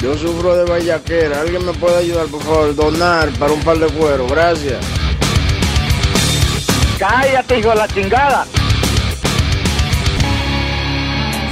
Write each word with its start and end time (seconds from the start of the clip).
Yo 0.00 0.16
sufro 0.16 0.56
de 0.56 0.64
vallaquera. 0.64 1.40
¿Alguien 1.40 1.64
me 1.64 1.72
puede 1.72 1.96
ayudar, 1.98 2.26
por 2.26 2.42
favor? 2.42 2.74
Donar 2.74 3.30
para 3.38 3.52
un 3.52 3.60
par 3.60 3.78
de 3.78 3.86
cuero. 3.86 4.26
Gracias. 4.26 4.84
Cállate, 6.98 7.58
hijo 7.58 7.70
de 7.70 7.74
la 7.76 7.88
chingada. 7.88 8.46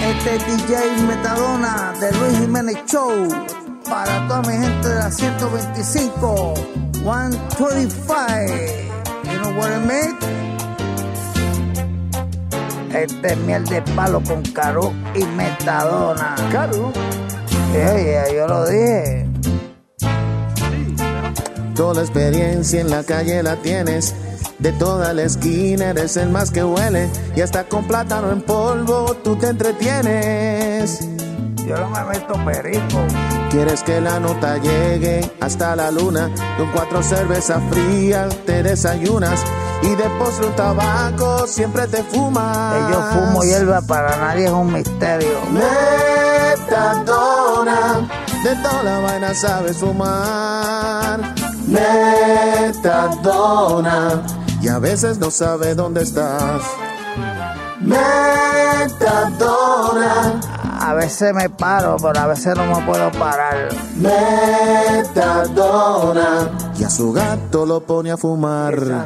Este 0.07 0.37
es 0.37 0.47
DJ 0.47 1.03
Metadona 1.07 1.95
de 1.99 2.13
Luis 2.13 2.39
Jiménez 2.41 2.77
Show. 2.87 3.29
Para 3.89 4.27
toda 4.29 4.43
mi 4.43 4.53
gente 4.53 4.89
de 4.89 4.95
la 4.95 5.11
125. 5.11 6.55
125. 7.03 8.95
You 9.25 9.39
know 9.41 9.53
what 9.59 9.71
I 9.71 9.79
mean? 9.81 10.19
Este 12.95 13.33
es 13.33 13.37
miel 13.39 13.65
de 13.65 13.83
palo 13.97 14.23
con 14.23 14.43
caro 14.53 14.93
y 15.15 15.25
metadona. 15.25 16.37
Caro. 16.53 16.93
Oye, 17.75 18.23
yo 18.37 18.47
lo 18.47 18.67
dije. 18.67 19.27
Toda 21.75 21.95
la 21.95 22.01
experiencia 22.03 22.81
en 22.81 22.91
la 22.91 23.03
calle 23.03 23.43
la 23.43 23.57
tienes. 23.57 24.15
De 24.61 24.71
toda 24.73 25.13
la 25.13 25.23
esquina 25.23 25.91
eres 25.91 26.17
el 26.17 26.31
más 26.31 26.53
que 26.53 26.63
huele. 26.63 27.09
Y 27.35 27.41
hasta 27.41 27.65
con 27.65 27.85
plátano 27.87 28.31
en 28.31 28.43
polvo 28.43 29.17
tú 29.25 29.35
te 29.37 29.49
entretienes. 29.49 31.01
Yo 31.67 31.77
no 31.77 31.91
me 31.91 32.05
meto 32.05 32.35
perico. 32.45 33.05
Quieres 33.51 33.83
que 33.83 34.01
la 34.01 34.21
nota 34.21 34.57
llegue 34.59 35.29
hasta 35.41 35.75
la 35.75 35.91
luna. 35.91 36.31
Con 36.57 36.71
cuatro 36.73 37.03
cervezas 37.03 37.61
frías 37.71 38.37
te 38.47 38.63
desayunas. 38.63 39.43
Y 39.83 39.89
de 39.89 40.05
postre 40.19 40.47
un 40.47 40.55
tabaco 40.55 41.47
siempre 41.49 41.89
te 41.89 42.05
fumas. 42.05 42.75
Que 42.75 42.93
yo 42.93 43.03
fumo 43.03 43.43
hierba 43.43 43.81
para 43.83 44.17
nadie 44.17 44.45
es 44.45 44.53
un 44.53 44.73
misterio. 44.73 45.41
Metadona, 46.65 48.09
de 48.43 48.57
toda 48.57 48.83
la 48.83 48.99
vaina 49.01 49.35
sabes 49.35 49.77
fumar. 49.77 51.21
Metadona, 52.75 54.23
y 54.63 54.69
a 54.69 54.79
veces 54.79 55.19
no 55.19 55.31
sabes 55.31 55.77
dónde 55.77 56.03
estás. 56.05 56.63
Metadona, 57.81 59.61
A 60.81 60.95
veces 60.95 61.35
me 61.35 61.51
paro, 61.51 61.97
pero 62.01 62.19
a 62.19 62.27
veces 62.29 62.57
no 62.57 62.65
me 62.67 62.81
puedo 62.87 63.13
parar. 63.13 63.69
metadona, 63.97 65.21
y 66.79 66.85
a 66.85 66.89
su 66.91 67.13
gato 67.13 67.67
lo 67.67 67.81
pone 67.81 68.11
a 68.11 68.17
fumar. 68.17 69.05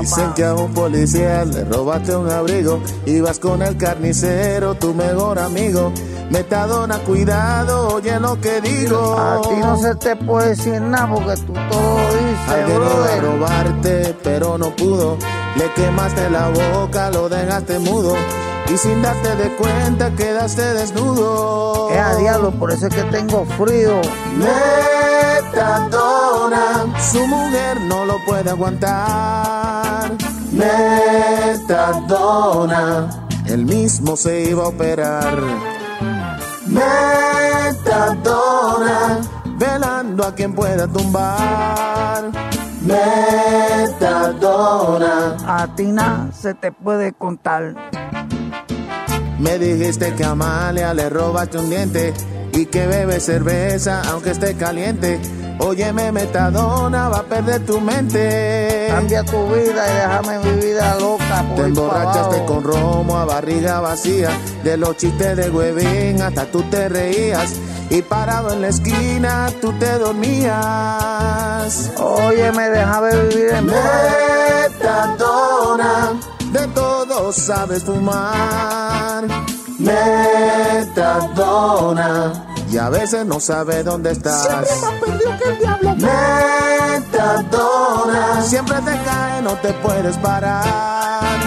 Dicen 0.00 0.32
que 0.34 0.44
a 0.44 0.54
un 0.54 0.72
policía 0.74 1.44
le 1.44 1.64
robaste 1.64 2.16
un 2.16 2.30
abrigo. 2.30 2.80
Ibas 3.06 3.38
con 3.38 3.62
el 3.62 3.76
carnicero, 3.76 4.74
tu 4.74 4.92
mejor 4.94 5.38
amigo. 5.38 5.92
Metadona, 6.30 6.98
cuidado, 7.00 7.88
oye 7.94 8.18
lo 8.20 8.40
que 8.40 8.60
digo. 8.60 9.18
A 9.18 9.40
ti 9.42 9.56
no 9.60 9.76
se 9.78 9.94
te 9.96 10.16
puede 10.16 10.50
decir 10.50 10.80
nada 10.80 11.08
porque 11.14 11.36
tú 11.42 11.52
todo 11.52 11.98
dices, 12.12 12.48
Alguien 12.48 12.76
iba 12.76 12.86
a 12.86 12.94
brother. 12.94 13.22
robarte, 13.24 14.16
pero 14.22 14.56
no 14.58 14.74
pudo. 14.76 15.16
Le 15.56 15.72
quemaste 15.74 16.30
la 16.30 16.48
boca, 16.48 17.10
lo 17.10 17.28
dejaste 17.28 17.78
mudo. 17.80 18.14
Y 18.72 18.76
sin 18.78 19.02
darte 19.02 19.34
de 19.34 19.56
cuenta, 19.56 20.10
quedaste 20.12 20.62
desnudo. 20.74 21.90
Es 21.90 21.98
a 21.98 22.14
diablo, 22.14 22.52
por 22.52 22.70
eso 22.70 22.86
es 22.86 22.94
que 22.94 23.02
tengo 23.04 23.44
frío. 23.58 24.00
Metadona, 25.52 26.86
su 27.10 27.26
mujer 27.26 27.80
no 27.80 28.04
lo 28.04 28.16
puede 28.24 28.50
aguantar. 28.50 29.59
Metadona, 31.80 33.08
él 33.46 33.64
mismo 33.64 34.16
se 34.16 34.50
iba 34.50 34.64
a 34.64 34.68
operar. 34.68 35.38
Metadona, 37.80 39.20
velando 39.56 40.24
a 40.24 40.34
quien 40.34 40.54
pueda 40.54 40.86
tumbar. 40.86 42.30
Metadona, 43.80 45.36
A 45.46 45.66
ti 45.74 45.86
nada 45.86 46.30
se 46.32 46.54
te 46.54 46.72
puede 46.72 47.12
contar. 47.12 47.74
me 49.38 49.58
dijiste 49.58 50.14
que 50.14 50.24
a 50.24 50.30
Amalia 50.32 50.92
le 50.94 51.08
robaste 51.08 51.56
un 51.58 51.70
diente 51.70 52.12
y 52.52 52.66
que 52.66 52.86
bebe 52.86 53.20
cerveza 53.20 54.02
aunque 54.10 54.30
esté 54.30 54.54
caliente. 54.54 55.20
Óyeme, 55.62 56.10
Metadona, 56.10 57.10
va 57.10 57.18
a 57.18 57.22
perder 57.22 57.66
tu 57.66 57.80
mente. 57.80 58.86
Cambia 58.88 59.22
tu 59.22 59.46
vida 59.48 59.84
y 59.90 59.94
déjame 59.94 60.38
mi 60.38 60.52
vida 60.60 60.96
loca. 60.98 61.44
por 61.48 61.56
Te 61.56 61.62
emborrachaste 61.64 62.46
con 62.46 62.64
romo 62.64 63.18
a 63.18 63.26
barriga 63.26 63.80
vacía. 63.80 64.30
De 64.64 64.78
los 64.78 64.96
chistes 64.96 65.36
de 65.36 65.50
huevín 65.50 66.22
hasta 66.22 66.46
tú 66.46 66.62
te 66.70 66.88
reías. 66.88 67.56
Y 67.90 68.00
parado 68.02 68.54
en 68.54 68.62
la 68.62 68.68
esquina 68.68 69.50
tú 69.60 69.72
te 69.74 69.98
dormías. 69.98 70.54
Oye, 71.98 72.52
me 72.52 72.70
déjame 72.70 73.16
vivir 73.16 73.50
en. 73.50 73.66
Metadona, 74.86 76.12
de 76.52 76.66
todo 76.68 77.32
sabes 77.32 77.84
fumar. 77.84 79.26
Metadona, 81.00 82.32
y 82.70 82.76
a 82.76 82.90
veces 82.90 83.24
no 83.24 83.40
sabes 83.40 83.82
dónde 83.84 84.12
estás. 84.12 84.46
perdido 85.00 85.30
que 85.42 85.48
el 85.48 85.58
diablo. 85.58 85.96
Metadona, 87.16 88.42
siempre 88.42 88.76
te 88.76 89.02
cae, 89.02 89.40
no 89.42 89.54
te 89.54 89.72
puedes 89.74 90.18
parar. 90.18 91.38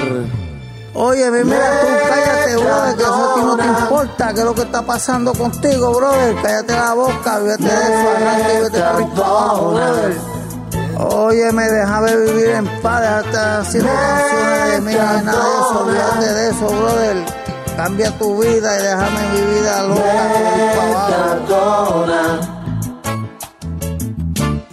Oye, 0.93 1.29
mi 1.31 1.43
mira 1.43 1.81
tú, 1.81 1.87
cállate, 2.07 2.55
brother, 2.55 2.95
que 2.95 3.03
eso 3.03 3.31
a 3.31 3.35
ti 3.35 3.41
no 3.41 3.57
te 3.57 3.65
importa, 3.65 4.33
qué 4.33 4.39
es 4.39 4.45
lo 4.45 4.55
que 4.55 4.61
está 4.61 4.81
pasando 4.83 5.33
contigo, 5.33 5.93
brother. 5.93 6.35
Cállate 6.41 6.73
la 6.73 6.93
boca, 6.93 7.39
vete 7.39 7.63
de 7.63 7.69
eso, 7.69 8.09
y 8.57 8.61
vete 8.63 8.81
abajo, 8.81 9.71
brother. 9.71 10.34
Oye, 10.97 11.51
me 11.51 11.63
déjame 11.63 12.15
vivir 12.15 12.49
en 12.51 12.81
paz, 12.81 13.01
déjate 13.01 13.37
haciendo 13.37 13.89
canciones 13.89 14.71
de 14.71 14.81
mí, 14.81 14.93
nada 14.93 15.21
de 15.21 15.29
eso, 15.29 15.79
olvídate 15.79 16.33
de 16.33 16.49
eso, 16.49 16.67
brother. 16.67 17.25
Cambia 17.75 18.17
tu 18.17 18.41
vida 18.41 18.79
y 18.79 18.81
déjame 18.81 19.29
mi 19.33 19.41
vida 19.41 19.83
loca. 19.83 20.05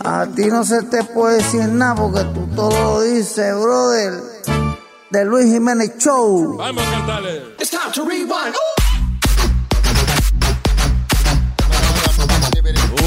A 0.04 0.26
ti 0.26 0.46
no 0.46 0.64
se 0.64 0.82
te 0.82 1.02
puede 1.04 1.38
decir 1.38 1.68
nada 1.68 1.96
porque 1.96 2.24
tú 2.34 2.46
todo 2.54 2.70
lo 2.70 3.00
dices, 3.02 3.54
brother. 3.58 4.14
De 5.10 5.24
Luis 5.24 5.46
Jiménez 5.46 5.98
Show. 5.98 6.56
Vamos 6.56 6.86
a 6.86 6.90
cantarle. 6.90 7.42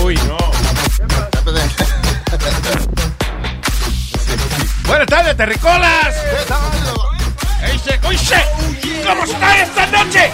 Uy, 0.03 0.15
no. 0.27 0.37
Buenas 4.87 5.07
tardes, 5.07 5.35
terricolas. 5.35 6.15
¿Qué 7.59 7.71
dice? 7.71 7.99
¿Cómo 7.99 8.11
dice? 8.11 8.35
¿Cómo 9.05 9.23
está 9.23 9.61
esta 9.61 9.85
noche? 9.87 10.31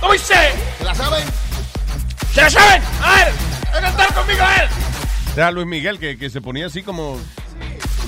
¿Cómo 0.00 0.12
dice? 0.12 0.34
¿Se 0.78 0.84
la 0.84 0.94
saben? 0.94 1.24
¿Se 2.34 2.40
la 2.42 2.50
saben? 2.50 2.82
A 3.02 3.14
ver, 3.14 3.32
a 3.72 3.80
cantar 3.80 4.14
conmigo, 4.14 4.42
a 4.42 4.48
ver. 4.48 4.68
Era 5.36 5.50
Luis 5.50 5.66
Miguel 5.66 5.98
que, 5.98 6.18
que 6.18 6.30
se 6.30 6.40
ponía 6.40 6.66
así 6.66 6.82
como 6.82 7.18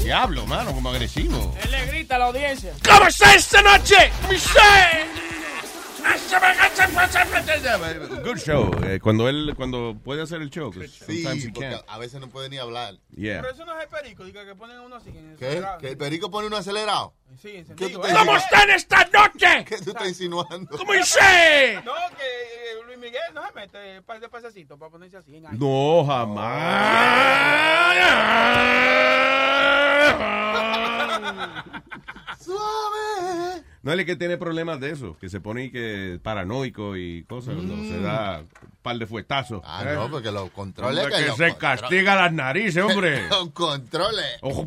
diablo, 0.02 0.46
mano, 0.46 0.72
como 0.72 0.90
agresivo. 0.90 1.54
Él 1.62 1.70
le 1.70 1.86
grita 1.86 2.16
a 2.16 2.18
la 2.18 2.24
audiencia. 2.26 2.72
¿Cómo 2.84 3.06
está 3.06 3.34
esta 3.34 3.62
noche? 3.62 4.12
¿Cómo 4.20 4.32
dice? 4.32 4.50
Good 8.24 8.38
show. 8.38 8.70
eh, 8.84 8.98
cuando 9.02 9.28
él 9.28 9.54
cuando 9.56 9.96
puede 10.02 10.22
hacer 10.22 10.40
el 10.42 10.50
show. 10.50 10.70
'cause 10.72 10.88
Sí, 10.88 11.22
sometimes 11.22 11.44
he 11.44 11.50
porque 11.52 11.70
can't. 11.70 11.82
a 11.88 11.98
veces 11.98 12.20
no 12.20 12.28
puede 12.28 12.48
ni 12.48 12.58
hablar. 12.58 12.94
Yeah. 13.14 13.40
Pero 13.42 13.54
eso 13.54 13.64
no 13.64 13.76
es 13.78 13.82
el 13.84 13.88
perico, 13.88 14.24
diga 14.24 14.44
que 14.44 14.54
ponen 14.54 14.78
uno 14.80 14.96
así. 14.96 15.10
En 15.10 15.30
el 15.32 15.36
¿Qué? 15.36 15.46
acelerado. 15.46 15.78
¿Que 15.78 15.88
el 15.90 15.96
perico 15.96 16.30
pone 16.30 16.46
uno 16.46 16.56
acelerado? 16.56 17.14
Sí, 17.40 17.64
¿Qué 17.76 17.88
tú 17.88 18.04
¿eh? 18.04 18.14
¿Cómo 18.16 18.36
están 18.36 18.70
esta 18.70 19.04
noche? 19.12 19.64
¿Qué 19.68 19.78
tú 19.78 19.90
estás 19.90 20.08
insinuando? 20.08 20.76
¿Cómo 20.76 20.92
dice? 20.92 21.80
No, 21.84 21.92
que 22.16 22.24
eh, 22.24 22.84
Luis 22.86 22.98
Miguel 22.98 23.20
no 23.34 23.46
se 23.46 23.52
mete 23.52 23.98
un 23.98 24.04
par 24.04 24.20
de 24.20 24.28
pasecitos 24.28 24.78
para 24.78 24.90
ponerse 24.90 25.16
así 25.16 25.36
en 25.36 25.46
aire. 25.46 25.58
No, 25.58 26.04
jamás. 26.06 26.84
Suave. 32.44 33.62
No 33.82 33.92
es 33.92 33.98
el 33.98 34.06
que 34.06 34.16
tiene 34.16 34.38
problemas 34.38 34.80
de 34.80 34.90
eso, 34.90 35.16
que 35.20 35.28
se 35.28 35.40
pone 35.40 35.64
y 35.64 35.70
que 35.70 36.18
paranoico 36.22 36.96
y 36.96 37.24
cosas, 37.24 37.54
cuando 37.54 37.76
se 37.76 38.00
da 38.00 38.40
un 38.40 38.70
par 38.82 38.96
de 38.96 39.06
fuetazos. 39.06 39.60
Ah, 39.64 39.84
¿eh? 39.86 39.94
no, 39.94 40.10
porque 40.10 40.30
los 40.30 40.50
controles 40.50 41.04
Hombre, 41.04 41.18
que 41.18 41.28
los 41.28 41.36
se 41.36 41.56
castiga 41.56 42.14
las 42.16 42.32
narices, 42.32 42.82
hombre. 42.82 43.28
Los 43.28 43.50
controles. 43.50 44.38
Ojo. 44.40 44.66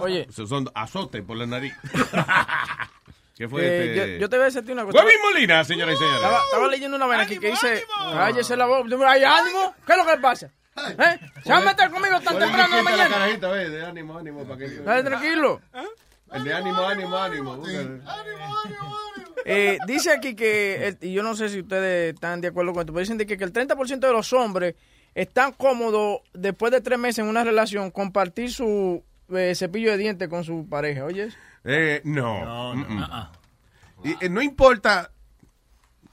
Oye, 0.00 0.26
Esos 0.28 0.48
son 0.48 0.68
azotes 0.74 1.22
por 1.22 1.36
la 1.36 1.46
nariz. 1.46 1.72
¿Qué 3.36 3.48
fue 3.48 3.62
eh, 3.62 3.84
este? 3.84 4.14
yo, 4.14 4.20
yo 4.22 4.28
te 4.28 4.36
voy 4.36 4.42
a 4.42 4.50
decir 4.50 4.72
una 4.72 4.84
cosa. 4.84 4.98
Huevín 4.98 5.20
Molina, 5.22 5.62
señoras 5.62 5.94
y 5.94 5.98
señores. 5.98 6.20
Estaba, 6.20 6.42
estaba 6.42 6.68
leyendo 6.68 6.96
una 6.96 7.06
vaina 7.06 7.22
aquí 7.22 7.38
que 7.38 7.50
dice, 7.50 7.84
cállese 8.12 8.56
la 8.56 8.66
voz. 8.66 8.84
¿Hay 9.06 9.22
ánimo? 9.22 9.74
¿Qué 9.86 9.92
es 9.92 9.98
lo 9.98 10.04
que 10.04 10.18
pasa? 10.18 10.50
¿Eh? 10.98 11.18
¿Se 11.44 11.50
va 11.50 11.58
a 11.58 11.60
meter 11.60 11.90
conmigo 11.90 12.20
tan 12.20 12.38
temprano 12.38 12.78
en 12.78 12.84
la 12.84 12.90
quieta 12.90 12.90
la 12.90 12.90
mañana? 12.90 13.14
carajita, 13.14 13.48
ve, 13.48 13.68
de 13.70 13.84
ánimo, 13.84 14.18
ánimo, 14.18 14.44
para 14.44 14.58
que... 14.58 14.68
Dale 14.80 15.02
tranquilo. 15.04 15.60
El 16.32 16.44
de 16.44 16.54
ánimo, 16.54 16.80
ánimo, 16.86 17.16
ánimo. 17.16 17.56
búscale. 17.56 18.00
Eh, 19.44 19.78
dice 19.86 20.12
aquí 20.12 20.34
que, 20.34 20.88
el- 20.88 20.98
y 21.00 21.12
yo 21.12 21.22
no 21.22 21.34
sé 21.34 21.48
si 21.48 21.60
ustedes 21.60 22.14
están 22.14 22.40
de 22.40 22.48
acuerdo 22.48 22.72
con 22.72 22.80
esto, 22.82 22.92
pero 22.92 23.00
dicen 23.00 23.16
de 23.18 23.26
que, 23.26 23.38
que 23.38 23.44
el 23.44 23.52
30% 23.52 23.98
de 24.00 24.12
los 24.12 24.32
hombres 24.32 24.74
están 25.14 25.52
cómodos 25.52 26.20
después 26.34 26.70
de 26.70 26.80
tres 26.82 26.98
meses 26.98 27.20
en 27.20 27.26
una 27.28 27.44
relación 27.44 27.90
compartir 27.90 28.52
su 28.52 29.02
eh, 29.30 29.54
cepillo 29.54 29.90
de 29.90 29.96
dientes 29.96 30.28
con 30.28 30.44
su 30.44 30.68
pareja, 30.68 31.04
¿oyes? 31.04 31.34
Eh, 31.64 32.02
no. 32.04 32.74
Mm, 32.74 32.98
mm. 32.98 33.04
Y, 34.04 34.24
eh, 34.24 34.28
no 34.28 34.42
importa 34.42 35.10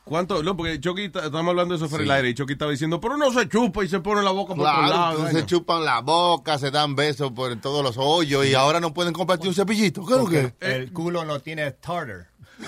cuánto, 0.05 0.41
no, 0.43 0.55
porque 0.55 0.79
Chucky, 0.79 1.05
estamos 1.05 1.47
hablando 1.47 1.73
de 1.73 1.77
eso 1.77 1.89
fuera 1.89 2.03
del 2.03 2.11
aire, 2.11 2.29
y 2.29 2.33
Chucky 2.35 2.53
estaba 2.53 2.71
diciendo, 2.71 3.01
pero 3.01 3.17
no 3.17 3.31
se 3.33 3.49
chupa 3.49 3.83
y 3.83 3.89
se 3.89 3.99
pone 3.99 4.21
la 4.23 4.31
boca 4.31 4.55
por 4.55 4.63
Claro, 4.63 4.81
lado. 4.87 5.09
entonces 5.11 5.33
vaina". 5.33 5.39
se 5.41 5.45
chupan 5.45 5.83
la 5.83 5.99
boca, 6.01 6.57
se 6.57 6.71
dan 6.71 6.95
besos 6.95 7.31
por 7.31 7.53
todos 7.57 7.83
los 7.83 7.97
hoyos 7.97 8.45
y 8.45 8.53
ahora 8.53 8.79
no 8.79 8.93
pueden 8.93 9.11
compartir 9.13 9.49
un 9.49 9.55
cepillito. 9.55 10.05
¿Qué 10.05 10.13
es 10.13 10.19
lo 10.19 10.25
que? 10.27 10.53
El 10.61 10.93
culo 10.93 11.25
no 11.25 11.39
tiene 11.41 11.71
tartar. 11.71 12.27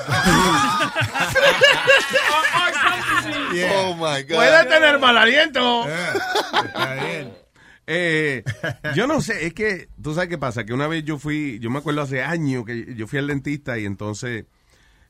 Oh 3.73 3.95
my 3.95 4.23
God. 4.23 4.35
Puede 4.35 4.65
tener 4.65 4.99
mal 4.99 5.17
aliento. 5.17 5.85
Está 5.87 6.93
bien. 6.95 7.33
Eh, 7.89 8.43
yo 8.95 9.07
no 9.07 9.21
sé, 9.21 9.45
es 9.47 9.53
que, 9.53 9.87
tú 10.01 10.13
sabes 10.13 10.27
qué 10.29 10.37
pasa, 10.37 10.65
que 10.65 10.73
una 10.73 10.87
vez 10.87 11.05
yo 11.05 11.17
fui, 11.17 11.57
yo 11.59 11.69
me 11.69 11.79
acuerdo 11.79 12.01
hace 12.01 12.21
años 12.21 12.65
que 12.65 12.93
yo 12.95 13.07
fui 13.07 13.17
al 13.19 13.27
dentista 13.27 13.79
y 13.79 13.85
entonces 13.85 14.45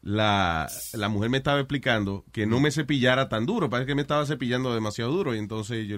la, 0.02 0.70
la 0.94 1.10
mujer 1.10 1.30
me 1.30 1.38
estaba 1.38 1.60
explicando 1.60 2.24
que 2.32 2.46
no 2.46 2.60
me 2.60 2.72
cepillara 2.72 3.30
tan 3.30 3.46
duro, 3.46 3.70
parece 3.70 3.88
que 3.88 3.96
me 3.96 4.02
estaba 4.02 4.26
cepillando 4.26 4.74
demasiado 4.74 5.12
duro. 5.12 5.36
Y 5.36 5.40
entonces 5.40 5.88
yo 5.88 5.98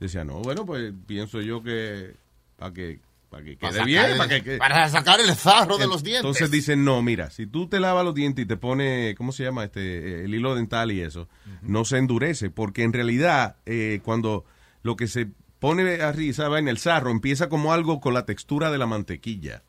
decía, 0.00 0.24
no, 0.24 0.40
bueno, 0.40 0.66
pues 0.66 0.92
pienso 1.06 1.40
yo 1.40 1.62
que 1.62 2.14
para 2.56 2.72
que, 2.72 3.00
para 3.30 3.44
que 3.44 3.56
quede 3.56 3.84
bien, 3.84 4.04
el- 4.12 4.16
para 4.16 4.28
que, 4.28 4.42
que- 4.42 4.58
para 4.58 4.88
sacar 4.88 5.20
el 5.20 5.34
zarro 5.34 5.78
de 5.78 5.86
los 5.86 6.02
dientes. 6.02 6.24
Entonces 6.24 6.50
dicen, 6.50 6.84
no, 6.84 7.02
mira, 7.02 7.30
si 7.30 7.46
tú 7.46 7.68
te 7.68 7.78
lavas 7.80 8.04
los 8.04 8.14
dientes 8.14 8.44
y 8.44 8.48
te 8.48 8.56
pone, 8.56 9.14
¿cómo 9.16 9.32
se 9.32 9.44
llama? 9.44 9.64
este 9.64 10.24
El 10.24 10.34
hilo 10.34 10.54
dental 10.54 10.90
y 10.92 11.00
eso, 11.00 11.28
no 11.62 11.84
se 11.84 11.98
endurece, 11.98 12.50
porque 12.50 12.82
en 12.82 12.92
realidad 12.92 13.56
eh, 13.66 14.00
cuando 14.04 14.44
lo 14.82 14.96
que 14.96 15.06
se 15.08 15.28
pone 15.58 16.00
arriba 16.02 16.58
en 16.58 16.68
el 16.68 16.78
sarro 16.78 17.10
empieza 17.10 17.48
como 17.48 17.72
algo 17.72 18.00
con 18.00 18.14
la 18.14 18.24
textura 18.24 18.70
de 18.70 18.78
la 18.78 18.86
mantequilla. 18.86 19.62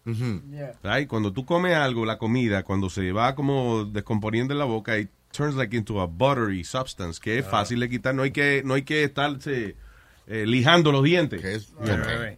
Right? 0.83 1.07
Cuando 1.07 1.33
tú 1.33 1.45
comes 1.45 1.75
algo, 1.75 2.05
la 2.05 2.17
comida, 2.17 2.63
cuando 2.63 2.89
se 2.89 3.11
va 3.11 3.35
como 3.35 3.85
descomponiendo 3.85 4.53
en 4.53 4.59
la 4.59 4.65
boca, 4.65 4.97
it 4.97 5.09
turns 5.31 5.55
like 5.55 5.75
into 5.75 6.01
a 6.01 6.05
buttery 6.05 6.63
substance, 6.63 7.19
que 7.19 7.39
es 7.39 7.45
fácil 7.45 7.79
de 7.79 7.89
quitar, 7.89 8.15
no 8.15 8.23
hay 8.23 8.31
que, 8.31 8.61
no 8.65 8.75
hay 8.75 8.83
que 8.83 9.03
estarse 9.03 9.75
eh, 10.27 10.45
lijando 10.45 10.91
los 10.91 11.03
dientes. 11.03 11.71
Yeah. 11.83 12.37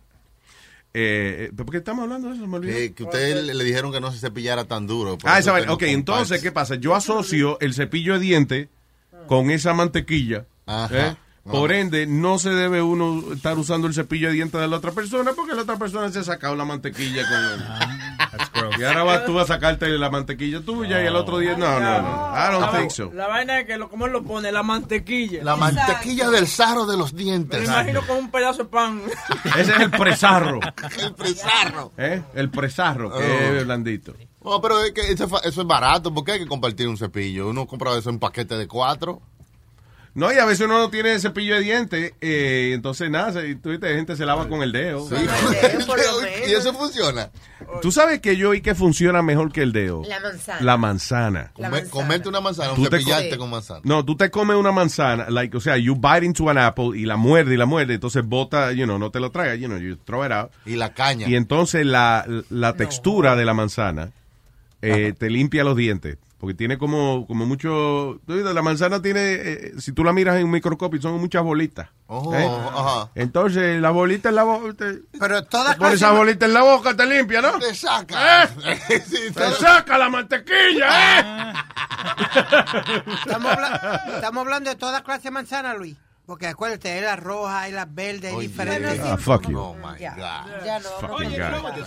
Eh, 0.94 1.48
eh, 1.48 1.52
¿Por 1.56 1.72
qué 1.72 1.78
estamos 1.78 2.04
hablando 2.04 2.30
de 2.30 2.36
eso? 2.36 2.48
Me. 2.48 2.60
Que, 2.60 2.94
que 2.94 3.04
ustedes 3.04 3.46
le, 3.46 3.54
le 3.54 3.64
dijeron 3.64 3.94
que 3.94 4.02
no 4.02 4.12
se 4.12 4.20
cepillara 4.20 4.66
tan 4.66 4.88
duro. 4.88 5.18
Ah, 5.24 5.40
esa 5.40 5.54
Ok, 5.72 5.84
entonces. 5.84 6.42
¿qué 6.42 6.52
pasa? 6.52 6.76
Yo 6.76 6.96
asocio 6.96 7.58
el 7.62 7.74
cepillo 7.74 8.16
de 8.16 8.20
dientes 8.20 8.68
con 9.28 9.52
esa 9.52 9.74
mantequilla. 9.74 10.48
Ajá. 10.66 11.08
¿eh? 11.08 11.16
Por 11.44 11.72
ende, 11.72 12.06
no 12.06 12.38
se 12.38 12.52
debe 12.52 12.84
uno 12.84 13.34
estar 13.34 13.58
usando 13.58 13.88
el 13.88 13.96
cepillo 13.96 14.28
de 14.28 14.34
dientes 14.36 14.62
de 14.62 14.68
la 14.68 14.78
otra 14.78 14.92
persona 14.92 15.32
porque 15.36 15.56
la 15.56 15.64
otra 15.64 15.76
persona 15.78 16.12
se 16.12 16.20
ha 16.20 16.24
sacado 16.24 16.56
la 16.56 16.66
mantequilla 16.66 17.24
con 17.28 17.44
él. 17.44 18.80
Y 18.80 18.84
ahora 18.84 19.04
vas, 19.04 19.26
tú 19.26 19.34
vas 19.34 19.50
a 19.50 19.56
sacarte 19.56 19.88
la 19.90 20.10
mantequilla 20.12 20.62
tuya 20.62 21.02
y 21.02 21.08
el 21.08 21.16
otro 21.16 21.40
día. 21.40 21.58
No, 21.58 21.80
no, 21.80 22.02
no. 22.02 22.32
I 22.36 22.52
don't 22.52 22.72
think 22.78 22.92
so. 22.92 23.12
La 23.14 23.28
vaina 23.28 23.60
es 23.60 23.66
que, 23.66 23.76
lo, 23.78 23.90
¿cómo 23.90 24.06
él 24.06 24.12
lo 24.14 24.24
pone? 24.24 24.52
La 24.52 24.62
mantequilla. 24.62 25.44
La 25.44 25.56
mantequilla 25.56 26.30
del 26.30 26.48
sarro 26.48 26.86
de 26.86 26.96
los 26.96 27.12
Me 27.14 27.24
dientes. 27.24 27.60
lo 27.60 27.66
imagino 27.66 28.06
con 28.06 28.18
un 28.18 28.30
pedazo 28.32 28.60
de 28.64 28.70
pan. 28.70 29.02
Ese 29.58 29.72
es 29.74 29.80
el 29.80 29.90
presarro. 29.92 30.60
El 31.02 31.14
presarro. 31.16 31.92
¿eh? 31.98 32.22
El 32.36 32.50
presarro, 32.52 33.10
que 33.12 33.18
Oh. 33.24 33.56
es 33.58 33.66
blandito. 33.66 34.14
No, 34.44 34.62
pero 34.62 34.80
es 34.84 34.92
que 34.92 35.02
eso, 35.12 35.24
es 35.26 35.30
fa- 35.30 35.40
eso 35.44 35.62
es 35.62 35.68
barato. 35.68 36.14
¿Por 36.14 36.24
qué 36.24 36.34
hay 36.34 36.40
que 36.40 36.48
compartir 36.48 36.88
un 36.88 36.98
cepillo? 36.98 37.48
Uno 37.50 37.66
compra 37.66 37.98
eso 37.98 38.10
en 38.12 38.20
paquete 38.20 38.56
de 38.58 38.68
cuatro. 38.68 39.22
No, 40.14 40.32
y 40.34 40.38
a 40.38 40.46
veces 40.46 40.66
uno 40.66 40.78
no 40.78 40.90
tiene 40.90 41.18
cepillo 41.20 41.56
de 41.56 41.62
dientes, 41.62 42.14
eh, 42.20 42.72
entonces 42.74 43.10
nada, 43.10 43.32
se, 43.32 43.56
tú 43.56 43.70
viste, 43.70 43.88
gente 43.96 44.18
se 44.18 44.26
lava 44.26 44.50
con 44.50 44.62
el 44.62 44.74
dedo. 44.74 45.08
y 46.48 46.52
eso 46.52 46.74
funciona. 46.74 47.32
Tú 47.82 47.92
sabes 47.94 48.20
que 48.20 48.36
yo 48.36 48.54
y 48.54 48.62
que 48.62 48.76
funciona 48.76 49.22
mejor 49.22 49.52
que 49.54 49.62
el 49.62 49.72
dedo. 49.72 50.02
La 50.06 50.20
manzana. 50.20 50.62
La 50.62 50.78
manzana. 50.78 51.40
La 51.40 51.52
Come- 51.54 51.70
manzana. 51.70 51.90
comerte 51.92 52.30
una 52.30 52.42
manzana, 52.42 52.74
Tú 52.74 52.82
un 52.82 52.90
te 52.90 52.98
cepillarte 52.98 53.30
co- 53.32 53.38
con 53.38 53.50
manzana. 53.52 53.80
No, 53.84 54.04
tú 54.04 54.18
te 54.18 54.30
comes 54.30 54.58
una 54.58 54.72
manzana, 54.74 55.30
like, 55.30 55.56
o 55.56 55.62
sea, 55.62 55.78
you 55.78 55.96
bite 55.96 56.26
into 56.26 56.50
an 56.50 56.58
apple 56.58 56.90
y 56.98 57.06
la 57.06 57.16
muerde 57.16 57.54
y 57.54 57.58
la 57.58 57.66
muerde, 57.66 57.94
entonces 57.94 58.26
bota, 58.26 58.74
you 58.74 58.84
know, 58.84 58.98
no 59.00 59.12
te 59.12 59.20
lo 59.22 59.32
tragas, 59.32 59.58
you 59.60 59.68
know, 59.68 59.78
you 59.78 59.96
throw 59.96 60.26
it 60.26 60.32
out. 60.34 60.52
Y 60.66 60.76
la 60.76 60.94
caña. 60.94 61.28
Y 61.30 61.36
entonces 61.36 61.86
la, 61.86 62.26
la 62.50 62.74
textura 62.76 63.36
de 63.38 63.46
la 63.46 63.54
manzana 63.54 64.12
eh, 64.82 65.14
te 65.18 65.30
limpia 65.30 65.64
los 65.64 65.78
dientes. 65.78 66.18
Porque 66.42 66.56
tiene 66.56 66.80
como, 66.80 67.28
como 67.28 67.46
mucho. 67.46 68.20
La 68.26 68.62
manzana 68.64 69.00
tiene, 69.00 69.22
eh, 69.36 69.72
si 69.78 69.92
tú 69.92 70.04
la 70.04 70.12
miras 70.12 70.38
en 70.38 70.46
un 70.46 70.50
microscopio, 70.52 71.00
son 71.00 71.20
muchas 71.22 71.44
bolitas. 71.44 71.90
Oh, 72.08 72.34
¿eh? 72.36 72.50
ajá. 72.76 73.12
Entonces, 73.14 73.80
la 73.80 73.92
bolita 73.92 74.30
en 74.30 74.36
la 74.36 74.44
boca. 74.44 74.74
Pero 75.20 75.44
toda 75.46 75.76
Pones 75.78 75.94
esa 75.94 76.08
clase, 76.08 76.18
bolita 76.18 76.46
en 76.48 76.54
la 76.56 76.64
boca, 76.64 76.98
te 76.98 77.06
limpia, 77.06 77.42
¿no? 77.44 77.60
Te 77.60 77.76
saca. 77.76 78.48
Sí, 78.88 79.18
¡Te 79.28 79.32
todo- 79.34 79.52
saca 79.56 79.98
la 80.00 80.10
mantequilla, 80.10 81.20
eh! 81.20 81.54
estamos, 83.24 83.52
habla- 83.52 84.04
estamos 84.16 84.42
hablando 84.42 84.70
de 84.72 84.76
toda 84.76 85.04
clase 85.04 85.24
de 85.26 85.32
manzana, 85.32 85.76
Luis. 85.76 85.96
Porque 86.26 86.48
acuérdate, 86.48 86.92
hay 86.92 87.02
las 87.02 87.20
rojas, 87.20 87.64
hay 87.64 87.72
las 87.74 87.94
verdes, 87.94 88.32
hay 88.32 88.38
Oye. 88.38 88.48
diferentes. 88.48 89.00
Ah, 89.04 89.18
fuck 89.18 89.48
you. 89.50 89.58
Oh 89.60 89.76
my 89.76 90.00
Ya, 90.00 90.12
God. 90.16 90.66
ya 90.66 90.80
no. 90.80 90.90
Fucking 90.90 91.28
Oye, 91.28 91.38
guy. 91.40 91.50
no, 91.62 91.74
tú- 91.74 91.84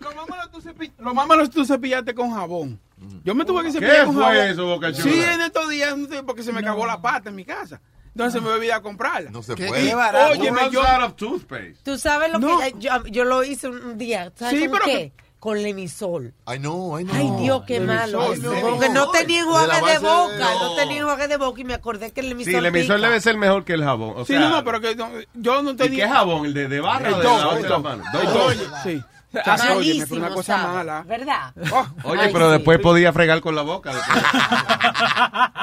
los 0.00 0.14
mámalos 0.14 0.50
tú 0.50 0.60
cepi- 0.60 1.50
tú 1.52 1.64
cepillaste 1.64 2.14
con 2.14 2.32
jabón. 2.32 2.80
Yo 3.24 3.34
me 3.34 3.44
tuve 3.44 3.62
que 3.64 3.72
cepillar 3.72 4.00
¿Qué 4.00 4.04
con 4.06 4.14
fue 4.14 4.24
jabón. 4.24 4.38
eso, 4.38 4.66
Boca 4.66 4.92
Chula? 4.92 5.04
Sí, 5.12 5.20
en 5.22 5.40
estos 5.40 5.68
días 5.70 5.94
porque 6.26 6.42
se 6.42 6.52
me 6.52 6.62
cagó 6.62 6.86
la 6.86 7.00
pata 7.00 7.30
en 7.30 7.36
mi 7.36 7.44
casa. 7.44 7.80
Entonces 8.14 8.42
me 8.42 8.50
olvidé 8.50 8.74
a 8.74 8.82
comprarla. 8.82 9.30
No 9.30 9.42
se 9.42 9.54
¿Qué- 9.54 9.66
puede. 9.68 9.86
qué 9.88 9.94
barato? 9.94 10.32
Oye, 10.38 10.50
Runs 10.50 10.70
yo- 10.70 10.86
out 10.86 11.02
of 11.04 11.16
toothpaste. 11.16 11.76
Tú 11.82 11.96
sabes 11.98 12.30
lo 12.30 12.38
No. 12.38 12.58
que 12.58 12.74
yo, 12.78 13.04
yo 13.06 13.24
lo 13.24 13.42
hice 13.42 13.68
un 13.68 13.82
un 13.82 13.96
día. 13.98 14.30
¿Sabes 14.36 14.58
Sí, 14.60 14.68
con 14.68 14.72
pero 14.78 14.84
qué? 14.84 15.12
Con 15.42 15.60
lemisol. 15.60 16.32
Ay, 16.46 16.60
no, 16.60 16.94
ay, 16.94 17.02
no. 17.04 17.12
Ay, 17.14 17.28
Dios, 17.42 17.64
qué 17.66 17.80
malo. 17.80 18.30
Lemisol, 18.30 18.54
eso. 18.54 18.66
Porque 18.70 18.88
no 18.90 19.10
tenía 19.10 19.38
De 19.38 19.42
enjuague 19.42 19.74
de 19.74 19.80
base 19.80 19.98
boca. 19.98 20.32
de- 20.34 20.38
No 20.38 20.68
no. 20.68 20.74
tenía 20.76 20.98
enjuague 21.00 21.26
de 21.26 21.36
boca 21.36 21.60
y 21.60 21.64
me 21.64 21.74
acordé 21.74 22.12
que 22.12 22.20
el 22.20 22.28
lemisol 22.28 22.52
Sí, 22.52 22.56
el 22.58 22.66
emisor 22.66 22.96
pica. 22.98 23.08
debe 23.08 23.20
ser 23.20 23.36
mejor 23.36 23.64
que 23.64 23.72
el 23.72 23.82
jabón. 23.82 24.14
O 24.18 24.24
Sí, 24.24 24.34
sea, 24.34 24.40
no, 24.40 24.50
no, 24.50 24.62
pero 24.64 24.80
que 24.80 24.94
no, 24.94 25.10
yo 25.34 25.62
no 25.62 25.72
¿Y 25.72 25.76
qué 25.76 25.84
tenía. 25.88 26.08
jabón? 26.14 26.46
¿El 26.46 26.54
de, 26.54 26.68
de 26.68 26.80
barra 26.80 27.08
El 27.08 27.16
de 27.16 27.24
la 27.24 27.54
de 27.56 27.68
la 27.68 27.78
mano? 27.80 28.04
El 28.84 29.04
Dove. 29.32 29.70
Oye, 29.76 30.04
pero 30.08 30.20
una 30.20 30.30
cosa 30.30 30.56
sabe, 30.58 30.74
mala. 30.74 31.02
¿Verdad? 31.06 31.52
Oh, 31.72 31.86
Oye, 32.04 32.22
Ay, 32.22 32.30
pero 32.32 32.46
sí. 32.46 32.52
después 32.52 32.78
podía 32.80 33.12
fregar 33.12 33.40
con 33.40 33.54
la 33.54 33.62
boca. 33.62 33.92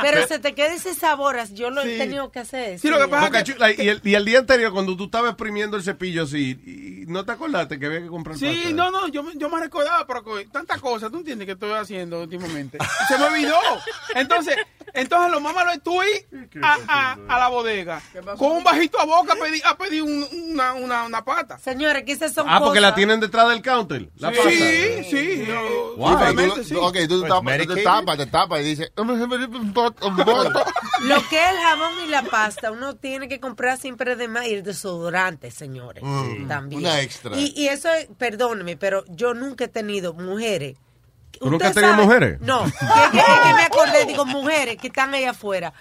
Pero 0.02 0.26
se 0.28 0.40
te 0.40 0.54
queda 0.56 0.74
ese 0.74 0.94
sabor. 0.96 1.38
Yo 1.54 1.70
lo 1.70 1.84
Sí. 1.84 1.90
he 1.92 1.98
tenido 1.98 2.32
que 2.32 2.40
hacer. 2.40 2.80
Sí, 2.80 2.90
lo 2.90 3.00
que 3.00 3.08
pasa 3.08 3.44
Chula, 3.44 3.72
y, 3.72 3.90
el, 3.90 4.02
y 4.04 4.16
el 4.16 4.26
día 4.26 4.40
anterior, 4.40 4.72
cuando 4.74 4.96
tú 4.98 5.06
estabas 5.06 5.32
exprimiendo 5.32 5.78
el 5.78 5.84
cepillo 5.84 6.24
así, 6.24 6.52
y 7.06 7.12
no 7.12 7.26
te 7.26 7.32
acordaste 7.34 7.80
que 7.80 7.86
había 7.86 8.02
que 8.02 8.08
comprar 8.08 8.38
Sí, 8.38 8.46
pasta? 8.46 8.70
no, 8.72 8.92
no, 8.92 9.08
yo, 9.08 9.24
me- 9.24 9.34
yo 9.36 9.50
me 9.50 9.60
recordaba, 9.60 10.06
pero 10.08 10.24
tantas 10.52 10.80
cosas, 10.82 11.12
tú 11.12 11.18
entiendes 11.18 11.46
que 11.46 11.52
estoy 11.54 11.72
haciendo 11.72 12.22
últimamente. 12.22 12.78
Se 13.08 13.18
me 13.18 13.26
olvidó. 13.26 13.56
Entonces, 14.16 14.56
entonces 14.94 15.32
lo 15.32 15.40
más 15.40 15.54
malo 15.54 15.72
es 15.72 15.82
tú 15.84 16.02
ir 16.04 16.28
a, 16.62 16.78
a, 16.88 17.14
a 17.28 17.40
la 17.40 17.48
bodega 17.50 18.02
con 18.38 18.52
un 18.54 18.64
bajito 18.64 19.00
a 19.00 19.06
boca 19.06 19.34
a 19.34 19.36
pedir, 19.36 19.62
a 19.66 19.78
pedir 19.78 20.04
un- 20.04 20.28
una, 20.52 20.74
una, 20.74 21.04
una 21.06 21.24
pata. 21.24 21.58
Señores, 21.60 22.04
que 22.04 22.12
esas 22.14 22.34
son 22.34 22.46
Ah, 22.50 22.60
porque 22.60 22.82
la 22.82 22.96
tienen 22.96 23.20
detrás 23.20 23.50
del 23.50 23.62
counter. 23.62 24.10
La. 24.18 24.34
Sí, 24.34 25.04
sí. 25.10 25.46
yo- 25.48 25.96
Wow. 25.98 26.16
obviamente, 26.16 26.56
Tú- 26.62 26.64
sí. 26.64 26.76
Ok, 26.76 26.98
tú 27.10 27.22
te 27.22 27.28
tapas, 27.28 27.58
tú 27.68 27.74
te 27.76 27.84
tapas, 27.84 28.18
te 28.18 28.26
tapas 28.28 28.62
y 28.62 28.64
dices... 28.64 28.92
Lo 28.96 29.06
que 31.30 31.44
es 31.44 31.50
el 31.52 31.58
jabón 31.58 31.92
y 32.06 32.10
la 32.10 32.24
pasta, 32.24 32.72
uno 32.72 32.96
tiene 32.96 33.28
que 33.28 33.40
comprar 33.40 33.78
siempre 33.78 34.16
de 34.16 34.28
más 34.28 34.48
y 34.48 34.54
el 34.54 34.64
desodorante, 34.64 35.52
señores. 35.52 36.04
Mm, 36.04 36.48
también. 36.48 36.82
una 36.82 37.02
extra. 37.02 37.36
Y, 37.38 37.54
y 37.56 37.68
eso, 37.68 37.90
es, 37.92 38.08
perdóneme, 38.18 38.78
pero 38.78 39.04
yo 39.08 39.34
nunca 39.34 39.66
he 39.66 39.70
tenido 39.70 40.14
mujeres. 40.14 40.78
¿Tú 41.40 41.50
nunca 41.50 41.68
has 41.70 41.74
tenido 41.74 41.94
mujeres? 41.96 42.40
No, 42.42 42.64
que, 42.66 42.72
que- 42.72 43.18
que 43.18 43.54
me 43.56 43.64
acordé, 43.64 44.06
digo, 44.06 44.26
mujeres 44.26 44.78
que 44.78 44.88
están 44.88 45.14
ahí 45.14 45.26
afuera. 45.26 45.74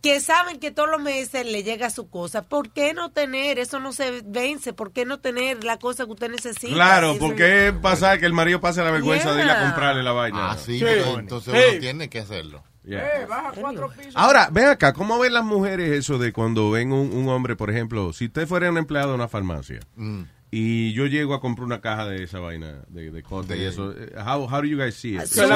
que 0.00 0.20
saben 0.20 0.60
que 0.60 0.70
todos 0.70 0.88
los 0.88 1.00
meses 1.00 1.44
le 1.44 1.64
llega 1.64 1.90
su 1.90 2.08
cosa. 2.08 2.42
¿Por 2.42 2.70
qué 2.70 2.94
no 2.94 3.10
tener? 3.10 3.58
Eso 3.58 3.80
no 3.80 3.92
se 3.92 4.22
vence. 4.24 4.72
¿Por 4.72 4.92
qué 4.92 5.04
no 5.04 5.18
tener 5.18 5.64
la 5.64 5.76
cosa 5.78 6.04
que 6.04 6.12
usted 6.12 6.30
necesita? 6.30 6.72
Claro, 6.72 7.18
¿por 7.18 7.34
qué 7.34 7.74
pasa 7.82 8.16
que 8.16 8.24
el 8.26 8.32
marido 8.32 8.60
pase 8.60 8.80
la 8.84 8.92
vergüenza 8.92 9.34
de 9.34 9.42
ir 9.44 9.50
a 9.50 9.60
comprarle 9.60 10.04
la 10.04 10.12
vaina? 10.12 10.52
Ah, 10.52 10.56
sí, 10.56 10.78
Sí. 10.78 10.84
entonces 11.18 11.52
Sí. 11.52 11.60
uno 11.72 11.80
tiene 11.80 12.08
que 12.08 12.20
hacerlo. 12.20 12.62
Yeah. 12.84 13.00
Eh, 13.22 13.26
baja 13.26 13.52
cuatro 13.60 13.90
pisos. 13.90 14.12
Ahora, 14.14 14.48
ven 14.52 14.66
acá, 14.68 14.92
¿cómo 14.92 15.18
ven 15.18 15.32
las 15.34 15.44
mujeres 15.44 15.90
eso 15.90 16.16
de 16.16 16.32
cuando 16.32 16.70
ven 16.70 16.92
un, 16.92 17.12
un 17.12 17.28
hombre, 17.28 17.56
por 17.56 17.68
ejemplo, 17.68 18.12
si 18.12 18.26
usted 18.26 18.46
fuera 18.46 18.70
un 18.70 18.78
empleado 18.78 19.08
de 19.08 19.14
una 19.16 19.26
farmacia 19.28 19.80
Mm. 19.96 20.22
Y 20.50 20.92
yo 20.94 21.06
llego 21.06 21.34
a 21.34 21.40
comprar 21.40 21.66
una 21.66 21.80
caja 21.80 22.06
de 22.06 22.22
esa 22.24 22.40
vaina 22.40 22.82
de, 22.88 23.10
de 23.10 23.22
corte 23.22 23.56
y 23.58 23.64
eso, 23.64 23.92
eh, 23.92 24.14
how, 24.16 24.44
how 24.44 24.60
do 24.62 24.64
you 24.64 24.78
guys 24.78 24.94
see 24.94 25.16
it? 25.16 25.26
Sweet, 25.26 25.46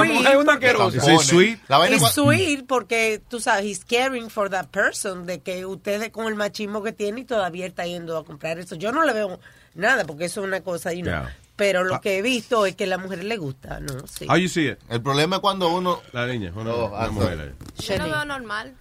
porque- 0.44 0.68
Is 0.96 1.06
it 1.08 1.20
sweet? 1.20 1.58
Es 1.90 2.12
sweet 2.12 2.66
porque 2.66 3.22
tú 3.28 3.40
sabes, 3.40 3.64
he's 3.64 3.84
caring 3.84 4.28
for 4.28 4.50
that 4.50 4.68
person, 4.68 5.24
de 5.26 5.40
que 5.40 5.64
usted 5.64 6.10
con 6.12 6.26
el 6.26 6.34
machismo 6.34 6.82
que 6.82 6.92
tiene 6.92 7.22
y 7.22 7.24
todavía 7.24 7.66
está 7.66 7.86
yendo 7.86 8.16
a 8.18 8.24
comprar 8.24 8.58
eso. 8.58 8.74
Yo 8.74 8.92
no 8.92 9.04
le 9.04 9.12
veo 9.14 9.40
nada 9.74 10.04
porque 10.04 10.26
eso 10.26 10.40
es 10.42 10.46
una 10.46 10.60
cosa, 10.60 10.90
know. 10.90 11.04
Yeah. 11.04 11.36
pero 11.56 11.84
lo 11.84 12.00
que 12.00 12.18
he 12.18 12.22
visto 12.22 12.66
es 12.66 12.76
que 12.76 12.84
a 12.84 12.88
la 12.88 12.98
mujer 12.98 13.24
le 13.24 13.36
gusta, 13.36 13.80
¿no? 13.80 14.06
Sí. 14.06 14.26
How 14.28 14.36
you 14.36 14.48
see 14.48 14.68
it? 14.68 14.78
El 14.90 15.00
problema 15.00 15.36
es 15.36 15.40
cuando 15.42 15.72
uno... 15.72 16.02
La 16.12 16.26
niña, 16.26 16.52
una, 16.54 16.74
Oh, 16.74 16.88
una 16.88 16.98
ah, 17.04 17.10
mujer. 17.10 17.40
ahí. 17.40 17.86
Yo 17.86 17.96
lo 17.98 18.04
veo 18.04 18.24
normal. 18.24 18.74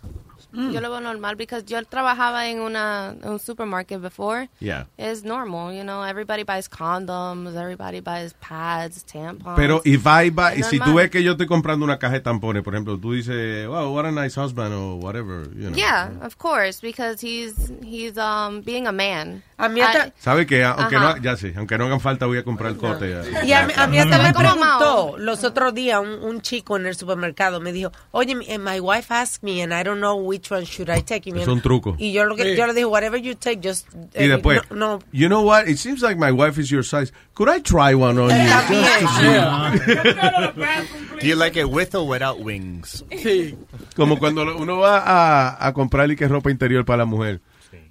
Yo 0.53 0.81
lo 0.81 0.89
veo 0.91 0.99
normal 0.99 1.35
because 1.37 1.63
yo 1.65 1.81
trabajaba 1.85 2.47
en 2.49 2.59
una 2.59 3.15
en 3.21 3.29
un 3.29 3.39
supermarket 3.39 4.01
before. 4.01 4.49
Yeah. 4.59 4.85
It's 4.97 5.23
normal, 5.23 5.73
you 5.73 5.83
know. 5.83 6.03
Everybody 6.03 6.43
buys 6.43 6.67
condoms, 6.69 7.55
everybody 7.55 8.01
buys 8.01 8.33
pads, 8.41 9.05
tampons. 9.05 9.55
Pero 9.55 9.81
if 9.85 10.05
I 10.05 10.29
buy- 10.29 10.55
Es 10.59 10.67
si 10.67 10.77
tú 10.77 10.85
normal. 10.85 10.95
ves 11.03 11.09
que 11.11 11.23
yo 11.23 11.31
estoy 11.33 11.47
comprando 11.47 11.85
una 11.85 11.97
caja 11.99 12.13
de 12.15 12.19
tampones, 12.21 12.63
por 12.63 12.73
ejemplo, 12.73 12.97
tú 12.99 13.13
dices, 13.13 13.67
wow, 13.67 13.93
what 13.93 14.05
a 14.05 14.11
nice 14.11 14.35
husband 14.39 14.73
o 14.73 14.95
whatever, 14.95 15.47
you 15.55 15.67
know. 15.69 15.75
Yeah, 15.75 16.09
of 16.21 16.35
course, 16.37 16.81
because 16.81 17.21
he's 17.25 17.71
he's 17.83 18.17
um 18.17 18.61
being 18.61 18.87
a 18.87 18.91
man. 18.91 19.43
A 19.57 19.69
mí 19.69 19.79
I- 19.81 20.11
¿Sabe 20.19 20.45
que 20.47 20.63
Aunque 20.63 20.95
Ajá. 20.95 21.15
no, 21.15 21.21
ya 21.21 21.37
sé, 21.37 21.53
aunque 21.55 21.77
no 21.77 21.85
hagan 21.85 21.99
falta 21.99 22.25
voy 22.25 22.39
a 22.39 22.43
comprar 22.43 22.71
el 22.71 22.77
corte. 22.77 23.09
ya. 23.09 23.43
Y 23.45 23.51
a, 23.53 23.67
a 23.77 23.87
mí 23.87 23.99
hasta 23.99 24.17
me 24.17 24.33
preguntó 24.33 25.15
los 25.17 25.43
otros 25.43 25.73
días 25.75 25.99
un, 26.01 26.09
un 26.23 26.41
chico 26.41 26.77
en 26.77 26.87
el 26.87 26.95
supermercado 26.95 27.59
me 27.61 27.71
dijo, 27.71 27.91
oye, 28.11 28.35
mi- 28.35 28.45
eh, 28.49 28.57
my 28.57 28.79
wife 28.79 29.13
asked 29.13 29.43
me 29.43 29.61
and 29.61 29.71
I 29.71 29.83
don't 29.83 29.99
know 29.99 30.15
which 30.15 30.40
one 30.49 30.65
should 30.65 30.89
I 30.89 31.01
take. 31.01 31.29
Y 31.29 31.39
Es 31.39 31.47
un 31.47 31.61
truco. 31.61 31.95
Y 31.99 32.11
yo, 32.13 32.23
lo 32.25 32.35
que, 32.35 32.43
Sí. 32.43 32.55
yo 32.57 32.65
le 32.67 32.73
dije, 32.73 32.85
whatever 32.85 33.21
you 33.21 33.35
take, 33.35 33.59
just... 33.61 33.87
Y 34.15 34.23
eh, 34.23 34.27
después, 34.29 34.61
no, 34.71 34.75
no, 34.75 34.99
you 35.11 35.27
know 35.27 35.41
what? 35.43 35.67
It 35.67 35.77
seems 35.77 36.01
like 36.01 36.17
my 36.17 36.31
wife 36.31 36.59
is 36.59 36.69
your 36.69 36.83
size. 36.83 37.11
Could 37.33 37.49
I 37.49 37.61
try 37.61 37.93
one 37.93 38.17
on 38.19 38.29
you? 38.29 38.35
See. 39.19 41.21
Do 41.21 41.27
you 41.27 41.35
like 41.35 41.57
it 41.57 41.69
with 41.69 41.93
or 41.95 42.07
without 42.07 42.39
wings? 42.39 43.03
Sí. 43.11 43.55
Como 43.95 44.17
cuando 44.17 44.43
uno 44.57 44.77
va 44.77 44.99
a, 44.99 45.67
a 45.67 45.73
comprarle 45.73 46.15
que 46.15 46.27
ropa 46.27 46.49
interior 46.49 46.85
para 46.85 46.99
la 46.99 47.05
mujer. 47.05 47.41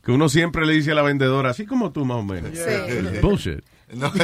Que 0.05 0.13
uno 0.13 0.29
siempre 0.29 0.67
le 0.67 0.73
dice 0.73 0.93
a 0.93 0.95
la 0.95 1.03
vendedora, 1.03 1.51
así 1.51 1.67
como 1.67 1.93
tú 1.93 2.05
más 2.05 2.19
o 2.19 2.23
menos. 2.23 2.51
Sí. 2.55 3.19
Bullshit. 3.21 3.61
No. 3.93 4.13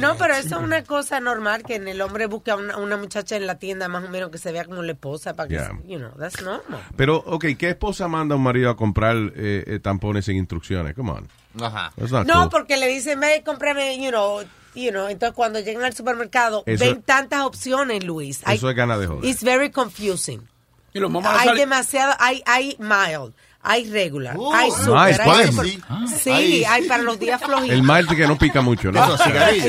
No, 0.00 0.16
pero 0.16 0.34
eso 0.34 0.56
es 0.58 0.62
una 0.62 0.84
cosa 0.84 1.20
normal 1.20 1.62
que 1.62 1.76
en 1.76 1.88
el 1.88 2.00
hombre 2.00 2.26
busca 2.26 2.56
una, 2.56 2.76
una 2.76 2.96
muchacha 2.96 3.36
en 3.36 3.46
la 3.46 3.58
tienda 3.58 3.88
más 3.88 4.04
o 4.04 4.08
menos 4.08 4.30
que 4.30 4.38
se 4.38 4.52
vea 4.52 4.64
como 4.64 4.82
la 4.82 4.92
esposa 4.92 5.34
para 5.34 5.48
que, 5.48 5.54
Yeah. 5.54 5.72
you 5.84 5.98
know, 5.98 6.10
that's 6.18 6.40
normal. 6.42 6.80
Pero, 6.96 7.16
ok, 7.16 7.46
¿qué 7.58 7.70
esposa 7.70 8.08
manda 8.08 8.34
a 8.34 8.38
un 8.38 8.44
marido 8.44 8.70
a 8.70 8.76
comprar 8.76 9.16
eh, 9.16 9.64
eh, 9.66 9.78
tampones 9.82 10.24
sin 10.24 10.36
instrucciones? 10.36 10.94
Come 10.94 11.10
on. 11.12 11.28
Ajá. 11.60 11.92
No, 12.26 12.42
cool. 12.42 12.48
porque 12.50 12.76
le 12.76 12.86
dicen, 12.88 13.18
ve, 13.20 13.42
cómprame, 13.44 13.96
you 14.02 14.10
know, 14.10 14.40
you 14.74 14.90
know, 14.90 15.08
entonces 15.08 15.34
cuando 15.34 15.58
llegan 15.60 15.84
al 15.84 15.94
supermercado 15.94 16.62
Eso- 16.66 16.84
ven 16.84 17.02
tantas 17.02 17.42
opciones, 17.42 18.04
Luis. 18.04 18.40
Eso 18.46 18.70
es 18.70 18.76
ganas 18.76 19.00
de 19.00 19.06
joder. 19.08 19.24
It's 19.28 19.42
very 19.42 19.70
confusing. 19.70 20.46
Y 20.92 20.98
los 21.00 21.10
mamás 21.10 21.40
hay 21.40 21.48
salen- 21.48 21.56
demasiado, 21.58 22.14
hay, 22.18 22.42
hay 22.46 22.76
mild, 22.78 23.32
hay 23.62 23.90
regular, 23.90 24.36
Oh, 24.38 24.54
hay 24.54 24.70
nice, 24.70 24.82
super, 24.84 24.98
hay 24.98 25.16
¿cuál? 25.24 25.46
super- 25.52 25.66
Sí. 25.66 25.80
Sí, 26.20 26.30
Ahí. 26.30 26.64
hay 26.64 26.88
para 26.88 27.02
los 27.02 27.18
días 27.18 27.40
flojitos. 27.42 27.74
El 27.76 27.82
mild 27.82 28.08
que 28.16 28.26
no 28.26 28.38
pica 28.38 28.60
mucho, 28.62 28.90
¿no? 28.90 29.16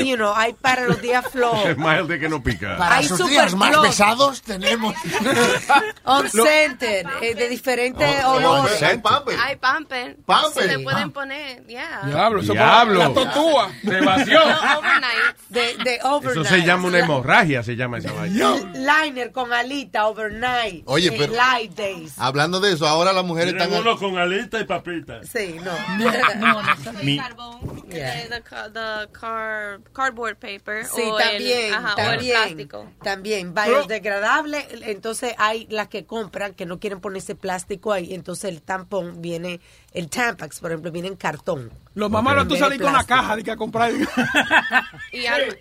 You 0.04 0.16
know, 0.16 0.32
hay 0.34 0.52
para 0.54 0.86
los 0.86 1.00
días 1.02 1.24
flojos. 1.30 1.64
El 1.66 1.76
mild 1.76 2.08
de 2.08 2.18
que 2.18 2.28
no 2.28 2.42
pica. 2.42 2.76
Para 2.78 2.96
Hay 2.96 3.08
super 3.08 3.26
días 3.28 3.54
más 3.54 3.70
close. 3.70 3.88
pesados 3.88 4.42
tenemos... 4.42 4.94
On 6.04 6.28
center, 6.28 7.06
eh, 7.20 7.34
de 7.34 7.48
diferentes 7.48 8.24
Oh, 8.24 8.32
olores. 8.32 8.82
hay 8.82 8.98
pamper. 8.98 9.38
Hay 9.38 9.56
pamper. 9.56 10.16
Pamper. 10.26 10.62
Se 10.62 10.68
le 10.68 10.78
pueden 10.80 11.08
Ah. 11.08 11.12
poner, 11.12 11.66
yeah. 11.66 12.02
Diablo, 12.06 12.40
eso 12.40 12.52
Diablo. 12.52 12.98
La 12.98 13.12
tortuga. 13.14 13.68
Se 13.84 14.00
vació. 14.00 14.38
No, 14.40 14.78
overnight. 14.78 15.36
De, 15.48 15.60
de 15.84 15.98
overnight. 16.02 16.46
Eso 16.46 16.54
se 16.56 16.62
llama 16.62 16.88
una 16.88 16.98
hemorragia, 16.98 17.62
se 17.62 17.76
llama 17.76 17.98
esa 17.98 18.12
vaina. 18.12 18.54
Liner 18.74 19.32
con 19.32 19.52
alita, 19.52 20.06
overnight. 20.06 20.82
Oye, 20.86 21.08
eh, 21.08 21.14
pero- 21.18 21.32
Light 21.34 21.72
days. 21.76 22.14
Hablando 22.18 22.58
de 22.60 22.72
eso, 22.72 22.86
ahora 22.88 23.12
las 23.12 23.24
mujeres 23.24 23.52
están... 23.54 23.81
uno 23.82 23.96
con 23.98 24.18
alita 24.18 24.60
y 24.60 24.64
papita. 24.64 25.22
Sí, 25.24 25.56
no. 25.64 25.72
Mi- 27.02 27.16
Carbón, 27.18 27.82
Yeah. 27.88 28.14
de- 28.14 28.28
the, 28.28 28.40
the 28.72 29.12
car, 29.12 29.80
cardboard 29.92 30.36
paper. 30.38 30.86
Sí, 30.86 31.02
o 31.04 31.16
también, 31.16 31.66
el, 31.66 31.74
ajá, 31.74 31.94
o 31.94 32.00
el 32.00 32.06
también, 32.06 32.36
plástico. 32.36 32.90
también, 33.02 33.54
biodegradable, 33.54 34.66
entonces 34.82 35.34
hay 35.38 35.66
las 35.68 35.88
que 35.88 36.06
compran 36.06 36.54
que 36.54 36.64
no 36.64 36.78
quieren 36.80 37.00
ponerse 37.00 37.34
plástico 37.34 37.92
ahí, 37.92 38.14
entonces 38.14 38.44
el 38.50 38.62
tampón 38.62 39.20
viene, 39.20 39.60
el 39.94 40.08
Tampax, 40.08 40.60
por 40.60 40.70
ejemplo, 40.70 40.90
viene 40.90 41.08
en 41.08 41.16
cartón. 41.16 41.70
Los 41.94 42.10
mamás 42.10 42.34
no 42.36 42.48
tú 42.48 42.56
salís 42.56 42.78
con 42.78 42.88
una 42.88 43.00
plástico. 43.04 43.20
caja 43.20 43.36
de 43.36 43.42
que 43.44 43.50
a 43.50 43.56
comprar. 43.56 43.92
Y 45.12 45.26
al- 45.26 45.56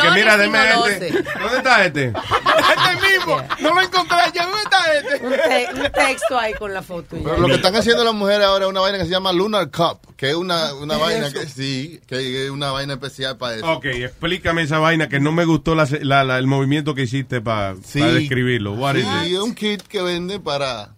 que 0.00 0.10
mira, 0.14 0.36
deme 0.36 0.58
este. 0.88 1.10
¿Dónde 1.10 1.56
está 1.56 1.84
este? 1.84 2.04
este 2.12 3.08
mismo. 3.18 3.42
No 3.60 3.74
lo 3.74 3.80
encontré. 3.82 4.16
¿Ya 4.32 4.44
dónde 4.46 4.62
está 4.62 4.94
este? 4.94 5.26
Un, 5.26 5.32
te- 5.32 5.68
un 5.86 5.92
texto 5.92 6.38
ahí 6.38 6.54
con 6.54 6.72
la 6.72 6.80
foto. 6.82 7.16
ya. 7.16 7.24
Pero 7.24 7.38
lo 7.38 7.48
que 7.48 7.54
están 7.54 7.74
haciendo 7.74 8.04
las 8.04 8.14
mujeres 8.14 8.46
ahora 8.46 8.66
es 8.66 8.70
una 8.70 8.80
vaina 8.80 8.98
que 8.98 9.04
se 9.04 9.10
llama 9.10 9.32
Lunar 9.32 9.68
Cup, 9.72 10.14
que 10.16 10.30
es 10.30 10.36
una, 10.36 10.72
una 10.74 10.94
¿Qué 10.94 11.00
es 11.00 11.06
vaina 11.08 11.26
eso? 11.26 11.40
que 11.40 11.46
sí, 11.46 12.00
que 12.06 12.44
es 12.44 12.50
una 12.50 12.70
vaina 12.70 12.92
especial 12.94 13.36
para 13.36 13.56
eso. 13.56 13.68
Ok, 13.72 13.86
explícame 13.86 14.62
esa 14.62 14.78
vaina 14.78 15.08
que 15.08 15.18
no 15.18 15.32
me 15.32 15.44
gustó 15.44 15.74
la, 15.74 15.88
la- 16.02 16.22
la- 16.22 16.38
el 16.38 16.46
movimiento 16.46 16.94
que 16.94 17.02
hiciste 17.02 17.40
para 17.40 17.74
Sí. 17.84 18.00
describirlo. 18.00 18.74
What 18.74 18.94
is 18.94 19.04
Sí, 19.04 19.30
it? 19.30 19.32
es 19.34 19.40
un 19.40 19.54
kit 19.56 19.82
que 19.82 20.02
vende 20.02 20.38
para 20.38 20.90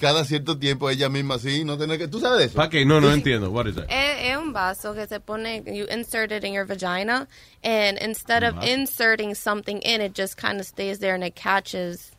cada 0.00 0.24
cierto 0.24 0.58
tiempo 0.58 0.88
ella 0.88 1.08
misma 1.08 1.34
así, 1.34 1.64
no 1.64 1.76
tener 1.76 1.98
que... 1.98 2.08
¿Tú 2.08 2.20
sabes 2.20 2.38
de 2.38 2.44
eso? 2.46 2.54
¿Para 2.54 2.70
qué? 2.70 2.84
No, 2.86 3.00
no 3.00 3.12
entiendo. 3.12 3.50
What 3.50 3.66
is 3.66 3.76
it? 3.76 3.84
Es, 3.88 4.30
es 4.30 4.36
un 4.36 4.52
vaso 4.52 4.94
que 4.94 5.06
se 5.06 5.20
pone, 5.20 5.62
you 5.66 5.86
insert 5.90 6.32
it 6.32 6.44
in 6.44 6.52
your 6.52 6.64
vagina, 6.64 7.28
and 7.62 7.98
instead 7.98 8.44
of 8.44 8.62
inserting 8.62 9.34
something 9.34 9.80
in, 9.82 10.00
it 10.00 10.14
just 10.14 10.36
kind 10.36 10.58
of 10.58 10.66
stays 10.66 11.00
there 11.00 11.14
and 11.14 11.22
it 11.22 11.34
catches 11.34 12.12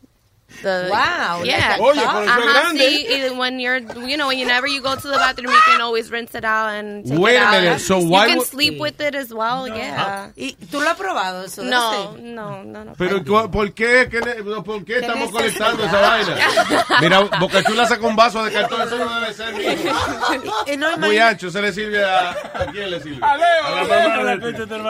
the. 0.62 0.88
Wow, 0.90 1.44
Yeah. 1.44 1.78
like 1.78 1.80
a 1.80 1.84
Oye, 1.84 2.02
pero 2.02 2.22
eso 2.24 2.32
Ajá, 2.32 2.62
grande. 2.62 2.80
sí, 2.90 3.08
y 3.10 3.30
when 3.38 3.60
you're, 3.60 3.80
you 4.08 4.18
know, 4.18 4.28
whenever 4.30 4.68
you 4.68 4.82
go 4.82 4.96
to 4.96 5.08
the 5.08 5.18
bathroom, 5.18 5.52
you 5.54 5.60
can 5.66 5.82
always 5.82 6.10
rinse 6.12 6.36
it 6.36 6.44
out 6.46 6.70
and 6.70 7.06
take 7.06 7.18
Wait 7.20 7.36
it 7.36 7.42
a 7.42 7.46
out. 7.46 7.52
minute, 7.54 7.80
so 7.80 8.00
you 8.00 8.08
why 8.10 8.28
can 8.28 8.38
would- 8.40 8.48
sleep 8.48 8.80
with 8.80 9.00
it 9.02 9.16
as 9.16 9.34
well, 9.34 9.68
yeah. 9.68 10.32
¿Y 10.36 10.56
tú 10.72 10.82
lo 10.82 10.90
has 10.90 10.98
probado 10.98 11.44
eso? 11.46 11.64
No, 11.64 12.14
ese? 12.16 12.22
no, 12.24 12.64
no, 12.64 12.84
no. 12.86 12.94
Pero 12.98 13.24
¿cu- 13.24 13.50
¿por 13.52 13.74
qué, 13.74 14.08
¿Qué 14.10 14.20
¿por 14.64 14.84
qué 14.86 15.00
estamos 15.00 15.32
conectando 15.32 15.84
esa 15.86 16.00
vaina? 16.02 16.36
Mira, 17.02 17.20
Boca 17.40 17.64
Chula 17.64 17.86
saca 17.88 18.06
un 18.06 18.16
vaso 18.16 18.44
de 18.44 18.52
cartón, 18.52 18.82
eso 18.82 18.98
no 18.98 19.20
debe 19.20 19.34
ser. 19.34 19.54
Y, 20.74 20.78
no, 20.78 20.98
Muy 20.98 21.18
ancho, 21.18 21.50
se 21.50 21.62
le 21.62 21.72
sirve 21.74 22.04
a... 22.04 22.30
¿A 22.32 22.66
quién 22.72 22.90
le 22.92 23.02
sirve? 23.02 23.20
A 23.26 23.38
Leo, 23.38 23.46
A 23.66 24.30
a 24.30 24.34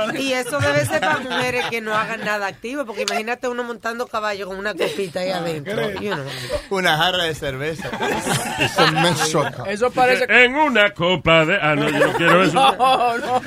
este. 0.05 0.21
y 0.21 0.33
eso 0.33 0.59
debe 0.59 0.85
ser 0.85 0.99
para 1.01 1.17
mujeres 1.19 1.65
que 1.69 1.81
no 1.81 1.93
hagan 1.95 2.23
nada 2.25 2.47
activo, 2.47 2.85
porque 2.85 3.03
imagínate 3.03 3.47
uno 3.47 3.63
montando 3.63 4.07
caballo 4.07 4.47
con 4.47 4.57
una 4.57 4.73
copita 4.73 5.19
ahí 5.21 5.31
adentro. 5.49 6.01
you 6.01 6.13
know. 6.13 6.25
Una 6.69 6.97
jarra 6.97 7.23
de 7.25 7.35
cerveza. 7.35 7.89
Eso 9.67 9.91
parece. 9.91 10.25
En 10.29 10.55
una 10.55 10.93
copa 10.93 11.45
de... 11.45 11.57
Ah, 11.61 11.75
no, 11.75 11.89
yo 11.89 12.07
no 12.07 12.13
quiero 12.13 12.43
eso. 12.43 12.53
No, 12.53 13.17
no. 13.17 13.41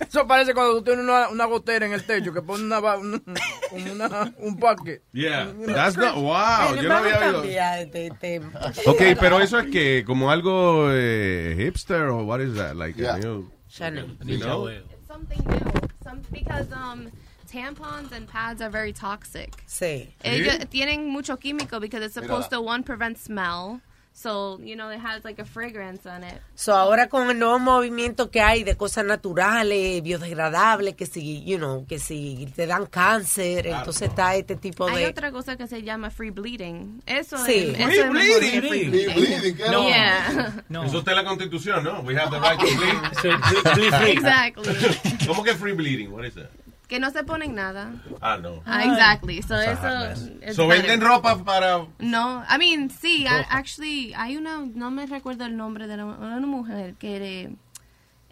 Eso 0.00 0.26
parece 0.26 0.54
cuando 0.54 0.76
tú 0.76 0.84
tienes 0.84 1.04
una, 1.04 1.28
una 1.28 1.44
gotera 1.46 1.86
en 1.86 1.92
el 1.92 2.04
techo 2.04 2.32
que 2.32 2.42
pone 2.42 2.64
una, 2.64 2.78
una- 2.78 4.32
un 4.38 4.56
parque. 4.58 5.02
Yeah, 5.12 5.52
that's 5.66 5.96
not... 5.96 6.14
Wow, 6.14 6.74
yo 6.76 6.82
no 6.88 6.94
había 6.96 7.14
a 7.16 7.40
oído... 7.40 8.16
tema. 8.20 8.50
Ok, 8.86 9.02
pero 9.20 9.40
eso 9.40 9.58
es 9.58 9.70
que 9.70 10.04
como 10.06 10.30
algo 10.30 10.88
eh, 10.90 11.54
hipster 11.58 12.02
o 12.08 12.24
what 12.24 12.40
is 12.40 12.54
that? 12.56 12.74
Like, 12.76 12.96
Yeah. 13.00 13.16
you 13.16 13.22
know, 13.22 13.50
Chanel. 13.68 14.16
you 14.24 14.38
know? 14.38 14.68
It's 14.68 15.06
something 15.06 15.38
new. 15.46 15.60
Some, 16.02 16.22
because 16.30 16.70
um, 16.72 17.10
tampons 17.46 18.12
and 18.12 18.26
pads 18.28 18.60
are 18.60 18.70
very 18.70 18.92
toxic. 18.92 19.50
Sí. 19.66 20.08
Ellos 20.22 20.58
tienen 20.70 21.08
mucho 21.08 21.36
químico 21.36 21.80
because 21.80 22.02
it's 22.04 22.14
supposed 22.14 22.50
to 22.50 22.60
one 22.60 22.82
prevent 22.82 23.18
smell. 23.18 23.80
So, 24.18 24.58
you 24.64 24.76
know, 24.76 24.88
it 24.88 24.98
has 24.98 25.26
like 25.26 25.38
a 25.38 25.44
fragrance 25.44 26.06
on 26.06 26.24
it. 26.24 26.40
So, 26.54 26.72
ahora 26.74 27.06
con 27.10 27.28
el 27.28 27.38
nuevo 27.38 27.58
movimiento 27.58 28.30
que 28.30 28.40
hay 28.40 28.64
de 28.64 28.74
cosas 28.74 29.04
naturales, 29.04 30.02
biodegradables, 30.02 30.94
que 30.96 31.04
si, 31.04 31.44
you 31.44 31.58
know, 31.58 31.84
que 31.86 31.98
si 31.98 32.48
te 32.56 32.66
dan 32.66 32.86
cáncer, 32.86 33.66
entonces 33.66 34.08
está 34.08 34.34
este 34.34 34.56
tipo 34.56 34.88
Hay 34.88 35.04
de... 35.04 35.10
otra 35.10 35.30
cosa 35.32 35.58
que 35.58 35.66
se 35.66 35.82
llama 35.82 36.08
free 36.08 36.30
bleeding. 36.30 37.02
Eso 37.04 37.36
Sí. 37.44 37.74
es, 37.76 37.78
eso 37.78 38.10
Free 38.10 38.30
es 38.30 38.40
que 38.40 38.60
bleeding. 38.60 38.68
free 38.70 38.88
bleeding. 38.88 39.14
bleeding, 39.16 39.56
¿qué 39.58 39.68
No. 39.70 39.86
Yeah. 39.86 40.64
No. 40.70 40.84
Eso 40.84 41.00
está 41.00 41.10
en 41.10 41.16
la 41.18 41.24
constitución, 41.24 41.84
¿no? 41.84 42.00
We 42.00 42.16
have 42.18 42.30
the 42.30 42.40
right 42.40 42.58
to 42.58 42.64
bleed. 42.64 43.74
Bleed 43.74 43.92
free. 43.92 44.10
exactly. 44.12 45.26
¿Cómo 45.26 45.44
que 45.44 45.54
free 45.54 45.72
bleeding? 45.74 46.10
What 46.10 46.24
is 46.24 46.34
that? 46.36 46.48
Que 46.88 47.00
no 47.00 47.10
se 47.10 47.24
ponen 47.24 47.54
nada. 47.54 47.90
Ah, 48.20 48.38
no. 48.40 48.62
Ah, 48.64 48.84
exactly. 48.84 49.42
So 49.42 49.58
eso. 49.60 50.04
es 50.40 50.54
So 50.54 50.68
venden 50.68 51.00
ropa 51.00 51.42
para... 51.44 51.84
No, 51.98 52.44
I 52.48 52.58
mean, 52.58 52.90
sí, 52.90 53.24
I- 53.24 53.44
actually, 53.50 54.12
hay 54.14 54.36
una, 54.36 54.58
no 54.72 54.90
me 54.92 55.06
recuerdo 55.06 55.44
el 55.46 55.56
nombre 55.56 55.88
de 55.88 55.96
la, 55.96 56.04
una 56.04 56.38
mujer 56.40 56.94
que 56.94 57.18
de- 57.18 57.56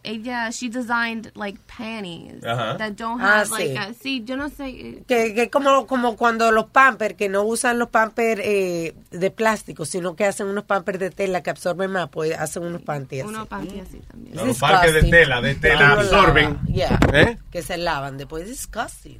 ella, 0.04 0.50
she 0.50 0.68
designed 0.68 1.32
like 1.34 1.58
panties 1.66 2.42
Ajá. 2.44 2.76
that 2.78 2.92
don't 2.96 3.20
Ah, 3.20 3.40
have 3.40 3.50
like 3.50 3.72
sí. 3.72 3.76
a, 3.76 3.94
sí, 3.94 4.22
yo 4.24 4.36
no 4.36 4.48
sé, 4.50 4.68
eh, 4.68 5.02
Que, 5.08 5.34
que 5.34 5.50
como, 5.50 5.86
como 5.86 6.16
cuando 6.16 6.52
los 6.52 6.66
pampers, 6.66 7.14
que 7.14 7.28
no 7.28 7.42
usan 7.42 7.78
los 7.78 7.88
pampers 7.88 8.40
eh, 8.44 8.94
de 9.10 9.30
plástico, 9.30 9.84
sino 9.84 10.14
que 10.14 10.24
hacen 10.24 10.46
unos 10.46 10.64
pampers 10.64 10.98
de 10.98 11.10
tela 11.10 11.42
que 11.42 11.50
absorben 11.50 11.90
más, 11.90 12.08
pues 12.10 12.36
hacen 12.38 12.62
unos 12.64 12.82
panties 12.82 13.24
unos 13.24 13.48
panties 13.48 13.82
así 13.88 14.00
también. 14.10 14.36
Los 14.46 14.58
parques 14.58 14.94
de 14.94 15.02
tela, 15.10 15.40
de 15.40 15.54
tela, 15.54 15.92
absorben. 15.92 16.44
lavan, 16.54 16.66
yeah. 16.66 16.98
¿Eh? 17.12 17.38
Que 17.50 17.62
se 17.62 17.76
lavan 17.76 18.16
después. 18.18 18.46
Disgusting. 18.46 19.16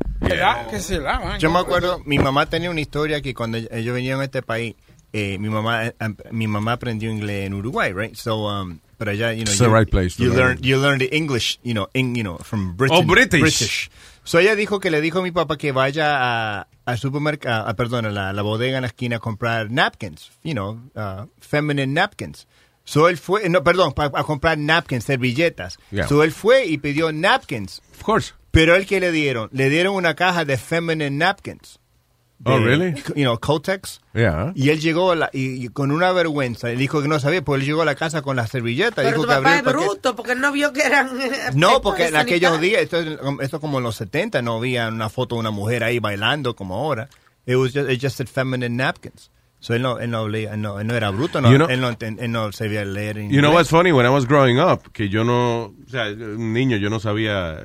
Que 0.71 0.81
se 0.81 0.99
lavan. 1.01 1.39
Yo 1.39 1.51
me 1.51 1.59
acuerdo, 1.59 2.01
mi 2.05 2.19
mamá 2.19 2.47
tenía 2.47 2.71
una 2.71 2.81
historia 2.81 3.21
que 3.21 3.35
cuando 3.35 3.59
ellos 3.59 3.95
venían 3.95 4.21
a 4.21 4.25
este 4.25 4.43
país, 4.43 4.75
eh, 5.13 5.39
mi 5.39 5.49
mamá 5.49 5.87
eh, 5.87 5.95
mi 6.31 6.47
mamá 6.49 6.73
aprendió 6.73 7.11
inglés 7.11 7.47
en 7.47 7.55
Uruguay, 7.55 7.93
right? 7.93 8.15
So, 8.17 8.47
um, 8.49 8.81
pero 8.97 9.11
allá, 9.13 9.33
you 9.33 9.45
know, 9.45 9.51
It's 9.53 9.59
the 9.59 9.65
you, 9.67 9.73
right 9.75 9.89
place 9.89 10.19
you 10.19 10.33
learn 10.33 10.59
you 10.63 10.79
learn 10.79 10.99
the 10.99 11.09
English, 11.13 11.59
you 11.63 11.75
know, 11.75 11.89
in, 11.95 12.15
you 12.15 12.23
know, 12.23 12.39
from 12.39 12.77
Britain. 12.77 12.97
Oh, 12.99 13.03
British. 13.03 13.91
So 14.25 14.39
ella 14.39 14.55
dijo 14.57 14.81
que 14.81 14.91
le 14.91 15.01
dijo 15.01 15.19
a 15.19 15.23
mi 15.23 15.31
papá 15.33 15.57
que 15.59 15.73
vaya 15.73 16.59
a 16.61 16.67
al 16.87 16.99
supermercado, 16.99 17.69
a, 17.69 17.75
perdón, 17.75 18.07
a 18.07 18.11
la, 18.11 18.33
la 18.33 18.43
bodega 18.43 18.77
en 18.79 18.83
la 18.83 18.89
esquina 18.89 19.17
a 19.17 19.21
comprar 19.21 19.71
napkins, 19.71 20.31
you 20.43 20.53
know, 20.53 20.81
uh, 20.95 21.27
feminine 21.41 21.93
napkins. 21.95 22.47
So 22.85 23.09
él 23.09 23.17
fue, 23.17 23.49
no, 23.49 23.63
perdón, 23.65 23.95
pa- 23.95 24.11
a 24.15 24.25
comprar 24.25 24.59
napkins, 24.59 25.05
servilletas. 25.05 25.79
Yeah. 25.91 26.07
So 26.07 26.23
él 26.23 26.33
fue 26.33 26.67
y 26.67 26.77
pidió 26.79 27.13
napkins. 27.13 27.81
Of 27.95 28.03
course. 28.03 28.35
Pero 28.51 28.77
él 28.77 28.87
que 28.87 29.01
le 29.01 29.11
dieron, 29.13 29.49
le 29.53 29.69
dieron 29.71 29.95
una 29.95 30.15
caja 30.15 30.45
de 30.45 30.57
feminine 30.59 31.11
napkins. 31.11 31.79
Oh, 32.47 32.59
De, 32.59 32.65
really? 32.65 32.95
You 33.17 33.25
know, 33.25 33.39
Kotex. 33.39 34.01
Yeah. 34.13 34.53
Y 34.55 34.69
él 34.71 34.81
llegó 34.81 35.13
a 35.13 35.17
la- 35.17 35.31
y, 35.33 35.65
y 35.65 35.69
con 35.69 35.91
una 35.91 36.13
vergüenza, 36.13 36.71
él 36.71 36.79
dijo 36.79 37.01
que 37.03 37.09
no 37.09 37.19
sabía, 37.21 37.43
pues 37.43 37.61
él 37.61 37.67
llegó 37.67 37.83
a 37.83 37.85
la 37.87 37.95
casa 37.95 38.23
con 38.23 38.37
la 38.37 38.47
servilleta. 38.47 38.97
Pero 38.97 39.09
dijo 39.09 39.23
tu 39.23 39.29
que 39.29 39.35
papá 39.35 39.59
abrió 39.59 39.81
es 39.81 39.87
bruto 39.89 40.15
porque 40.17 40.35
no 40.35 40.53
vio 40.53 40.73
que 40.73 40.83
eran... 40.83 41.21
eh, 41.21 41.31
No, 41.55 41.81
porque 41.81 42.07
en 42.09 42.17
aquellos 42.17 42.61
días, 42.61 42.83
esto, 42.83 42.99
es- 43.01 43.19
esto 43.41 43.61
como 43.61 43.79
en 43.79 43.85
los 43.85 43.97
70, 43.97 44.43
no 44.43 44.57
había 44.59 44.89
una 44.89 45.09
foto 45.09 45.37
de 45.37 45.41
una 45.41 45.51
mujer 45.51 45.85
ahí 45.85 45.99
bailando 46.01 46.55
como 46.55 46.75
ahora. 46.77 47.09
It 47.47 47.57
was 47.57 47.73
just, 47.73 47.91
it 47.91 48.01
just 48.03 48.17
said 48.17 48.29
feminine 48.29 48.77
napkins. 48.77 49.31
So 49.61 49.73
él 49.75 49.81
no, 49.81 49.99
él 49.99 50.11
no, 50.11 50.27
él 50.27 50.61
no, 50.61 50.79
él 50.81 50.87
no 50.87 50.95
era 50.95 51.09
bruto, 51.11 51.41
no, 51.41 51.51
You 51.51 51.57
know- 51.57 51.69
él, 51.71 51.81
no, 51.81 51.89
él 51.99 52.31
no 52.31 52.53
sabía 52.53 52.85
leer 52.85 53.17
inglés. 53.17 53.35
You 53.35 53.41
know 53.41 53.53
what's 53.55 53.71
funny? 53.71 53.93
When 53.93 54.05
I 54.05 54.11
was 54.11 54.27
growing 54.27 54.59
up, 54.61 54.93
que 54.93 55.09
yo 55.09 55.25
no, 55.25 55.63
o 55.87 55.91
sea, 55.91 56.09
un 56.09 56.53
niño, 56.53 56.77
yo 56.77 56.91
no 56.91 57.01
sabía 57.01 57.63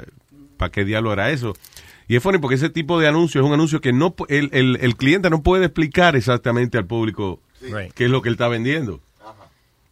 para 0.56 0.72
qué 0.72 0.86
diablo 0.86 1.12
era 1.12 1.30
eso. 1.32 1.54
Y 2.10 2.16
es 2.16 2.24
funny 2.24 2.40
porque 2.40 2.56
ese 2.56 2.70
tipo 2.72 3.00
de 3.00 3.08
anuncio 3.08 3.40
es 3.40 3.48
un 3.48 3.54
anuncio 3.54 3.80
que 3.82 3.94
no 3.94 4.16
el, 4.30 4.50
el, 4.52 4.80
el 4.82 4.96
cliente 4.98 5.30
no 5.30 5.44
puede 5.44 5.66
explicar 5.66 6.16
exactamente 6.16 6.78
al 6.80 6.88
público 6.88 7.40
qué 7.94 8.06
es 8.06 8.10
lo 8.10 8.24
que 8.24 8.30
él 8.30 8.34
está 8.34 8.48
vendiendo. 8.48 9.00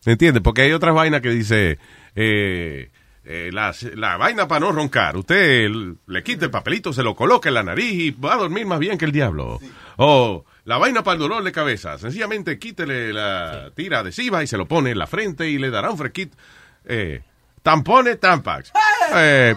¿Me 0.04 0.14
entiendes? 0.14 0.42
Porque 0.42 0.64
hay 0.64 0.72
otras 0.72 0.96
vainas 0.96 1.22
que 1.22 1.30
dice, 1.30 1.78
eh, 2.16 2.90
eh, 3.24 3.50
la, 3.54 3.76
la 3.94 4.18
vaina 4.18 4.48
para 4.48 4.62
no 4.62 4.72
roncar. 4.72 5.16
Usted 5.16 5.70
le 6.08 6.24
quita 6.24 6.46
el 6.46 6.52
papelito, 6.52 6.92
se 6.92 7.04
lo 7.04 7.14
coloca 7.16 7.50
en 7.50 7.56
la 7.56 7.62
nariz 7.64 7.94
y 7.94 8.12
va 8.12 8.34
a 8.34 8.38
dormir 8.38 8.66
más 8.66 8.80
bien 8.80 8.98
que 8.98 9.06
el 9.06 9.12
diablo. 9.12 9.60
O 9.98 10.44
la 10.66 10.80
vaina 10.80 11.04
para 11.04 11.14
el 11.16 11.20
dolor 11.20 11.44
de 11.44 11.52
cabeza. 11.52 12.00
Sencillamente 12.00 12.58
quítele 12.58 13.14
la 13.14 13.70
tira 13.76 14.00
adhesiva 14.00 14.42
y 14.42 14.48
se 14.48 14.58
lo 14.58 14.66
pone 14.68 14.90
en 14.90 14.98
la 14.98 15.06
frente 15.06 15.50
y 15.50 15.60
le 15.60 15.70
dará 15.70 15.92
un 15.92 15.98
fresquito. 16.00 16.36
Eh, 16.84 17.22
tampones, 17.62 18.20
Tampax. 18.20 18.72
Eh, 19.14 19.56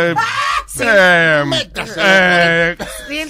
eh, 0.00 0.14
eh, 0.80 1.44
eh, 1.96 2.76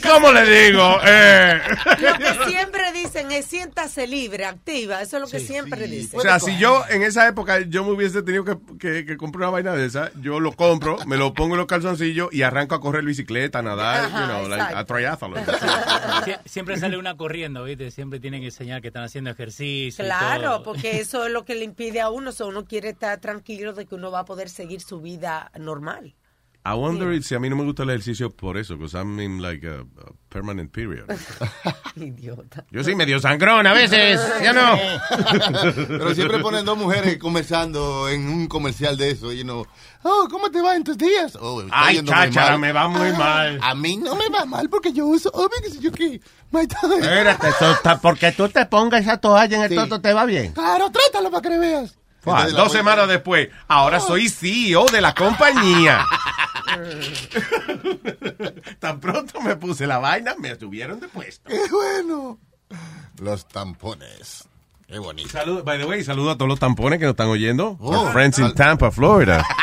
¿Cómo 0.02 0.32
le 0.32 0.64
digo? 0.64 0.98
Eh, 1.04 1.60
Lo 2.00 2.14
que 2.18 2.50
siempre 2.50 2.92
dicen 2.92 3.30
es 3.32 3.46
siéntase 3.46 4.06
libre, 4.06 4.44
activa. 4.44 5.00
Eso 5.02 5.16
es 5.16 5.22
lo 5.22 5.28
que 5.28 5.40
siempre 5.40 5.86
dicen. 5.86 6.18
O 6.18 6.22
sea, 6.22 6.38
si 6.40 6.58
yo 6.58 6.84
en 6.90 7.02
esa 7.02 7.26
época 7.28 7.60
yo 7.60 7.84
me 7.84 7.92
hubiese 7.92 8.22
tenido 8.22 8.44
que, 8.44 8.56
que- 8.78 9.06
que 9.06 9.16
comprar 9.16 9.42
una 9.48 9.50
vaina 9.50 9.72
de 9.72 9.86
esa, 9.86 10.10
yo 10.20 10.40
lo 10.40 10.52
compro, 10.52 10.98
me 11.06 11.16
lo 11.16 11.32
pongo 11.34 11.54
en 11.54 11.58
los 11.58 11.66
calzoncillos 11.66 12.28
y 12.32 12.42
arranco 12.42 12.74
a 12.74 12.80
correr 12.80 13.04
bicicleta, 13.04 13.60
a 13.60 13.62
nadar, 13.62 14.06
Ajá, 14.06 14.20
you 14.20 14.26
know, 14.26 14.48
like, 14.48 14.62
exacto. 14.64 14.78
a 14.78 14.84
triathlon. 14.84 15.44
Sie- 16.24 16.38
Siempre 16.44 16.76
sale 16.76 16.96
una 16.98 17.16
corriendo, 17.16 17.64
¿viste? 17.64 17.90
Siempre 17.90 18.20
tienen 18.20 18.40
que 18.40 18.46
enseñar 18.46 18.80
que 18.82 18.88
están 18.88 19.04
haciendo 19.04 19.30
ejercicio. 19.30 20.04
y 20.04 20.08
Claro, 20.08 20.42
todo. 20.56 20.62
porque 20.64 21.00
eso 21.00 21.24
es 21.26 21.32
lo 21.32 21.44
que 21.44 21.54
le 21.54 21.64
impide 21.64 22.00
a 22.00 22.10
uno. 22.10 22.32
So 22.32 22.48
uno 22.48 22.64
quiere 22.64 22.90
estar 22.90 23.18
tranquilo 23.20 23.72
de 23.72 23.86
que 23.86 23.94
uno 23.94 24.10
va 24.10 24.20
a 24.20 24.24
poder 24.24 24.48
seguir 24.48 24.80
su 24.80 25.00
vida 25.00 25.50
normal. 25.58 26.14
I 26.70 26.74
wonder 26.74 27.12
if- 27.12 27.24
si 27.24 27.34
a 27.34 27.38
mí 27.40 27.48
no 27.48 27.56
me 27.56 27.64
gusta 27.64 27.82
el 27.84 27.90
ejercicio 27.90 28.30
por 28.30 28.56
eso, 28.58 28.76
because 28.76 28.94
I'm 28.96 29.18
in 29.20 29.40
like 29.40 29.66
a, 29.66 29.80
a 29.80 30.12
permanent 30.28 30.70
period. 30.72 31.06
Idiota. 31.96 32.64
Yo 32.70 32.82
soy 32.84 32.94
medio 32.94 33.18
sangrón 33.20 33.66
a 33.66 33.72
veces, 33.72 34.20
¿ya 34.42 34.52
no? 34.52 34.78
Pero 35.88 36.14
siempre 36.14 36.38
ponen 36.40 36.64
dos 36.64 36.76
mujeres 36.78 37.18
conversando 37.18 38.08
en 38.08 38.28
un 38.28 38.46
comercial 38.48 38.96
de 38.96 39.10
eso, 39.10 39.32
y 39.32 39.42
know, 39.42 39.66
oh, 40.02 40.28
¿cómo 40.30 40.50
te 40.50 40.60
va 40.62 40.76
en 40.76 40.84
tus 40.84 40.96
días? 40.98 41.36
Oh, 41.40 41.62
Ay, 41.70 42.02
mal. 42.02 42.58
me 42.58 42.72
va 42.72 42.88
muy 42.88 43.08
Ah, 43.08 43.18
mal. 43.18 43.58
A 43.62 43.74
mí 43.74 43.96
no 43.96 44.14
me 44.16 44.28
va 44.28 44.44
mal 44.44 44.68
porque 44.68 44.92
yo 44.92 45.06
uso, 45.06 45.30
obvio 45.32 45.50
que 45.62 45.70
si 45.70 45.80
yo 45.80 45.90
qué. 45.92 46.20
My. 46.50 46.62
Espérate, 46.62 47.48
porque 48.00 48.32
tú 48.32 48.48
te 48.48 48.64
pongas 48.66 49.02
esa 49.02 49.18
toalla 49.18 49.56
en 49.56 49.62
el 49.64 49.68
Sí. 49.68 49.74
toto 49.74 50.00
te 50.00 50.12
va 50.14 50.24
bien. 50.24 50.52
Claro, 50.52 50.90
trátalo 50.90 51.30
para 51.30 51.42
que 51.42 51.48
le 51.50 51.58
veas. 51.58 51.97
Dos 52.24 52.72
semanas 52.72 53.08
después, 53.08 53.48
ahora 53.68 54.00
soy 54.00 54.28
CEO 54.28 54.86
de 54.86 55.00
la 55.00 55.14
compañía. 55.14 56.04
Tan 58.78 59.00
pronto 59.00 59.40
me 59.40 59.56
puse 59.56 59.86
la 59.86 59.98
vaina, 59.98 60.34
me 60.38 60.54
subieron 60.56 61.00
de 61.00 61.08
puesto. 61.08 61.48
¡Qué 61.48 61.60
bueno! 61.70 62.38
Los 63.20 63.46
tampones. 63.48 64.46
Qué 64.86 64.98
bonito. 64.98 65.28
Salud, 65.30 65.62
by 65.64 65.78
the 65.78 65.84
way, 65.86 66.02
saludo 66.04 66.30
a 66.32 66.34
todos 66.36 66.48
los 66.48 66.58
tampones 66.58 66.98
que 66.98 67.04
nos 67.04 67.12
están 67.12 67.28
oyendo. 67.28 67.76
Oh, 67.80 68.04
Our 68.04 68.12
friends 68.12 68.38
in 68.38 68.52
Tampa, 68.54 68.90
Florida. 68.90 69.44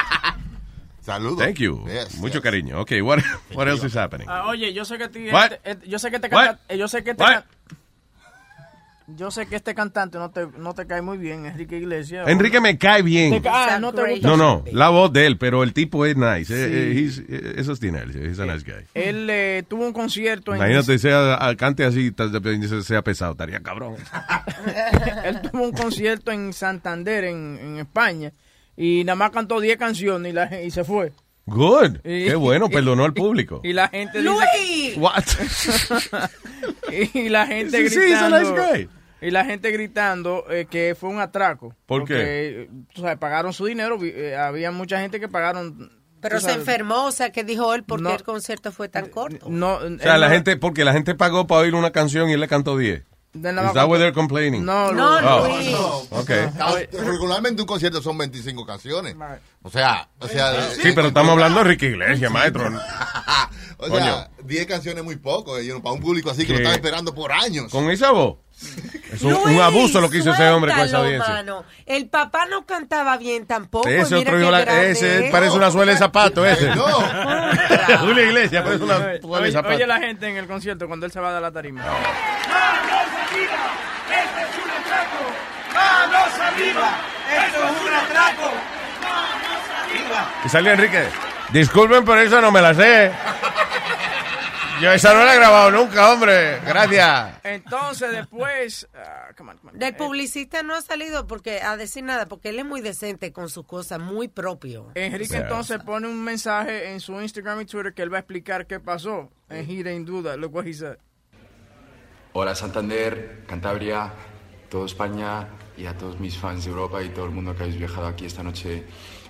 Saludos. 1.02 1.38
Thank 1.38 1.58
you. 1.60 1.86
Yes, 1.88 2.16
Mucho 2.16 2.42
cariño. 2.42 2.80
Okay, 2.82 3.00
what, 3.02 3.20
what 3.54 3.68
else 3.68 3.86
is 3.86 3.96
happening? 3.96 4.28
Ah, 4.28 4.48
oye, 4.48 4.74
yo 4.74 4.86
sé 4.86 4.98
que 4.98 5.04
What? 5.32 5.52
este- 5.54 5.70
este- 5.72 5.88
yo 5.88 6.00
sé 6.00 6.10
que 6.10 6.18
What? 6.18 6.32
cantante, 6.32 6.78
yo 6.80 6.88
sé 6.88 7.04
que 7.04 7.12
What? 7.12 7.30
can- 7.30 7.44
yo 9.08 9.30
sé 9.32 9.46
que 9.46 9.56
este 9.56 9.76
cantante 9.76 10.18
no 10.18 10.32
te, 10.32 10.48
no 10.58 10.74
te 10.74 10.88
cae 10.88 11.02
muy 11.02 11.18
bien, 11.18 11.46
Enrique 11.46 11.78
Iglesias. 11.78 12.28
Enrique 12.28 12.60
me 12.60 12.78
cae 12.78 13.02
bien. 13.04 13.32
Te 13.34 13.42
ca- 13.42 13.76
ah, 13.76 13.80
no 13.80 13.94
te 13.94 14.10
gusta. 14.14 14.28
No, 14.28 14.36
no, 14.38 14.64
la 14.72 14.90
voz 14.90 15.14
de 15.14 15.26
él, 15.28 15.38
pero 15.38 15.62
el 15.64 15.74
tipo 15.74 16.06
es 16.06 16.16
nice. 16.18 16.54
Eh, 16.54 17.10
Sí. 17.10 17.22
eh, 17.30 17.36
eh, 17.38 17.54
eso 17.58 17.76
tiene 17.76 18.00
él, 18.00 18.12
he's 18.30 18.40
a 18.40 18.46
nice 18.46 18.64
guy. 18.66 18.84
Él 18.94 19.28
eh, 19.30 19.64
tuvo 19.68 19.86
un 19.86 19.94
concierto 19.94 20.52
en 20.52 20.58
Imagínate, 20.58 20.98
sea, 20.98 21.36
a- 21.36 21.56
cante 21.56 21.84
así, 21.86 22.12
sea 22.84 23.02
pesado, 23.04 23.34
estaría 23.34 23.60
cabrón. 23.62 23.96
él 25.24 25.42
tuvo 25.42 25.64
un 25.66 25.72
concierto 25.72 26.32
en 26.32 26.54
Santander, 26.54 27.26
en, 27.26 27.58
en 27.62 27.78
España, 27.80 28.32
y 28.78 29.04
nada 29.04 29.16
más 29.16 29.32
cantó 29.32 29.60
10 29.60 29.78
canciones 29.78 30.32
y, 30.32 30.36
la, 30.36 30.62
y 30.62 30.72
se 30.72 30.84
fue. 30.84 31.12
Good. 31.46 31.98
Y- 32.04 32.26
Qué 32.26 32.36
bueno, 32.36 32.70
perdonó 32.70 33.06
al 33.06 33.14
público. 33.14 33.62
Y 33.64 33.74
la 33.74 33.88
gente 33.90 34.20
dice 34.22 34.30
¡Luis! 34.34 34.98
What? 34.98 35.24
y 37.14 37.30
la 37.30 37.48
gente 37.48 37.78
Sí, 37.88 37.90
sí, 37.90 38.00
gritando 38.02 38.40
nice 38.40 38.52
guy. 38.52 38.90
y 39.22 39.32
la 39.32 39.46
gente 39.46 39.72
gritando 39.72 40.46
eh, 40.50 40.66
que 40.70 40.96
fue 41.00 41.10
un 41.10 41.20
atraco. 41.20 41.70
¿Por 41.86 42.02
Porque, 42.02 42.16
eh, 42.18 42.70
tú 42.94 43.02
sabes, 43.02 43.18
pagaron 43.18 43.54
su 43.54 43.66
dinero, 43.66 43.98
eh, 44.04 44.36
había 44.36 44.72
mucha 44.72 45.00
gente 45.00 45.20
que 45.20 45.28
pagaron. 45.28 45.92
Pero 46.22 46.40
se 46.40 46.54
enfermó, 46.54 47.06
o 47.06 47.12
sea, 47.12 47.32
que 47.32 47.44
dijo 47.44 47.76
él 47.76 47.84
porque 47.84 48.04
No. 48.06 48.16
el 48.16 48.24
concierto 48.24 48.72
fue 48.72 48.90
tan 48.90 49.10
corto. 49.10 49.48
No, 49.48 49.76
O 49.76 50.00
sea, 50.00 50.18
la 50.18 50.30
gente, 50.30 50.58
porque 50.58 50.84
la 50.84 50.92
gente 50.92 51.14
pagó 51.14 51.46
para 51.46 51.62
oír 51.62 51.76
una 51.76 51.92
canción 51.92 52.30
y 52.30 52.34
él 52.34 52.40
le 52.40 52.48
cantó 52.48 52.78
10. 52.78 53.04
Is 53.36 53.74
that 53.74 53.88
what 53.90 54.00
they're 54.00 54.14
complaining? 54.14 54.64
No, 54.66 54.92
No, 54.94 55.18
Oh. 55.20 55.48
Luis. 55.48 55.76
Ok. 56.10 56.32
Ah, 56.60 56.76
Regularmente 56.92 57.62
un 57.62 57.68
concierto 57.68 58.02
son 58.02 58.18
25 58.18 58.66
canciones. 58.66 59.16
O 59.62 59.70
sea, 59.70 60.08
o 60.20 60.28
sea. 60.28 60.70
Sí, 60.72 60.92
pero 60.96 61.10
estamos 61.10 61.34
hablando 61.34 61.60
de 61.60 61.66
Ricky 61.66 61.88
Iglesias, 61.88 62.32
maestro. 62.32 62.72
O 63.78 63.90
sea, 63.90 64.30
10 64.44 64.66
canciones 64.68 65.00
es 65.00 65.04
muy 65.06 65.18
poco, 65.18 65.58
eh, 65.58 65.68
para 65.84 65.94
un 65.94 66.00
público 66.00 66.30
así 66.32 66.42
que 66.44 66.48
¿Qué? 66.48 66.54
lo 66.54 66.58
estaba 66.60 66.76
esperando 66.76 67.14
por 67.14 67.34
años. 67.34 67.70
Con 67.72 67.90
esa 67.92 68.12
voz. 68.12 68.38
Es 69.12 69.22
un, 69.22 69.34
un 69.34 69.44
Luis, 69.46 69.60
abuso 69.62 70.02
lo 70.02 70.10
que 70.10 70.18
hizo 70.20 70.32
ese 70.32 70.48
hombre 70.50 70.72
con 70.74 70.82
esa 70.82 70.98
audiencia. 70.98 71.34
mano. 71.34 71.66
El 71.86 72.08
papá 72.08 72.46
no 72.48 72.66
cantaba 72.66 73.18
bien 73.18 73.46
tampoco. 73.46 73.88
Ese 73.88 74.16
mira 74.16 74.32
otro 74.32 74.42
hijo, 74.42 74.56
ese 74.56 75.26
es. 75.26 75.32
parece 75.32 75.56
una 75.58 75.70
suela 75.72 75.92
de 75.92 75.98
zapato, 75.98 76.46
ese. 76.46 76.74
No. 76.76 76.86
Julio 78.00 78.24
Iglesias 78.26 78.64
parece 78.64 78.84
una 78.84 78.96
Oye, 78.98 79.22
suela 79.22 79.46
de 79.46 79.52
zapato. 79.52 79.76
oye 79.76 79.88
la 79.88 80.00
gente 80.00 80.28
en 80.30 80.38
el 80.38 80.48
concierto 80.48 80.88
cuando 80.88 81.06
él 81.06 81.12
se 81.12 81.20
va 81.20 81.34
de 81.34 81.42
la 81.42 81.52
tarima. 81.52 81.84
Y 90.46 90.50
salió 90.50 90.72
Enrique. 90.72 91.04
Disculpen, 91.50 92.04
pero 92.06 92.22
eso 92.22 92.42
no 92.42 92.52
me 92.52 92.62
la 92.62 92.74
sé. 92.74 93.12
Yo 94.82 94.92
esa 94.92 95.14
no 95.14 95.24
la 95.24 95.34
he 95.34 95.38
grabado 95.38 95.72
nunca, 95.72 96.12
hombre. 96.12 96.60
Gracias. 96.66 97.36
Entonces 97.44 98.12
después, 98.12 98.88
ah, 98.94 99.30
come 99.38 99.52
on, 99.52 99.58
come 99.58 99.72
on. 99.72 99.80
Del 99.80 99.96
publicista 99.96 100.64
no 100.64 100.76
ha 100.76 100.82
salido 100.82 101.28
porque 101.28 101.62
a 101.62 101.78
decir 101.78 102.04
nada, 102.04 102.26
porque 102.26 102.50
él 102.50 102.60
es 102.60 102.66
muy 102.66 102.82
decente 102.82 103.32
con 103.32 103.50
sus 103.50 103.66
cosas, 103.66 104.00
muy 104.00 104.28
propio. 104.28 104.92
Enrique 104.96 105.38
entonces 105.38 105.82
pone 105.82 106.08
un 106.08 106.22
mensaje 106.24 106.92
en 106.92 107.00
su 107.00 107.20
Instagram 107.22 107.62
y 107.62 107.66
Twitter 107.66 107.94
que 107.94 108.02
él 108.02 108.12
va 108.12 108.18
a 108.18 108.20
explicar 108.20 108.68
qué 108.68 108.80
pasó. 108.82 109.30
Didn't 109.50 110.08
do 110.08 110.22
that. 110.24 110.38
Look 110.38 110.54
what 110.54 110.66
he 110.66 110.74
said. 110.74 110.98
Hola 112.34 112.54
Santander, 112.54 113.46
Cantabria, 113.48 114.12
toda 114.70 114.88
España 114.88 115.48
y 115.78 115.86
a 115.86 115.98
todos 115.98 116.20
mis 116.20 116.38
fans 116.38 116.66
de 116.66 116.72
Europa 116.72 117.02
y 117.02 117.10
todo 117.10 117.26
el 117.26 117.32
mundo 117.32 117.56
que 117.56 117.64
habéis 117.64 117.78
viajado 117.78 118.08
aquí 118.08 118.26
esta 118.26 118.44
noche 118.44 118.84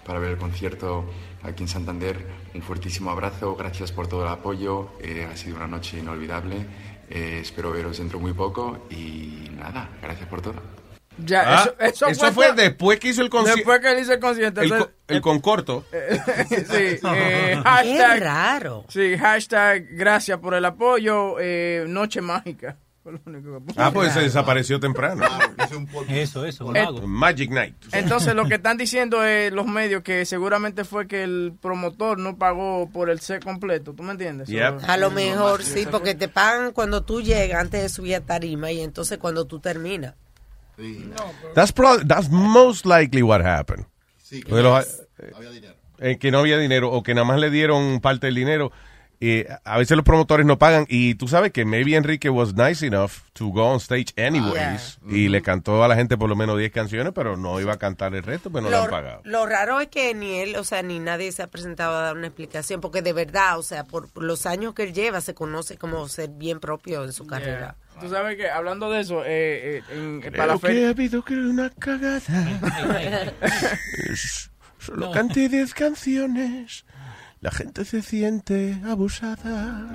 para 0.04 0.18
ver 0.18 0.32
el 0.32 0.38
concierto 0.38 1.06
aquí 1.46 1.64
en 1.64 1.70
Santander. 1.70 2.26
Un 2.54 2.62
fuertísimo 2.62 3.12
abrazo, 3.12 3.56
gracias 3.56 3.92
por 3.92 4.08
todo 4.08 4.24
el 4.24 4.30
apoyo, 4.30 4.90
eh, 5.02 5.28
ha 5.32 5.36
sido 5.38 5.56
una 5.58 5.68
noche 5.68 6.00
inolvidable. 6.00 6.66
Eh, 7.10 7.40
espero 7.42 7.72
veros 7.72 7.98
dentro 8.00 8.20
muy 8.20 8.34
poco 8.34 8.88
y 8.90 9.50
nada, 9.56 9.90
gracias 10.02 10.28
por 10.28 10.42
todo. 10.42 10.56
Ya, 11.18 11.44
Ah, 11.46 11.62
eso, 11.64 11.76
eso, 11.80 12.08
eso 12.08 12.34
fue 12.34 12.48
fue 12.48 12.56
después 12.56 13.00
que 13.00 13.08
hizo 13.10 13.22
el 13.22 13.30
concierto. 13.30 13.58
Después 13.58 13.80
que 13.80 13.92
él 13.94 14.00
hizo 14.00 14.14
el 14.14 14.20
concierto. 14.20 14.62
El, 14.62 14.70
co- 14.78 14.90
el 15.08 15.22
concorto. 15.22 15.86
sí, 16.50 16.98
eh, 17.16 17.62
hashtag, 17.64 18.20
raro. 18.22 18.84
Sí, 18.90 19.16
hashtag 19.18 19.86
gracias 19.92 20.40
por 20.40 20.56
el 20.56 20.66
apoyo, 20.66 21.38
eh, 21.40 21.86
noche 21.88 22.20
mágica. 22.20 22.76
Ah, 23.78 23.92
pues 23.94 24.14
se 24.14 24.22
desapareció 24.22 24.80
temprano. 24.80 25.24
Eso, 26.10 26.46
eso, 26.46 26.66
un 26.66 26.76
Eh. 26.78 26.88
Magic 27.06 27.52
Night. 27.52 27.76
Entonces 27.92 28.34
lo 28.34 28.46
que 28.46 28.56
están 28.56 28.78
diciendo 28.78 29.24
es 29.24 29.52
los 29.54 29.68
medios 29.68 30.02
que 30.04 30.26
seguramente 30.26 30.84
fue 30.86 31.08
que 31.08 31.24
el 31.24 31.54
promotor 31.62 32.18
no 32.18 32.38
pagó 32.38 32.90
por 32.92 33.10
el 33.10 33.20
set 33.20 33.44
completo, 33.44 33.94
¿tú 33.94 34.04
me 34.04 34.12
entiendes? 34.12 34.48
Yep. 34.48 34.90
A 34.90 34.98
lo 34.98 35.12
mejor 35.12 35.62
sí, 35.64 35.88
porque 35.90 36.16
te 36.16 36.28
pagan 36.28 36.72
cuando 36.72 37.04
tú 37.04 37.22
llegas 37.22 37.62
antes 37.62 37.82
de 37.82 37.90
subir 37.90 38.16
a 38.16 38.22
tarima 38.22 38.72
y 38.72 38.82
entonces 38.82 39.18
cuando 39.18 39.46
tú 39.46 39.60
terminas. 39.60 40.16
That's, 41.54 41.72
pro- 41.72 42.06
that's 42.06 42.30
most 42.30 42.86
likely 42.86 43.22
what 43.22 43.42
happened. 43.46 43.86
Sí, 44.22 44.42
que 44.42 44.52
los- 44.62 45.04
no 45.32 45.38
había 45.38 45.50
dinero. 45.52 45.74
eh, 46.00 46.18
que 46.18 46.32
no 46.32 46.40
había 46.40 46.58
dinero 46.58 46.92
o 46.92 47.04
que 47.04 47.14
nada 47.14 47.26
más 47.26 47.40
le 47.40 47.50
dieron 47.50 48.00
parte 48.02 48.28
del 48.28 48.36
dinero. 48.36 48.72
Eh, 49.22 49.48
a 49.64 49.78
veces 49.78 49.96
los 49.96 50.04
promotores 50.06 50.46
no 50.46 50.58
pagan 50.60 50.86
y 50.90 51.16
tú 51.16 51.28
sabes 51.28 51.52
que 51.52 51.64
maybe 51.66 51.96
Enrique 51.96 52.30
was 52.30 52.54
nice 52.54 52.86
enough 52.86 53.12
to 53.34 53.48
go 53.48 53.64
on 53.72 53.78
stage 53.80 54.08
anyways 54.18 55.00
y 55.10 55.30
le 55.30 55.42
cantó 55.42 55.84
a 55.84 55.88
la 55.88 55.96
gente 55.96 56.18
por 56.18 56.28
lo 56.30 56.36
menos 56.36 56.58
10 56.58 56.72
canciones, 56.72 57.14
pero 57.16 57.38
no 57.38 57.60
iba 57.62 57.74
a 57.74 57.78
cantar 57.78 58.14
el 58.14 58.24
resto, 58.24 58.50
pero 58.52 58.64
no 58.64 58.70
le 58.70 58.76
han 58.78 58.84
Lo, 58.86 58.90
pagado. 58.90 59.22
lo 59.24 59.46
raro 59.46 59.80
es 59.80 59.88
que 59.88 60.14
ni 60.14 60.40
él, 60.40 60.56
o 60.58 60.64
sea, 60.64 60.82
ni 60.84 61.00
nadie 61.00 61.32
se 61.32 61.44
ha 61.44 61.48
presentado 61.48 61.96
a 61.98 62.02
dar 62.02 62.18
una 62.18 62.28
explicación, 62.28 62.82
porque 62.82 63.02
de 63.02 63.14
verdad, 63.14 63.58
o 63.58 63.64
sea, 63.64 63.84
por, 63.86 64.12
por 64.12 64.24
los 64.24 64.46
años 64.46 64.74
que 64.74 64.84
él 64.84 64.94
lleva, 64.94 65.22
se 65.22 65.34
conoce 65.34 65.78
como 65.78 66.08
ser 66.08 66.30
bien 66.32 66.60
propio 66.60 67.04
en 67.04 67.14
su 67.14 67.26
carrera. 67.26 67.76
Tú 68.02 68.10
sabes 68.10 68.36
que 68.36 68.50
hablando 68.50 68.92
de 68.92 69.00
eso, 69.00 69.24
eh, 69.24 69.78
eh, 69.78 69.84
en- 69.94 70.22
para 70.34 70.54
la 70.56 70.60
Creo 70.60 70.74
que 70.74 70.86
ha 70.86 70.90
habido 70.90 71.24
que 71.24 71.34
una 71.36 71.70
cagada. 71.70 72.20
Solo 74.80 75.12
canté 75.12 75.50
10 75.50 75.74
canciones. 75.74 76.86
La 77.42 77.52
gente 77.52 77.86
se 77.86 78.02
siente 78.02 78.80
abusada. 78.88 79.88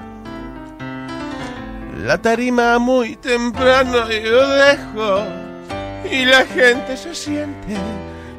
La 2.04 2.18
tarima 2.18 2.78
muy 2.78 3.16
temprano 3.16 4.08
yo 4.10 4.48
dejo. 4.48 5.24
Y 6.10 6.24
la 6.24 6.44
gente 6.44 6.96
se 6.96 7.14
siente 7.14 7.76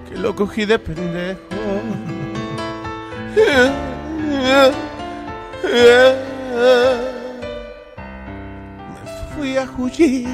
que 0.08 0.18
lo 0.18 0.36
cogí 0.36 0.66
de 0.66 0.80
pendejo. 0.80 1.40
Me 8.94 9.36
fui 9.36 9.58
a 9.58 9.68
Jullí. 9.68 10.28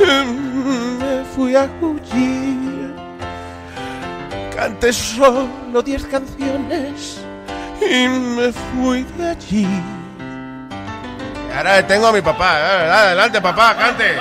Me 0.00 1.24
fui 1.34 1.54
a 1.54 1.68
Jullí. 1.80 2.77
Canté 4.58 4.92
solo 4.92 5.82
diez 5.84 6.04
canciones 6.06 7.20
y 7.80 8.08
me 8.08 8.52
fui 8.52 9.04
de 9.16 9.28
allí. 9.28 9.68
Y 11.48 11.56
ahora 11.56 11.86
tengo 11.86 12.08
a 12.08 12.12
mi 12.12 12.20
papá. 12.20 12.56
Adelante, 13.04 13.40
papá, 13.40 13.76
cante. 13.76 14.16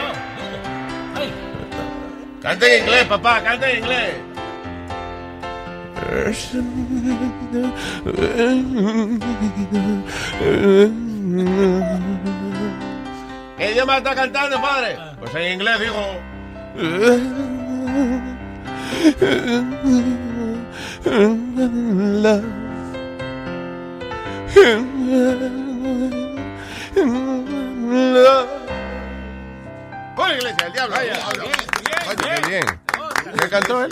Cante 2.39 2.77
en 2.77 2.83
inglés, 2.83 3.05
papá, 3.05 3.41
cante 3.41 3.71
en 3.71 3.77
inglés. 3.79 4.13
¿Qué 13.57 13.71
idioma 13.71 13.97
está 13.97 14.13
cantando, 14.13 14.61
padre? 14.61 14.99
Pues 15.19 15.33
en 15.33 15.53
inglés 15.53 15.79
digo. 15.79 16.21
Love. 21.05 22.43
Love. 26.95 28.47
Por 30.15 30.29
iglesia, 30.31 30.67
el 30.67 30.73
diablo. 30.73 30.95
Oye, 30.97 31.11
qué 32.41 32.49
bien. 32.49 32.63
¿Qué 33.39 33.49
cantó 33.49 33.83
él? 33.83 33.89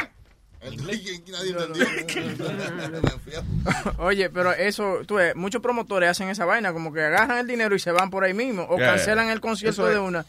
Oye, 4.00 4.30
pero 4.32 4.52
eso, 4.54 5.02
tú 5.06 5.16
ves, 5.16 5.36
muchos 5.36 5.62
promotores 5.62 6.10
hacen 6.10 6.30
esa 6.30 6.46
vaina, 6.46 6.74
como 6.74 6.92
que 6.92 7.04
agarran 7.04 7.38
el 7.38 7.46
dinero 7.48 7.76
y 7.76 7.80
se 7.80 7.92
van 7.92 8.10
por 8.10 8.24
ahí 8.24 8.34
mismo, 8.34 8.66
o 8.70 8.78
Yeah. 8.78 8.96
cancelan 8.96 9.30
el 9.30 9.42
concierto 9.42 9.84
Eso 9.84 9.88
es- 9.90 9.94
de 9.94 10.00
una. 10.00 10.26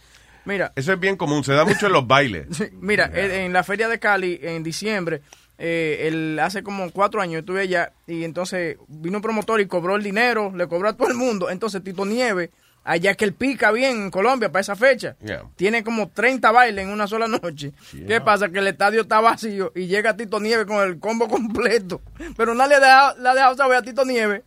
Mira, 0.46 0.72
Eso 0.76 0.92
es 0.92 0.98
bien 1.00 1.16
común, 1.16 1.44
se 1.44 1.52
da 1.52 1.64
mucho 1.64 1.86
en 1.86 1.92
los 1.92 2.06
bailes. 2.06 2.46
Mira, 2.80 3.10
eh, 3.14 3.44
en 3.44 3.52
la 3.52 3.62
feria 3.62 3.88
de 3.88 3.98
Cali, 3.98 4.38
en 4.42 4.62
diciembre, 4.62 5.20
eh, 5.58 6.04
el- 6.08 6.38
hace 6.38 6.62
como 6.62 6.90
cuatro 6.92 7.20
años 7.20 7.40
estuve 7.40 7.62
allá 7.62 7.92
y 8.06 8.24
entonces 8.24 8.76
vino 8.88 9.18
un 9.18 9.22
promotor 9.22 9.60
y 9.60 9.66
cobró 9.66 9.96
el 9.96 10.02
dinero, 10.02 10.52
le 10.54 10.66
cobró 10.68 10.88
a 10.88 10.96
todo 10.96 11.08
el 11.08 11.14
mundo. 11.14 11.50
Entonces 11.50 11.82
Tito 11.82 12.04
Nieve, 12.06 12.50
allá 12.84 13.14
que 13.14 13.24
él 13.24 13.32
pica 13.32 13.72
bien 13.72 14.02
en 14.02 14.10
Colombia 14.10 14.52
para 14.52 14.60
esa 14.60 14.76
fecha, 14.76 15.16
Yeah. 15.24 15.42
tiene 15.56 15.82
como 15.82 16.08
30 16.10 16.52
bailes 16.52 16.84
en 16.84 16.90
una 16.92 17.06
sola 17.08 17.26
noche. 17.26 17.72
¿Qué 18.06 18.20
pasa? 18.20 18.48
Que 18.50 18.60
el 18.60 18.68
estadio 18.68 19.00
está 19.00 19.20
vacío 19.20 19.72
y 19.74 19.86
llega 19.88 20.16
Tito 20.16 20.38
Nieve 20.40 20.64
con 20.66 20.86
el 20.86 21.00
combo 21.00 21.26
completo. 21.28 22.00
Pero 22.36 22.54
nadie 22.54 22.78
le 22.78 22.84
ha 22.84 22.88
dejado, 22.88 23.18
le 23.22 23.28
ha 23.30 23.34
dejado 23.34 23.56
saber 23.56 23.78
a 23.78 23.82
Tito 23.82 24.04
Nieve 24.04 24.44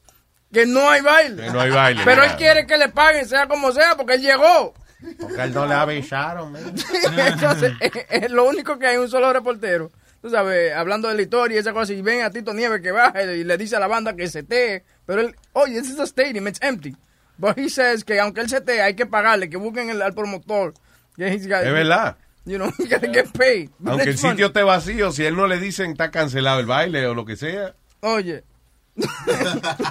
que 0.54 0.66
no 0.66 0.90
hay 0.90 1.02
baile. 1.02 1.44
Que 1.44 1.50
no 1.52 1.60
hay 1.60 1.70
baile, 1.72 2.02
Pero 2.06 2.24
él 2.24 2.32
quiere 2.38 2.66
que 2.66 2.78
le 2.78 2.90
paguen, 2.90 3.28
sea 3.28 3.48
como 3.48 3.72
sea, 3.72 3.96
porque 3.98 4.14
él 4.14 4.22
llegó. 4.22 4.74
Porque 5.20 5.42
él 5.44 5.54
no 5.54 5.66
le 5.66 5.74
avisaron. 5.74 6.56
Entonces, 7.18 7.74
es, 7.80 7.92
es 8.10 8.32
lo 8.32 8.46
único 8.48 8.78
que 8.78 8.88
hay 8.88 8.98
un 8.98 9.10
solo 9.10 9.32
reportero. 9.32 9.92
Tú 10.22 10.30
sabes, 10.30 10.74
hablando 10.74 11.08
de 11.08 11.16
la 11.16 11.22
historia 11.22 11.56
y 11.56 11.60
esa 11.60 11.72
cosa, 11.72 11.94
y 11.94 12.02
ven 12.02 12.22
a 12.24 12.30
Tito 12.30 12.54
Nieves 12.54 12.82
que 12.82 12.92
baja 12.92 13.24
y 13.24 13.44
le 13.46 13.58
dice 13.58 13.78
a 13.78 13.80
la 13.80 13.88
banda 13.88 14.14
que 14.16 14.28
se 14.28 14.44
te. 14.44 14.84
Pero 15.06 15.22
él, 15.22 15.36
oye, 15.54 15.80
this 15.82 15.92
is 15.92 16.00
a 16.00 16.04
stadium, 16.06 16.48
it's 16.48 16.60
empty. 16.62 16.96
But 17.38 17.58
he 17.58 17.70
says 17.70 18.04
que 18.04 18.20
aunque 18.20 18.42
él 18.42 18.50
se 18.50 18.60
te, 18.60 18.82
hay 18.82 18.96
que 18.96 19.06
pagarle, 19.06 19.50
que 19.50 19.56
busquen 19.56 19.90
el, 19.90 20.02
al 20.02 20.14
promotor. 20.14 20.74
Que 21.16 21.30
he's 21.34 21.48
got- 21.48 21.64
Es 21.64 21.72
verdad. 21.72 22.18
You 22.46 22.58
know, 22.58 22.70
he 22.80 22.86
gotta 22.88 23.08
get 23.14 23.32
paid. 23.32 23.70
But 23.80 23.92
Aunque 23.94 24.10
el 24.10 24.18
funny. 24.18 24.32
sitio 24.34 24.48
esté 24.48 24.64
vacío, 24.64 25.12
si 25.14 25.24
él 25.26 25.38
no 25.38 25.48
le 25.48 25.58
dicen 25.60 25.92
está 25.92 26.12
cancelado 26.12 26.60
el 26.60 26.66
baile 26.66 27.08
o 27.08 27.14
lo 27.14 27.24
que 27.24 27.38
sea. 27.38 27.74
Oye. 28.02 28.44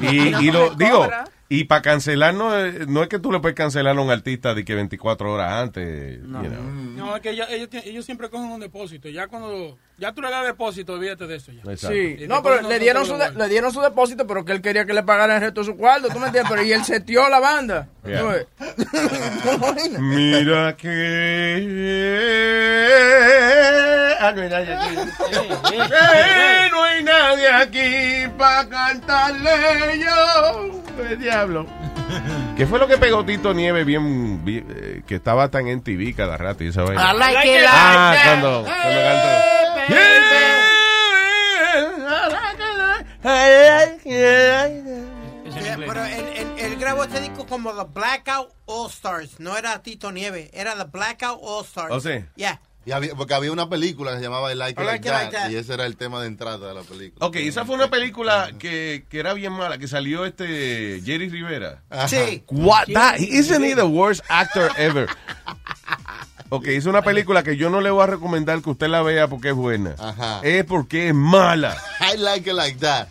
Y, 0.00 0.06
y 0.46 0.50
lo 0.50 0.74
digo, 0.74 1.08
y 1.50 1.64
para 1.64 1.82
cancelar 1.82 2.34
no, 2.34 2.54
es- 2.56 2.86
no 2.88 3.02
es 3.02 3.08
que 3.08 3.18
tú 3.18 3.32
le 3.32 3.40
puedes 3.40 3.56
cancelar 3.56 3.96
a 3.96 4.00
un 4.00 4.10
artista 4.10 4.54
de 4.54 4.64
que 4.64 4.74
24 4.74 5.32
horas 5.32 5.52
antes. 5.52 6.18
you 6.20 6.26
know. 6.26 6.42
No, 6.96 7.16
es 7.16 7.22
que 7.22 7.30
ella- 7.30 7.46
ellos, 7.50 7.68
ti- 7.70 7.80
ellos 7.84 8.04
siempre 8.04 8.28
cogen 8.28 8.50
un 8.50 8.60
depósito. 8.60 9.08
Ya 9.08 9.28
cuando 9.28 9.78
ya 9.96 10.12
tú 10.12 10.20
le 10.20 10.30
das 10.30 10.44
depósito, 10.46 10.92
olvídate 10.94 11.26
de 11.26 11.36
eso 11.36 11.52
ya. 11.52 11.60
Exacto. 11.70 11.96
Sí, 11.96 12.26
no, 12.28 12.42
pero 12.42 12.60
no 12.62 12.68
le 12.68 12.78
dieron, 12.78 13.06
su 13.06 13.16
de- 13.16 13.30
le 13.32 13.48
dieron 13.48 13.72
su 13.72 13.80
depósito, 13.80 14.26
pero 14.26 14.44
que 14.44 14.52
él 14.52 14.60
quería 14.60 14.84
que 14.84 14.92
le 14.92 15.02
pagaran 15.04 15.36
el 15.36 15.42
resto 15.42 15.60
de 15.62 15.66
su 15.68 15.76
cuarto, 15.76 16.08
¿tú 16.08 16.18
me 16.18 16.26
entiendes? 16.26 16.50
Pero 16.50 16.62
y 16.64 16.72
él 16.72 16.84
setió 16.84 17.26
la 17.30 17.40
banda. 17.40 17.88
Mira 20.00 20.76
que... 20.76 22.08
Ah, 24.20 24.32
no 24.32 24.42
hay 24.42 24.48
nadie 24.48 24.74
aquí. 24.74 24.96
Eh, 25.72 26.68
no 26.72 26.82
hay 26.84 27.02
nadie 27.04 27.48
aquí 27.48 28.28
para 28.36 28.68
cantarle 28.68 30.00
yo. 30.00 30.82
El 31.04 31.18
diablo. 31.18 31.66
¿Qué 32.56 32.66
fue 32.66 32.78
lo 32.78 32.88
que 32.88 32.98
pegó 32.98 33.24
Tito 33.24 33.54
Nieve 33.54 33.84
bien, 33.84 34.44
bien, 34.44 34.66
eh, 34.74 35.02
que 35.06 35.16
estaba 35.16 35.48
tan 35.50 35.68
en 35.68 35.82
TV 35.82 36.14
cada 36.14 36.36
rato 36.36 36.64
y 36.64 36.68
esa 36.68 36.82
vaina? 36.82 37.12
I 37.12 37.16
like 37.18 37.48
it 37.48 37.62
like 37.62 37.68
Ah, 37.70 38.14
that. 38.14 38.24
cuando, 38.40 38.64
cuando 38.64 39.00
cantó. 39.00 40.28
Pero 45.86 46.04
él, 46.04 46.24
él- 46.36 46.52
él 46.58 46.76
grabó 46.76 47.04
este 47.04 47.20
disco 47.20 47.46
como 47.46 47.72
The 47.72 47.84
Blackout 47.92 48.52
All 48.66 48.90
Stars. 48.90 49.40
No 49.40 49.56
era 49.56 49.78
Tito 49.82 50.12
Nieve, 50.12 50.50
era 50.52 50.74
The 50.76 50.84
Blackout 50.84 51.38
All 51.42 51.64
Stars. 51.64 51.88
¿Oh, 51.90 52.00
sí? 52.00 52.24
Yeah. 52.36 52.60
Y 52.88 52.92
había- 52.92 53.14
porque 53.14 53.34
había 53.34 53.52
una 53.52 53.68
película 53.68 54.12
que 54.12 54.16
se 54.16 54.22
llamaba 54.22 54.50
I 54.50 54.54
Like 54.56 54.82
Like, 54.82 55.06
Like 55.10 55.30
that, 55.36 55.42
That. 55.42 55.50
y 55.50 55.56
ese 55.56 55.74
era 55.74 55.84
el 55.84 55.96
tema 55.98 56.22
de 56.22 56.26
entrada 56.28 56.68
de 56.68 56.74
la 56.74 56.80
película. 56.80 57.26
Ok, 57.26 57.36
esa 57.36 57.66
fue 57.66 57.74
una 57.74 57.90
película 57.90 58.50
que, 58.58 59.04
que 59.10 59.20
era 59.20 59.34
bien 59.34 59.52
mala, 59.52 59.76
que 59.76 59.86
salió 59.88 60.24
este 60.24 61.02
Jerry 61.04 61.28
Rivera. 61.28 61.82
Sí. 62.06 62.42
What? 62.48 62.86
That, 62.94 63.18
isn't 63.18 63.62
he 63.62 63.74
the 63.74 63.82
worst 63.82 64.22
actor 64.30 64.70
ever? 64.78 65.06
Ok, 66.48 66.68
es 66.68 66.86
una 66.86 67.02
película 67.02 67.42
que 67.42 67.58
yo 67.58 67.68
no 67.68 67.82
le 67.82 67.90
voy 67.90 68.04
a 68.04 68.06
recomendar 68.06 68.62
que 68.62 68.70
usted 68.70 68.88
la 68.88 69.02
vea 69.02 69.28
porque 69.28 69.50
es 69.50 69.54
buena. 69.54 69.94
Ajá. 69.98 70.40
Es 70.42 70.64
porque 70.64 71.08
es 71.08 71.14
mala. 71.14 71.76
I 72.00 72.16
Like 72.16 72.48
It 72.48 72.56
Like 72.56 72.78
That. 72.78 73.08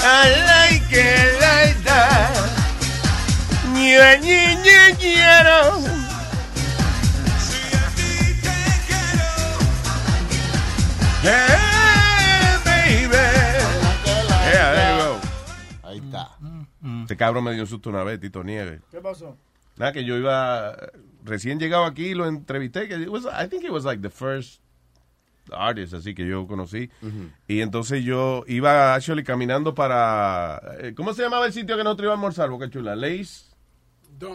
I 0.00 0.28
like 0.46 0.92
it 0.92 1.40
like 1.40 1.84
that. 1.84 2.48
Ñe, 3.72 4.18
Ñe, 4.20 4.56
Ñe, 4.56 4.96
quiero. 11.28 11.48
Yeah, 11.48 12.60
baby. 12.64 13.16
Yeah, 14.52 14.72
there 14.74 14.92
you 14.96 15.02
go. 15.04 15.88
Ahí 15.88 15.98
está. 15.98 16.30
Este 17.02 17.16
cabrón 17.16 17.44
me 17.44 17.52
dio 17.52 17.62
un 17.62 17.66
susto 17.68 17.90
una 17.90 18.02
vez, 18.04 18.20
Tito 18.20 18.42
Nieves. 18.44 18.80
¿Qué 18.90 19.00
pasó? 19.00 19.36
Nada, 19.76 19.92
que 19.92 20.04
yo 20.04 20.16
iba, 20.16 20.76
recién 21.24 21.58
llegado 21.58 21.84
aquí, 21.84 22.14
lo 22.14 22.26
entrevisté, 22.26 22.88
que 22.88 22.96
it 22.96 23.08
was- 23.08 23.26
I 23.26 23.48
think 23.48 23.62
it 23.64 23.70
was 23.70 23.84
like 23.84 24.02
the 24.02 24.10
first 24.10 24.60
artist 25.52 25.94
así 25.94 26.14
que 26.14 26.26
yo 26.26 26.46
conocí. 26.46 26.90
Y 27.46 27.60
entonces 27.60 28.04
yo 28.04 28.44
iba 28.48 28.94
actually 28.94 29.22
caminando 29.24 29.74
para, 29.74 30.60
eh, 30.80 30.94
¿cómo 30.96 31.14
se 31.14 31.22
llamaba 31.22 31.46
el 31.46 31.52
sitio 31.52 31.76
que 31.76 31.84
nosotros 31.84 32.06
íbamos 32.06 32.38
a 32.38 32.42
almorzar, 32.44 32.50
Boca 32.50 32.68
Chula? 32.68 32.96
Lace, 32.96 33.46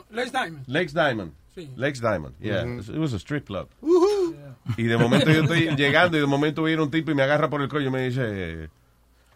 Les 0.09 0.31
Diamond. 0.31 0.63
Lakes 0.67 0.93
Diamond. 0.93 1.33
Sí. 1.55 1.71
Lakes 1.75 2.01
Diamond, 2.01 2.35
yeah. 2.39 2.63
It 2.63 2.97
was 2.97 3.13
a 3.13 3.19
strip 3.19 3.45
club. 3.45 3.69
Y 4.77 4.83
de 4.83 4.97
momento 4.97 5.29
yo 5.31 5.43
estoy 5.43 5.75
llegando 5.75 6.17
y 6.17 6.21
de 6.21 6.25
momento 6.25 6.63
viene 6.63 6.81
un 6.81 6.89
tipo 6.89 7.11
y 7.11 7.15
me 7.15 7.23
agarra 7.23 7.49
por 7.49 7.61
el 7.61 7.69
cuello 7.69 7.87
y 7.89 7.91
me 7.91 8.01
dice, 8.09 8.69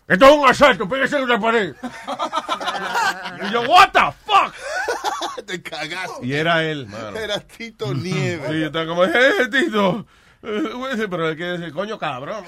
esto 0.07 0.25
es 0.25 0.31
un 0.31 0.47
asalto, 0.47 0.87
pégase 0.87 1.17
en 1.17 1.27
la 1.27 1.39
pared. 1.39 1.75
y 3.47 3.51
yo, 3.51 3.61
what 3.63 3.91
the 3.91 3.99
fuck? 4.25 4.53
Te 5.45 5.61
cagaste. 5.61 6.25
Y 6.25 6.33
era 6.33 6.63
él, 6.63 6.87
mano. 6.87 7.15
Era 7.17 7.39
Tito 7.39 7.93
Nieves. 7.93 8.47
Sí, 8.51 8.59
yo 8.59 8.65
estaba 8.67 8.85
como, 8.87 9.03
eh, 9.05 9.47
Tito. 9.51 10.05
Eh, 10.43 11.07
Pero 11.09 11.29
es 11.29 11.37
que 11.37 11.43
decir, 11.43 11.73
coño, 11.73 11.97
cabrón. 11.97 12.43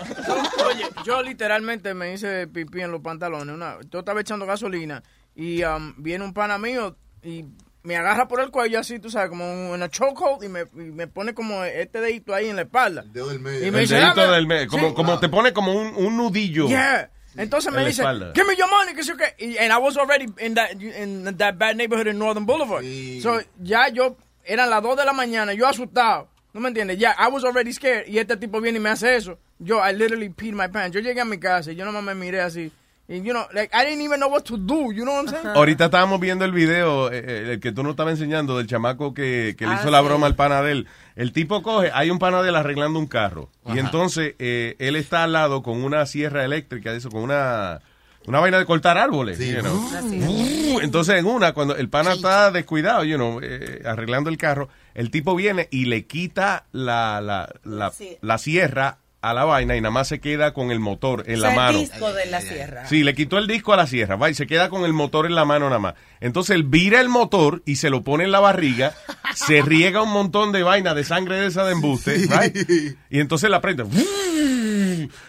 Oye, 0.66 0.86
yo 1.06 1.22
literalmente 1.22 1.94
me 1.94 2.14
hice 2.14 2.48
pipí 2.48 2.82
en 2.82 2.92
los 2.92 3.02
pantalones. 3.02 3.54
Una, 3.54 3.78
yo 3.90 4.00
estaba 4.00 4.22
echando 4.22 4.46
gasolina 4.46 5.04
y 5.36 5.64
um, 5.64 5.94
viene 5.98 6.24
un 6.24 6.34
pana 6.34 6.58
mío 6.58 6.96
y 7.24 7.46
me 7.84 7.96
agarra 7.96 8.28
por 8.28 8.42
el 8.42 8.50
cuello 8.52 8.80
así, 8.80 9.00
tú 9.00 9.10
sabes, 9.10 9.30
como 9.30 9.44
en 9.46 9.72
una 9.72 9.90
chokehold 9.90 10.44
y 10.44 10.50
me, 10.50 10.62
y 10.74 10.92
me 10.92 11.08
pone 11.08 11.34
como 11.34 11.64
este 11.64 12.02
dedito 12.02 12.34
ahí 12.34 12.48
en 12.50 12.56
la 12.56 12.64
espalda. 12.64 13.04
del 13.04 13.40
medio. 13.40 13.68
Y 13.68 13.72
me 13.72 13.80
El 13.80 13.84
dice, 13.86 13.96
dedito 13.96 14.32
del 14.32 14.48
medio, 14.48 14.68
como, 14.68 14.90
Sí. 14.90 14.94
como 14.96 15.20
te 15.20 15.30
pone 15.30 15.54
como 15.54 15.74
un, 15.74 15.94
un 15.96 16.18
nudillo. 16.18 16.68
Yeah. 16.68 17.10
Entonces 17.38 17.70
en 17.70 17.76
me 17.76 17.82
la 17.84 17.88
dice, 17.88 18.04
give 18.34 18.46
me 18.48 18.56
your 18.58 18.70
money, 18.70 18.94
que 18.96 19.04
sé 19.04 19.12
yo 19.12 19.18
qué. 19.18 19.34
Y 19.38 19.58
and 19.58 19.72
I 19.72 19.78
was 19.78 19.96
already 19.98 20.26
in 20.40 20.56
that, 20.56 20.72
in 20.82 21.24
that 21.38 21.56
bad 21.58 21.76
neighborhood 21.78 22.08
in 22.08 22.18
Northern 22.20 22.46
Boulevard. 22.46 22.84
So, 23.22 23.40
ya 23.62 23.88
yo, 23.90 24.18
eran 24.44 24.70
las 24.70 24.82
2 24.84 24.98
de 24.98 25.06
la 25.06 25.14
mañana, 25.14 25.54
yo 25.54 25.68
asustado. 25.68 26.28
¿No 26.52 26.60
me 26.60 26.70
entiendes? 26.70 26.98
Ya, 26.98 27.16
I 27.20 27.32
was 27.32 27.44
already 27.46 27.72
scared. 27.72 28.08
Y 28.08 28.18
este 28.18 28.36
tipo 28.36 28.60
viene 28.60 28.80
y 28.80 28.82
me 28.82 28.90
hace 28.90 29.16
eso. 29.16 29.38
Yo, 29.60 29.78
I 29.88 29.94
literally 29.94 30.30
peed 30.30 30.54
my 30.54 30.68
pants. 30.68 30.94
Yo 30.96 31.00
llegué 31.00 31.22
a 31.22 31.26
mi 31.26 31.38
casa 31.40 31.72
y 31.72 31.76
yo 31.76 31.86
nomás 31.86 32.04
me 32.04 32.16
miré 32.16 32.42
así. 32.42 32.72
Y, 33.12 33.22
you 33.24 33.34
know, 33.34 33.48
like, 33.54 33.74
I 33.76 33.84
didn't 33.86 34.04
even 34.04 34.20
know 34.20 34.30
what 34.30 34.44
to 34.44 34.56
do. 34.56 34.92
You 34.94 35.04
know 35.04 35.16
what 35.16 35.26
I'm 35.26 35.30
saying? 35.30 35.48
Ahorita 35.56 35.86
estábamos 35.86 36.20
viendo 36.20 36.46
el 36.46 36.52
video, 36.52 37.12
eh, 37.12 37.24
eh, 37.26 37.52
el 37.54 37.60
que 37.60 37.72
tú 37.72 37.82
nos 37.82 37.92
estabas 37.94 38.12
enseñando, 38.14 38.56
del 38.60 38.68
chamaco 38.68 39.16
que, 39.16 39.56
que 39.58 39.66
le 39.66 39.74
Ah, 39.74 39.78
hizo 39.82 39.90
la 39.90 40.00
broma 40.02 40.28
al 40.28 40.36
panadel. 40.36 40.86
El 41.16 41.34
tipo 41.34 41.64
coge, 41.64 41.90
hay 41.92 42.12
un 42.12 42.20
panadel 42.20 42.56
arreglando 42.56 43.00
un 43.00 43.08
carro. 43.08 43.50
Y 43.66 43.80
entonces 43.80 44.36
eh, 44.38 44.76
él 44.78 44.96
está 44.96 45.24
al 45.24 45.32
lado 45.34 45.64
con 45.64 45.84
una 45.84 46.06
sierra 46.06 46.46
eléctrica, 46.46 46.94
eso, 46.94 47.10
con 47.10 47.24
una, 47.24 47.82
una 48.28 48.40
vaina 48.40 48.60
de 48.60 48.66
cortar 48.66 48.98
árboles. 49.00 49.40
you 49.40 49.60
know. 49.62 49.74
Uh, 49.76 50.80
Entonces 50.82 51.16
en 51.18 51.26
una, 51.26 51.54
cuando 51.54 51.76
el 51.76 51.90
pana 51.90 52.14
está 52.14 52.52
descuidado, 52.52 53.04
you 53.06 53.16
know, 53.16 53.40
eh, 53.42 53.82
arreglando 53.86 54.30
el 54.30 54.38
carro, 54.38 54.70
el 54.94 55.10
tipo 55.10 55.36
viene 55.36 55.68
y 55.72 55.86
le 55.86 56.06
quita 56.06 56.66
la, 56.74 57.20
la, 57.22 57.50
la, 57.64 57.90
Sí. 57.92 58.18
la 58.22 58.38
sierra 58.38 59.00
a 59.22 59.34
la 59.34 59.44
vaina 59.44 59.76
y 59.76 59.82
nada 59.82 59.92
más 59.92 60.08
se 60.08 60.20
queda 60.20 60.54
con 60.54 60.72
el 60.72 60.80
motor 60.80 61.24
en 61.28 61.38
O 61.40 61.42
la 61.42 61.48
sea, 61.50 61.56
mano. 61.56 61.80
El 61.80 61.90
disco 61.90 62.14
de 62.14 62.26
la 62.28 62.42
sierra. 62.42 62.88
Sí, 62.88 63.04
le 63.04 63.14
quitó 63.14 63.38
el 63.38 63.48
disco 63.48 63.74
a 63.74 63.78
la 63.78 63.88
sierra, 63.88 64.16
va, 64.16 64.30
y 64.30 64.34
se 64.34 64.48
queda 64.48 64.70
con 64.70 64.86
el 64.86 64.94
motor 64.94 65.26
en 65.26 65.36
la 65.36 65.46
mano 65.46 65.66
nada 65.66 65.80
más. 65.80 65.96
Entonces 66.22 66.56
él 66.56 66.64
vira 66.64 67.02
el 67.02 67.10
motor 67.10 67.62
y 67.66 67.76
se 67.78 67.90
lo 67.90 68.02
pone 68.02 68.24
en 68.24 68.32
la 68.32 68.40
barriga, 68.40 68.94
se 69.36 69.62
riega 69.62 70.02
un 70.02 70.12
montón 70.12 70.52
de 70.52 70.64
vaina 70.64 70.94
de 70.94 71.04
sangre 71.04 71.40
de 71.40 71.48
esa 71.48 71.66
de 71.66 71.74
embuste, 71.74 72.16
right? 72.30 72.96
y 73.10 73.20
entonces 73.20 73.50
la 73.50 73.60
prende. 73.62 73.86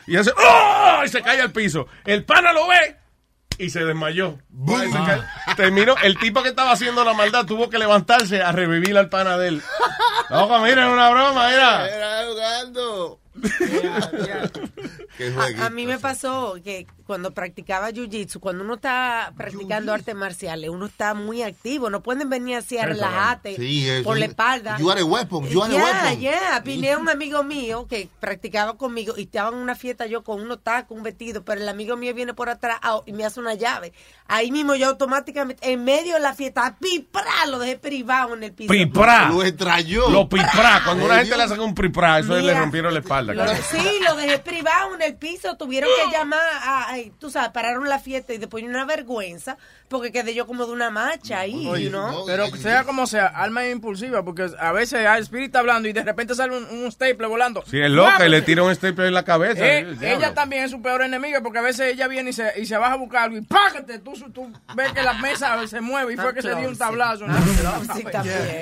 Y 0.07 0.17
hace, 0.17 0.31
¡oh! 0.31 1.05
y 1.05 1.09
se 1.09 1.23
cae 1.23 1.41
al 1.41 1.53
piso. 1.53 1.87
El 2.05 2.25
pana 2.25 2.53
lo 2.53 2.69
ve 2.69 2.97
y 3.59 3.71
se 3.71 3.85
desmayó. 3.85 4.39
Va, 4.53 4.85
y 4.85 4.91
se 4.91 4.99
cae. 4.99 5.21
Terminó, 5.57 5.95
el 6.03 6.17
tipo 6.19 6.43
que 6.43 6.49
estaba 6.51 6.73
haciendo 6.73 7.05
la 7.05 7.13
maldad 7.13 7.45
tuvo 7.45 7.69
que 7.69 7.79
levantarse 7.79 8.43
a 8.43 8.53
revivir 8.53 8.97
al 8.97 9.09
pana 9.09 9.37
de 9.37 9.49
él. 9.49 9.63
Ojo, 10.31 10.59
mira, 10.61 10.87
es 10.87 10.93
una 10.93 11.11
broma, 11.11 11.49
mira. 11.49 11.89
Era 11.89 12.25
jugando. 12.27 13.21
Qué 15.17 15.35
A, 15.61 15.67
a 15.67 15.71
mí 15.71 15.87
me 15.87 15.99
pasó 15.99 16.55
que 16.65 16.87
cuando 17.07 17.33
practicaba 17.33 17.91
jiu-jitsu, 17.91 18.39
cuando 18.39 18.63
uno 18.65 18.75
está 18.75 19.33
practicando 19.37 19.93
artes 19.93 20.15
marciales, 20.15 20.71
uno 20.71 20.87
está 20.87 21.13
muy 21.15 21.43
activo. 21.43 21.91
No 21.91 22.03
pueden 22.03 22.31
venir 22.31 22.57
así 22.57 22.79
a 22.79 22.87
relajarte 22.87 23.57
sí, 23.57 23.89
por 24.05 24.17
la 24.19 24.27
es- 24.27 24.31
espalda. 24.31 24.79
You 24.79 24.91
are 24.91 25.01
a 25.01 25.05
weapon, 25.05 25.49
you 25.49 25.63
are 25.63 25.75
a 25.75 25.77
Yeah, 25.77 25.85
weapon. 25.85 26.21
yeah. 26.21 26.61
Vine 26.65 26.97
un 26.97 27.09
amigo 27.09 27.43
mío 27.43 27.87
que 27.89 28.09
practicaba 28.21 28.77
conmigo 28.77 29.15
y 29.17 29.23
estaba 29.23 29.49
en 29.49 29.57
una 29.57 29.75
fiesta 29.75 30.07
yo 30.07 30.23
con 30.23 30.41
unos 30.41 30.63
tacos, 30.63 30.97
un 30.97 31.03
vestido, 31.03 31.45
pero 31.45 31.61
el 31.61 31.69
amigo 31.69 31.97
mío 31.97 32.15
viene 32.15 32.33
por 32.33 32.49
atrás 32.49 32.79
ah, 32.83 33.01
y 33.07 33.13
me 33.13 33.25
hace 33.25 33.41
una 33.41 33.55
llave. 33.55 33.93
Ahí 34.29 34.53
mismo 34.53 34.77
yo 34.77 34.87
automáticamente, 34.89 35.73
en 35.73 35.83
medio 35.83 36.15
de 36.15 36.21
la 36.21 36.35
fiesta, 36.35 36.77
¡pipra! 36.81 37.25
Lo 37.49 37.59
dejé 37.59 37.77
privado 37.79 38.35
en 38.37 38.45
el 38.45 38.53
piso. 38.53 38.69
Pripra. 38.69 39.29
Lo 39.29 39.43
extrayó. 39.43 40.09
Lo 40.11 40.29
pripra. 40.29 40.83
Cuando 40.85 41.05
una 41.07 41.19
gente 41.19 41.37
le 41.37 41.43
hace 41.43 41.59
un 41.59 41.75
pripra, 41.75 42.21
eso 42.21 42.29
Mira, 42.29 42.43
le 42.43 42.59
rompieron 42.61 42.95
la 42.95 43.01
espalda. 43.01 43.30
Lo- 43.35 43.47
sí, 43.57 43.99
lo 44.07 44.15
dejé 44.17 44.39
privado 44.39 44.95
en 44.95 45.03
el 45.03 45.15
piso. 45.17 45.57
Tuvieron 45.57 45.91
que 46.05 46.17
llamar, 46.17 46.41
a, 46.63 46.91
ay, 46.91 47.13
tú 47.19 47.31
sabes, 47.31 47.51
pararon 47.51 47.89
la 47.89 47.99
fiesta 47.99 48.33
y 48.33 48.39
después 48.39 48.65
una 48.65 48.85
vergüenza 48.85 49.57
porque 49.89 50.13
quedé 50.13 50.35
yo 50.35 50.47
como 50.47 50.67
de 50.67 50.73
una 50.73 50.89
marcha 50.91 51.41
ahí, 51.41 51.65
you 51.83 51.89
know? 51.91 52.25
Pero 52.25 52.47
sea 52.57 52.85
como 52.85 53.07
sea, 53.09 53.27
alma 53.27 53.67
impulsiva, 53.67 54.25
porque 54.25 54.47
a 54.59 54.71
veces 54.73 55.05
hay 55.05 55.21
espíritu 55.21 55.59
hablando 55.59 55.89
y 55.89 55.93
de 55.93 56.05
repente 56.05 56.35
sale 56.37 56.57
un, 56.57 56.65
un 56.65 56.93
staple 56.93 57.27
volando. 57.27 57.65
Sí, 57.67 57.81
es 57.81 57.91
loca 57.91 58.25
y 58.25 58.29
le 58.31 58.41
tira 58.43 58.63
un 58.63 58.73
staple 58.73 59.09
en 59.09 59.15
la 59.15 59.25
cabeza. 59.25 59.67
Eh, 59.67 59.85
diablo. 59.99 60.07
ella 60.07 60.35
también 60.35 60.65
es 60.65 60.71
su 60.71 60.81
peor 60.81 61.03
enemiga 61.03 61.41
porque 61.41 61.59
a 61.59 61.63
veces 61.63 61.93
ella 61.93 62.07
viene 62.07 62.31
y 62.31 62.33
se, 62.33 62.53
y 62.61 62.67
se 62.67 62.77
baja 62.77 62.93
a 62.95 62.97
buscar 62.99 63.25
algo 63.25 63.37
y 63.39 63.41
¡págate! 63.43 63.99
Tú, 63.99 64.13
tú 64.33 64.53
ves 64.77 64.93
que 64.93 65.03
la 65.03 65.15
mesa 65.15 65.67
se 65.67 65.81
mueve 65.81 66.15
y 66.15 66.17
fue 66.17 66.35
que 66.35 66.43
se 66.43 66.55
dio 66.55 66.69
un 66.69 66.79
tablazo. 66.79 67.27
¿no? 67.27 67.37
Sí. 67.95 68.05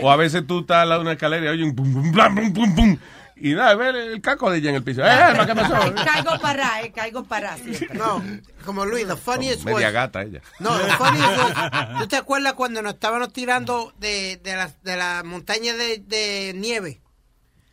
O 0.03 0.11
a 0.11 0.17
veces 0.17 0.47
tú 0.47 0.61
estás 0.61 0.79
al 0.79 0.89
lado 0.89 1.01
de 1.01 1.07
una 1.09 1.13
escalera 1.13 1.45
y 1.47 1.49
oyes 1.49 1.67
un 1.67 1.77
pum, 1.77 1.93
pum, 1.93 2.13
blam, 2.13 2.35
pum, 2.35 2.53
pum, 2.55 2.75
pum. 2.75 2.99
Y 3.41 3.55
nada, 3.55 3.75
ve 3.75 3.89
el 4.13 4.21
caco 4.21 4.51
de 4.51 4.59
ella 4.59 4.71
en 4.71 4.77
el 4.77 4.83
piso. 4.83 5.03
¡Eh, 5.03 5.09
Alma, 5.11 5.47
qué 5.47 5.55
pasó! 5.55 5.75
caigo 6.05 6.39
para, 6.41 6.83
eh, 6.83 6.93
caigo 6.93 7.25
para 7.25 7.57
siempre. 7.57 7.91
No, 7.95 8.23
como 8.65 8.85
Luis, 8.85 9.07
the 9.07 9.17
funniest 9.17 9.65
was... 9.65 9.75
Media 9.75 9.91
gata 9.91 10.23
ella. 10.23 10.41
No, 10.59 10.77
the 10.79 10.93
funniest 10.97 11.39
was... 11.39 11.99
¿Tú 12.01 12.09
te 12.09 12.17
acuerdas 12.17 12.55
cuando 12.55 12.83
nos 12.83 12.95
estábamos 12.95 13.33
tirando 13.33 13.93
de, 13.99 14.39
de, 14.43 14.57
la, 14.57 14.71
de 14.83 14.97
la 14.97 15.23
montaña 15.25 15.75
de, 15.75 15.99
de 15.99 16.53
nieve? 16.57 17.01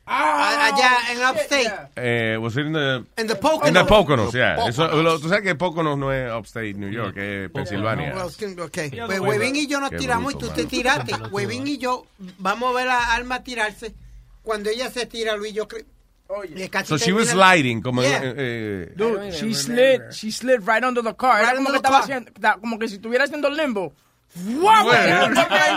A- 0.07 0.67
allá 0.67 0.91
en 1.11 1.17
Upstate. 1.17 1.73
Eh, 1.95 2.37
was 2.39 2.53
it 2.55 2.67
in 2.67 2.73
the, 2.73 3.03
In 3.17 3.25
the 3.27 3.35
Poconos. 3.35 3.67
In 3.69 3.73
the 3.73 3.85
Poconos, 3.85 4.31
yeah. 4.33 4.55
Poconos. 4.55 4.69
Eso, 4.69 5.01
lo- 5.01 5.19
tú 5.19 5.29
sabes 5.29 5.43
que 5.43 5.55
Poconos 5.55 5.97
no 5.97 6.13
es 6.13 6.31
upstate 6.31 6.75
New 6.75 6.91
York, 6.91 7.17
es 7.17 7.49
Pensilvania. 7.49 8.13
Well, 8.13 8.61
okay. 8.61 8.91
Pues 8.91 9.19
Webin 9.19 9.55
y 9.55 9.65
yo 9.65 9.79
nos 9.79 9.89
tiramos 9.89 10.35
y 10.35 10.37
tú 10.37 10.49
te 10.49 10.65
tiraste. 10.65 11.15
Webin 11.31 11.65
y 11.65 11.79
yo 11.79 12.05
vamos 12.37 12.69
a 12.69 12.77
ver 12.77 12.87
a 12.89 13.13
Alma 13.15 13.43
tirarse. 13.43 13.95
Cuando 14.45 14.69
ella 14.69 14.89
se 14.89 15.05
tira, 15.07 15.35
Luis, 15.35 15.53
yo 15.53 15.67
creo. 15.67 15.83
Oye, 16.27 16.71
So 16.85 16.97
she 16.97 17.11
was 17.13 17.29
sliding, 17.29 17.81
como 17.83 18.01
Yeah. 18.01 18.21
eh, 18.23 18.33
eh, 18.35 18.93
Dude, 18.95 19.31
she 19.31 19.53
slid, 19.53 20.01
she 20.11 20.31
slid 20.31 20.61
right 20.67 20.83
under 20.83 21.03
the 21.03 21.13
car. 21.15 21.43
Era 21.43 21.53
como 21.55 21.69
que 21.69 21.75
estaba 21.77 21.99
haciendo, 21.99 22.31
como 22.61 22.79
que 22.79 22.87
si 22.87 22.95
estuviera 22.95 23.25
haciendo 23.25 23.47
limbo. 23.49 23.93
¡Wow! 24.37 24.89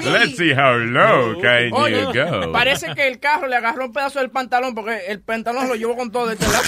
Let's 0.04 0.36
see 0.36 0.52
how 0.52 0.74
low 0.74 1.38
can 1.40 1.70
Oye, 1.74 2.00
you 2.00 2.12
go. 2.12 2.50
parece 2.50 2.92
que 2.94 3.06
el 3.06 3.20
carro 3.20 3.46
le 3.46 3.54
agarró 3.56 3.84
un 3.84 3.92
pedazo 3.92 4.18
del 4.20 4.30
pantalón 4.30 4.74
porque 4.74 4.98
el 5.06 5.20
pantalón 5.20 5.68
lo 5.68 5.74
llevó 5.76 5.96
con 5.96 6.10
todo 6.10 6.30
este 6.32 6.46
lado. 6.48 6.64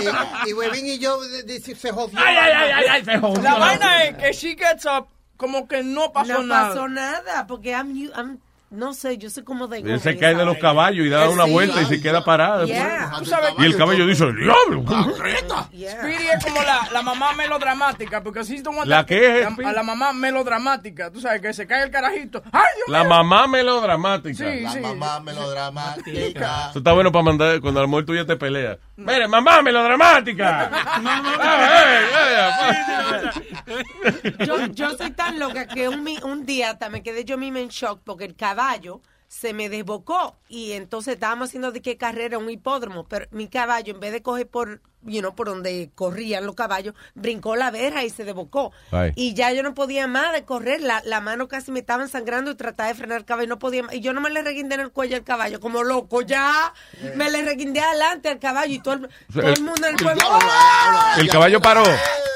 y, 0.46 0.50
y 0.50 0.52
Webin 0.54 0.86
y 0.86 0.98
yo 0.98 1.20
de- 1.20 1.42
de- 1.42 1.60
se 1.60 1.90
jodió. 1.90 2.18
Ay, 2.18 2.36
ay, 2.40 2.52
ay, 2.54 2.70
ay, 2.74 2.84
ay, 2.90 3.04
se 3.04 3.18
jodió. 3.18 3.42
La 3.42 3.54
vaina 3.58 4.04
es 4.04 4.16
que 4.16 4.32
she 4.32 4.56
gets 4.56 4.86
up 4.86 5.08
como 5.36 5.66
que 5.68 5.82
no 5.82 6.12
pasó 6.12 6.34
no 6.34 6.42
nada. 6.44 6.68
pasó 6.68 6.88
nada, 6.88 7.46
porque 7.46 7.70
I'm, 7.72 7.90
I'm 8.16 8.38
no 8.70 8.92
sé, 8.94 9.18
yo 9.18 9.28
soy 9.30 9.42
como 9.42 9.66
de 9.66 9.78
Él 9.78 10.00
se 10.00 10.16
cae 10.16 10.34
de 10.34 10.44
los 10.44 10.56
caballos 10.58 11.04
y 11.04 11.08
da 11.08 11.28
una 11.28 11.44
Sí. 11.46 11.50
vuelta 11.52 11.82
y 11.82 11.86
se 11.86 12.00
queda 12.00 12.24
parado. 12.24 12.66
Yeah. 12.66 13.12
Tú 13.18 13.24
sabes- 13.26 13.52
Y 13.58 13.64
el 13.64 13.76
caballo 13.76 14.06
dice, 14.06 14.24
¡Diablo! 14.32 14.84
Speedy 15.70 16.28
es 16.36 16.44
como 16.44 16.62
la, 16.62 16.88
la 16.92 17.02
mamá 17.02 17.32
melodramática, 17.32 18.22
porque 18.22 18.40
así 18.40 18.62
¿La 18.84 19.04
qué 19.04 19.40
es, 19.42 19.58
la, 19.58 19.68
a 19.70 19.72
la 19.72 19.82
mamá 19.82 20.12
melodramática, 20.12 21.10
tú 21.10 21.20
sabes, 21.20 21.40
que 21.42 21.52
se 21.52 21.66
cae 21.66 21.82
el 21.84 21.90
carajito. 21.90 22.42
¡Ay, 22.52 22.62
Dios 22.76 22.88
La 22.88 23.00
mío! 23.00 23.08
mamá 23.10 23.46
melodramática. 23.48 24.36
Sí, 24.52 24.60
La 24.60 24.70
sí. 24.72 24.80
mamá 24.80 25.20
melodramática. 25.20 26.68
Eso 26.70 26.78
está 26.78 26.92
bueno 26.92 27.10
para 27.10 27.24
mandar 27.24 27.60
cuando 27.60 27.80
la 27.80 27.86
mujer 27.86 28.06
tuya 28.06 28.24
te 28.26 28.36
pelea. 28.36 28.78
Mire, 28.96 29.26
mamá 29.28 29.62
melodramática. 29.62 30.70
Ah, 31.42 33.32
yo, 34.44 34.66
yo 34.66 34.96
soy 34.96 35.10
tan 35.10 35.38
loca 35.38 35.66
que 35.66 35.88
un, 35.88 36.02
mi- 36.02 36.18
un 36.22 36.44
día 36.46 36.70
hasta 36.70 36.88
me 36.88 37.02
quedé 37.02 37.24
yo 37.24 37.38
misma 37.38 37.60
en 37.60 37.68
shock 37.68 38.00
porque 38.04 38.24
el 38.24 38.34
caballo 38.34 38.59
se 39.28 39.52
me 39.52 39.68
desbocó 39.68 40.36
y 40.48 40.72
entonces 40.72 41.14
estábamos 41.14 41.48
haciendo 41.50 41.70
de 41.70 41.82
qué 41.82 41.96
carrera 41.96 42.38
un 42.38 42.50
hipódromo, 42.50 43.06
pero 43.06 43.26
mi 43.30 43.48
caballo 43.48 43.94
en 43.94 44.00
vez 44.00 44.12
de 44.12 44.22
coger 44.22 44.48
por, 44.48 44.82
you 45.02 45.20
know, 45.20 45.34
por 45.34 45.46
donde 45.48 45.90
corrían 45.94 46.44
los 46.46 46.54
caballos, 46.54 46.94
brincó 47.14 47.56
la 47.56 47.70
verja 47.70 48.04
y 48.04 48.10
se 48.10 48.24
desbocó. 48.24 48.72
Ay. 48.92 49.12
Y 49.16 49.34
ya 49.34 49.52
yo 49.52 49.62
no 49.62 49.74
podía 49.74 50.06
más 50.06 50.32
de 50.32 50.44
correr, 50.44 50.80
la, 50.80 51.02
la 51.04 51.20
mano 51.20 51.48
casi 51.48 51.72
me 51.72 51.80
estaba 51.80 52.06
sangrando 52.08 52.50
y 52.50 52.54
trataba 52.54 52.88
de 52.88 52.94
frenar 52.94 53.18
el 53.18 53.24
caballo, 53.24 53.48
no 53.48 53.58
podía 53.58 53.82
más. 53.84 53.94
Y 53.94 54.00
yo 54.00 54.12
no 54.12 54.20
me 54.20 54.30
le 54.30 54.42
reguindé 54.42 54.74
en 54.74 54.82
el 54.82 54.90
cuello 54.90 55.16
al 55.16 55.24
caballo, 55.24 55.58
como 55.60 55.82
loco, 55.82 56.22
ya 56.22 56.72
me 57.16 57.30
le 57.30 57.42
reguindé 57.42 57.80
adelante 57.80 58.28
al 58.28 58.38
caballo 58.38 58.72
y 58.74 58.78
todo 58.80 58.94
el, 58.94 59.08
todo 59.32 59.42
el 59.48 59.62
mundo 59.62 59.86
en 59.86 59.94
el 59.94 60.02
pueblo. 60.02 60.22
¡ah! 60.30 61.16
El 61.18 61.28
caballo 61.28 61.60
paró. 61.60 61.82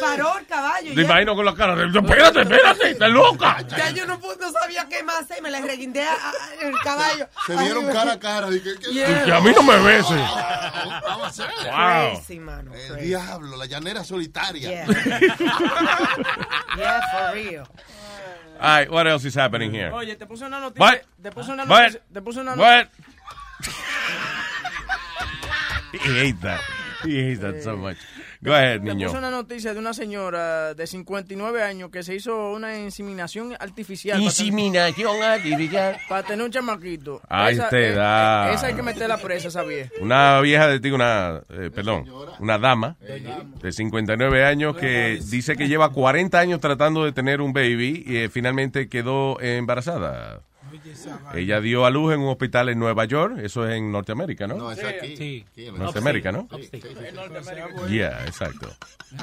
Paró 0.00 0.38
el 0.38 0.46
caballo. 0.46 0.94
Te 0.94 1.00
imagino 1.02 1.34
con 1.34 1.44
la 1.44 1.54
cara 1.54 1.74
de, 1.76 1.86
espérate, 1.86 2.40
espérate, 2.42 2.90
estás 2.90 3.10
loca. 3.10 3.58
Ya 3.76 3.90
yo 3.90 4.06
no, 4.06 4.18
no 4.18 4.52
sabía 4.52 4.86
qué 4.88 5.02
más 5.02 5.20
hacer, 5.22 5.40
me 5.42 5.50
le 5.50 5.60
reguindé 5.60 6.02
a- 6.02 6.12
a- 6.12 6.66
el 6.66 6.74
caballo. 6.82 7.28
Se 7.46 7.56
vieron 7.56 7.86
cara 7.92 8.12
a 8.12 8.18
cara. 8.20 8.50
dije, 8.50 8.70
¿qué- 8.80 8.92
Yeah. 8.92 9.22
Y 9.22 9.24
que 9.24 9.32
a 9.32 9.40
mí 9.40 9.52
no 9.54 9.62
me 9.62 9.76
beses. 9.78 10.20
Vamos 11.02 11.22
a 11.24 11.26
hacer. 11.28 11.46
Wow. 11.64 12.22
Crazy, 12.62 12.88
mano. 12.90 12.98
El 12.98 13.04
diablo, 13.06 13.56
la 13.56 13.66
llanera 13.66 14.04
solitaria. 14.04 14.70
Yeah. 14.70 14.86
yeah, 16.78 17.00
for 17.10 17.34
real. 17.34 17.66
All 18.60 18.60
right, 18.60 18.90
what 18.90 19.06
else 19.06 19.24
is 19.24 19.34
happening 19.34 19.72
here? 19.72 19.90
Oye, 19.92 20.14
te 20.16 20.26
puse 20.26 20.44
una 20.44 20.60
noticia. 20.60 20.80
What? 20.80 21.02
Te 21.22 21.30
puse 21.30 21.52
una 21.52 21.64
What? 21.64 21.92
noticia. 21.92 22.00
Te 22.12 22.20
puse 22.20 22.40
una 22.40 22.54
What? 22.54 22.88
noticia. 22.88 23.04
He 25.92 25.98
hates 25.98 26.40
that. 26.42 26.60
He 27.04 27.20
hates 27.22 27.40
that 27.40 27.62
so 27.62 27.76
much. 27.76 27.96
Go 28.44 28.52
ahead, 28.54 28.80
niño. 28.82 29.10
una 29.10 29.30
noticia 29.30 29.72
de 29.72 29.78
una 29.80 29.94
señora 29.94 30.74
de 30.74 30.86
59 30.86 31.62
años 31.62 31.90
que 31.90 32.02
se 32.02 32.14
hizo 32.14 32.52
una 32.52 32.78
inseminación 32.78 33.54
artificial. 33.58 34.18
para 34.18 34.30
tener- 34.30 34.48
Inseminación 34.48 35.22
artificial. 35.22 35.96
Para 36.08 36.22
tener 36.26 36.44
un 36.44 36.50
chamaquito. 36.52 37.20
Ahí 37.28 37.54
esa, 37.54 37.68
te 37.70 37.88
eh, 37.88 37.92
da. 37.94 38.50
eh, 38.50 38.54
esa 38.54 38.66
hay 38.66 38.74
que 38.74 38.82
meterla 38.82 39.16
presa, 39.16 39.48
esa 39.48 39.62
vieja. 39.62 39.90
Una 40.00 40.40
vieja 40.40 40.68
de 40.68 40.78
ti, 40.80 40.90
una, 40.90 41.40
eh, 41.48 41.70
perdón, 41.74 42.04
una 42.38 42.58
dama 42.58 42.96
de 43.62 43.72
59 43.72 44.44
años 44.44 44.76
que 44.76 45.20
dice 45.30 45.56
que 45.56 45.66
lleva 45.68 45.90
40 45.90 46.38
años 46.38 46.60
tratando 46.60 47.04
de 47.04 47.12
tener 47.12 47.40
un 47.40 47.52
baby 47.52 48.04
y 48.06 48.16
eh, 48.18 48.28
finalmente 48.28 48.88
quedó 48.88 49.40
embarazada. 49.40 50.40
Ella 51.34 51.60
dio 51.60 51.84
a 51.86 51.90
luz 51.90 52.14
en 52.14 52.20
un 52.20 52.28
hospital 52.28 52.68
en 52.68 52.78
Nueva 52.78 53.04
York, 53.04 53.38
eso 53.42 53.66
es 53.68 53.74
en 53.76 53.90
Norteamérica, 53.92 54.46
¿no? 54.46 54.56
No, 54.56 54.72
es 54.72 54.82
aquí. 54.84 55.16
Sí. 55.16 55.44
En 55.56 55.78
Norteamérica, 55.78 56.32
¿no? 56.32 56.40
Upstate. 56.50 56.82
Yeah, 57.90 58.24
exacto. 58.26 58.68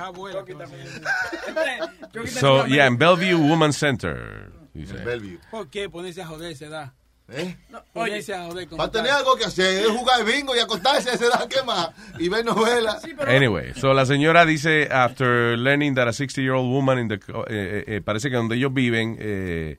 So, 2.27 2.65
yeah, 2.67 2.85
en 2.87 2.97
Bellevue 2.97 3.35
Women's 3.35 3.77
Center. 3.77 4.51
dice. 4.73 4.93
Bellevue. 5.03 5.39
¿Por 5.49 5.69
qué 5.69 5.89
ponerse 5.89 6.21
a 6.21 6.27
joder 6.27 6.51
esa 6.51 6.65
edad? 6.65 6.91
¿Eh? 7.33 7.55
Ponerse 7.93 8.33
a 8.33 8.45
joder 8.45 8.67
con 8.67 8.77
Para 8.77 8.91
tener 8.91 9.11
algo 9.11 9.35
que 9.37 9.45
hacer, 9.45 9.83
es 9.83 9.87
jugar 9.89 10.25
bingo 10.25 10.53
y 10.55 10.59
acostarse 10.59 11.11
a 11.11 11.13
esa 11.13 11.25
edad, 11.27 11.47
¿qué 11.47 11.63
más? 11.63 11.89
Y 12.19 12.27
ver 12.27 12.43
novelas. 12.43 13.01
Anyway, 13.25 13.73
so 13.75 13.93
la 13.93 14.05
señora 14.05 14.45
dice, 14.45 14.89
after 14.91 15.57
learning 15.57 15.95
that 15.95 16.07
a 16.07 16.11
60-year-old 16.11 16.69
woman 16.69 16.99
in 16.99 17.07
the, 17.07 17.19
co- 17.19 17.45
eh, 17.47 17.83
eh, 17.87 17.95
eh, 17.95 18.01
parece 18.01 18.29
que 18.29 18.35
donde 18.35 18.55
ellos 18.57 18.73
viven, 18.73 19.15
eh, 19.19 19.77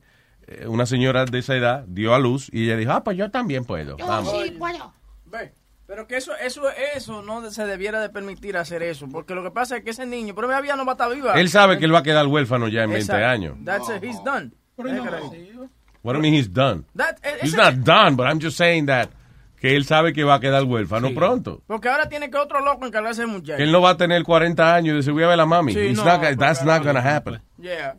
una 0.67 0.87
señora 0.87 1.25
de 1.25 1.39
esa 1.39 1.57
edad 1.57 1.85
dio 1.87 2.15
a 2.15 2.19
luz 2.19 2.49
y 2.53 2.65
ella 2.67 2.77
dijo, 2.77 2.93
ah, 2.93 3.03
pues 3.05 3.17
yo 3.17 3.31
también 3.31 3.65
puedo. 3.65 3.97
Vamos. 3.97 4.33
Ve, 5.27 5.53
Pero 5.87 6.07
que 6.07 6.17
eso, 6.17 6.33
eso, 6.37 6.63
eso 6.95 7.23
no 7.23 7.51
se 7.51 7.65
debiera 7.67 8.01
de 8.01 8.09
permitir 8.09 8.57
hacer 8.57 8.83
eso, 8.83 9.09
porque 9.11 9.35
lo 9.35 9.43
que 9.43 9.51
pasa 9.51 9.77
es 9.79 9.85
que 9.85 9.91
ese 9.91 10.07
niño, 10.07 10.35
pero 10.35 10.47
todavía 10.49 10.77
no 10.77 10.85
va 10.85 10.93
a 10.93 10.95
estar 10.95 11.15
viva. 11.15 11.35
Él 11.35 11.49
sabe 11.49 11.79
que 11.79 11.85
él 11.87 11.95
va 11.95 11.99
a 11.99 12.03
quedar 12.03 12.27
huérfano 12.27 12.69
ya 12.69 12.85
en 12.85 12.91
20 12.91 13.01
Exacto. 13.13 13.27
años. 13.27 13.57
That's 13.65 13.89
it, 13.89 14.03
he's 14.03 14.23
done. 14.25 14.53
What 14.77 16.15
do 16.15 16.19
you 16.19 16.23
mean 16.23 16.35
he's 16.35 16.53
done? 16.53 16.85
That- 16.97 17.19
eh, 17.23 17.39
He's 17.43 17.55
ese- 17.55 17.57
not 17.57 17.75
done, 17.85 18.17
but 18.17 18.27
I'm 18.27 18.41
just 18.41 18.57
saying 18.57 18.87
that 18.87 19.11
que 19.61 19.77
él 19.77 19.85
sabe 19.85 20.13
que 20.13 20.25
va 20.25 20.35
a 20.35 20.41
quedar 20.41 20.65
huérfano 20.65 21.15
pronto. 21.15 21.63
Porque 21.69 21.89
ahora 21.89 22.09
tiene 22.09 22.29
que 22.31 22.37
otro 22.37 22.61
loco 22.65 22.85
encargarse 22.87 23.21
del 23.23 23.31
muchacho. 23.31 23.57
Que 23.59 23.63
él 23.63 23.71
no 23.71 23.81
va 23.81 23.91
a 23.91 23.97
tener 23.97 24.25
40 24.25 24.75
años 24.75 24.95
y 24.95 24.97
dice, 24.97 25.13
voy 25.13 25.23
a 25.23 25.27
ver 25.29 25.35
a 25.35 25.37
la 25.37 25.47
mami. 25.47 25.73
Sí, 25.75 25.79
It's 25.79 25.99
no, 25.99 26.05
not 26.05 26.17
gonna- 26.17 26.29
pero- 26.31 26.41
that's 26.41 26.65
not 26.65 26.83
gonna 26.83 27.01
happen. 27.17 27.41
Yeah. 27.59 27.95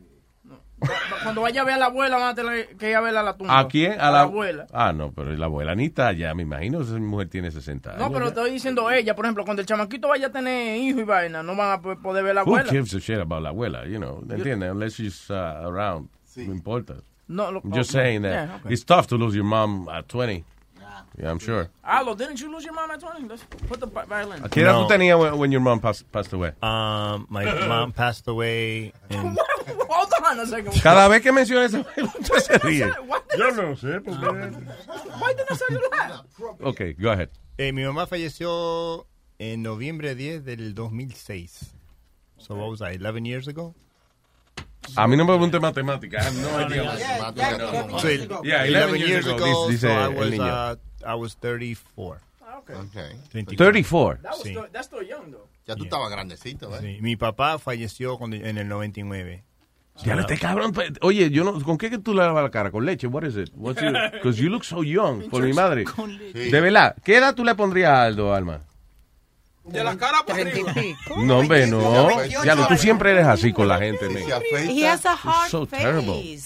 Cuando 1.23 1.41
vaya 1.41 1.61
a 1.61 1.65
ver 1.65 1.75
a 1.75 1.77
la 1.77 1.85
abuela, 1.87 2.17
van 2.17 2.29
a 2.29 2.35
tener 2.35 2.75
que 2.77 2.89
ir 2.89 2.95
a 2.95 3.01
verla 3.01 3.21
a 3.21 3.23
la 3.23 3.37
tumba. 3.37 3.57
¿A 3.59 3.67
quién? 3.67 3.99
A, 3.99 4.11
la, 4.11 4.21
abuela. 4.21 4.67
Ah, 4.73 4.91
no, 4.93 5.11
pero 5.11 5.31
la 5.35 5.45
abuela 5.45 5.73
ni 5.75 5.85
está 5.85 6.11
ya, 6.11 6.33
me 6.33 6.43
imagino. 6.43 6.81
Esa 6.81 6.97
mujer 6.99 7.29
tiene 7.29 7.51
60 7.51 7.91
años. 7.91 8.01
No, 8.01 8.11
pero 8.11 8.27
estoy 8.27 8.51
diciendo 8.51 8.89
ella, 8.91 9.15
por 9.15 9.25
ejemplo, 9.25 9.43
cuando 9.45 9.61
el 9.61 9.67
chamaquito 9.67 10.07
vaya 10.09 10.27
a 10.27 10.31
tener 10.31 10.77
hijo 10.77 10.99
y 10.99 11.03
vaina, 11.03 11.41
no 11.43 11.55
van 11.55 11.71
a 11.71 11.81
po- 11.81 11.95
poder 12.01 12.23
ver 12.23 12.31
a 12.31 12.35
la 12.35 12.43
Who 12.43 12.55
abuela. 12.57 12.69
gives 12.71 12.93
a 12.93 12.99
shit 12.99 13.19
about 13.19 13.41
la 13.41 13.49
abuela, 13.49 13.85
you 13.85 13.97
know? 13.97 14.21
¿Entiendes? 14.29 14.71
Unless 14.71 14.95
she's 14.95 15.29
uh, 15.29 15.61
around. 15.65 16.09
No 16.35 16.51
importa. 16.53 16.95
No, 17.27 17.51
lo- 17.51 17.61
I'm 17.63 17.71
just 17.73 17.91
okay. 17.91 18.03
saying 18.03 18.21
that 18.23 18.31
Yeah, 18.49 18.55
okay. 18.57 18.73
it's 18.73 18.83
tough 18.83 19.07
to 19.07 19.15
lose 19.17 19.33
your 19.35 19.45
mom 19.45 19.87
at 19.89 20.07
20. 20.09 20.43
Yeah, 21.17 21.29
I'm 21.29 21.39
sure. 21.39 21.69
Aldo, 21.83 22.15
didn't 22.15 22.41
you 22.41 22.51
lose 22.51 22.65
your 22.65 22.73
mom 22.73 22.89
at 22.89 22.99
20? 22.99 23.27
Let's 23.27 23.43
put 23.67 23.79
the 23.79 23.85
vi- 23.87 24.05
violin. 24.05 24.43
¿A 24.43 24.49
qué 24.49 24.61
edad 24.61 24.79
tú 24.79 24.87
tenías 24.87 25.19
when, 25.19 25.37
when 25.37 25.51
your 25.51 25.61
mom 25.61 25.79
passed, 25.79 26.11
passed 26.11 26.33
away? 26.33 26.53
Um, 26.61 27.27
my 27.29 27.45
mom 27.67 27.91
passed 27.91 28.27
away 28.27 28.93
in 29.09 29.37
Hold 29.89 30.13
on 30.25 30.39
a 30.39 30.45
second. 30.47 30.73
Cada 30.81 31.07
vez 31.07 31.21
que 31.21 31.31
mencionas 31.31 31.73
eso, 31.73 31.85
usted 32.19 32.39
se 32.39 32.57
ríe. 32.59 32.91
Yo 33.37 33.51
no 33.51 33.75
sé, 33.75 34.01
porque... 34.03 34.25
Why 35.19 35.33
didn't 35.33 35.51
I 35.51 35.55
say? 35.55 35.77
Okay, 36.61 36.93
go 36.93 37.11
ahead. 37.11 37.29
Eh, 37.57 37.71
mi 37.71 37.83
mamá 37.83 38.07
falleció 38.07 39.05
en 39.37 39.61
noviembre 39.61 40.15
10 40.15 40.43
del 40.43 40.73
2006. 40.73 41.73
So 42.39 42.55
what 42.55 42.69
was 42.69 42.81
I, 42.81 42.97
11 42.97 43.25
years 43.25 43.47
ago? 43.47 43.75
A 44.95 45.07
mí 45.07 45.15
no 45.15 45.23
me 45.23 45.31
pregunte 45.31 45.59
matemática. 45.59 46.17
I 46.19 46.23
have 46.25 46.35
no 46.41 46.59
idea. 46.59 46.97
Yeah, 48.43 48.65
11 48.65 48.99
years 48.99 49.27
ago, 49.27 49.71
so 49.71 49.87
I 49.87 50.07
was, 50.09 50.39
uh, 50.39 50.75
I 51.05 51.15
was 51.15 51.35
34. 51.37 52.19
Okay. 52.59 52.75
34. 53.57 54.19
That 54.21 54.31
was 54.31 54.43
Sí. 54.43 54.49
still, 54.49 54.65
that's 54.71 54.87
still 54.87 55.01
young, 55.07 55.31
though. 55.31 55.47
Ya 55.65 55.75
tú 55.75 55.83
estabas 55.85 56.09
grandecito, 56.11 56.73
¿eh? 56.75 56.79
Sí, 56.81 57.01
Mi 57.01 57.15
papá 57.15 57.57
falleció 57.57 58.17
cuando- 58.17 58.35
en 58.35 58.57
el 58.57 58.67
99. 58.67 59.43
Ya 60.03 60.15
este 60.15 60.37
cabrón. 60.39 60.73
pe- 60.73 60.91
Oye, 61.01 61.29
yo 61.29 61.43
no, 61.43 61.61
¿con 61.61 61.77
qué 61.77 61.89
que 61.89 61.99
tú 61.99 62.13
le 62.13 62.21
lavas 62.21 62.43
la 62.43 62.49
cara? 62.49 62.71
¿Con 62.71 62.83
leche? 62.85 63.05
What 63.07 63.23
is 63.25 63.35
it? 63.37 63.51
What's 63.55 63.79
your, 63.81 63.93
because 64.11 64.41
you 64.41 64.49
look 64.49 64.63
so 64.65 64.83
young. 64.83 65.29
Por 65.29 65.43
mi 65.43 65.53
madre. 65.53 65.83
Con 65.83 66.17
leche. 66.17 66.49
De 66.51 66.61
verdad, 66.61 66.95
¿qué 67.03 67.17
edad 67.17 67.35
tú 67.35 67.43
le 67.45 67.53
pondrías 67.55 67.91
a 67.91 68.03
Aldo, 68.05 68.33
Alma? 68.33 68.61
De 69.65 69.81
la 69.83 69.95
cara 69.97 70.25
para 70.25 70.41
arriba. 70.41 70.73
No, 71.17 71.39
hombre, 71.39 71.67
no. 71.67 72.09
Ya, 72.43 72.53
lo- 72.55 72.67
tú 72.67 72.75
siempre 72.77 73.11
eres 73.11 73.25
así 73.25 73.53
con 73.53 73.67
la 73.67 73.77
gente, 73.79 74.09
man. 74.09 74.23
He 74.69 74.85
has 74.87 75.05
a 75.05 75.13
hard 75.13 75.49
so 75.49 75.65
face. 75.65 75.83
terrible. 75.83 76.37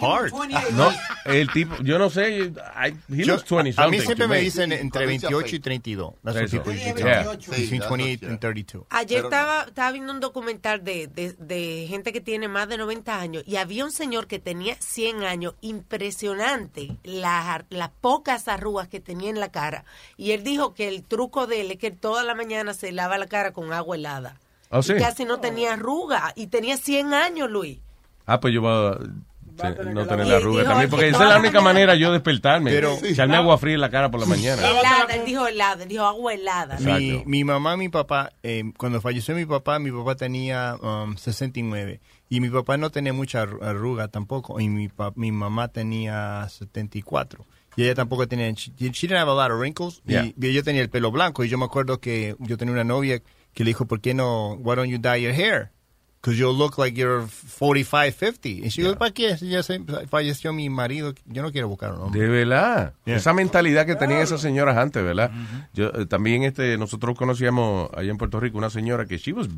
Hard. 0.00 0.32
No, 0.72 0.92
el 1.26 1.48
tipo, 1.52 1.76
yo 1.82 1.98
no 1.98 2.10
sé, 2.10 2.38
I, 2.40 2.94
he 3.08 3.24
Yo- 3.24 3.34
looks 3.36 3.44
20 3.48 3.74
a 3.80 3.86
mí 3.88 3.98
siempre 4.00 4.24
to 4.24 4.28
me 4.28 4.36
me. 4.36 4.40
dicen 4.42 4.72
entre 4.72 5.06
28 5.06 5.56
y 5.56 5.60
32. 5.60 6.14
That's 6.24 6.34
what 6.36 6.44
Eso. 6.44 6.56
people 6.62 6.72
usually 6.74 7.02
Yeah. 7.02 7.22
tell 7.22 7.38
me. 7.50 7.56
Between 7.56 7.82
28 7.88 8.26
and 8.26 8.40
32. 8.40 8.84
Ayer 8.90 9.24
estaba, 9.24 9.62
estaba 9.68 9.92
viendo 9.92 10.12
un 10.12 10.20
documental 10.20 10.82
de, 10.82 11.06
de, 11.06 11.34
de 11.38 11.86
gente 11.88 12.12
que 12.12 12.20
tiene 12.20 12.48
más 12.48 12.68
de 12.68 12.78
90 12.78 13.18
años 13.20 13.44
y 13.46 13.56
había 13.56 13.84
un 13.84 13.92
señor 13.92 14.26
que 14.26 14.38
tenía 14.40 14.76
100 14.80 15.22
años, 15.22 15.54
impresionante, 15.60 16.96
las, 17.04 17.62
las 17.70 17.90
pocas 18.00 18.48
arrugas 18.48 18.88
que 18.88 19.00
tenía 19.00 19.30
en 19.30 19.38
la 19.40 19.50
cara. 19.50 19.84
Y 20.16 20.32
él 20.32 20.42
dijo 20.42 20.74
que 20.74 20.88
el 20.88 21.04
truco 21.04 21.46
de 21.46 21.60
él 21.60 21.70
es 21.70 21.78
que 21.78 21.90
toda 21.90 22.24
la 22.24 22.34
mañana 22.44 22.74
se 22.74 22.92
lava 22.92 23.18
la 23.18 23.26
cara 23.26 23.52
con 23.52 23.72
agua 23.72 23.96
helada. 23.96 24.36
¿Ah, 24.70 24.82
sí? 24.82 24.92
Y 24.94 24.98
casi 24.98 25.24
no 25.24 25.40
tenía 25.40 25.74
arruga 25.74 26.32
y 26.36 26.46
tenía 26.46 26.76
100 26.76 27.12
años, 27.14 27.50
Luis. 27.50 27.78
Ah, 28.26 28.40
pues 28.40 28.54
yo 28.54 28.60
voy 28.62 28.70
a 28.70 29.68
no 29.68 30.06
tener 30.06 30.26
la 30.26 30.36
arruga 30.36 30.64
también, 30.64 30.88
que 30.88 30.90
porque 30.90 31.08
esa 31.08 31.24
es 31.24 31.28
la 31.30 31.38
única 31.38 31.60
manera 31.60 31.94
yo 31.96 32.12
despertarme. 32.12 32.70
Pero- 32.70 32.96
echarme 33.02 33.36
agua 33.36 33.58
fría 33.58 33.74
en 33.74 33.80
la 33.80 33.90
cara 33.90 34.10
por 34.10 34.20
la 34.20 34.26
mañana. 34.26 34.62
Helada, 34.66 35.14
él 35.14 35.24
dijo 35.26 35.46
helada, 35.46 35.82
él 35.82 35.88
dijo 35.88 36.04
agua 36.04 36.32
helada. 36.32 36.78
Mi, 36.78 37.22
mi 37.26 37.44
mamá, 37.44 37.76
mi 37.76 37.88
papá, 37.88 38.32
eh, 38.42 38.62
cuando 38.78 39.00
falleció 39.00 39.34
mi 39.34 39.44
papá, 39.44 39.78
mi 39.78 39.90
papá 39.90 40.14
tenía 40.14 40.76
um, 40.80 41.16
69. 41.16 42.00
Y 42.30 42.40
mi 42.40 42.48
papá 42.48 42.76
no 42.76 42.90
tenía 42.90 43.12
mucha 43.12 43.44
arru- 43.44 43.62
arruga 43.62 44.08
tampoco. 44.08 44.60
Y 44.60 44.68
mi, 44.68 44.88
pa- 44.88 45.12
mi 45.16 45.32
mamá 45.32 45.68
tenía 45.68 46.46
74. 46.48 47.44
Y 47.76 47.84
ella 47.84 47.94
tampoco 47.94 48.26
tenía... 48.28 48.50
She, 48.52 48.72
she 48.92 49.06
didn't 49.06 49.18
have 49.18 49.30
a 49.30 49.34
lot 49.34 49.50
of 49.50 49.58
wrinkles. 49.60 50.02
Y- 50.06 50.12
Yeah. 50.12 50.24
Y, 50.26 50.46
ella 50.48 50.62
tenía 50.62 50.82
el 50.82 50.90
pelo 50.90 51.10
blanco. 51.10 51.44
Y 51.44 51.48
yo 51.48 51.56
me 51.58 51.64
acuerdo 51.64 51.98
que 52.00 52.36
yo 52.40 52.56
tenía 52.56 52.72
una 52.74 52.84
novia 52.84 53.20
que 53.54 53.64
le 53.64 53.70
dijo, 53.70 53.86
¿por 53.86 54.00
qué 54.00 54.12
no... 54.14 54.54
Why 54.54 54.76
don't 54.76 54.88
you 54.90 54.98
dye 54.98 55.20
your 55.22 55.32
hair? 55.32 55.70
because 56.22 56.36
you'll 56.38 56.54
look 56.54 56.76
like 56.76 56.94
you're 57.00 57.24
45, 57.58 58.12
50. 58.14 58.48
Y 58.66 58.68
she 58.68 58.82
goes, 58.82 58.96
¿para 58.96 59.10
qué? 59.10 59.38
Si 59.38 59.48
ya 59.48 59.62
se- 59.62 59.80
falleció 60.06 60.52
mi 60.52 60.68
marido, 60.68 61.14
yo 61.24 61.40
no 61.42 61.50
quiero 61.50 61.66
buscar 61.68 61.94
un 61.94 62.00
hombre. 62.02 62.20
De 62.20 62.28
verdad. 62.28 62.92
Yeah. 63.06 63.16
Esa 63.16 63.32
mentalidad 63.32 63.86
que 63.86 63.96
tenían 63.96 64.20
esas 64.20 64.42
señoras 64.42 64.76
antes, 64.76 65.02
¿verdad? 65.02 65.30
Yo 65.72 65.86
eh, 65.94 66.04
también 66.04 66.42
este 66.42 66.76
nosotros 66.76 67.16
conocíamos 67.16 67.88
allá 67.94 68.10
en 68.10 68.18
Puerto 68.18 68.38
Rico 68.38 68.58
una 68.58 68.68
señora 68.68 69.06
que 69.06 69.16
she 69.16 69.32
was, 69.32 69.48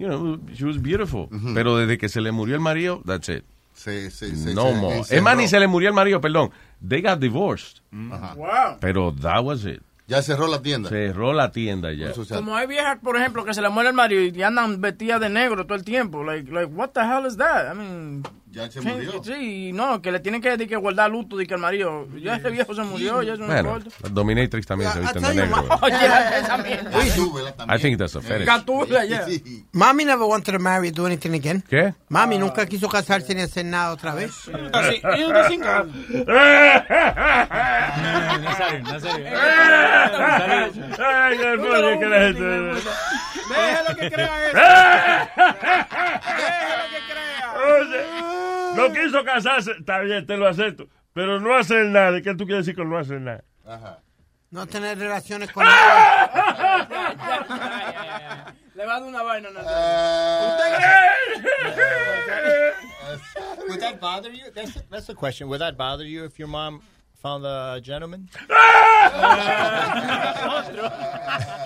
you 0.00 0.08
know, 0.08 0.40
she 0.54 0.64
was 0.64 0.82
beautiful, 0.82 1.28
pero 1.54 1.76
desde 1.76 1.98
que 1.98 2.08
se 2.08 2.20
le 2.20 2.32
murió 2.32 2.56
el 2.56 2.60
marido, 2.62 3.00
that's 3.06 3.28
it. 3.28 3.44
Sí, 3.74 4.10
sí, 4.10 4.34
sí, 4.34 4.54
no 4.56 4.72
more. 4.72 5.02
es 5.08 5.22
más, 5.22 5.36
ni 5.36 5.46
se 5.46 5.60
le 5.60 5.68
murió 5.68 5.88
el 5.88 5.94
marido, 5.94 6.20
perdón. 6.20 6.50
They 6.80 7.02
got 7.02 7.20
divorced. 7.20 7.80
Ajá. 7.92 8.34
Wow. 8.34 8.78
Pero 8.80 9.12
that 9.20 9.44
was 9.44 9.64
it. 9.64 9.82
Ya 10.06 10.22
cerró 10.22 10.46
la 10.46 10.62
tienda. 10.62 10.88
Cerró 10.88 11.34
la 11.34 11.50
tienda 11.50 11.92
ya. 11.92 12.12
Como 12.12 12.56
hay 12.56 12.66
viejas, 12.66 12.98
por 13.02 13.16
ejemplo, 13.16 13.44
que 13.44 13.52
se 13.52 13.60
le 13.60 13.68
muere 13.68 13.90
el 13.90 13.94
marido 13.94 14.22
y 14.22 14.42
andan 14.42 14.80
vestidas 14.80 15.20
de 15.20 15.28
negro 15.28 15.66
todo 15.66 15.76
el 15.76 15.84
tiempo. 15.84 16.24
Like, 16.24 16.50
like, 16.50 16.72
what 16.72 16.90
the 16.94 17.00
hell 17.00 17.26
is 17.26 17.36
that? 17.36 17.70
I 17.70 17.74
mean, 17.74 18.22
ya 18.50 18.70
se 18.70 18.80
¿qué- 18.80 18.88
murió. 18.92 19.22
Sí, 19.24 19.72
no, 19.72 20.00
que 20.02 20.10
le 20.12 20.20
tienen 20.20 20.40
que, 20.40 20.56
que 20.66 20.76
guardar 20.76 21.10
luto 21.10 21.36
de 21.36 21.46
que 21.46 21.54
el 21.54 21.60
marido, 21.60 22.06
ya 22.20 22.36
ese 22.36 22.50
viejo 22.50 22.74
se 22.74 22.82
murió, 22.82 23.22
ya 23.22 23.34
eso 23.34 23.42
no 23.42 23.48
Bueno, 23.48 23.78
dominatrix 24.10 24.66
también 24.66 24.90
se 24.92 25.00
visten 25.00 25.22
de 25.22 25.34
negro. 25.34 25.62
ma- 25.64 25.78
Oye, 25.82 25.96
esa 26.40 26.56
mierda. 26.58 26.90
I 27.74 27.78
think 27.78 27.98
that's 27.98 28.14
a 28.16 28.20
fetish. 28.20 28.46
Gatula, 28.46 29.04
yeah. 29.06 29.26
Mami 29.72 30.04
never 30.04 30.26
wanted 30.26 30.52
to 30.52 30.58
marry, 30.58 30.90
do 30.90 31.06
anything 31.06 31.34
again. 31.34 31.62
¿Qué? 31.68 31.94
Mami 32.08 32.38
nunca 32.38 32.64
quiso 32.66 32.88
casarse 32.88 33.34
ni 33.34 33.42
hacer 33.42 33.64
nada 33.64 33.92
otra 33.92 34.14
vez. 34.14 34.32
Déjalo 43.48 43.96
que 43.96 44.10
crea 44.10 44.50
eso. 44.50 44.58
Déjalo 46.34 46.88
que 46.90 47.02
crea. 47.08 48.37
No 48.78 48.92
quiso 48.92 49.24
casarse, 49.24 49.72
está 49.72 50.00
bien, 50.00 50.26
te 50.26 50.36
lo 50.36 50.46
acepto. 50.46 50.88
Pero 51.12 51.40
no 51.40 51.56
hacer 51.56 51.86
nada, 51.86 52.22
¿qué 52.22 52.34
tú 52.34 52.46
quieres 52.46 52.66
decir 52.66 52.76
con 52.76 52.88
no 52.88 52.98
hacer 52.98 53.20
nada? 53.20 53.44
No 54.50 54.66
tener 54.66 54.98
relaciones 54.98 55.52
con 55.52 55.64
nadie. 55.64 55.78
Le 58.74 58.86
va 58.86 58.96
a 58.96 59.00
dar 59.00 59.08
una 59.08 59.22
vaina, 59.22 59.48
Would 63.68 63.80
that 63.80 64.00
bother 64.00 64.30
you? 64.30 64.50
That's 64.54 64.80
that's 64.88 65.08
a 65.08 65.14
question. 65.14 65.48
Would 65.48 65.60
that 65.60 65.76
bother 65.76 66.04
you 66.04 66.24
if 66.24 66.38
your 66.38 66.48
mom 66.48 66.80
found 67.18 67.44
a 67.44 67.80
gentleman? 67.82 68.28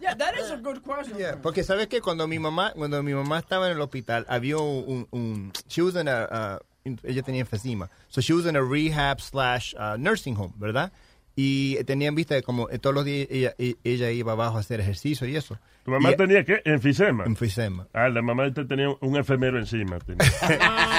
Yeah, 0.00 0.14
that 0.14 0.36
is 0.36 0.50
a 0.50 0.56
good 0.56 0.82
question. 0.82 1.16
Yeah, 1.18 1.36
porque 1.40 1.62
sabes 1.62 1.88
que 1.88 2.00
cuando 2.00 2.26
mi 2.26 2.38
mamá 2.38 2.72
cuando 2.74 3.02
mi 3.02 3.12
mamá 3.12 3.38
estaba 3.38 3.66
en 3.66 3.76
el 3.76 3.80
hospital 3.80 4.24
había 4.28 4.58
un, 4.58 5.06
un 5.12 5.52
she 5.68 5.82
was 5.82 5.94
in 5.96 6.08
a 6.08 6.58
uh, 6.84 6.90
ella 7.04 7.22
tenía 7.22 7.42
enfisema, 7.42 7.88
so 8.08 8.20
she 8.20 8.32
was 8.32 8.46
in 8.46 8.56
a 8.56 8.62
rehab 8.62 9.20
slash 9.20 9.74
uh, 9.78 9.96
nursing 9.96 10.34
home, 10.34 10.52
¿verdad? 10.58 10.90
Y 11.34 11.82
tenían 11.84 12.14
vista 12.14 12.34
de 12.34 12.42
como 12.42 12.68
eh, 12.68 12.78
todos 12.78 12.94
los 12.94 13.06
días 13.06 13.26
ella, 13.30 13.54
e- 13.58 13.76
ella 13.84 14.10
iba 14.10 14.32
abajo 14.32 14.58
a 14.58 14.60
hacer 14.60 14.80
ejercicio 14.80 15.26
y 15.26 15.34
eso. 15.36 15.58
¿Tu 15.84 15.90
mamá 15.90 16.10
Y- 16.12 16.16
tenía 16.16 16.44
qué? 16.44 16.60
Enfisema. 16.64 17.24
Enfisema. 17.24 17.86
Ah, 17.94 18.08
la 18.10 18.20
mamá 18.20 18.50
de 18.50 18.64
tenía 18.66 18.88
un 19.00 19.16
enfermero 19.16 19.58
encima. 19.58 19.98
tenía. 20.00 20.30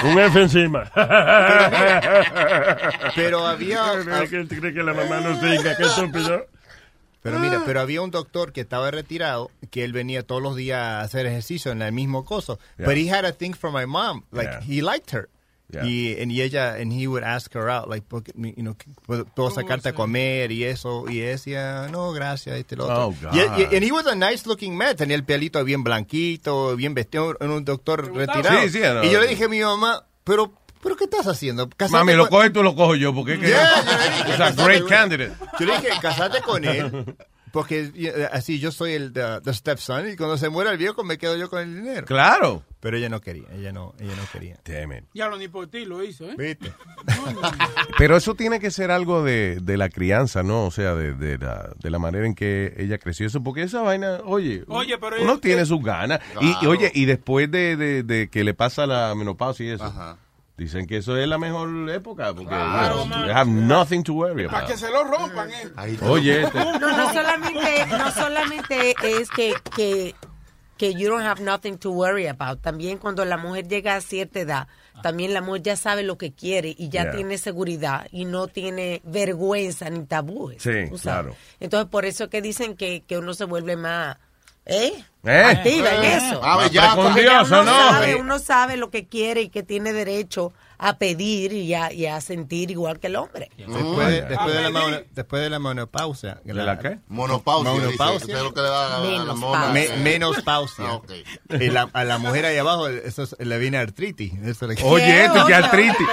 un 0.04 0.18
F 0.18 0.42
encima. 0.42 0.90
Pero 3.14 3.46
había- 3.46 3.84
¿Qué 4.28 4.44
te 4.44 4.58
cree 4.60 4.74
que 4.74 4.82
la 4.82 4.92
mamá 4.94 5.20
no 5.20 5.38
tenga? 5.40 5.76
Qué 5.76 5.84
estúpido. 5.84 6.46
Pero 7.22 7.38
mira, 7.38 7.62
pero 7.64 7.80
había 7.80 8.02
un 8.02 8.10
doctor 8.10 8.52
que 8.52 8.60
estaba 8.60 8.90
retirado 8.90 9.50
que 9.70 9.82
él 9.84 9.94
venía 9.94 10.24
todos 10.24 10.42
los 10.42 10.56
días 10.56 10.78
a 10.78 11.00
hacer 11.00 11.24
ejercicio 11.24 11.72
en 11.72 11.80
el 11.80 11.90
mismo 11.90 12.26
coso. 12.26 12.58
Yeah. 12.76 12.86
But 12.86 12.96
he 12.98 13.08
had 13.10 13.24
a 13.24 13.32
thing 13.32 13.54
for 13.54 13.72
my 13.72 13.86
mom, 13.86 14.24
like 14.30 14.50
Yeah. 14.50 14.60
he 14.60 14.82
liked 14.82 15.10
her. 15.16 15.30
Yeah. 15.74 15.84
Y, 15.86 16.16
and 16.22 16.30
y 16.32 16.40
ella, 16.42 16.76
and 16.80 16.92
he 16.92 17.06
would 17.06 17.24
ask 17.24 17.52
her 17.54 17.68
out, 17.68 17.88
like, 17.88 18.04
you 18.36 18.62
know, 18.62 18.76
puedo, 19.06 19.24
puedo 19.24 19.50
sacarte 19.50 19.88
a 19.90 19.92
comer 19.92 20.52
y 20.52 20.64
eso. 20.64 21.04
Y 21.08 21.20
ella 21.20 21.30
decía, 21.30 21.88
no, 21.90 22.12
gracias, 22.12 22.56
este 22.56 22.76
lo 22.76 22.84
otro. 22.84 23.06
Oh, 23.08 23.14
God. 23.20 23.34
Y, 23.34 23.62
y- 23.62 23.76
and 23.76 23.84
he 23.84 23.90
was 23.92 24.06
a 24.06 24.14
nice 24.14 24.46
looking 24.46 24.76
man, 24.76 24.96
tenía 24.96 25.16
el 25.16 25.24
pelito 25.24 25.62
bien 25.64 25.82
blanquito, 25.84 26.76
bien 26.76 26.94
vestido, 26.94 27.36
era 27.40 27.50
un 27.52 27.64
doctor 27.64 28.14
retirado. 28.14 28.60
Sí, 28.62 28.70
sí, 28.70 28.80
no. 28.80 29.04
y 29.04 29.10
yo 29.10 29.20
le 29.20 29.26
dije 29.26 29.44
a 29.44 29.48
mi 29.48 29.60
mamá, 29.60 30.04
pero, 30.24 30.52
pero 30.82 30.96
¿qué 30.96 31.04
estás 31.04 31.26
haciendo? 31.26 31.68
Casate 31.68 31.92
Mami, 31.98 32.12
lo 32.14 32.28
coges 32.28 32.52
tú, 32.52 32.62
lo 32.62 32.74
cojo 32.74 32.94
yo, 32.94 33.14
porque 33.14 33.34
es 33.34 33.38
que 33.40 33.48
Yeah, 33.48 33.84
yo 33.84 34.24
dije, 34.24 34.34
es 34.34 34.40
a 34.40 34.50
great 34.52 34.86
candidate. 34.86 35.32
Yo 35.58 35.66
le 35.66 35.72
dije, 35.78 35.88
casate 36.00 36.40
con 36.42 36.64
él. 36.64 37.16
Porque 37.54 37.90
eh, 37.94 38.28
así 38.32 38.58
yo 38.58 38.70
soy 38.72 38.92
el 38.92 39.12
the, 39.12 39.40
the 39.42 39.54
stepson 39.54 40.10
y 40.10 40.16
cuando 40.16 40.36
se 40.36 40.48
muera 40.50 40.72
el 40.72 40.76
viejo 40.76 41.04
me 41.04 41.16
quedo 41.18 41.36
yo 41.36 41.48
con 41.48 41.60
el 41.62 41.74
dinero. 41.74 42.04
Claro. 42.06 42.64
Pero 42.80 42.96
ella 42.98 43.08
no 43.08 43.20
quería, 43.22 43.44
ella 43.54 43.72
no, 43.72 43.94
ella 43.98 44.12
no 44.14 44.24
quería. 44.30 44.56
Damn 44.64 44.92
it. 44.92 45.04
Ya 45.14 45.28
lo 45.28 45.38
ni 45.38 45.48
por 45.48 45.68
ti 45.68 45.86
lo 45.86 46.02
hizo, 46.04 46.28
¿eh? 46.28 46.34
¿Viste? 46.36 46.72
Pero 47.98 48.16
eso 48.16 48.34
tiene 48.34 48.60
que 48.60 48.70
ser 48.70 48.90
algo 48.90 49.22
de, 49.22 49.58
de 49.62 49.76
la 49.76 49.88
crianza, 49.88 50.42
¿no? 50.42 50.64
O 50.66 50.70
sea, 50.70 50.94
de, 50.94 51.14
de 51.14 51.38
la, 51.38 51.70
de 51.80 51.90
la 51.90 51.98
manera 51.98 52.26
en 52.26 52.34
que 52.34 52.74
ella 52.76 52.98
creció 52.98 53.26
eso. 53.26 53.42
Porque 53.42 53.62
esa 53.62 53.80
vaina, 53.82 54.18
oye, 54.24 54.64
Oye, 54.68 54.98
pero 54.98 55.22
uno 55.22 55.38
tiene 55.38 55.64
sus 55.64 55.82
ganas. 55.82 56.20
Y, 56.40 56.66
oye, 56.66 56.90
y 56.94 57.04
después 57.06 57.50
de, 57.50 57.76
de- 57.76 58.02
de 58.02 58.28
que 58.28 58.44
le 58.44 58.52
pasa 58.54 58.86
la 58.86 59.14
menopausia 59.14 59.64
y 59.66 59.70
eso, 59.70 60.18
dicen 60.56 60.86
que 60.86 60.98
eso 60.98 61.16
es 61.16 61.26
la 61.28 61.38
mejor 61.38 61.68
época. 61.90 62.32
Porque 62.34 62.48
Claro, 62.48 63.02
you 63.02 63.06
know, 63.06 63.18
man. 63.18 63.26
you 63.26 63.32
have 63.34 63.50
nothing 63.50 64.02
to 64.04 64.14
worry 64.14 64.46
Para 64.46 64.58
about. 64.58 64.70
que 64.70 64.76
se 64.76 64.90
lo 64.90 65.04
rompan, 65.04 65.50
¿eh? 65.50 65.98
Oye, 66.02 66.42
este- 66.42 66.58
No, 66.58 66.78
no 66.78 67.12
solamente, 67.12 67.86
no 67.86 68.10
solamente 68.12 68.94
es 69.02 69.28
que, 69.30 69.54
que, 69.74 70.14
que 70.76 70.94
you 70.94 71.08
don't 71.08 71.24
have 71.24 71.40
nothing 71.42 71.76
to 71.78 71.90
worry 71.90 72.26
about. 72.26 72.60
También 72.60 72.98
cuando 72.98 73.24
la 73.24 73.36
mujer 73.36 73.66
llega 73.68 73.96
a 73.96 74.00
cierta 74.00 74.40
edad, 74.40 74.68
también 75.02 75.34
la 75.34 75.40
mujer 75.40 75.62
ya 75.62 75.76
sabe 75.76 76.02
lo 76.04 76.16
que 76.18 76.32
quiere 76.32 76.74
y 76.76 76.88
ya 76.88 77.02
Yeah. 77.04 77.12
tiene 77.16 77.38
seguridad 77.38 78.06
y 78.12 78.24
no 78.24 78.46
tiene 78.46 79.00
vergüenza 79.04 79.90
ni 79.90 80.04
tabúes. 80.04 80.62
Sí, 80.62 80.70
claro. 81.02 81.34
Entonces, 81.60 81.88
por 81.90 82.04
eso 82.04 82.30
que 82.30 82.40
dicen 82.42 82.76
que, 82.76 83.02
que 83.02 83.18
uno 83.18 83.34
se 83.34 83.44
vuelve 83.44 83.76
más... 83.76 84.16
¿Eh? 84.66 84.92
¿Eh? 85.24 85.42
Activa 85.44 85.88
en 85.96 86.04
Eh. 86.04 86.16
eso. 86.16 86.40
Ah, 86.42 86.66
ya 86.70 86.92
Precondioso, 86.94 87.60
uno 87.60 87.64
¿no? 87.64 87.90
Sabe, 87.90 88.14
uno 88.16 88.38
sabe 88.38 88.76
lo 88.76 88.90
que 88.90 89.06
quiere 89.08 89.42
y 89.42 89.48
que 89.48 89.62
tiene 89.62 89.92
derecho 89.92 90.52
a 90.76 90.98
pedir 90.98 91.52
y 91.52 91.72
a, 91.72 91.92
y 91.92 92.06
a 92.06 92.20
sentir 92.20 92.70
igual 92.70 92.98
que 93.00 93.06
el 93.06 93.16
hombre. 93.16 93.50
Después, 93.56 94.08
de, 94.08 94.22
después, 94.22 94.54
de 94.54 94.60
la 94.62 94.70
mono- 94.70 95.00
después 95.12 95.42
de 95.42 95.50
la 95.50 95.58
menopausia. 95.58 96.40
¿De 96.44 96.52
la 96.52 96.78
qué? 96.78 96.98
Monopausia, 97.08 97.72
es 98.36 98.42
lo 98.42 98.52
que 98.52 98.60
le 98.60 98.68
da 98.68 98.96
a 98.96 99.00
la- 99.00 99.24
la. 99.24 99.68
Me- 99.72 99.88
menopausia. 100.02 100.84
Ah, 100.88 100.94
ok. 100.96 101.10
Y 101.60 101.70
la- 101.70 101.88
a 101.92 102.04
la 102.04 102.18
mujer 102.18 102.44
ahí 102.46 102.58
abajo 102.58 102.88
eso 102.88 103.22
es- 103.22 103.36
le 103.38 103.58
viene 103.58 103.78
artritis. 103.78 104.32
Eso 104.44 104.66
le- 104.66 104.76
Oye, 104.82 105.24
esto 105.24 105.46
que 105.46 105.54
artritis. 105.54 106.06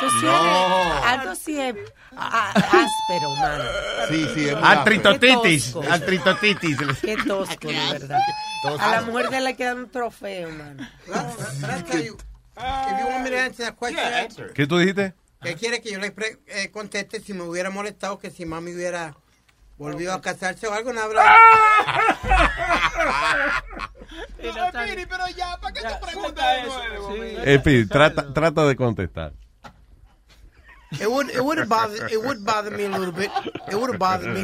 Tú 0.00 0.10
sí 0.20 0.26
No. 0.26 1.04
algo 1.04 1.34
sí 1.34 1.60
es 1.60 1.74
a- 2.16 2.50
áspero, 2.50 3.30
mano. 3.40 3.64
Sí, 4.08 4.28
sí, 4.34 4.48
es 4.48 4.54
muy 4.56 4.64
Artritotitis. 4.64 5.74
Artritotitis. 5.90 6.78
Qué 7.02 7.16
tosco, 7.26 7.68
de 7.68 7.92
verdad. 7.92 8.20
A 8.80 8.88
la 8.90 9.02
mujer 9.02 9.30
de 9.30 9.40
le 9.40 9.56
queda 9.56 9.74
un 9.74 9.90
trofeo, 9.90 10.50
mano. 10.50 10.86
Let's 11.06 11.84
tell 11.90 12.02
you, 12.04 12.16
if 12.16 13.00
you 13.00 13.06
want 13.08 13.24
me 13.24 13.30
to 13.30 13.36
answer 13.38 13.66
that 13.66 13.76
question, 13.78 14.52
¿Qué 14.54 14.66
tú 14.66 14.78
dijiste? 14.78 15.14
¿qué 15.42 15.54
quiere 15.54 15.80
que 15.80 15.92
yo 15.92 15.98
le 16.00 16.10
pre- 16.10 16.38
eh, 16.48 16.70
conteste 16.70 17.20
si 17.20 17.32
me 17.34 17.42
hubiera 17.42 17.70
molestado 17.70 18.18
que 18.18 18.30
si 18.30 18.44
mami 18.46 18.72
hubiera 18.74 19.14
volvido 19.78 20.12
a 20.14 20.20
casarse 20.20 20.66
o 20.66 20.72
algo? 20.74 20.92
No 20.92 21.02
habrá. 21.02 21.22
No, 24.42 24.72
Piri, 24.84 25.06
pero 25.06 25.24
ya, 25.36 25.58
¿para 25.60 25.74
qué 25.74 25.80
te 25.82 26.06
preguntas 26.06 26.66
nuevo? 26.66 27.14
Epi, 27.44 27.86
trata, 27.86 28.32
trata 28.32 28.64
de 28.64 28.76
contestar. 28.76 29.32
It 30.92 31.10
would, 31.10 31.30
it 31.30 31.44
would 31.44 31.68
bother, 31.68 32.06
it 32.06 32.22
would 32.22 32.44
bother 32.44 32.70
me 32.70 32.84
a 32.84 32.88
little 32.88 33.12
bit. 33.12 33.30
It 33.68 33.74
would 33.74 33.98
bother 33.98 34.30
me. 34.30 34.42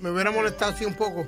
Me 0.00 0.10
hubiera 0.10 0.32
molestado 0.32 0.72
así 0.72 0.84
un 0.84 0.94
poco. 0.94 1.26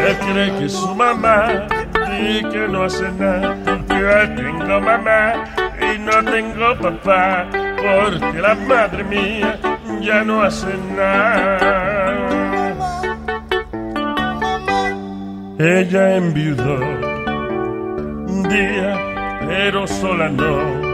Él 0.00 0.16
cree 0.20 0.58
que 0.58 0.68
su 0.68 0.94
mamá 0.94 1.66
y 2.20 2.42
que 2.50 2.68
no 2.68 2.84
hace 2.84 3.10
nada. 3.12 3.56
Yo 3.88 4.34
tengo 4.36 4.80
mamá 4.80 5.44
y 5.80 5.98
no 5.98 6.24
tengo 6.24 6.78
papá 6.78 7.48
porque 7.50 8.40
la 8.40 8.54
madre 8.54 9.02
mía 9.04 9.58
ya 10.00 10.24
no 10.24 10.42
hace 10.42 10.74
nada. 10.96 12.14
Ella 15.58 16.16
enviudó 16.16 16.76
un 18.26 18.42
día, 18.48 18.96
pero 19.46 19.86
sola 19.86 20.28
no. 20.28 20.88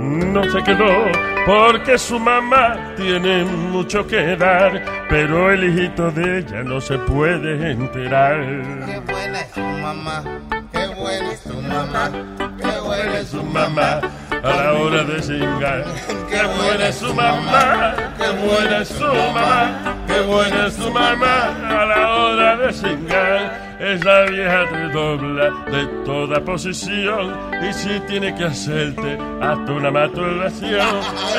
No 0.00 0.44
se 0.44 0.62
quedó 0.62 1.04
porque 1.44 1.98
su 1.98 2.18
mamá 2.18 2.94
tiene 2.96 3.44
mucho 3.44 4.06
que 4.06 4.36
dar, 4.36 4.82
pero 5.08 5.50
el 5.50 5.64
hijito 5.64 6.10
de 6.10 6.38
ella 6.38 6.62
no 6.62 6.80
se 6.80 6.98
puede 6.98 7.72
enterar. 7.72 8.40
Qué 8.86 9.00
buena 9.00 9.40
es 9.40 9.50
su 9.52 9.60
mamá. 9.60 10.24
Qué 10.72 10.86
buena 10.94 11.32
es 11.32 11.42
tu 11.42 11.60
mamá, 11.62 12.10
qué 12.58 12.80
buena 12.80 13.18
es 13.18 13.28
su 13.28 13.42
mamá 13.42 14.00
a 14.42 14.48
la 14.48 14.72
hora 14.74 15.04
de 15.04 15.22
cingar. 15.22 15.84
Qué 16.28 16.42
buena 16.42 16.88
es 16.88 16.96
su 16.96 17.14
mamá, 17.14 17.94
qué 18.16 18.30
buena 18.46 18.78
es 18.78 18.88
su 18.88 19.04
mamá, 19.04 19.96
qué 20.06 20.20
buena 20.20 20.66
es 20.66 20.74
su 20.74 20.90
mamá 20.90 21.56
a 21.68 21.84
la 21.84 22.14
hora 22.14 22.56
de 22.56 22.72
cingar. 22.72 23.70
Esa 23.80 24.22
vieja 24.24 24.68
te 24.68 24.88
dobla 24.90 25.50
de 25.70 25.86
toda 26.04 26.38
posición 26.40 27.34
y 27.66 27.72
si 27.72 27.98
tiene 28.00 28.34
que 28.34 28.44
hacerte 28.44 29.18
hasta 29.40 29.72
una 29.72 29.90
masturbación, 29.90 30.86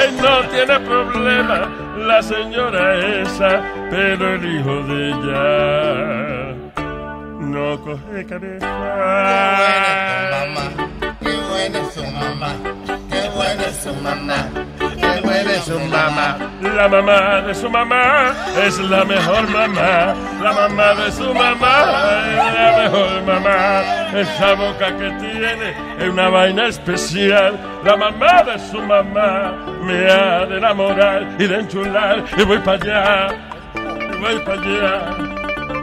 él 0.03 0.17
no 0.19 0.41
tiene 0.49 0.79
problema, 0.79 1.69
la 1.99 2.23
señora 2.23 2.95
esa, 3.21 3.61
pero 3.91 4.33
el 4.33 4.55
hijo 4.55 4.83
de 4.87 5.09
ella 5.09 6.55
no 7.41 7.79
coge 7.81 8.25
cabeza. 8.25 8.67
Qué 11.19 11.35
buena 11.47 11.79
es 11.79 11.93
su 11.93 12.03
mamá, 12.03 12.53
qué 12.63 12.67
buena 12.67 12.69
es 12.69 12.70
su 13.81 13.93
mamá, 13.95 14.47
qué 14.77 15.21
buena 15.23 15.51
es 15.53 15.63
su 15.63 15.79
mamá. 15.79 16.37
La 16.61 16.87
mamá 16.87 17.41
de 17.41 17.55
su 17.55 17.67
mamá 17.67 18.31
es 18.63 18.77
la 18.77 19.03
mejor 19.03 19.49
mamá. 19.49 20.13
La 20.43 20.53
mamá 20.53 20.93
de 20.93 21.11
su 21.11 21.33
mamá 21.33 21.75
es 22.29 22.53
la 22.53 22.77
mejor 22.83 23.23
mamá. 23.25 23.81
Esa 24.13 24.53
boca 24.53 24.87
que 24.97 25.09
tiene 25.19 25.73
es 25.99 26.09
una 26.09 26.29
vaina 26.29 26.67
especial. 26.67 27.59
La 27.83 27.97
mamá 27.97 28.43
de 28.43 28.59
su 28.59 28.79
mamá 28.81 29.53
me 29.81 30.11
ha 30.11 30.45
de 30.45 30.57
enamorar 30.57 31.27
y 31.39 31.47
de 31.47 31.55
enchular. 31.61 32.23
Y 32.37 32.43
voy 32.43 32.59
para 32.59 32.77
allá, 32.77 33.35
y 33.75 34.21
voy 34.21 34.39
para 34.45 34.61
allá, 34.61 35.15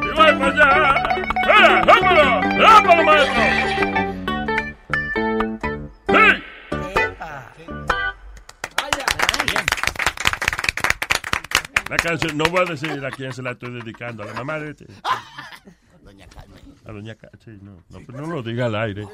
y 0.05 0.17
voy 0.17 0.33
para 0.39 0.53
allá. 0.53 1.19
¡Eh, 1.49 1.83
vámonos! 1.87 2.59
¡Vámonos, 2.59 3.05
maestro! 3.05 3.88
La 11.89 11.97
canción, 11.97 12.37
no 12.37 12.45
voy 12.45 12.63
a 12.63 12.65
decir 12.65 13.05
a 13.05 13.11
quién 13.11 13.33
se 13.33 13.43
la 13.43 13.53
estoy 13.53 13.73
dedicando, 13.73 14.23
a 14.23 14.27
la 14.27 14.35
mamá 14.35 14.59
de 14.59 14.71
este. 14.71 14.87
Doña 16.03 16.27
Carmen. 16.29 16.61
A 16.85 16.93
doña 16.93 17.15
Carmen, 17.15 17.41
sí, 17.45 17.59
no, 17.63 17.83
no, 17.89 18.05
pero 18.07 18.27
no 18.27 18.35
lo 18.35 18.43
diga 18.43 18.67
al 18.67 18.75
aire. 18.75 19.07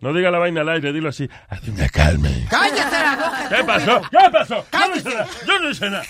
No 0.00 0.12
diga 0.12 0.30
la 0.30 0.38
vaina 0.38 0.60
al 0.60 0.68
aire, 0.68 0.92
dilo 0.92 1.08
así. 1.08 1.28
A 1.48 1.58
doña 1.60 1.88
Carmen. 1.88 2.46
¡Cállate 2.50 2.98
la 2.98 3.16
boca! 3.16 3.48
¿Qué 3.48 3.64
pasó? 3.64 4.02
¿Qué 4.10 4.30
pasó? 4.30 4.66
Nada. 4.72 5.26
Yo 5.46 5.58
no 5.58 5.70
hice 5.70 5.90
nada. 5.90 6.04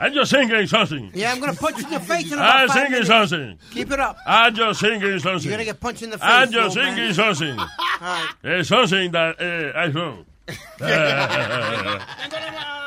I'm 0.00 0.14
just 0.14 0.30
singing 0.30 0.66
something. 0.66 1.10
Yeah, 1.12 1.30
I'm 1.30 1.40
gonna 1.40 1.52
punch 1.52 1.76
you 1.78 1.84
in 1.84 1.90
the 1.90 2.00
face 2.00 2.32
in 2.32 2.38
I'm 2.38 2.38
about 2.38 2.68
five 2.68 2.70
singing 2.70 2.90
minutes. 2.92 3.08
something. 3.08 3.58
Keep 3.70 3.92
it 3.92 4.00
up. 4.00 4.16
I'm 4.26 4.54
just 4.54 4.80
singing 4.80 5.18
something. 5.18 5.42
You're 5.42 5.52
gonna 5.52 5.64
get 5.64 5.78
punched 5.78 6.02
in 6.02 6.10
the 6.10 6.16
face. 6.16 6.26
I'm 6.26 6.50
just 6.50 6.76
old 6.76 6.86
man. 6.86 6.96
singing 6.96 7.12
something. 7.12 7.58
Alright. 8.00 8.34
Eh, 8.42 8.62
something 8.62 9.10
that 9.12 9.36
eh, 9.38 9.72
I 9.76 9.88
wrote. 9.88 10.24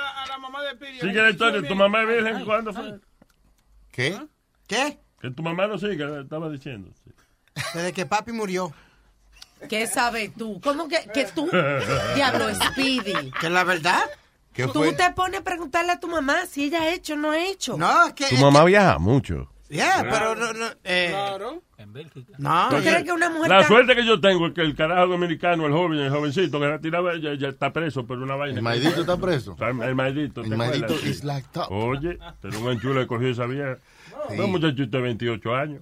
Sigue 0.99 1.21
la 1.21 1.29
historia. 1.29 1.67
¿Tu 1.67 1.75
mamá 1.75 2.01
es 2.03 2.07
virgen 2.07 2.45
cuándo 2.45 2.73
fue? 2.73 2.99
¿Qué? 3.91 4.19
¿Qué? 4.67 4.99
Que 5.21 5.31
tu 5.31 5.43
mamá 5.43 5.67
no 5.67 5.77
sigue, 5.77 6.21
estaba 6.21 6.49
diciendo. 6.49 6.91
Desde 7.73 7.93
que 7.93 8.05
papi 8.05 8.31
murió. 8.31 8.73
¿Qué 9.69 9.87
sabes 9.87 10.33
tú? 10.33 10.59
¿Cómo 10.61 10.87
que, 10.87 11.07
que 11.13 11.25
tú? 11.25 11.49
Diablo, 12.15 12.53
Speedy. 12.53 13.31
¿Que 13.39 13.49
la 13.49 13.63
verdad? 13.63 14.03
¿Qué 14.53 14.67
Tú 14.67 14.83
te 14.93 15.11
pones 15.15 15.41
a 15.41 15.43
preguntarle 15.43 15.93
a 15.93 15.99
tu 15.99 16.07
mamá 16.07 16.45
si 16.45 16.65
ella 16.65 16.81
ha 16.83 16.93
hecho 16.93 17.13
o 17.13 17.17
no 17.17 17.31
ha 17.31 17.39
hecho. 17.39 17.77
No, 17.77 18.07
es 18.07 18.13
que... 18.13 18.27
Tu 18.27 18.35
mamá 18.35 18.63
viaja 18.65 18.99
mucho. 18.99 19.52
Yeah, 19.73 20.07
pero 20.09 20.35
no... 20.35 20.53
no 20.53 20.65
eh, 20.83 21.07
Claro. 21.09 21.61
No. 22.37 22.67
¿Tú 22.69 22.75
crees 22.77 23.03
que 23.03 23.11
una 23.11 23.29
mujer 23.29 23.49
La 23.49 23.59
tan- 23.59 23.67
suerte 23.67 23.95
que 23.95 24.05
yo 24.05 24.19
tengo 24.21 24.47
es 24.47 24.53
que 24.53 24.61
el 24.61 24.75
carajo 24.75 25.07
dominicano, 25.07 25.65
el 25.65 25.73
joven, 25.73 25.99
el 25.99 26.09
jovencito 26.09 26.59
que 26.59 26.67
la 26.67 26.79
tiraba, 26.79 27.17
ya, 27.17 27.33
ya 27.33 27.49
está 27.49 27.73
preso 27.73 28.05
por 28.05 28.19
una 28.19 28.35
vaina. 28.35 28.57
¿El 28.57 28.63
maidito 28.63 29.01
está 29.01 29.17
preso? 29.17 29.53
O 29.53 29.57
sea, 29.57 29.69
El 29.69 29.95
maidito. 29.95 30.41
El 30.41 30.49
¿te 30.49 30.55
maidito 30.55 30.85
acuerdas? 30.85 31.05
is 31.05 31.23
like 31.23 31.47
top. 31.51 31.71
Oye, 31.71 32.17
pero 32.41 32.59
un 32.59 32.71
enchulo 32.71 33.01
le 33.01 33.07
cogió 33.07 33.27
esa 33.29 33.45
vieja. 33.45 33.77
Sí. 34.29 34.39
Un 34.39 34.51
muchachito 34.51 34.97
de 34.97 35.03
28 35.03 35.55
años. 35.55 35.81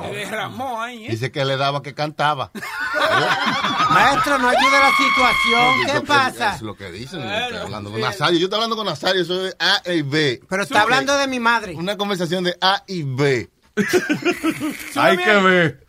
Se 0.00 0.12
derramó 0.14 0.80
ahí, 0.80 1.06
¿eh? 1.06 1.10
Dice 1.10 1.30
que 1.32 1.44
le 1.44 1.56
daba 1.56 1.82
que 1.82 1.94
cantaba. 1.94 2.50
Maestro, 3.90 4.38
no 4.38 4.48
ayuda 4.48 4.80
la 4.80 4.90
situación. 4.96 5.86
¿Qué 5.86 5.92
que- 5.92 6.00
pasa? 6.06 6.54
Es 6.56 6.62
lo 6.62 6.76
que 6.76 6.90
dicen. 6.90 7.22
Estoy 7.22 7.58
hablando 7.58 7.90
con 7.90 8.00
Nazario. 8.00 8.38
Yo 8.38 8.44
estoy 8.46 8.56
hablando 8.56 8.76
con 8.76 8.86
Nazario. 8.86 9.22
Eso 9.22 9.46
es 9.46 9.56
A 9.58 9.82
y 9.90 10.02
B. 10.02 10.40
Pero 10.48 10.62
está 10.62 10.82
hablando 10.82 11.16
de 11.16 11.26
mi 11.28 11.40
madre. 11.40 11.74
Una 11.74 11.96
conversación 11.96 12.44
de 12.44 12.56
A 12.60 12.82
y 12.86 13.02
B. 13.04 13.48
Hay 14.96 15.16
que 15.16 15.32
ver. 15.36 15.86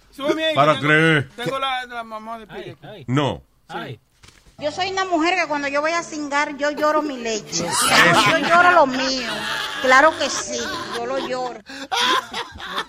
Para 0.55 0.79
creer. 0.79 1.29
Tengo 1.35 1.59
la, 1.59 1.85
la 1.85 2.03
mamá 2.03 2.39
de 2.39 2.47
Pille. 2.47 2.77
No. 3.07 3.43
Yo 4.59 4.71
soy 4.71 4.89
una 4.89 5.05
mujer 5.05 5.35
que 5.35 5.45
cuando 5.47 5.67
yo 5.67 5.81
voy 5.81 5.91
a 5.91 6.01
cingar, 6.01 6.57
yo 6.57 6.71
lloro 6.71 7.03
mi 7.03 7.17
leche. 7.17 7.63
Yo 8.31 8.37
lloro 8.39 8.71
lo 8.71 8.87
mío. 8.87 9.29
Claro 9.83 10.11
que 10.17 10.27
sí, 10.31 10.59
yo 10.95 11.05
lo 11.05 11.19
lloro. 11.27 11.59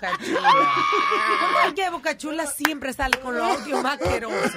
¿Cómo 0.00 1.60
es 1.66 1.74
que 1.74 1.90
Boca 1.90 2.16
Chula 2.16 2.46
siempre 2.46 2.94
sale 2.94 3.18
con 3.20 3.36
los 3.36 3.58
odios 3.60 3.82
más 3.82 4.00
asquerosos? 4.00 4.50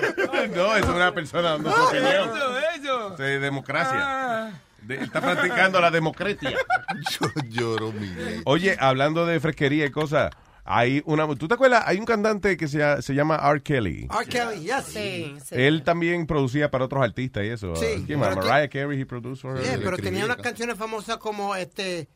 No, 0.55 0.75
es 0.77 0.85
una 0.85 1.13
persona 1.13 1.49
dando 1.51 1.75
su 1.75 1.81
opinión. 1.81 2.29
Eso, 2.29 2.59
eso. 2.75 3.09
De 3.17 3.39
democracia. 3.39 3.99
Ah. 4.01 4.51
De- 4.81 5.03
está 5.03 5.19
practicando 5.19 5.81
la 5.81 5.91
democracia. 5.91 6.51
Yo 7.19 7.27
lloro 7.49 7.91
mi 7.91 8.07
leche. 8.07 8.41
Oye, 8.45 8.77
hablando 8.79 9.25
de 9.25 9.39
fresquería 9.41 9.85
y 9.85 9.91
cosas, 9.91 10.31
hay 10.63 11.01
una. 11.05 11.27
¿Tú 11.35 11.47
te 11.47 11.53
acuerdas? 11.53 11.83
Hay 11.85 11.97
un 11.97 12.05
cantante 12.05 12.57
que 12.57 12.67
se, 12.67 13.01
se 13.01 13.13
llama 13.13 13.39
R. 13.43 13.61
Kelly. 13.61 14.07
R. 14.11 14.25
Kelly, 14.27 14.63
yes. 14.63 14.85
Sí, 14.85 15.35
sí. 15.43 15.55
Él 15.55 15.83
también 15.83 16.27
producía 16.27 16.69
para 16.71 16.85
otros 16.85 17.03
artistas 17.03 17.43
y 17.43 17.47
eso. 17.47 17.75
Sí, 17.75 18.03
¿Quién 18.05 18.19
más? 18.19 18.29
pero 18.29 18.41
Mariah 18.47 18.69
Carey, 18.69 19.01
he 19.01 19.05
produced. 19.05 19.43
Yeah, 19.63 19.79
pero 19.83 19.97
tenía 19.97 20.25
unas 20.25 20.37
canciones 20.37 20.77
famosas 20.77 21.17
como 21.17 21.55
este... 21.55 22.07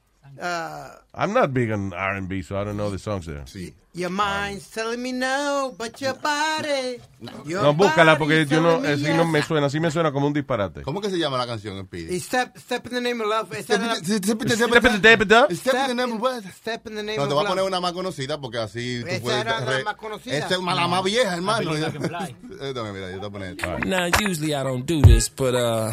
uh, 0.42 0.90
I'm 1.14 1.34
not 1.34 1.54
big 1.54 1.72
on 1.72 1.94
R&B, 1.94 2.42
so 2.42 2.58
I 2.60 2.64
don't 2.66 2.78
know 2.78 2.90
the 2.90 3.00
songs 3.00 3.26
there. 3.26 3.44
Sí. 3.46 3.74
Your 3.94 4.10
mind's 4.10 4.70
telling 4.72 5.02
me 5.02 5.14
no, 5.14 5.74
but 5.78 6.02
your 6.02 6.16
body. 6.16 7.00
your 7.46 7.64
No, 7.64 7.74
búscala 7.74 8.18
porque 8.18 8.46
yo 8.46 8.60
no, 8.60 8.82
así 8.84 9.04
no 9.16 9.24
yes. 9.24 9.28
me 9.32 9.42
suena, 9.42 9.68
así 9.68 9.80
me 9.80 9.90
suena 9.90 10.12
como 10.12 10.28
un 10.28 10.34
disparate. 10.34 10.82
¿Cómo 10.82 11.00
que 11.00 11.10
se 11.10 11.18
llama 11.18 11.38
la 11.38 11.48
canción 11.48 11.88
Pidi? 11.88 12.20
Step, 12.20 12.58
step 12.58 12.86
in 12.88 12.94
the 12.96 13.00
name 13.02 13.22
of 13.24 13.30
love. 13.30 13.54
Esa 13.58 13.76
era 13.76 13.86
la- 13.88 13.96
Step 13.96 14.26
Step 14.26 14.42
in 14.42 14.48
the 14.92 15.00
David 15.00 15.28
Duck. 15.30 15.50
Step 15.54 15.74
in 15.76 15.88
the 15.88 15.94
name 15.96 16.12
of 16.16 16.22
what? 16.22 16.44
Step 16.54 16.86
in 16.88 16.96
the 16.96 17.04
name 17.04 17.16
No, 17.16 17.24
of 17.24 17.30
te 17.30 17.34
voy 17.36 17.40
a 17.40 17.44
love. 17.44 17.50
poner 17.56 17.64
una 17.64 17.80
más 17.80 17.94
conocida 17.94 18.38
porque 18.42 18.58
así 18.58 19.00
tú 19.02 19.08
Esa 19.08 19.22
puedes... 19.22 19.42
era 19.42 19.60
la 19.62 19.84
más 19.86 19.96
conocida. 19.96 20.38
Esa 20.40 20.56
es 20.56 20.60
la 20.62 20.88
más 20.90 21.04
vieja, 21.06 21.34
hermano. 21.34 21.72
Eh, 21.76 22.74
dame, 22.74 22.92
mira, 22.92 23.12
yo 23.12 23.20
te 23.22 23.28
voy 23.28 23.28
a 23.28 23.56
poner. 23.56 23.86
Now, 23.86 24.08
usually 24.28 24.54
I 24.54 24.64
don't 24.64 24.86
do 24.86 25.02
this, 25.02 25.30
but 25.30 25.56
uh, 25.56 25.92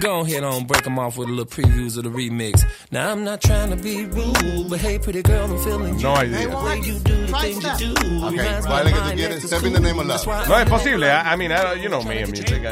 go 0.00 0.20
ahead 0.20 0.44
on 0.44 0.66
break 0.66 0.82
them 0.84 0.98
off 0.98 1.16
with 1.16 1.28
a 1.28 1.32
little 1.32 1.46
previews 1.46 1.96
of 1.96 2.04
the 2.04 2.10
remix. 2.10 2.64
Now, 2.90 3.10
I'm 3.10 3.24
not 3.24 3.40
trying 3.40 3.70
to 3.70 3.76
be 3.76 4.04
rude, 4.06 4.68
but 4.68 4.80
hey, 4.80 4.98
pretty 4.98 5.22
girl, 5.22 5.50
I'm 5.50 5.58
feeling 5.64 5.96
you. 5.98 6.02
No 6.02 6.14
idea. 6.14 6.48
The 6.48 6.56
way 6.56 6.80
you 6.80 6.98
do 7.00 7.26
the 7.26 7.38
things 7.38 7.80
you 7.80 7.94
do. 7.94 8.24
Ok, 8.24 8.30
reminds 8.32 8.64
me 8.64 8.70
¿cuál 8.70 8.82
of 8.82 8.86
es 8.86 8.92
que 8.92 9.00
tú 9.00 9.04
mine 9.04 9.16
quieres? 9.16 9.36
after 9.36 9.48
Step 9.48 9.64
in 9.64 9.72
the 9.72 9.80
name 9.80 9.98
of 9.98 10.06
school. 10.06 10.08
That's 10.08 10.26
love. 10.26 10.48
why 10.48 10.56
No, 10.56 10.62
es 10.62 10.68
posible. 10.70 11.04
I, 11.04 11.32
I 11.32 11.36
mean, 11.36 11.52
I 11.52 11.74
you 11.74 11.88
know 11.88 12.02
me 12.02 12.22
and 12.22 12.30
music. 12.30 12.62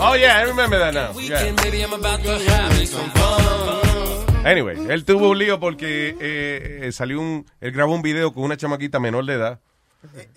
Oh, 0.00 0.14
yeah, 0.14 0.38
I 0.38 0.42
remember 0.42 0.78
that 0.78 0.94
now. 0.94 1.12
Yeah. 1.18 1.38
Anyway, 4.44 4.76
él 4.88 5.04
tuvo 5.04 5.30
un 5.30 5.38
lío 5.38 5.58
porque 5.58 6.16
eh, 6.20 6.80
eh, 6.82 6.92
salió 6.92 7.20
un, 7.20 7.44
él 7.60 7.72
grabó 7.72 7.94
un 7.94 8.02
video 8.02 8.32
con 8.32 8.44
una 8.44 8.56
chamaquita 8.56 9.00
menor 9.00 9.26
de 9.26 9.34
edad, 9.34 9.60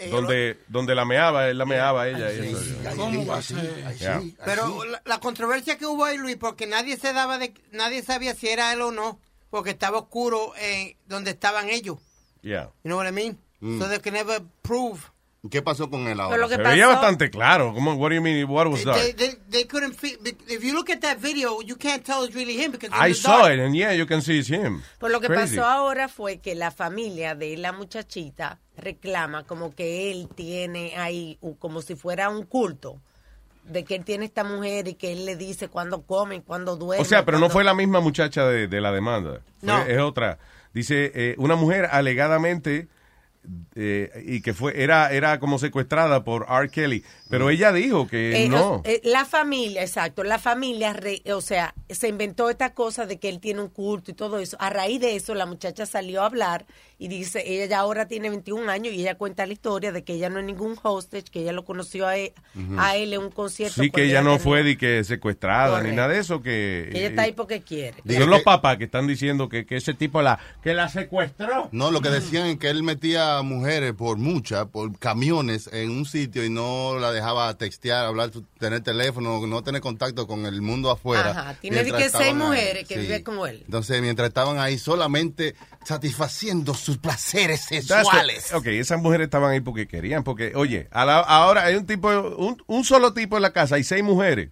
donde, 0.09 0.59
donde 0.67 0.95
la 0.95 1.05
meaba, 1.05 1.49
él 1.49 1.57
la 1.57 1.65
meaba 1.65 2.03
a 2.03 2.09
ella. 2.09 2.29
Pero 4.43 4.83
la, 5.05 5.19
controversia 5.19 5.77
que 5.77 5.85
hubo 5.85 6.05
ahí, 6.05 6.17
Luis, 6.17 6.37
porque 6.37 6.65
nadie 6.65 6.97
se 6.97 7.13
daba 7.13 7.37
de, 7.37 7.53
nadie 7.71 8.01
sabía 8.01 8.33
si 8.33 8.49
era 8.49 8.73
él 8.73 8.81
o 8.81 8.91
no, 8.91 9.19
porque 9.49 9.71
estaba 9.71 9.99
oscuro 9.99 10.53
en 10.57 10.95
donde 11.05 11.31
estaban 11.31 11.69
ellos. 11.69 11.97
Yeah. 12.41 12.71
You 12.83 12.89
know 12.89 12.97
what 12.97 13.07
I 13.07 13.11
mean? 13.11 13.37
Mm. 13.61 13.79
So 13.79 13.87
they 13.87 13.99
can 13.99 14.13
never 14.13 14.41
prove. 14.63 15.10
¿Qué 15.49 15.63
pasó 15.63 15.89
con 15.89 16.01
él 16.01 16.09
Pero 16.17 16.21
ahora? 16.23 16.37
lo 16.37 16.49
que 16.49 16.55
Se 16.55 16.61
veía 16.61 16.85
pasó- 16.85 16.99
bastante 17.01 17.31
claro. 17.31 17.73
¿Cómo, 17.73 17.93
what 17.95 18.09
do 18.11 18.15
you 18.15 18.21
mean? 18.21 18.47
What 18.47 18.67
was 18.67 18.83
They, 18.83 18.91
that? 19.11 19.15
they, 19.17 19.35
they 19.49 19.65
couldn't 19.65 19.95
fit. 19.95 20.19
If 20.47 20.61
you 20.63 20.71
look 20.73 20.91
at 20.91 20.99
that 20.99 21.17
video, 21.17 21.61
you 21.63 21.75
can't 21.77 22.03
tell 22.05 22.23
it's 22.23 22.35
really 22.35 22.55
him 22.63 22.71
because 22.71 22.91
I 22.93 23.11
saw 23.15 23.39
dark- 23.41 23.55
it, 23.55 23.59
and 23.59 23.75
yeah, 23.75 23.91
you 23.91 24.05
can 24.05 24.21
see 24.21 24.37
it's 24.37 24.47
him. 24.51 24.83
Pues 24.99 25.11
lo 25.11 25.19
que 25.19 25.25
Crazy. 25.27 25.55
pasó 25.57 25.67
ahora 25.67 26.07
fue 26.09 26.37
que 26.37 26.53
la 26.53 26.69
familia 26.69 27.33
de 27.33 27.57
la 27.57 27.71
muchachita 27.71 28.59
reclama 28.77 29.43
como 29.43 29.73
que 29.73 30.11
él 30.11 30.29
tiene 30.35 30.93
ahí 30.95 31.39
como 31.57 31.81
si 31.81 31.95
fuera 31.95 32.29
un 32.29 32.45
culto 32.45 33.01
de 33.63 33.83
que 33.83 33.95
él 33.95 34.05
tiene 34.05 34.25
esta 34.25 34.43
mujer 34.43 34.87
y 34.89 34.93
que 34.93 35.11
él 35.11 35.25
le 35.25 35.35
dice 35.37 35.69
cuándo 35.69 36.03
come, 36.03 36.43
cuándo 36.43 36.75
duerme. 36.75 37.01
O 37.01 37.05
sea, 37.05 37.25
pero 37.25 37.37
no 37.39 37.45
cuándo- 37.45 37.53
fue 37.53 37.63
la 37.63 37.73
misma 37.73 37.99
muchacha 37.99 38.45
de, 38.45 38.67
de 38.67 38.79
la 38.81 38.91
demanda. 38.91 39.41
Fue- 39.59 39.67
No. 39.67 39.81
Es 39.85 39.97
otra. 39.97 40.37
Dice, 40.71 41.11
eh, 41.15 41.35
una 41.39 41.55
mujer 41.55 41.87
alegadamente 41.91 42.87
eh, 43.75 44.23
y 44.25 44.41
que 44.41 44.53
fue 44.53 44.81
era 44.83 45.11
era 45.11 45.39
como 45.39 45.57
secuestrada 45.59 46.23
por 46.23 46.45
R. 46.49 46.69
Kelly, 46.69 47.03
pero 47.29 47.49
ella 47.49 47.71
dijo 47.71 48.07
que 48.07 48.43
Eh, 48.45 48.49
no. 48.49 48.81
eh, 48.85 49.01
la 49.03 49.25
familia, 49.25 49.81
exacto, 49.81 50.23
la 50.23 50.37
familia, 50.39 50.93
re- 50.93 51.23
o 51.33 51.41
sea, 51.41 51.73
se 51.89 52.07
inventó 52.07 52.49
esta 52.49 52.73
cosa 52.73 53.05
de 53.05 53.17
que 53.19 53.29
él 53.29 53.39
tiene 53.39 53.61
un 53.61 53.69
culto 53.69 54.11
y 54.11 54.13
todo 54.13 54.37
eso. 54.39 54.57
A 54.59 54.69
raíz 54.69 54.99
de 55.01 55.15
eso, 55.15 55.33
la 55.35 55.45
muchacha 55.45 55.85
salió 55.85 56.21
a 56.21 56.25
hablar 56.27 56.65
y 56.99 57.07
dice, 57.07 57.43
ella 57.45 57.65
ya 57.65 57.79
ahora 57.79 58.07
tiene 58.07 58.29
21 58.29 58.69
años 58.69 58.93
y 58.93 59.01
ella 59.01 59.15
cuenta 59.15 59.45
la 59.47 59.53
historia 59.53 59.91
de 59.91 60.03
que 60.03 60.13
ella 60.13 60.29
no 60.29 60.39
es 60.39 60.45
ningún 60.45 60.75
hostage, 60.83 61.23
que 61.31 61.41
ella 61.41 61.51
lo 61.53 61.65
conoció 61.65 62.05
a 62.07 62.17
él, 62.17 62.33
Ujú. 62.55 62.75
a 62.79 62.95
él 62.95 63.13
en 63.13 63.21
un 63.21 63.31
concierto. 63.31 63.81
Sí, 63.81 63.89
que 63.89 64.03
ella 64.03 64.21
no 64.21 64.31
tenía- 64.31 64.43
fue 64.43 64.63
de 64.63 64.77
que 64.77 65.03
secuestrada 65.03 65.81
ni 65.81 65.95
nada 65.95 66.09
de 66.09 66.19
eso, 66.19 66.41
que... 66.43 66.89
que 66.91 66.97
ella 66.99 67.07
está 67.07 67.23
ahí 67.23 67.31
porque 67.31 67.61
quiere. 67.61 67.97
Son 68.19 68.29
los 68.29 68.43
papás 68.43 68.77
que 68.77 68.83
están 68.83 69.07
diciendo 69.07 69.49
que, 69.49 69.65
que 69.65 69.77
ese 69.77 69.93
tipo 69.95 70.21
la 70.21 70.37
que 70.61 70.73
la 70.73 70.89
secuestró. 70.89 71.69
No, 71.71 71.89
lo 71.91 72.01
que 72.01 72.09
decían 72.09 72.45
es 72.47 72.57
que 72.57 72.69
él 72.69 72.83
metía 72.83 73.30
mujeres 73.43 73.93
por 73.93 74.17
muchas, 74.17 74.65
por 74.67 74.97
camiones 74.99 75.69
en 75.73 75.91
un 75.91 76.05
sitio 76.05 76.43
y 76.45 76.49
no 76.49 76.97
la 76.99 77.11
dejaba 77.11 77.57
textear, 77.57 78.05
hablar, 78.05 78.31
tener 78.59 78.81
teléfono, 78.81 79.45
no 79.47 79.63
tener 79.63 79.81
contacto 79.81 80.27
con 80.27 80.45
el 80.45 80.61
mundo 80.61 80.91
afuera. 80.91 81.31
Ajá, 81.31 81.53
tiene 81.61 81.83
que 81.85 82.09
seis 82.09 82.15
ahí. 82.15 82.33
mujeres 82.33 82.87
que 82.87 82.95
Sí. 82.95 83.01
viven 83.01 83.23
con 83.23 83.47
él. 83.49 83.61
Entonces, 83.65 84.01
mientras 84.01 84.27
estaban 84.27 84.59
ahí 84.59 84.77
solamente 84.77 85.55
satisfaciendo 85.85 86.73
sus 86.73 86.97
placeres 86.97 87.61
sexuales. 87.61 88.53
ok, 88.53 88.67
esas 88.67 89.01
mujeres 89.01 89.25
estaban 89.25 89.51
ahí 89.51 89.61
porque 89.61 89.87
querían, 89.87 90.23
porque, 90.23 90.53
oye, 90.55 90.87
a 90.91 91.05
la- 91.05 91.19
ahora 91.19 91.65
hay 91.65 91.75
un 91.75 91.85
tipo, 91.85 92.09
un, 92.09 92.61
un 92.67 92.83
solo 92.83 93.13
tipo 93.13 93.35
en 93.35 93.41
la 93.43 93.53
casa, 93.53 93.75
hay 93.75 93.83
seis 93.83 94.03
mujeres. 94.03 94.49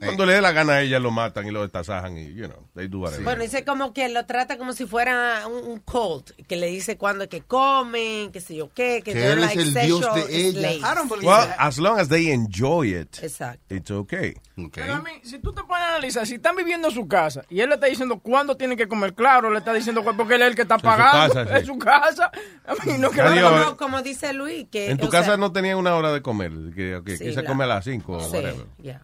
Cuando 0.00 0.26
le 0.26 0.34
dé 0.34 0.40
la 0.40 0.52
gana 0.52 0.74
a 0.74 0.82
ellas 0.82 1.00
lo 1.02 1.10
matan 1.10 1.46
y 1.46 1.50
lo 1.50 1.62
destasajan 1.62 2.16
y, 2.16 2.32
you 2.34 2.46
know, 2.46 2.68
they 2.74 2.86
do 2.88 3.00
whatever. 3.00 3.24
Bueno, 3.24 3.42
dice 3.42 3.64
como 3.64 3.92
que 3.92 4.08
lo 4.08 4.24
trata 4.26 4.56
como 4.58 4.72
si 4.72 4.86
fuera 4.86 5.46
un, 5.46 5.68
un 5.68 5.78
cult, 5.80 6.30
que 6.46 6.56
le 6.56 6.66
dice 6.68 6.96
cuándo 6.96 7.24
es 7.24 7.30
que 7.30 7.40
comen, 7.42 8.30
qué 8.32 8.40
sé 8.40 8.54
yo 8.56 8.68
qué, 8.72 9.02
que, 9.04 9.12
Que 9.12 9.18
they're 9.18 9.32
él 9.32 9.38
es 9.40 9.56
like 9.56 9.62
el 9.62 9.74
dios 9.86 10.14
de 10.14 10.36
ella. 10.48 10.70
I 10.72 10.94
don't 10.94 11.08
believe 11.10 11.26
Well, 11.26 11.46
that. 11.48 11.56
as 11.58 11.78
long 11.78 11.98
as 11.98 12.08
they 12.08 12.30
enjoy 12.30 12.94
it, 12.94 13.18
Exacto. 13.22 13.74
it's 13.74 13.90
okay. 13.90 14.34
Pero 14.74 14.94
a 14.94 15.00
mí, 15.00 15.10
si 15.22 15.38
tú 15.38 15.52
te 15.54 15.62
pones 15.62 15.84
a 15.84 15.88
analizar, 15.96 16.26
si 16.26 16.34
están 16.34 16.54
viviendo 16.54 16.88
en 16.88 16.94
su 16.94 17.08
casa 17.08 17.42
y 17.48 17.60
él 17.60 17.70
le 17.70 17.76
está 17.76 17.86
diciendo 17.86 18.20
cuándo 18.20 18.56
tienen 18.56 18.76
que 18.76 18.86
comer, 18.86 19.14
claro, 19.14 19.50
le 19.50 19.58
está 19.58 19.72
diciendo 19.72 20.04
porque 20.04 20.34
él 20.34 20.42
es 20.42 20.48
el 20.48 20.54
que 20.54 20.62
está 20.62 20.76
su 20.76 20.82
pagando, 20.82 21.44
sí. 21.44 21.50
es 21.54 21.66
su 21.66 21.78
casa. 21.78 22.30
A 22.66 22.74
mí 22.84 22.98
no 22.98 23.10
que 23.10 23.20
Adiós, 23.22 23.50
como, 23.50 23.72
eh. 23.72 23.76
como 23.78 24.02
dice 24.02 24.32
Luis, 24.34 24.66
que 24.70 24.90
En 24.90 24.98
tu 24.98 25.08
casa 25.08 25.24
sea, 25.28 25.36
no 25.38 25.50
tenían 25.52 25.78
una 25.78 25.94
hora 25.96 26.12
de 26.12 26.20
comer, 26.22 26.52
que, 26.74 26.96
ok, 26.96 27.08
Sí, 27.08 27.18
que 27.24 27.32
se 27.32 27.42
la- 27.42 27.48
come 27.48 27.64
a 27.64 27.68
las 27.68 27.84
5 27.84 28.12
o 28.12 28.20
Sí, 28.20 28.36
whatever. 28.36 28.66
yeah. 28.82 29.00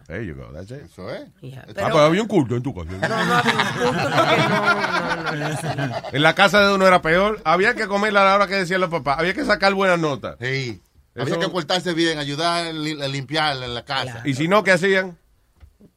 That's 0.53 0.71
it. 0.71 0.81
Eso 0.85 1.09
es. 1.09 1.27
Yeah, 1.41 1.61
Ah, 1.61 1.71
pero- 1.73 1.87
pero 1.87 1.99
había 1.99 2.21
un 2.21 2.27
culto 2.27 2.55
en 2.55 2.63
tu 2.63 2.73
casa. 2.73 2.91
No, 2.91 3.25
no 3.25 3.33
había 3.35 3.53
un 3.53 3.73
culto 3.73 4.09
porque 4.15 5.75
no, 5.77 5.87
no. 5.87 5.95
En 6.13 6.21
la 6.23 6.35
casa 6.35 6.67
de 6.67 6.73
uno 6.75 6.87
era 6.87 7.01
peor. 7.01 7.41
Había 7.43 7.73
que 7.75 7.87
comerla 7.87 8.21
a 8.21 8.25
la 8.25 8.35
hora 8.35 8.47
que 8.47 8.55
decían 8.55 8.81
los 8.81 8.89
papás. 8.89 9.19
Había 9.19 9.33
que 9.33 9.45
sacar 9.45 9.73
buenas 9.73 9.99
notas. 9.99 10.35
Sí. 10.39 10.81
Eso- 11.15 11.23
Había 11.33 11.39
que 11.39 11.49
portarse 11.49 11.93
bien, 11.93 12.19
ayudar 12.19 12.67
a 12.67 12.71
li- 12.73 13.01
a 13.01 13.07
limpiar 13.07 13.57
en 13.63 13.73
la 13.73 13.83
casa. 13.83 14.21
Y 14.23 14.33
si 14.35 14.47
no, 14.47 14.63
¿qué 14.63 14.71
hacían? 14.71 15.17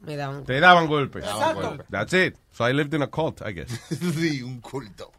Me. 0.01 0.17
Te 0.47 0.61
daban 0.61 0.87
golpes. 0.87 1.25
daban 1.25 1.55
golpes. 1.57 1.87
That's 1.91 2.13
it. 2.15 2.35
So 2.53 2.69
I 2.69 2.73
lived 2.73 2.95
in 2.95 3.03
a 3.03 3.07
cult, 3.09 3.43
I 3.47 3.53
guess. 3.53 3.69
sí, 4.19 4.43
un 4.43 4.61
culto. 4.61 5.13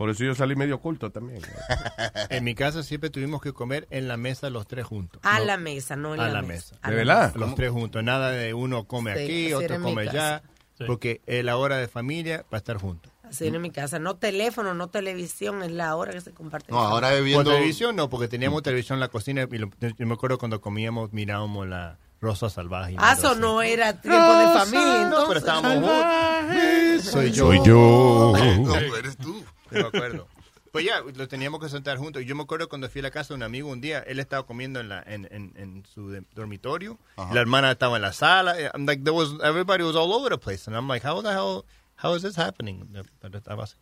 Por 0.00 0.08
eso 0.08 0.24
yo 0.24 0.34
salí 0.34 0.56
medio 0.56 0.80
culto 0.80 1.10
también. 1.12 1.42
En 2.30 2.42
mi 2.42 2.54
casa 2.54 2.82
siempre 2.82 3.10
tuvimos 3.10 3.42
que 3.42 3.52
comer 3.52 3.86
en 3.90 4.08
la 4.08 4.16
mesa 4.16 4.48
los 4.48 4.66
tres 4.66 4.86
juntos. 4.86 5.20
A 5.22 5.40
No, 5.40 5.44
la 5.44 5.58
mesa, 5.58 5.94
no 5.94 6.14
en 6.14 6.20
a 6.20 6.28
la, 6.28 6.32
la 6.36 6.40
mesa. 6.42 6.74
mesa. 6.76 6.88
¿De 6.88 6.94
verdad? 6.96 7.34
Los 7.34 7.54
tres 7.54 7.70
juntos. 7.70 8.02
Nada 8.02 8.30
de 8.30 8.54
uno 8.54 8.84
come 8.84 9.14
Sí, 9.14 9.24
aquí, 9.24 9.52
otro 9.52 9.78
come 9.82 10.08
allá. 10.08 10.42
Porque 10.86 11.20
es 11.26 11.44
la 11.44 11.58
hora 11.58 11.76
de 11.76 11.86
familia 11.86 12.46
para 12.48 12.56
estar 12.60 12.78
juntos. 12.78 13.12
Así 13.24 13.46
en 13.48 13.60
mi 13.60 13.70
casa. 13.70 13.98
No 13.98 14.16
teléfono, 14.16 14.72
no 14.72 14.88
televisión, 14.88 15.62
es 15.62 15.70
la 15.70 15.94
hora 15.96 16.12
que 16.12 16.22
se 16.22 16.30
comparte. 16.32 16.72
No, 16.72 16.78
ahora 16.78 17.10
es 17.12 17.16
Por 17.18 17.24
viendo... 17.26 17.50
televisión 17.50 17.94
no, 17.94 18.08
porque 18.08 18.26
teníamos 18.26 18.62
televisión 18.62 18.96
en 18.96 19.00
la 19.00 19.08
cocina 19.08 19.46
y 19.52 19.58
lo- 19.58 19.68
yo 19.80 20.06
me 20.06 20.14
acuerdo 20.14 20.38
cuando 20.38 20.62
comíamos, 20.62 21.12
mirábamos 21.12 21.68
la 21.68 21.98
Rosa 22.22 22.48
Salvaje. 22.48 22.94
Ah, 22.98 23.16
eso 23.18 23.34
no 23.34 23.60
era 23.60 24.00
tiempo 24.00 24.18
de 24.18 24.58
familia, 24.58 25.08
No, 25.10 25.26
pero 25.28 25.40
estábamos 25.40 25.72
juntos. 25.74 27.04
Soy 27.04 27.30
yo. 27.32 27.46
Soy 27.48 27.60
yo. 27.66 28.32
No, 28.60 28.74
eres 28.96 29.18
tú. 29.18 29.44
No 29.70 29.80
me 29.80 29.86
acuerdo. 29.88 30.28
Pues 30.72 30.84
ya, 30.84 31.00
lo 31.00 31.26
teníamos 31.26 31.60
que 31.60 31.68
sentar 31.68 31.98
juntos. 31.98 32.22
Yo 32.24 32.36
me 32.36 32.44
acuerdo 32.44 32.68
cuando 32.68 32.88
fui 32.88 33.00
a 33.00 33.02
la 33.02 33.10
casa 33.10 33.28
de 33.30 33.38
un 33.38 33.42
amigo 33.42 33.68
un 33.68 33.80
día, 33.80 33.98
él 34.06 34.20
estaba 34.20 34.46
comiendo 34.46 34.78
en, 34.78 34.88
la, 34.88 35.02
en, 35.04 35.26
en, 35.32 35.52
en 35.56 35.84
su 35.92 36.10
de- 36.10 36.22
dormitorio. 36.32 36.96
La 37.32 37.40
hermana 37.40 37.72
estaba 37.72 37.96
en 37.96 38.02
la 38.02 38.12
sala. 38.12 38.54
I'm 38.72 38.86
like, 38.86 39.02
there 39.02 39.12
was, 39.12 39.30
everybody 39.42 39.82
was 39.82 39.96
all 39.96 40.12
over 40.12 40.30
the 40.30 40.38
place. 40.38 40.68
And 40.68 40.76
I'm 40.76 40.86
like, 40.86 41.04
how 41.04 41.20
the 41.22 41.30
hell, 41.32 41.64
how 41.96 42.14
is 42.14 42.22
this 42.22 42.36
happening? 42.36 42.88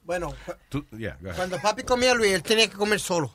Bueno, 0.04 0.34
Tú- 0.70 0.86
yeah, 0.96 1.16
cuando 1.36 1.58
papi 1.58 1.82
comía 1.82 2.14
Luis, 2.14 2.32
él 2.32 2.42
tenía 2.42 2.68
que 2.70 2.76
comer 2.76 3.00
solo. 3.00 3.34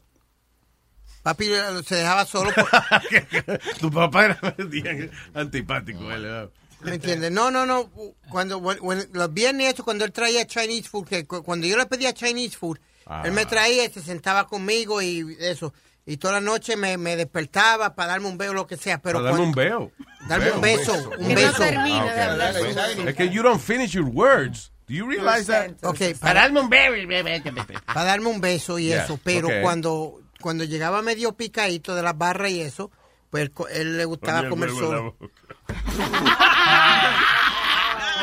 Papi 1.22 1.45
eh, 1.54 1.84
se 1.86 1.95
dejaba 1.97 2.26
solo. 2.26 2.51
por- 2.54 2.68
tu 3.80 3.91
papá 3.91 4.26
era 4.26 4.39
antipático. 5.36 6.12
él, 6.12 6.24
¿verdad? 6.24 6.49
¿Me 6.84 6.95
entiendes? 6.95 7.31
No, 7.31 7.49
no, 7.51 7.65
no. 7.65 7.89
Cuando 8.29 8.57
when- 8.59 8.79
when- 8.81 9.07
los 9.13 9.34
viernes 9.34 9.73
eso, 9.73 9.84
cuando 9.84 10.03
él 10.05 10.11
traía 10.11 10.45
Chinese 10.45 10.89
food, 10.89 11.07
que 11.07 11.25
cu- 11.25 11.43
cuando 11.43 11.65
yo 11.67 11.77
le 11.77 11.86
pedía 11.86 12.13
Chinese 12.13 12.57
food, 12.57 12.77
Ah. 13.05 13.21
él 13.25 13.31
me 13.31 13.45
traía 13.45 13.86
y 13.86 13.89
se 13.91 14.01
sentaba 14.01 14.47
conmigo 14.47 15.01
y 15.01 15.36
eso. 15.39 15.73
Y 16.05 16.17
toda 16.17 16.34
la 16.34 16.41
noche 16.41 16.75
me, 16.75 16.97
me 16.97 17.15
despertaba 17.15 17.95
para 17.95 18.09
darme 18.13 18.27
un 18.27 18.38
beso 18.38 18.51
o 18.51 18.55
lo 18.55 18.67
que 18.67 18.75
sea. 18.77 19.01
Pero 19.01 19.19
Para 19.19 19.31
darme 19.31 19.45
un 19.45 19.51
veo. 19.53 19.91
Darme 20.27 20.51
un 20.51 20.61
beso, 20.61 20.93
un 21.17 21.34
beso. 21.36 21.57
termina 21.57 22.13
Ah. 22.38 22.51
Es 23.07 23.15
que 23.15 23.29
you 23.29 23.41
don't 23.41 23.61
finish 23.61 23.91
your 23.91 24.05
words. 24.05 24.71
Do 24.88 24.93
you 24.93 25.07
realize 25.07 25.45
that? 25.47 25.71
Ok, 25.84 25.97
Para 25.99 26.13
para, 26.19 26.41
darme 26.41 26.59
un 26.59 26.69
beo. 26.69 26.91
para 27.86 28.03
darme 28.03 28.27
un 28.27 28.41
beso 28.41 28.77
y 28.79 28.88
Yeah, 28.88 29.03
eso. 29.05 29.17
Pero 29.23 29.47
cuando, 29.61 30.19
cuando 30.41 30.65
llegaba 30.65 31.01
medio 31.01 31.34
picadito 31.34 31.95
de 31.95 32.01
las 32.03 32.17
barras 32.17 32.51
y 32.51 32.59
eso, 32.61 32.91
pues 33.29 33.49
él 33.71 33.97
le 33.97 34.05
gustaba 34.05 34.49
comer 34.49 34.69
solo. 34.71 35.15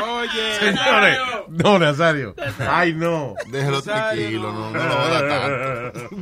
Oye, 0.03 0.55
Señores, 0.59 1.18
no, 1.48 1.78
Nazario. 1.78 2.34
Ay, 2.68 2.94
no. 2.94 3.34
Déjelo 3.51 3.82
tranquilo, 3.82 4.53
no, 4.53 4.70
no 4.70 4.78
lo 4.84 4.94
haga 4.98 5.92
tanto. 5.92 6.09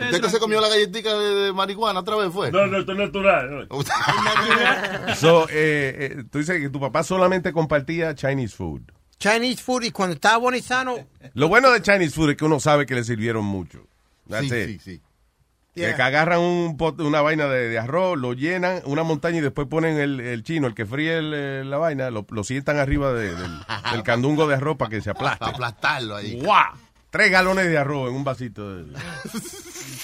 ¿Usted 0.00 0.20
que 0.20 0.30
se 0.30 0.38
comió 0.38 0.60
la 0.60 0.68
galletita 0.68 1.16
de, 1.18 1.34
de 1.46 1.52
marihuana 1.52 2.00
otra 2.00 2.16
vez 2.16 2.32
fue? 2.32 2.52
No, 2.52 2.66
no, 2.66 2.78
esto 2.78 2.92
es 2.92 2.98
natural. 2.98 3.68
So, 5.16 5.46
eh, 5.50 5.96
eh, 6.18 6.24
tú 6.30 6.38
dices 6.38 6.60
que 6.60 6.68
tu 6.68 6.78
papá 6.80 7.02
solamente 7.02 7.52
compartía 7.52 8.14
Chinese 8.14 8.54
food. 8.54 8.82
Chinese 9.18 9.60
food 9.62 9.82
y 9.84 9.90
cuando 9.90 10.14
estaba 10.14 10.36
bueno 10.36 10.56
y 10.56 10.62
sano, 10.62 10.96
Lo 11.34 11.48
bueno 11.48 11.70
de 11.72 11.82
Chinese 11.82 12.14
food 12.14 12.30
es 12.30 12.36
que 12.36 12.44
uno 12.44 12.60
sabe 12.60 12.86
que 12.86 12.94
le 12.94 13.02
sirvieron 13.02 13.44
mucho. 13.44 13.80
That's 14.28 14.48
Sí, 14.48 14.54
it. 14.54 14.66
sí, 14.66 14.78
sí. 14.78 15.00
Que- 15.78 15.86
Yeah. 15.86 15.96
Que 15.96 16.02
agarran 16.02 16.40
un 16.40 16.76
pot- 16.76 17.00
una 17.00 17.20
vaina 17.22 17.46
de, 17.46 17.68
de 17.68 17.78
arroz, 17.78 18.18
lo 18.18 18.32
llenan, 18.34 18.82
una 18.84 19.02
montaña 19.04 19.38
y 19.38 19.40
después 19.40 19.66
ponen 19.68 19.98
el, 19.98 20.20
el 20.20 20.42
chino, 20.42 20.66
el 20.66 20.74
que 20.74 20.86
fríe 20.86 21.18
el, 21.18 21.70
la 21.70 21.78
vaina, 21.78 22.10
lo, 22.10 22.26
lo 22.30 22.44
sientan 22.44 22.78
arriba 22.78 23.12
de- 23.12 23.34
del, 23.34 23.50
del 23.92 24.02
candungo 24.04 24.46
de 24.46 24.56
arroz 24.56 24.76
para 24.76 24.90
que 24.90 25.00
se 25.00 25.10
aplaste. 25.10 25.38
Para 25.38 25.52
aplastarlo 25.52 26.16
ahí. 26.16 26.40
¡Guau! 26.40 26.74
Tres 27.10 27.30
galones 27.30 27.66
de 27.68 27.78
arroz 27.78 28.10
en 28.10 28.16
un 28.16 28.24
vasito. 28.24 28.76
de- 28.76 28.92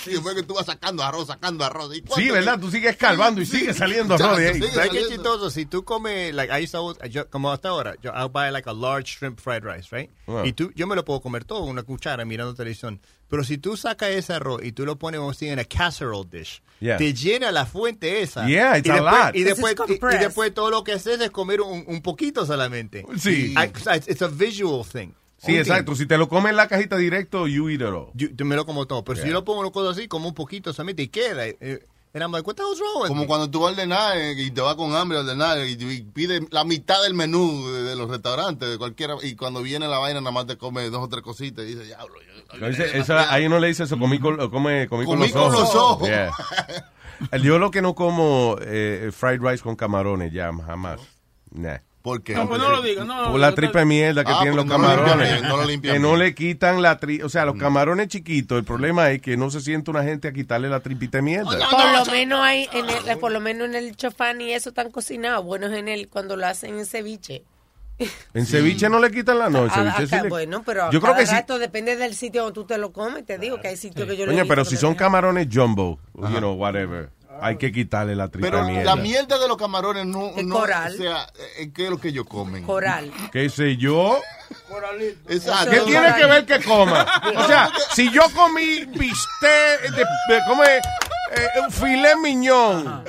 Sí, 0.15 0.17
fue 0.17 0.35
que 0.35 0.43
tú 0.43 0.55
vas 0.55 0.67
sacando 0.67 1.03
arroz, 1.03 1.29
sacando 1.29 1.65
arroz. 1.65 1.95
¿Y 1.97 2.03
Sí, 2.15 2.31
¿verdad? 2.31 2.59
Tú 2.61 2.71
sigues 2.71 2.93
escarbando 2.93 3.41
y 3.41 3.47
sigue 3.47 3.73
saliendo 3.73 4.15
arroz 4.15 4.39
de 4.39 4.49
ahí. 4.49 4.63
¿Sabes 4.63 4.91
qué 4.91 5.07
chistoso? 5.09 5.51
Si 5.51 5.67
tú 5.67 5.85
comes, 5.85 6.35
like, 6.35 6.53
I 6.53 6.63
used 6.65 6.73
to 6.73 6.79
always- 6.79 7.11
yo- 7.11 7.29
como 7.31 7.51
hasta 7.51 7.71
ahora, 7.71 7.95
yo, 8.03 8.11
I'll 8.15 8.29
buy 8.29 8.51
like 8.53 8.69
a 8.69 8.73
large 8.75 9.17
shrimp 9.19 9.41
fried 9.41 9.63
rice, 9.65 9.89
right? 9.91 10.11
Y 10.45 10.53
tú, 10.53 10.71
yo 10.75 10.87
me 10.87 10.95
lo 10.97 11.05
puedo 11.05 11.21
comer 11.21 11.45
todo, 11.45 11.61
una 11.65 11.83
cuchara 11.83 12.25
mirando 12.25 12.55
televisión. 12.55 13.01
Pero 13.29 13.43
si 13.43 13.59
tú 13.59 13.77
sacas 13.77 14.11
ese 14.11 14.35
arroz 14.35 14.63
y 14.63 14.73
tú 14.73 14.85
lo 14.85 14.97
pones 14.99 15.21
en 15.43 15.59
a 15.59 15.65
casserole 15.65 16.29
dish, 16.31 16.63
Yeah. 16.81 16.99
te 16.99 17.15
llena 17.15 17.51
la 17.51 17.65
fuente 17.67 18.21
esa. 18.23 18.47
Yeah, 18.47 18.77
it's 18.79 18.87
y 18.87 18.91
a 18.91 18.95
después, 18.95 19.15
lot. 19.25 19.35
Y 19.37 19.43
después, 19.45 19.75
y- 19.89 19.93
y, 20.15 20.19
después 20.19 20.55
todo 20.55 20.71
lo 20.71 20.85
que 20.85 20.93
haces 20.93 21.21
es 21.21 21.31
comer 21.31 21.61
un, 21.63 21.85
un 21.87 22.03
poquito 22.03 22.45
solamente. 22.45 23.05
Sí. 23.19 23.55
I- 23.57 23.71
it's 24.07 24.23
a 24.23 24.29
visual 24.29 24.85
thing. 24.85 25.13
Sí, 25.47 25.57
exacto. 25.57 25.95
Si 25.95 26.07
te 26.07 26.17
lo 26.19 26.29
comes 26.29 26.51
en 26.51 26.57
la 26.57 26.69
cajita 26.69 26.97
directo, 26.97 27.47
you 27.47 27.69
eat 27.69 27.81
it 27.81 27.87
all. 27.87 28.09
Yo, 28.15 28.29
yo 28.35 28.45
me 28.45 28.57
lo 28.57 28.65
como 28.67 28.87
todo. 28.87 29.05
Pero 29.05 29.21
si 29.21 29.27
yo 29.29 29.33
lo 29.33 29.45
pongo 29.45 29.71
cosa 29.73 29.91
así, 29.91 30.09
como 30.09 30.29
un 30.29 30.35
poquito 30.35 30.73
solamente 30.73 31.03
y 31.03 31.09
queda. 31.09 31.47
Eh, 31.47 31.85
and 32.15 32.23
I'm 32.23 32.31
like, 32.31 32.47
what 32.47 32.55
the 32.55 32.63
hell's 32.63 32.79
wrong 32.79 33.03
with 33.03 33.09
Como 33.09 33.23
me? 33.23 33.27
cuando 33.27 33.51
tú 33.51 33.61
vas 33.61 33.71
a 33.71 33.73
ordenar 33.73 34.17
eh, 34.17 34.35
y 34.41 34.51
te 34.53 34.61
vas 34.61 34.77
con 34.77 34.95
hambre 34.95 35.19
a 35.19 35.23
ordenar 35.23 35.59
y, 35.67 35.73
y 35.73 36.03
pides 36.03 36.43
la 36.51 36.63
mitad 36.65 37.03
del 37.03 37.13
menú 37.15 37.67
de, 37.73 37.83
de 37.83 37.97
los 37.97 38.09
restaurantes, 38.09 38.71
de 38.71 38.79
cualquiera, 38.79 39.17
y 39.23 39.35
cuando 39.35 39.63
viene 39.63 39.89
la 39.89 39.99
vaina 39.99 40.21
nada 40.21 40.31
más 40.31 40.47
te 40.47 40.57
come 40.57 40.89
dos 40.91 41.03
o 41.03 41.09
tres 41.09 41.23
cositas 41.23 41.65
y 41.65 41.69
dices, 41.69 41.87
diablo. 41.87 42.15
yo- 42.23 42.59
No 42.59 43.19
ahí 43.31 43.47
uno 43.47 43.59
le 43.59 43.67
dice 43.67 43.83
eso, 43.83 43.99
comí 43.99 44.21
con, 44.21 44.37
come, 44.49 44.87
comí 44.89 45.05
con 45.05 45.17
Comí 45.17 45.23
los 45.29 45.33
con 45.33 45.43
ojos. 45.43 45.61
los 45.61 45.75
ojos. 45.75 46.09
Yeah. 46.09 46.31
Yo 47.43 47.59
lo 47.59 47.71
que 47.73 47.83
no 47.83 47.95
como 47.97 48.57
eh, 48.61 49.11
fried 49.13 49.41
rice 49.41 49.63
con 49.65 49.75
camarones 49.77 50.33
ya, 50.33 50.53
jamás. 50.53 51.01
Nah. 51.51 51.79
¿Por 52.05 52.23
qué? 52.23 52.35
No, 52.35 52.47
pues 52.47 52.61
no 52.61 52.69
lo 52.69 52.83
digas. 52.83 53.07
No, 53.07 53.31
Por 53.31 53.41
la 53.41 53.55
tripa 53.55 53.79
de 53.79 53.87
mierda 53.87 54.25
que 54.25 54.31
Ah, 54.31 54.41
tienen 54.43 54.57
los 54.57 54.67
porque 54.67 54.79
no 54.79 54.89
lo 54.89 54.95
limpian 54.95 55.41
camarones. 55.41 55.81
bien, 55.81 55.93
lo 55.93 55.93
que 55.95 55.99
no 56.01 56.17
le 56.19 56.35
quitan 56.35 56.83
la 56.83 56.99
tri... 56.99 57.23
O 57.23 57.31
sea, 57.31 57.47
los 57.47 57.57
camarones 57.57 58.09
chiquitos, 58.09 58.59
el 58.59 58.65
problema 58.65 59.11
es 59.11 59.23
que 59.23 59.39
no 59.39 59.51
se 59.51 59.63
siente 59.63 59.91
una 59.91 60.03
gente 60.03 60.29
a 60.29 60.33
quitarle 60.35 60.69
la 60.69 60.81
tripita 60.81 61.17
de 61.17 61.23
mierda. 61.23 61.47
Por 61.71 62.07
lo 62.07 62.13
menos 62.13 62.41
hay 62.41 62.69
en 62.75 62.91
el, 62.91 63.19
por 63.19 63.33
lo 63.33 63.41
menos 63.41 63.69
en 63.69 63.75
el 63.75 63.97
chofán 63.97 64.43
y 64.43 64.53
eso 64.53 64.69
están 64.69 64.91
cocinados. 64.91 65.43
Bueno 65.47 65.69
es 65.69 65.73
en 65.79 65.89
el 65.89 66.09
cuando 66.11 66.37
lo 66.37 66.47
hacen 66.47 66.79
en 66.79 66.85
ceviche. 66.85 67.43
En 68.35 68.45
ceviche 68.45 68.91
no 68.91 68.99
le 68.99 69.11
quitan 69.11 69.39
la 69.39 69.49
noche. 69.49 69.73
Ah, 69.75 69.97
acá, 69.99 70.25
bueno, 70.29 70.63
pero 70.63 70.91
yo 70.91 71.01
creo 71.01 71.15
que 71.17 71.27
sí. 71.27 71.35
depende 71.59 71.97
del 71.97 72.15
sitio 72.15 72.43
donde 72.43 72.55
tú 72.55 72.65
te 72.67 72.77
lo 72.77 72.93
comes. 72.93 73.25
Te 73.25 73.39
digo 73.39 73.61
que 73.63 73.69
hay 73.69 73.79
sitios 73.79 74.07
que 74.07 74.15
yo 74.15 74.27
le 74.27 74.33
Coño, 74.33 74.45
he 74.45 74.47
pero 74.47 74.67
si 74.67 74.77
son 74.77 74.95
camarones 74.95 75.49
jumbo, 75.51 75.99
you 76.15 76.37
know, 76.37 76.53
whatever, 76.53 77.09
hay 77.41 77.57
que 77.57 77.72
quitarle 77.72 78.14
la 78.16 78.28
tripa 78.28 78.47
Pero 78.49 78.64
de 78.64 78.72
mierda. 78.72 78.95
la 78.95 78.97
mierda 79.03 79.39
de 79.39 79.49
los 79.49 79.57
camarones 79.57 80.07
no, 80.07 80.28
Es 80.37 80.45
no 80.45 80.55
coral. 80.57 80.95
o 80.95 80.97
sea, 80.97 81.26
¿qué 81.74 81.85
es 81.85 81.91
lo 81.91 81.99
que 81.99 82.09
ellos 82.09 82.26
comen? 82.28 82.64
Coral. 82.64 83.12
¿Qué 83.32 83.49
sé 83.51 83.76
yo? 83.76 84.20
Exacto. 85.28 85.70
¿Qué 85.70 85.80
tiene 85.80 86.14
que 86.14 86.26
ver 86.26 86.47
que 86.47 86.61
coma? 86.62 87.07
O 87.37 87.47
sea, 87.47 87.70
si 87.93 88.11
yo 88.11 88.22
comí 88.35 88.85
bistec, 88.87 89.82
de, 89.91 90.05
de- 90.35 90.41
¿cómo 90.47 90.62
es? 90.64 90.82
Eh, 91.37 91.49
un 91.64 91.70
filet 91.72 92.16
miñón. 92.18 93.05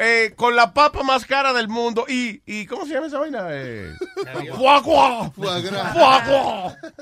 eh, 0.00 0.32
con 0.36 0.54
la 0.56 0.72
papa 0.72 1.02
más 1.02 1.24
cara 1.26 1.52
del 1.52 1.68
mundo 1.68 2.04
y, 2.08 2.40
y 2.46 2.66
¿cómo 2.66 2.86
se 2.86 2.94
llama 2.94 3.08
esa 3.08 3.18
vaina? 3.18 3.46
Eh. 3.50 3.92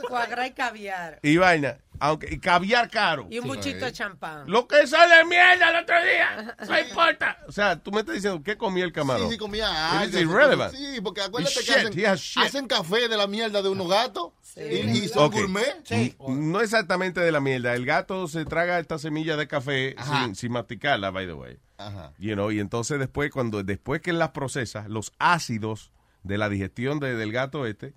Foie 0.08 0.26
gras 0.28 0.46
y 0.48 0.50
caviar. 0.52 1.18
Y 1.22 1.36
vaina, 1.36 1.76
aunque 2.01 2.34
y 2.34 2.38
caviar 2.38 2.90
caro. 2.90 3.26
Y 3.30 3.38
un 3.38 3.47
buchito 3.49 3.84
de 3.84 3.92
champán. 3.92 4.51
Lo 4.51 4.66
que 4.68 4.86
sale 4.86 5.24
mierda 5.24 5.70
el 5.70 5.76
otro 5.82 5.97
día, 6.03 6.57
no 6.68 6.78
importa. 6.78 7.38
O 7.49 7.53
sea, 7.53 7.76
tú 7.78 7.90
me 7.92 8.01
estás 8.01 8.14
diciendo, 8.16 8.42
¿qué 8.42 8.57
comía 8.57 8.84
el 8.84 8.92
camarón? 8.92 9.26
Sí, 9.28 9.32
sí, 9.34 9.38
comía 9.38 9.99
algas. 10.01 10.20
irrelevant. 10.20 10.74
Sí, 10.74 11.01
porque 11.03 11.20
acuérdate 11.22 11.55
It's 11.55 11.66
que 11.66 11.90
shit, 11.92 12.07
hacen, 12.07 12.42
hacen 12.42 12.66
café 12.66 13.09
de 13.09 13.16
la 13.16 13.26
mierda 13.26 13.62
de 13.62 13.68
unos 13.68 13.88
gatos 13.88 14.32
y, 14.57 14.61
y 14.62 15.09
son 15.09 15.30
gourmet. 15.30 15.84
No 16.28 16.61
exactamente 16.61 17.20
de 17.20 17.32
la 17.32 17.40
mierda. 17.40 17.74
El 17.74 17.84
gato 17.86 18.26
se 18.28 18.44
traga 18.44 18.78
esta 18.78 18.99
semilla 18.99 19.36
de 19.36 19.47
café 19.49 19.94
sin, 20.05 20.34
sin 20.34 20.53
masticarla, 20.53 21.11
by 21.11 21.26
the 21.26 21.32
way. 21.34 21.59
Ajá. 21.78 22.12
You 22.18 22.32
know, 22.34 22.51
y 22.51 22.59
entonces 22.61 22.99
después, 22.99 23.30
cuando 23.30 23.62
después 23.62 24.01
que 24.01 24.11
él 24.11 24.18
las 24.18 24.30
procesa, 24.30 24.86
los 24.88 25.12
ácidos 25.18 25.90
de 26.22 26.38
la 26.38 26.49
digestión 26.49 26.99
de- 27.01 27.14
del 27.16 27.32
gato 27.32 27.66
este, 27.66 27.92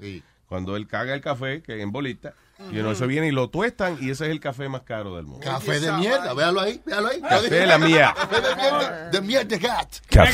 cuando 0.49 0.75
él 0.75 0.87
caga 0.87 1.13
el 1.13 1.21
café, 1.21 1.61
que 1.61 1.79
en 1.79 1.91
bolita, 1.91 2.33
you 2.71 2.81
know, 2.81 2.91
eso 2.91 3.05
viene 3.05 3.27
y 3.27 3.31
lo 3.31 3.49
tuestan 3.51 3.99
y 4.01 4.09
ese 4.09 4.25
es 4.25 4.31
el 4.31 4.39
café 4.39 4.67
más 4.67 4.81
caro 4.81 5.15
del 5.15 5.27
mundo. 5.27 5.45
Café 5.45 5.79
de 5.79 5.91
mierda, 5.91 6.33
véalo 6.33 6.59
ahí, 6.59 6.81
véalo 6.83 7.09
ahí. 7.09 7.21
Café 7.21 7.49
de 7.51 7.67
la 7.67 7.77
mía. 7.77 8.15
Café 8.17 8.41
de 8.41 8.55
mierda, 8.55 9.09
de 9.11 9.21
mierda 9.21 9.45
de 9.45 9.57
gat. 9.59 9.95
Café. 10.09 10.31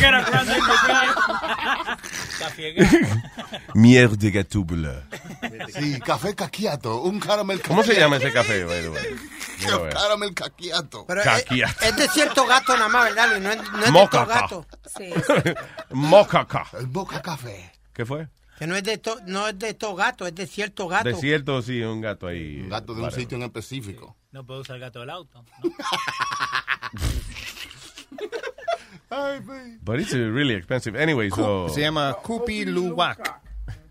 Mierda 3.74 4.16
de 4.16 4.32
gatúbula. 4.32 5.04
Sí, 5.78 6.00
café 6.00 6.34
caquiato, 6.34 7.02
un 7.02 7.20
caramel 7.20 7.62
¿Cómo 7.62 7.84
se 7.84 7.90
caquiato. 7.90 8.06
llama 8.06 8.18
ese 8.24 8.32
café, 8.32 8.64
by 8.64 8.82
the 8.82 8.90
way? 8.90 9.16
Mira, 9.60 9.74
a 9.74 9.78
ver. 9.80 9.94
Caramel 9.94 10.34
caquiato. 10.34 11.06
Caquiato. 11.06 11.86
es 11.86 11.96
de 11.98 12.08
cierto 12.08 12.46
gato 12.46 12.74
nada 12.78 12.88
más, 12.88 13.04
¿verdad? 13.04 13.38
No 13.38 13.52
es, 13.52 13.58
no 13.70 14.06
es 14.06 14.12
de 14.12 14.26
gatos. 14.26 14.66
Sí, 14.98 15.14
Mocaca. 15.90 16.68
El 16.80 16.88
boca 16.88 17.22
café. 17.22 17.74
¿Qué 17.94 18.06
fue? 18.06 18.30
Que 18.58 18.68
no 18.68 18.76
es 18.76 18.84
de 18.84 18.94
estos 18.94 19.24
no 19.24 19.48
es 19.48 19.60
de 19.60 19.70
estos 19.70 19.96
gatos, 19.98 20.28
es 20.30 20.36
de 20.36 20.48
cierto 20.48 20.88
gato. 20.88 21.10
Desierto, 21.10 21.62
sí, 21.62 21.82
un 21.82 22.00
gato 22.02 22.28
ahí. 22.28 22.62
Un 22.62 22.70
gato 22.70 22.94
de 22.94 23.02
un 23.02 23.12
sitio 23.12 23.38
en 23.38 23.44
específico. 23.44 24.16
No 24.32 24.46
puedo 24.46 24.62
usar 24.62 24.78
el 24.78 24.82
gato 24.82 25.02
del 25.02 25.10
auto. 25.10 25.44
Ay, 29.10 29.40
güey. 29.40 29.78
But 29.82 30.00
it's 30.00 30.14
really 30.14 30.56
expensive. 30.56 31.02
Anyway, 31.02 31.30
so... 31.30 31.70
Se 31.70 31.82
llama 31.82 32.16
Kupi 32.24 32.66
Luwak. 32.66 33.42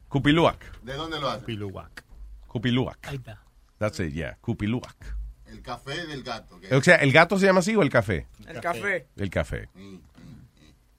Kupiluak. 0.08 0.82
¿De 0.82 0.94
dónde 0.94 1.20
lo 1.20 1.28
hace? 1.28 1.40
Kupi 1.40 1.56
Luwak. 1.56 2.04
Kupiluak. 2.46 2.98
Ahí 3.08 3.16
está. 3.16 3.42
That's 3.78 4.00
it, 4.00 4.12
yeah. 4.12 4.36
Kupiluak. 4.40 5.16
El 5.46 5.62
café 5.62 6.06
del 6.06 6.22
gato. 6.22 6.58
O 6.72 6.82
sea, 6.82 6.96
¿el 6.96 7.12
gato 7.12 7.38
se 7.38 7.46
llama 7.46 7.60
así 7.60 7.76
o 7.76 7.82
el 7.82 7.90
café? 7.90 8.26
El 8.46 8.60
café. 8.60 9.06
El 9.16 9.30
café. 9.30 9.68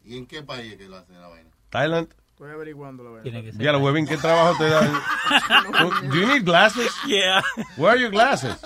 ¿Y 0.04 0.18
en 0.18 0.28
qué 0.28 0.44
país 0.44 0.74
es 0.74 0.78
que 0.78 0.88
lo 0.88 0.98
hacen 0.98 1.20
la 1.20 1.28
vaina? 1.28 1.50
Thailand. 1.70 2.14
Estoy 2.36 2.52
averiguando 2.52 3.02
la 3.02 3.12
verdad. 3.12 3.54
Ya 3.58 3.72
lo 3.72 3.80
huevín, 3.80 4.06
¿qué 4.06 4.18
trabajo 4.18 4.58
te 4.58 4.66
dan? 4.70 4.92
Do 6.10 6.16
you 6.18 6.28
need 6.28 6.44
glasses? 6.44 6.92
Yeah. 7.08 7.42
Where 7.78 7.92
are 7.92 7.98
your 7.98 8.12
glasses? 8.12 8.58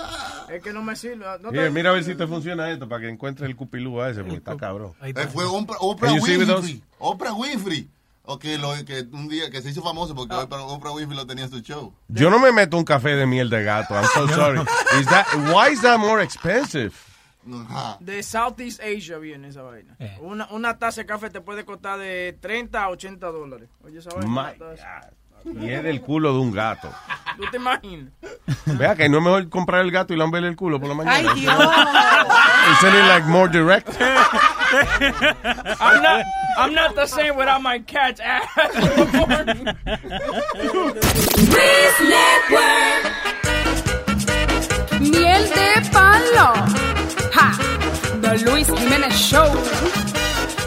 Es 0.49 0.63
que 0.63 0.73
no 0.73 0.81
me 0.81 0.95
sirve. 0.95 1.23
No 1.39 1.51
Mira, 1.51 1.65
te- 1.65 1.69
mira 1.69 1.89
a 1.91 1.93
ver 1.93 2.03
si 2.03 2.15
te 2.15 2.25
funciona 2.25 2.71
esto 2.71 2.89
para 2.89 3.01
que 3.01 3.09
encuentres 3.09 3.47
el 3.47 3.55
cupilú 3.55 4.01
a 4.01 4.09
ese, 4.09 4.21
porque 4.21 4.37
está 4.37 4.57
cabrón. 4.57 4.93
Eh, 5.03 5.09
está. 5.09 5.27
fue 5.27 5.45
Oprah, 5.45 5.77
Winfrey. 6.13 6.81
Oprah 6.97 7.33
Winfrey. 7.33 7.87
O 8.23 8.39
que, 8.39 8.57
lo, 8.57 8.73
que 8.85 9.05
un 9.11 9.27
día 9.27 9.51
que 9.51 9.61
se 9.61 9.69
hizo 9.69 9.83
famoso 9.83 10.15
porque 10.15 10.33
Oprah, 10.33 10.63
Oprah 10.63 10.91
Winfrey 10.91 11.15
lo 11.15 11.27
tenía 11.27 11.43
en 11.45 11.51
su 11.51 11.59
show. 11.61 11.93
Yo 12.07 12.31
no 12.31 12.39
me 12.39 12.51
meto 12.51 12.75
un 12.75 12.83
café 12.85 13.09
de 13.09 13.27
miel 13.27 13.51
de 13.51 13.63
gato. 13.63 13.93
I'm 13.93 14.05
so 14.15 14.27
sorry. 14.33 14.61
Is 14.99 15.05
that, 15.09 15.27
why 15.53 15.71
is 15.71 15.81
that 15.83 15.99
more 15.99 16.23
expensive? 16.23 16.95
Ajá. 17.53 17.97
De 17.99 18.21
Southeast 18.23 18.81
Asia 18.81 19.17
viene 19.17 19.47
esa 19.49 19.61
vaina. 19.61 19.95
Eh. 19.99 20.17
Una, 20.21 20.47
una 20.51 20.77
taza 20.77 21.01
de 21.01 21.07
café 21.07 21.29
te 21.29 21.41
puede 21.41 21.65
costar 21.65 21.99
de 21.99 22.37
30 22.39 22.83
a 22.83 22.89
80 22.89 23.27
dólares. 23.27 23.69
Oye, 23.83 23.99
esa 23.99 24.09
vaina. 24.15 24.53
Y 25.45 25.69
es 25.69 25.83
del 25.83 26.01
culo 26.01 26.33
de 26.33 26.39
un 26.39 26.51
gato. 26.51 26.89
¿Tú 27.37 27.43
te 27.49 27.57
imaginas? 27.57 28.11
Vea 28.65 28.95
que 28.95 29.07
no 29.07 29.19
es 29.19 29.23
mejor 29.23 29.49
comprar 29.49 29.81
el 29.81 29.91
gato 29.91 30.13
y 30.13 30.17
lamberle 30.17 30.49
el 30.49 30.55
culo 30.55 30.79
por 30.79 30.89
la 30.89 30.95
mañana. 30.95 31.31
Ay, 31.31 31.39
Dios. 31.39 31.55
Isn't 32.71 32.95
it 32.95 33.07
like 33.07 33.25
more 33.27 33.47
direct? 33.49 33.89
I'm 35.79 36.03
not, 36.03 36.25
I'm 36.57 36.73
not 36.73 36.95
the 36.95 37.05
same 37.07 37.35
without 37.35 37.61
my 37.61 37.79
cat's 37.79 38.19
ass. 38.19 38.45
Miel 44.99 45.43
de 45.49 45.89
palo. 45.91 46.98
Ja. 47.33 47.51
The 48.21 48.37
Luis 48.45 48.67
Jiménez 48.67 49.13
Show. 49.13 49.47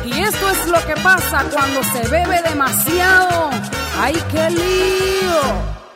Y 0.05 0.21
esto 0.21 0.51
es 0.51 0.67
lo 0.69 0.85
que 0.87 0.95
pasa 1.03 1.45
cuando 1.53 1.83
se 1.85 2.09
bebe 2.09 2.41
demasiado. 2.49 3.51
¡Ay, 3.99 4.15
qué 4.31 4.51
lío! 4.51 5.82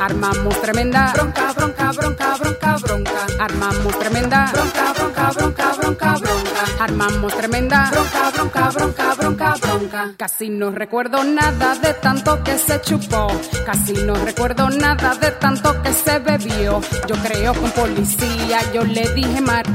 Armamos 0.00 0.60
tremenda 0.62 1.12
bronca, 1.12 1.52
bronca, 1.52 1.92
bronca, 1.92 2.36
bronca, 2.38 2.76
bronca. 2.76 3.26
Armamos 3.38 3.98
tremenda 3.98 4.50
bronca, 4.52 4.92
bronca, 4.94 5.32
bronca, 5.32 5.72
bronca, 5.76 6.14
bronca. 6.14 6.84
Armamos 6.84 7.36
tremenda 7.36 7.90
bronca, 7.90 8.30
bronca, 8.30 8.70
bronca, 8.70 9.14
bronca, 9.14 9.54
bronca. 9.60 10.12
Casi 10.16 10.48
no 10.48 10.70
recuerdo 10.70 11.22
nada 11.24 11.74
de 11.74 11.92
tanto 11.94 12.42
que 12.42 12.58
se 12.58 12.80
chupó. 12.80 13.26
Casi 13.66 13.92
no 13.92 14.14
recuerdo 14.14 14.70
nada 14.70 15.14
de 15.14 15.30
tanto 15.32 15.82
que 15.82 15.92
se 15.92 16.18
bebió. 16.20 16.80
Yo 17.06 17.16
creo 17.16 17.52
con 17.54 17.70
policía, 17.72 18.60
yo 18.72 18.82
le 18.82 19.08
dije 19.14 19.40
mar. 19.42 19.66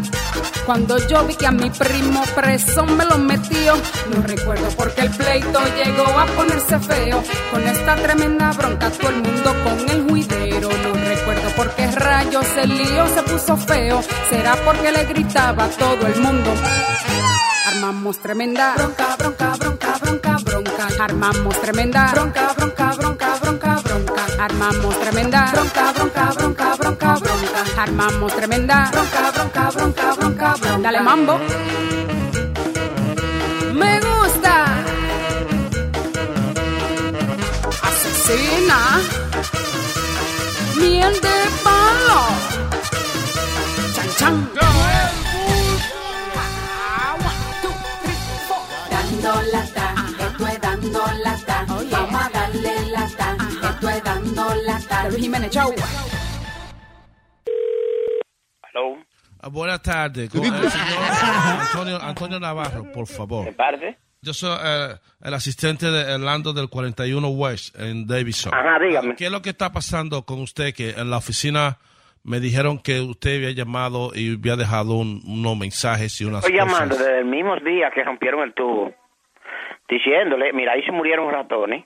Cuando 0.66 0.98
yo 1.08 1.26
vi 1.26 1.36
que 1.36 1.48
a 1.48 1.52
mi 1.52 1.70
primo 1.70 2.24
preso 2.36 2.86
me 2.86 3.06
lo 3.06 3.18
metió, 3.18 3.76
no 4.14 4.22
recuerdo 4.22 4.70
por 4.70 4.94
qué 4.94 5.02
el 5.02 5.12
pleito 5.12 5.60
llegó 5.76 6.08
a 6.20 6.26
ponerse 6.28 6.80
feo. 6.80 7.24
Con 7.52 7.64
esta 7.68 7.96
tremenda 7.96 8.52
bronca, 8.52 8.90
todo 8.92 9.10
el 9.10 9.16
mundo 9.18 9.56
con 9.64 9.90
el 9.90 10.10
juidero. 10.10 10.70
No 10.70 10.94
recuerdo 10.94 11.50
por 11.56 11.72
qué 11.76 11.88
rayos 11.92 12.46
el 12.58 12.78
lío 12.78 13.08
se 13.08 13.24
puso 13.24 13.58
feo. 13.58 14.02
Será 14.30 14.56
porque 14.64 14.92
le 14.92 15.06
gritaba 15.06 15.66
a 15.66 15.70
todo 15.70 16.08
el 16.08 16.22
mundo. 16.22 16.54
Armamos 17.68 18.20
tremenda 18.20 18.76
bronca, 18.76 19.16
bronca, 19.18 19.56
bronca, 19.58 19.98
bronca, 20.02 20.38
bronca. 20.44 20.88
Armamos 21.00 21.62
tremenda 21.62 22.12
bronca, 22.12 22.54
bronca, 22.56 22.92
bronca. 22.98 23.41
Armamos 24.42 25.00
tremenda 25.00 25.52
bronca, 25.52 25.92
bronca, 25.94 26.34
bronca, 26.34 26.76
bronca, 26.76 27.14
bronca. 27.20 27.82
Armamos 27.84 28.36
tremenda 28.36 28.90
bronca, 28.92 29.32
bronca, 29.32 29.70
bronca, 29.70 30.16
bronca, 30.16 30.56
bronca. 30.60 30.82
Dale 30.82 31.02
mambo. 31.02 31.38
Me 33.80 34.00
gusta. 34.00 34.56
Asesina. 37.84 38.80
Miel 40.80 41.14
de 41.22 41.38
palo. 41.64 42.22
Chan 43.94 44.10
chan. 44.18 44.36
Dando 48.90 49.34
Luis 55.10 55.22
Jiménez 55.24 55.52
Show. 55.52 55.74
Ah, 59.44 59.50
buenas 59.50 59.82
tardes. 59.82 60.30
Con 60.30 60.44
el 60.46 60.52
señor 60.70 61.04
Antonio, 61.60 62.00
Antonio 62.02 62.40
Navarro, 62.40 62.92
por 62.94 63.08
favor. 63.08 63.46
¿De 63.46 63.54
parte? 63.54 63.98
Yo 64.22 64.34
soy 64.36 64.56
eh, 64.64 64.90
el 65.24 65.34
asistente 65.34 65.88
de 65.88 66.14
Orlando 66.14 66.54
del 66.54 66.70
41 66.70 67.28
West 67.30 67.76
en 67.80 68.06
Davison. 68.06 68.54
Ajá, 68.54 68.78
dígame. 68.80 69.16
¿Qué 69.16 69.26
es 69.26 69.32
lo 69.32 69.42
que 69.42 69.50
está 69.50 69.72
pasando 69.72 70.22
con 70.26 70.42
usted? 70.42 70.76
Que 70.76 70.92
en 70.92 71.10
la 71.10 71.18
oficina 71.18 71.80
me 72.24 72.40
dijeron 72.40 72.78
que 72.78 73.02
usted 73.02 73.38
había 73.38 73.52
llamado 73.52 74.12
y 74.14 74.36
había 74.36 74.56
dejado 74.56 74.94
un- 74.94 75.24
unos 75.26 75.58
mensajes 75.58 76.22
y 76.22 76.26
unas 76.26 76.46
Estoy 76.46 76.60
cosas. 76.60 76.72
llamando 76.74 76.96
desde 76.98 77.20
el 77.20 77.26
mismo 77.26 77.56
día 77.62 77.90
que 77.90 78.04
rompieron 78.04 78.44
el 78.44 78.54
tubo, 78.54 78.94
diciéndole, 79.90 80.54
mira, 80.54 80.74
ahí 80.74 80.84
se 80.84 80.92
murieron 80.92 81.32
ratones. 81.32 81.84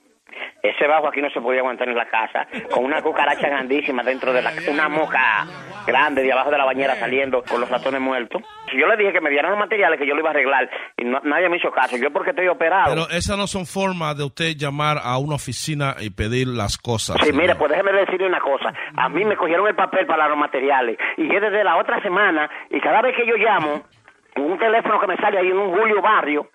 Ese 0.62 0.86
bajo 0.86 1.08
aquí 1.08 1.20
no 1.22 1.30
se 1.30 1.40
podía 1.40 1.60
aguantar 1.60 1.88
en 1.88 1.96
la 1.96 2.06
casa, 2.06 2.46
con 2.72 2.84
una 2.84 3.00
cucaracha 3.02 3.48
grandísima 3.48 4.02
dentro 4.02 4.32
de 4.32 4.42
la... 4.42 4.52
Una 4.70 4.88
moca 4.88 5.46
grande 5.86 6.22
de 6.22 6.32
abajo 6.32 6.50
de 6.50 6.58
la 6.58 6.64
bañera 6.64 6.96
saliendo 6.96 7.42
con 7.42 7.60
los 7.60 7.70
ratones 7.70 8.00
muertos. 8.00 8.42
Si 8.70 8.78
yo 8.78 8.86
le 8.88 8.96
dije 8.96 9.12
que 9.12 9.20
me 9.20 9.30
dieran 9.30 9.50
los 9.52 9.60
materiales 9.60 9.98
que 9.98 10.06
yo 10.06 10.14
lo 10.14 10.20
iba 10.20 10.30
a 10.30 10.32
arreglar 10.32 10.68
y 10.96 11.04
no- 11.04 11.20
nadie 11.22 11.48
me 11.48 11.58
hizo 11.58 11.70
caso, 11.70 11.96
yo 11.96 12.10
porque 12.12 12.30
estoy 12.30 12.48
operado. 12.48 12.86
Pero 12.92 13.08
esas 13.16 13.36
no 13.38 13.46
son 13.46 13.64
formas 13.66 14.16
de 14.16 14.24
usted 14.24 14.56
llamar 14.56 14.98
a 15.02 15.18
una 15.18 15.36
oficina 15.36 15.94
y 16.00 16.10
pedir 16.10 16.48
las 16.48 16.76
cosas. 16.78 17.16
Sí, 17.22 17.32
mire, 17.32 17.54
pues 17.54 17.70
déjeme 17.70 17.92
decirle 17.92 18.26
una 18.26 18.40
cosa. 18.40 18.72
A 18.96 19.08
mí 19.08 19.24
me 19.24 19.36
cogieron 19.36 19.66
el 19.68 19.76
papel 19.76 20.06
para 20.06 20.26
los 20.28 20.36
materiales 20.36 20.98
y 21.16 21.32
es 21.32 21.40
desde 21.40 21.62
la 21.62 21.76
otra 21.76 22.00
semana 22.02 22.50
y 22.70 22.80
cada 22.80 23.02
vez 23.02 23.14
que 23.16 23.26
yo 23.26 23.36
llamo, 23.36 23.82
un 24.36 24.58
teléfono 24.58 24.98
que 25.00 25.06
me 25.06 25.16
sale 25.16 25.38
ahí 25.38 25.48
en 25.48 25.56
un 25.58 25.72
Julio 25.74 26.02
Barrio, 26.02 26.50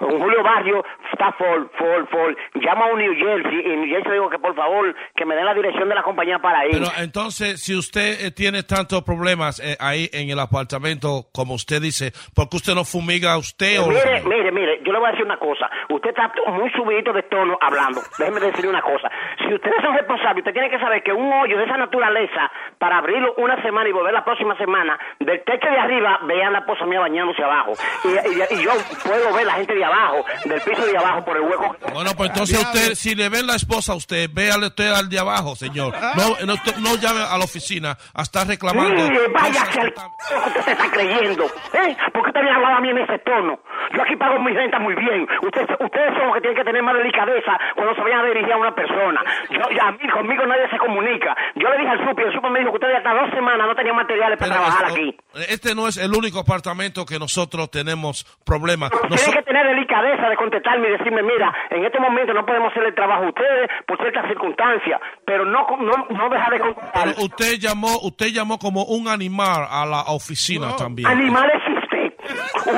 un 0.00 0.18
Julio 0.20 0.42
Barrio 0.42 0.84
está 1.12 1.32
full, 1.32 1.64
full, 1.78 2.04
full. 2.10 2.34
Llamo 2.62 2.84
a 2.84 2.92
un 2.92 2.98
New 2.98 3.14
Jersey 3.14 3.60
y 3.66 3.72
en 3.72 3.80
New 3.82 3.88
Jersey 3.90 4.08
le 4.08 4.14
digo 4.14 4.30
que 4.30 4.38
por 4.38 4.54
favor 4.54 4.94
que 5.14 5.24
me 5.24 5.34
den 5.34 5.44
la 5.44 5.54
dirección 5.54 5.88
de 5.88 5.94
la 5.94 6.02
compañía 6.02 6.38
para 6.38 6.64
ir. 6.66 6.72
Pero 6.72 6.86
entonces, 6.98 7.60
si 7.62 7.76
usted 7.76 8.24
eh, 8.26 8.30
tiene 8.30 8.62
tantos 8.62 9.02
problemas 9.02 9.60
eh, 9.60 9.76
ahí 9.80 10.08
en 10.12 10.30
el 10.30 10.38
apartamento, 10.38 11.24
como 11.32 11.54
usted 11.54 11.80
dice, 11.80 12.12
¿por 12.34 12.48
qué 12.48 12.56
usted 12.56 12.74
no 12.74 12.84
fumiga 12.84 13.32
a 13.32 13.38
usted? 13.38 13.80
o 13.80 13.86
Mire, 13.88 14.22
mire, 14.24 14.52
mire, 14.52 14.80
yo 14.84 14.92
le 14.92 14.98
voy 14.98 15.08
a 15.08 15.12
decir 15.12 15.24
una 15.26 15.38
cosa. 15.38 15.68
Usted 15.88 16.10
está 16.10 16.32
muy 16.50 16.70
subidito 16.72 17.12
de 17.12 17.22
tono 17.24 17.58
hablando. 17.60 18.00
Déjeme 18.18 18.40
decirle 18.40 18.70
una 18.70 18.82
cosa. 18.82 19.10
Si 19.38 19.52
ustedes 19.54 19.82
son 19.82 19.94
responsables, 19.94 20.38
usted 20.38 20.52
tiene 20.52 20.70
que 20.70 20.78
saber 20.78 21.02
que 21.02 21.12
un 21.12 21.32
hoyo 21.32 21.56
de 21.58 21.64
esa 21.64 21.76
naturaleza, 21.76 22.50
para 22.78 22.98
abrirlo 22.98 23.34
una 23.36 23.60
semana 23.62 23.88
y 23.88 23.92
volver 23.92 24.12
la 24.12 24.24
próxima 24.24 24.56
semana, 24.56 24.98
del 25.18 25.42
techo 25.44 25.68
de 25.68 25.78
arriba, 25.78 26.20
vean 26.26 26.52
la 26.52 26.60
esposa 26.60 26.86
mía 26.86 27.00
bañándose 27.00 27.42
abajo. 27.42 27.72
Y, 28.04 28.08
y- 28.08 28.60
y 28.60 28.64
yo 28.64 28.70
puedo 29.04 29.34
ver 29.34 29.46
la 29.46 29.59
gente 29.60 29.74
de 29.74 29.84
abajo, 29.84 30.24
del 30.44 30.60
piso 30.60 30.86
de 30.86 30.96
abajo, 30.98 31.24
por 31.24 31.36
el 31.36 31.42
hueco. 31.42 31.76
Bueno, 31.92 32.10
pues 32.16 32.30
entonces 32.30 32.58
usted, 32.58 32.94
si 32.94 33.14
le 33.14 33.28
ven 33.28 33.46
la 33.46 33.54
esposa 33.56 33.92
a 33.92 33.96
usted, 33.96 34.28
véale 34.32 34.66
usted 34.66 34.90
al 34.92 35.08
de 35.08 35.18
abajo, 35.18 35.54
señor. 35.56 35.94
No, 36.16 36.36
no, 36.46 36.54
no 36.80 36.96
llame 36.96 37.20
a 37.20 37.36
la 37.38 37.44
oficina 37.44 37.96
a 38.14 38.22
estar 38.22 38.46
reclamando. 38.46 38.94
Mire, 38.94 39.32
cosas 39.32 39.42
váyase 39.42 39.80
al 39.80 39.92
que 39.94 40.48
usted 40.48 40.62
se 40.64 40.72
está 40.72 40.90
creyendo. 40.90 41.44
¿Eh? 41.44 41.96
¿Por 42.12 42.22
qué 42.22 42.28
usted 42.30 42.40
a 42.40 42.80
mí 42.80 42.88
en 42.90 42.98
ese 42.98 43.18
tono? 43.18 43.60
Yo 43.94 44.02
aquí 44.02 44.16
pago 44.16 44.38
mi 44.40 44.52
renta 44.52 44.78
muy 44.78 44.94
bien. 44.94 45.26
Ustedes, 45.42 45.68
ustedes 45.80 46.14
son 46.16 46.26
los 46.28 46.34
que 46.36 46.40
tienen 46.42 46.56
que 46.58 46.64
tener 46.64 46.82
más 46.82 46.94
delicadeza 46.94 47.58
cuando 47.74 47.94
se 47.94 48.00
vayan 48.02 48.20
a 48.20 48.24
dirigir 48.28 48.52
a 48.52 48.56
una 48.56 48.74
persona. 48.74 49.20
Yo, 49.50 49.60
ya, 49.76 49.88
a 49.88 49.92
mí, 49.92 50.08
conmigo 50.12 50.46
nadie 50.46 50.68
se 50.70 50.78
comunica. 50.78 51.36
Yo 51.56 51.68
le 51.68 51.78
dije 51.78 51.90
al 51.90 52.08
supi, 52.08 52.22
el 52.22 52.32
supi 52.32 52.48
me 52.50 52.60
dijo 52.60 52.70
que 52.72 52.76
ustedes 52.76 52.96
hasta 52.98 53.12
dos 53.14 53.30
semanas 53.34 53.66
no 53.66 53.74
tenían 53.74 53.96
materiales 53.96 54.38
para 54.38 54.52
Pero 54.52 54.62
trabajar 54.64 54.88
esto- 54.88 55.00
aquí. 55.00 55.16
Este 55.52 55.74
no 55.74 55.88
es 55.88 55.96
el 55.96 56.12
único 56.14 56.38
apartamento 56.40 57.04
que 57.04 57.18
nosotros 57.18 57.70
tenemos 57.70 58.24
problemas. 58.44 58.90
Tienen 58.90 59.10
Noso- 59.18 59.32
que 59.32 59.42
tener 59.50 59.66
delicadeza 59.66 60.28
de 60.28 60.36
contestarme 60.36 60.88
y 60.88 60.92
decirme, 60.92 61.22
mira, 61.22 61.52
en 61.70 61.84
este 61.84 61.98
momento 61.98 62.32
no 62.32 62.46
podemos 62.46 62.70
hacer 62.70 62.84
el 62.84 62.94
trabajo 62.94 63.24
a 63.24 63.28
ustedes 63.28 63.68
por 63.84 63.98
ciertas 63.98 64.28
circunstancias, 64.28 65.00
pero 65.26 65.44
no, 65.44 65.66
no, 65.80 66.06
no 66.08 66.28
dejar 66.28 66.52
de 66.52 66.60
contestar. 66.60 66.92
pero 67.04 67.24
usted 67.24 67.58
llamó, 67.58 67.98
usted 68.02 68.26
llamó 68.26 68.58
como 68.58 68.84
un 68.84 69.08
animal 69.08 69.66
a 69.68 69.84
la 69.86 70.02
oficina 70.02 70.76
también. 70.76 71.08
Animal 71.08 71.50
es 71.50 71.82
usted. 71.82 71.90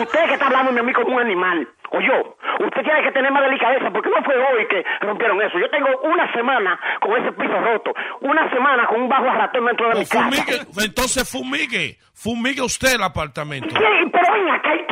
Usted 0.00 0.26
que 0.26 0.32
está 0.32 0.46
hablando 0.46 0.72
de 0.72 0.82
mí 0.82 0.92
como 0.92 1.16
un 1.16 1.20
animal. 1.20 1.68
O 1.90 2.00
yo. 2.00 2.36
Usted 2.64 2.82
tiene 2.82 3.02
que 3.02 3.12
tener 3.12 3.30
más 3.30 3.42
delicadeza 3.42 3.90
porque 3.92 4.08
no 4.08 4.24
fue 4.24 4.34
hoy 4.34 4.66
que 4.66 4.82
rompieron 5.00 5.42
eso. 5.42 5.58
Yo 5.58 5.68
tengo 5.68 5.88
una 6.04 6.32
semana 6.32 6.80
con 7.00 7.20
ese 7.20 7.32
piso 7.32 7.52
roto. 7.60 7.92
Una 8.20 8.48
semana 8.50 8.86
con 8.86 9.02
un 9.02 9.08
bajo 9.10 9.28
a 9.28 9.34
ratón 9.34 9.66
dentro 9.66 9.88
de 9.90 10.00
mi 10.00 10.06
casa. 10.06 10.44
Entonces 10.82 11.30
fumigue, 11.30 11.98
fumigue 12.14 12.62
usted 12.62 12.94
el 12.94 13.02
apartamento. 13.02 13.68
¿Qué? 13.68 14.08
Pero 14.10 14.32
ven 14.32 14.48
acá, 14.48 14.74
¿y 14.74 14.86
qué 14.86 14.91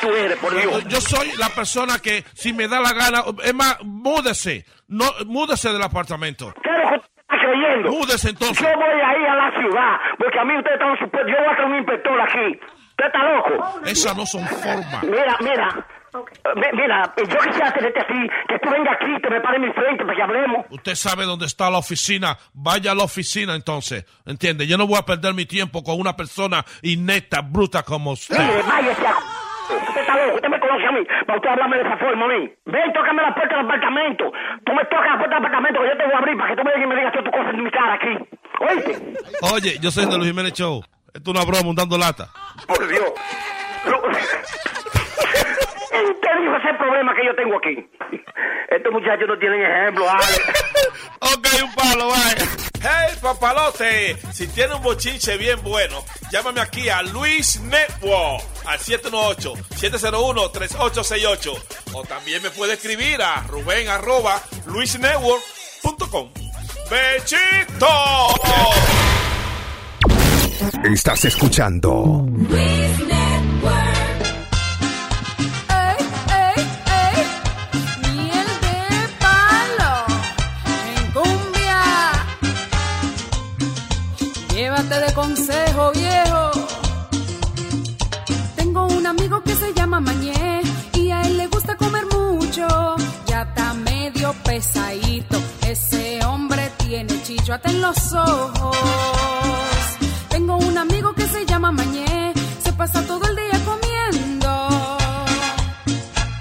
tú 0.00 0.08
eres, 0.14 0.38
por 0.38 0.54
Dios? 0.54 0.84
Yo 0.88 1.00
soy 1.00 1.32
la 1.38 1.48
persona 1.50 1.98
que, 1.98 2.24
si 2.34 2.52
me 2.52 2.68
da 2.68 2.80
la 2.80 2.92
gana, 2.92 3.24
es 3.42 3.54
más, 3.54 3.78
múdese, 3.82 4.64
no, 4.88 5.04
múdese 5.26 5.72
del 5.72 5.82
apartamento. 5.82 6.52
¿Qué 6.62 6.70
es 6.70 6.78
lo 6.78 6.90
que 6.90 6.98
tú 6.98 7.06
estás 7.16 7.38
creyendo? 7.40 7.90
Múdese 7.90 8.30
entonces. 8.30 8.66
Yo 8.66 8.74
voy 8.76 9.00
a 9.00 9.18
ir 9.18 9.26
a 9.26 9.36
la 9.36 9.50
ciudad 9.58 9.96
porque 10.18 10.38
a 10.38 10.44
mí 10.44 10.56
ustedes 10.56 10.76
están. 10.76 10.96
Yo 10.96 11.36
voy 11.38 11.52
a 11.52 11.56
ser 11.56 11.64
un 11.64 11.76
inspector 11.76 12.20
aquí. 12.20 12.60
¿Usted 12.90 13.06
está 13.06 13.22
loco? 13.24 13.80
Esas 13.84 14.16
no 14.16 14.26
son 14.26 14.46
formas. 14.46 15.02
Mira, 15.02 15.36
mira. 15.40 15.86
Mi- 16.14 16.80
Mira, 16.80 17.12
yo 17.16 17.38
quisiera 17.38 17.72
tenerte 17.72 18.00
así, 18.00 18.28
que 18.48 18.58
tú 18.60 18.70
vengas 18.70 18.96
aquí, 19.00 19.20
te 19.20 19.28
me 19.30 19.40
pares 19.40 19.60
mi 19.60 19.70
frente 19.72 20.04
para 20.04 20.16
que 20.16 20.22
hablemos. 20.22 20.66
Usted 20.70 20.94
sabe 20.94 21.24
dónde 21.24 21.46
está 21.46 21.68
la 21.70 21.78
oficina. 21.78 22.38
Vaya 22.54 22.92
a 22.92 22.94
la 22.94 23.04
oficina 23.04 23.54
entonces. 23.54 24.04
¿Entiende? 24.24 24.66
Yo 24.66 24.78
no 24.78 24.86
voy 24.86 24.98
a 24.98 25.02
perder 25.02 25.34
mi 25.34 25.44
tiempo 25.46 25.82
con 25.82 26.00
una 26.00 26.16
persona 26.16 26.64
inepta, 26.82 27.40
bruta 27.42 27.82
como 27.82 28.12
usted. 28.12 28.38
Mire, 28.38 28.62
váyase 28.62 29.06
a... 29.06 29.14
Usted 29.66 30.00
está 30.00 30.16
loco, 30.16 30.36
usted 30.36 30.48
me 30.48 30.60
conoce 30.60 30.86
a 30.86 30.92
mí, 30.92 31.00
para 31.26 31.38
usted 31.38 31.50
hablarme 31.50 31.76
de 31.78 31.82
esa 31.82 31.96
forma 31.98 32.24
a 32.24 32.28
mí. 32.28 32.50
Ven, 32.66 32.92
tócame 32.92 33.20
la 33.22 33.34
puerta 33.34 33.56
del 33.56 33.64
apartamento. 33.66 34.32
Tú 34.64 34.72
me 34.72 34.84
tocas 34.84 35.06
la 35.10 35.18
puerta 35.18 35.34
del 35.36 35.44
apartamento 35.44 35.80
que 35.82 35.88
yo 35.88 35.96
te 35.98 36.04
voy 36.04 36.14
a 36.14 36.18
abrir 36.18 36.38
para 36.38 36.50
que 36.50 36.56
tú 36.56 36.62
me 36.64 36.70
digas 36.70 36.84
y 36.84 36.88
me 36.88 36.94
digas 36.96 37.12
todas 37.12 37.24
tus 37.24 37.34
cosas 37.34 37.54
en 37.54 37.64
mi 37.64 37.70
cara 37.72 37.94
aquí. 37.94 38.14
¿Oíste? 38.60 39.14
Oye, 39.52 39.78
yo 39.80 39.90
soy 39.90 40.06
de 40.06 40.16
Luis 40.16 40.28
Jiménez 40.30 40.52
Show. 40.52 40.84
Esto 41.12 41.30
es 41.32 41.36
una 41.36 41.44
broma, 41.44 41.68
un 41.70 41.74
dando 41.74 41.98
lata. 41.98 42.28
Por 42.68 42.86
Dios. 42.86 43.10
¿Qué 46.20 46.28
dijo 46.42 46.56
ese 46.56 46.74
problema 46.78 47.14
que 47.14 47.24
yo 47.24 47.34
tengo 47.34 47.56
aquí? 47.56 47.88
Estos 48.70 48.92
muchachos 48.92 49.26
no 49.28 49.38
tienen 49.38 49.62
ejemplo, 49.62 50.04
Ale. 50.08 50.26
Ok, 51.20 51.46
un 51.64 51.74
palo, 51.74 52.08
vaya. 52.08 52.44
Hey, 52.82 53.16
papalote, 53.20 54.16
si 54.32 54.46
tiene 54.48 54.74
un 54.74 54.82
bochinche 54.82 55.36
bien 55.38 55.62
bueno, 55.62 56.04
llámame 56.30 56.60
aquí 56.60 56.88
a 56.90 57.02
Luis 57.02 57.58
Network 57.60 58.42
al 58.66 58.78
718-701-3868. 58.78 61.52
O 61.94 62.04
también 62.04 62.42
me 62.42 62.50
puede 62.50 62.74
escribir 62.74 63.22
a 63.22 63.42
Rubén 63.48 63.88
arroba 63.88 64.40
luisnetwork.com. 64.66 66.28
¡Bechito! 66.90 67.86
Estás 70.84 71.24
escuchando 71.24 72.26
¡Ey, 72.50 72.94
Llévate 84.88 85.06
de 85.06 85.14
consejo, 85.14 85.92
viejo. 85.92 86.50
Tengo 88.56 88.86
un 88.86 89.06
amigo 89.06 89.42
que 89.42 89.54
se 89.54 89.72
llama 89.74 90.00
Mañé 90.00 90.62
y 90.92 91.10
a 91.10 91.22
él 91.22 91.36
le 91.36 91.46
gusta 91.48 91.76
comer 91.76 92.04
mucho. 92.06 92.66
Ya 93.26 93.42
está 93.42 93.74
medio 93.74 94.32
pesadito. 94.44 95.38
Ese 95.66 96.24
hombre 96.24 96.70
tiene 96.78 97.20
chichoate 97.22 97.70
en 97.70 97.80
los 97.80 98.12
ojos. 98.12 98.76
Tengo 100.28 100.56
un 100.56 100.78
amigo 100.78 101.12
que 101.14 101.26
se 101.26 101.44
llama 101.46 101.72
Mañé, 101.72 102.32
se 102.62 102.72
pasa 102.72 103.02
todo 103.06 103.24
el 103.26 103.36
día 103.36 103.58
comiendo. 103.64 104.68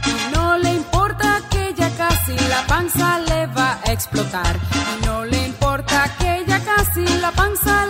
Y 0.05 0.35
no 0.35 0.57
le 0.57 0.73
importa 0.73 1.41
que 1.49 1.73
ya 1.75 1.89
casi 1.91 2.35
la 2.49 2.61
panza 2.67 3.19
le 3.19 3.47
va 3.47 3.79
a 3.85 3.91
explotar. 3.91 4.59
Y 5.01 5.05
no 5.05 5.25
le 5.25 5.47
importa 5.47 6.11
que 6.19 6.43
ya 6.47 6.59
casi 6.63 7.05
la 7.21 7.31
panza 7.31 7.84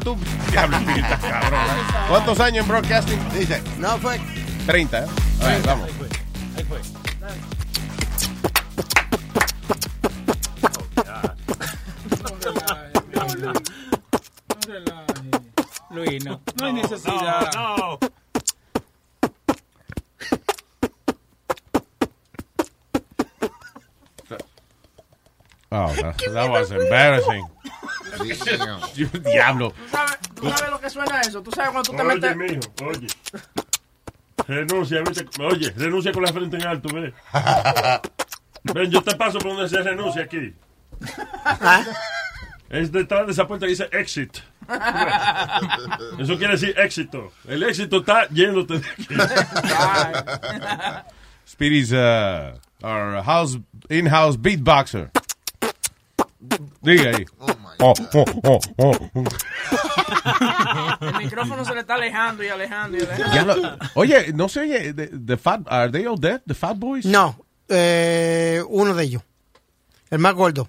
tú. 0.00 0.16
Diablo, 0.50 0.76
espírita, 0.78 1.18
cabrón. 1.18 1.60
¿Cuántos 2.08 2.40
años 2.40 2.64
en 2.64 2.68
broadcasting? 2.68 3.18
Dice. 3.32 3.62
No, 3.78 3.98
fue 3.98 4.20
30, 4.66 4.98
¿eh? 4.98 5.06
A 5.42 5.46
ver, 5.46 5.62
vamos. 5.62 5.88
Ahí 6.56 6.64
fue. 6.64 6.80
Luis, 15.90 16.24
no. 16.24 16.40
No 16.58 16.66
hay 16.66 16.72
necesidad. 16.72 17.50
No, 17.54 17.76
no. 17.76 17.98
Oh, 25.72 25.94
that, 25.94 26.18
that 26.32 26.50
was 26.50 26.72
embarrassing. 26.72 27.46
Diablo. 29.24 29.72
¿Tú 30.40 30.50
sabes, 30.50 30.70
lo 30.70 30.80
que 30.80 30.90
suena 30.90 31.20
eso? 31.20 31.42
¿Tú 31.42 31.50
sabes 31.50 31.70
cuando 31.70 31.90
tú 31.90 31.96
te 31.96 32.02
Oye, 32.02 32.14
metes... 32.14 32.36
mijo, 32.36 32.60
oye. 32.88 33.06
Renuncia. 34.46 35.02
Oye, 35.40 35.70
renuncia 35.76 36.12
con 36.12 36.22
la 36.22 36.32
frente 36.32 36.56
en 36.56 36.66
alto, 36.66 36.88
ve. 36.94 37.12
Ven, 38.64 38.90
yo 38.90 39.02
te 39.02 39.14
paso 39.16 39.38
por 39.38 39.52
donde 39.52 39.68
se 39.68 39.82
renuncia 39.82 40.22
aquí. 40.24 40.54
Es 42.68 42.92
detrás 42.92 43.26
de 43.26 43.32
esa 43.32 43.46
puerta 43.46 43.66
que 43.66 43.70
dice 43.70 43.88
exit. 43.92 44.38
Eso 46.18 46.38
quiere 46.38 46.52
decir 46.52 46.74
éxito. 46.78 47.32
El 47.48 47.62
éxito 47.64 47.98
está 47.98 48.28
yéndote 48.28 48.78
de 48.78 48.88
aquí. 48.90 49.06
Speedy's 51.46 51.92
uh, 51.92 52.56
our 52.82 53.22
house 53.22 53.58
in-house 53.88 54.36
beatboxer. 54.36 55.10
Diga 56.80 57.10
ahí. 57.10 57.26
Oh, 57.82 57.94
oh, 58.14 58.24
oh, 58.44 58.60
oh. 58.78 59.24
El 61.00 61.14
micrófono 61.24 61.64
se 61.64 61.74
le 61.74 61.80
está 61.80 61.94
alejando 61.94 62.42
y 62.44 62.48
alejando 62.48 62.98
y 62.98 63.00
alejando. 63.02 63.34
Ya 63.34 63.44
lo- 63.44 63.78
oye, 63.94 64.32
no 64.34 64.48
se 64.48 64.60
oye. 64.60 64.92
The, 64.94 65.08
the 65.08 65.36
fat, 65.36 65.60
are 65.66 65.90
they 65.90 66.06
all 66.06 66.18
dead? 66.18 66.42
The 66.46 66.54
Fat 66.54 66.76
Boys? 66.76 67.04
No, 67.06 67.44
eh, 67.68 68.62
uno 68.68 68.94
de 68.94 69.04
ellos. 69.04 69.22
El 70.10 70.18
más 70.18 70.34
gordo. 70.34 70.68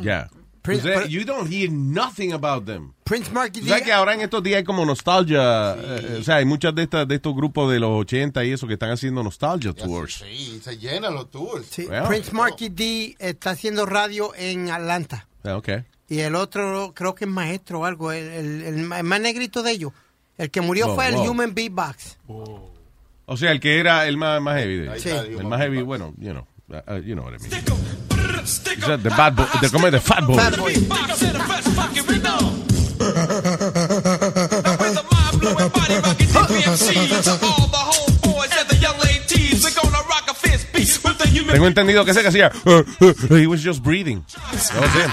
Yeah. 0.00 0.28
Prince- 0.62 0.82
Pues, 0.82 1.06
eh, 1.06 1.08
you 1.08 1.24
don't 1.24 1.50
hear 1.50 1.70
nothing 1.70 2.32
about 2.34 2.66
them. 2.66 2.92
Prince 3.04 3.30
Marky 3.32 3.62
O 3.62 3.64
sea 3.64 3.80
que 3.80 3.90
ahora 3.90 4.12
en 4.12 4.20
estos 4.20 4.42
días 4.42 4.58
hay 4.58 4.64
como 4.64 4.84
nostalgia. 4.84 5.74
eh, 5.78 6.18
o 6.20 6.22
sea, 6.22 6.36
hay 6.36 6.44
muchas 6.44 6.74
de 6.74 6.82
estas 6.82 7.08
de 7.08 7.14
estos 7.14 7.34
grupos 7.34 7.72
de 7.72 7.80
los 7.80 7.90
80 8.02 8.44
y 8.44 8.52
eso 8.52 8.66
que 8.66 8.74
están 8.74 8.90
haciendo 8.90 9.22
nostalgia 9.22 9.72
tours. 9.72 10.22
Sí, 10.28 10.60
se 10.62 10.76
llenan 10.76 11.14
los 11.14 11.30
tours. 11.30 11.66
Sí, 11.70 11.86
Well. 11.86 12.04
Prince 12.06 12.32
Marky 12.32 12.68
D 12.68 13.16
está 13.18 13.50
haciendo 13.50 13.86
radio 13.86 14.32
en 14.36 14.70
Atlanta. 14.70 15.26
Ah, 15.44 15.56
Okay. 15.56 15.84
Y 16.08 16.20
el 16.20 16.34
otro 16.34 16.92
creo 16.94 17.14
que 17.14 17.24
es 17.26 17.30
maestro 17.30 17.80
o 17.80 17.84
algo. 17.84 18.12
El, 18.12 18.28
el- 18.62 18.62
el 18.92 19.04
más 19.04 19.20
negrito 19.20 19.62
de 19.62 19.72
ellos. 19.72 19.92
El 20.38 20.50
que 20.50 20.60
murió 20.60 20.86
Wow, 20.86 20.94
fue 20.94 21.08
el. 21.08 21.16
Human 21.16 21.54
Beatbox. 21.54 22.16
O 23.26 23.36
sea, 23.36 23.50
el 23.52 23.60
que 23.60 23.78
era 23.78 24.06
el 24.06 24.16
más, 24.16 24.40
más 24.40 24.56
heavy. 24.58 24.76
de- 24.78 25.00
Sí. 25.00 25.10
El 25.10 25.44
más 25.44 25.60
heavy, 25.60 25.82
bueno, 25.82 26.14
you 26.18 26.30
know, 26.30 26.46
uh, 26.70 26.76
uh, 26.92 26.96
you 27.02 27.14
know 27.14 27.24
what 27.26 27.34
I 27.34 27.38
mean. 27.48 27.64
O 28.82 28.86
sea, 28.86 28.96
the 28.98 29.10
bad 29.10 29.34
boy, 29.34 29.46
the. 29.60 29.68
The 29.90 30.00
fat 30.00 30.24
boy. 30.24 30.36
Fat 30.38 30.56
Boy. 30.56 30.74
Tengo 41.52 41.66
entendido 41.66 42.04
que 42.04 42.10
ese 42.10 42.22
que 42.22 42.28
hacía, 42.28 42.52
uh, 42.64 42.82
uh, 43.00 43.36
he 43.36 43.46
was 43.46 43.62
just 43.62 43.82
breathing. 43.82 44.24
That 44.34 44.82
was 44.82 44.94
him. 44.94 45.10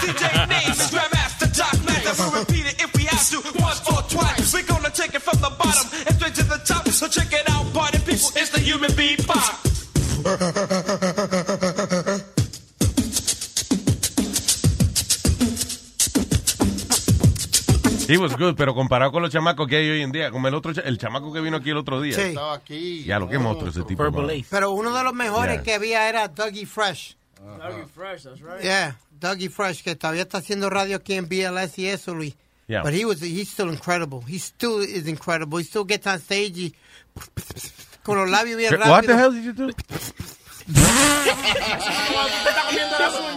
He 18.08 18.18
was 18.18 18.36
good, 18.38 18.56
pero 18.56 18.74
comparado 18.76 19.12
con 19.12 19.22
los 19.22 19.32
chamacos 19.32 19.68
que 19.68 19.78
hay 19.78 19.90
hoy 19.90 20.02
en 20.02 20.12
día, 20.12 20.32
como 20.32 20.48
el 20.48 20.54
otro, 20.54 20.72
el 20.84 20.98
chamaco 20.98 21.34
que 21.34 21.42
vino 21.42 21.58
aquí 21.58 21.70
el 21.72 21.78
otro 21.78 22.02
día. 22.02 22.16
Sí. 22.16 22.22
Estaba 22.22 22.54
aquí. 22.54 23.04
Ya 23.04 23.20
lo 23.20 23.28
que 23.28 23.38
monstruo 23.40 23.70
ese 23.72 23.84
tipo. 23.84 24.04
Pero 24.50 24.72
uno 24.72 24.96
de 24.96 25.04
los 25.04 25.14
mejores 25.14 25.56
Yeah. 25.56 25.64
que 25.64 25.74
había 25.74 26.10
era 26.10 26.28
Dougie 26.28 26.66
Fresh. 26.66 27.16
Dougie 27.40 27.86
Fresh, 27.94 28.24
that's 28.24 28.42
right. 28.42 28.62
Yeah, 28.64 28.98
Dougie 29.20 29.50
Fresh, 29.50 29.84
que 29.84 29.96
todavía 29.96 30.24
está 30.24 30.40
haciendo 30.40 30.70
radio 30.70 30.98
aquí 30.98 31.14
en 31.14 31.28
BLS 31.28 31.80
y 31.80 31.88
eso, 31.88 32.14
Luis. 32.14 32.36
Yeah. 32.68 32.82
But 32.82 32.94
he 32.94 33.06
was, 33.06 33.22
he's 33.22 33.50
still 33.50 33.70
incredible. 33.72 34.22
He 34.28 34.40
still 34.40 34.82
is 34.82 35.08
incredible. 35.08 35.60
He 35.60 35.64
still 35.66 35.86
gets 35.86 36.08
on 36.08 36.20
stage 36.20 36.58
y 36.58 36.76
con 38.04 38.18
los 38.18 38.30
labios 38.30 38.58
bien 38.58 38.72
rápidos. 38.74 38.90
What 38.90 39.06
the 39.06 39.16
hell 39.16 39.32
did 39.32 39.44
you 39.44 39.54
do? 39.54 39.70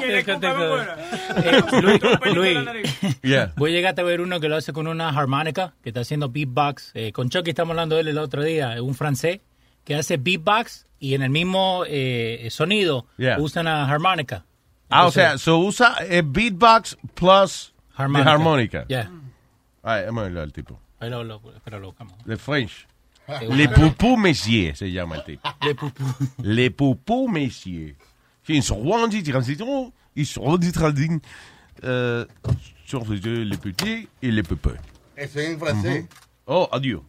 Eh, 0.01 0.25
Luis. 2.35 2.59
Yeah. 3.23 3.53
Voy 3.57 3.71
a 3.73 3.75
llegar 3.75 3.99
a 3.99 4.03
ver 4.03 4.21
uno 4.21 4.41
que 4.41 4.49
lo 4.49 4.57
hace 4.57 4.73
con 4.73 4.87
una 4.87 5.09
armónica, 5.11 5.75
que 5.83 5.91
está 5.91 6.01
haciendo 6.01 6.29
beatbox. 6.29 6.93
Eh, 6.95 7.13
con 7.13 7.29
Chucky 7.29 7.51
estamos 7.51 7.73
hablando 7.73 7.95
de 7.97 8.03
él 8.03 8.09
el 8.09 8.19
otro 8.19 8.43
día, 8.43 8.83
un 8.83 8.95
francés 8.95 9.41
que 9.85 9.95
hace 9.95 10.17
beatbox 10.17 10.87
y 10.99 11.15
en 11.15 11.23
el 11.23 11.31
mismo 11.31 11.85
eh, 11.87 12.49
sonido 12.51 13.07
Yeah. 13.19 13.39
usa 13.39 13.63
una 13.63 13.91
armónica. 13.91 14.45
Ah, 14.91 15.07
o 15.07 15.11
sea, 15.11 15.37
so 15.39 15.59
usa 15.59 15.97
eh, 16.09 16.23
beatbox 16.25 16.97
plus 17.15 17.75
Harmonica. 17.95 18.31
de 18.31 18.35
armónica. 18.35 18.87
Yeah. 18.89 19.11
Ay, 19.83 20.05
vamos 20.07 20.21
a 20.23 20.25
verlo 20.25 20.43
al 20.43 20.53
tipo. 20.53 20.81
Ahí 21.01 21.11
lo, 21.11 21.23
lo, 21.25 21.41
espera, 21.55 21.79
lo 21.79 21.89
buscamos. 21.89 22.15
De 22.25 22.37
French. 22.37 22.87
Eh, 23.29 23.47
Le 23.51 23.67
una- 23.67 23.75
Poupou 23.75 24.17
Messier 24.17 24.75
se 24.77 24.91
llama 24.91 25.17
el 25.17 25.25
tipo. 25.25 25.49
Le 25.63 25.75
Poupou. 25.75 26.05
Le 26.43 26.71
Poupou 26.71 27.29
Messier. 27.29 27.97
Qui 28.45 28.63
sont 28.63 29.07
dit 29.09 29.23
transition, 29.23 29.93
ils 30.17 30.27
sont 30.27 30.57
dit 30.57 30.73
trading. 30.73 31.21
Euh, 31.85 32.25
sur 32.87 33.05
les 33.09 33.19
yeux, 33.19 33.43
les 33.43 33.57
petits 33.59 34.09
et 34.23 34.31
les 34.31 34.43
peupeux. 34.43 34.77
Eso 35.17 35.39
es 35.39 35.55
en 35.55 35.59
francés. 35.59 36.07
Oh, 36.47 36.67
adieu. 36.73 37.01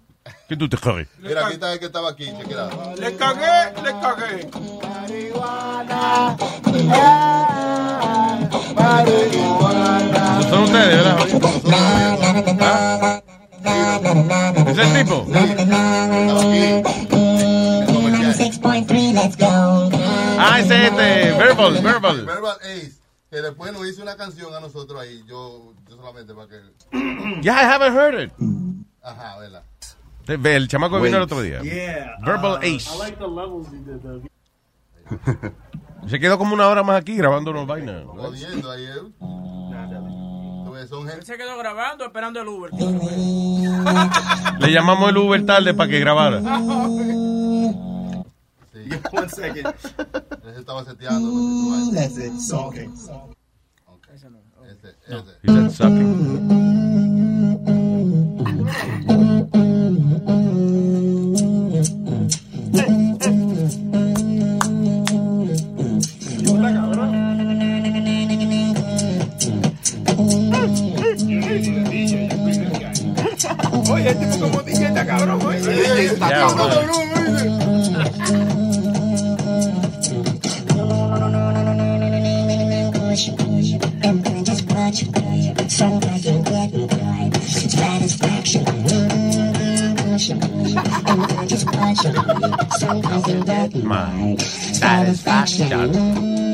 ¿Qué 0.47 0.55
tú 0.57 0.67
te 0.67 0.78
crees? 0.78 1.07
Mira, 1.22 1.45
aquí 1.45 1.53
está 1.53 1.74
el 1.74 1.80
que 1.80 1.86
estaba 1.86 2.09
aquí. 2.09 2.26
check 2.26 2.51
it 2.51 2.57
out. 2.57 2.99
Le 2.99 3.15
cagué, 3.15 3.72
le 3.84 3.91
cagué. 3.99 4.47
Esos 10.39 10.49
son 10.49 10.63
ustedes, 10.63 11.03
¿verdad? 11.03 11.20
¿Es 14.68 14.78
el 14.78 14.93
tipo? 14.93 15.26
Ah, 20.38 20.60
ese 20.60 20.76
es 20.76 20.91
este, 20.91 21.32
Verbal, 21.38 21.82
Verbal. 21.82 22.26
Verbal 22.26 22.57
Ace. 22.62 22.99
Que 23.30 23.41
después 23.41 23.74
nos 23.74 23.88
hizo 23.88 24.01
una 24.01 24.16
canción 24.16 24.53
a 24.53 24.60
nosotros 24.60 24.99
ahí. 25.01 25.24
Yo, 25.28 25.74
yo 25.88 25.95
solamente 25.97 26.34
para 26.34 26.47
que. 26.47 26.62
Yeah, 27.41 27.62
I 27.62 27.66
haven't 27.66 27.95
heard 27.95 28.20
it. 28.20 28.32
Ajá, 29.03 29.38
vela. 29.38 29.64
Ve, 30.26 30.55
El 30.55 30.68
chamaco 30.68 30.97
que 30.97 31.03
vino 31.03 31.18
el 31.18 31.24
otro 31.24 31.41
día. 31.41 31.62
Yeah. 31.62 32.18
Verbal 32.26 32.53
uh, 32.53 32.57
Ace. 32.57 32.89
I 32.91 32.97
like 32.97 33.18
the 33.18 33.28
levels 33.28 33.68
he 33.68 33.78
did 33.80 34.01
though. 34.01 34.22
Se 36.07 36.20
quedó 36.20 36.38
como 36.38 36.53
una 36.53 36.68
hora 36.68 36.84
más 36.84 37.01
aquí 37.01 37.16
grabando 37.16 37.51
unos 37.51 37.68
vainas. 37.68 38.03
Jodiendo 38.05 38.72
ahí, 40.80 40.86
¿eh? 40.86 40.88
Tú 40.90 41.08
Él 41.08 41.26
se 41.26 41.38
quedó 41.38 41.58
grabando 41.58 42.06
esperando 42.06 42.42
el 42.42 42.48
Uber. 42.48 42.72
Le 44.60 44.72
llamamos 44.72 45.10
el 45.10 45.18
Uber 45.18 45.46
tarde 45.46 45.74
para 45.74 45.90
que 45.90 46.00
grabara. 46.00 46.40
One 49.12 49.30
second. 49.30 49.68
Ese 49.68 50.60
estaba 50.60 50.84
seteando. 50.84 51.92
That's 51.94 52.18
it. 52.18 52.34
So, 52.40 52.68
okay. 52.68 52.90
Ese, 54.66 54.96
ese. 55.08 55.38
He 55.44 55.48
said 55.52 55.72
sucking. 55.72 56.70
Oye, 73.91 74.10
este 74.10 74.26
tipo 74.28 74.49
como 74.49 74.62
está 74.62 75.05
cabrón, 75.05 75.39
oye. 75.45 76.05
Está 76.05 76.30
cabrón. 76.30 76.70
My 93.84 94.36
satisfaction. 94.38 96.49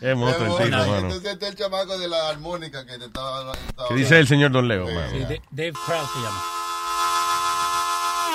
Es 0.00 0.16
monstruo 0.16 0.58
el 0.58 0.64
tipo, 0.64 0.76
mano. 0.76 0.98
Entonces 0.98 1.32
este 1.32 1.44
es 1.46 1.50
el 1.52 1.58
chamaco 1.58 1.98
de 1.98 2.08
la 2.08 2.28
armónica 2.28 2.84
que 2.84 2.98
te 2.98 3.04
estaba... 3.04 3.52
estaba 3.52 3.88
¿Qué 3.88 3.94
dice 3.94 4.18
el 4.18 4.26
señor 4.26 4.50
Don 4.50 4.66
Leo, 4.66 4.86
mano? 4.86 5.10
Sí, 5.10 5.18
Dave 5.50 5.72
Krause 5.86 6.10
se 6.12 6.18
llama. 6.20 6.42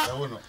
Ya 0.07 0.13
uno. 0.13 0.39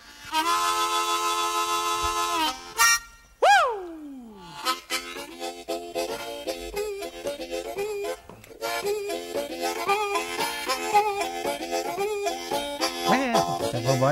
Como 13.87 14.07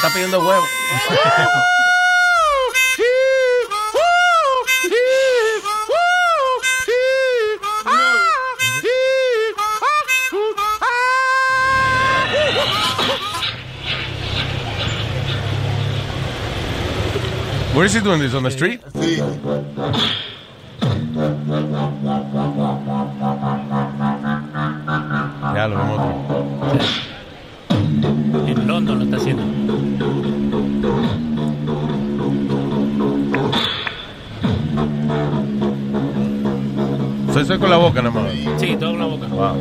está 0.00 0.14
pidiendo 0.14 0.40
huevo. 0.40 0.64
Where 17.74 17.84
is 17.84 17.92
he 17.92 18.00
doing 18.00 18.20
this? 18.20 18.32
On 18.34 18.42
the 18.42 18.50
street? 18.50 18.80
Ya 18.94 20.19
con 37.60 37.70
la 37.70 37.76
boca 37.76 38.02
nada 38.02 38.20
más. 38.20 38.32
Sí, 38.58 38.76
todo 38.78 38.90
con 38.90 39.00
la 39.00 39.06
boca. 39.06 39.26
Wow. 39.28 39.56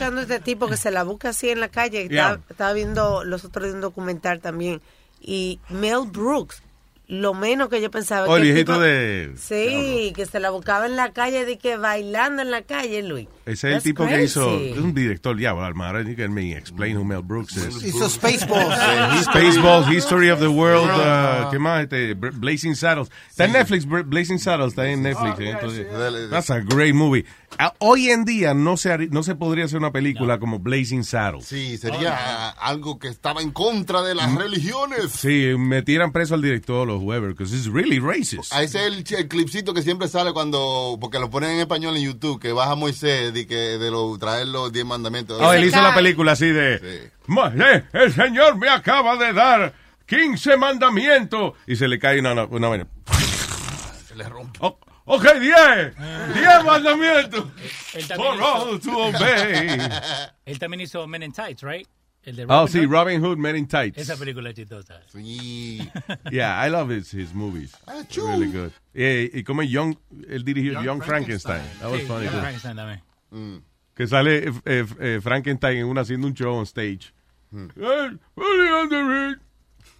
Escuchando 0.00 0.20
a 0.20 0.22
este 0.22 0.40
tipo 0.40 0.66
que 0.68 0.76
se 0.76 0.90
la 0.90 1.02
busca 1.04 1.30
así 1.30 1.50
en 1.50 1.60
la 1.60 1.68
calle, 1.68 2.02
estaba, 2.02 2.30
Yeah. 2.36 2.40
estaba 2.48 2.72
viendo 2.72 3.24
los 3.24 3.44
otros 3.44 3.64
días 3.64 3.74
un 3.74 3.80
documental 3.80 4.40
también. 4.40 4.80
Y 5.20 5.60
Mel 5.68 6.06
Brooks, 6.10 6.62
lo 7.06 7.34
menos 7.34 7.68
que 7.68 7.80
yo 7.82 7.90
pensaba. 7.90 8.26
Oh, 8.28 8.36
el 8.36 8.42
que 8.44 8.48
viejito 8.52 8.72
tipo- 8.74 8.80
de... 8.84 9.32
Sí, 9.36 10.12
que 10.14 10.24
se 10.26 10.38
la 10.40 10.50
buscaba 10.50 10.86
en 10.86 10.94
la 10.96 11.12
calle, 11.12 11.44
de 11.44 11.58
que 11.58 11.76
bailando 11.76 12.40
en 12.40 12.50
la 12.52 12.62
calle, 12.62 13.02
Luis. 13.02 13.26
Ese 13.44 13.52
es 13.52 13.64
el 13.64 13.70
That's 13.72 13.84
tipo 13.84 14.04
que 14.04 14.10
crazy. 14.14 14.24
hizo, 14.26 14.58
es 14.60 14.78
un 14.78 14.94
director, 14.94 15.36
ya, 15.38 15.52
well, 15.52 15.64
Almara, 15.66 16.02
you 16.02 16.14
can 16.16 16.32
me 16.32 16.52
explain 16.56 16.96
who 16.96 17.04
Mel 17.04 17.22
Brooks 17.22 17.56
is. 17.56 17.82
Hizo 17.82 18.08
Spaceballs. 18.08 18.74
Spaceballs, 19.24 19.88
History 19.92 20.30
of 20.30 20.38
the 20.40 20.48
World, 20.48 20.88
uh, 20.88 21.50
¿qué 21.50 21.58
más? 21.58 21.82
Este, 21.82 22.14
Blazing 22.14 22.76
Saddles. 22.76 23.10
Está 23.28 23.44
en 23.46 23.52
Netflix, 23.52 23.84
Blazing 23.86 24.38
Saddles, 24.38 24.68
está 24.68 24.86
en 24.88 25.02
Netflix. 25.02 25.38
eh, 25.40 25.50
entonces, 25.50 25.86
that's 26.30 26.50
a 26.50 26.60
great 26.60 26.94
movie. 26.94 27.24
Hoy 27.78 28.08
en 28.10 28.24
día 28.24 28.54
no 28.54 28.76
se, 28.76 28.96
no 29.08 29.22
se 29.22 29.34
podría 29.34 29.66
hacer 29.66 29.78
una 29.78 29.90
película 29.92 30.38
como 30.38 30.58
Blazing 30.60 31.04
Saddles. 31.04 31.44
Sí, 31.46 31.76
sería 31.78 32.48
algo 32.50 32.98
que 32.98 33.08
estaba 33.08 33.42
en 33.42 33.50
contra 33.50 34.02
de 34.02 34.14
las 34.14 34.34
religiones. 34.34 35.10
Sí, 35.12 35.54
metieran 35.58 36.12
preso 36.12 36.34
al 36.34 36.42
director 36.42 36.88
o 36.88 36.98
whoever, 36.98 37.30
because 37.30 37.54
it's 37.54 37.66
really 37.66 37.98
racist. 37.98 38.52
A 38.52 38.62
ese 38.62 38.86
es 38.86 39.12
el, 39.12 39.28
clipcito 39.28 39.74
que 39.74 39.82
siempre 39.82 40.08
sale 40.08 40.32
cuando, 40.32 40.96
porque 41.00 41.18
lo 41.18 41.28
ponen 41.28 41.50
en 41.50 41.60
español 41.60 41.96
en 41.96 42.04
YouTube, 42.04 42.40
que 42.40 42.52
baja 42.52 42.74
Moisés 42.76 43.34
de, 43.34 43.46
que, 43.46 43.54
de 43.54 43.90
lo, 43.90 44.16
traer 44.18 44.48
los 44.48 44.72
diez 44.72 44.86
mandamientos. 44.86 45.38
Oh, 45.42 45.52
él 45.52 45.64
hizo 45.64 45.82
la 45.82 45.94
película 45.94 46.32
así 46.32 46.46
de... 46.48 47.10
"Ma- 47.26 47.52
eh, 47.54 47.84
el 47.92 48.12
Señor 48.12 48.56
me 48.56 48.68
acaba 48.70 49.16
de 49.16 49.32
dar 49.34 49.74
15 50.06 50.56
mandamientos. 50.56 51.54
Y 51.66 51.76
se 51.76 51.88
le 51.88 51.98
cae 51.98 52.20
una, 52.20 52.32
una, 52.32 52.44
una 52.46 52.68
vaina. 52.68 52.86
Se 54.08 54.16
le 54.16 54.24
rompe. 54.28 54.58
Oh, 54.62 54.78
ok, 55.16 55.24
10. 55.40 55.94
10 56.34 56.64
mandamientos. 56.64 57.46
Él 57.94 58.02
For 58.04 58.16
también, 58.16 58.42
all 58.42 58.80
to 58.80 58.98
obey. 58.98 59.78
él 60.46 60.58
también 60.58 60.80
hizo 60.82 61.06
Men 61.06 61.22
in 61.22 61.32
Tights, 61.32 61.62
right? 61.62 61.86
El 62.22 62.36
de 62.36 62.44
Oh, 62.44 62.46
Robin 62.48 62.68
sí, 62.68 62.78
Hood. 62.80 62.90
Robin 62.90 63.24
Hood 63.24 63.38
Men 63.38 63.56
in 63.56 63.66
Tights. 63.66 63.96
Esa 63.98 64.16
película 64.16 64.50
es 64.50 64.56
chistosa. 64.56 65.00
Sí. 65.10 65.80
Yeah, 66.30 66.60
I 66.66 66.68
love 66.70 66.90
his, 66.90 67.10
his 67.12 67.32
movies. 67.34 67.72
Really 68.14 68.50
good. 68.52 68.72
Eh, 68.94 69.30
y 69.32 69.42
como 69.42 69.62
Young, 69.62 69.96
él 70.28 70.44
dirigió 70.44 70.82
Young, 70.82 71.02
Frankenstein. 71.02 71.62
That 71.80 71.90
was 71.90 72.00
Sí, 72.02 72.06
funny. 72.06 72.24
Young 72.26 72.32
too. 72.34 72.40
Frankenstein 72.40 72.76
también. 72.76 73.64
Que 73.94 74.06
sale 74.06 74.48
eh, 74.48 74.52
eh, 74.64 74.86
eh, 75.00 75.20
Frankenstein 75.22 75.78
en 75.78 75.86
una 75.86 76.02
haciendo 76.02 76.26
un 76.26 76.34
show 76.34 76.54
on 76.56 76.64
stage. 76.66 77.12
The 77.50 78.18
ring. 79.02 79.36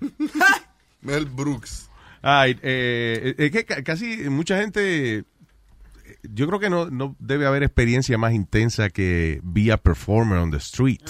Mel 1.03 1.25
Brooks. 1.27 1.90
Ay, 2.23 2.59
eh, 2.63 3.35
es 3.39 3.51
que 3.51 3.65
ca- 3.65 3.83
casi 3.83 4.29
mucha 4.29 4.59
gente, 4.61 5.25
yo 6.23 6.47
creo 6.47 6.61
que 6.61 6.69
no, 6.71 6.91
no 6.91 7.17
debe 7.19 7.47
haber 7.47 7.63
experiencia 7.63 8.19
más 8.19 8.33
intensa 8.35 8.91
que 8.91 9.41
be 9.43 9.73
a 9.73 9.77
performer 9.79 10.39
on 10.39 10.51
the 10.51 10.59
street. 10.59 11.01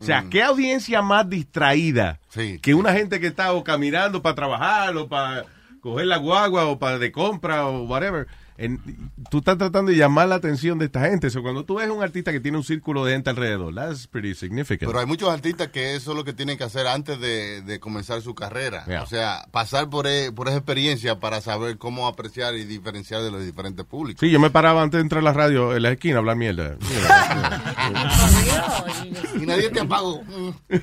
O 0.00 0.04
sea, 0.04 0.24
¿qué 0.30 0.42
audiencia 0.42 1.02
más 1.02 1.28
distraída 1.28 2.20
que 2.60 2.74
una 2.74 2.92
gente 2.92 3.18
que 3.20 3.26
está 3.26 3.52
o 3.52 3.64
caminando 3.64 4.22
para 4.22 4.34
trabajar 4.34 4.96
o 4.96 5.08
para 5.08 5.44
coger 5.80 6.06
la 6.06 6.18
guagua 6.18 6.66
o 6.66 6.78
para 6.78 6.98
de 6.98 7.10
compra 7.10 7.66
o 7.66 7.82
whatever? 7.84 8.26
En- 8.58 9.10
tú 9.30 9.38
estás 9.38 9.56
tratando 9.56 9.92
de 9.92 9.96
llamar 9.96 10.28
la 10.28 10.34
atención 10.34 10.78
de 10.78 10.86
esta 10.86 11.00
gente. 11.08 11.30
So, 11.30 11.42
cuando 11.42 11.64
tú 11.64 11.76
ves 11.76 11.88
un 11.88 12.02
artista 12.02 12.32
que 12.32 12.40
tiene 12.40 12.58
un 12.58 12.64
círculo 12.64 13.04
de 13.04 13.12
gente 13.12 13.30
alrededor, 13.30 13.72
that's 13.74 14.06
pretty 14.08 14.34
significant. 14.34 14.88
Pero 14.90 14.98
hay 14.98 15.06
muchos 15.06 15.30
artistas 15.30 15.68
que 15.68 15.94
eso 15.94 16.10
es 16.10 16.16
lo 16.16 16.24
que 16.24 16.32
tienen 16.32 16.58
que 16.58 16.64
hacer 16.64 16.86
antes 16.88 17.18
de, 17.20 17.62
de 17.62 17.78
comenzar 17.80 18.20
su 18.20 18.34
carrera. 18.34 18.84
Yeah. 18.86 19.04
O 19.04 19.06
sea, 19.06 19.46
pasar 19.52 19.88
por, 19.88 20.06
e- 20.08 20.32
por 20.32 20.48
esa 20.48 20.56
experiencia 20.58 21.20
para 21.20 21.40
saber 21.40 21.78
cómo 21.78 22.08
apreciar 22.08 22.56
y 22.56 22.64
diferenciar 22.64 23.22
de 23.22 23.30
los 23.30 23.44
diferentes 23.44 23.86
públicos. 23.86 24.20
Sí, 24.20 24.30
yo 24.30 24.40
me 24.40 24.50
paraba 24.50 24.82
antes 24.82 24.98
de 24.98 25.02
entrar 25.02 25.20
a 25.20 25.24
la 25.24 25.32
radio 25.32 25.74
en 25.76 25.82
la 25.82 25.92
esquina 25.92 26.16
a 26.16 26.18
hablar 26.18 26.36
mierda. 26.36 26.76
y 29.40 29.46
nadie 29.46 29.70
te 29.70 29.80
apagó. 29.80 30.22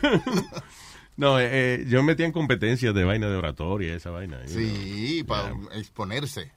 No, 1.18 1.40
eh, 1.40 1.48
eh, 1.50 1.86
yo 1.88 2.02
me 2.04 2.08
metía 2.08 2.26
en 2.26 2.34
competencias 2.34 2.94
de 2.94 3.06
vaina 3.06 3.30
de 3.30 3.38
oratoria, 3.38 3.96
esa 3.96 4.10
vaina. 4.10 4.38
you 4.48 4.54
Sí, 4.54 5.22
know. 5.24 5.28
para 5.28 5.44
Yeah. 5.54 5.80
exponerse. 5.80 6.52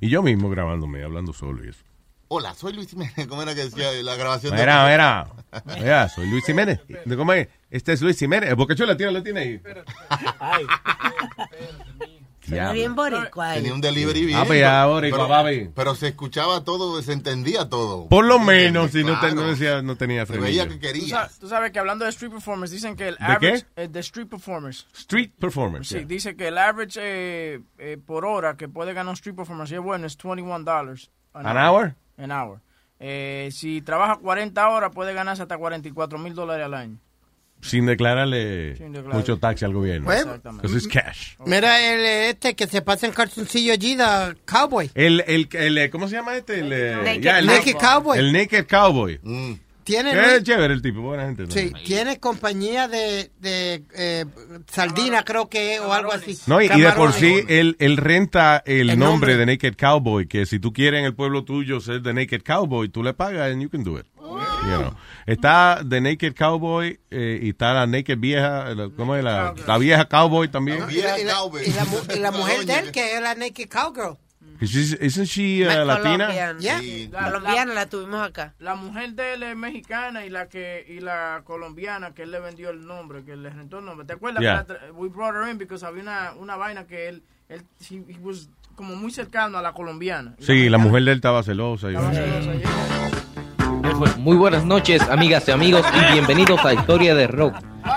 Y 0.00 0.08
yo 0.08 0.22
mismo 0.22 0.48
grabándome, 0.50 1.02
hablando 1.02 1.32
solo 1.32 1.64
y 1.64 1.68
eso. 1.70 1.80
Hola, 2.28 2.54
soy 2.54 2.72
Luis 2.72 2.88
Jiménez. 2.90 3.26
¿Cómo 3.28 3.42
era 3.42 3.54
que 3.54 3.64
decía 3.64 3.90
la 4.02 4.16
grabación? 4.16 4.52
de- 4.54 4.60
Mira, 4.60 4.86
mira. 4.88 5.26
Mira, 5.78 6.08
soy 6.08 6.28
Luis 6.28 6.44
Jiménez. 6.44 6.80
¿Cómo 7.16 7.32
es? 7.32 7.48
Este 7.70 7.92
es 7.92 8.02
Luis 8.02 8.18
Jiménez. 8.18 8.50
El 8.50 8.56
Bocachuela 8.56 8.96
tiene, 8.96 9.12
lo 9.12 9.22
tiene 9.22 9.40
ahí. 9.40 9.60
Suena 12.48 12.72
bien 12.72 12.94
boricua. 12.94 13.54
Tenía 13.54 13.74
un 13.74 13.80
delivery 13.80 14.26
bien. 14.26 14.38
Ah, 14.38 14.44
pues 14.46 14.60
ya, 14.60 14.86
boricua, 14.86 15.18
pero, 15.18 15.28
papi. 15.28 15.70
pero 15.74 15.94
se 15.94 16.08
escuchaba 16.08 16.62
todo, 16.64 17.02
se 17.02 17.12
entendía 17.12 17.68
todo. 17.68 18.08
Por 18.08 18.24
lo 18.24 18.38
menos, 18.38 18.92
si 18.92 19.02
no, 19.04 19.14
te- 19.14 19.26
Claro. 19.28 19.34
no 19.34 19.46
decía, 19.48 19.82
no 19.82 19.96
tenía 19.96 20.24
veía 20.24 20.66
que 20.68 20.74
Tú 20.74 20.80
quería. 20.80 21.08
sabes, 21.08 21.38
tú 21.38 21.48
sabes 21.48 21.72
que 21.72 21.78
hablando 21.78 22.04
de 22.04 22.10
street 22.10 22.30
performers, 22.32 22.70
dicen 22.70 22.94
que 22.96 23.08
el 23.08 23.16
¿De 23.16 23.24
average... 23.24 23.66
eh, 23.76 23.88
de 23.88 24.00
street 24.00 24.28
performers. 24.28 24.86
Street 24.94 25.30
performance. 25.38 25.88
Sí, 25.88 25.96
yeah. 25.98 26.06
dice 26.06 26.36
que 26.36 26.48
el 26.48 26.58
average 26.58 27.00
eh, 27.02 27.60
eh, 27.78 27.98
por 28.04 28.24
hora 28.24 28.56
que 28.56 28.68
puede 28.68 28.92
ganar 28.92 29.10
un 29.10 29.14
street 29.14 29.34
performer, 29.36 29.66
si 29.68 29.74
es 29.74 29.80
bueno, 29.80 30.06
es 30.06 30.16
$21 30.18 31.08
An 31.34 31.56
hour? 31.56 31.94
An 32.18 32.30
hour. 32.32 32.60
Eh, 32.98 33.50
si 33.52 33.82
trabaja 33.82 34.16
40 34.16 34.68
horas, 34.70 34.90
puede 34.94 35.12
ganarse 35.12 35.42
hasta 35.42 35.58
44 35.58 36.18
mil 36.18 36.34
dólares 36.34 36.64
al 36.64 36.74
año. 36.74 36.98
Sin 37.62 37.86
declararle 37.86 38.76
Sin 38.76 38.92
declarar. 38.92 39.16
mucho 39.16 39.38
taxi 39.38 39.64
al 39.64 39.72
gobierno. 39.72 40.08
Because 40.08 40.76
it's 40.76 40.86
cash. 40.86 41.34
Mira 41.44 41.80
el 41.92 42.04
este 42.30 42.54
que 42.54 42.66
se 42.66 42.82
pasa 42.82 43.06
en 43.06 43.12
calzoncillo 43.12 43.72
allí, 43.72 43.96
da 43.96 44.34
Cowboy. 44.44 44.90
El, 44.94 45.24
el, 45.26 45.48
el, 45.52 45.90
¿cómo 45.90 46.08
se 46.08 46.14
llama 46.16 46.36
este? 46.36 46.60
El, 46.60 46.72
eh, 46.72 46.96
Naked 47.44 47.68
el 47.68 47.76
Cowboy. 47.76 48.18
El 48.18 48.32
Naked 48.32 48.66
Cowboy. 48.68 49.20
Tiene, 49.86 50.10
Qué 50.12 50.42
chévere 50.42 50.74
el 50.74 50.82
tipo, 50.82 51.00
buena 51.00 51.26
gente. 51.26 51.44
¿no? 51.44 51.50
sí, 51.52 51.72
tiene 51.84 52.18
compañía 52.18 52.88
de, 52.88 53.30
de 53.38 53.84
eh, 53.94 54.24
sardina, 54.68 55.22
creo 55.22 55.48
que, 55.48 55.78
o 55.78 55.92
algo 55.92 56.12
así. 56.12 56.36
No, 56.48 56.60
y, 56.60 56.66
y 56.66 56.80
de 56.80 56.90
por 56.90 57.12
sí, 57.12 57.42
él, 57.48 57.76
él 57.78 57.96
renta 57.96 58.60
el, 58.66 58.90
El 58.90 58.98
nombre, 58.98 59.34
nombre. 59.34 59.36
de 59.36 59.46
Naked 59.46 59.74
Cowboy, 59.78 60.26
que 60.26 60.44
si 60.44 60.58
tú 60.58 60.72
quieres 60.72 60.98
en 60.98 61.06
el 61.06 61.14
pueblo 61.14 61.44
tuyo 61.44 61.78
ser 61.78 62.02
The 62.02 62.12
Naked 62.12 62.42
Cowboy, 62.42 62.88
tú 62.88 63.04
le 63.04 63.14
pagas 63.14 63.52
and 63.52 63.62
you 63.62 63.70
can 63.70 63.84
do 63.84 63.96
it. 63.96 64.06
You 64.18 64.78
know. 64.78 64.96
Está 65.24 65.84
The 65.88 66.00
Naked 66.00 66.34
Cowboy 66.34 66.98
eh, 67.12 67.38
y 67.42 67.50
está 67.50 67.72
la 67.72 67.86
Naked 67.86 68.18
Vieja, 68.18 68.74
la- 68.74 68.90
¿cómo 68.90 69.14
es? 69.14 69.22
La, 69.22 69.54
la 69.68 69.78
vieja 69.78 70.06
Cowboy 70.08 70.48
también. 70.48 70.78
Y 70.90 70.96
la, 70.96 71.18
y 71.20 71.24
la- 71.24 71.38
y 71.64 71.70
la 71.70 71.86
y 72.16 72.18
la 72.18 72.30
mujer 72.32 72.66
de 72.66 72.74
él, 72.74 72.90
que 72.90 73.14
es 73.14 73.20
la 73.22 73.36
Naked 73.36 73.68
Cowgirl. 73.68 74.16
Is 74.60 74.70
she- 74.70 74.96
Isn't 75.04 75.26
she 75.26 75.64
uh, 75.66 75.84
latina? 75.84 76.26
Colombiana. 76.26 76.60
Yeah. 76.60 76.80
La- 77.10 77.24
Colombiana 77.30 77.74
la 77.74 77.86
tuvimos 77.86 78.26
acá. 78.26 78.54
La 78.58 78.74
mujer 78.74 79.12
de 79.14 79.34
él 79.34 79.42
es 79.42 79.56
mexicana 79.56 80.24
y 80.26 80.30
la 80.30 80.48
que 80.48 80.84
y 80.88 81.00
la 81.00 81.42
colombiana 81.44 82.12
que 82.14 82.22
él 82.22 82.30
le 82.30 82.40
vendió 82.40 82.70
el 82.70 82.86
nombre, 82.86 83.24
que 83.24 83.36
le 83.36 83.50
rentó 83.50 83.78
el 83.78 83.84
nombre. 83.84 84.06
¿Te 84.06 84.14
acuerdas? 84.14 84.40
Yeah. 84.42 84.64
que 84.66 84.72
la 84.74 84.78
tra- 84.80 84.92
we 84.94 85.08
brought 85.08 85.34
her 85.34 85.48
in 85.50 85.58
because 85.58 85.84
había 85.84 86.02
una, 86.02 86.32
una 86.38 86.56
vaina 86.56 86.84
que 86.86 87.08
él, 87.08 87.22
él 87.48 87.62
he, 87.90 87.94
he 87.96 88.18
was 88.22 88.48
como 88.74 88.94
muy 88.96 89.10
cercano 89.10 89.56
a 89.58 89.62
la 89.62 89.72
colombiana. 89.72 90.34
Sí, 90.38 90.68
la 90.68 90.78
mujer 90.78 91.02
de 91.04 91.12
él 91.12 91.16
estaba 91.16 91.42
celosa. 91.42 91.90
y- 91.90 91.96
Muy 94.18 94.36
buenas 94.36 94.64
noches, 94.64 95.00
amigas 95.02 95.46
y 95.48 95.52
amigos, 95.52 95.84
y 95.94 96.12
bienvenidos 96.12 96.64
a 96.64 96.74
Historia 96.74 97.14
de 97.14 97.26
Rock. 97.28 97.54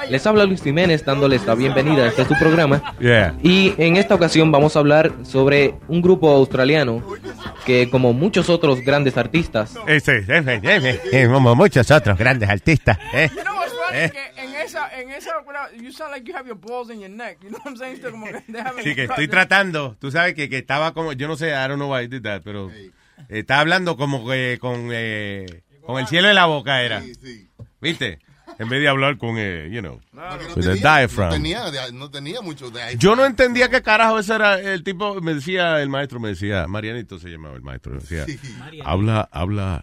Les 0.10 0.26
habla 0.28 0.45
Luis 0.45 0.61
Jiménez 0.61 1.03
dándoles 1.03 1.45
la 1.48 1.56
bienvenida 1.56 2.03
a 2.03 2.07
este 2.10 2.26
su 2.26 2.36
programa. 2.38 2.94
Yeah. 2.99 3.36
Y 3.41 3.74
en 3.80 3.98
esta 3.98 4.14
ocasión 4.14 4.52
vamos 4.52 4.76
a 4.76 4.80
hablar 4.80 5.11
sobre 5.24 5.76
un 5.88 6.02
grupo 6.02 6.30
australiano 6.30 7.03
que, 7.66 7.90
como 7.90 8.14
muchos 8.14 8.49
otros 8.49 8.82
grandes 8.82 9.18
artistas, 9.18 9.74
como 11.28 11.56
muchos 11.56 11.90
otros 11.90 12.18
grandes 12.18 12.49
artistas. 12.49 12.99
eh. 13.14 13.30
You 13.36 13.41
know 13.41 13.56
what's 13.57 13.74
funny? 13.74 13.98
Eh. 13.99 14.11
Que 14.11 14.41
en 14.44 14.56
esa, 14.56 14.99
en 14.99 15.10
esa, 15.10 15.32
you 15.82 15.91
sound 15.91 16.11
like 16.11 16.30
you 16.30 16.38
have 16.38 16.48
your 16.48 16.57
balls 16.60 16.91
in 16.91 16.99
your 16.99 17.10
neck. 17.10 17.40
You 17.41 17.49
know 17.49 17.60
what 17.66 17.72
I'm 17.72 17.78
saying? 17.78 17.95
Esto 17.95 18.11
como 18.11 18.28
que 18.28 18.44
déjame- 18.48 18.84
Sí, 18.84 18.94
que 18.94 19.06
estoy 19.06 19.28
tratando. 19.28 19.95
Tú 19.99 20.11
sabes 20.11 20.36
que, 20.36 20.49
que 20.49 20.60
estaba 20.60 20.94
como, 20.94 21.14
yo 21.14 21.28
no 21.28 21.36
sé, 21.36 21.49
I 21.49 21.68
don't 21.68 21.78
know 21.78 21.91
why 21.91 22.03
I 22.03 22.07
did 22.07 22.22
that, 22.22 22.41
pero 22.44 22.70
eh, 22.70 22.91
estaba 23.30 23.61
hablando 23.61 23.98
como 23.98 24.28
que 24.28 24.57
con, 24.61 24.90
eh, 24.94 25.64
con 25.94 25.99
el 25.99 26.07
cielo 26.07 26.30
en 26.30 26.36
la 26.36 26.45
boca 26.45 26.82
era. 26.82 27.02
¿Viste? 27.82 28.20
En 28.57 28.68
vez 28.68 28.82
de 28.82 28.90
hablar 28.90 29.18
con, 29.18 29.36
eh, 29.38 29.70
you 29.72 29.80
know, 29.80 30.02
with 30.56 30.64
the 30.66 30.70
No 30.70 30.74
diaphragm. 30.76 31.32
tenía, 31.32 31.64
no 31.94 32.10
tenía 32.11 32.41
mucho 32.41 32.72
ahí. 32.84 32.98
Yo 32.98 33.16
no 33.16 33.26
entendía 33.26 33.70
qué 33.70 33.82
carajo 33.82 34.20
ese 34.20 34.36
era 34.36 34.60
el 34.60 34.84
tipo, 34.84 35.22
me 35.22 35.34
decía, 35.36 35.82
el 35.82 35.88
maestro 35.90 36.20
me 36.20 36.30
decía, 36.30 36.68
Marianito 36.68 37.20
se 37.20 37.30
llamaba 37.30 37.56
el 37.56 37.61
maestro, 37.61 37.94
me 37.94 37.99
decía, 38.02 38.26
habla, 38.84 39.30
habla, 39.32 39.82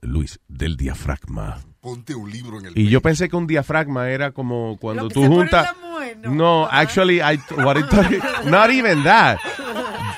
Luis, 0.00 0.40
del 0.48 0.76
diafragma. 0.76 1.58
Ponte 1.80 2.14
un 2.14 2.30
libro 2.30 2.58
en 2.58 2.66
el 2.66 2.78
Y 2.78 2.88
yo 2.88 3.00
pensé 3.02 3.28
que 3.28 3.36
un 3.36 3.46
diafragma 3.46 4.08
era 4.10 4.30
como 4.32 4.78
cuando 4.80 5.02
Lo 5.04 5.08
que 5.08 5.14
tú 5.14 5.26
juntas. 5.26 5.74
mujer, 5.80 6.18
No, 6.30 6.66
actually, 6.70 7.18
I, 7.20 7.38
what 7.58 7.76
I 7.78 7.82
thought- 7.82 8.44
not 8.46 8.70
even 8.70 9.02
that. 9.04 9.38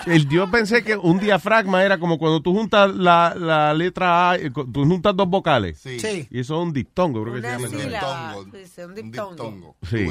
El- 0.07 0.29
yo 0.29 0.51
pensé 0.51 0.83
que 0.85 0.97
un 0.97 1.19
diafragma 1.19 1.85
era 1.85 1.99
como 1.99 2.19
cuando 2.19 2.41
tú 2.41 2.53
juntas 2.55 2.95
la, 2.95 3.35
la 3.37 3.75
letra 3.75 4.31
A, 4.31 4.37
eh, 4.37 4.51
tú 4.51 4.85
juntas 4.85 5.15
dos 5.17 5.29
vocales. 5.29 5.79
Sí. 5.79 5.99
Y 6.31 6.41
eso 6.41 6.61
es 6.61 6.67
un 6.67 6.73
diptongo, 6.73 7.23
creo 7.23 7.35
que 7.35 7.41
Una 7.41 7.59
se 7.59 7.69
llama. 7.69 7.83
sílaba. 7.85 8.35
Dice, 8.53 8.87
un 8.87 8.95
diptongo. 8.95 9.77
Sí. 9.91 10.07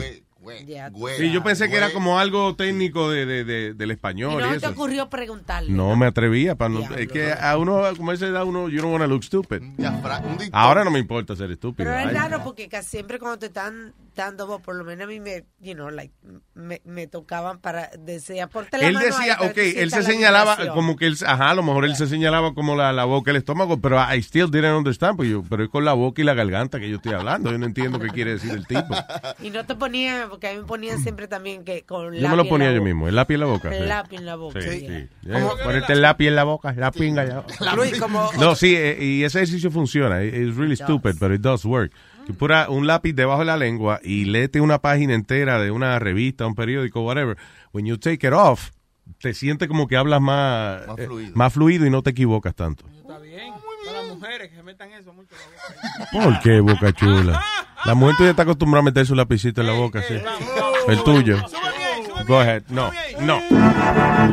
Ya. 0.65 0.89
Sí, 1.17 1.31
yo 1.31 1.43
pensé 1.43 1.69
que 1.69 1.75
era 1.75 1.91
como 1.91 2.17
algo 2.17 2.55
técnico 2.55 3.09
de, 3.11 3.25
de- 3.25 3.43
de- 3.43 3.73
del 3.73 3.89
Y 3.89 3.93
español 3.93 4.41
y, 4.41 4.45
no 4.45 4.49
te 4.51 4.55
eso. 4.57 4.69
ocurrió 4.69 5.09
preguntarle. 5.09 5.69
No 5.69 5.95
me 5.97 6.05
atrevía. 6.07 6.55
Para 6.55 6.69
no, 6.69 6.95
es 6.95 7.07
que 7.09 7.33
a 7.33 7.57
uno, 7.57 7.81
como 7.97 8.11
a 8.11 8.13
esa 8.13 8.27
edad, 8.27 8.45
uno, 8.45 8.69
you 8.69 8.81
don't 8.81 8.93
want 8.93 9.03
to 9.03 9.07
look 9.07 9.23
stupid. 9.23 9.61
Ahora 10.53 10.83
no 10.85 10.91
me 10.91 10.99
importa 10.99 11.35
ser 11.35 11.51
estúpido. 11.51 11.89
Pero 11.89 11.99
es 11.99 12.13
raro 12.13 12.41
porque 12.43 12.69
casi 12.69 12.89
siempre 12.89 13.19
cuando 13.19 13.37
te 13.37 13.47
están 13.47 13.93
dando 14.23 14.47
voz, 14.47 14.61
por 14.61 14.75
lo 14.75 14.83
menos 14.83 15.05
a 15.05 15.07
mí 15.07 15.19
me, 15.19 15.45
you 15.59 15.73
know, 15.73 15.89
like, 15.89 16.13
me, 16.53 16.81
me 16.85 17.07
tocaban 17.07 17.59
para 17.59 17.89
decir, 17.99 18.41
aporte 18.41 18.77
la 18.77 18.87
Él 18.87 18.93
mano 18.93 19.05
decía, 19.05 19.37
ahí 19.39 19.47
ok, 19.49 19.57
él 19.57 19.89
se 19.91 19.97
la 19.97 20.03
señalaba 20.03 20.51
vibración. 20.55 20.75
como 20.75 20.95
que 20.95 21.07
él, 21.07 21.17
ajá, 21.25 21.49
a 21.51 21.53
lo 21.55 21.63
mejor 21.63 21.85
él 21.85 21.95
se 21.95 22.07
señalaba 22.07 22.53
como 22.53 22.75
la, 22.75 22.93
la 22.93 23.05
boca, 23.05 23.31
el 23.31 23.37
estómago, 23.37 23.79
pero 23.81 23.97
I 24.13 24.19
still 24.21 24.51
didn't 24.51 24.77
understand, 24.77 25.17
pues 25.17 25.29
yo, 25.29 25.43
pero 25.49 25.63
es 25.63 25.69
con 25.69 25.85
la 25.85 25.93
boca 25.93 26.21
y 26.21 26.25
la 26.25 26.33
garganta 26.33 26.79
que 26.79 26.89
yo 26.89 26.97
estoy 26.97 27.13
hablando, 27.13 27.51
yo 27.51 27.57
no 27.57 27.65
entiendo 27.65 27.99
qué 27.99 28.07
quiere 28.09 28.31
decir 28.33 28.51
el 28.51 28.65
tipo. 28.67 28.95
Y 29.41 29.49
no 29.51 29.65
te 29.65 29.75
ponían, 29.75 30.29
porque 30.29 30.47
a 30.49 30.53
mí 30.53 30.59
me 30.59 30.65
ponían 30.65 30.99
siempre 30.99 31.27
también 31.27 31.63
que 31.63 31.83
con 31.83 32.13
Yo 32.13 32.29
me 32.29 32.35
lo 32.35 32.45
ponía 32.47 32.67
la 32.67 32.73
yo 32.73 32.79
boca. 32.79 32.85
mismo, 32.85 33.07
el 33.07 33.15
lápiz 33.15 33.33
en 33.35 33.39
la 33.39 33.45
boca. 33.45 33.69
El 33.75 33.83
sí. 33.83 33.87
lápiz 33.87 34.15
en 34.17 34.25
la 34.25 34.35
boca. 34.35 34.61
Sí, 34.61 34.69
Sí. 34.69 34.79
sí. 34.87 35.07
Eh, 35.29 35.47
Ponerte 35.63 35.93
el 35.93 36.01
lápiz 36.01 36.27
en 36.27 36.35
la 36.35 36.43
boca, 36.43 36.73
la 36.73 36.91
pinga 36.91 37.25
ya. 37.25 37.43
Luis, 37.75 37.97
como- 37.99 38.29
No, 38.39 38.55
sí, 38.55 38.75
eh, 38.75 38.97
y 38.99 39.23
ese 39.23 39.39
ejercicio 39.39 39.71
funciona. 39.71 40.23
It- 40.23 40.33
It's 40.33 40.55
really 40.57 40.75
stupid, 40.75 41.15
but 41.19 41.31
it 41.31 41.41
does 41.41 41.63
work. 41.65 41.91
Tú 42.30 42.35
pones 42.35 42.68
un 42.68 42.85
lápiz 42.85 43.14
debajo 43.14 43.39
de 43.39 43.45
la 43.45 43.57
lengua 43.57 43.99
y 44.03 44.26
léete 44.26 44.61
una 44.61 44.77
página 44.77 45.15
entera 45.15 45.57
de 45.60 45.72
una 45.72 45.97
revista, 45.97 46.45
un 46.45 46.53
periódico, 46.53 47.01
whatever. 47.01 47.35
When 47.72 47.88
you 47.88 47.97
take 47.97 48.27
it 48.27 48.34
off, 48.34 48.69
te 49.19 49.34
sientes 49.34 49.68
como 49.68 49.88
que 49.88 49.97
hablas 49.97 50.22
más, 50.22 50.85
Más 50.85 50.99
eh, 50.99 51.06
fluido. 51.07 51.31
más 51.34 51.53
fluido 51.53 51.88
y 51.88 51.89
no 51.89 52.03
te 52.03 52.11
equivocas 52.11 52.53
tanto. 52.53 52.85
Está 52.95 53.18
bien. 53.18 53.51
Para 53.84 54.03
las 54.03 54.15
mujeres 54.15 54.49
que 54.49 54.56
se 54.57 54.61
metan 54.61 54.91
eso 54.91 55.11
mucho 55.11 55.34
en 55.34 55.41
la 55.41 56.06
boca. 56.06 56.23
¿Por 56.30 56.39
qué, 56.43 56.60
boca 56.60 56.93
chula? 56.93 57.43
La 57.85 57.95
mujer 57.95 58.15
tuya 58.18 58.30
está 58.30 58.43
acostumbrada 58.43 58.81
a 58.81 58.85
meter 58.85 59.07
su 59.07 59.15
lapicito 59.15 59.61
en 59.61 59.68
la 59.68 59.73
boca, 59.73 60.03
sí. 60.03 60.14
El 60.88 61.03
tuyo. 61.03 61.38
Go 62.27 62.39
ahead. 62.39 62.63
No, 62.69 62.91
no. 63.21 63.39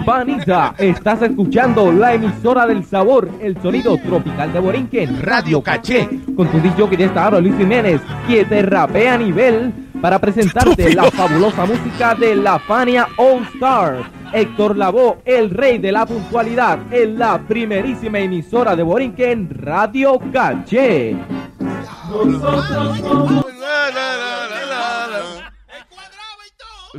Panita, 0.05 0.75
estás 0.79 1.23
escuchando 1.23 1.91
la 1.93 2.15
emisora 2.15 2.67
del 2.67 2.85
sabor, 2.85 3.29
el 3.41 3.61
sonido 3.63 3.97
tropical 3.99 4.53
de 4.53 4.61
Borinquen, 4.61 5.23
Radio 5.23 5.63
Caché, 5.63 6.09
con 6.37 6.49
tu 6.49 6.59
DJ 6.61 6.97
de 6.97 7.05
esta 7.05 7.27
hora, 7.27 7.41
Luis 7.41 7.57
Jiménez, 7.57 8.01
que 8.27 8.45
te 8.45 8.63
rapea 8.63 9.15
a 9.15 9.19
nivel 9.19 9.73
para 10.01 10.19
presentarte 10.19 10.95
la 10.95 11.11
fabulosa 11.11 11.65
música 11.65 12.15
de 12.15 12.37
la 12.37 12.59
Fania 12.59 13.09
All 13.17 13.43
Stars. 13.55 14.07
Héctor 14.33 14.77
Lavoe, 14.77 15.19
el 15.25 15.51
rey 15.51 15.79
de 15.79 15.93
la 15.93 16.05
puntualidad, 16.05 16.79
en 16.91 17.19
la 17.19 17.39
primerísima 17.39 18.19
emisora 18.19 18.77
de 18.77 18.83
Borinquen, 18.83 19.49
Radio 19.51 20.19
Caché. 20.33 21.17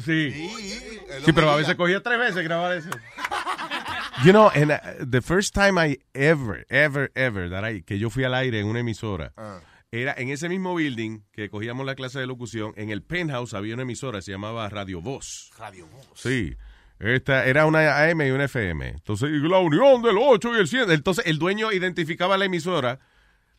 Sí. 0.04 0.50
Sí, 1.26 1.32
pero 1.34 1.50
a 1.52 1.56
veces 1.56 1.76
cogía 1.76 2.02
tres 2.02 2.20
veces 2.20 2.44
grabar 2.44 2.78
eso. 2.78 2.90
You 4.24 4.32
know, 4.32 4.50
and 4.56 4.72
uh, 4.72 5.06
the 5.08 5.22
first 5.22 5.54
time 5.54 5.78
I 5.78 6.00
ever, 6.16 6.66
ever, 6.70 7.12
ever, 7.14 7.52
that 7.52 7.64
I- 7.70 7.84
que 7.84 8.00
yo 8.00 8.10
fui 8.10 8.24
al 8.24 8.34
aire 8.34 8.60
en 8.60 8.66
una 8.66 8.80
emisora, 8.80 9.32
Ah. 9.38 9.60
era 9.92 10.16
en 10.18 10.30
ese 10.30 10.50
mismo 10.50 10.74
building 10.74 11.20
que 11.32 11.52
cogíamos 11.52 11.86
la 11.86 11.94
clase 11.94 12.20
de 12.20 12.26
locución, 12.26 12.74
en 12.78 12.90
el 12.90 13.04
penthouse 13.04 13.54
había 13.54 13.76
una 13.76 13.84
emisora, 13.84 14.20
se 14.24 14.32
llamaba 14.32 14.68
Radio 14.70 15.02
Voz. 15.02 15.52
Radio 15.60 15.86
Voz. 15.86 16.08
Sí. 16.16 16.56
Esta 17.00 17.46
era 17.46 17.68
una 17.68 17.96
AM 18.10 18.22
y 18.26 18.32
una 18.32 18.46
FM. 18.46 18.88
Entonces, 18.90 19.30
y 19.30 19.38
la 19.48 19.60
unión 19.60 20.02
del 20.02 20.18
8 20.20 20.56
y 20.56 20.60
el 20.62 20.68
100. 20.68 20.90
Entonces, 20.90 21.24
el 21.28 21.38
dueño 21.38 21.72
identificaba 21.72 22.40
la 22.40 22.46
emisora 22.46 23.00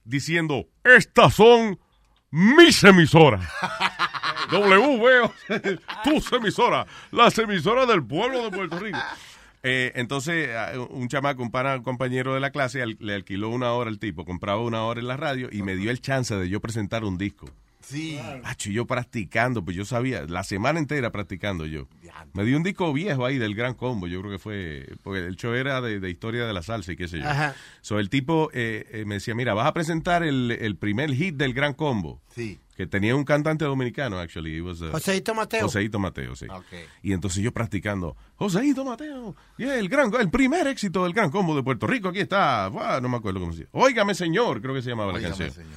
diciendo, 0.03 0.67
estas 0.83 1.35
son 1.35 1.79
mis 2.33 2.83
emisoras. 2.83 3.49
W, 4.51 5.31
tus 6.05 6.33
emisoras, 6.33 6.87
las 7.11 7.39
emisoras 7.39 7.87
del 7.89 8.05
pueblo 8.05 8.45
de 8.45 8.51
Puerto 8.51 8.79
Rico. 8.79 8.99
Eh, 9.63 9.93
entonces, 9.97 10.51
un 10.91 11.09
chamaco, 11.09 11.43
un, 11.43 11.51
compañero 11.83 12.35
de 12.35 12.41
la 12.41 12.51
clase, 12.51 12.85
le 12.87 13.15
alquiló 13.15 13.49
una 13.49 13.73
hora 13.73 13.91
al 13.91 13.99
tipo, 13.99 14.25
compraba 14.25 14.63
una 14.63 14.85
hora 14.85 15.01
en 15.01 15.09
la 15.09 15.17
radio 15.17 15.49
y 15.51 15.63
me 15.63 15.77
dio 15.77 15.91
el 15.91 16.01
chance 16.01 16.35
de 16.35 16.49
yo 16.49 16.61
presentar 16.61 17.05
un 17.05 17.19
disco. 17.19 17.51
Sí. 17.89 18.21
Acho, 18.45 18.71
yo 18.71 18.87
practicando, 18.87 19.65
pues 19.65 19.75
yo 19.75 19.87
sabía, 19.87 20.25
la 20.27 20.45
semana 20.45 20.79
entera 20.79 21.11
practicando 21.11 21.65
yo. 21.65 21.89
Me 22.35 22.45
dio 22.45 22.59
un 22.59 22.63
disco 22.63 22.93
viejo 22.93 23.25
ahí 23.25 23.39
del 23.39 23.55
Gran 23.55 23.73
Combo, 23.73 24.07
yo 24.07 24.21
creo 24.21 24.33
que 24.33 24.39
fue, 24.39 24.87
porque 25.03 25.25
el 25.27 25.37
show 25.37 25.55
era 25.55 25.81
de, 25.81 25.99
de 25.99 26.11
historia 26.11 26.47
de 26.47 26.53
la 26.53 26.63
salsa 26.63 26.93
y 26.93 26.97
qué 26.97 27.09
sé 27.09 27.19
yo. 27.19 27.29
Ajá. 27.29 27.55
So, 27.81 27.99
el 27.99 28.11
tipo 28.11 28.51
eh, 28.53 28.87
eh, 28.93 29.05
me 29.07 29.15
decía, 29.15 29.35
mira, 29.35 29.55
vas 29.55 29.67
a 29.67 29.73
presentar 29.73 30.23
el, 30.23 30.51
el 30.51 30.77
primer 30.77 31.15
hit 31.15 31.37
del 31.37 31.55
Gran 31.55 31.73
Combo. 31.73 32.21
Sí. 32.35 32.59
Que 32.77 32.87
tenía 32.87 33.17
un 33.17 33.25
cantante 33.25 33.65
dominicano, 33.65 34.19
actually. 34.19 34.61
Was, 34.61 34.81
uh, 34.83 34.93
Joseito 34.93 35.35
Mateo. 35.35 35.63
Joseito 35.63 35.99
Mateo, 35.99 36.37
sí. 36.37 36.47
Y 37.03 37.13
entonces 37.13 37.43
yo 37.43 37.53
practicando, 37.53 38.17
Joseito 38.37 38.85
Mateo, 38.85 39.35
yeah, 39.57 39.77
el, 39.77 39.89
gran, 39.89 40.13
el 40.15 40.31
primer 40.31 40.67
éxito 40.69 41.03
del 41.05 41.13
Gran 41.13 41.31
Combo 41.31 41.57
de 41.57 41.63
Puerto 41.63 41.87
Rico, 41.87 42.11
aquí 42.11 42.21
está. 42.21 42.69
Buah, 42.69 43.01
no 43.01 43.09
me 43.09 43.17
acuerdo 43.17 43.41
cómo 43.41 43.53
se 43.53 43.61
llama. 43.61 43.71
Óigame, 43.73 44.15
señor, 44.15 44.61
creo 44.61 44.75
que 44.75 44.83
se 44.83 44.91
llamaba 44.91 45.13
la 45.13 45.21
canción. 45.21 45.51
señor. 45.51 45.73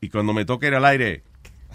Y 0.00 0.10
cuando 0.10 0.32
me 0.32 0.44
toque 0.44 0.68
ir 0.68 0.74
al 0.74 0.84
aire, 0.84 1.24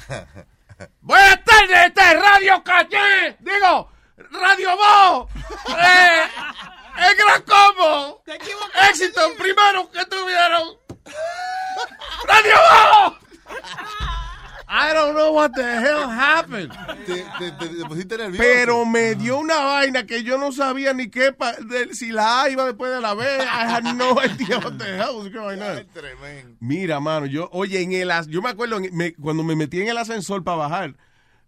Buenas 1.01 1.43
tardes, 1.43 1.87
este 1.87 2.01
es 2.01 2.21
Radio 2.21 2.63
Caché. 2.63 3.37
Digo, 3.39 3.91
Radio 4.31 4.69
Bo. 4.75 5.29
Eh, 5.69 6.23
el 6.97 7.15
gran 7.15 7.41
combo. 7.43 8.23
Éxito 8.89 9.25
el 9.27 9.37
primero 9.37 9.89
que 9.91 10.05
tuvieron. 10.05 10.77
Radio 12.27 12.55
Bo. 12.55 13.17
I 14.75 14.91
don't 14.91 15.13
know 15.13 15.31
what 15.33 15.51
the 15.53 15.61
hell 15.63 16.09
happened. 16.09 16.71
Te, 17.05 17.23
te- 17.37 17.51
te- 17.59 17.67
te 17.77 17.85
pusiste 17.85 18.17
nervioso. 18.17 18.41
pero 18.41 18.85
me 18.85 19.13
dio 19.13 19.37
una 19.37 19.59
vaina 19.59 20.03
que 20.07 20.23
yo 20.23 20.39
no 20.39 20.51
sabía 20.51 20.93
ni 20.93 21.09
qué, 21.11 21.31
pa- 21.31 21.53
de- 21.53 21.93
si 21.93 22.11
la 22.11 22.41
A 22.41 22.49
iba 22.49 22.65
después 22.65 22.91
de 22.91 22.99
la 22.99 23.13
B. 23.13 23.23
I 23.23 23.67
had 23.71 23.83
no 23.95 24.13
idea 24.19 24.57
what 24.57 24.73
the 24.79 24.85
hell 24.97 25.15
was 25.17 25.29
going 25.31 25.61
on. 25.61 25.85
Tremendo. 25.93 26.57
Mira, 26.59 26.99
mano, 26.99 27.27
yo, 27.27 27.49
oye, 27.51 27.81
en 27.83 27.91
el, 27.93 28.11
yo 28.29 28.41
me 28.41 28.49
acuerdo 28.49 28.77
en- 28.77 28.95
me- 28.95 29.13
cuando 29.13 29.43
me 29.43 29.55
metí 29.55 29.79
en 29.79 29.89
el 29.89 29.97
ascensor 29.97 30.43
para 30.43 30.57
bajar, 30.57 30.95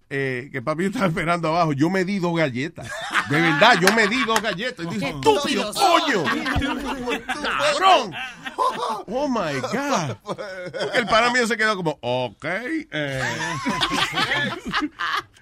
eh, 0.10 0.49
que 0.52 0.61
papi 0.61 0.86
estaba 0.86 1.07
esperando 1.07 1.48
abajo, 1.49 1.73
yo 1.73 1.90
me 1.90 2.06
di 2.06 2.19
dos 2.19 2.36
galletas. 2.38 2.90
De 3.30 3.41
verdad, 3.41 3.80
yo 3.82 3.91
me 3.94 4.07
di 4.07 4.23
dos 4.26 4.41
galletas. 4.41 4.86
Y 4.86 4.90
dije, 4.90 5.10
estúpido, 5.10 5.73
coño. 5.73 6.23
Cabrón. 7.26 8.14
Oh 9.07 9.27
my 9.27 9.60
God. 9.61 10.18
Porque 10.23 10.98
el 10.99 11.06
pana 11.07 11.32
mío 11.32 11.45
se 11.48 11.57
quedó 11.57 11.76
como, 11.76 11.98
ok. 12.02 12.45
eh. 12.45 13.22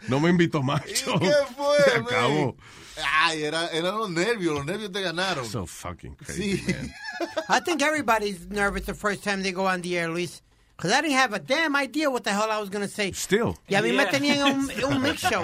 No 0.08 0.20
me 0.20 0.30
invitó 0.30 0.62
más. 0.64 0.82
¿Y 0.88 0.94
yo. 1.06 1.20
qué 1.20 1.32
fue, 1.56 1.78
Se 1.92 1.98
acabó. 1.98 2.56
Ay, 3.24 3.44
era, 3.44 3.68
eran 3.70 3.98
los 3.98 4.10
nervios, 4.12 4.54
los 4.56 4.66
nervios 4.66 4.92
te 4.92 5.02
ganaron. 5.02 5.46
So 5.50 5.66
fucking 5.66 6.16
crazy, 6.16 6.58
Sí. 6.58 6.74
man. 6.74 6.94
I 7.50 7.60
think 7.62 7.82
everybody's 7.82 8.48
nervous 8.50 8.86
the 8.86 8.94
first 8.94 9.24
time 9.24 9.42
they 9.42 9.52
go 9.52 9.68
on 9.68 9.82
the 9.82 9.98
air, 9.98 10.10
Luis. 10.10 10.44
Because 10.76 10.92
I 10.92 11.02
didn't 11.02 11.18
have 11.18 11.34
a 11.34 11.40
damn 11.40 11.76
idea 11.76 12.10
what 12.10 12.24
the 12.24 12.32
hell 12.32 12.50
I 12.52 12.60
was 12.60 12.70
going 12.70 12.82
to 12.86 12.92
say. 12.92 13.12
Still. 13.14 13.56
Y 13.70 13.76
a 13.76 13.82
mí 13.82 13.92
me 13.92 14.04
Yeah. 14.04 14.12
tenían 14.12 14.38
en 14.48 14.84
un, 14.86 14.94
un 14.96 15.02
mix 15.02 15.22
show. 15.22 15.44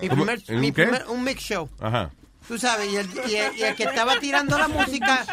Mi 0.00 0.08
primer, 0.08 0.38
¿En 0.48 0.54
un 0.56 0.60
mi 0.60 0.72
primer- 0.72 1.04
un 1.08 1.22
mix 1.22 1.42
show. 1.42 1.68
Ajá. 1.80 2.10
Tú 2.48 2.58
sabes, 2.58 2.90
y 2.90 2.96
el, 2.96 3.06
y 3.28 3.36
el- 3.36 3.56
y 3.56 3.62
el 3.62 3.74
que 3.76 3.84
estaba 3.84 4.18
tirando 4.18 4.58
la 4.58 4.66
música, 4.68 5.24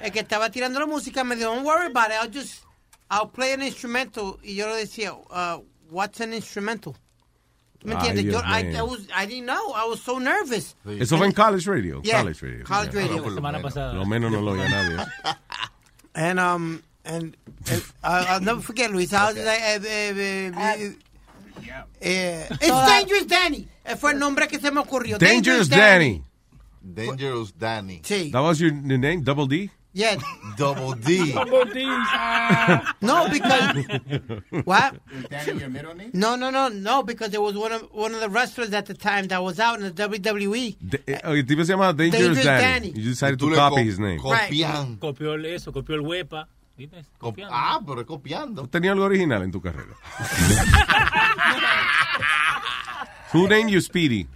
el 0.00 0.12
que 0.12 0.20
estaba 0.20 0.50
tirando 0.50 0.78
la 0.78 0.86
música 0.86 1.24
me 1.24 1.34
dijo, 1.36 1.48
don't 1.52 1.64
worry 1.66 1.86
about 1.86 2.10
it, 2.10 2.16
I'll 2.22 2.30
just, 2.30 2.62
I'll 3.10 3.28
play 3.30 3.52
an 3.52 3.62
instrumental. 3.62 4.38
Y 4.42 4.54
yo 4.54 4.68
le 4.68 4.76
decía, 4.76 5.12
uh, 5.14 5.62
what's 5.90 6.20
an 6.20 6.32
instrumental? 6.34 6.94
¿Tú 7.80 7.88
¿Me 7.88 7.94
entiendes? 7.94 8.26
Yo, 8.26 8.38
I. 8.44 8.76
I, 8.76 8.82
was, 8.82 9.00
I 9.12 9.26
didn't 9.26 9.46
know, 9.46 9.72
I 9.74 9.84
was 9.88 10.00
so 10.00 10.20
nervous. 10.20 10.76
Eso 10.86 11.16
fue 11.16 11.26
en 11.26 11.32
College 11.32 11.66
Radio. 11.68 12.00
Yeah, 12.04 12.18
College 12.20 12.42
Radio. 12.42 12.64
College 12.64 12.92
Yeah. 12.94 13.00
Radio. 13.08 13.22
Por 13.24 13.32
lo 13.32 13.36
Semana 13.38 13.58
menos. 13.58 13.72
pasada. 13.74 13.92
Lo 13.94 14.04
menos 14.06 14.30
no 14.30 14.40
lo 14.40 14.52
oía 14.52 14.68
nadie. 14.68 15.04
And 16.14 16.38
um 16.38 16.82
and, 17.04 17.36
and 17.70 17.82
I'll, 18.02 18.26
I'll 18.34 18.40
never 18.40 18.60
forget 18.60 18.90
Luis. 18.90 19.12
I 19.12 19.26
was 19.32 19.36
like, 19.36 19.60
eh, 19.60 19.78
eh, 22.00 22.46
it's 22.60 22.86
Dangerous 22.88 23.26
Danny. 23.26 23.68
Eh, 23.84 23.96
Fue 23.96 24.12
el 24.12 24.18
nombre 24.18 24.46
que 24.48 24.58
se 24.58 24.70
me 24.70 24.80
ocurrió. 24.80 25.18
Dangerous 25.18 25.68
Danny. 25.68 26.22
Dangerous 26.82 27.52
Danny. 27.52 28.00
Sí. 28.02 28.30
That 28.32 28.40
was 28.42 28.60
your 28.60 28.72
name? 28.72 29.22
Double 29.22 29.46
D? 29.46 29.70
Yeah. 29.94 30.16
Double 30.56 30.94
D. 30.94 31.34
No, 33.02 33.28
because 33.28 33.84
what? 34.64 34.94
Danny 35.28 35.60
your 35.60 35.68
middle 35.68 35.94
name? 35.94 36.10
No, 36.14 36.34
no, 36.34 36.50
no, 36.50 36.68
no. 36.68 37.02
Because 37.02 37.30
there 37.30 37.42
was 37.42 37.54
one 37.56 37.72
of 37.72 37.88
one 37.92 38.14
of 38.14 38.20
the 38.20 38.30
wrestlers 38.30 38.72
at 38.72 38.86
the 38.86 38.94
time 38.94 39.28
that 39.28 39.42
was 39.42 39.60
out 39.60 39.80
in 39.80 39.94
the 39.94 40.08
WWE. 40.08 40.76
De- 40.80 40.98
eh, 41.06 41.20
el 41.24 41.44
tipo 41.44 41.64
se 41.64 41.74
Dangerous, 41.74 41.96
Dangerous 42.10 42.44
Danny. 42.44 42.62
Danny. 42.62 42.88
You 43.00 43.10
decided 43.10 43.38
to 43.38 43.54
copy 43.54 43.76
co- 43.76 43.82
his 43.82 43.98
name. 43.98 44.18
Copian. 44.18 44.96
Copió 44.98 45.34
el- 45.34 45.44
eso, 45.46 45.72
copió 45.72 45.94
el 45.96 46.00
huepa. 46.00 46.48
¿Viste? 46.76 47.04
Copiando. 47.18 47.54
Ah, 47.56 47.80
pero 47.86 48.00
es 48.00 48.06
copiando. 48.06 48.62
¿Tú 48.62 48.68
tenías 48.68 48.92
algo 48.92 49.04
original 49.04 49.42
en 49.42 49.52
tu 49.52 49.60
carrera? 49.60 49.94
Who 53.32 53.48
named 53.48 53.70
you 53.70 53.80
Speedy? 53.80 54.26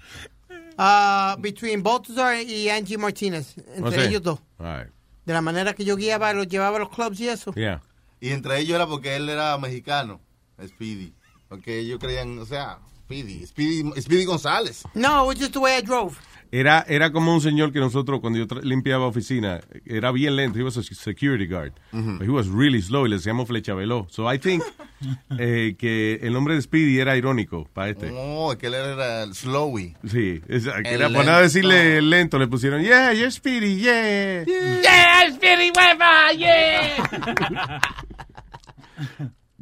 Uh, 0.79 1.37
between 1.41 1.83
Baltazar 1.83 2.41
y 2.43 2.69
Angie 2.71 2.99
Martinez. 2.99 3.55
Entre 3.75 3.83
O 3.83 3.91
sea, 3.91 4.05
ellos 4.05 4.23
dos. 4.23 4.39
right. 4.59 4.89
De 5.25 5.33
la 5.33 5.41
manera 5.41 5.75
que 5.75 5.85
yo 5.85 5.97
guiaba, 5.97 6.33
los 6.33 6.47
llevaba 6.47 6.77
a 6.77 6.81
los 6.81 6.91
clubs 6.91 7.19
y 7.21 7.29
eso. 7.29 7.53
Yeah. 7.55 7.83
Y 8.21 8.31
entre 8.31 8.59
ellos 8.61 8.77
era 8.77 8.87
porque 8.87 9.17
él 9.17 9.29
era 9.29 9.59
mexicano, 9.59 10.21
Speedy. 10.65 11.13
Porque 11.49 11.81
ellos 11.81 11.99
creían, 11.99 12.39
o 12.39 12.47
sea, 12.47 12.79
Speedy, 13.05 13.45
Speedy, 13.47 14.01
Speedy 14.01 14.25
González. 14.25 14.85
No, 14.95 15.25
it 15.25 15.29
was 15.29 15.39
just 15.39 15.53
the 15.53 15.59
way 15.59 15.77
I 15.79 15.83
drove. 15.83 16.17
Era, 16.52 16.85
era 16.89 17.10
como 17.12 17.35
un 17.35 17.40
señor 17.40 17.73
que 17.73 17.81
nosotros, 17.81 18.20
cuando 18.20 18.39
yo 18.39 18.47
limpiaba 18.62 19.06
oficina, 19.06 19.60
era 19.85 20.12
bien 20.12 20.36
lento. 20.36 20.59
He 20.59 20.62
was 20.62 20.77
a 20.77 20.82
security 20.82 21.47
guard. 21.47 21.73
Ujú. 21.93 22.18
But 22.18 22.27
he 22.27 22.31
was 22.31 22.48
really 22.48 22.81
slow 22.81 23.06
y 23.06 23.10
le 23.10 23.16
decíamos 23.16 23.47
flecha 23.48 23.74
veloz. 23.74 24.06
So 24.12 24.31
I 24.32 24.39
think 24.39 24.62
eh, 25.39 25.74
que 25.78 26.20
el 26.23 26.32
nombre 26.32 26.55
de 26.55 26.62
Speedy 26.62 26.98
era 27.01 27.16
irónico 27.16 27.68
para 27.73 27.90
este. 27.90 28.10
No, 28.10 28.52
es 28.52 28.59
que 28.59 28.68
él 28.68 28.74
era 28.74 29.23
el 29.24 29.35
Slowy. 29.35 29.94
Sí, 30.09 30.40
es- 30.48 30.66
El 30.66 30.86
era 30.86 31.09
para 31.10 31.24
nada 31.24 31.40
decirle 31.43 32.01
lento, 32.02 32.39
le 32.39 32.47
pusieron, 32.48 32.82
yeah, 32.82 33.12
you're 33.12 33.31
Speedy, 33.31 33.77
yeah. 33.81 34.44
Yeah, 34.44 35.31
Speedy 35.35 35.70
Hueva, 35.74 36.32
yeah. 36.36 37.81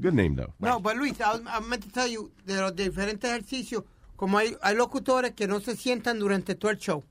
Good 0.00 0.14
name, 0.14 0.34
though. 0.34 0.52
No, 0.60 0.80
but 0.80 0.96
Luis, 0.96 1.14
I 1.20 1.38
meant 1.60 1.82
to 1.84 1.90
tell 1.90 2.08
you, 2.08 2.30
de 2.44 2.60
los 2.60 2.74
diferentes 2.74 3.30
ejercicios, 3.30 3.84
como 4.16 4.38
hay, 4.38 4.56
hay 4.62 4.76
locutores 4.76 5.32
que 5.32 5.46
no 5.46 5.60
se 5.60 5.76
sientan 5.76 6.18
durante 6.18 6.54
todo 6.54 6.70
el 6.70 6.78
show 6.78 7.02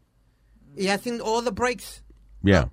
y 0.76 0.88
hacen 0.88 1.20
all 1.24 1.44
the 1.44 1.52
breaks 1.52 2.04
Yeah. 2.44 2.70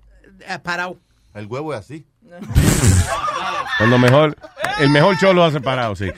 eh, 0.47 0.59
parado. 0.63 0.97
El 1.33 1.47
huevo 1.47 1.73
es 1.73 1.79
así. 1.79 2.05
Cuando 3.77 3.97
mejor, 3.97 4.35
el 4.79 4.89
mejor 4.89 5.17
show 5.17 5.33
lo 5.33 5.43
ha 5.43 5.51
separado, 5.51 5.95
sí. 5.95 6.09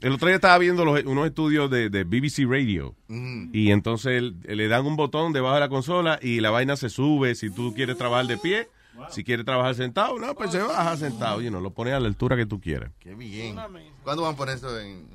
El 0.00 0.12
otro 0.12 0.28
día 0.28 0.36
estaba 0.36 0.56
viendo 0.58 0.84
los- 0.84 1.04
unos 1.04 1.26
estudios 1.26 1.70
de, 1.70 1.88
de 1.90 2.04
BBC 2.04 2.44
Radio 2.48 2.94
Mm. 3.08 3.50
y 3.52 3.70
entonces 3.70 4.12
el- 4.18 4.36
le 4.44 4.68
dan 4.68 4.86
un 4.86 4.96
botón 4.96 5.32
debajo 5.32 5.54
de 5.54 5.60
la 5.60 5.68
consola 5.68 6.18
y 6.22 6.40
la 6.40 6.50
vaina 6.50 6.76
se 6.76 6.88
sube 6.90 7.34
si 7.34 7.50
tú 7.50 7.74
quieres 7.74 7.96
trabajar 7.98 8.26
de 8.26 8.36
pie, 8.38 8.68
si 9.10 9.24
quieres 9.24 9.44
trabajar 9.44 9.74
sentado, 9.74 10.18
no, 10.18 10.34
pues 10.34 10.52
se 10.52 10.58
baja 10.58 10.96
sentado 10.96 11.42
y 11.42 11.50
no 11.50 11.60
lo 11.60 11.70
pones 11.70 11.94
a 11.94 12.00
la 12.00 12.06
altura 12.08 12.36
que 12.36 12.46
tú 12.46 12.60
quieras. 12.60 12.92
Qué 12.98 13.14
bien. 13.14 13.56
¿Cuándo 14.04 14.22
van 14.22 14.34
a 14.34 14.36
poner 14.36 14.56
eso 14.56 14.78
en...? 14.78 15.06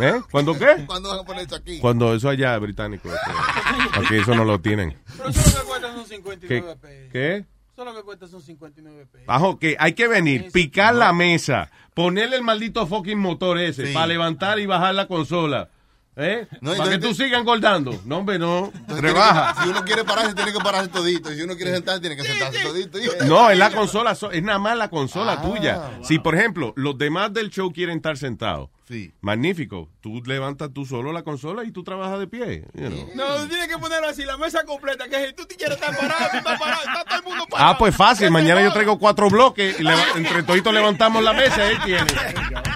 ¿Eh? 0.00 0.20
¿Cuándo 0.30 0.58
qué? 0.58 0.84
¿Cuándo 0.86 1.10
van 1.10 1.20
a 1.20 1.24
poner 1.24 1.46
eso 1.46 1.56
aquí? 1.56 1.78
Cuando 1.78 2.14
eso 2.14 2.28
allá 2.28 2.54
es 2.56 2.60
británico. 2.60 3.08
este, 3.08 3.98
Aquí 3.98 4.16
eso 4.16 4.34
no 4.34 4.44
lo 4.44 4.60
tienen. 4.60 4.96
Pero 5.16 5.28
eso 5.28 5.40
lo 5.50 5.60
que 5.60 5.66
cuesta 5.68 5.92
son 5.92 6.06
59 6.06 6.76
pesos. 6.80 7.08
¿Qué? 7.12 7.44
Eso 7.72 7.84
lo 7.84 7.94
que 7.94 8.02
cuesta 8.02 8.26
son 8.28 8.42
59 8.42 9.06
pesos. 9.10 9.26
Bajo 9.26 9.58
que 9.58 9.76
hay 9.78 9.92
que 9.94 10.08
venir, 10.08 10.50
picar 10.52 10.94
la 10.94 11.12
mesa, 11.12 11.70
ponerle 11.94 12.36
el 12.36 12.42
maldito 12.42 12.86
fucking 12.86 13.18
motor 13.18 13.58
ese 13.58 13.88
Sí. 13.88 13.92
para 13.94 14.06
levantar 14.06 14.58
y 14.58 14.66
bajar 14.66 14.94
la 14.94 15.06
consola. 15.06 15.68
¿Eh? 16.14 16.46
No, 16.60 16.74
Para 16.74 16.90
que 16.90 16.98
tú 16.98 17.14
sigas 17.14 17.40
engordando. 17.40 17.98
No, 18.04 18.18
hombre, 18.18 18.38
no. 18.38 18.70
Entonces, 18.74 19.00
Rebaja. 19.00 19.54
que- 19.54 19.62
Si 19.62 19.68
uno 19.70 19.82
quiere 19.82 20.04
pararse, 20.04 20.34
tiene 20.34 20.52
que 20.52 20.58
pararse 20.58 20.88
todito. 20.90 21.32
Y 21.32 21.36
si 21.36 21.42
uno 21.42 21.56
quiere 21.56 21.72
sentarse, 21.72 22.00
tiene 22.02 22.16
que 22.16 22.24
sentarse 22.24 22.62
todito. 22.62 22.98
No, 23.24 23.48
es 23.48 23.56
la 23.56 23.70
consola, 23.70 24.14
so- 24.14 24.30
es 24.30 24.42
nada 24.42 24.58
más 24.58 24.76
la 24.76 24.90
consola 24.90 25.38
Ah, 25.38 25.42
tuya. 25.42 25.80
Si, 26.02 26.18
por 26.18 26.34
ejemplo, 26.34 26.74
los 26.76 26.98
demás 26.98 27.32
del 27.32 27.48
show 27.48 27.72
quieren 27.72 27.96
estar 27.96 28.18
sentados, 28.18 28.68
Sí. 28.88 29.12
magnífico. 29.20 29.88
Tú 30.00 30.22
levantas 30.26 30.70
tú 30.74 30.84
solo 30.84 31.12
la 31.12 31.22
consola 31.22 31.64
y 31.64 31.70
tú 31.70 31.82
trabajas 31.84 32.18
de 32.18 32.26
pie. 32.26 32.64
you 32.74 32.88
know. 32.88 33.08
No, 33.14 33.36
tú 33.36 33.48
tienes 33.48 33.68
que 33.68 33.78
ponerlo 33.78 34.08
así, 34.08 34.24
la 34.24 34.36
mesa 34.36 34.64
completa, 34.64 35.08
que 35.08 35.26
si 35.28 35.32
tú 35.34 35.46
te 35.46 35.54
quieres 35.54 35.76
estar 35.76 35.96
parado, 35.96 36.30
tú 36.30 36.36
estás 36.38 36.58
parado, 36.58 36.82
está 36.82 37.04
todo 37.04 37.18
el 37.18 37.24
mundo 37.24 37.46
parado. 37.48 37.70
Ah, 37.70 37.78
pues 37.78 37.94
fácil. 37.96 38.30
Mañana 38.30 38.60
yo 38.60 38.72
traigo 38.72 38.98
cuatro 38.98 39.30
bloques 39.30 39.80
y 39.80 39.86
entre 40.16 40.42
toditos 40.42 40.74
levantamos 40.74 41.22
la 41.22 41.32
mesa. 41.32 41.70
Él 41.70 41.78
tiene. 41.84 42.06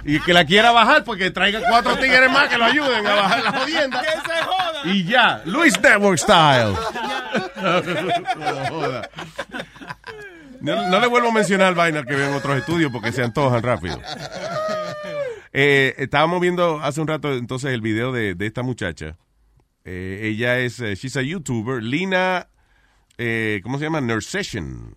Y 0.05 0.20
que 0.20 0.33
la 0.33 0.45
quiera 0.45 0.70
bajar, 0.70 1.03
pues 1.05 1.19
que 1.19 1.31
traiga 1.33 1.61
cuatro 1.69 1.97
tigres 1.99 2.31
más 2.31 2.49
que 2.49 2.57
lo 2.57 2.65
ayuden 2.66 3.07
a 3.07 3.15
bajar 3.15 3.43
la 3.43 3.53
jodienda. 3.53 4.01
Que 4.01 4.11
se 4.12 4.43
joda. 4.45 4.81
Y 4.85 5.05
ya. 5.05 5.43
Luis 5.45 5.78
Network 5.81 6.19
Style. 6.19 6.74
No 7.57 8.66
joda. 8.69 9.11
No, 10.61 10.89
no 10.89 11.01
le 11.01 11.07
vuelvo 11.07 11.28
a 11.28 11.33
mencionar 11.33 11.74
vaina 11.74 12.03
que 12.05 12.15
veo 12.15 12.28
en 12.31 12.35
otros 12.35 12.57
estudios 12.57 12.91
porque 12.91 13.12
se 13.12 13.23
antojan 13.23 13.62
rápido. 13.62 14.01
Eh, 15.59 15.95
estábamos 15.97 16.39
viendo 16.43 16.81
hace 16.81 17.01
un 17.01 17.07
rato 17.09 17.33
entonces 17.33 17.73
el 17.73 17.81
video 17.81 18.12
de, 18.12 18.35
de 18.35 18.47
esta 18.47 18.62
muchacha. 18.62 19.16
Eh, 19.87 20.20
ella 20.24 20.59
es, 20.59 20.81
eh, 20.81 20.95
she's 20.97 21.16
a 21.16 21.23
YouTuber, 21.23 21.83
Lina, 21.83 22.49
eh, 23.16 23.61
¿cómo 23.62 23.78
se 23.78 23.85
llama? 23.85 24.03
Nursession. 24.03 24.95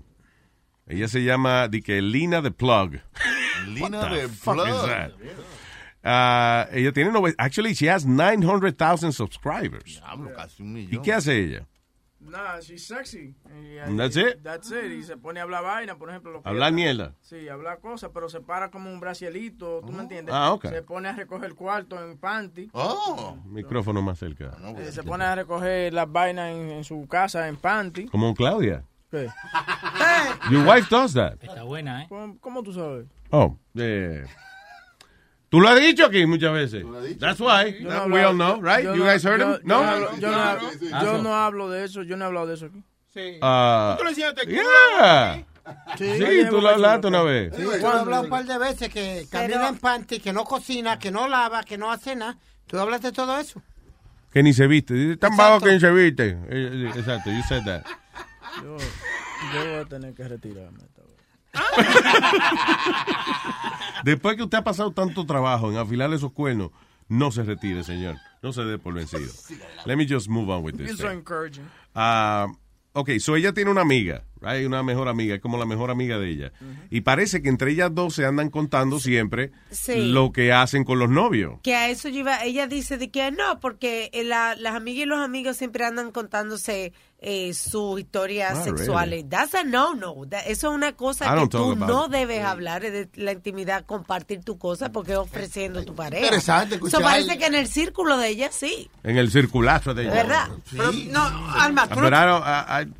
Ella 0.85 1.07
se 1.07 1.23
llama, 1.23 1.69
di 1.69 1.81
que 1.81 2.01
Lina 2.01 2.41
the 2.41 2.51
Plug. 2.51 2.95
Lina 3.67 4.09
the 4.09 4.27
Plug. 4.43 4.67
is 4.67 4.81
that? 4.85 5.11
Ah, 6.03 6.67
ella 6.73 6.91
tiene, 6.91 7.11
actually 7.37 7.73
she 7.73 7.87
has 7.87 8.05
900,000 8.05 9.13
subscribers. 9.13 10.01
Diablo, 10.01 10.33
casi 10.35 10.61
un 10.61 10.75
¿Y 10.75 10.87
millón. 10.87 11.03
qué 11.03 11.13
hace 11.13 11.39
ella? 11.39 11.67
Nah, 12.29 12.59
she's 12.61 12.85
sexy. 12.85 13.35
Y, 13.45 13.77
And 13.79 13.99
that's 13.99 14.15
it? 14.15 14.41
That's 14.43 14.71
it. 14.71 14.91
Y 14.91 15.03
se 15.03 15.17
pone 15.17 15.39
a 15.39 15.43
hablar 15.43 15.63
vaina, 15.63 15.97
por 15.97 16.09
ejemplo. 16.09 16.31
lo 16.31 16.41
que 16.41 16.49
Hablar 16.49 16.71
mierda. 16.71 17.15
Sí, 17.21 17.49
hablar 17.49 17.79
cosas, 17.79 18.11
pero 18.13 18.29
se 18.29 18.39
para 18.41 18.69
como 18.71 18.91
un 18.91 18.99
bracielito, 18.99 19.81
¿tú 19.85 19.91
me 19.91 20.03
entiendes? 20.03 20.33
Ah, 20.35 20.53
ok. 20.53 20.67
Se 20.67 20.81
pone 20.83 21.09
a 21.09 21.13
recoger 21.13 21.45
el 21.45 21.55
cuarto 21.55 22.01
en 22.03 22.17
panty. 22.17 22.69
Oh. 22.73 23.37
Micrófono 23.45 24.01
más 24.01 24.19
cerca. 24.19 24.55
Eh, 24.77 24.91
se 24.91 25.03
pone 25.03 25.23
a 25.25 25.35
recoger 25.35 25.93
las 25.93 26.11
vainas 26.11 26.51
en, 26.51 26.69
en 26.69 26.83
su 26.83 27.07
casa 27.07 27.47
en 27.47 27.57
panty. 27.57 28.05
Como 28.07 28.33
Claudia. 28.35 28.83
¿Qué? 29.11 29.27
Your 30.51 30.67
wife 30.67 30.87
does 30.89 31.13
that. 31.13 31.43
Está 31.43 31.63
buena, 31.63 32.03
¿eh? 32.03 32.05
¿Cómo, 32.09 32.37
cómo 32.39 32.61
tú 32.63 32.73
sabes? 32.73 33.07
Oh, 33.31 33.57
eh. 33.75 34.23
Tú 35.49 35.59
lo 35.61 35.67
has 35.69 35.79
dicho 35.79 36.05
aquí 36.05 36.25
muchas 36.27 36.53
veces. 36.53 36.85
That's 37.19 37.39
why. 37.39 37.73
Yo 37.79 37.83
no 37.85 37.89
That 37.89 38.03
hablo- 38.03 38.13
we 38.15 38.23
all 38.23 38.33
know, 38.35 38.61
right? 38.61 38.83
yo 38.83 38.93
You 38.93 38.99
no- 39.03 39.05
guys 39.09 39.23
heard 39.23 39.39
yo- 39.39 39.55
him? 39.55 39.61
No? 39.63 39.79
Yo 39.79 39.83
no, 39.83 39.91
hablo- 39.91 40.19
yo 40.19 40.31
no 40.31 40.37
hablo- 40.37 40.71
yo 40.79 40.99
so- 41.17 41.23
no 41.23 41.35
hablo 41.35 41.69
de 41.71 41.83
eso, 41.85 42.03
yo 42.03 42.15
no 42.17 42.25
he 42.25 42.27
hablado 42.27 42.47
de 42.47 42.53
eso 42.53 42.65
aquí. 42.67 42.83
Sí. 43.13 43.39
Ah, 43.41 43.97
¿Tú 43.99 44.07
enseñaste 44.07 44.45
que 44.45 44.53
yeah. 44.53 45.43
Sí. 45.97 46.05
Sí, 46.17 46.45
tú 46.49 46.61
lo 46.61 46.69
hablaste 46.69 47.07
una 47.07 47.21
vez. 47.23 47.53
Sí, 47.55 47.63
yo 47.63 47.73
he 47.73 47.85
hablado 47.85 48.23
un 48.23 48.29
par 48.29 48.45
de 48.45 48.57
veces 48.57 48.89
que 48.89 49.27
camina 49.29 49.67
en 49.69 49.77
panty, 49.77 50.19
que 50.19 50.31
no 50.33 50.43
cocina, 50.43 50.97
que 50.99 51.09
no 51.11 51.27
lava, 51.27 51.63
que 51.63 51.77
no 51.77 51.91
hace 51.91 52.15
nada. 52.15 52.37
¿Tú 52.67 52.79
hablas 52.79 53.01
de 53.01 53.11
todo 53.11 53.39
eso? 53.39 53.61
Que 54.31 54.43
ni 54.43 54.53
se 54.53 54.67
viste. 54.67 54.93
Dice, 54.93 55.17
Tan 55.17 55.35
bajo 55.35 55.59
que 55.59 55.71
ni 55.73 55.79
se 55.79 55.89
viste. 55.91 56.29
Eh, 56.29 56.37
eh, 56.49 56.91
Exacto, 56.95 57.31
you 57.31 57.41
said 57.47 57.63
that. 57.65 57.83
Yo, 58.63 58.77
yo 59.53 59.65
voy 59.71 59.79
a 59.79 59.85
tener 59.85 60.13
que 60.13 60.27
retirarme. 60.27 60.79
Después 64.03 64.37
que 64.37 64.43
usted 64.43 64.59
ha 64.59 64.63
pasado 64.63 64.91
tanto 64.91 65.25
trabajo 65.25 65.71
en 65.71 65.77
afilar 65.77 66.13
esos 66.13 66.31
cuernos, 66.31 66.69
no 67.07 67.31
se 67.31 67.41
retire, 67.43 67.83
señor. 67.83 68.17
No 68.41 68.53
se 68.53 68.63
dé 68.63 68.77
por 68.77 68.93
vencido. 68.93 69.29
Let 69.85 69.97
me 69.97 70.07
just 70.07 70.29
move 70.29 70.49
on 70.49 70.63
with 70.63 70.77
this. 70.77 70.97
so 70.97 71.09
thing. 71.09 71.17
encouraging. 71.17 71.65
Ah, 71.93 72.47
ok, 72.93 73.19
so 73.19 73.35
ella 73.35 73.51
tiene 73.53 73.71
una 73.71 73.81
amiga, 73.81 74.23
right? 74.41 74.65
una 74.65 74.83
mejor 74.83 75.07
amiga, 75.07 75.35
es 75.35 75.41
como 75.41 75.57
la 75.57 75.65
mejor 75.65 75.91
amiga 75.91 76.17
de 76.19 76.29
ella. 76.29 76.51
Y 76.89 77.01
parece 77.01 77.41
que 77.41 77.49
entre 77.49 77.71
ellas 77.71 77.89
dos 77.93 78.13
se 78.15 78.25
andan 78.25 78.49
contando 78.49 78.99
siempre 78.99 79.51
Sí. 79.71 80.11
lo 80.11 80.31
que 80.31 80.53
hacen 80.53 80.83
con 80.83 80.99
los 80.99 81.09
novios. 81.09 81.59
Que 81.63 81.75
a 81.75 81.89
eso 81.89 82.09
yo 82.09 82.19
iba, 82.19 82.43
ella 82.43 82.67
dice 82.67 82.97
de 82.97 83.09
que 83.11 83.31
no, 83.31 83.59
porque 83.59 84.09
eh, 84.13 84.23
la- 84.23 84.55
las 84.55 84.75
amigas 84.75 85.03
y 85.03 85.05
los 85.05 85.19
amigos 85.19 85.57
siempre 85.57 85.85
andan 85.85 86.11
contándose 86.11 86.93
eh, 87.21 87.53
sus 87.53 87.99
historias 87.99 88.59
Ah, 88.59 88.63
sexuales. 88.63 89.25
That's 89.27 89.53
a 89.53 89.65
no, 89.65 89.93
no. 89.93 90.15
That- 90.29 90.43
eso 90.47 90.69
es 90.69 90.73
una 90.75 90.93
cosa 90.93 91.25
que 91.35 91.41
tú 91.41 91.47
talk 91.49 91.75
about 91.75 91.89
no 91.89 92.05
it. 92.05 92.11
debes 92.13 92.41
hablar 92.45 92.85
eh, 92.85 92.91
de 92.91 93.09
la 93.15 93.33
intimidad, 93.33 93.85
compartir 93.85 94.41
tu 94.41 94.57
cosa, 94.57 94.89
porque 94.93 95.11
es 95.11 95.17
ofreciendo 95.17 95.83
tu 95.83 95.93
pareja. 95.93 96.23
Interesante 96.23 96.75
Eso 96.75 97.01
parece 97.01 97.37
que 97.37 97.45
en 97.47 97.55
el 97.55 97.67
círculo 97.67 98.17
de 98.17 98.29
ella 98.29 98.49
sí. 98.53 98.89
En 99.03 99.17
el 99.17 99.31
circulazo 99.31 99.93
de 99.93 100.03
ella. 100.03 100.13
¿Verdad? 100.13 100.47
Pero, 100.71 100.91
no, 101.11 101.21
Alma, 101.59 101.89
tú 101.89 101.99
no- 101.99 102.07
I- 102.07 102.83
I- 102.85 102.93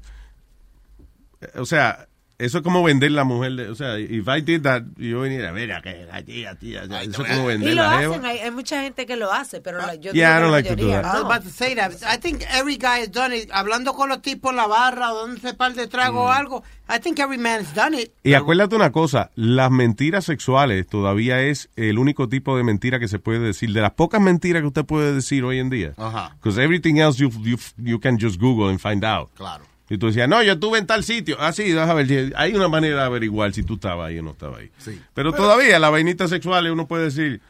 o 1.55 1.65
sea, 1.65 2.07
eso 2.37 2.59
es 2.59 2.63
como 2.63 2.81
vender 2.83 3.11
la 3.11 3.25
mujer. 3.25 3.51
de- 3.51 3.67
o 3.67 3.75
sea, 3.75 3.99
if 3.99 4.25
I 4.29 4.39
did 4.39 4.61
that, 4.61 4.83
yo 4.95 5.23
viniera, 5.23 5.51
mira, 5.51 5.81
que 5.81 6.05
la 6.05 6.23
tía, 6.23 6.55
tía, 6.55 6.83
eso 7.01 7.25
es 7.25 7.35
como 7.35 7.43
Y 7.51 7.53
vender 7.57 7.75
lo 7.75 7.83
la 7.83 7.99
jeva. 7.99 8.15
hacen, 8.15 8.25
hay, 8.25 8.37
hay 8.37 8.51
mucha 8.51 8.81
gente 8.81 9.05
que 9.05 9.17
lo 9.17 9.29
hace, 9.33 9.59
pero 9.59 9.79
la- 9.79 9.95
yo 9.95 10.13
Yeah, 10.13 10.37
I 10.37 10.41
don't 10.41 10.53
like 10.53 10.69
to 10.69 10.75
do 10.77 10.87
that. 10.89 11.03
I 11.03 11.07
was 11.07 11.23
no. 11.23 11.25
about 11.29 11.43
to 11.43 11.49
say 11.49 11.75
that. 11.75 11.91
I 12.03 12.17
think 12.17 12.43
every 12.49 12.77
guy 12.77 13.01
has 13.01 13.11
done 13.11 13.35
it. 13.35 13.49
Hablando 13.51 13.93
con 13.93 14.07
los 14.07 14.21
tipos 14.21 14.51
en 14.51 14.55
la 14.55 14.67
barra 14.67 15.11
o 15.11 15.27
dándose 15.27 15.53
par 15.53 15.73
de 15.73 15.87
trago 15.87 16.21
Mm. 16.23 16.27
o 16.27 16.31
algo. 16.31 16.63
I 16.87 16.97
think 17.01 17.19
every 17.19 17.37
man's 17.37 17.73
done 17.75 17.99
it. 18.01 18.11
Y 18.23 18.33
acuérdate 18.35 18.73
una 18.77 18.93
cosa, 18.93 19.31
las 19.35 19.69
mentiras 19.69 20.23
sexuales 20.23 20.87
todavía 20.87 21.41
es 21.41 21.69
el 21.75 21.99
único 21.99 22.29
tipo 22.29 22.55
de 22.55 22.63
mentira 22.63 22.99
que 23.01 23.09
se 23.09 23.19
puede 23.19 23.39
decir. 23.39 23.73
De 23.73 23.81
las 23.81 23.91
pocas 23.91 24.21
mentiras 24.21 24.61
que 24.61 24.67
usted 24.67 24.85
puede 24.85 25.13
decir 25.13 25.43
hoy 25.43 25.59
en 25.59 25.69
día. 25.69 25.93
Ajá. 25.97 26.37
Because 26.41 26.63
everything 26.63 26.95
else 26.99 27.19
you, 27.21 27.29
you, 27.43 27.57
you 27.77 27.99
can 27.99 28.17
just 28.17 28.39
Google 28.39 28.69
and 28.69 28.79
find 28.79 29.03
out. 29.03 29.29
Claro. 29.35 29.65
Y 29.89 29.97
tú 29.97 30.07
decías, 30.07 30.29
no, 30.29 30.43
yo 30.43 30.53
estuve 30.53 30.77
en 30.77 30.85
tal 30.85 31.03
sitio. 31.03 31.35
Ah, 31.39 31.51
sí, 31.51 31.63
déjame 31.71 32.03
ver. 32.03 32.07
si- 32.29 32.33
Hay 32.35 32.53
una 32.53 32.67
manera 32.67 32.97
de 32.97 33.01
averiguar 33.03 33.53
si 33.53 33.63
tú 33.63 33.73
estabas 33.75 34.07
ahí 34.09 34.19
o 34.19 34.23
no 34.23 34.31
estabas 34.31 34.59
ahí. 34.59 34.71
Sí. 34.77 35.01
Pero, 35.13 35.33
todavía 35.33 35.79
las 35.79 35.91
vainitas 35.91 36.29
sexuales 36.29 36.71
uno 36.71 36.87
puede 36.87 37.05
decir, 37.05 37.41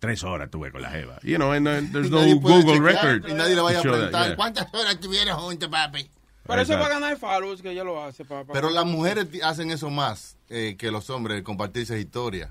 tres 0.00 0.24
horas 0.24 0.46
estuve 0.46 0.72
con 0.72 0.82
la 0.82 0.90
jeva. 0.90 1.18
You 1.22 1.36
know, 1.36 1.52
and, 1.52 1.68
uh, 1.68 1.92
there's 1.92 2.08
Y 2.08 2.10
no 2.10 2.40
Google 2.40 2.74
chequear, 2.78 2.82
record. 2.82 3.30
Y 3.30 3.34
nadie 3.34 3.54
le 3.54 3.60
vaya 3.60 3.78
a 3.78 3.82
that, 3.82 3.90
preguntar 3.92 4.26
yeah. 4.26 4.36
cuántas 4.36 4.66
horas 4.74 4.94
estuvieron 4.94 5.38
juntos, 5.38 5.68
papi. 5.68 6.10
Pero 6.46 6.62
eso 6.62 6.72
va 6.76 6.86
a 6.86 6.88
ganar 6.88 7.16
followers, 7.16 7.62
que 7.62 7.70
ella 7.70 7.84
lo 7.84 8.02
hace, 8.02 8.24
papá. 8.24 8.52
Pero 8.52 8.70
las 8.70 8.84
mujeres 8.84 9.26
hacen 9.44 9.70
eso 9.70 9.88
más 9.90 10.36
eh, 10.48 10.74
que 10.76 10.90
los 10.90 11.08
hombres, 11.10 11.36
el 11.36 11.44
compartirse 11.44 12.00
historias. 12.00 12.50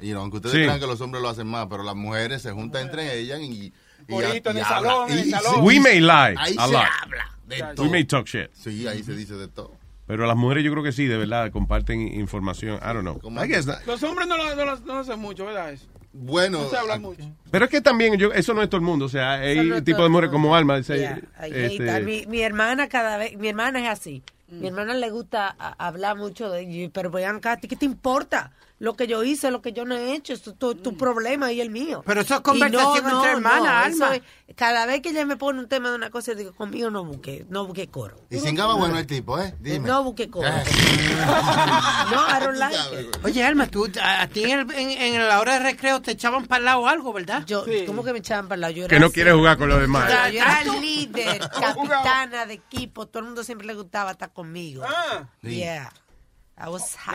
Y 0.00 0.10
no, 0.10 0.20
aunque 0.20 0.36
ustedes 0.38 0.56
Sí. 0.56 0.62
crean 0.62 0.78
que 0.80 0.86
los 0.86 1.00
hombres 1.00 1.22
lo 1.22 1.30
hacen 1.30 1.46
más, 1.46 1.68
pero 1.70 1.82
las 1.84 1.94
mujeres 1.94 2.42
se 2.42 2.50
juntan 2.50 2.82
entre 2.82 3.18
ellas 3.18 3.40
y. 3.40 3.72
Corito 4.08 4.50
en 4.50 4.56
y 4.56 4.60
el 4.60 4.66
salón, 4.66 5.10
en 5.12 5.18
el 5.18 5.30
salón. 5.30 5.64
We 5.64 5.80
may 5.80 6.00
lie 6.00 6.34
Ahí 6.38 6.56
a 6.58 6.66
se 6.66 6.72
lot. 6.72 6.82
habla 7.02 7.30
de 7.46 7.62
We 7.62 7.74
todo. 7.74 7.90
may 7.90 8.04
talk 8.04 8.26
shit. 8.26 8.50
Sí, 8.52 8.86
ahí 8.86 9.02
se 9.02 9.14
dice 9.14 9.34
de 9.34 9.48
todo. 9.48 9.72
Pero 10.06 10.26
las 10.26 10.36
mujeres 10.36 10.64
yo 10.64 10.72
creo 10.72 10.82
que 10.82 10.92
sí, 10.92 11.06
de 11.06 11.16
verdad, 11.16 11.50
comparten 11.52 12.00
información. 12.00 12.76
I 12.82 12.92
don't 12.92 13.00
know. 13.02 13.20
I 13.42 13.46
guess 13.48 13.66
not. 13.66 13.78
Los 13.86 14.02
hombres 14.02 14.26
no 14.28 14.36
lo, 14.36 14.54
no 14.54 14.64
lo- 14.64 14.76
no 14.80 14.94
lo 14.94 14.98
hacen 15.00 15.18
mucho, 15.18 15.46
¿verdad? 15.46 15.72
Eso. 15.72 15.86
Bueno, 16.12 16.64
No 16.64 16.68
se 16.68 16.76
habla 16.76 16.98
mucho. 16.98 17.22
Pero 17.50 17.64
es 17.64 17.70
que 17.70 17.80
también, 17.80 18.16
yo, 18.18 18.32
eso 18.32 18.52
no 18.52 18.62
es 18.62 18.68
todo 18.68 18.76
el 18.78 18.84
mundo. 18.84 19.06
O 19.06 19.08
sea, 19.08 19.34
hay 19.34 19.66
no 19.66 19.76
es 19.76 19.84
tipo 19.84 19.96
todo 19.98 20.02
de 20.02 20.06
el 20.08 20.12
mujeres 20.12 20.30
como 20.30 20.54
Alma. 20.54 20.76
dice, 20.76 20.98
Yeah, 20.98 21.20
ahí 21.38 21.52
este. 21.54 22.00
Mi, 22.02 22.26
mi 22.26 22.42
hermana 22.42 22.88
cada 22.88 23.16
vez, 23.16 23.38
mi 23.38 23.48
hermana 23.48 23.80
es 23.80 23.88
así. 23.88 24.22
Mi 24.48 24.66
hermana 24.66 24.92
le 24.92 25.08
gusta 25.10 25.56
a- 25.58 25.86
hablar 25.86 26.16
mucho 26.18 26.50
de 26.50 26.90
pero 26.92 27.10
vean, 27.10 27.40
Katy, 27.40 27.66
¿qué 27.68 27.76
te 27.76 27.86
importa? 27.86 28.52
Lo 28.82 28.96
que 28.96 29.06
yo 29.06 29.22
hice, 29.22 29.52
lo 29.52 29.62
que 29.62 29.72
yo 29.72 29.84
no 29.84 29.94
he 29.94 30.12
hecho, 30.12 30.32
es 30.32 30.42
tu, 30.42 30.74
tu 30.74 30.96
problema 30.96 31.52
y 31.52 31.60
el 31.60 31.70
mío. 31.70 32.02
Pero 32.04 32.20
eso 32.22 32.34
es 32.34 32.40
conversación 32.40 33.08
entre 33.08 33.30
hermanas, 33.30 33.86
Alma. 33.86 34.16
es- 34.16 34.22
cada 34.56 34.86
vez 34.86 35.00
que 35.02 35.10
ella 35.10 35.24
me 35.24 35.36
pone 35.36 35.60
un 35.60 35.68
tema 35.68 35.90
de 35.90 35.94
una 35.94 36.10
cosa, 36.10 36.34
digo, 36.34 36.52
conmigo 36.52 36.90
no 36.90 37.04
busque, 37.04 37.46
no 37.48 37.64
busque 37.64 37.86
coro. 37.86 38.16
y 38.28 38.40
cingaba 38.40 38.74
bueno 38.74 38.98
el 38.98 39.06
tipo, 39.06 39.38
¿eh? 39.38 39.54
Dime. 39.60 39.86
No 39.86 40.02
busque 40.02 40.28
coro. 40.28 40.48
Eh. 40.48 40.64
no, 42.10 42.26
I 42.28 42.40
don't 42.40 42.58
like 42.58 42.76
it. 43.00 43.16
Oye, 43.24 43.44
Alma, 43.44 43.66
tú, 43.68 43.88
a, 44.02 44.22
a 44.22 44.26
ti 44.28 44.42
en, 44.44 44.58
el- 44.58 44.70
en- 44.72 44.90
en 45.14 45.28
la 45.28 45.40
hora 45.40 45.54
de 45.54 45.58
recreo 45.60 46.02
te 46.02 46.10
echaban 46.10 46.46
para 46.46 46.58
el 46.58 46.64
lado 46.64 46.80
o 46.80 46.88
algo, 46.88 47.12
¿verdad? 47.12 47.44
Yo, 47.46 47.64
¿Cómo 47.86 48.02
que 48.02 48.12
me 48.12 48.18
echaban 48.18 48.46
para 48.48 48.56
el 48.56 48.60
lado? 48.62 48.72
Yo 48.74 48.84
era 48.86 48.88
Que 48.88 48.98
no 48.98 49.06
así. 49.06 49.14
quiere 49.14 49.32
jugar 49.32 49.58
con 49.58 49.68
los 49.68 49.80
demás. 49.80 50.10
Yo 50.32 50.40
era 50.40 50.64
líder, 50.80 51.38
capitana 51.38 52.46
de 52.46 52.54
equipo, 52.54 53.06
todo 53.06 53.20
el 53.20 53.26
mundo 53.26 53.44
siempre 53.44 53.66
le 53.66 53.74
gustaba 53.74 54.10
estar 54.10 54.32
conmigo. 54.32 54.82
Ah, 54.86 55.28
Yeah. 55.42 55.92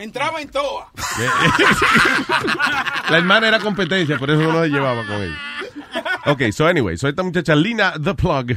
Entraba 0.00 0.40
en 0.40 0.50
toa. 0.50 0.90
La 3.10 3.18
hermana 3.18 3.48
era 3.48 3.60
competencia, 3.60 4.18
por 4.18 4.30
eso 4.30 4.42
no 4.42 4.62
se 4.62 4.68
llevaba 4.68 5.06
con 5.06 5.22
ella. 5.22 5.38
Ok, 6.26 6.42
so 6.52 6.66
anyway, 6.66 6.96
so 6.96 7.08
esta 7.08 7.22
muchacha 7.22 7.54
Lina 7.54 7.94
The 8.02 8.14
Plug 8.14 8.56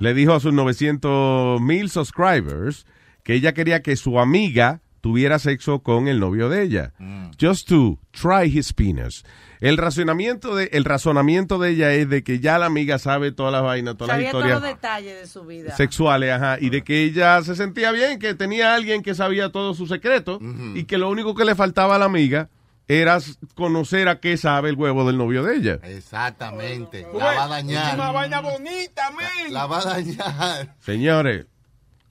le 0.00 0.14
dijo 0.14 0.34
a 0.34 0.40
sus 0.40 0.52
900 0.52 1.60
mil 1.60 1.88
subscribers 1.88 2.86
que 3.22 3.34
ella 3.34 3.54
quería 3.54 3.82
que 3.82 3.96
su 3.96 4.18
amiga 4.18 4.80
tuviera 5.02 5.38
sexo 5.38 5.80
con 5.82 6.08
el 6.08 6.18
novio 6.20 6.48
de 6.48 6.62
ella. 6.62 6.92
Just 7.38 7.68
to 7.68 7.98
try 8.12 8.46
his 8.46 8.72
penis. 8.72 9.24
El 9.60 9.76
razonamiento 9.76 10.56
de, 10.56 10.70
el 10.72 10.84
razonamiento 10.84 11.58
de 11.58 11.70
ella 11.70 11.92
es 11.92 12.08
de 12.08 12.24
que 12.24 12.40
ya 12.40 12.58
la 12.58 12.66
amiga 12.66 12.98
sabe 12.98 13.30
todas 13.30 13.52
las 13.52 13.62
vainas, 13.62 13.96
todas 13.96 14.10
Sabía 14.12 14.24
las 14.26 14.32
todos 14.32 14.44
historias 14.46 14.62
los 14.62 14.70
detalles 14.80 15.20
de 15.20 15.26
su 15.26 15.44
vida. 15.44 15.76
sexuales, 15.76 16.32
ajá, 16.32 16.56
y 16.60 16.70
de 16.70 16.82
que 16.82 17.02
ella 17.04 17.42
se 17.42 17.54
sentía 17.54 17.92
bien, 17.92 18.18
que 18.18 18.34
tenía 18.34 18.74
alguien 18.74 19.02
que 19.02 19.14
sabía 19.14 19.50
todos 19.52 19.76
sus 19.76 19.88
secretos 19.88 20.40
y 20.74 20.84
que 20.84 20.98
lo 20.98 21.10
único 21.10 21.34
que 21.34 21.44
le 21.44 21.54
faltaba 21.54 21.96
a 21.96 21.98
la 21.98 22.06
amiga 22.06 22.48
era 22.88 23.18
conocer 23.54 24.08
a 24.08 24.18
qué 24.18 24.36
sabe 24.36 24.68
el 24.70 24.74
huevo 24.76 25.06
del 25.06 25.16
novio 25.16 25.44
de 25.44 25.54
ella. 25.56 25.78
Exactamente. 25.84 27.06
La 27.14 27.24
va 27.24 27.30
a 27.42 27.44
Es 27.44 27.50
dañar. 27.66 27.94
una 27.94 28.10
vaina 28.12 28.40
bonita. 28.40 29.02
La 29.50 29.66
va 29.66 29.78
a 29.78 29.84
dañar. 29.84 30.74
Señores, 30.80 31.46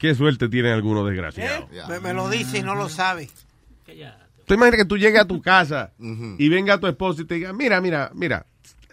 qué 0.02 0.15
suerte 0.15 0.49
tienen 0.49 0.73
algunos 0.73 1.06
desgraciados. 1.07 1.69
Me, 1.88 1.99
me 1.99 2.14
lo 2.14 2.28
dice 2.28 2.57
y 2.57 2.64
no 2.64 2.73
lo 2.73 2.90
sabe. 2.90 3.30
Tú 4.45 4.56
imaginas 4.56 4.80
que 4.80 4.86
tú 4.86 4.98
llegues 4.98 5.22
a 5.22 5.26
tu 5.28 5.41
casa 5.41 5.91
y 5.99 6.49
venga 6.49 6.80
tu 6.80 6.88
esposo 6.88 7.22
y 7.22 7.26
te 7.26 7.36
diga, 7.36 7.53
mira, 7.53 7.80
mira, 7.80 8.10
mira, 8.15 8.48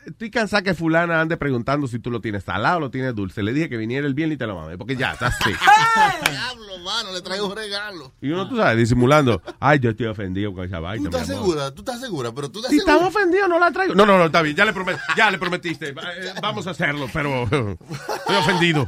estoy 0.06 0.30
cansada 0.30 0.62
que 0.62 0.74
fulana 0.74 1.20
ande 1.20 1.36
preguntando 1.38 1.86
si 1.88 1.98
tú 1.98 2.10
lo 2.10 2.20
tienes 2.20 2.44
salado 2.44 2.76
o 2.76 2.80
lo 2.80 2.90
tienes 2.90 3.14
dulce. 3.14 3.42
Le 3.42 3.52
dije 3.54 3.68
que 3.70 3.76
viniera 3.78 4.06
el 4.06 4.12
viernes 4.14 4.36
y 4.36 4.38
te 4.38 4.46
lo 4.46 4.54
mamé, 4.54 4.76
porque 4.76 4.96
ya, 4.96 5.12
estás 5.12 5.34
así. 5.40 5.50
Diablo, 6.30 6.78
mano, 6.84 7.12
le 7.12 7.22
traigo 7.22 7.46
un 7.46 7.56
regalo. 7.56 8.12
Y 8.20 8.30
uno, 8.30 8.48
tú 8.48 8.56
sabes, 8.58 8.76
disimulando, 8.76 9.42
ay, 9.58 9.78
yo 9.80 9.90
estoy 9.90 10.06
ofendido 10.06 10.52
con 10.52 10.64
esa 10.66 10.78
vaina. 10.78 11.08
¿Tú 11.10 11.16
estás 11.16 11.28
mi 11.28 11.34
amor". 11.34 11.46
segura? 11.48 11.70
¿Tú 11.74 11.80
estás 11.82 12.00
segura? 12.00 12.32
Pero 12.32 12.50
tú 12.50 12.58
estás 12.58 12.70
Si 12.70 12.78
segura. 12.78 12.94
estás 12.96 13.08
ofendido, 13.08 13.48
no 13.48 13.58
la 13.58 13.72
traigo. 13.72 13.94
No, 13.94 14.04
no, 14.06 14.18
no, 14.18 14.26
está 14.26 14.42
bien, 14.42 14.54
ya 14.54 14.64
le, 14.66 14.74
promet- 14.74 15.00
ya 15.16 15.30
le 15.30 15.38
prometiste. 15.38 15.88
Eh, 15.88 15.94
Vamos 16.42 16.66
a 16.66 16.70
hacerlo, 16.70 17.08
pero 17.12 17.42
estoy 17.48 18.36
ofendido. 18.36 18.86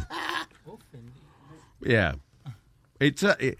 Yeah. 1.83 2.17
It's 2.99 3.25
a- 3.25 3.37
eh, 3.41 3.57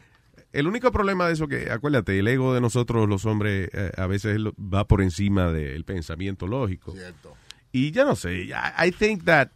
el 0.53 0.67
único 0.67 0.91
problema 0.93 1.27
de 1.27 1.33
eso 1.35 1.47
que, 1.49 1.71
acuérdate, 1.71 2.19
el 2.19 2.29
ego 2.29 2.55
de 2.55 2.61
nosotros 2.61 3.09
los 3.09 3.25
hombres 3.25 3.71
eh, 3.73 3.93
a 3.97 4.07
veces 4.07 4.39
va 4.59 4.87
por 4.87 5.01
encima 5.03 5.53
del 5.53 5.85
pensamiento 5.85 6.47
lógico. 6.47 6.93
Y 7.73 7.93
ya 7.93 8.05
no 8.05 8.17
sé, 8.17 8.45
I, 8.47 8.53
I 8.89 8.91
think 8.91 9.25
that, 9.25 9.51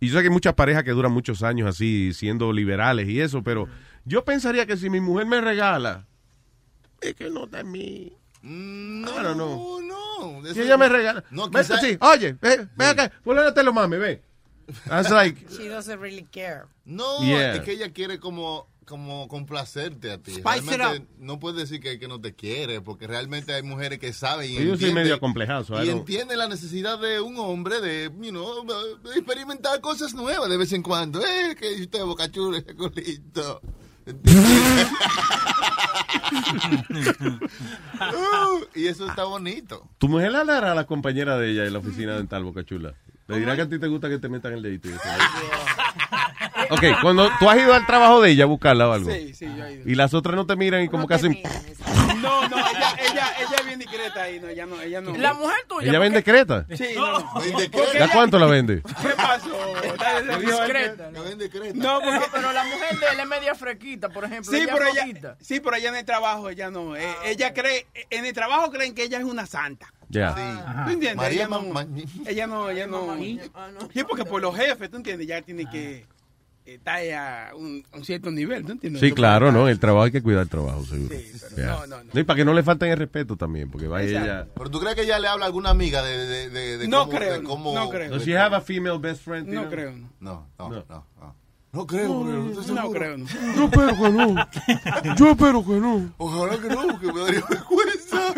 y 0.00 0.08
yo 0.08 0.14
sé 0.14 0.20
que 0.22 0.28
hay 0.28 0.32
muchas 0.32 0.54
parejas 0.54 0.82
que 0.84 0.92
duran 0.92 1.12
muchos 1.12 1.42
años 1.42 1.68
así, 1.68 2.12
siendo 2.14 2.52
liberales 2.52 3.08
y 3.08 3.20
eso, 3.20 3.42
pero 3.42 3.68
yo 4.06 4.24
pensaría 4.24 4.64
que 4.64 4.76
si 4.78 4.88
mi 4.88 5.00
mujer 5.00 5.26
me 5.26 5.40
regala, 5.40 6.06
es 7.02 7.14
que 7.14 7.28
no 7.30 7.46
en 7.52 7.70
mí. 7.70 8.12
No, 8.42 9.22
no, 9.22 9.34
no. 9.34 9.80
no. 9.82 10.54
Si 10.54 10.60
ella 10.62 10.76
me 10.78 10.88
regala. 10.88 11.22
No, 11.30 11.50
quizá- 11.50 11.78
sí, 11.80 11.98
oye, 12.00 12.36
ven, 12.40 12.70
ven 12.76 12.88
acá, 12.88 13.12
fulana 13.22 13.52
te 13.52 13.62
lo 13.62 13.72
mame, 13.74 13.98
ve. 13.98 14.22
That's 14.86 15.10
like, 15.10 15.46
She 15.50 15.68
doesn't 15.68 16.00
really 16.00 16.24
care. 16.30 16.64
No, 16.84 17.22
Yeah. 17.22 17.54
es 17.56 17.60
que 17.62 17.72
ella 17.72 17.90
quiere 17.92 18.18
como, 18.18 18.66
como 18.84 19.26
complacerte 19.28 20.12
a 20.12 20.18
ti. 20.18 20.32
Spice 20.32 20.58
it 20.58 20.68
Realmente 20.78 21.06
no 21.18 21.38
puedes 21.38 21.58
decir 21.58 21.80
que, 21.80 21.98
que 21.98 22.06
no 22.08 22.20
te 22.20 22.34
quiere, 22.34 22.80
porque 22.80 23.06
realmente 23.06 23.52
hay 23.54 23.62
mujeres 23.62 23.98
que 23.98 24.12
saben 24.12 24.50
y 24.50 24.54
Yo 24.54 24.76
soy 24.76 24.90
entienden- 24.90 24.94
medio 24.94 25.18
I 25.82 25.86
Y 25.86 25.90
entiende 25.90 26.36
la 26.36 26.48
necesidad 26.48 26.98
de 26.98 27.20
un 27.20 27.38
hombre 27.38 27.80
de, 27.80 28.10
you 28.20 28.30
know, 28.30 28.64
de 28.64 29.10
experimentar 29.18 29.80
cosas 29.80 30.14
nuevas 30.14 30.48
de 30.50 30.56
vez 30.56 30.72
en 30.72 30.82
cuando. 30.82 31.20
Eh, 31.24 31.54
que 31.58 31.70
dice 31.70 31.82
usted, 31.84 32.04
boca 32.04 32.30
chula, 32.30 32.58
ese 32.58 32.74
culito. 32.76 33.60
Uh, 38.00 38.64
y 38.74 38.86
eso 38.86 39.06
está 39.08 39.24
bonito. 39.24 39.88
tu 39.98 40.08
mujer 40.08 40.32
le 40.32 40.38
hablará 40.38 40.72
a 40.72 40.74
la 40.74 40.86
compañera 40.86 41.36
de 41.38 41.50
ella 41.50 41.66
en 41.66 41.72
la 41.72 41.78
oficina 41.80 42.16
dental, 42.16 42.44
Boca 42.44 42.64
Chula. 42.64 42.94
Le 43.28 43.38
dirá 43.38 43.54
que 43.56 43.62
a 43.62 43.68
ti 43.68 43.78
te 43.78 43.86
gusta 43.86 44.08
que 44.08 44.18
te 44.18 44.28
metan 44.28 44.54
el 44.54 44.62
dedito. 44.62 44.88
Ok, 46.70 46.82
cuando 47.02 47.30
tú 47.38 47.48
has 47.48 47.58
ido 47.58 47.72
al 47.74 47.86
trabajo 47.86 48.20
de 48.20 48.30
ella 48.30 48.44
a 48.44 48.46
buscarla 48.46 48.88
o 48.88 48.92
algo. 48.92 49.10
Sí, 49.10 49.32
sí, 49.34 49.46
yo 49.56 49.64
he 49.64 49.74
ido. 49.74 49.88
Y 49.88 49.94
las 49.94 50.12
otras 50.14 50.34
no 50.34 50.46
te 50.46 50.56
miran 50.56 50.82
y 50.82 50.88
como 50.88 51.06
que 51.06 51.14
hacen... 51.14 51.38
No, 52.18 52.48
no, 52.48 52.58
ella, 52.58 52.96
ella, 53.00 53.32
ella 53.38 53.56
es 53.60 53.66
bien 53.66 53.78
discreta 53.78 54.22
ahí, 54.22 54.40
no, 54.40 54.48
ella 54.48 54.66
no, 54.66 54.80
ella 54.80 55.00
no. 55.00 55.16
La 55.16 55.34
mujer 55.34 55.56
tuya. 55.68 55.88
¿Ella 55.88 55.98
vende 56.00 56.24
creta? 56.24 56.66
Sí, 56.74 56.88
no, 56.96 57.20
no. 57.20 57.32
¿Y 57.94 58.02
a 58.02 58.08
cuánto 58.10 58.40
la 58.40 58.46
vende? 58.46 58.82
¿Qué 59.02 59.08
pasó? 59.16 59.48
Dale, 59.98 60.38
Discreta. 60.44 61.10
Que 61.12 61.20
vende 61.20 61.48
creta. 61.48 61.74
No, 61.76 62.00
porque 62.00 62.18
No, 62.18 62.26
pero 62.32 62.52
la 62.52 62.64
mujer 62.64 62.98
de 62.98 63.06
él 63.12 63.20
es 63.20 63.26
media 63.28 63.54
frequita, 63.54 64.08
por 64.08 64.24
ejemplo. 64.24 64.50
Sí, 64.50 64.58
ella 64.62 64.72
pero 64.74 64.86
ella, 64.88 65.36
sí, 65.40 65.60
pero 65.60 65.76
ella 65.76 65.90
en 65.90 65.96
el 65.96 66.04
trabajo, 66.04 66.48
ella 66.50 66.70
no. 66.70 66.96
eh, 66.96 67.14
ella 67.24 67.54
cree, 67.54 67.86
en 68.10 68.26
el 68.26 68.32
trabajo 68.32 68.72
creen 68.72 68.94
que 68.96 69.04
ella 69.04 69.18
es 69.18 69.24
una 69.24 69.46
santa. 69.46 69.92
Ya. 70.08 70.34
¿Tú 70.84 70.90
entiendes? 70.90 71.16
María 71.16 71.42
ella, 72.26 72.46
no, 72.46 72.70
ella 72.70 72.86
no, 72.86 73.14
ella 73.14 73.46
no. 73.46 73.88
Sí, 73.92 74.04
porque 74.04 74.24
por 74.24 74.40
los 74.40 74.56
jefes, 74.56 74.90
¿tú 74.90 74.96
entiendes? 74.96 75.26
Ya 75.26 75.42
tiene 75.42 75.68
que 75.70 76.06
estar 76.64 77.00
a 77.14 77.54
un, 77.54 77.82
un 77.94 78.04
cierto 78.04 78.30
nivel, 78.30 78.64
¿tú 78.64 78.72
entiendes? 78.72 79.00
Sí, 79.00 79.08
Tú 79.10 79.14
claro, 79.16 79.50
¿no? 79.52 79.68
El 79.68 79.78
trabajo 79.78 80.04
hay 80.04 80.10
que 80.10 80.22
cuidar 80.22 80.42
el 80.42 80.48
trabajo, 80.48 80.84
seguro. 80.84 81.14
pero 81.54 81.56
Ya. 81.56 81.86
no, 81.86 82.02
no, 82.04 82.20
Y 82.20 82.24
para 82.24 82.36
que 82.36 82.44
no 82.44 82.52
le 82.52 82.62
falten 82.62 82.90
el 82.90 82.98
respeto 82.98 83.36
también, 83.36 83.70
porque 83.70 83.86
vaya 83.88 84.08
ella... 84.22 84.46
Pero 84.54 84.70
tú 84.70 84.78
crees 84.80 84.94
que 84.94 85.02
ella 85.02 85.18
le 85.18 85.28
habla 85.28 85.44
a 85.44 85.48
alguna 85.48 85.70
amiga 85.70 86.02
de, 86.02 86.18
de, 86.26 86.50
de, 86.50 86.78
de 86.78 86.88
No 86.88 87.06
cómo, 87.06 87.18
creo, 87.18 87.32
de 87.34 87.42
cómo- 87.42 87.74
no 87.74 87.88
creo. 87.88 88.10
Does 88.10 88.24
she 88.24 88.36
have 88.36 88.54
a 88.54 88.60
female 88.60 88.98
best 88.98 89.22
friend? 89.22 89.48
No 89.48 89.68
creo, 89.70 89.92
no. 90.20 90.46
No, 90.58 90.68
no, 90.70 90.84
No. 90.88 91.34
No. 91.72 91.80
no. 91.80 91.86
No 91.86 91.86
creo, 91.86 92.24
no 92.24 92.36
No 92.74 92.90
creo, 92.90 93.18
no. 93.18 93.26
Yo 93.54 93.64
espero 93.66 93.94
que 93.94 94.10
no. 94.10 94.48
Yo 95.16 95.30
espero 95.30 95.64
que 95.64 95.80
no. 95.80 96.14
Ojalá 96.16 96.56
que 96.58 96.68
no, 96.68 96.86
porque 96.88 97.12
me 97.12 97.20
daría 97.20 97.42
vergüenza. 97.48 98.34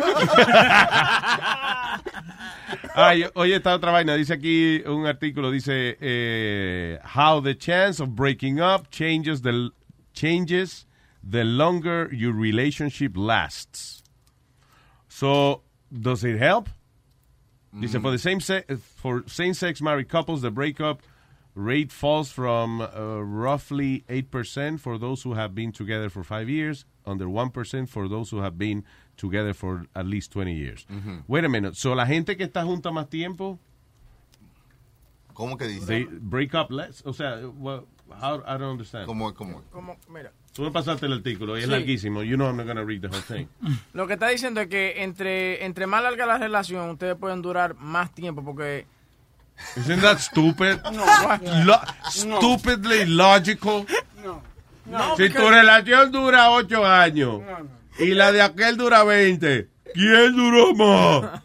Ay, 2.94 3.24
oye, 3.34 3.56
esta 3.56 3.74
otra 3.74 3.92
vaina. 3.92 4.16
Dice 4.16 4.34
aquí 4.34 4.82
un 4.84 5.06
artículo, 5.06 5.52
dice 5.52 5.96
eh, 6.00 6.98
How 7.04 7.40
the 7.40 7.54
chance 7.54 8.00
of 8.00 8.16
breaking 8.16 8.60
up 8.60 8.90
changes 8.90 9.42
the, 9.42 9.70
changes 10.12 10.86
the 11.22 11.44
longer 11.44 12.08
your 12.12 12.32
relationship 12.32 13.16
lasts. 13.16 14.02
So, 15.08 15.62
does 15.92 16.24
it 16.24 16.38
help? 16.38 16.68
Dice, 17.78 17.96
for 18.00 18.10
the 18.10 18.18
same 18.18 18.40
se 18.40 18.64
for 18.96 19.22
same-sex 19.28 19.80
married 19.80 20.08
couples, 20.08 20.42
the 20.42 20.50
breakup 20.50 21.02
rate 21.54 21.90
falls 21.92 22.30
from 22.32 22.80
uh, 22.80 23.20
roughly 23.22 24.04
8% 24.08 24.78
for 24.80 24.98
those 24.98 25.22
who 25.22 25.34
have 25.34 25.54
been 25.54 25.72
together 25.72 26.08
for 26.08 26.22
five 26.22 26.48
years, 26.48 26.84
under 27.04 27.26
1% 27.26 27.88
for 27.88 28.08
those 28.08 28.30
who 28.30 28.40
have 28.40 28.56
been 28.56 28.84
together 29.16 29.52
for 29.52 29.84
at 29.94 30.06
least 30.06 30.30
20 30.32 30.54
years. 30.54 30.86
Ujú. 30.90 31.22
Wait 31.28 31.44
a 31.44 31.48
minute. 31.48 31.76
So, 31.76 31.94
la 31.94 32.06
gente 32.06 32.36
que 32.36 32.44
está 32.46 32.62
junta 32.64 32.90
más 32.90 33.08
tiempo, 33.10 33.58
¿Cómo 35.34 35.56
que 35.58 35.66
dice? 35.66 35.86
they 35.86 36.04
break 36.04 36.54
up 36.54 36.70
less. 36.70 37.02
O 37.06 37.12
sea, 37.12 37.40
well, 37.58 37.86
how, 38.10 38.42
I 38.46 38.56
don't 38.58 38.72
understand. 38.72 39.06
¿Cómo, 39.06 39.32
cómo? 39.34 39.62
Como, 39.72 39.96
mira, 40.08 40.32
Tú 40.52 40.62
me 40.62 40.70
pasaste 40.72 41.06
el 41.06 41.12
artículo, 41.12 41.56
y 41.56 41.60
es 41.60 41.66
Sí. 41.66 41.70
larguísimo. 41.70 42.22
You 42.24 42.36
know 42.36 42.46
I'm 42.48 42.56
not 42.56 42.66
going 42.66 42.76
to 42.76 42.84
read 42.84 43.02
the 43.02 43.08
whole 43.08 43.22
thing. 43.22 43.46
lo 43.94 44.06
que 44.06 44.14
está 44.14 44.28
diciendo 44.28 44.60
es 44.60 44.66
que 44.68 45.02
entre, 45.02 45.64
entre 45.64 45.86
más 45.86 46.02
larga 46.02 46.26
la 46.26 46.38
relación, 46.38 46.90
ustedes 46.90 47.16
pueden 47.16 47.40
durar 47.42 47.74
más 47.76 48.12
tiempo 48.14 48.42
porque... 48.44 48.86
Isn't 49.76 50.00
that 50.02 50.18
stupid? 50.18 50.80
No. 50.92 51.04
Lo- 51.64 51.80
stupidly 52.10 53.06
logical. 53.06 53.86
No. 54.24 54.42
No, 54.86 55.16
Si 55.16 55.30
tu 55.30 55.48
relación 55.48 56.10
dura 56.10 56.50
8 56.50 56.84
años 56.84 57.40
y 57.98 58.08
la 58.14 58.32
de 58.32 58.42
aquel 58.42 58.76
dura 58.76 59.04
20, 59.04 59.68
¿quién 59.94 60.34
duró 60.36 60.74
más? 60.74 61.42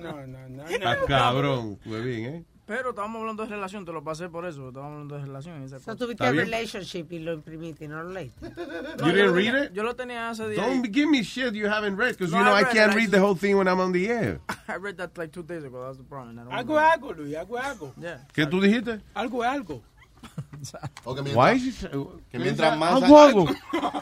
No, 0.00 0.26
no, 0.26 0.48
no. 0.48 0.62
Ah, 0.84 0.96
cabrón. 1.08 1.78
Fue 1.82 2.00
bien, 2.02 2.24
¿eh? 2.26 2.44
Pero 2.70 2.90
estábamos 2.90 3.18
hablando 3.22 3.42
de 3.42 3.48
relación, 3.48 3.84
te 3.84 3.90
lo 3.92 4.04
pasé 4.04 4.28
por 4.28 4.46
eso, 4.46 4.68
estábamos 4.68 4.92
hablando 4.92 5.16
de 5.16 5.22
relación. 5.24 5.60
esa 5.64 5.80
So 5.80 5.86
cosa. 5.86 5.96
tuviste 5.96 6.30
relationship 6.30 7.06
y 7.10 7.18
lo 7.18 7.32
imprimiste 7.32 7.86
y 7.86 7.88
no 7.88 8.00
lo 8.04 8.10
leíste. 8.10 8.48
No, 8.48 9.06
You 9.08 9.12
didn't 9.12 9.26
lo 9.26 9.32
read 9.34 9.44
tenía- 9.52 9.64
it? 9.64 9.72
Yo 9.72 9.82
lo 9.82 9.96
tenía 9.96 10.30
hace 10.30 10.48
días. 10.48 10.64
Don't 10.64 10.86
give 10.94 11.06
me 11.10 11.22
shit 11.24 11.52
you 11.52 11.66
haven't 11.66 11.98
read, 11.98 12.10
because 12.16 12.30
No, 12.30 12.38
you 12.38 12.44
know 12.44 12.54
I 12.54 12.60
I 12.60 12.62
read 12.62 12.72
can't 12.72 12.92
it. 12.92 12.96
I 12.96 13.00
read 13.00 13.10
the 13.10 13.18
whole 13.18 13.34
thing 13.36 13.56
when 13.56 13.66
I'm 13.66 13.80
on 13.80 13.90
the 13.90 14.06
air. 14.08 14.40
I 14.68 14.76
read 14.76 14.98
that 14.98 15.18
like 15.18 15.32
two 15.32 15.42
days 15.42 15.64
ago, 15.64 15.82
that's 15.84 15.98
the 15.98 16.04
problem. 16.04 16.38
I 16.38 16.58
Algo 16.62 16.78
es 16.78 16.92
algo, 16.92 17.12
Luis, 17.12 17.34
algo 17.36 17.58
es 17.58 17.64
algo. 17.64 17.92
Yeah. 18.00 18.24
¿Qué 18.32 18.46
tú 18.46 18.60
dijiste? 18.60 19.00
Algo 19.14 19.42
es 19.44 19.50
algo. 19.50 19.82
O 21.04 21.14
que 21.14 21.22
Why 21.22 21.54
mientras, 21.54 21.62
is 21.64 21.82
he- 21.84 22.06
que 22.30 22.38
mientras 22.38 22.78
más... 22.78 23.02
Hago 23.02 23.18
algo. 23.18 23.46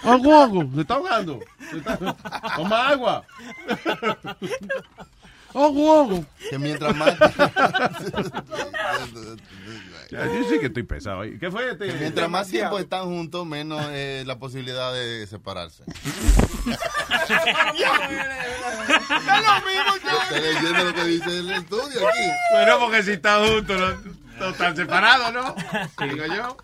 Hago 0.03 0.35
algo. 0.43 0.71
Se 0.75 0.81
está 0.83 0.95
ahogando. 0.95 1.41
Se 1.71 1.79
está- 1.79 1.97
Toma 2.57 2.89
agua. 2.89 3.25
Hago 5.55 6.01
algo. 6.01 6.25
Que 6.51 6.59
mientras 6.59 6.97
más... 6.97 7.17
Ya, 10.11 10.25
yo 10.25 10.49
sí 10.49 10.59
que 10.59 10.67
estoy 10.67 10.85
pesado. 10.85 11.23
¿Qué 11.39 11.51
fue 11.51 11.71
este? 11.71 11.89
que 11.89 11.93
mientras 11.93 12.31
más 12.31 12.49
tiempo 12.49 12.79
están 12.79 13.05
juntos, 13.05 13.47
menos 13.47 13.83
eh, 13.91 14.25
la 14.27 14.39
posibilidad 14.39 14.91
de 14.93 15.27
separarse. 15.27 15.85
Es 15.89 15.97
lo 19.45 19.53
mismo 19.67 19.93
Estoy 20.23 20.41
leyendo 20.41 20.85
lo 20.85 20.95
que 20.95 21.05
dice 21.05 21.39
el 21.39 21.51
estudio 21.51 22.09
aquí. 22.09 22.31
Bueno, 22.53 22.79
porque 22.79 23.03
si 23.03 23.11
están 23.13 23.47
juntos, 23.47 23.79
no, 23.79 23.97
no 24.39 24.49
están 24.51 24.77
separados, 24.77 25.33
¿no? 25.33 25.55
Digo 26.07 26.27
yo. 26.27 26.57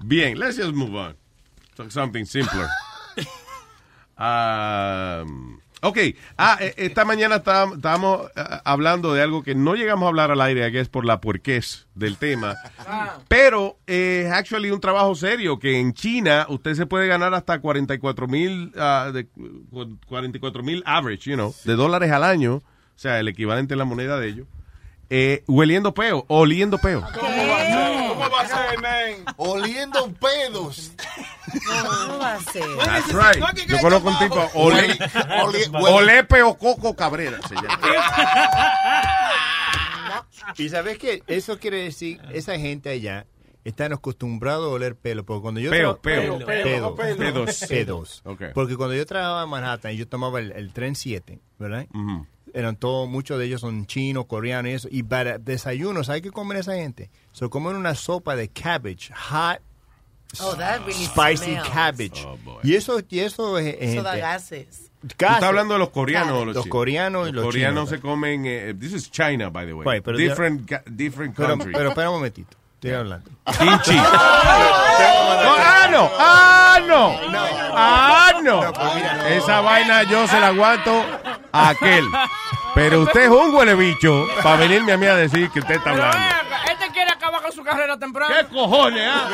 Bien, 0.00 0.38
let's 0.38 0.56
just 0.56 0.72
move 0.72 0.94
on. 0.94 1.16
Something 1.90 2.24
simpler. 2.24 2.68
Um, 4.18 5.60
ok, 5.82 5.98
ah, 6.38 6.56
eh, 6.60 6.74
esta 6.78 7.04
mañana 7.04 7.36
está- 7.36 7.68
estábamos 7.74 8.26
eh, 8.34 8.42
hablando 8.64 9.12
de 9.14 9.22
algo 9.22 9.42
que 9.42 9.54
no 9.54 9.74
llegamos 9.74 10.06
a 10.06 10.08
hablar 10.08 10.30
al 10.30 10.40
aire, 10.40 10.70
que 10.72 10.80
es 10.80 10.88
por 10.88 11.04
la 11.04 11.20
puerquez 11.20 11.86
del 11.94 12.16
tema. 12.16 12.56
Pero 13.28 13.78
es 13.86 14.30
actually 14.32 14.70
un 14.70 14.80
trabajo 14.80 15.14
serio 15.14 15.58
que 15.58 15.78
en 15.78 15.92
China 15.92 16.46
usted 16.48 16.74
se 16.74 16.86
puede 16.86 17.06
ganar 17.06 17.34
hasta 17.34 17.60
44 17.60 18.26
mil, 18.26 18.72
ah, 18.78 19.10
de- 19.12 19.26
44 20.06 20.62
mil 20.62 20.82
average, 20.86 21.30
you 21.30 21.36
know, 21.36 21.54
de 21.64 21.74
dólares 21.74 22.10
al 22.10 22.24
año, 22.24 22.54
o 22.56 22.62
sea, 22.98 23.20
el 23.20 23.28
equivalente 23.28 23.74
a 23.74 23.76
la 23.76 23.84
moneda 23.84 24.18
de 24.18 24.28
ellos, 24.28 24.46
eh, 25.10 25.44
hueliendo 25.46 25.94
peo, 25.94 26.24
oliendo 26.28 26.78
peo. 26.78 27.02
¿Cómo 27.14 27.28
va 27.48 27.60
a 27.62 27.66
ser? 27.66 27.85
¿Cómo 28.30 28.36
va 28.36 28.42
a 28.42 28.48
ser, 28.70 28.80
man? 28.80 29.34
Oliendo 29.36 30.12
pedos. 30.14 30.92
No 32.08 32.18
va 32.18 32.34
a 32.34 32.40
ser. 32.40 32.64
That's 32.84 33.12
right. 33.12 33.66
Yo 33.68 33.78
conozco 33.80 34.08
un 34.08 34.18
tipo, 34.18 34.50
Ole, 34.54 34.98
Ole- 35.42 35.68
Olepe 35.92 36.42
o 36.42 36.56
Coco 36.56 36.94
Cabrera 36.94 37.38
se 37.48 37.54
llama. 37.54 37.80
Y 40.58 40.68
sabes 40.68 40.98
qué, 40.98 41.22
eso 41.26 41.58
quiere 41.58 41.82
decir, 41.84 42.20
esa 42.32 42.58
gente 42.58 42.88
allá 42.90 43.26
están 43.64 43.92
acostumbrados 43.92 44.64
a 44.66 44.68
oler 44.74 44.94
pelo, 44.96 45.24
porque 45.24 45.42
cuando 45.42 45.60
yo 45.60 45.70
Peo, 45.70 45.98
peo. 46.00 46.38
pedos, 46.38 46.44
Pelo, 46.44 46.46
pelo. 46.46 46.94
pedos, 46.94 47.16
Pedos. 47.16 47.64
pedos. 47.68 48.22
Ok. 48.24 48.42
porque 48.54 48.76
cuando 48.76 48.94
yo 48.94 49.04
trabajaba 49.06 49.42
en 49.42 49.48
Manhattan 49.48 49.92
y 49.92 49.96
yo 49.96 50.06
tomaba 50.08 50.38
el, 50.38 50.52
el 50.52 50.72
tren 50.72 50.94
7, 50.94 51.40
¿verdad? 51.58 51.86
Eran 52.56 52.76
todos, 52.76 53.06
muchos 53.08 53.38
de 53.38 53.44
ellos 53.44 53.60
son 53.60 53.86
chinos, 53.86 54.24
coreanos 54.26 54.70
y 54.70 54.74
eso, 54.74 54.88
y 54.90 55.02
para 55.02 55.36
desayuno, 55.38 56.02
¿sabes 56.04 56.22
qué 56.22 56.30
comen 56.30 56.56
esa 56.56 56.72
gente? 56.74 57.10
Se 57.32 57.48
comen 57.50 57.76
una 57.76 57.94
sopa 57.94 58.34
de 58.34 58.48
cabbage, 58.48 59.12
hot, 59.12 59.60
Oh, 60.40 60.54
that 60.56 60.80
really 60.86 61.04
spicy 61.04 61.52
smells. 61.52 61.68
cabbage. 61.68 62.26
Oh, 62.26 62.36
y 62.62 62.74
eso, 62.74 63.00
y 63.08 63.20
eso 63.20 63.58
es, 63.58 63.76
es 63.78 63.90
Eso 63.94 64.02
da 64.02 64.10
gente- 64.12 64.26
gases. 64.26 64.90
Tú 65.02 65.08
estás 65.08 65.42
hablando 65.42 65.74
de 65.74 65.78
los 65.80 65.90
coreanos 65.90 66.46
los, 66.46 66.56
Los 66.56 66.66
coreanos 66.66 67.28
y 67.28 67.32
los 67.32 67.44
coreanos 67.44 67.84
chinos. 67.88 67.90
se 67.90 68.00
comen. 68.00 68.44
eh, 68.44 68.74
this 68.78 68.92
is 68.92 69.08
China, 69.10 69.50
by 69.50 69.64
the 69.66 69.72
way. 69.74 69.86
Right, 69.86 70.04
pero 70.04 70.18
different, 70.18 70.68
ga- 70.68 70.82
different 70.86 71.36
Pero, 71.36 71.50
country. 71.50 71.72
pero 71.72 71.90
espera 71.90 72.10
un 72.10 72.16
momentito, 72.16 72.56
estoy 72.74 72.90
hablando. 72.92 73.30
Kimchi. 73.58 73.96
No, 74.96 75.02
ah, 75.48 75.88
no. 75.90 76.10
Ah, 76.18 76.80
no. 76.86 77.16
Ah, 77.72 78.32
no. 78.42 79.26
Esa 79.28 79.60
vaina 79.60 80.02
yo 80.02 80.26
se 80.26 80.38
la 80.40 80.48
aguanto 80.48 80.90
a 81.52 81.68
aquel. 81.70 82.04
Pero 82.76 83.00
usted 83.02 83.22
es 83.22 83.28
un 83.30 83.54
huele 83.54 83.74
bicho 83.74 84.26
para 84.42 84.56
venirme 84.60 84.92
a 84.92 84.96
mí 84.98 85.06
a 85.06 85.16
decir 85.16 85.50
que 85.50 85.60
usted 85.60 85.76
está 85.76 85.90
hablando. 85.90 86.18
Este 86.70 86.92
quiere 86.92 87.10
acabar 87.10 87.42
con 87.42 87.50
su 87.52 87.64
carrera 87.64 87.98
temprano. 87.98 88.34
¿Qué 88.38 88.46
cojones, 88.54 89.02
ah? 89.10 89.30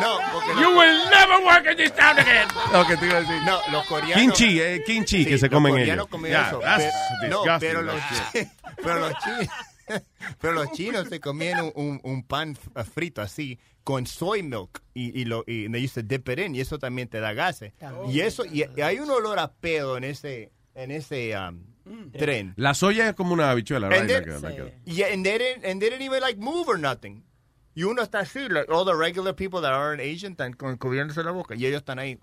No, 0.00 0.18
porque 0.32 0.60
You 0.60 0.68
will 0.78 0.98
never 1.10 1.44
work 1.44 1.66
in 1.70 1.76
this 1.78 1.92
town 1.94 2.18
again. 2.18 2.46
Lo 2.72 2.86
que 2.86 2.96
te 2.98 3.06
iba 3.06 3.16
a 3.16 3.20
decir. 3.22 3.42
No, 3.44 3.58
los 3.72 3.86
coreanos. 3.86 4.14
Kimchi, 4.14 4.60
eh, 4.60 4.82
kimchi 4.84 5.24
que 5.24 5.38
se 5.38 5.46
los 5.46 5.54
comen 5.54 5.72
coreanos 5.72 5.94
ellos. 6.04 6.08
comen 6.10 6.30
Yeah, 6.32 6.48
eso, 6.48 6.60
that's 6.60 6.84
pero- 7.20 7.44
no, 7.44 7.58
pero 7.58 7.82
los, 7.82 7.94
pero 8.82 8.98
los 9.00 9.12
chinos, 9.18 9.48
pero 10.40 10.52
los 10.52 10.72
chinos 10.72 11.08
se 11.08 11.18
comían 11.20 11.60
un, 11.62 11.72
un- 11.74 12.00
un 12.04 12.22
pan 12.24 12.52
f- 12.52 12.84
frito 12.84 13.22
así 13.22 13.58
con 13.84 14.06
soy 14.06 14.42
milk 14.42 14.82
y, 14.94 15.18
y 15.18 15.24
lo 15.24 15.44
y 15.46 15.68
they 15.70 15.82
used 15.84 15.94
to 15.94 16.02
dip 16.02 16.28
it 16.28 16.38
in, 16.38 16.54
y 16.54 16.60
eso 16.60 16.78
también 16.78 17.08
te 17.08 17.20
da 17.20 17.32
gases. 17.32 17.72
Y 18.10 18.20
eso 18.20 18.44
y, 18.44 18.64
y 18.76 18.80
hay 18.82 18.98
un 18.98 19.08
olor 19.10 19.38
a 19.38 19.50
pedo 19.50 19.96
en 19.96 20.04
ese 20.04 20.52
en 20.74 20.90
ese 20.90 21.34
um, 21.38 21.64
tren. 22.12 22.54
La 22.56 22.74
soya 22.74 23.08
es 23.08 23.14
como 23.14 23.32
una 23.34 23.50
habichuela, 23.50 23.88
right? 23.88 24.00
And 24.00 24.08
then- 24.08 24.24
Like 24.42 24.46
a- 24.46 24.48
like 24.48 24.60
a- 24.62 24.90
Yeah, 24.90 25.06
and 25.12 25.24
they 25.24 25.38
didn't 25.38 25.64
and 25.64 25.80
they 25.80 25.90
didn't 25.90 26.02
even 26.02 26.20
like 26.20 26.38
move 26.38 26.64
or 26.68 26.78
nothing. 26.78 27.24
Y 27.72 27.84
uno 27.84 28.02
está 28.02 28.18
así, 28.20 28.48
like 28.48 28.70
all 28.70 28.84
the 28.84 28.94
regular 28.94 29.34
people 29.34 29.60
that 29.62 29.72
aren't 29.72 30.00
Asian 30.02 30.32
están 30.32 30.54
con- 30.54 30.76
cubriéndose 30.76 31.22
la 31.22 31.30
boca 31.30 31.54
y 31.54 31.64
ellos 31.66 31.78
están 31.78 31.98
ahí. 32.00 32.18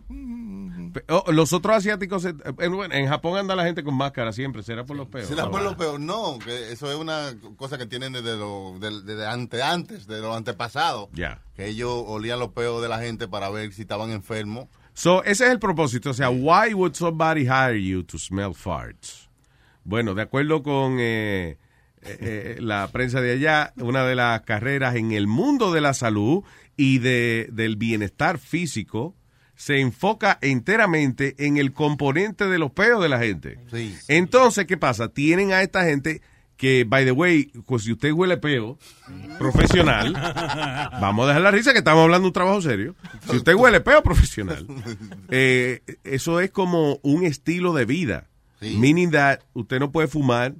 Oh, 1.10 1.31
los 1.31 1.53
otros 1.53 1.77
asiáticos, 1.77 2.26
eh, 2.26 2.34
en, 2.60 2.76
bueno, 2.76 2.94
en 2.94 3.07
Japón 3.07 3.38
anda 3.38 3.56
la 3.56 3.64
gente 3.64 3.84
con 3.84 3.94
máscara 3.95 4.31
siempre, 4.34 4.61
será 4.64 4.85
por 4.85 4.95
los 4.98 5.07
peos. 5.07 5.27
Será 5.27 5.49
por 5.49 5.61
lo 5.61 5.76
peor, 5.77 5.99
no, 5.99 6.38
que 6.39 6.72
eso 6.72 6.89
es 6.91 6.98
una 6.98 7.34
cosa 7.56 7.77
que 7.77 7.85
tienen 7.85 8.14
desde 8.14 8.35
lo, 8.38 8.76
de, 8.80 9.02
desde 9.03 9.26
ante, 9.26 9.61
antes, 9.64 10.06
de 10.07 10.19
los 10.22 10.35
antepasados. 10.35 11.10
Ya. 11.14 11.41
Que 11.56 11.68
ellos 11.68 11.91
olían 12.07 12.39
los 12.39 12.49
peos 12.49 12.81
de 12.81 12.89
la 12.89 12.99
gente 12.99 13.27
para 13.27 13.49
ver 13.49 13.72
si 13.73 13.81
estaban 13.84 14.11
enfermos. 14.11 14.68
So, 14.94 15.23
ese 15.23 15.45
es 15.45 15.52
el 15.52 15.60
propósito. 15.60 16.10
O 16.10 16.14
sea, 16.14 16.30
why 16.30 16.73
would 16.73 16.94
somebody 16.94 17.44
hire 17.45 17.77
you 17.81 18.03
to 18.03 18.18
smell 18.18 18.53
farts? 18.53 19.27
Bueno, 19.88 20.16
de 20.16 20.22
acuerdo 20.22 20.64
con 20.64 20.98
eh, 21.00 21.58
eh, 22.02 22.18
eh, 22.20 22.58
la 22.60 22.90
prensa 22.90 23.22
de 23.22 23.32
allá, 23.32 23.72
una 23.78 24.06
de 24.06 24.16
las 24.16 24.42
carreras 24.42 24.96
en 24.98 25.14
el 25.14 25.28
mundo 25.28 25.72
de 25.72 25.80
la 25.80 25.94
salud 25.94 26.44
y 26.76 27.00
de, 27.00 27.48
del 27.54 27.78
bienestar 27.78 28.38
físico 28.38 29.16
se 29.56 29.80
enfoca 29.80 30.40
enteramente 30.42 31.36
en 31.40 31.56
el 31.56 31.72
componente 31.72 32.48
de 32.48 32.60
los 32.60 32.72
peos 32.72 33.02
de 33.02 33.08
la 33.08 33.20
gente. 33.20 33.60
Entonces, 34.10 34.66
¿qué 34.66 34.76
pasa? 34.76 35.08
Tienen 35.08 35.54
a 35.54 35.62
esta 35.62 35.86
gente 35.86 36.22
que, 36.58 36.84
by 36.84 37.06
the 37.06 37.14
way, 37.14 37.46
pues 37.66 37.86
si 37.86 37.94
usted 37.94 38.12
huele 38.12 38.36
peo 38.36 38.78
profesional, 39.40 40.12
vamos 41.02 41.24
a 41.24 41.28
dejar 41.30 41.44
la 41.44 41.52
risa 41.52 41.72
que 41.72 41.80
estamos 41.80 42.04
hablando 42.04 42.24
de 42.24 42.28
un 42.28 42.34
trabajo 42.34 42.62
serio. 42.62 42.94
Si 43.30 43.38
usted 43.38 43.56
huele 43.56 43.80
peo 43.80 44.04
profesional, 44.04 44.68
eh, 45.30 45.82
eso 46.04 46.42
es 46.42 46.52
como 46.52 47.00
un 47.04 47.24
estilo 47.24 47.74
de 47.74 47.86
vida. 47.86 48.28
Meaning 48.62 49.12
that 49.12 49.40
usted 49.54 49.80
no 49.80 49.92
puede 49.92 50.08
fumar, 50.08 50.56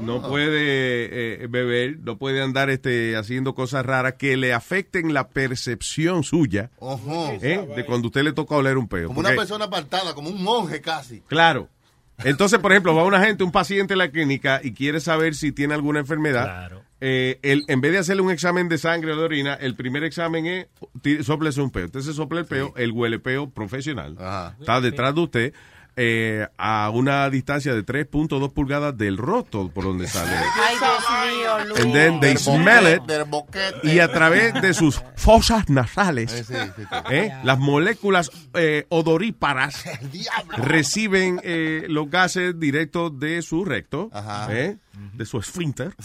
no 0.00 0.22
puede 0.22 1.42
eh, 1.44 1.46
beber, 1.48 1.98
no 2.00 2.18
puede 2.18 2.42
andar 2.42 2.70
este, 2.70 3.16
haciendo 3.16 3.54
cosas 3.54 3.84
raras 3.84 4.14
que 4.14 4.36
le 4.36 4.52
afecten 4.52 5.12
la 5.12 5.28
percepción 5.28 6.24
suya 6.24 6.70
Ojo. 6.78 7.32
¿eh? 7.40 7.66
de 7.74 7.84
cuando 7.84 8.08
usted 8.08 8.22
le 8.22 8.32
toca 8.32 8.56
oler 8.56 8.78
un 8.78 8.88
peo. 8.88 9.08
Como 9.08 9.20
una 9.20 9.34
persona 9.34 9.66
apartada, 9.66 10.14
como 10.14 10.30
un 10.30 10.42
monje 10.42 10.80
casi. 10.80 11.20
Claro. 11.20 11.68
Entonces, 12.18 12.60
por 12.60 12.70
ejemplo, 12.70 12.94
va 12.94 13.04
una 13.04 13.20
gente, 13.24 13.42
un 13.42 13.50
paciente 13.50 13.94
a 13.94 13.96
la 13.96 14.10
clínica 14.10 14.60
y 14.62 14.72
quiere 14.72 15.00
saber 15.00 15.34
si 15.34 15.50
tiene 15.50 15.74
alguna 15.74 15.98
enfermedad. 15.98 16.70
Eh, 17.00 17.40
él, 17.42 17.64
en 17.66 17.80
vez 17.80 17.92
de 17.92 17.98
hacerle 17.98 18.22
un 18.22 18.30
examen 18.30 18.68
de 18.68 18.78
sangre 18.78 19.12
o 19.12 19.16
de 19.16 19.24
orina, 19.24 19.54
el 19.54 19.74
primer 19.74 20.04
examen 20.04 20.46
es 20.46 20.66
sóplese 21.26 21.60
un 21.60 21.70
peo. 21.70 21.84
Entonces 21.84 22.14
sopla 22.14 22.40
el 22.40 22.46
peo, 22.46 22.72
el 22.76 22.92
huele 22.92 23.18
peo 23.18 23.50
profesional. 23.50 24.16
Está 24.60 24.80
detrás 24.80 25.14
de 25.14 25.20
usted 25.20 25.54
eh, 25.96 26.46
a 26.58 26.90
una 26.90 27.28
distancia 27.30 27.74
de 27.74 27.84
3.2 27.84 28.52
pulgadas 28.52 28.96
del 28.96 29.16
rostro 29.16 29.68
por 29.68 29.84
donde 29.84 30.06
sale. 30.08 30.30
Ay, 30.36 30.76
Dios 30.78 31.36
mío, 31.36 31.64
Luis. 31.68 31.80
And 31.80 31.92
then 31.92 32.20
they 32.20 32.30
Del 32.34 32.38
smell 32.38 32.86
it. 32.94 32.98
boquete, 33.00 33.12
del 33.12 33.24
boquete. 33.24 33.78
Y 33.94 33.98
a 34.00 34.10
través 34.12 34.54
de 34.60 34.74
sus 34.74 35.02
fosas 35.16 35.68
nasales, 35.70 36.32
Eh, 36.32 36.44
sí, 36.44 36.54
sí, 36.54 36.82
sí. 36.82 36.96
¿eh? 37.10 37.32
las 37.44 37.58
moléculas 37.58 38.30
eh, 38.54 38.86
odoríparas 38.88 39.84
reciben 40.56 41.40
eh, 41.44 41.84
los 41.88 42.10
gases 42.10 42.58
directos 42.58 43.18
de 43.18 43.42
su 43.42 43.64
recto, 43.64 44.10
¿eh? 44.50 44.76
De 45.14 45.26
su 45.26 45.38
esfínter. 45.38 45.94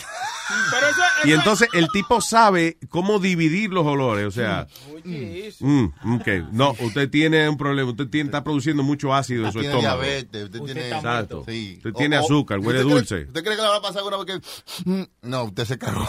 Y 1.26 1.34
entonces 1.34 1.68
el 1.74 1.90
tipo 1.90 2.22
sabe 2.22 2.78
cómo 2.90 3.20
dividir 3.20 3.72
los 3.72 3.86
olores, 3.86 4.26
o 4.26 4.32
sea... 4.32 4.66
mm, 5.04 6.16
ok, 6.16 6.28
no, 6.52 6.74
usted 6.80 7.08
tiene 7.10 7.48
un 7.48 7.56
problema, 7.58 7.92
usted 7.92 8.08
tiene, 8.08 8.30
está 8.30 8.44
produciendo 8.44 8.82
mucho 8.82 9.14
ácido 9.14 9.46
en 9.46 9.52
su 9.52 9.60
Tiene 9.60 9.76
estómago. 9.76 10.02
diabetes, 10.02 10.46
usted 10.46 10.62
tiene... 10.62 10.88
Exacto. 10.90 11.44
Sí. 11.48 11.74
Usted 11.78 11.94
tiene 11.94 12.18
O- 12.18 12.22
o- 12.22 12.26
azúcar, 12.26 12.60
huele 12.60 12.80
¿usted 12.80 12.86
cree- 12.86 12.96
dulce. 12.96 13.16
¿Usted 13.28 13.44
cree 13.44 13.56
que 13.58 13.62
le 13.62 13.68
va 13.68 13.76
a 13.76 13.82
pasar 13.82 14.02
una 14.04 14.18
vez 14.18 14.26
que... 14.26 14.90
Mm, 14.90 15.04
No, 15.24 15.44
usted 15.44 15.66
se 15.66 15.78
cagó. 15.78 16.08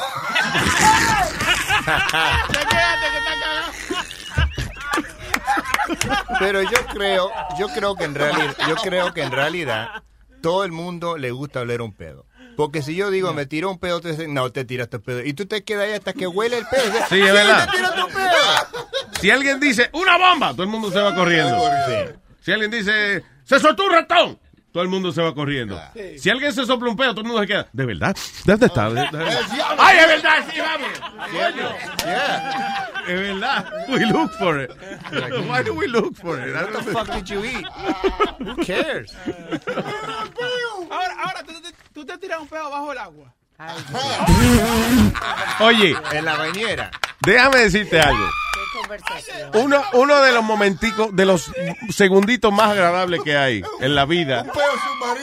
Pero 6.39 6.63
yo 6.63 6.87
creo, 6.93 7.31
yo 7.59 7.69
creo 7.69 7.95
que 7.97 8.05
en 8.05 8.15
realidad, 8.15 8.57
yo 8.69 8.77
creo 8.77 9.13
que 9.13 9.23
en 9.23 9.33
realidad 9.33 9.89
todo 10.41 10.65
el 10.65 10.73
mundo 10.73 11.19
le 11.19 11.31
gusta 11.31 11.61
oler 11.61 11.83
un 11.83 11.93
pedo. 11.93 12.27
Porque 12.61 12.83
si 12.83 12.95
yo 12.95 13.11
digo, 13.11 13.33
me 13.33 13.47
tiro 13.47 13.71
un 13.71 13.79
pedo, 13.79 14.03
te 14.03 14.11
dicen, 14.11 14.35
no, 14.35 14.53
te 14.53 14.67
tiraste 14.67 14.99
el 14.99 15.03
pedo. 15.03 15.25
Y 15.25 15.33
tú 15.33 15.47
te 15.47 15.65
quedas 15.65 15.87
ahí 15.87 15.95
hasta 15.95 16.13
que 16.13 16.27
huele 16.27 16.59
el 16.59 16.67
pedo. 16.67 16.93
Sí, 17.09 17.19
es 17.19 17.33
verdad. 17.33 17.67
te 17.71 17.77
tiraste 17.77 18.03
un 18.03 18.13
pedo. 18.13 18.31
Si 19.19 19.31
alguien 19.31 19.59
dice 19.61 19.89
una 19.95 20.19
bomba, 20.19 20.53
todo 20.53 20.65
el 20.65 20.69
mundo 20.69 20.91
se 20.91 21.01
va 21.01 21.15
corriendo. 21.15 21.59
Si 22.43 22.53
alguien 22.53 22.71
dice 22.71 23.25
se 23.45 23.59
soltó 23.59 23.87
un 23.87 23.93
ratón, 23.93 24.39
todo 24.73 24.83
el 24.83 24.89
mundo 24.89 25.11
se 25.13 25.21
va 25.23 25.35
corriendo. 25.35 25.81
Si 26.19 26.31
alguien 26.31 26.53
se 26.53 26.65
sopla 26.67 26.91
un 26.91 26.97
pedo, 26.97 27.11
todo 27.13 27.21
el 27.23 27.27
mundo 27.27 27.41
se 27.43 27.47
queda. 27.49 27.67
¿De 27.73 27.85
verdad? 27.87 28.17
¿Dónde 28.45 28.67
está? 28.67 28.89
¿De- 28.91 29.01
de- 29.01 29.09
¡Ay, 29.79 29.99
es 29.99 30.07
verdad! 30.07 30.45
¡Sí, 30.53 30.61
vamos! 30.61 30.89
Coño. 31.31 31.71
Es 33.09 33.21
verdad. 33.21 33.67
We 33.89 34.07
look 34.07 34.31
for 34.39 34.61
it. 34.61 34.71
Why 35.49 35.63
do 35.65 35.75
we 35.75 35.87
look 35.89 36.15
for 36.17 36.39
it? 36.39 36.55
What 36.55 36.73
the 36.73 36.93
fuck 36.93 37.09
did 37.15 37.25
you 37.27 37.45
eat? 37.45 37.67
Who 38.41 38.57
cares? 38.65 39.13
Ahora, 40.91 41.15
ahora 41.25 41.43
tú, 41.45 41.53
te- 41.61 41.75
tú 41.93 42.05
te 42.07 42.19
tiras 42.19 42.41
un 42.41 42.49
pedo 42.49 42.71
bajo 42.71 42.93
el 42.93 42.99
agua. 42.99 43.35
Oye, 45.61 45.95
En 46.13 46.25
la 46.25 46.37
bañera. 46.37 46.91
déjame 47.21 47.59
decirte 47.61 48.01
algo. 48.01 48.27
Uno, 49.55 49.83
uno 49.93 50.23
de 50.23 50.33
los 50.33 50.43
momenticos, 50.43 51.15
de 51.15 51.25
los 51.25 51.51
segunditos 51.91 52.53
más 52.53 52.71
agradables 52.71 53.21
que 53.23 53.37
hay 53.37 53.63
en 53.81 53.95
la 53.95 54.05
vida 54.05 54.47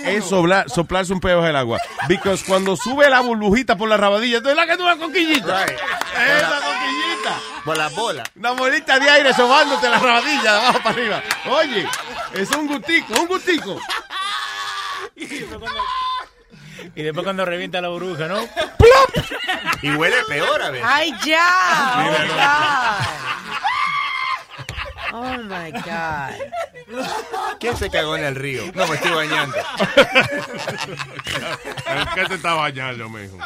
es 0.05 0.25
soplar, 0.25 0.69
soplarse 0.69 1.13
un 1.13 1.19
pedo 1.19 1.39
en 1.39 1.47
el 1.47 1.55
agua. 1.55 1.79
Because 2.07 2.43
cuando 2.45 2.75
sube 2.75 3.09
la 3.09 3.21
burbujita 3.21 3.75
por 3.75 3.89
la 3.89 3.97
rabadilla, 3.97 4.41
¿tú 4.41 4.49
es 4.49 4.55
la 4.55 4.65
que 4.65 4.77
tú 4.77 4.83
vas 4.83 4.97
coquillita? 4.97 5.63
Esa 5.65 6.59
coquillita. 6.61 7.39
Por 7.65 7.77
la 7.77 7.89
bola. 7.89 8.23
Una 8.35 8.51
bolita 8.51 8.99
de 8.99 9.09
aire 9.09 9.33
sobándote 9.33 9.89
la 9.89 9.99
rabadilla 9.99 10.41
de 10.41 10.49
abajo 10.49 10.79
para 10.79 10.89
arriba. 10.89 11.23
Oye, 11.49 11.87
es 12.33 12.49
un 12.51 12.67
gustico, 12.67 13.19
un 13.19 13.27
gustico. 13.27 13.79
Y 16.97 17.03
después 17.03 17.23
cuando 17.23 17.45
revienta 17.45 17.79
la 17.79 17.89
burbuja, 17.89 18.27
¿no? 18.27 18.39
Y 19.83 19.91
huele 19.91 20.15
peor 20.27 20.59
a 20.63 20.71
veces. 20.71 20.87
Ay, 20.89 21.13
ya. 21.23 22.17
Mira, 22.27 22.97
Oh, 25.13 25.37
my 25.43 25.71
God. 25.71 27.01
¿Quién 27.59 27.75
se 27.77 27.89
cagó 27.89 28.15
en 28.17 28.23
el 28.25 28.35
río? 28.35 28.63
No, 28.73 28.87
me 28.87 28.95
estoy 28.95 29.11
bañando. 29.11 29.55
¿Qué 32.15 32.25
te 32.25 32.33
está 32.35 32.53
bañando, 32.53 33.09
mijo? 33.09 33.37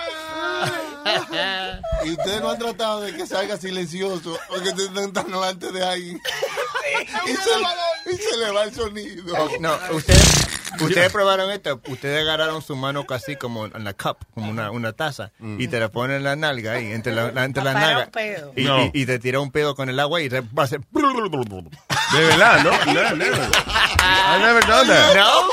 Y 2.06 2.12
ustedes 2.12 2.42
no 2.42 2.52
han 2.52 2.58
tratado 2.60 3.02
de 3.02 3.16
que 3.16 3.26
salga 3.26 3.58
silencioso 3.58 4.38
porque 4.50 4.70
ustedes 4.70 5.08
están 5.08 5.32
delante 5.32 5.72
de 5.72 5.84
alguien. 5.84 6.22
Y 7.26 7.30
se, 7.32 8.14
y 8.14 8.18
se 8.18 8.38
le 8.38 8.52
va 8.52 8.64
el 8.64 8.74
sonido. 8.74 9.34
Oh, 9.38 9.50
no, 9.60 9.74
ustedes, 9.92 10.48
ustedes 10.82 11.12
probaron 11.12 11.50
esto. 11.52 11.80
Ustedes 11.88 12.22
agarraron 12.22 12.62
su 12.62 12.76
mano 12.76 13.06
casi 13.06 13.36
como 13.38 13.66
en 13.68 13.84
la 13.84 13.94
cup, 13.94 14.18
como 14.34 14.52
una, 14.52 14.72
una 14.72 14.92
taza, 14.94 15.32
y 15.40 15.68
te 15.68 15.80
la 15.80 15.90
ponen 15.90 16.18
en 16.18 16.24
la 16.24 16.36
nalga 16.36 16.74
ahí, 16.74 16.92
entre 16.92 17.14
la, 17.14 17.32
la- 17.32 17.46
entre. 17.46 17.64
Y, 18.56 18.64
No. 18.66 18.86
y- 18.86 18.92
y 18.94 19.06
te 19.06 19.20
tira 19.20 19.40
un 19.40 19.52
pedo 19.52 19.76
con 19.76 19.90
el 19.90 20.00
agua 20.00 20.22
y 20.22 20.30
te 20.30 20.42
va 20.42 20.64
a 20.64 20.66
hacer. 20.66 20.82
De 21.52 22.20
verdad, 22.26 22.64
no, 22.64 22.72
no, 22.94 23.16
never. 23.16 23.50
I 24.00 24.40
never 24.40 24.62
done 24.62 24.88
that. 24.88 25.16
No. 25.16 25.50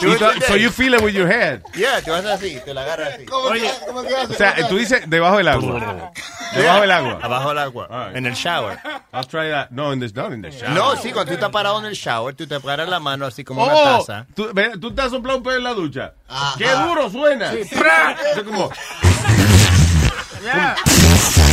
You 0.00 0.16
thought- 0.18 0.42
so 0.44 0.56
you 0.56 0.70
feel 0.70 0.94
it 0.94 1.00
with 1.02 1.14
your 1.14 1.26
head. 1.28 1.62
Yeah, 1.74 2.00
te 2.02 2.10
vas 2.10 2.24
así, 2.24 2.58
te 2.64 2.72
la 2.74 2.82
agarras 2.82 3.14
así. 3.14 3.24
¿Cómo 3.26 3.50
que- 3.52 3.70
cómo 3.86 4.02
que 4.02 4.14
hace? 4.16 4.32
O 4.32 4.36
sea, 4.36 4.68
tú 4.68 4.76
dices 4.76 5.02
debajo 5.08 5.36
del 5.38 5.48
agua. 5.48 6.10
Debajo 6.54 6.80
del 6.82 6.90
agua. 6.90 7.18
Abajo 7.22 7.48
del 7.50 7.58
agua. 7.58 8.10
En 8.14 8.26
el 8.26 8.34
shower. 8.34 8.78
I'll 9.12 9.24
try 9.26 9.50
that. 9.50 9.70
No, 9.70 9.92
in 9.92 10.00
the, 10.00 10.08
not 10.14 10.32
in 10.32 10.42
the 10.42 10.50
shower. 10.50 10.70
No, 10.74 10.96
sí, 10.96 11.12
cuando 11.12 11.30
tú 11.30 11.34
estás 11.34 11.50
parado 11.50 11.78
en 11.78 11.86
el 11.86 11.94
shower, 11.94 12.34
tú 12.34 12.46
te 12.46 12.58
paras 12.60 12.88
la 12.88 12.98
mano 13.00 13.24
así 13.26 13.44
como 13.44 13.62
una 13.64 13.72
Oh, 13.74 13.98
taza. 14.04 14.26
tú, 14.34 14.50
ve, 14.52 14.72
tú 14.80 14.92
te 14.94 15.02
has 15.02 15.10
soplado 15.10 15.38
un 15.38 15.44
pedo 15.44 15.56
en 15.56 15.64
la 15.64 15.72
ducha. 15.74 16.12
¡Qué 16.58 16.68
duro 16.70 17.08
suena! 17.10 17.52
Sí. 17.52 17.60
Eso 17.62 18.44
como... 18.44 18.70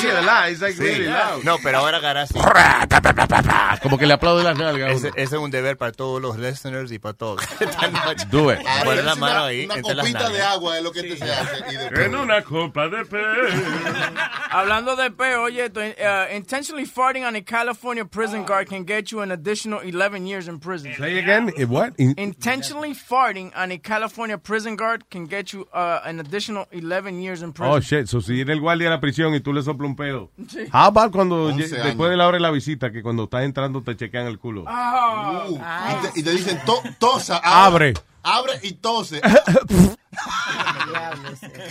Sí, 0.00 0.06
¿verdad? 0.06 0.48
It's 0.50 0.60
like 0.60 0.76
Sí. 0.76 0.82
really 0.82 1.04
loud. 1.06 1.42
No, 1.44 1.56
pero 1.62 1.78
ahora 1.78 1.98
agarras 1.98 2.30
así. 2.34 3.80
Como 3.82 3.98
que 3.98 4.06
le 4.06 4.14
aplaude 4.14 4.42
las 4.44 4.56
nalgas. 4.58 4.90
a 4.90 4.92
Ese, 4.92 5.06
uno. 5.08 5.16
ese 5.16 5.36
es 5.36 5.42
un 5.42 5.50
deber 5.50 5.76
para 5.76 5.92
todos 5.92 6.20
los 6.20 6.38
listeners 6.38 6.90
y 6.92 6.98
para 6.98 7.14
todos. 7.14 7.40
Do 8.30 8.52
it. 8.52 8.58
Poner 8.84 9.04
la 9.04 9.12
Una- 9.14 9.20
mano 9.20 9.44
ahí 9.44 9.64
Una 9.64 9.74
entre 9.76 9.94
las 9.94 10.06
copita 10.06 10.28
de 10.28 10.38
nalgas. 10.38 10.52
agua 10.54 10.78
es 10.78 10.84
lo 10.84 10.92
que 10.92 11.02
te 11.02 11.16
se 11.16 11.24
hace. 11.32 11.56
Y 11.72 12.00
En 12.00 12.14
una 12.14 12.42
copa 12.42 12.88
de 12.88 13.04
pe. 13.04 13.18
Hablando 14.50 14.96
de 14.96 15.10
peo, 15.10 15.42
oye, 15.44 15.64
esto, 15.66 15.80
uh, 15.80 16.34
intentionally 16.34 16.84
farting 16.86 17.24
on 17.24 17.36
a 17.36 17.42
California 17.42 18.04
prison 18.04 18.44
guard 18.44 18.68
can 18.68 18.84
get 18.84 19.10
you 19.12 19.20
an 19.22 19.30
additional 19.30 19.80
11 19.80 20.26
years 20.26 20.48
in 20.48 20.58
prison. 20.58 20.92
Say 20.96 21.18
again. 21.18 21.52
Eh, 21.56 21.64
What? 21.64 21.92
In- 21.98 22.14
Intentionally 22.16 22.94
farting 22.94 23.52
on 23.54 23.70
a 23.70 23.78
California 23.78 24.38
prison 24.38 24.76
guard 24.76 25.04
can 25.10 25.26
get 25.26 25.52
you 25.52 25.66
uh, 25.72 26.00
an 26.04 26.18
additional 26.20 26.66
11 26.72 27.20
years 27.22 27.42
in 27.42 27.52
prison. 27.52 27.72
Oh, 27.72 27.80
shit. 27.80 28.08
So, 28.08 28.20
si 28.20 28.32
viene 28.34 28.52
el 28.52 28.60
guardia 28.60 28.88
de 28.88 28.94
la 28.96 29.00
prisión 29.00 29.34
y 29.34 29.40
tú 29.40 29.52
le 29.52 29.62
soplas 29.62 29.89
un 29.90 29.96
pedo. 29.96 30.30
Sí. 30.48 30.60
How 30.72 30.86
about 30.86 31.12
cuando, 31.12 31.44
11 31.46 31.56
lle- 31.68 31.74
años. 31.74 31.86
después 31.86 32.10
de 32.10 32.16
la 32.16 32.26
hora 32.26 32.36
de 32.38 32.42
la 32.42 32.50
visita, 32.50 32.90
que 32.90 33.02
cuando 33.02 33.24
estás 33.24 33.42
entrando 33.44 33.82
te 33.82 33.96
chequean 33.96 34.26
el 34.26 34.38
culo? 34.38 34.64
Ah. 34.66 35.44
Uh, 35.48 35.56
y, 35.56 36.12
te, 36.12 36.20
y 36.20 36.22
te 36.22 36.30
dicen, 36.32 36.58
to- 36.64 36.82
tosa. 36.98 37.40
Abre. 37.44 37.94
Abre 38.22 38.52
y 38.62 38.72
tose. 38.72 39.20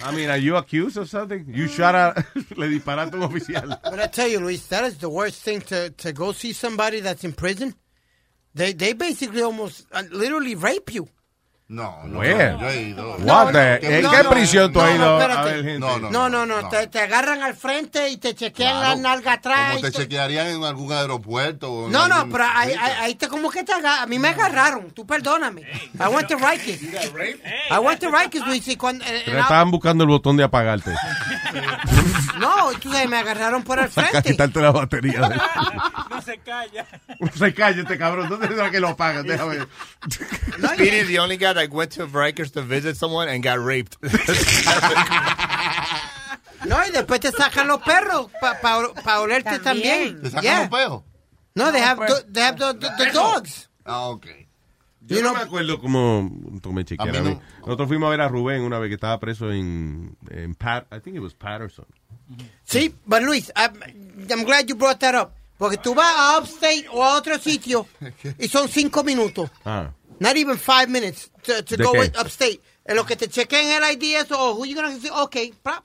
I 0.01 0.11
mean, 0.15 0.29
are 0.29 0.37
you 0.39 0.55
accused 0.57 0.97
of 0.97 1.09
something? 1.09 1.45
You 1.47 1.67
shot 1.67 1.93
a... 1.95 2.25
le 2.55 2.67
disparaste 2.69 3.13
a 3.15 3.17
un 3.17 3.23
oficial. 3.23 3.79
But 3.83 3.99
I 3.99 4.07
tell 4.07 4.27
you, 4.27 4.39
Luis, 4.39 4.65
that 4.67 4.83
is 4.85 4.97
the 4.97 5.09
worst 5.09 5.43
thing 5.43 5.61
to, 5.61 5.89
to 5.91 6.11
go 6.13 6.31
see 6.31 6.53
somebody 6.53 7.01
that's 7.01 7.23
in 7.23 7.33
prison. 7.33 7.75
They 8.55 8.73
they 8.73 8.93
basically 8.93 9.41
almost 9.43 9.85
uh, 9.91 10.03
literally 10.11 10.55
rape 10.55 10.91
you. 10.93 11.07
No, 11.69 12.01
no. 12.07 12.17
Where? 12.17 12.57
Yo 12.59 12.67
he 12.67 12.81
ido. 12.81 13.15
What 13.19 13.51
the- 13.51 13.97
¿En 13.97 14.01
No, 14.01 14.09
qué 14.09 14.23
no, 14.23 14.29
prisión 14.31 14.73
tú 14.73 14.79
no, 14.79 14.85
has 14.85 14.95
ido 14.95 15.05
no, 15.05 15.21
a 15.37 15.43
ver 15.43 15.55
gente? 15.63 15.79
No, 15.79 15.99
no, 15.99 16.09
No, 16.09 16.27
no, 16.27 16.45
no, 16.47 16.67
Te, 16.67 16.87
te 16.87 16.99
agarran 16.99 17.43
al 17.43 17.55
frente 17.55 18.09
y 18.09 18.17
te 18.17 18.33
chequean 18.33 18.79
Claro. 18.79 18.95
la 18.95 18.95
nalga 19.09 19.33
atrás. 19.33 19.67
Como 19.75 19.79
y 19.79 19.81
te 19.83 19.91
to- 19.91 19.99
chequearían 19.99 20.47
en 20.47 20.63
algún 20.63 20.91
aeropuerto. 20.91 21.71
O 21.71 21.85
en 21.85 21.91
No, 21.91 22.07
no, 22.07 22.15
algún 22.15 22.31
pero 22.31 22.45
ahí, 22.51 22.69
sitio. 22.71 22.83
ahí, 22.83 22.91
ahí 23.01 23.15
te 23.15 23.27
como 23.27 23.51
que 23.51 23.63
te 23.63 23.71
agarran. 23.71 24.01
A 24.01 24.07
mí 24.07 24.17
me 24.17 24.29
agarraron, 24.29 24.89
tú 24.89 25.05
perdóname. 25.05 25.61
I 25.61 26.07
went 26.11 26.27
to 26.29 26.37
Rikers. 26.37 26.81
I 27.69 27.77
went 27.77 27.99
to 28.01 28.09
Rikers, 28.09 28.47
Luis, 28.47 28.67
y 28.67 28.75
cuando... 28.75 29.05
eh, 29.05 29.21
Pero 29.25 29.37
eh, 29.37 29.41
estaban 29.41 29.69
buscando 29.69 30.03
el 30.05 30.09
botón 30.09 30.37
de 30.37 30.45
apagarte. 30.45 30.91
no, 32.39 32.71
tú 32.81 32.91
sabes, 32.91 33.07
me 33.09 33.17
agarraron 33.17 33.61
por 33.63 33.77
el 33.77 33.89
Para 33.89 34.07
frente. 34.07 34.31
quitarte 34.31 34.59
la 34.59 34.71
batería. 34.71 35.19
de- 35.29 35.35
No 36.09 36.21
se 36.21 36.37
calla. 36.39 36.85
No 37.19 37.31
se 37.37 37.53
calle 37.53 37.81
este 37.81 37.97
cabrón. 37.97 38.27
¿Dónde 38.27 38.47
es 38.47 38.71
que 38.71 38.79
lo 38.79 38.89
apagan? 38.89 39.25
Déjame 39.25 39.57
ver. 39.57 39.67
Speedy 40.73 40.97
is 41.01 41.07
the 41.07 41.19
only 41.19 41.37
guy 41.37 41.53
that 41.53 41.58
went 41.67 41.91
to 41.93 42.05
Rikers 42.07 42.51
to 42.53 42.61
visit 42.61 42.95
someone 42.97 43.27
and 43.29 43.43
got 43.43 43.59
raped. 43.59 43.97
No, 46.67 46.75
y 46.85 46.91
después 46.91 47.21
te 47.21 47.31
sacan 47.31 47.67
los 47.67 47.81
perros 47.81 48.29
para 48.41 49.21
olerte 49.21 49.59
también. 49.59 50.21
¿Te 50.21 50.29
sacan 50.29 50.43
Yeah. 50.43 50.59
los 50.59 50.69
peos? 50.69 51.03
No, 51.55 51.71
they 51.71 51.81
have, 51.81 51.97
perros. 51.99 52.25
do- 52.25 52.31
they 52.33 52.41
have 52.43 52.57
the, 52.59 52.73
the- 52.73 53.05
the 53.05 53.11
dogs. 53.11 53.69
Ah, 53.85 54.09
ok. 54.09 54.27
Yo 55.07 55.21
no 55.23 55.33
me 55.33 55.39
acuerdo 55.39 55.79
cómo 55.79 56.29
tomé 56.61 56.83
chequear. 56.85 57.09
A 57.09 57.11
mí 57.13 57.17
a 57.17 57.21
mí. 57.21 57.33
no. 57.35 57.41
Nosotros 57.61 57.87
fuimos 57.87 58.07
a 58.07 58.09
ver 58.11 58.21
a 58.21 58.27
Rubén 58.27 58.61
una 58.61 58.77
vez 58.77 58.89
que 58.89 58.95
estaba 58.95 59.17
preso 59.19 59.51
en, 59.51 60.15
en 60.29 60.53
Pat, 60.53 60.85
I 60.93 60.99
think 60.99 61.15
it 61.15 61.21
was 61.21 61.33
Patterson. 61.33 61.85
Sí, 62.65 62.93
but 63.05 63.23
Luis, 63.23 63.51
I'm, 63.55 63.73
I'm 64.29 64.43
glad 64.43 64.65
you 64.67 64.75
brought 64.75 64.99
that 64.99 65.15
up. 65.15 65.31
Porque 65.57 65.77
tú 65.77 65.95
vas 65.95 66.13
a 66.15 66.37
Upstate 66.39 66.85
o 66.91 67.03
a 67.03 67.15
otro 67.17 67.39
sitio 67.39 67.87
y 68.37 68.47
son 68.49 68.67
cinco 68.67 69.03
minutos. 69.03 69.49
Ah. 69.65 69.91
Not 70.19 70.37
even 70.37 70.57
five 70.57 70.89
minutes 70.89 71.29
to, 71.43 71.61
to 71.61 71.77
go 71.77 71.93
Upstate. 72.17 72.61
En 72.85 72.95
lo 72.95 73.05
que 73.05 73.15
te 73.15 73.27
chequen 73.27 73.71
el 73.71 73.83
ID, 73.83 74.15
eso, 74.15 74.35
oh, 74.37 74.55
who 74.55 74.65
you 74.65 74.75
gonna 74.75 74.99
say, 74.99 75.09
okay, 75.09 75.53
prop. 75.63 75.83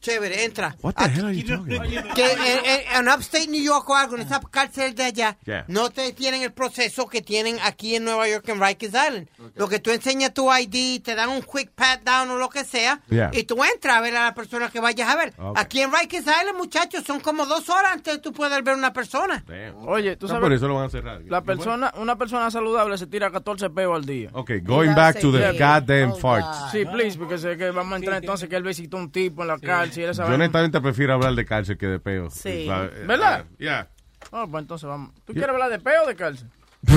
Chévere, 0.00 0.44
entra. 0.44 0.76
What 0.80 0.94
the 0.94 1.04
hell 1.08 1.24
are 1.26 1.34
you 1.36 1.44
talking 1.44 1.74
about? 1.76 2.14
Que 2.14 2.32
en, 2.32 2.38
en- 2.64 2.96
en 3.06 3.08
Upstate 3.08 3.48
New 3.48 3.62
York 3.62 3.88
o 3.90 3.96
algo, 3.96 4.14
en 4.14 4.22
esa 4.22 4.40
cárcel 4.40 4.94
de 4.94 5.02
allá, 5.04 5.36
Yeah. 5.44 5.64
no 5.68 5.90
te 5.90 6.12
tienen 6.12 6.42
el 6.42 6.52
proceso 6.52 7.06
que 7.08 7.20
tienen 7.20 7.58
aquí 7.64 7.96
en 7.96 8.04
Nueva 8.04 8.28
York 8.28 8.48
en 8.48 8.60
Rikers 8.60 8.94
Island. 8.94 9.28
Lo 9.56 9.68
que 9.68 9.80
tú 9.80 9.90
enseñas 9.90 10.32
tu 10.34 10.48
ID, 10.52 11.02
te 11.02 11.14
dan 11.16 11.28
un 11.30 11.42
quick 11.42 11.70
pat 11.72 12.02
down 12.04 12.30
o 12.30 12.36
lo 12.36 12.48
que 12.48 12.64
sea, 12.64 13.00
Yeah. 13.10 13.30
y 13.32 13.42
tú 13.42 13.62
entras 13.64 13.96
a 13.96 14.00
ver 14.00 14.16
a 14.16 14.24
la 14.24 14.34
persona 14.34 14.70
que 14.70 14.78
vayas 14.80 15.08
a 15.08 15.16
ver. 15.16 15.34
Okay. 15.36 15.52
Aquí 15.62 15.80
en 15.80 15.90
Rikers 15.92 16.22
Island, 16.26 16.56
muchachos, 16.56 17.02
son 17.04 17.18
como 17.18 17.44
dos 17.46 17.68
horas 17.68 17.92
antes 17.94 18.14
de 18.14 18.20
tú 18.20 18.32
poder 18.32 18.62
ver 18.62 18.76
una 18.76 18.92
persona. 18.92 19.44
Oye, 19.86 20.16
tú 20.16 20.26
No, 20.26 20.34
sabes. 20.34 20.42
por 20.42 20.52
eso 20.52 20.68
lo 20.68 20.76
van 20.76 20.86
a 20.86 20.90
cerrar. 20.90 21.22
La 21.26 21.42
persona, 21.42 21.92
una 21.96 22.16
persona 22.16 22.50
saludable 22.52 22.96
se 22.98 23.06
tira 23.08 23.30
14 23.32 23.68
peos 23.70 23.96
al 23.96 24.04
día. 24.04 24.30
Ok, 24.32 24.52
going 24.62 24.94
back 24.94 25.18
to 25.20 25.32
the 25.32 25.52
goddamn 25.58 26.14
farts. 26.16 26.70
Sí, 26.70 26.84
please, 26.84 27.18
porque 27.18 27.36
sé 27.36 27.56
que 27.56 27.70
vamos 27.72 27.94
a 27.94 27.96
entrar 27.96 28.18
entonces 28.22 28.48
que 28.48 28.54
él 28.56 28.62
visitó 28.62 28.96
un 28.96 29.10
tipo 29.10 29.42
en 29.42 29.48
la 29.48 29.58
cárcel 29.58 29.87
sabe. 30.14 30.28
Yo 30.28 30.34
honestamente 30.34 30.80
prefiero 30.80 31.14
hablar 31.14 31.34
de 31.34 31.44
cárcel 31.44 31.76
que 31.78 31.86
de 31.86 31.98
peo. 31.98 32.30
Sí. 32.30 32.66
¿Sabe? 32.66 32.88
¿Verdad? 33.06 33.44
Yeah. 33.58 33.88
Oh, 34.30 34.46
pues 34.48 34.62
entonces 34.62 34.88
vamos. 34.88 35.12
¿Tú 35.24 35.32
Yeah. 35.32 35.44
quieres 35.46 35.54
hablar 35.54 35.70
de 35.70 35.78
peo 35.78 36.02
o 36.04 36.06
de 36.06 36.16
cárcel? 36.16 36.48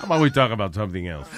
How 0.00 0.04
about 0.06 0.22
we 0.22 0.30
talk 0.30 0.50
about 0.50 0.74
something 0.74 1.06
else? 1.06 1.28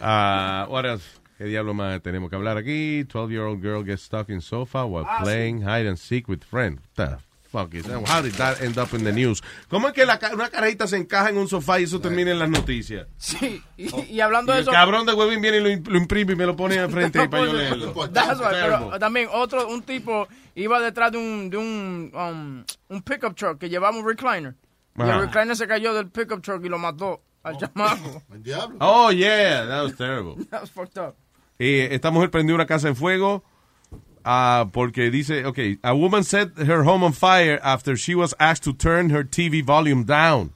Uh, 0.00 0.66
what 0.68 0.84
else? 0.84 1.04
¿Qué 1.38 1.44
diablo 1.44 1.74
más 1.74 2.00
tenemos 2.02 2.30
que 2.30 2.36
hablar 2.36 2.56
aquí? 2.56 3.04
12-year-old 3.04 3.60
girl 3.62 3.84
gets 3.84 4.02
stuck 4.02 4.28
in 4.30 4.40
sofa 4.40 4.84
while 4.86 5.04
Ah, 5.06 5.20
playing 5.22 5.60
hide 5.62 5.86
and 5.86 5.98
seek 5.98 6.28
with 6.28 6.42
friend. 6.42 6.80
What 6.80 6.94
the 6.96 7.18
fuck 7.56 7.74
is 7.74 7.84
that? 7.84 8.06
How 8.06 8.20
did 8.22 8.34
that 8.34 8.60
end 8.60 8.76
up 8.78 8.92
in 8.92 9.04
the 9.04 9.12
news? 9.12 9.42
¿Cómo 9.68 9.88
es 9.88 9.94
que 9.94 10.04
la, 10.04 10.18
una 10.34 10.48
carajita 10.50 10.86
se 10.86 10.96
encaja 10.96 11.30
en 11.30 11.38
un 11.38 11.48
sofá 11.48 11.80
y 11.80 11.84
eso 11.84 12.00
termina 12.00 12.30
en 12.32 12.38
las 12.38 12.50
noticias? 12.50 13.06
Sí, 13.16 13.62
y, 13.76 13.88
y 14.14 14.20
hablando 14.20 14.52
Y 14.52 14.56
de 14.56 14.60
el 14.60 14.62
eso. 14.64 14.72
cabrón 14.72 15.06
de 15.06 15.14
Webin 15.14 15.40
viene 15.40 15.56
y 15.58 15.60
lo, 15.76 15.90
lo 15.90 15.96
imprime 15.98 16.34
y 16.34 16.36
me 16.36 16.44
lo 16.46 16.54
pone 16.56 16.78
al 16.78 16.90
frente 16.90 17.20
ahí 17.20 17.28
para 17.30 17.46
yo 17.46 17.52
leerlo. 17.54 17.92
That's 18.10 18.38
right, 18.38 18.48
pero 18.50 18.76
Terrible. 18.78 18.98
también 18.98 19.28
otro, 19.32 19.68
un 19.68 19.82
tipo 19.82 20.28
iba 20.54 20.80
detrás 20.80 21.12
de 21.12 21.18
un, 21.18 21.48
de 21.50 21.56
un, 21.56 22.12
um, 22.14 22.64
un 22.94 23.02
pickup 23.02 23.34
truck 23.34 23.58
que 23.58 23.68
llevaba 23.68 23.96
un 23.96 24.06
recliner. 24.06 24.54
Y 24.98 25.02
el 25.02 25.20
recliner 25.20 25.56
se 25.56 25.66
cayó 25.66 25.92
del 25.94 26.08
pickup 26.08 26.42
truck 26.42 26.64
y 26.64 26.68
lo 26.68 26.78
mató 26.78 27.22
al 27.42 27.56
chamaco. 27.58 28.22
El 28.32 28.42
diablo. 28.42 28.76
Oh, 28.80 29.10
yeah, 29.12 29.66
that 29.66 29.82
was 29.82 29.94
terrible. 29.96 30.36
That 30.50 30.62
was 30.62 30.70
fucked 30.70 30.98
up. 30.98 31.14
Eh, 31.58 31.88
esta 31.92 32.10
mujer 32.10 32.30
prendió 32.30 32.54
una 32.54 32.66
casa 32.66 32.88
en 32.88 32.96
fuego 32.96 33.42
ah, 34.26 34.66
porque 34.72 35.10
dice, 35.10 35.46
okay, 35.46 35.78
a 35.82 35.94
woman 35.94 36.24
set 36.24 36.50
her 36.58 36.82
home 36.84 37.04
on 37.06 37.12
fire 37.12 37.58
after 37.62 37.96
she 37.96 38.14
was 38.14 38.34
asked 38.38 38.64
to 38.64 38.72
turn 38.74 39.10
her 39.10 39.24
TV 39.24 39.62
volume 39.64 40.04
down. 40.04 40.52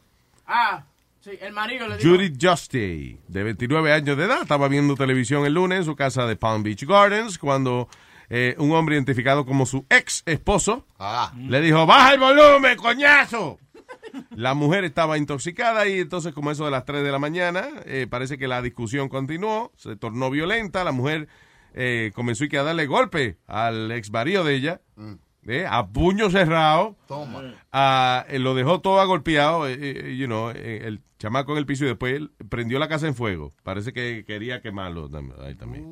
Ah, 0.47 0.83
sí, 1.21 1.31
el 1.41 1.53
marido 1.53 1.87
le 1.89 1.97
dijo. 1.97 2.09
Judith 2.11 2.37
Justy, 2.39 3.19
de 3.29 3.43
29 3.45 3.93
años 3.93 4.17
de 4.17 4.25
edad, 4.25 4.43
estaba 4.43 4.69
viendo 4.69 4.97
televisión 4.97 5.47
el 5.47 5.55
lunes 5.55 5.79
en 5.79 5.85
su 5.85 5.95
casa 5.97 6.27
de 6.27 6.35
Palm 6.37 6.63
Beach 6.65 6.85
Gardens 6.85 7.39
cuando 7.39 7.89
eh, 8.29 8.55
un 8.59 8.73
hombre 8.73 8.97
identificado 8.97 9.47
como 9.47 9.65
su 9.67 9.87
ex 9.89 10.23
esposo 10.27 10.85
Ah. 10.99 11.33
le 11.39 11.61
dijo, 11.61 11.87
baja 11.87 12.15
el 12.15 12.21
volumen, 12.21 12.77
coñazo. 12.77 13.59
La 14.35 14.55
mujer 14.55 14.85
estaba 14.85 15.19
intoxicada 15.19 15.87
y 15.87 16.01
entonces 16.01 16.33
como 16.33 16.51
eso 16.51 16.65
de 16.65 16.71
las 16.73 16.85
3 16.85 17.05
de 17.05 17.13
la 17.13 17.19
mañana, 17.21 17.69
eh, 17.87 18.07
parece 18.11 18.39
que 18.39 18.49
la 18.49 18.61
discusión 18.63 19.09
continuó, 19.09 19.71
se 19.77 19.95
tornó 19.95 20.31
violenta, 20.31 20.83
la 20.83 20.91
mujer 20.93 21.29
eh, 21.75 22.11
comenzó 22.15 22.45
a 22.45 22.63
darle 22.63 22.87
golpe 22.87 23.39
al 23.47 23.91
ex 23.93 24.11
marido 24.11 24.45
de 24.45 24.55
ella, 24.55 24.81
eh, 25.47 25.67
a 25.69 25.87
puño 25.89 26.31
cerrado, 26.31 26.97
Toma. 27.09 27.55
Ah, 27.73 28.25
eh, 28.29 28.39
lo 28.39 28.55
dejó 28.55 28.81
todo 28.81 29.01
agolpeado, 29.01 29.67
eh, 29.69 29.77
eh, 29.81 30.17
you 30.17 30.27
know, 30.27 30.51
eh, 30.51 30.83
el 30.85 31.01
chamaco 31.19 31.53
en 31.53 31.59
el 31.59 31.67
piso 31.67 31.85
y 31.85 31.89
después 31.89 32.15
él 32.15 32.31
prendió 32.49 32.79
la 32.79 32.89
casa 32.89 33.07
en 33.07 33.15
fuego. 33.15 33.53
Parece 33.63 33.93
que 33.93 34.25
quería 34.27 34.61
quemarlo 34.61 35.11
ahí 35.43 35.55
también. 35.55 35.85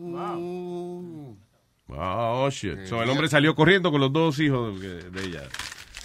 Oh, 1.91 2.51
shit. 2.51 2.85
So, 2.85 3.03
el 3.03 3.09
hombre 3.11 3.29
salió 3.29 3.55
corriendo 3.55 3.91
con 3.91 4.01
los 4.01 4.13
dos 4.13 4.39
hijos 4.41 4.79
de, 4.81 5.11
de 5.11 5.25
ella. 5.25 5.43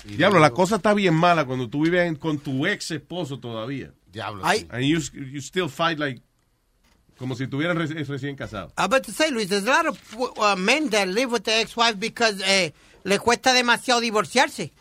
Diablo, 0.06 0.40
la 0.40 0.52
cosa 0.52 0.78
está 0.78 0.94
bien 0.94 1.14
mala 1.14 1.45
cuando 1.45 1.70
tú 1.70 1.84
vives 1.84 2.08
en- 2.08 2.16
con 2.16 2.38
tu 2.40 2.66
ex 2.66 2.91
esposo 2.91 3.40
todavía. 3.40 3.91
Diablo. 4.12 4.44
And 4.45 4.84
you, 4.84 5.00
you 5.14 5.40
still 5.41 5.68
fight 5.70 5.98
like 6.00 6.22
Como 7.18 7.35
si 7.35 7.44
estuvieran 7.44 7.77
reci- 7.77 8.06
recién 8.06 8.35
casados. 8.35 8.73
I'm 8.77 8.85
about 8.85 9.03
to 9.03 9.11
say, 9.11 9.30
Luis, 9.31 9.48
there's 9.49 9.65
a 9.65 9.69
lot 9.69 9.85
of 9.88 9.98
uh, 10.40 10.56
men 10.56 10.90
that 10.90 11.07
live 11.07 11.31
with 11.31 11.44
the 11.44 11.53
ex-wife 11.53 11.99
because 11.99 12.41
eh, 12.45 12.72
le 13.03 13.19
cuesta 13.19 13.53
demasiado 13.53 14.02
divorciarse. 14.02 14.72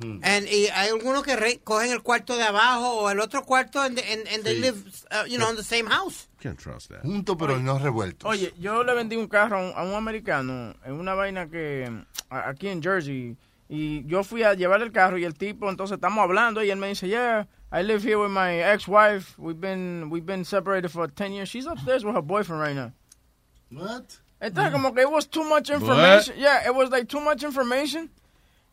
And, 0.00 0.46
y 0.46 0.68
hay 0.72 0.90
algunos 0.90 1.24
que 1.24 1.34
re- 1.34 1.60
cogen 1.64 1.90
el 1.90 2.02
cuarto 2.02 2.36
de 2.36 2.44
abajo 2.44 3.00
o 3.00 3.10
el 3.10 3.18
otro 3.18 3.42
cuarto 3.44 3.80
and, 3.80 3.98
and, 3.98 4.28
and 4.28 4.44
they 4.44 4.54
Sí. 4.54 4.60
live, 4.60 4.76
uh, 5.10 5.24
you 5.26 5.38
know, 5.38 5.50
in 5.50 5.56
the 5.56 5.64
same 5.64 5.86
house. 5.86 6.28
Can't 6.40 6.56
trust 6.56 6.90
that. 6.90 7.02
Juntos 7.02 7.36
pero 7.36 7.58
no 7.58 7.78
revueltos. 7.80 8.30
Oye, 8.30 8.52
yo 8.60 8.84
le 8.84 8.94
vendí 8.94 9.16
un 9.16 9.26
carro 9.26 9.58
a 9.58 9.60
un, 9.60 9.72
a 9.76 9.82
un 9.82 9.94
americano 9.94 10.74
en 10.84 10.92
una 10.92 11.14
vaina 11.14 11.48
que 11.48 11.90
aquí 12.30 12.68
en 12.68 12.80
Jersey 12.80 13.36
y 13.74 14.04
yo 14.06 14.22
fui 14.22 14.42
a 14.42 14.52
llevar 14.52 14.82
el 14.82 14.92
carro 14.92 15.16
y 15.16 15.24
el 15.24 15.32
tipo 15.32 15.70
entonces 15.70 15.94
estamos 15.94 16.22
hablando 16.22 16.62
y 16.62 16.70
él 16.70 16.76
me 16.76 16.88
dice, 16.88 17.08
"Yeah, 17.08 17.46
I 17.72 17.82
live 17.82 18.02
here 18.02 18.16
with 18.16 18.28
my 18.28 18.60
ex-wife. 18.60 19.34
We've 19.38 19.58
been 19.58 20.10
we've 20.10 20.26
been 20.26 20.44
separated 20.44 20.90
for 20.90 21.08
10 21.08 21.32
years. 21.32 21.48
She's 21.48 21.66
upstairs 21.66 22.04
with 22.04 22.14
her 22.14 22.20
boyfriend 22.20 22.60
right 22.60 22.76
now." 22.76 22.92
What? 23.70 24.20
Entonces 24.42 24.72
como 24.72 24.92
que 24.92 25.00
it 25.00 25.10
was 25.10 25.26
too 25.26 25.44
much 25.44 25.70
information. 25.70 26.34
Yeah, 26.36 26.66
it 26.66 26.74
was 26.74 26.90
like 26.90 27.08
too 27.08 27.20
much 27.20 27.42
information. 27.44 28.10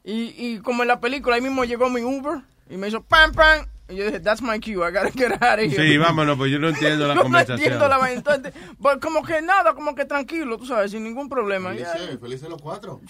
Y, 0.04 0.34
y 0.38 0.60
como 0.62 0.84
en 0.84 0.90
la 0.90 1.00
película 1.00 1.36
ahí 1.38 1.42
mismo 1.42 1.64
llegó 1.64 1.90
mi 1.90 2.02
Uber 2.02 2.42
y 2.70 2.76
me 2.76 2.90
hizo 2.90 3.02
pam 3.02 3.32
pam 3.32 3.68
y 3.90 3.95
yo 3.95 4.06
dije, 4.06 4.20
"That's 4.20 4.41
my 4.41 4.60
cue. 4.60 4.74
I 4.76 4.91
gotta 4.91 5.11
get 5.16 5.32
out 5.41 5.60
of 5.60 5.60
here." 5.60 5.76
Sí, 5.76 5.98
vámonos, 5.98 6.38
pues 6.38 6.52
yo 6.52 6.60
no 6.60 6.70
entiendo 6.70 7.07
la 7.07 7.16
no 7.16 7.24
conversación. 7.24 7.60
entiendo 7.60 7.88
la 7.88 7.98
vaina. 7.98 8.18
Entonces, 8.18 8.53
pues, 8.82 8.98
como 9.02 9.24
que 9.24 9.41
nada, 9.41 9.74
como 9.74 9.95
que 9.95 10.06
tranquilo, 10.06 10.57
tú 10.57 10.66
sabes, 10.66 10.91
sin 10.91 11.03
ningún 11.03 11.28
problema. 11.30 11.70
Felices, 11.72 12.20
felices 12.20 12.49
los 12.49 12.61
cuatro. 12.61 13.02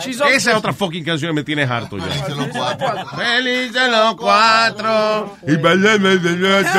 She's 0.00 0.20
Esa 0.20 0.50
es 0.50 0.56
otra 0.56 0.72
fucking 0.72 1.04
canción 1.04 1.30
que 1.30 1.34
me 1.34 1.44
tiene 1.44 1.62
harto 1.64 1.98
ya. 1.98 2.04
Felices 2.04 3.90
los 3.90 4.16
cuatro. 4.16 5.36
Y 5.46 5.56
bailame 5.56 6.16
de 6.18 6.36
nuevo. 6.36 6.68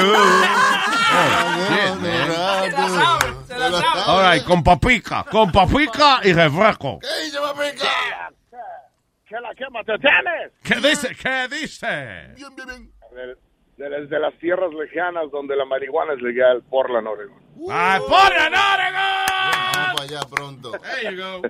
All 4.07 4.21
right, 4.21 4.43
con 4.43 4.63
papica, 4.63 5.23
con 5.29 5.51
papica 5.51 6.19
y 6.23 6.33
refresco. 6.33 6.99
¿Qué 6.99 7.07
la 9.41 9.53
quema 9.55 9.83
te 9.83 9.97
tienes? 9.99 10.51
¿Qué 10.63 10.75
dice? 10.87 11.15
¿Qué 11.15 11.47
dice? 11.55 11.87
De- 11.87 13.27
de- 13.27 13.35
Desde 13.75 14.19
las 14.19 14.33
tierras 14.39 14.71
lejanas 14.73 15.31
donde 15.31 15.55
la 15.55 15.65
marihuana 15.65 16.13
es 16.13 16.21
legal, 16.21 16.61
Portland, 16.69 17.07
Oregon. 17.07 17.41
¡Ay, 17.71 17.99
Portland, 18.07 18.53
Vamos 18.55 19.72
para 19.93 20.03
allá 20.03 20.19
pronto. 20.29 20.71
There 20.71 21.15
you 21.15 21.21
go. 21.21 21.41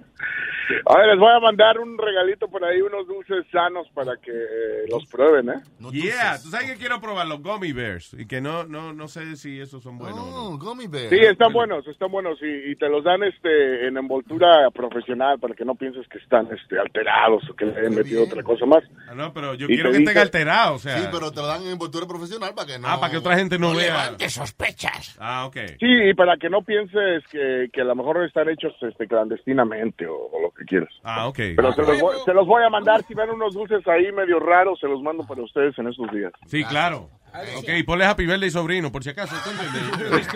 A 0.85 0.97
ver, 0.97 1.07
les 1.09 1.19
voy 1.19 1.29
a 1.29 1.39
mandar 1.41 1.77
un 1.77 1.97
regalito 1.97 2.47
por 2.47 2.63
ahí, 2.63 2.81
unos 2.81 3.05
dulces 3.05 3.45
sanos 3.51 3.85
para 3.93 4.15
que 4.17 4.31
eh, 4.31 4.85
los 4.89 5.05
prueben, 5.07 5.49
¿eh? 5.49 5.61
Yeah, 5.91 6.37
tú 6.41 6.49
sabes 6.49 6.71
que 6.71 6.77
quiero 6.77 7.01
probar 7.01 7.27
los 7.27 7.41
gummy 7.41 7.73
bears 7.73 8.13
y 8.17 8.25
que 8.25 8.39
no, 8.39 8.63
no, 8.65 8.93
no 8.93 9.07
sé 9.09 9.35
si 9.35 9.59
esos 9.59 9.83
son 9.83 9.97
buenos. 9.97 10.17
no. 10.25 10.57
gummy 10.57 10.87
bears. 10.87 11.09
Sí, 11.09 11.17
están 11.19 11.51
buenos, 11.51 11.85
están 11.87 12.09
buenos 12.11 12.37
y, 12.41 12.71
y 12.71 12.75
te 12.77 12.87
los 12.87 13.03
dan 13.03 13.23
este 13.23 13.87
en 13.87 13.97
envoltura 13.97 14.69
profesional 14.71 15.37
para 15.39 15.53
que 15.53 15.65
no 15.65 15.75
pienses 15.75 16.07
que 16.07 16.17
están 16.19 16.47
este 16.53 16.79
alterados 16.79 17.43
o 17.49 17.55
que 17.55 17.65
le 17.65 17.77
hayan 17.79 17.95
metido 17.95 18.23
otra 18.23 18.41
cosa 18.41 18.65
más. 18.65 18.83
Ah, 19.09 19.13
no, 19.15 19.33
pero 19.33 19.55
yo 19.55 19.65
Y 19.65 19.75
quiero 19.75 19.89
te 19.89 19.93
que 19.93 19.99
dice- 19.99 20.11
estén 20.11 20.23
alterados, 20.23 20.75
o 20.75 20.79
sea. 20.79 20.97
Sí, 20.97 21.07
pero 21.11 21.31
te 21.31 21.41
lo 21.41 21.47
dan 21.47 21.63
en 21.63 21.71
envoltura 21.73 22.07
profesional 22.07 22.53
para 22.55 22.67
que 22.67 22.79
no. 22.79 22.87
Ah, 22.87 22.99
para 22.99 23.11
que 23.11 23.17
otra 23.17 23.35
gente 23.35 23.59
no, 23.59 23.75
vea. 23.75 23.87
levante 23.87 24.29
sospechas. 24.29 25.17
Ah, 25.19 25.45
ok. 25.45 25.57
Sí, 25.79 25.87
y 26.09 26.13
para 26.13 26.37
que 26.37 26.49
no 26.49 26.61
pienses 26.61 27.23
que, 27.29 27.67
que 27.71 27.81
a 27.81 27.85
lo 27.85 27.95
mejor 27.95 28.23
están 28.33 28.49
hechos 28.49 28.73
este 28.81 29.07
clandestinamente 29.07 30.07
o, 30.07 30.15
o 30.15 30.41
lo 30.41 30.49
que 30.51 30.65
quieras. 30.65 30.89
Ah, 31.03 31.27
ok. 31.27 31.37
Pero 31.55 31.71
se 31.73 31.81
los, 31.83 31.99
voy, 32.01 32.15
se 32.25 32.33
los 32.33 32.47
voy 32.47 32.63
a 32.63 32.69
mandar, 32.69 33.03
si 33.07 33.13
ven 33.13 33.29
unos 33.29 33.53
dulces 33.53 33.87
ahí 33.87 34.11
medio 34.11 34.39
raros, 34.39 34.79
se 34.79 34.87
los 34.87 35.01
mando 35.03 35.23
para 35.27 35.43
ustedes 35.43 35.77
en 35.77 35.87
estos 35.87 36.11
días. 36.11 36.33
Sí, 36.47 36.63
claro. 36.63 37.09
Ok, 37.57 37.67
ponle 37.85 38.05
Happy 38.05 38.25
Birthday 38.25 38.49
sobrino, 38.51 38.91
por 38.91 39.03
si 39.03 39.09
acaso. 39.11 39.35
¿tú 39.43 39.49
entiendes? 39.51 40.27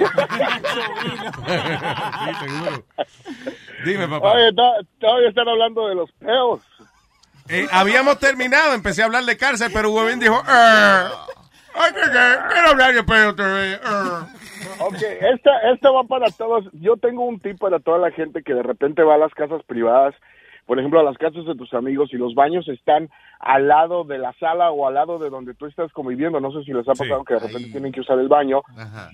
sí, 2.23 2.45
seguro. 2.45 2.85
Dime, 3.85 4.07
papá. 4.07 4.31
Oye, 4.33 4.53
to- 4.53 4.85
todavía 4.99 5.29
están 5.29 5.47
hablando 5.47 5.87
de 5.87 5.95
los 5.95 6.11
peos. 6.13 6.61
Eh, 7.49 7.65
habíamos 7.71 8.19
terminado, 8.19 8.73
empecé 8.73 9.01
a 9.01 9.05
hablar 9.05 9.23
de 9.25 9.37
cárcel, 9.37 9.71
pero 9.73 9.89
Huevín 9.91 10.19
dijo, 10.19 10.35
"Eh, 10.35 10.43
ay, 10.47 11.09
que- 11.09 11.15
que- 11.27 11.36
quiero 12.51 12.69
hablar 12.69 12.93
de 12.93 13.03
pedo 13.03 13.29
otra 13.29 13.53
vez. 13.53 13.75
eh". 13.75 13.79
Ok, 14.79 15.01
esta, 15.21 15.71
esta 15.73 15.89
va 15.91 16.03
para 16.03 16.29
todos. 16.29 16.65
Yo 16.73 16.97
tengo 16.97 17.25
un 17.25 17.39
tip 17.39 17.57
para 17.57 17.79
toda 17.79 17.97
la 17.97 18.11
gente 18.11 18.43
que 18.43 18.53
de 18.53 18.61
repente 18.61 19.01
va 19.01 19.15
a 19.15 19.17
las 19.17 19.33
casas 19.33 19.63
privadas, 19.63 20.13
por 20.67 20.77
ejemplo, 20.77 20.99
a 20.99 21.03
las 21.03 21.17
casas 21.17 21.45
de 21.45 21.55
tus 21.55 21.73
amigos 21.73 22.09
y 22.13 22.17
los 22.17 22.35
baños 22.35 22.67
están 22.67 23.09
al 23.39 23.67
lado 23.67 24.03
de 24.03 24.17
la 24.19 24.33
sala 24.33 24.69
o 24.71 24.87
al 24.87 24.93
lado 24.95 25.17
de 25.17 25.29
donde 25.29 25.53
tú 25.55 25.65
estás 25.65 25.91
conviviendo. 25.93 26.39
No 26.39 26.51
sé 26.51 26.63
si 26.63 26.73
les 26.73 26.87
ha 26.87 26.93
pasado 26.93 27.23
que 27.23 27.35
de 27.35 27.39
repente 27.39 27.71
tienen 27.71 27.91
que 27.91 28.01
usar 28.01 28.19
el 28.19 28.27
baño 28.27 28.61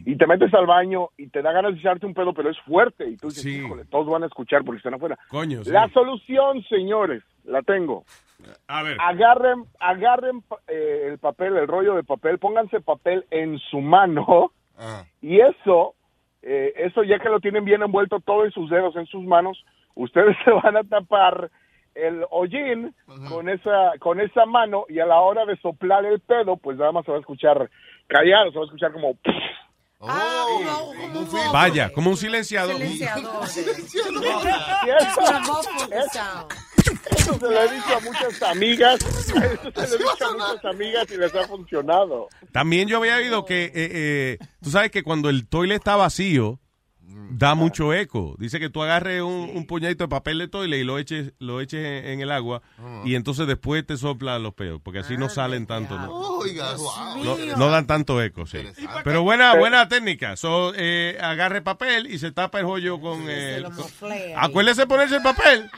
y 0.05 0.17
te 0.17 0.27
metes 0.27 0.53
al 0.53 0.65
baño 0.65 1.09
y 1.17 1.27
te 1.27 1.41
da 1.41 1.51
ganas 1.53 1.73
de 1.73 1.79
echarte 1.79 2.05
un 2.05 2.13
pedo, 2.13 2.33
pero 2.33 2.49
es 2.49 2.59
fuerte 2.61 3.07
y 3.07 3.15
tú 3.17 3.27
dices, 3.27 3.45
híjole, 3.45 3.85
todos 3.85 4.07
van 4.07 4.23
a 4.23 4.27
escuchar 4.27 4.63
porque 4.65 4.77
están 4.77 4.95
afuera. 4.95 5.17
Coño, 5.29 5.63
sí. 5.63 5.71
La 5.71 5.87
solución, 5.89 6.61
señores, 6.67 7.23
la 7.45 7.61
tengo. 7.61 8.03
A 8.67 8.83
ver. 8.83 8.97
Agarren, 8.99 9.65
agarren 9.79 10.43
eh, 10.67 11.07
el 11.09 11.19
papel, 11.19 11.57
el 11.57 11.67
rollo 11.67 11.95
de 11.95 12.03
papel, 12.03 12.39
pónganse 12.39 12.81
papel 12.81 13.25
en 13.31 13.59
su 13.59 13.79
mano. 13.79 14.51
Y 15.21 15.39
eso, 15.39 15.95
eh, 16.41 16.73
eso 16.77 17.03
ya 17.03 17.19
que 17.19 17.29
lo 17.29 17.39
tienen 17.39 17.63
bien 17.63 17.83
envuelto 17.83 18.19
todo 18.19 18.45
en 18.45 18.51
sus 18.51 18.69
dedos, 18.69 18.95
en 18.95 19.05
sus 19.05 19.23
manos, 19.23 19.63
ustedes 19.95 20.35
se 20.45 20.51
van 20.51 20.77
a 20.77 20.83
tapar 20.83 21.49
el 21.95 22.25
hollín 22.31 22.95
con 23.29 23.49
esa 23.49 23.91
con 23.99 24.19
esa 24.19 24.47
mano 24.47 24.85
y 24.89 24.99
a 24.99 25.05
la 25.05 25.19
hora 25.19 25.45
de 25.45 25.55
soplar 25.57 26.03
el 26.05 26.19
pedo, 26.21 26.57
pues 26.57 26.75
nada 26.77 26.91
más 26.91 27.05
se 27.05 27.11
va 27.11 27.17
a 27.17 27.19
escuchar 27.19 27.69
callado, 28.07 28.51
se 28.51 28.57
va 28.57 28.63
a 28.63 28.65
escuchar 28.65 28.91
como... 28.91 29.15
Vaya, 31.53 31.89
como 31.93 32.09
un 32.09 32.17
silenciador. 32.17 32.75
Eso 37.15 37.33
se 37.39 37.45
lo 37.45 37.61
he 37.61 37.73
dicho 37.73 37.95
a 37.95 37.99
muchas 37.99 38.43
amigas, 38.43 38.99
eso 39.01 39.21
se 39.21 39.39
lo 39.39 39.45
he 39.45 39.97
dicho 39.97 40.25
a 40.25 40.31
muchas 40.33 40.65
amigas 40.65 41.05
y 41.11 41.17
les 41.17 41.35
ha 41.35 41.47
funcionado. 41.47 42.29
También 42.51 42.87
yo 42.87 42.97
había 42.97 43.17
oído 43.17 43.45
que, 43.45 43.65
eh, 43.65 43.71
eh, 43.75 44.37
tú 44.61 44.69
sabes 44.69 44.91
que 44.91 45.03
cuando 45.03 45.29
el 45.29 45.47
toilet 45.47 45.77
está 45.77 45.95
vacío, 45.95 46.59
da 47.31 47.55
mucho 47.55 47.93
eco. 47.93 48.35
Dice 48.37 48.59
que 48.59 48.69
tú 48.69 48.81
agarres 48.83 49.21
un, 49.21 49.51
un 49.53 49.65
puñadito 49.65 50.03
de 50.05 50.07
papel 50.07 50.37
de 50.39 50.47
toilet 50.47 50.79
y 50.79 50.83
lo 50.83 50.97
eches, 50.99 51.33
lo 51.39 51.61
eches 51.61 51.79
en, 51.85 52.05
en 52.11 52.21
el 52.21 52.31
agua 52.31 52.61
y 53.05 53.15
entonces 53.15 53.47
después 53.47 53.85
te 53.85 53.97
sopla 53.97 54.39
los 54.39 54.53
pedos, 54.53 54.79
porque 54.83 54.99
así 54.99 55.17
no 55.17 55.29
salen 55.29 55.65
tanto. 55.67 55.97
¿no? 55.97 56.11
Oiga, 56.37 56.75
wow. 56.75 57.23
No, 57.23 57.37
no 57.57 57.69
dan 57.69 57.87
tanto 57.87 58.21
eco, 58.21 58.45
sí. 58.45 58.59
Pero 59.03 59.23
buena, 59.23 59.55
buena 59.55 59.87
técnica. 59.87 60.35
So, 60.37 60.73
eh, 60.75 61.17
agarre 61.21 61.61
papel 61.61 62.07
y 62.07 62.19
se 62.19 62.31
tapa 62.31 62.59
el 62.59 62.65
hoyo 62.65 62.99
con... 62.99 63.25
eh, 63.27 63.63
con- 63.99 64.11
Acuérdese 64.37 64.85
ponerse 64.87 65.17
el 65.17 65.23
papel. 65.23 65.69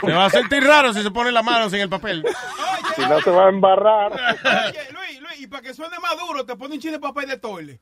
Se 0.00 0.12
va 0.12 0.26
a 0.26 0.30
sentir 0.30 0.62
raro 0.64 0.92
si 0.92 1.02
se 1.02 1.10
pone 1.10 1.32
la 1.32 1.42
mano 1.42 1.68
sin 1.70 1.80
el 1.80 1.88
papel. 1.88 2.24
Si 2.94 3.02
no 3.02 3.20
se 3.20 3.30
va 3.30 3.46
a 3.46 3.48
embarrar. 3.48 4.12
Oye, 4.44 4.80
Luis, 4.92 5.20
Luis, 5.20 5.40
y 5.40 5.46
para 5.46 5.62
que 5.62 5.74
suene 5.74 5.98
más 6.00 6.16
duro, 6.18 6.44
te 6.44 6.56
ponen 6.56 6.74
un 6.74 6.80
chile 6.80 6.94
de 6.94 7.00
papel 7.00 7.28
de 7.28 7.38
toile. 7.38 7.80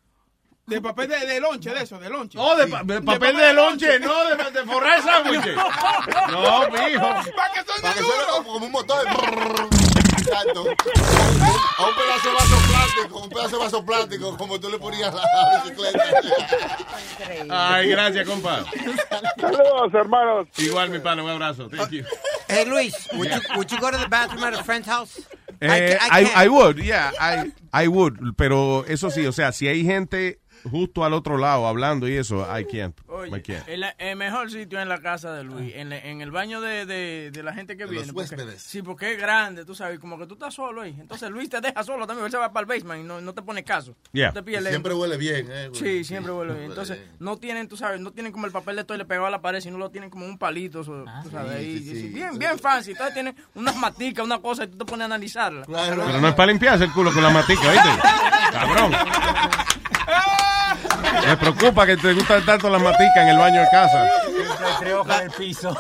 De 0.67 0.81
papel 0.81 1.09
de, 1.09 1.27
de 1.27 1.41
lonche, 1.41 1.71
de 1.71 1.83
eso, 1.83 1.99
de 1.99 2.09
lonche. 2.09 2.39
No, 2.39 2.57
de, 2.57 2.67
pa- 2.67 2.83
de 2.83 3.03
papel 3.03 3.37
de 3.37 3.53
lonche, 3.53 3.99
no, 3.99 4.15
de, 4.31 4.51
de 4.51 4.65
forrar 4.65 5.03
sándwiches. 5.03 5.57
No, 6.31 6.69
mijo. 6.71 7.01
Para 7.37 7.53
que 7.53 7.65
Para 7.83 7.95
que 7.95 8.01
duro. 8.01 8.15
como, 8.31 8.53
como 8.55 8.67
un 8.67 8.73
motor. 8.73 9.07
Exacto. 10.19 10.65
A 11.77 11.87
un 11.87 11.95
pedazo 11.95 12.29
de 12.29 12.35
vaso 12.35 12.57
plástico, 12.69 13.19
un 13.21 13.29
pedazo 13.29 13.59
de 13.59 13.65
vaso 13.65 13.85
plástico, 13.85 14.37
como 14.39 14.59
tú 14.59 14.71
le 14.71 14.79
ponías 14.79 15.13
a 15.15 15.17
la 15.17 15.63
bicicleta. 15.65 16.03
Ay, 17.51 17.89
gracias, 17.91 18.27
compa. 18.27 18.65
Saludos, 19.39 19.93
hermanos. 19.95 20.49
Igual, 20.57 20.89
mi 20.91 20.99
pana, 20.99 21.23
un 21.23 21.31
abrazo. 21.31 21.69
Thank 21.69 21.91
you. 21.91 22.05
Hey, 22.49 22.65
Luis, 22.67 22.95
would 23.13 23.29
you, 23.31 23.41
would 23.57 23.71
you 23.71 23.79
go 23.79 23.91
to 23.91 23.99
the 23.99 24.09
bathroom 24.09 24.45
at 24.45 24.55
a 24.55 24.63
friend's 24.65 24.89
house? 24.89 25.21
Eh, 25.61 25.97
I 26.01 26.25
I. 26.25 26.45
I 26.45 26.49
would, 26.49 26.79
yeah, 26.79 27.11
I, 27.21 27.53
I 27.73 27.89
would. 27.89 28.19
Pero 28.37 28.85
eso 28.87 29.11
sí, 29.11 29.27
o 29.27 29.33
sea, 29.33 29.53
si 29.53 29.69
hay 29.69 29.85
gente 29.85 30.41
justo 30.71 31.05
al 31.05 31.13
otro 31.13 31.39
lado 31.39 31.67
hablando 31.67 32.09
y 32.09 32.17
eso, 32.17 32.43
I 32.43 32.65
can't. 32.65 32.99
I 33.27 33.41
can't. 33.43 33.69
El, 33.69 33.85
el 33.99 34.17
mejor 34.17 34.51
sitio 34.51 34.81
en 34.81 34.89
la 34.89 34.99
casa 35.01 35.33
de 35.33 35.45
Luis, 35.45 35.73
en, 35.77 35.93
en 35.93 36.21
el 36.21 36.31
baño 36.31 36.61
de, 36.61 36.87
de, 36.87 37.31
de 37.31 37.43
la 37.43 37.53
gente 37.53 37.77
que 37.77 37.85
De 37.85 37.91
viene. 37.91 38.07
los 38.07 38.15
porque- 38.15 38.35
huéspedes. 38.35 38.63
sí, 38.63 38.83
porque 38.83 39.13
es 39.13 39.19
grande, 39.19 39.65
tú 39.65 39.75
sabes, 39.75 39.99
como 39.99 40.19
que 40.19 40.27
tú 40.27 40.35
estás 40.35 40.55
solo 40.55 40.83
ahí. 40.83 40.97
Entonces 40.99 41.31
Luis 41.31 41.49
te 41.51 41.61
deja 41.61 41.83
solo 41.85 42.07
también, 42.07 42.27
él 42.27 42.31
se 42.33 42.39
va 42.39 42.53
para 42.53 42.63
el 42.63 42.67
basement 42.69 43.03
y 43.05 43.07
no, 43.07 43.21
no 43.21 43.33
te 43.35 43.43
pone 43.43 43.63
caso. 43.65 43.95
Yeah. 44.13 44.29
No 44.29 44.35
te 44.35 44.43
pide 44.43 44.57
Y 44.57 44.59
el- 44.59 44.69
siempre 44.69 44.95
huele 44.95 45.17
bien, 45.17 45.47
eh, 45.51 45.69
güey. 45.69 45.81
Sí, 45.81 46.05
siempre 46.05 46.33
huele 46.33 46.55
bien. 46.55 46.65
Entonces, 46.71 46.99
no 47.19 47.37
tienen, 47.37 47.69
tú 47.69 47.77
sabes, 47.77 48.01
no 48.01 48.11
tienen 48.13 48.33
como 48.33 48.47
el 48.47 48.53
papel 48.53 48.77
de 48.77 48.85
toile 48.85 49.05
pegado 49.05 49.27
a 49.27 49.31
la 49.31 49.41
pared, 49.43 49.61
sino 49.61 49.79
lo 49.79 49.91
tienen 49.91 50.11
como 50.11 50.27
un 50.27 50.39
palito, 50.39 50.83
so- 50.85 51.05
tú 51.23 51.31
sabes, 51.31 51.59
sí, 51.63 52.11
bien, 52.15 52.39
bien 52.39 52.59
fancy. 52.59 52.93
Entonces 52.93 53.15
tienen 53.15 53.35
unas 53.55 53.77
maticas, 53.77 54.25
una 54.25 54.39
cosa, 54.41 54.65
y 54.65 54.69
tú 54.69 54.79
te 54.79 54.85
pones 54.85 55.03
a 55.03 55.07
analizarla. 55.07 55.65
Pero 55.67 56.21
no 56.21 56.29
es 56.29 56.35
para 56.35 56.47
limpiarse 56.51 56.85
el 56.85 56.93
culo 56.93 57.13
con 57.13 57.23
la 57.23 57.31
matica, 57.31 57.71
¿viste? 57.71 57.89
Cabrón. 58.53 58.93
Me 61.27 61.37
preocupa 61.37 61.87
que 61.87 61.97
te 61.97 62.13
gustan 62.15 62.45
tanto 62.45 62.69
las 62.71 62.83
maticas 62.83 63.17
en 63.17 63.29
el 63.29 63.39
baño 63.39 63.61
de 63.61 63.69
casa. 63.71 64.09
Entre 64.79 64.95
hojas 64.95 65.21
en 65.21 65.27
el 65.27 65.33
piso. 65.33 65.77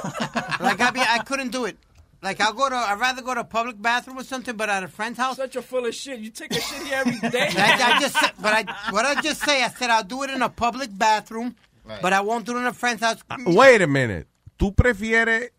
Like, 0.60 0.80
I, 0.82 1.16
I 1.16 1.18
couldn't 1.24 1.50
do 1.52 1.66
it. 1.66 1.76
Like 2.22 2.40
I'll 2.40 2.54
go 2.54 2.68
to, 2.70 2.74
I'd 2.74 2.98
rather 2.98 3.20
go 3.22 3.34
to 3.34 3.40
a 3.40 3.44
public 3.44 3.76
bathroom 3.80 4.16
or 4.18 4.24
something, 4.24 4.56
but 4.56 4.70
at 4.70 4.82
a 4.82 4.88
friend's 4.88 5.18
house. 5.18 5.36
Such 5.36 5.56
a 5.56 5.62
full 5.62 5.84
of 5.84 5.94
shit. 5.94 6.20
You 6.20 6.30
take 6.30 6.52
a 6.52 6.60
shit 6.60 6.82
here 6.86 7.02
every 7.04 7.18
day. 7.30 7.48
I, 7.54 7.96
I 7.96 8.00
just, 8.00 8.18
said- 8.18 8.32
but 8.40 8.52
I, 8.54 8.64
what 8.92 9.04
I 9.04 9.20
just 9.20 9.44
say, 9.44 9.62
I 9.62 9.68
said 9.68 9.90
I'll 9.90 10.04
do 10.04 10.22
it 10.22 10.30
in 10.30 10.40
a 10.40 10.48
public 10.48 10.88
bathroom, 10.96 11.54
but 12.00 12.14
I 12.14 12.20
won't 12.22 12.46
do 12.46 12.56
it 12.56 12.60
in 12.60 12.66
a 12.66 12.72
friend's 12.72 13.02
house. 13.02 13.18
Wait 13.46 13.82
a 13.82 13.86
minute. 13.86 14.26
¿Tú 14.56 14.74
prefieres 14.74 15.50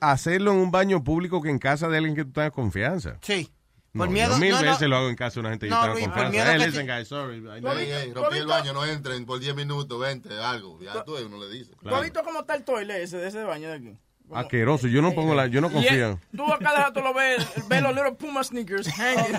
hacerlo 0.00 0.52
en 0.52 0.58
un 0.58 0.70
baño 0.70 1.02
público 1.02 1.42
que 1.42 1.50
en 1.50 1.58
casa 1.58 1.88
de 1.88 1.96
alguien 1.98 2.14
que 2.14 2.24
tú 2.24 2.32
tengas 2.32 2.52
confianza? 2.52 3.16
Sí. 3.22 3.50
No, 3.94 4.04
Por 4.04 4.10
miedo- 4.10 4.30
yo 4.32 4.38
mil 4.38 4.50
no, 4.52 4.62
no. 4.62 4.70
veces 4.70 4.88
lo 4.88 4.96
hago 4.96 5.08
en 5.10 5.16
casa 5.16 5.34
de 5.34 5.40
una 5.40 5.50
gente 5.50 5.66
que 5.66 5.70
No, 5.70 5.86
yo 5.86 5.92
tengo 5.94 6.06
confianza. 6.06 6.30
miedo 6.30 6.44
Hey, 6.48 6.58
que 6.58 6.66
listen, 6.66 6.86
te- 6.86 6.92
guys, 6.96 7.08
sorry. 7.08 7.36
I 7.36 7.40
Ey, 7.56 7.60
know- 7.60 7.78
ey, 7.78 8.12
rompí 8.14 8.38
el 8.38 8.46
baño, 8.46 8.72
no 8.72 8.86
entren 8.86 9.26
por 9.26 9.38
10 9.38 9.54
minutos, 9.54 10.00
20, 10.00 10.38
algo. 10.40 10.80
Ya 10.80 11.04
tú, 11.04 11.14
uno 11.16 11.36
le 11.38 11.50
dice. 11.50 11.72
¿Tú 11.82 11.94
has 11.94 12.02
visto 12.02 12.22
cómo 12.24 12.40
está 12.40 12.54
el 12.54 12.64
toilet 12.64 13.02
ese, 13.02 13.18
de 13.18 13.28
ese 13.28 13.44
baño 13.44 13.68
de 13.68 13.74
aquí? 13.74 13.98
Asqueroso. 14.34 14.88
Yo 14.88 15.02
no 15.02 15.12
pongo 15.12 15.34
la, 15.34 15.46
yo 15.46 15.60
no 15.60 15.68
Y 15.68 15.72
confío. 15.72 16.18
Tú 16.34 16.52
a 16.52 16.58
cada 16.58 16.84
rato 16.84 17.00
lo 17.00 17.14
ves, 17.14 17.46
ves 17.68 17.82
los 17.82 17.94
little 17.94 18.12
Puma 18.12 18.42
sneakers 18.44 18.88
hanging. 18.88 19.36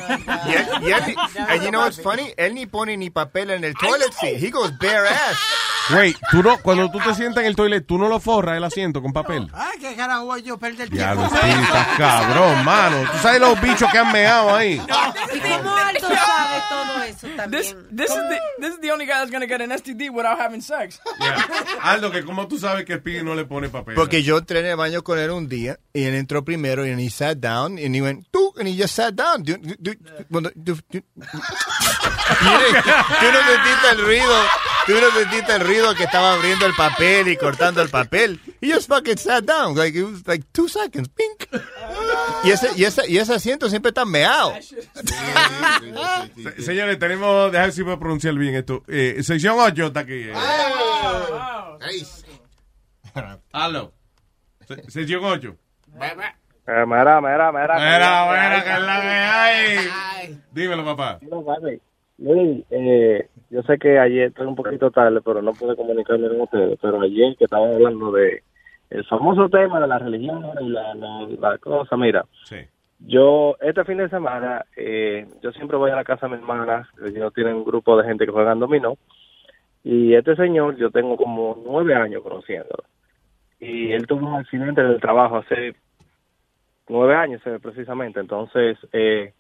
Y 0.48 0.54
él, 0.54 0.68
y 0.82 0.92
él, 0.92 1.16
and 1.50 1.64
you 1.64 1.70
know 1.70 1.82
what's 1.82 2.02
funny? 2.02 2.34
Él 2.38 2.54
ni 2.54 2.66
pone 2.66 2.98
ni 2.98 3.10
papel 3.10 3.52
en 3.52 3.64
el 3.64 3.74
toilet 3.76 4.12
seat. 4.20 4.42
He 4.42 4.50
goes 4.50 4.72
bare 4.80 5.08
ass. 5.08 5.38
Wait, 5.90 6.16
tú 6.32 6.42
no, 6.42 6.58
cuando 6.60 6.90
tú 6.90 7.00
te 7.00 7.14
sientas 7.14 7.42
en 7.42 7.48
el 7.48 7.56
toilet, 7.58 7.86
tú 7.86 7.98
no 7.98 8.08
lo 8.08 8.20
forras 8.22 8.56
el 8.56 8.64
asiento 8.64 9.02
con 9.02 9.12
papel. 9.12 9.50
Ay, 9.54 9.78
qué 9.82 9.96
carajo 9.96 10.26
voy 10.26 10.42
yo 10.42 10.58
perder 10.58 10.90
tiempo. 10.90 10.96
Diablo, 10.96 11.30
Speedy, 11.30 11.62
estás 11.62 11.88
cabrón, 11.98 12.64
mano. 12.64 13.12
Tú 13.12 13.18
sabes 13.18 13.42
los 13.42 13.60
bichos 13.60 13.92
que 13.92 13.98
han 13.98 14.12
meado 14.14 14.56
ahí. 14.56 14.74
¿Y 15.34 15.40
cómo 15.40 15.76
Aldo 15.76 16.08
sabe 16.08 16.62
todo 16.70 17.04
eso 17.04 17.28
también? 17.36 17.62
This, 17.62 17.76
this, 17.94 18.10
is 18.10 18.16
the, 18.16 18.40
this 18.60 18.74
is 18.76 18.80
the 18.80 18.92
only 18.92 19.06
guy 19.06 19.16
that's 19.16 19.32
going 19.32 19.42
to 19.42 19.48
get 19.48 19.62
an 19.62 19.72
STD 19.72 20.10
without 20.10 20.40
having 20.40 20.62
sex. 20.62 21.02
Aldo, 21.82 22.12
que 22.12 22.24
como 22.24 22.48
tú 22.48 22.58
sabes 22.58 22.86
que 22.86 22.98
Speedy 22.98 23.24
no 23.24 23.36
le 23.36 23.44
pone 23.44 23.68
papel. 23.68 23.96
Porque 23.96 24.24
yo 24.24 24.38
entré 24.38 24.60
en 24.60 24.68
el 24.68 24.78
baño 24.84 25.04
con 25.04 25.18
él 25.20 25.32
un 25.32 25.48
día 25.48 25.80
y 25.94 26.04
él 26.04 26.16
entró 26.16 26.44
primero 26.44 26.86
y 26.86 26.90
he 26.92 27.10
sat 27.10 27.38
down 27.38 27.78
and 27.78 27.96
he 27.96 28.02
went, 28.02 28.26
tú, 28.32 28.54
and 28.58 28.68
he 28.68 28.76
just 28.80 28.96
sat 28.96 29.14
down. 29.16 29.44
Du- 29.44 29.58
Mire, 32.42 32.66
tú 33.20 33.26
no 33.32 33.40
sentiste 33.46 33.90
el 33.92 34.02
ruido, 34.06 34.34
tú 34.86 34.94
no 34.94 35.12
sentiste 35.12 35.56
el 35.56 35.62
ruido 35.62 35.94
que 35.96 36.04
estaba 36.06 36.34
abriendo 36.34 36.66
el 36.66 36.74
papel 36.74 37.28
y 37.28 37.36
cortando 37.38 37.82
el 37.82 37.90
papel. 37.90 38.40
He 38.62 38.72
just 38.74 38.88
fucking 38.88 39.18
sat 39.18 39.44
down, 39.44 39.76
like 39.76 39.98
it 39.98 40.04
was 40.04 40.26
like 40.26 40.46
two 40.54 40.68
seconds, 40.70 41.10
pink. 41.10 41.48
Y 42.46 42.52
ese, 42.52 42.70
y 42.76 42.86
ese, 42.86 43.08
y 43.10 43.18
ese 43.18 43.34
asiento 43.36 43.70
siempre 43.70 43.90
está 43.90 44.06
meado. 44.06 44.54
Se- 44.62 44.88
Señores, 46.64 46.98
tenemos, 47.00 47.52
déjame 47.52 47.68
ver 47.68 47.74
si 47.74 47.84
puedo 47.84 48.00
pronunciar 48.00 48.36
bien 48.36 48.56
esto. 48.56 48.84
Eh, 48.88 49.22
sección 49.24 49.58
8 49.60 49.88
está 49.88 50.00
aquí. 50.02 50.14
eh. 50.14 50.34
Aldo. 53.52 53.94
Se- 54.68 54.92
Sección 54.92 55.24
8. 55.24 55.56
Eh, 56.66 56.86
mira, 56.88 57.22
mira, 57.22 57.52
mira. 57.52 57.52
Mira, 57.52 58.26
mira, 58.32 58.64
que 58.64 58.72
es 58.72 58.82
la 58.82 59.02
que 59.02 59.08
hay. 59.08 60.38
Dímelo, 60.52 60.86
papá. 60.86 61.20
No, 61.22 61.44
papi. 61.44 61.80
Eh, 62.26 63.28
yo 63.50 63.64
sé 63.64 63.78
que 63.78 64.00
ayer 64.00 64.28
estoy 64.30 64.48
un 64.48 64.56
poquito 64.56 64.90
tarde, 64.92 65.20
pero 65.24 65.42
no 65.42 65.52
pude 65.54 65.76
comunicarme 65.76 66.28
con 66.30 66.42
ustedes. 66.42 66.80
Pero 66.82 67.02
ayer 67.02 67.36
que 67.38 67.46
estaban 67.46 67.74
hablando 67.74 68.12
de 68.12 68.44
el 68.90 69.04
famoso 69.06 69.50
tema 69.50 69.80
de 69.80 69.88
la 69.88 70.00
religión 70.00 70.46
y 70.62 70.70
la, 70.70 70.94
la, 70.96 71.28
la 71.40 71.58
cosa, 71.58 71.98
mira. 71.98 72.26
Sí. 72.46 72.58
Yo, 73.00 73.58
este 73.60 73.84
fin 73.84 73.98
de 73.98 74.08
semana, 74.08 74.64
eh, 74.78 75.28
yo 75.42 75.52
siempre 75.52 75.76
voy 75.78 75.92
a 75.92 75.96
la 75.96 76.04
casa 76.06 76.28
de 76.28 76.34
mi 76.36 76.38
hermana, 76.42 76.88
ellos 77.06 77.34
tienen 77.34 77.56
un 77.56 77.66
grupo 77.66 77.98
de 77.98 78.08
gente 78.08 78.26
que 78.26 78.32
juegan 78.32 78.60
dominó, 78.60 78.96
y 79.84 80.14
este 80.14 80.38
señor, 80.38 80.78
yo 80.78 80.90
tengo 80.92 81.18
como 81.18 81.62
nueve 81.66 81.96
años 81.96 82.22
conociéndolo, 82.24 82.84
y 83.64 83.92
él 83.94 84.08
tuvo 84.08 84.28
un 84.28 84.36
accidente 84.36 84.82
en 84.82 84.88
el 84.88 85.00
trabajo 85.00 85.38
hace 85.38 85.76
nueve 86.88 87.16
años 87.16 87.42
eh, 87.46 87.60
precisamente, 87.62 88.20
entonces, 88.20 88.78
eh, 88.92 89.34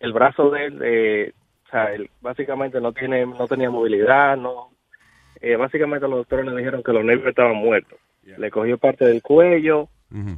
el 0.00 0.12
brazo 0.12 0.50
de 0.50 0.64
él, 0.66 0.80
eh, 0.82 1.32
o 1.66 1.70
sea, 1.70 1.94
él 1.94 2.10
básicamente 2.20 2.80
no 2.80 2.92
tiene, 2.92 3.24
no 3.24 3.46
tenía 3.46 3.70
movilidad, 3.70 4.36
no, 4.36 4.70
eh, 5.40 5.56
básicamente 5.56 6.08
los 6.08 6.18
doctores 6.18 6.46
le 6.46 6.56
dijeron 6.56 6.82
que 6.82 6.92
los 6.92 7.04
nervios 7.04 7.28
estaban 7.28 7.56
muertos, 7.56 7.98
le 8.24 8.50
cogió 8.50 8.78
parte 8.78 9.04
del 9.04 9.22
cuello, 9.22 9.88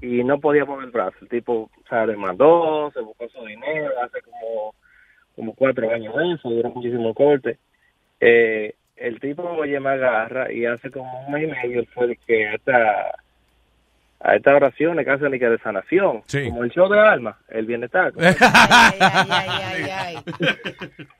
y 0.00 0.24
no 0.24 0.40
podía 0.40 0.64
mover 0.64 0.86
el 0.86 0.90
brazo. 0.90 1.16
El 1.20 1.28
tipo, 1.28 1.52
o 1.52 1.88
sea, 1.88 2.06
demandó, 2.06 2.90
se 2.92 3.00
buscó 3.00 3.28
su 3.28 3.44
dinero, 3.44 3.90
hace 4.02 4.22
como, 4.22 4.74
como 5.34 5.54
cuatro 5.54 5.90
años 5.92 6.16
de 6.16 6.32
eso, 6.32 6.48
duró 6.48 6.70
muchísimo 6.70 7.12
corte. 7.12 7.58
Eh, 8.18 8.74
el 8.96 9.18
tipo, 9.20 9.42
oye, 9.42 9.78
me 9.80 9.90
agarra 9.90 10.52
y 10.52 10.64
hace 10.66 10.90
como 10.90 11.26
un 11.26 11.32
mes 11.32 11.44
y 11.44 11.46
medio 11.46 11.84
fue 11.94 12.08
de 12.08 12.16
que 12.16 12.46
a 12.46 12.54
esta, 12.54 13.14
a 14.20 14.36
estas 14.36 14.54
oraciones 14.54 15.04
que 15.04 15.10
hacen 15.10 15.34
y 15.34 15.38
que 15.38 15.48
de 15.48 15.58
sanación, 15.58 16.22
como 16.46 16.64
el 16.64 16.70
show 16.70 16.88
de 16.88 17.00
alma, 17.00 17.38
el 17.48 17.66
bienestar. 17.66 18.12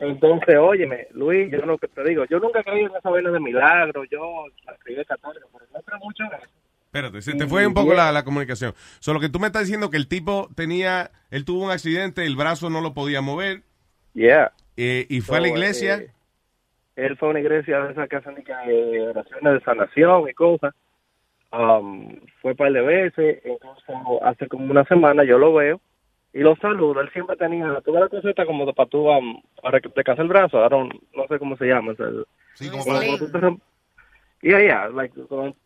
Entonces, 0.00 0.56
óyeme, 0.58 1.08
Luis, 1.12 1.50
yo 1.50 1.58
lo 1.66 1.76
que 1.76 1.88
te 1.88 2.04
digo, 2.04 2.24
yo 2.26 2.38
nunca 2.38 2.60
he 2.60 2.64
creído 2.64 2.90
en 2.90 2.96
esa 2.96 3.10
vaina 3.10 3.30
de 3.30 3.40
milagro, 3.40 4.04
yo 4.04 4.44
la 4.64 4.72
escribí 4.72 5.04
católica, 5.04 5.44
pero 5.52 5.64
no 5.74 5.82
creo 5.82 5.98
mucho 5.98 6.22
en 6.24 6.32
eso. 6.34 6.50
Espérate, 6.84 7.20
se 7.20 7.34
te 7.34 7.46
fue 7.46 7.66
un 7.66 7.74
poco 7.74 7.92
la, 7.94 8.12
la 8.12 8.24
comunicación. 8.24 8.72
Solo 9.00 9.20
que 9.20 9.28
tú 9.28 9.38
me 9.40 9.48
estás 9.48 9.62
diciendo 9.62 9.90
que 9.90 9.96
el 9.98 10.08
tipo 10.08 10.48
tenía, 10.54 11.10
él 11.30 11.44
tuvo 11.44 11.64
un 11.64 11.70
accidente, 11.70 12.24
el 12.24 12.36
brazo 12.36 12.70
no 12.70 12.80
lo 12.80 12.94
podía 12.94 13.20
mover. 13.20 13.62
Yeah. 14.14 14.52
eh, 14.76 15.04
y 15.08 15.20
fue 15.20 15.38
a 15.38 15.40
la 15.40 15.48
iglesia. 15.48 15.96
eh, 15.96 16.10
él 17.06 17.16
fue 17.16 17.28
a 17.28 17.30
una 17.30 17.40
iglesia 17.40 17.80
de 17.80 17.92
esas 17.92 18.08
que 18.08 18.16
hacen 18.16 18.34
de 18.34 19.08
oraciones 19.08 19.54
de 19.54 19.60
sanación 19.60 20.28
y 20.28 20.34
cosas. 20.34 20.74
Um, 21.50 22.14
fue 22.42 22.50
un 22.50 22.56
par 22.58 22.72
de 22.72 22.82
veces, 22.82 23.40
entonces 23.44 23.84
hace 24.22 24.48
como 24.48 24.70
una 24.70 24.84
semana 24.84 25.24
yo 25.24 25.38
lo 25.38 25.54
veo 25.54 25.80
y 26.34 26.40
lo 26.40 26.54
saludo. 26.56 27.00
Él 27.00 27.10
siempre 27.12 27.36
tenía, 27.36 27.80
tuve 27.84 28.00
la 28.00 28.08
cosita 28.08 28.44
como 28.44 28.66
de 28.66 28.74
para 28.74 28.88
tú, 28.88 29.08
um, 29.08 29.40
para 29.62 29.80
que 29.80 29.88
te 29.88 30.04
case 30.04 30.20
el 30.22 30.28
brazo, 30.28 30.58
ahora 30.58 30.76
no, 30.78 30.88
no 31.14 31.26
sé 31.28 31.38
cómo 31.38 31.56
se 31.56 31.64
llama. 31.66 31.94
Sí, 32.54 32.68
como 32.68 32.84
para... 32.84 33.00
rom- 33.06 33.60
Yeah, 34.40 34.60
yeah, 34.60 34.88
like, 34.90 35.12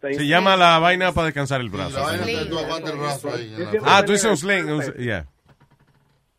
Se 0.00 0.26
llama 0.26 0.56
la 0.56 0.78
vaina 0.78 1.12
para 1.12 1.26
descansar 1.26 1.60
el 1.60 1.68
brazo. 1.68 1.98
La 1.98 2.04
vaina 2.04 2.24
que 2.24 2.32
tú 2.46 2.58
el 2.58 2.98
brazo 2.98 3.28
ahí. 3.34 3.54
ah, 3.84 4.02
tú 4.04 4.12
dices 4.12 4.30
un 4.30 4.36
sling. 4.38 4.70
un- 4.70 4.94
yeah. 4.94 5.26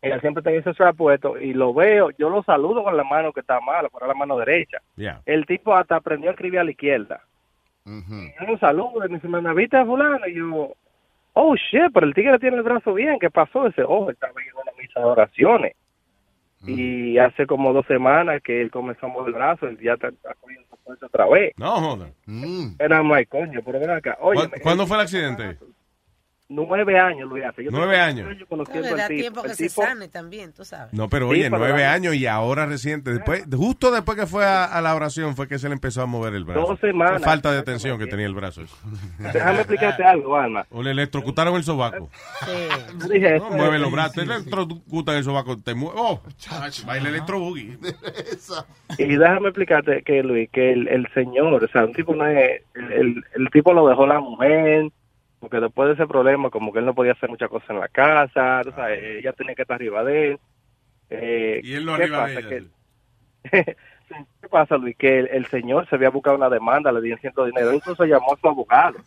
Ella 0.04 0.20
siempre 0.20 0.44
tenía 0.44 0.60
ese 0.60 0.74
strap 0.74 0.96
puesto 0.98 1.38
y 1.40 1.54
lo 1.54 1.74
veo, 1.74 2.10
yo 2.18 2.30
lo 2.30 2.44
saludo 2.44 2.84
con 2.84 2.96
la 2.98 3.04
mano 3.04 3.32
que 3.34 3.40
está 3.40 3.60
mala, 3.62 3.90
con 3.90 4.08
la 4.08 4.14
mano 4.14 4.38
derecha. 4.38 4.80
Yeah. 4.96 5.22
El 5.26 5.46
tipo 5.46 5.74
hasta 5.76 5.96
aprendió 5.96 6.30
a 6.30 6.34
escribir 6.34 6.60
a 6.60 6.64
la 6.64 6.72
izquierda. 6.72 7.22
Yo 8.40 8.48
lo 8.48 8.58
saludo 8.60 9.06
y 9.06 9.10
me 9.10 9.16
dice, 9.16 9.28
"Mana, 9.28 9.54
¿viste 9.54 9.78
a 9.78 9.86
fulano? 9.86 10.26
Y 10.28 10.36
yo, 10.36 10.74
oh, 11.34 11.56
shit, 11.56 11.92
pero 11.94 12.06
el 12.06 12.14
tigre 12.14 12.38
tiene 12.40 12.58
el 12.58 12.64
brazo 12.64 12.94
bien, 12.94 13.18
¿qué 13.20 13.30
pasó? 13.30 13.66
Dice, 13.66 13.84
oh, 13.88 14.10
estaba 14.10 14.34
en 14.42 14.56
una 14.56 14.72
misa 14.80 15.00
de 15.00 15.06
oraciones. 15.06 15.74
Y 16.66 17.18
hace 17.18 17.46
como 17.46 17.74
dos 17.74 17.86
semanas 17.88 18.42
que 18.42 18.62
él 18.62 18.72
comenzó 18.72 19.06
a 19.06 19.10
mover 19.10 19.28
el 19.30 19.34
brazo, 19.34 19.68
él 19.68 19.78
ya 19.82 19.94
está, 19.96 20.08
está 20.08 20.34
cogiendo 20.36 20.66
fuerza 20.86 21.06
otra 21.08 21.28
vez. 21.28 21.52
No, 21.58 21.72
joda. 21.82 22.10
Era 22.80 23.04
my 23.04 23.26
coño, 23.26 23.60
pero 23.66 23.80
ven 23.82 23.90
acá. 23.90 24.18
Oye, 24.22 24.48
¿Cu- 24.50 24.60
¿Cuándo 24.62 24.88
fue 24.88 24.96
el 24.98 25.02
accidente? 25.04 25.58
Nueve 26.50 27.00
años, 27.00 27.28
Luis, 27.30 27.44
hace. 27.46 27.64
Yo 27.64 27.72
Nueve 27.72 28.00
años. 28.00 28.28
No, 28.50 28.64
le 28.82 28.96
da 28.96 29.08
tiempo 29.08 29.42
que 29.44 29.56
se 29.56 29.68
tipo- 29.70 29.82
sane 29.84 30.08
también, 30.08 30.54
tú 30.54 30.64
sabes. 30.66 30.94
No, 30.94 31.10
pero 31.10 31.26
Sí, 31.28 31.32
oye, 31.34 31.44
pero 31.46 31.58
nueve 31.60 31.82
la- 31.82 31.94
años 31.94 32.16
y 32.16 32.28
ahora 32.28 32.66
reciente. 32.66 33.12
Después, 33.12 33.46
justo 33.56 33.92
después 33.92 34.18
que 34.20 34.28
fue 34.28 34.46
a, 34.46 34.66
a 34.66 34.82
la 34.82 34.94
oración 34.96 35.36
fue 35.36 35.48
que 35.48 35.58
se 35.58 35.68
le 35.70 35.74
empezó 35.74 36.02
a 36.02 36.06
mover 36.06 36.34
el 36.36 36.44
brazo. 36.46 36.62
Dos 36.68 36.80
semanas. 36.80 37.14
Fue 37.18 37.26
falta 37.26 37.52
de 37.52 37.60
atención 37.60 37.98
que 37.98 38.08
tenía 38.08 38.26
el 38.28 38.36
brazo. 38.36 38.62
Déjame 39.18 39.58
explicarte 39.60 40.04
algo, 40.04 40.38
Alma. 40.38 40.66
O 40.70 40.84
le 40.84 40.92
electrocutaron 40.92 41.56
el 41.56 41.64
sobaco. 41.64 42.10
Yo 43.00 43.08
dije, 43.08 43.40
No, 43.40 43.50
mueve 43.52 43.80
los 43.80 43.92
brazos. 43.92 44.14
Te 44.16 44.22
electrocutan 44.22 45.16
el 45.18 45.24
sobaco. 45.24 45.58
Te 45.58 45.74
mueve. 45.74 45.96
Oh, 45.98 46.22
baila 46.86 47.10
electro 47.10 47.40
boogie. 47.40 47.78
Y 48.98 49.16
déjame 49.16 49.48
explicarte 49.50 50.04
que, 50.04 50.22
Luis, 50.24 50.50
que 50.52 50.72
el, 50.74 50.88
el 50.88 51.08
señor, 51.14 51.64
o 51.64 51.68
sea, 51.70 51.86
un 51.86 51.94
tipo 51.94 52.14
no 52.16 52.28
es, 52.28 52.62
el, 52.76 52.92
el, 52.92 53.24
el 53.36 53.50
tipo 53.52 53.74
lo 53.74 53.88
dejó 53.88 54.06
la 54.06 54.20
mujer, 54.20 54.90
porque 55.44 55.60
después 55.60 55.88
de 55.90 55.96
ese 55.96 56.08
problema, 56.08 56.50
como 56.50 56.72
que 56.72 56.80
él 56.80 56.86
no 56.86 56.96
podía 56.96 57.12
hacer 57.12 57.30
muchas 57.30 57.50
cosas 57.50 57.70
en 57.70 57.80
la 57.82 57.90
casa, 57.90 58.62
tú 58.64 58.72
sabes, 58.72 59.04
ella 59.04 59.34
tenía 59.34 59.54
que 59.56 59.64
estar 59.64 59.76
arriba 59.76 60.02
de 60.06 60.30
él. 60.32 60.40
Eh, 61.10 61.60
Y 61.62 61.74
él 61.74 61.86
no 61.86 61.98
¿qué 61.98 62.04
arriba 62.04 62.28
de 62.30 62.36
pasa? 62.36 62.48
ella, 62.48 62.50
Que- 63.52 63.76
¿Qué 64.42 64.48
pasa, 64.48 64.78
Luis? 64.78 64.96
Que 64.96 65.20
el, 65.20 65.28
el 65.28 65.46
señor 65.48 65.86
se 65.90 65.96
había 65.96 66.10
buscado 66.10 66.38
una 66.38 66.50
demanda, 66.50 66.94
le 66.94 67.02
dieron 67.02 67.20
cierto 67.20 67.44
dinero, 67.44 67.74
incluso 67.74 68.06
llamó 68.06 68.34
a 68.34 68.38
su 68.38 68.48
abogado. 68.48 69.00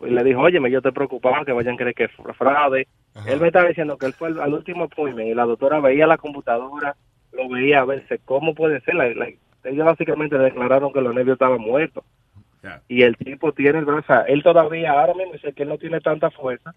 Y 0.00 0.10
le 0.10 0.22
dijo, 0.22 0.40
oye, 0.42 0.60
yo 0.70 0.80
te 0.80 0.92
preocupaba 0.92 1.44
que 1.44 1.50
vayan 1.50 1.74
a 1.74 1.76
creer 1.78 1.94
que 1.96 2.06
fue 2.08 2.32
fraude. 2.34 2.86
Él 3.26 3.40
me 3.40 3.48
estaba 3.48 3.66
diciendo 3.66 3.98
que 3.98 4.06
él 4.06 4.12
fue 4.12 4.28
al, 4.28 4.40
al 4.40 4.54
último 4.54 4.84
appointment 4.84 5.28
y 5.28 5.34
la 5.34 5.44
doctora 5.44 5.80
veía 5.80 6.06
la 6.06 6.18
computadora, 6.18 6.94
lo 7.32 7.48
veía 7.48 7.80
a 7.80 7.84
verse 7.84 8.20
cómo 8.24 8.54
puede 8.54 8.80
ser. 8.82 8.94
La, 8.94 9.08
la- 9.12 9.28
ellos 9.64 9.84
básicamente 9.84 10.38
declararon 10.38 10.92
que 10.92 11.00
los 11.00 11.12
nervios 11.12 11.34
estaban 11.34 11.60
muertos. 11.60 12.04
Y 12.88 13.02
el 13.02 13.16
tipo 13.16 13.52
tiene 13.52 13.78
el 13.78 13.84
brazo, 13.84 14.24
él 14.26 14.42
todavía, 14.42 14.92
ahora 14.92 15.14
mismo 15.14 15.32
dice 15.34 15.52
que 15.52 15.62
él 15.62 15.68
no 15.68 15.78
tiene 15.78 16.00
tanta 16.00 16.30
fuerza, 16.30 16.74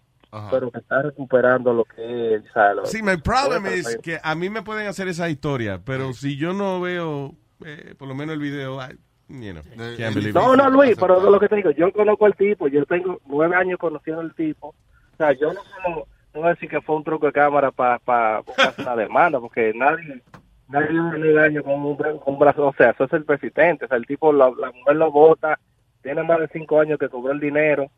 pero 0.50 0.70
que 0.70 0.78
está 0.78 1.02
recuperando 1.02 1.72
lo 1.74 1.84
que 1.84 2.40
sea, 2.52 2.74
lo- 2.74 2.86
Sí, 2.86 3.02
mi 3.02 3.16
problema 3.18 3.68
es 3.70 3.86
eso. 3.88 4.00
que 4.00 4.18
a 4.22 4.34
mí 4.34 4.48
me 4.48 4.62
pueden 4.62 4.86
hacer 4.86 5.08
esa 5.08 5.28
historia, 5.28 5.80
pero 5.84 6.12
si 6.12 6.36
yo 6.36 6.52
no 6.52 6.80
veo, 6.80 7.32
eh, 7.64 7.94
por 7.98 8.08
lo 8.08 8.14
menos 8.14 8.34
el 8.34 8.40
video, 8.40 8.78
I, 8.80 8.96
you 9.28 9.52
know, 9.52 9.62
can't 9.98 10.14
believe 10.14 10.32
No, 10.32 10.54
it. 10.54 10.58
no, 10.60 10.70
Luis, 10.70 10.96
pero 10.98 11.20
lo 11.30 11.38
que 11.40 11.48
te 11.48 11.56
digo, 11.56 11.70
yo 11.72 11.92
conozco 11.92 12.26
al 12.26 12.34
tipo, 12.36 12.68
yo 12.68 12.84
tengo 12.86 13.20
nueve 13.26 13.56
años 13.56 13.78
conociendo 13.78 14.20
al 14.22 14.34
tipo, 14.34 14.68
O 14.68 15.16
sea, 15.18 15.32
yo 15.32 15.52
no, 15.52 15.60
no, 15.88 15.96
no 15.96 16.40
voy 16.40 16.46
a 16.46 16.54
decir 16.54 16.68
que 16.70 16.80
fue 16.80 16.96
un 16.96 17.04
truco 17.04 17.26
de 17.26 17.32
cámara 17.32 17.70
para 17.70 18.40
buscar 18.40 18.74
una 18.78 18.96
demanda, 18.96 19.38
porque 19.40 19.72
nadie 19.74 20.22
nadie 20.68 21.18
le 21.18 21.32
daño 21.34 21.62
con 21.62 21.74
un, 21.84 21.96
con 21.96 22.18
un 22.32 22.38
brazo. 22.38 22.66
O 22.68 22.72
sea, 22.72 22.90
eso 22.90 23.04
es 23.04 23.12
el 23.12 23.26
persistente. 23.26 23.84
O 23.84 23.88
sea, 23.88 23.98
el 23.98 24.06
tipo, 24.06 24.32
la, 24.32 24.50
la 24.58 24.72
mujer 24.72 24.96
lo 24.96 25.12
vota, 25.12 25.60
tiene 26.02 26.22
más 26.22 26.40
de 26.40 26.48
cinco 26.52 26.80
años 26.80 26.98
que 26.98 27.08
cobró 27.08 27.32
el 27.32 27.40
dinero, 27.40 27.90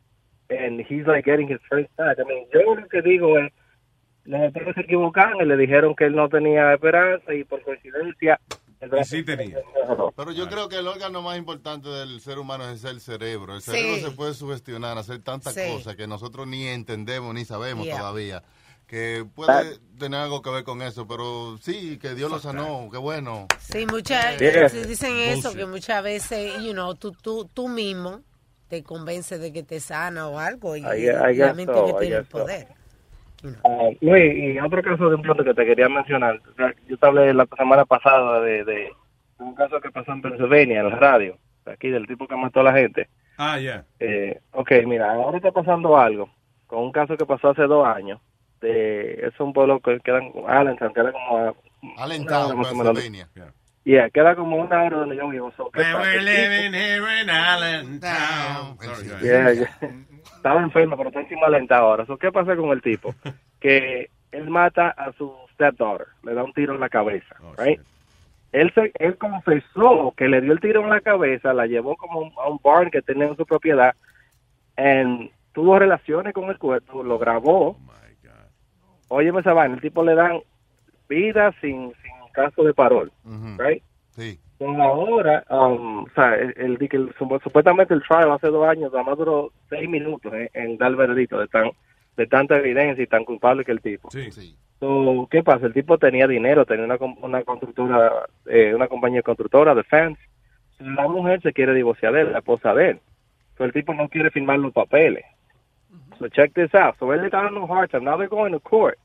and 0.51 0.81
he's 0.81 1.07
like 1.07 1.25
getting 1.29 1.49
his 1.51 1.61
first 1.69 1.89
touch. 1.97 2.19
I 2.19 2.25
mean, 2.25 2.47
yo 2.53 2.75
lo 2.75 2.87
que 2.89 3.03
digo 3.03 3.39
es, 3.39 3.53
los 4.25 4.41
doctores 4.41 4.75
se 4.75 4.81
equivocaron 4.83 5.41
y 5.43 5.45
le 5.47 5.57
dijeron 5.57 5.95
que 5.95 6.05
él 6.05 6.15
no 6.17 6.29
tenía 6.29 6.73
esperanza 6.75 7.35
y 7.35 7.45
por 7.45 7.63
coincidencia... 7.63 8.39
el 8.81 8.89
brazo 8.91 9.17
sí 9.17 9.23
tenía. 9.25 9.59
Pero 10.17 10.33
yo 10.33 10.47
creo 10.49 10.69
que 10.69 10.79
el 10.79 10.87
órgano 10.89 11.23
más 11.23 11.37
importante 11.39 11.89
del 11.89 12.21
ser 12.21 12.39
humano 12.39 12.69
es 12.71 12.85
el 12.85 13.01
cerebro. 13.01 13.55
El 13.55 13.63
cerebro 13.63 13.97
Sí. 13.97 14.01
se 14.03 14.11
puede 14.13 14.35
sugestionar, 14.35 14.97
hacer 14.99 15.21
tantas 15.23 15.55
Sí. 15.55 15.61
cosas 15.73 15.97
que 15.97 16.07
nosotros 16.07 16.47
ni 16.47 16.67
entendemos 16.69 17.35
ni 17.35 17.45
sabemos 17.45 17.85
Yeah. 17.87 17.99
todavía. 17.99 18.43
Que 18.95 19.25
puede 19.35 19.79
tener 19.99 20.21
algo 20.21 20.41
que 20.41 20.51
ver 20.51 20.63
con 20.63 20.81
eso, 20.81 21.05
pero 21.09 21.57
sí, 21.59 21.99
que 21.99 22.15
Dios 22.15 22.31
lo 22.31 22.39
sanó, 22.39 22.89
qué 22.93 22.99
bueno. 22.99 23.49
Sí, 23.59 23.87
muchas 23.91 24.39
Yeah. 24.39 24.69
sí 24.69 24.85
dicen 24.85 25.17
eso, 25.17 25.49
Bullshit. 25.49 25.59
que 25.59 25.67
muchas 25.67 26.01
veces, 26.05 26.63
you 26.63 26.71
know, 26.75 26.95
tú, 26.95 27.11
tú, 27.11 27.51
tú 27.53 27.67
mismo 27.67 28.21
te 28.69 28.85
convences 28.85 29.41
de 29.41 29.53
que 29.53 29.65
te 29.65 29.81
sana 29.81 30.29
o 30.29 30.39
algo 30.39 30.77
y, 30.77 30.83
I- 30.83 30.85
I 30.85 31.07
la 31.07 31.33
guess 31.33 31.57
mente 31.57 31.75
so, 31.75 31.87
que 31.87 31.91
I 31.91 31.95
tiene 31.99 32.15
el 32.15 32.23
guess 32.23 32.31
so. 32.31 32.39
poder. 32.39 32.67
Ah, 33.65 33.89
Luis, 34.01 34.33
y 34.55 34.59
otro 34.61 34.81
caso 34.81 35.09
de 35.09 35.17
un 35.17 35.23
pronto 35.23 35.43
que 35.43 35.55
te 35.55 35.67
quería 35.67 35.89
mencionar. 35.89 36.41
Yo 36.89 36.97
te 36.97 37.07
hablé 37.07 37.35
la 37.35 37.49
semana 37.59 37.85
pasada 37.85 38.41
de, 38.43 38.65
de 38.65 38.93
un 39.39 39.57
caso 39.57 39.81
que 39.81 39.91
pasó 39.91 40.13
en 40.13 40.23
Pennsylvania, 40.23 40.81
en 40.83 40.89
la 40.91 40.97
radio, 40.97 41.37
aquí 41.67 41.89
del 41.91 42.07
tipo 42.07 42.29
que 42.29 42.37
mató 42.37 42.61
a 42.61 42.63
la 42.63 42.73
gente. 42.73 43.09
Ah, 43.39 43.59
ya. 43.59 43.85
Eh, 43.99 44.41
ok, 44.53 44.71
mira, 44.87 45.13
ahora 45.15 45.39
está 45.39 45.51
pasando 45.51 45.97
algo 45.99 46.31
con 46.69 46.79
un 46.85 46.93
caso 46.93 47.17
que 47.17 47.27
pasó 47.27 47.51
hace 47.51 47.63
dos 47.65 47.85
años. 47.89 48.21
De, 48.65 49.27
es 49.27 49.39
un 49.41 49.53
pueblo 49.53 49.79
que 49.81 50.01
queda 50.01 50.19
en 50.19 50.33
Allentown, 50.49 50.95
queda 50.95 51.13
como 51.13 51.37
a, 51.39 51.55
menos. 52.77 52.99
Pennsylvania. 52.99 53.29
Yeah, 53.85 54.09
queda 54.09 54.35
como 54.35 54.57
una 54.57 54.83
hora 54.85 54.97
donde 54.97 55.17
yo 55.17 55.29
vivo. 55.29 55.53
So, 55.59 55.71
¿qué 55.71 55.83
And 55.83 55.99
we're 56.01 56.19
tipo- 56.19 56.25
living 56.25 56.75
here 56.75 57.21
in 57.21 57.29
Allentown. 57.29 58.79
Sorry. 58.81 59.09
Yeah, 59.23 59.53
yeah. 59.53 59.79
Estaba 60.37 60.63
enfermo, 60.63 60.97
pero 60.97 61.11
está 61.11 61.21
encima 61.21 61.47
alentado 61.47 61.89
ahora. 61.89 62.07
So, 62.07 62.17
¿Qué 62.17 62.33
pasa 62.33 62.57
con 62.57 62.71
el 62.71 62.81
tipo? 62.81 63.15
Que 63.61 64.09
él 64.33 64.51
mata 64.51 64.91
a 64.91 65.13
su 65.13 65.33
stepdaughter, 65.55 66.07
le 66.23 66.35
da 66.35 66.45
un 66.45 66.53
tiro 66.53 66.75
en 66.75 66.81
la 66.81 66.89
cabeza, 66.91 67.35
right? 67.57 67.81
Él, 68.53 68.71
se, 68.75 68.93
él 68.99 69.17
confesó 69.17 70.13
que 70.17 70.29
le 70.29 70.41
dio 70.43 70.53
el 70.53 70.61
tiro 70.61 70.83
en 70.83 70.91
la 70.91 71.01
cabeza, 71.01 71.55
la 71.55 71.67
llevó 71.67 71.97
como 71.97 72.31
a 72.41 72.49
un 72.49 72.59
barn 72.63 72.91
que 72.91 73.01
tenía 73.01 73.27
en 73.27 73.37
su 73.37 73.47
propiedad, 73.47 73.95
y 74.77 75.31
tuvo 75.55 75.79
relaciones 75.79 76.35
con 76.35 76.51
el 76.51 76.59
cuerpo, 76.59 77.03
lo 77.03 77.19
grabó. 77.19 77.79
Óyeme 79.09 79.41
esa 79.41 79.53
vaina, 79.53 79.75
el 79.75 79.81
tipo 79.81 80.05
le 80.05 80.15
dan 80.15 80.41
vida 81.09 81.53
sin, 81.61 81.93
sin 82.03 82.33
caso 82.33 82.65
de 82.65 82.75
parol, 82.75 83.13
right? 83.59 83.83
Sí. 84.11 84.39
So, 84.59 84.69
ahora, 84.69 85.45
um, 85.51 86.05
o 86.05 86.11
sea, 86.15 86.37
el, 86.37 86.79
supuestamente 87.19 87.93
el 87.93 88.03
trial 88.03 88.31
hace 88.31 88.47
dos 88.49 88.67
años, 88.67 88.93
nada 88.93 89.05
más 89.05 89.19
duró 89.19 89.53
seis 89.69 89.89
minutos 89.89 90.33
en, 90.33 90.49
en 90.55 90.79
dar 90.79 90.95
veredicto 90.95 91.39
de 91.39 91.49
tan 91.49 91.71
de 92.17 92.27
tanta 92.27 92.57
evidencia 92.57 93.03
y 93.03 93.07
tan 93.07 93.25
culpable 93.25 93.65
que 93.65 93.73
el 93.73 93.81
tipo. 93.81 94.11
Sí. 94.11 94.57
So, 94.81 95.29
¿Qué 95.31 95.43
pasa? 95.43 95.67
El 95.67 95.73
tipo 95.73 95.99
tenía 95.99 96.27
dinero, 96.27 96.65
tenía 96.65 96.85
una, 96.85 96.97
una 97.23 97.43
constructora, 97.43 98.27
eh, 98.47 98.73
una 98.75 98.89
compañía 98.89 99.23
constructora 99.23 99.75
de 99.75 99.85
fans. 99.85 100.19
La 100.79 101.09
mujer 101.09 101.41
se 101.43 101.53
quiere 101.53 101.75
divorciar 101.75 102.13
de 102.13 102.23
él, 102.23 102.33
la 102.33 102.39
esposa 102.39 102.75
de 102.75 102.91
él. 102.91 103.01
So, 103.57 103.65
el 103.65 103.73
tipo 103.73 103.95
no 103.95 104.09
quiere 104.09 104.31
firmar 104.31 104.59
los 104.59 104.73
papeles. 104.73 105.25
So 106.19 106.29
check 106.29 106.53
this 106.55 106.75
out. 106.75 106.97
So 106.99 107.13
él 107.13 107.21
le 107.21 107.27
está 107.27 107.43
dando 107.43 107.63
un 107.63 107.71
hard 107.71 107.91
time. 107.91 108.05
Now 108.05 108.17
they're 108.17 108.29
going 108.29 108.53
to 108.53 108.61
court 108.61 108.99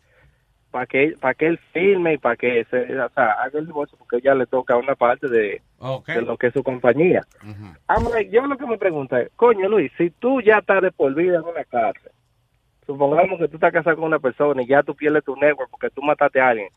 para 0.72 0.86
que 0.86 1.16
para 1.20 1.34
que 1.34 1.48
él 1.48 1.58
firme 1.74 2.14
y 2.14 2.18
para 2.18 2.36
que 2.36 2.64
se, 2.66 2.78
o 3.00 3.10
sea, 3.10 3.32
haga 3.32 3.60
el 3.60 3.66
divorcio 3.66 3.98
porque 3.98 4.22
ya 4.22 4.36
le 4.36 4.46
toca 4.46 4.76
una 4.78 4.96
parte 4.96 5.28
de, 5.28 5.62
Okay. 5.80 6.16
de 6.16 6.22
lo 6.22 6.38
que 6.38 6.48
es 6.48 6.54
su 6.54 6.62
compañía. 6.64 7.26
I'm 7.88 8.10
like, 8.14 8.30
yo 8.32 8.46
lo 8.46 8.58
que 8.58 8.68
me 8.68 8.78
pregunto 8.78 9.18
es, 9.18 9.30
coño 9.36 9.68
Luis, 9.70 9.92
si 9.98 10.10
tú 10.12 10.42
ya 10.42 10.58
estás 10.60 10.82
de 10.82 10.92
por 10.92 11.14
vida 11.16 11.38
en 11.38 11.44
una 11.44 11.64
cárcel, 11.64 12.12
supongamos 12.86 13.40
que 13.40 13.48
tú 13.48 13.56
estás 13.56 13.72
casado 13.74 13.96
con 13.96 14.06
una 14.06 14.20
persona 14.20 14.62
y 14.62 14.68
ya 14.68 14.84
tú 14.84 14.94
pierdes 14.96 15.24
tu 15.24 15.36
network 15.36 15.70
porque 15.72 15.90
tú 15.90 16.02
mataste 16.02 16.40
a 16.40 16.50
alguien, 16.50 16.70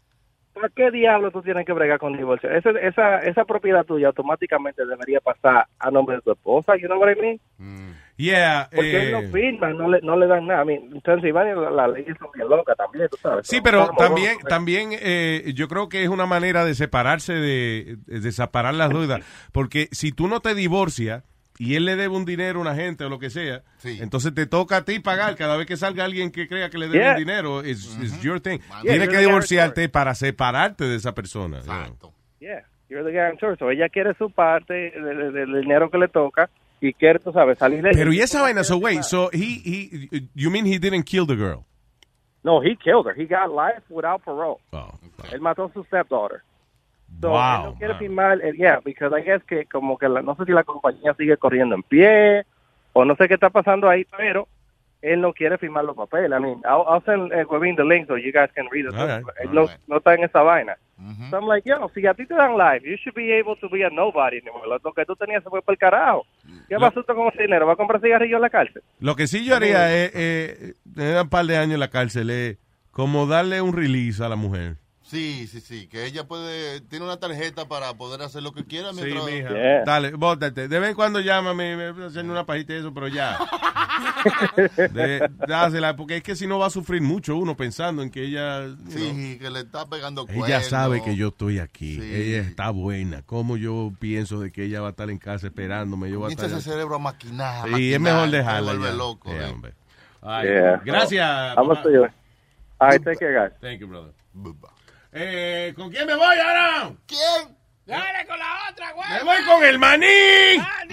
¿para 0.53 0.69
qué 0.69 0.91
diablo 0.91 1.31
tú 1.31 1.43
tienes 1.43 1.67
que 1.67 1.73
bregar 1.73 1.99
con 1.99 2.17
divorcio? 2.17 2.51
Esa, 2.51 2.71
esa, 2.71 3.19
esa 3.21 3.45
propiedad 3.45 3.85
tuya 3.85 4.09
automáticamente 4.09 4.85
debería 4.85 5.21
pasar 5.21 5.67
a 5.79 5.91
nombre 5.91 6.17
de 6.17 6.23
tu 6.23 6.33
esposa, 6.33 6.77
you 6.77 6.87
know 6.87 6.99
what 6.99 7.11
I 7.11 7.21
mean? 7.21 7.97
Yeah. 8.17 8.69
Porque 8.71 9.03
él 9.03 9.09
eh, 9.09 9.13
no 9.13 9.33
firma, 9.33 9.73
no 9.73 9.89
le, 9.89 10.01
no 10.03 10.17
le 10.17 10.27
dan 10.27 10.47
nada. 10.47 10.63
I 10.63 10.67
mean, 10.67 10.93
en 10.93 11.01
Pennsylvania 11.01 11.55
la, 11.55 11.71
la 11.71 11.89
ley 11.89 12.05
es 12.07 12.17
bien 12.35 12.49
loca 12.49 12.75
también, 12.75 13.09
tú 13.11 13.17
sabes. 13.17 13.47
Sí, 13.47 13.61
pero 13.61 13.91
también, 13.97 14.39
también 14.49 14.91
eh, 14.93 15.53
yo 15.55 15.67
creo 15.69 15.89
que 15.89 16.05
es 16.05 16.09
una 16.09 16.27
manera 16.27 16.65
de 16.65 16.75
separarse 16.75 17.33
de, 17.33 17.97
de 18.07 18.33
separar 18.33 18.75
las 18.75 18.91
dudas. 18.91 19.25
Porque 19.53 19.89
si 19.91 20.13
tú 20.13 20.29
no 20.29 20.41
te 20.41 20.55
divorcias 20.55 21.25
y 21.59 21.75
él 21.77 21.85
le 21.85 21.97
debe 21.97 22.15
un 22.17 22.25
dinero 22.25 22.59
a 22.59 22.63
una 22.63 22.75
gente 22.75 23.05
o 23.05 23.09
lo 23.09 23.19
que 23.19 23.31
sea, 23.31 23.63
entonces 23.85 24.35
te 24.35 24.47
toca 24.47 24.79
a 24.79 24.85
ti 24.85 24.99
pagar 25.01 25.37
cada 25.37 25.57
vez 25.57 25.67
que 25.67 25.77
salga 25.77 26.05
alguien 26.05 26.31
que 26.31 26.49
crea 26.49 26.71
que 26.71 26.79
le 26.79 26.87
debe 26.89 26.99
Yeah. 27.05 27.13
un 27.13 27.19
dinero. 27.19 27.61
Es 27.61 27.97
your 28.23 28.41
thing. 28.41 28.59
Yeah, 28.83 28.93
Tienes 28.93 29.09
que 29.09 29.19
divorciarte 29.19 29.89
para 29.89 30.15
separarte 30.15 30.85
de 30.85 30.97
esa 30.97 31.13
persona. 31.15 31.61
you 31.61 31.65
know. 32.01 32.13
Yeah, 32.41 32.63
you're 32.89 33.05
the 33.05 33.13
guarantor. 33.13 33.57
So 33.59 33.71
ella 33.71 33.89
quiere 33.89 34.15
su 34.15 34.31
parte 34.31 34.73
de- 34.75 34.91
de- 35.15 35.31
del 35.33 35.61
dinero 35.63 35.91
que 35.91 35.99
le 35.99 36.09
toca 36.09 36.51
y 36.81 36.93
quiere, 36.95 37.19
tú 37.21 37.31
sabes, 37.33 37.59
salir 37.59 37.83
de 37.83 37.91
Pero 37.93 38.13
y 38.13 38.21
esa 38.21 38.43
vaina, 38.43 38.65
so 38.65 38.77
wait, 38.79 39.03
so 39.03 39.31
he, 39.33 39.61
he, 39.65 40.29
you 40.35 40.51
mean 40.51 40.67
he 40.67 40.79
didn't 40.81 41.05
kill 41.05 41.27
the 41.27 41.37
girl? 41.37 41.65
No, 42.43 42.61
he 42.61 42.75
killed 42.77 43.07
her. 43.07 43.15
He 43.15 43.25
got 43.25 43.51
life 43.55 43.85
without 43.89 44.21
parole. 44.25 44.59
Él 45.31 45.41
mató 45.41 45.67
a 45.67 45.73
su 45.73 45.85
stepdaughter. 45.85 46.43
So, 47.23 47.31
Wow, 47.31 47.55
él 47.55 47.63
no 47.63 47.75
quiere 47.79 47.95
firmar, 47.95 48.41
eh, 48.43 48.53
yeah, 48.59 48.81
because 48.85 49.17
I 49.19 49.23
guess 49.25 49.43
que 49.45 49.65
como 49.67 49.97
que 49.97 50.09
la- 50.09 50.23
no 50.23 50.35
sé 50.37 50.45
si 50.45 50.53
la 50.53 50.65
compañía 50.65 51.15
sigue 51.15 51.37
corriendo 51.37 51.75
en 51.77 51.83
pie 51.85 52.45
o 52.93 53.05
no 53.05 53.15
sé 53.17 53.29
qué 53.29 53.35
está 53.35 53.49
pasando 53.49 53.89
ahí, 53.89 54.05
pero 54.17 54.49
él 55.01 55.21
no 55.21 55.33
quiere 55.33 55.57
firmar 55.57 55.85
los 55.85 55.97
papeles. 55.97 56.31
I 56.37 56.43
mean, 56.43 56.61
I'll, 56.65 56.85
I'll 56.87 57.03
send 57.05 57.33
uh, 57.33 57.47
Webin 57.49 57.77
the 57.77 57.85
link 57.85 58.07
so 58.09 58.17
you 58.17 58.33
guys 58.33 58.51
can 58.55 58.67
read 58.71 58.87
it. 58.87 58.93
Right, 58.93 59.25
Él 59.43 59.53
no, 59.55 59.67
no 59.87 59.97
está 59.99 60.15
en 60.15 60.25
esa 60.25 60.43
vaina. 60.43 60.77
So 61.31 61.37
I'm 61.39 61.47
like, 61.49 61.69
yo, 61.69 61.91
si 61.95 62.07
a 62.07 62.15
ti 62.15 62.27
te 62.27 62.35
dan 62.35 62.57
life, 62.57 62.85
you 62.85 62.97
should 62.97 63.15
be 63.15 63.33
able 63.33 63.57
to 63.57 63.69
be 63.69 63.85
a 63.85 63.91
nobody 63.91 64.39
anymore. 64.39 64.67
Lo, 64.69 64.93
que 64.93 65.05
tú 65.05 65.17
tenías 65.17 65.43
se 65.43 65.49
fue 65.51 65.63
por 65.63 65.75
el 65.75 65.79
carajo. 65.79 66.25
¿Qué 66.69 66.77
pasó 66.77 67.03
tú 67.03 67.15
con 67.15 67.29
ese 67.29 67.43
dinero? 67.43 67.67
¿Va 67.67 67.73
a 67.73 67.77
comprar 67.77 68.01
cigarrillos 68.01 68.37
en 68.37 68.43
la 68.43 68.51
cárcel? 68.51 68.83
Lo 69.01 69.15
que 69.17 69.27
sí 69.27 69.45
yo 69.45 69.57
haría 69.57 69.93
es, 69.93 70.13
eh, 70.15 70.75
tener 70.95 71.21
un 71.23 71.29
par 71.29 71.47
de 71.47 71.57
años 71.57 71.75
en 71.75 71.81
la 71.81 71.91
cárcel, 71.91 72.31
es 72.31 72.59
como 72.93 73.27
darle 73.27 73.61
un 73.63 73.73
release 73.77 74.23
a 74.23 74.29
la 74.29 74.37
mujer. 74.37 74.77
Sí, 75.13 75.47
sí, 75.47 75.61
sí, 75.61 75.89
que 75.89 76.07
ella 76.07 76.25
puede, 76.25 76.81
tiene 76.81 77.05
una 77.05 77.19
tarjeta 77.19 77.69
para 77.69 77.93
poder 77.93 78.23
hacer 78.23 78.43
lo 78.43 78.53
que 78.53 78.65
quiera 78.65 78.95
Sí, 78.95 79.03
mientras... 79.03 79.27
mija. 79.27 79.51
Dale, 79.85 80.13
bótate. 80.13 80.69
De 80.69 80.79
vez 80.79 80.89
en 80.89 80.97
cuando 80.97 81.21
llámame, 81.21 81.77
me 81.77 81.93
voy 81.93 82.05
a 82.05 82.07
hacer 82.07 82.25
una 82.25 82.47
pajita 82.47 82.73
y 82.73 82.77
eso, 82.77 82.95
pero 82.95 83.09
ya. 83.09 83.39
De- 84.57 85.29
dásela, 85.47 85.97
porque 85.97 86.17
es 86.17 86.23
que 86.23 86.35
si 86.35 86.47
no 86.47 86.59
va 86.59 86.69
a 86.69 86.71
sufrir 86.71 87.03
mucho 87.03 87.37
uno 87.37 87.55
pensando 87.55 88.01
en 88.03 88.11
que 88.11 88.23
ella... 88.25 88.63
know, 88.65 88.89
Sí, 88.89 89.37
que 89.39 89.51
le 89.51 89.61
está 89.61 89.87
pegando 89.87 90.25
ella 90.31 90.63
sabe 90.63 91.03
que 91.03 91.15
yo 91.15 91.29
estoy 91.29 91.59
aquí. 91.59 92.01
Sí. 92.01 92.15
Ella 92.15 92.39
está 92.39 92.71
buena. 92.71 93.21
¿Cómo 93.21 93.59
yo 93.59 93.93
pienso 93.99 94.41
de 94.41 94.51
que 94.51 94.65
ella 94.65 94.81
va 94.81 94.87
a 94.87 94.91
estar 94.93 95.11
en 95.11 95.19
casa 95.19 95.47
esperándome? 95.47 96.09
Yo 96.11 96.21
voy 96.21 96.33
a 96.33 96.35
Comienza 96.37 96.47
estar... 96.47 96.59
ese 96.61 96.71
cerebro 96.71 96.95
a 96.97 97.01
maquinar, 97.01 97.69
Sí, 97.69 97.93
es 97.93 98.01
mejor 98.01 98.31
se 98.31 98.37
dejarla 98.39 98.73
vuelve 98.73 98.89
ya. 98.89 98.95
loco, 98.95 99.31
Yeah, 99.31 99.47
eh. 99.47 99.51
hombre. 99.53 99.75
Ay, 100.23 100.47
Yeah. 100.49 100.81
Gracias. 100.87 101.55
Vamos 101.57 101.77
a. 101.77 101.83
All 102.79 102.91
right, 102.91 103.05
take 103.05 103.19
care, 103.19 103.35
guys. 103.35 103.53
Thank 103.61 103.81
you, 103.81 103.89
brother. 103.89 104.13
Eh, 105.15 105.75
¿Con 105.77 105.91
quién 105.91 106.07
me 106.07 106.15
voy 106.15 106.39
ahora? 106.39 106.91
¿Quién? 107.07 107.55
Dale 107.85 108.27
con 108.27 108.39
la 108.39 108.71
otra, 108.71 108.93
güey. 108.93 109.09
Me 109.11 109.25
voy 109.25 109.45
con 109.45 109.65
el 109.65 109.79
maní. 109.79 110.07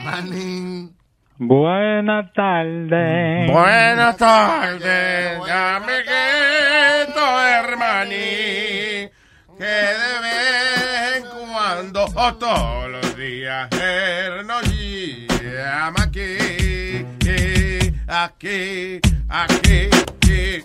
Manín. 0.03 0.97
Buenas 1.37 2.33
tardes. 2.33 3.49
Buenas 3.49 4.17
tardes, 4.17 5.39
amiguito 5.49 7.41
hermaní, 7.41 9.09
que 9.57 9.63
de 9.63 10.19
vez 10.21 11.15
en 11.15 11.23
cuando 11.29 12.05
o 12.13 12.33
todos 12.33 12.89
los 12.89 13.15
días 13.15 13.69
él 13.71 14.45
nos 14.45 14.63
llama 14.67 16.03
aquí, 16.03 17.05
aquí, 18.09 18.99
aquí, 19.29 19.89
¿qué 20.19 20.61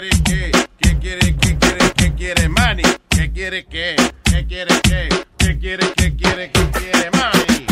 que? 0.00 0.50
¿Qué 0.78 0.98
quiere 0.98 1.36
que? 1.36 1.36
¿Qué 1.36 1.58
quiere 1.58 1.58
que? 1.58 1.92
¿Qué 1.96 2.14
quiere 2.14 2.48
Manny? 2.48 2.82
¿Qué 3.10 3.32
quiere 3.32 3.64
que? 3.66 3.96
¿Qué 4.24 4.46
quiere 4.46 4.74
que? 4.82 5.08
¿Qué 5.38 5.58
quiere 5.58 5.86
que? 5.94 6.16
¿Quiere 6.16 6.50
que? 6.50 6.70
¿Quiere 6.70 7.10
Manny? 7.10 7.66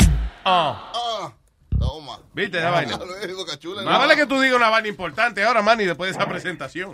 Ah. 0.44 0.92
Ah, 0.94 1.32
toma. 1.78 2.18
¿Viste 2.34 2.58
esa 2.58 2.70
vaina? 2.70 2.98
Más 2.98 3.98
vale 3.98 4.16
que 4.16 4.26
tú 4.26 4.40
digas 4.40 4.56
una 4.56 4.68
vaina 4.68 4.88
importante 4.88 5.42
ahora, 5.42 5.62
Manny, 5.62 5.84
después 5.84 6.10
de 6.10 6.18
esa 6.18 6.28
presentación. 6.28 6.92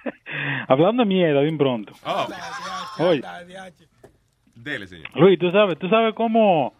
Hablando 0.68 1.02
de 1.02 1.08
mierda, 1.08 1.40
bien 1.40 1.58
pronto. 1.58 1.94
Oh, 2.04 2.26
Oye, 2.98 3.22
dele, 4.54 4.86
señor. 4.86 5.08
Luis, 5.14 5.38
tú 5.38 5.50
sabes, 5.50 5.78
tú 5.78 5.88
sabes 5.88 6.14
cómo, 6.14 6.74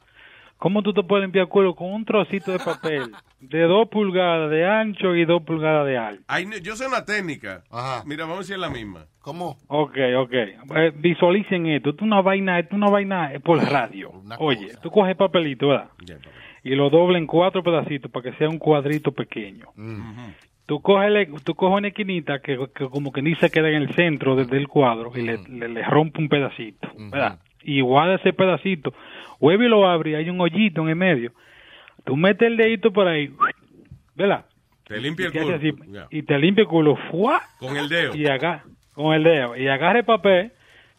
cómo 0.56 0.82
tú 0.82 0.92
te 0.92 1.02
puedes 1.02 1.22
limpiar 1.22 1.44
el 1.44 1.48
culo 1.48 1.74
con 1.74 1.92
un 1.92 2.04
trocito 2.04 2.52
de 2.52 2.59
papel 2.59 3.12
de 3.43 3.62
2 3.62 3.89
pulgadas 3.89 4.51
de 4.51 4.66
ancho 4.66 5.14
y 5.14 5.24
2 5.24 5.43
pulgadas 5.43 5.86
de 5.86 5.98
alto. 5.98 6.23
Hay- 6.28 6.47
yo 6.62 6.74
sé 6.77 6.86
una 6.86 7.05
técnica. 7.05 7.62
Mira, 8.06 8.23
vamos 8.24 8.39
a 8.39 8.40
decir 8.40 8.59
la 8.59 8.70
misma. 8.70 9.06
¿Cómo? 9.20 9.56
Ok, 9.69 9.97
ok. 10.19 10.32
Eh, 10.32 10.93
visualicen 10.97 11.66
esto. 11.66 11.90
Esto 11.90 12.05
es 12.05 12.06
una 12.06 12.20
vaina, 12.23 12.59
esto 12.59 12.74
es 12.77 12.82
una 12.82 12.90
vaina 12.90 13.32
eh, 13.35 13.40
por 13.40 13.59
radio. 13.59 14.12
Oye, 14.39 14.69
tú 14.82 14.90
coges 14.90 15.14
papelito, 15.16 15.69
¿verdad? 15.69 15.90
Y 16.64 16.74
lo 16.77 16.90
doblas 16.90 17.19
en 17.20 17.27
cuatro 17.27 17.62
pedacitos 17.62 18.10
para 18.10 18.31
que 18.31 18.39
sea 18.39 18.48
un 18.48 18.59
cuadrito 18.59 19.12
pequeño. 19.12 19.66
Tú 20.66 20.81
coges, 20.81 21.28
tú 21.44 21.55
coges 21.55 21.78
una 21.78 21.89
esquinita 21.89 22.40
que, 22.40 22.56
que 22.74 22.89
como 22.89 23.12
que 23.12 23.20
ni 23.23 23.35
se 23.35 23.51
queda 23.51 23.69
en 23.69 23.74
el 23.82 23.94
centro 23.94 24.36
de- 24.36 24.47
del 24.47 24.69
cuadro 24.69 25.10
y 25.14 25.23
le, 25.23 25.39
le, 25.48 25.69
le 25.69 25.82
rompe 25.82 26.20
un 26.20 26.28
pedacito, 26.28 26.89
¿verdad? 27.10 27.39
Y 27.64 27.81
guarda 27.81 28.14
ese 28.14 28.32
pedacito, 28.32 28.94
hueve 29.40 29.66
y 29.66 29.69
lo 29.69 29.89
abre 29.89 30.12
y 30.12 30.14
hay 30.14 30.31
un 30.31 30.40
hoyito 30.40 30.82
en 30.82 30.89
el 30.90 30.97
medio. 30.97 31.32
Tú 32.04 32.16
metes 32.16 32.48
el 32.48 32.56
dedito 32.56 32.92
por 32.92 33.06
ahí, 33.06 33.32
¿verdad? 34.14 34.46
Te 34.86 35.00
limpia 35.00 35.26
el 35.26 35.32
culo. 35.32 35.54
así. 35.56 35.72
Y 36.10 36.22
te 36.22 36.38
limpia 36.38 36.62
el 36.62 36.68
culo, 36.68 36.96
¡fua! 37.10 37.42
Con 37.58 37.76
el 37.76 37.88
dedo. 37.88 38.14
Y 38.14 38.26
agarra, 38.26 38.64
con 38.92 39.14
el 39.14 39.22
dedo. 39.24 39.56
Y 39.56 39.68
agarra 39.68 40.00
el 40.00 40.04
papel, 40.04 40.52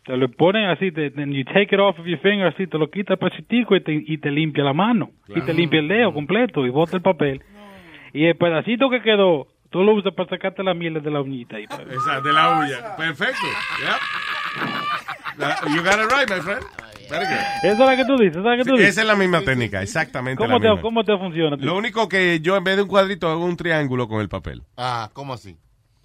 te 0.06 0.18
lo 0.18 0.30
ponen 0.30 0.70
así, 0.70 0.92
te, 0.92 1.12
then 1.12 1.32
you 1.32 1.44
take 1.44 1.74
it 1.76 1.80
off 1.80 2.00
of 2.00 2.06
your 2.06 2.20
finger, 2.20 2.48
así, 2.48 2.68
te 2.68 2.78
lo 2.78 2.90
quita 2.90 3.18
pedacitico 3.18 3.76
y 3.76 3.82
te, 3.82 3.94
y 3.94 4.18
te 4.18 4.32
limpia 4.32 4.64
la 4.64 4.74
mano. 4.74 5.12
Y 5.28 5.42
te 5.42 5.54
limpia 5.54 5.80
el 5.80 5.88
dedo 5.88 6.14
completo 6.14 6.66
y 6.66 6.70
bota 6.70 6.96
el 6.98 7.02
papel. 7.04 7.42
Y 8.14 8.26
el 8.26 8.36
pedacito 8.36 8.90
que 8.90 9.02
quedó, 9.02 9.48
tú 9.70 9.84
lo 9.84 9.94
usas 9.94 10.14
para 10.14 10.30
sacarte 10.30 10.64
la 10.64 10.74
miel 10.74 11.02
de 11.02 11.12
la 11.12 11.22
uñita. 11.22 11.60
Y 11.60 11.66
Esa, 11.66 12.22
de 12.22 12.34
la 12.34 12.60
uña. 12.60 12.96
Perfecto. 12.96 13.48
You 15.74 15.82
got 15.82 16.00
it 16.00 16.12
right, 16.12 16.30
my 16.30 16.42
friend. 16.42 16.64
Esa 17.06 17.72
es 17.72 17.80
la 17.80 17.96
que 17.98 18.06
tú 18.06 18.14
dices, 18.18 18.38
esa 18.38 18.40
es 18.40 18.46
la 18.46 18.58
que 18.58 18.64
tú 18.64 18.70
Sí, 18.72 18.78
dices. 18.78 18.90
esa 18.90 19.02
es 19.02 19.08
la 19.08 19.16
misma 19.16 19.42
técnica, 19.42 19.82
exactamente 19.82 20.38
¿Cómo 20.38 20.54
la 20.58 20.60
te, 20.62 20.68
misma. 20.70 20.82
¿Cómo 20.82 21.04
te 21.04 21.18
funciona? 21.18 21.58
tío? 21.58 21.66
Lo 21.66 21.78
único 21.78 22.08
que 22.10 22.40
yo 22.42 22.56
en 22.58 22.64
vez 22.64 22.76
de 22.78 22.84
un 22.84 22.88
cuadrito 22.88 23.30
hago 23.30 23.46
un 23.46 23.58
triángulo 23.58 24.08
con 24.08 24.22
el 24.22 24.30
papel. 24.30 24.64
Ah, 24.78 25.10
¿cómo 25.14 25.34
así? 25.34 25.58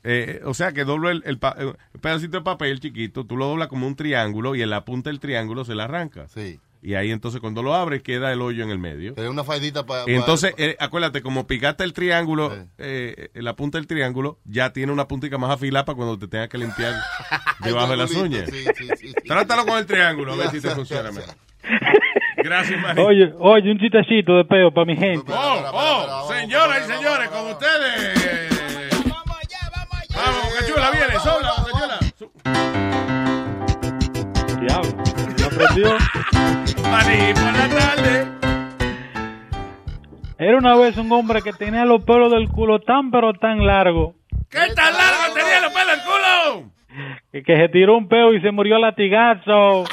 Eh, 0.04 0.40
o 0.44 0.54
sea 0.54 0.72
que 0.72 0.84
doblo 0.84 1.10
el, 1.10 1.22
el 1.26 1.38
pa- 1.38 1.56
eh, 1.58 1.72
el 1.94 2.00
pedacito 2.00 2.38
de 2.38 2.44
papel 2.44 2.78
chiquito, 2.80 3.24
tú 3.26 3.36
lo 3.36 3.46
doblas 3.46 3.68
como 3.68 3.86
un 3.86 3.96
triángulo 3.96 4.54
y 4.54 4.62
en 4.62 4.70
la 4.70 4.84
punta 4.84 5.10
del 5.10 5.18
triángulo 5.20 5.64
se 5.64 5.74
le 5.74 5.82
arranca. 5.82 6.28
Sí. 6.28 6.60
Y 6.89 6.94
ahí 6.94 7.10
entonces 7.10 7.43
cuando 7.43 7.62
lo 7.62 7.74
abres 7.74 8.02
queda 8.02 8.32
el 8.32 8.40
hoyo 8.40 8.65
en 8.65 8.70
el 8.70 8.78
medio. 8.78 9.15
Pero 9.15 9.31
una 9.31 9.44
faldita 9.44 9.85
para... 9.85 10.10
Y 10.10 10.15
entonces, 10.15 10.55
eh, 10.56 10.74
acuérdate, 10.81 11.20
como 11.20 11.47
picaste 11.47 11.85
el 11.85 11.93
triángulo, 11.93 12.51
eh, 12.78 13.28
la 13.35 13.55
punta 13.56 13.77
del 13.77 13.86
triángulo, 13.86 14.39
ya 14.47 14.73
tiene 14.73 14.90
una 14.90 15.06
puntica 15.06 15.36
más 15.36 15.51
afilada 15.51 15.85
para 15.85 15.97
cuando 15.97 16.19
te 16.19 16.28
tengas 16.28 16.48
que 16.48 16.56
limpiar 16.56 16.94
debajo 17.62 17.90
de 17.90 17.97
las 17.98 18.10
uñas. 18.12 18.48
sí, 18.48 18.65
sí, 18.74 18.89
sí, 18.97 19.09
sí. 19.09 19.12
Trátalo 19.27 19.66
con 19.66 19.77
el 19.77 19.85
triángulo, 19.85 20.32
a 20.32 20.36
ver 20.36 20.48
si 20.48 20.62
te 20.62 20.70
funciona 20.74 21.12
mejor. 21.12 21.35
Gracias, 22.39 22.81
María. 22.81 23.05
Oye, 23.05 23.35
oye, 23.39 23.70
un 23.70 23.78
chistecito 23.78 24.39
de 24.39 24.47
peo 24.47 24.73
para 24.73 24.86
mi 24.86 24.97
gente. 24.97 25.31
Oh, 25.31 25.70
oh, 25.70 26.32
señoras 26.32 26.89
y 26.89 26.90
señores, 26.90 27.28
con 27.28 27.48
ustedes. 27.48 28.48
Vamos, 30.16 30.43
Bocachula, 30.43 30.90
viene, 30.90 31.20
sola, 31.20 31.52
Bocachula. 31.59 31.98
Diablo, 34.59 35.05
me 35.36 35.44
aprendió. 35.44 36.38
Maní 36.90 37.35
por 37.35 37.52
la 37.52 37.69
tarde. 37.69 38.27
Era 40.39 40.56
una 40.59 40.77
vez 40.77 40.97
un 40.97 41.10
hombre 41.12 41.43
que 41.43 41.52
tenía 41.52 41.85
los 41.85 42.05
pelos 42.05 42.31
del 42.31 42.48
culo 42.48 42.78
tan 42.81 43.10
pero 43.10 43.32
tan 43.32 43.66
largo 43.66 44.15
¿Qué 44.48 44.73
tan 44.74 44.93
largo 44.93 45.35
tenía 45.35 45.60
los 45.60 45.73
pelos 45.73 45.94
el 45.94 46.01
culo? 46.05 46.70
que, 47.32 47.43
que 47.43 47.56
se 47.56 47.69
tiró 47.69 47.97
un 47.98 48.09
peo 48.09 48.32
y 48.32 48.40
se 48.40 48.51
murió 48.52 48.77
a 48.77 48.78
latigazo. 48.78 49.85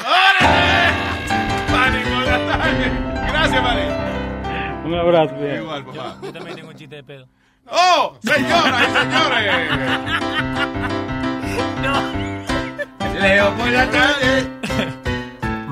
Maní 1.72 1.98
por 2.04 2.24
la 2.26 2.38
tarde. 2.46 2.90
Gracias, 3.28 3.62
Maní. 3.62 3.82
Un 4.86 4.94
abrazo, 4.94 5.34
bien. 5.36 5.56
Igual, 5.62 5.84
papá. 5.84 6.16
Yo 6.22 6.32
también 6.32 6.56
tengo 6.56 6.68
un 6.70 6.76
chiste 6.76 6.96
de 6.96 7.02
pedo. 7.02 7.26
¡Oh, 7.68 8.16
señoras 8.22 8.82
y 8.82 8.92
señores! 8.96 9.52
Leo 13.20 13.50
por 13.56 13.68
la 13.68 13.90
tarde. 13.90 15.05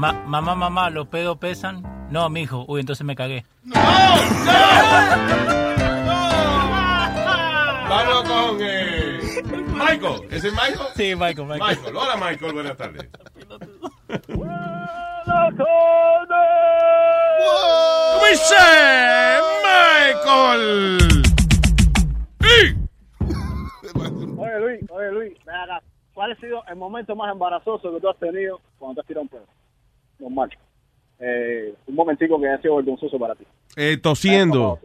Ma- 0.05 0.13
mamá, 0.27 0.55
mamá, 0.55 0.91
¿los 0.91 1.09
pedos 1.09 1.39
pesan? 1.39 1.83
No, 2.11 2.29
mijo. 2.29 2.67
Uy, 2.69 2.81
entonces 2.81 3.07
me 3.07 3.17
cagué. 3.17 3.47
Vamos 7.89 8.29
con 8.29 8.59
eh, 8.61 9.19
Michael. 9.69 10.29
¿Ese 10.31 10.49
es 10.49 10.53
Michael? 10.53 10.89
Sí, 10.95 11.15
Michael, 11.17 11.49
Michael. 11.49 11.79
Michael. 11.79 11.97
Hola, 11.97 12.17
Michael. 12.17 12.53
Buenas 12.53 12.77
tardes. 12.77 13.09
¿Cómo 18.13 18.27
dice 18.29 18.63
Michael? 19.65 20.99
Oye 24.37 24.61
Luis, 24.61 24.91
oye 24.91 25.13
Luis. 25.13 25.39
¿Cuál 26.13 26.33
ha 26.33 26.37
sido 26.37 26.63
el 26.69 26.77
momento 26.77 27.17
más 27.17 27.33
embarazoso 27.33 27.91
que 27.95 28.01
tú 28.03 28.11
has 28.11 28.19
tenido 28.19 28.61
cuando 28.79 28.97
te 28.97 29.01
has 29.01 29.07
tirado 29.07 29.23
un 29.23 29.29
pedo? 29.31 29.47
Normal. 30.19 30.51
Eh, 31.19 31.75
un 31.87 31.95
momentico 31.95 32.41
que 32.41 32.49
ha 32.49 32.61
sido 32.61 32.77
vergonzoso 32.77 33.19
para 33.19 33.35
ti. 33.35 33.45
Eh, 33.77 33.99
tosiendo. 33.99 34.81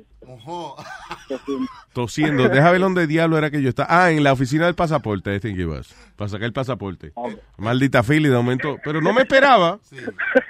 Tosiendo. 1.93 2.49
Deja 2.49 2.71
ver 2.71 2.81
dónde 2.81 3.07
diablo 3.07 3.37
era 3.37 3.49
que 3.49 3.61
yo 3.61 3.69
estaba. 3.69 3.87
Ah, 3.89 4.11
en 4.11 4.23
la 4.23 4.33
oficina 4.33 4.65
del 4.65 4.75
pasaporte, 4.75 5.35
I 5.35 5.39
think 5.39 5.57
it 5.57 5.67
was. 5.67 5.93
Para 6.15 6.29
sacar 6.29 6.45
el 6.45 6.53
pasaporte. 6.53 7.13
Maldita 7.57 8.03
fila 8.03 8.27
y 8.27 8.31
de 8.31 8.37
momento. 8.37 8.77
Pero 8.83 9.01
no 9.01 9.13
me 9.13 9.21
esperaba. 9.21 9.79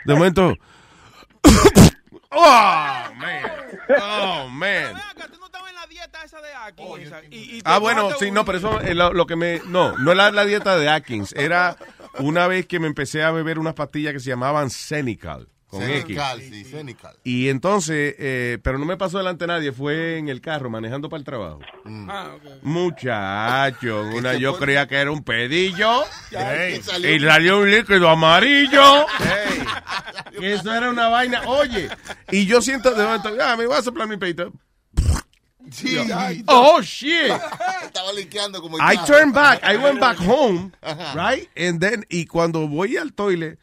De 0.06 0.14
momento. 0.14 0.53
oh, 2.31 3.03
man. 3.15 3.41
Oh, 4.01 4.47
man. 4.49 4.95
Ah, 7.64 7.80
bueno, 7.80 8.10
sí, 8.19 8.31
no, 8.31 8.45
pero 8.45 8.57
eso 8.57 8.81
es 8.81 8.95
lo, 8.95 9.14
lo 9.14 9.26
que 9.26 9.35
me. 9.35 9.61
No, 9.68 9.97
no 9.97 10.11
era 10.11 10.31
la 10.31 10.45
dieta 10.45 10.77
de 10.77 10.89
Atkins. 10.89 11.34
Era 11.34 11.77
una 12.19 12.48
vez 12.48 12.65
que 12.65 12.80
me 12.80 12.88
empecé 12.88 13.23
a 13.23 13.31
beber 13.31 13.60
unas 13.60 13.73
pastillas 13.76 14.14
que 14.14 14.19
se 14.19 14.30
llamaban 14.30 14.69
Senical. 14.69 15.48
Con 15.68 15.84
X. 15.84 16.02
Cenical, 16.02 16.41
sí, 16.41 16.64
cenical. 16.64 17.15
Y 17.23 17.48
entonces, 17.49 18.15
eh, 18.18 18.57
pero 18.64 18.80
no 18.80 18.86
me 18.86 18.98
pasó 18.98 19.19
delante 19.19 19.45
nadie, 19.45 19.72
fue 19.72 20.18
en 20.18 20.27
el 20.27 20.41
carro 20.41 20.68
manejando 20.72 21.10
para 21.10 21.19
el 21.19 21.26
trabajo. 21.26 21.60
Ah, 22.07 22.31
ok. 22.36 22.64
Muchacho, 22.64 24.02
una 24.15 24.34
yo 24.34 24.57
creía 24.57 24.88
que 24.88 24.95
era 24.95 25.11
un 25.11 25.23
pedillo 25.23 26.03
Ey. 26.31 26.80
y 26.80 27.19
salió 27.19 27.60
un 27.60 27.69
líquido 27.69 28.10
amarillo. 28.10 29.06
Que 30.40 30.53
eso 30.53 30.73
era 30.73 30.90
una 30.90 31.10
vaina. 31.10 31.41
Oye, 31.48 31.90
y 32.31 32.45
yo 32.45 32.61
siento 32.61 32.91
de 32.95 33.03
momento, 33.03 33.30
ah, 33.41 33.57
me 33.57 33.65
voy 33.65 33.76
a 33.76 33.81
soplar 33.81 34.07
mi 34.07 34.15
peito. 34.15 34.53
Sí. 35.71 35.97
Oh, 36.47 36.81
shit. 36.81 37.31
Estaba 37.83 38.11
liqueando 38.13 38.61
como... 38.61 38.77
I 38.77 38.97
turned 39.05 39.33
back, 39.33 39.61
I 39.63 39.77
went 39.77 39.99
back 39.99 40.17
home, 40.27 40.71
right? 41.15 41.47
And 41.57 41.79
then, 41.79 42.05
y 42.09 42.25
cuando 42.25 42.67
voy 42.67 42.97
al 42.97 43.13
toilet, 43.13 43.59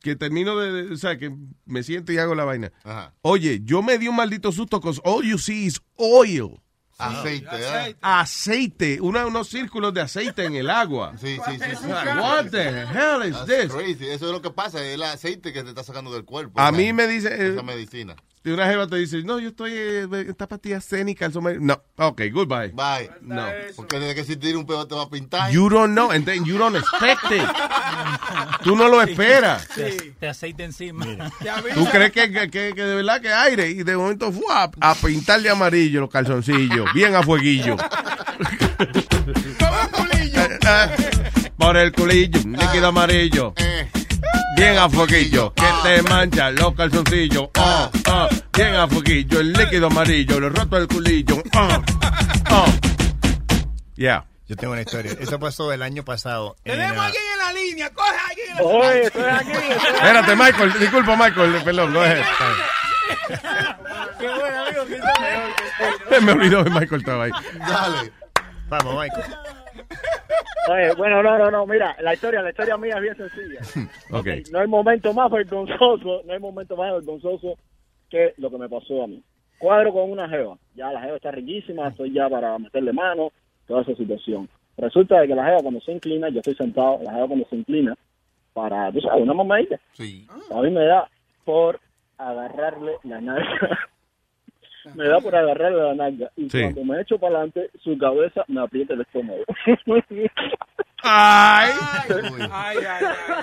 que 0.00 0.14
termino 0.16 0.56
de, 0.58 0.92
o 0.92 0.96
sea, 0.96 1.18
que 1.18 1.30
me 1.66 1.82
siento 1.82 2.12
y 2.12 2.18
hago 2.18 2.34
la 2.34 2.44
vaina. 2.44 2.72
Ajá. 2.84 3.14
Oye, 3.22 3.60
yo 3.64 3.82
me 3.82 3.98
di 3.98 4.08
un 4.08 4.16
maldito 4.16 4.52
susto, 4.52 4.78
because 4.80 5.00
all 5.04 5.24
you 5.24 5.38
see 5.38 5.66
is 5.66 5.80
oil. 5.96 6.60
Aceite, 7.00 7.46
¿verdad? 7.48 7.94
Aceite, 8.02 9.00
una- 9.00 9.24
unos 9.26 9.48
círculos 9.48 9.94
de 9.94 10.00
aceite 10.00 10.44
en 10.44 10.56
el 10.56 10.68
agua. 10.68 11.14
Sí, 11.20 11.36
sí, 11.46 11.52
sí. 11.58 11.76
sí. 11.80 11.86
What 11.86 12.50
the 12.50 12.68
hell 12.86 13.22
is 13.24 13.34
That's 13.36 13.46
this? 13.46 13.72
crazy. 13.72 14.08
Eso 14.08 14.26
es 14.26 14.32
lo 14.32 14.42
que 14.42 14.50
pasa, 14.50 14.84
es 14.84 14.94
el 14.94 15.02
aceite 15.04 15.52
que 15.52 15.62
te 15.62 15.68
está 15.68 15.84
sacando 15.84 16.12
del 16.12 16.24
cuerpo. 16.24 16.60
A 16.60 16.72
mí 16.72 16.92
me 16.92 17.06
dice, 17.06 17.28
eh, 17.28 17.52
Esa 17.52 17.62
medicina. 17.62 18.16
Y 18.44 18.50
una 18.50 18.66
jeva 18.66 18.86
te 18.86 18.96
dice, 18.96 19.22
no, 19.24 19.38
yo 19.38 19.48
estoy 19.48 19.72
eh, 19.74 20.02
en 20.02 20.14
esta 20.30 20.46
pastilla 20.46 20.76
escénica. 20.78 21.26
el 21.26 21.32
somer-". 21.32 21.60
No, 21.60 21.82
ok, 21.96 22.22
goodbye. 22.32 22.68
Bye. 22.68 23.10
No. 23.20 23.44
Porque 23.76 23.98
desde 23.98 24.14
que 24.14 24.24
si 24.24 24.36
tira 24.36 24.56
un 24.58 24.64
pedo 24.66 24.86
te 24.86 24.94
va 24.94 25.02
a 25.02 25.10
pintar. 25.10 25.50
You 25.50 25.68
don't 25.68 25.92
know, 25.92 26.10
and 26.10 26.24
then 26.24 26.44
you 26.44 26.56
don't 26.56 26.76
expect 26.76 27.30
it. 27.32 27.42
Tú 28.62 28.76
no 28.76 28.88
lo 28.88 29.02
esperas. 29.02 29.66
Te, 29.68 30.12
te 30.18 30.28
aceite 30.28 30.64
encima. 30.64 31.04
Tú 31.74 31.84
crees 31.90 32.12
que, 32.12 32.30
que, 32.30 32.48
que- 32.50 32.74
de 32.74 32.94
verdad 32.94 33.20
que 33.20 33.32
aire 33.32 33.70
y 33.70 33.82
de 33.82 33.96
momento 33.96 34.32
fue 34.32 34.44
a, 34.50 34.70
a 34.80 34.94
pintar 34.94 35.40
de 35.42 35.50
amarillo 35.50 36.00
los 36.00 36.10
calzoncillos, 36.10 36.92
bien 36.94 37.14
a 37.16 37.22
fueguillo. 37.22 37.76
Por 41.58 41.76
el 41.76 41.92
culillo, 41.92 42.40
líquido 42.46 42.86
amarillo. 42.88 43.54
Bien 44.56 44.76
a 44.78 44.88
fueguillo, 44.88 45.54
que 45.54 45.64
te 45.82 46.02
mancha 46.02 46.50
los 46.50 46.74
calzoncillos. 46.74 47.48
Oh, 47.56 47.90
oh, 48.10 48.28
bien 48.52 48.74
a 48.74 48.88
fueguillo, 48.88 49.40
el 49.40 49.52
líquido 49.52 49.86
amarillo, 49.86 50.40
le 50.40 50.48
roto 50.48 50.76
el 50.76 50.88
culillo. 50.88 51.42
Oh, 51.54 51.82
oh. 52.50 52.66
Yeah. 53.94 54.24
Yo 54.48 54.56
tengo 54.56 54.72
una 54.72 54.82
historia. 54.82 55.12
Eso 55.20 55.38
pasó 55.38 55.70
el 55.72 55.82
año 55.82 56.04
pasado. 56.04 56.56
en, 56.64 56.72
Tenemos 56.72 56.96
a 56.96 57.06
alguien 57.06 57.22
en 57.32 57.38
la 57.38 57.52
línea, 57.52 57.90
coge 57.92 58.08
a 58.08 58.28
alguien 58.30 58.48
en 58.50 58.56
la 58.56 58.62
Oye, 58.62 59.02
estoy 59.02 59.22
aquí. 59.24 59.52
Espérate, 59.94 60.36
Michael, 60.36 60.72
disculpa, 60.80 61.16
Michael, 61.16 61.62
perdón, 61.62 61.92
go 61.92 62.00
ahead. 62.00 62.24
Qué 64.18 64.26
bueno, 64.26 64.66
amigo, 64.66 64.86
que 66.08 66.20
Me 66.20 66.32
olvidó 66.32 66.64
que 66.64 66.70
Michael 66.70 67.00
estaba 67.00 67.24
ahí. 67.24 67.30
Dale. 67.58 68.12
Vamos, 68.68 68.94
Michael. 68.94 69.34
Oye, 70.70 70.94
bueno, 70.96 71.22
no, 71.22 71.38
no, 71.38 71.50
no, 71.50 71.66
mira, 71.66 71.96
la 72.00 72.14
historia, 72.14 72.42
la 72.42 72.50
historia 72.50 72.76
mía 72.76 72.96
es 72.96 73.02
bien 73.02 73.16
sencilla. 73.16 73.88
No 74.52 74.60
hay 74.60 74.66
momento 74.66 75.12
más 75.12 75.30
vergonzoso, 75.30 76.22
no 76.24 76.32
hay 76.32 76.38
momento 76.38 76.76
más 76.76 76.92
vergonzoso 76.92 77.56
que 78.10 78.34
lo 78.36 78.50
que 78.50 78.58
me 78.58 78.68
pasó 78.68 79.04
a 79.04 79.06
mí. 79.06 79.22
Cuadro 79.58 79.92
con 79.92 80.10
una 80.10 80.28
jeva. 80.28 80.56
Ya 80.74 80.92
la 80.92 81.00
jeva 81.00 81.16
está 81.16 81.30
riquísima, 81.30 81.88
estoy 81.88 82.12
ya 82.12 82.28
para 82.28 82.58
meterle 82.58 82.92
mano, 82.92 83.32
toda 83.66 83.82
esa 83.82 83.94
situación. 83.94 84.48
Resulta 84.76 85.20
de 85.20 85.28
que 85.28 85.34
la 85.34 85.44
jeva 85.44 85.62
cuando 85.62 85.80
se 85.80 85.92
inclina, 85.92 86.28
yo 86.28 86.38
estoy 86.38 86.54
sentado, 86.54 87.00
la 87.02 87.12
jeva 87.12 87.26
cuando 87.26 87.46
se 87.48 87.56
inclina 87.56 87.94
para, 88.52 88.92
tú 88.92 89.00
sabes, 89.00 89.22
una 89.22 89.34
mamadita. 89.34 89.78
Sí. 89.92 90.26
A 90.50 90.60
mí 90.60 90.70
me 90.70 90.84
da 90.84 91.08
por 91.44 91.80
agarrarle 92.18 92.92
la 93.04 93.20
nalga. 93.20 93.78
Me 94.94 95.08
da 95.08 95.18
por 95.20 95.34
agarrarle 95.34 95.82
la 95.82 95.94
nalga. 95.94 96.30
Y 96.36 96.48
Sí. 96.50 96.60
cuando 96.62 96.84
me 96.84 97.00
echo 97.02 97.18
para 97.18 97.36
adelante, 97.36 97.70
su 97.82 97.96
cabeza 97.98 98.44
me 98.48 98.60
aprieta 98.62 98.94
el 98.94 99.00
estómago. 99.02 99.42
Ay. 101.02 101.70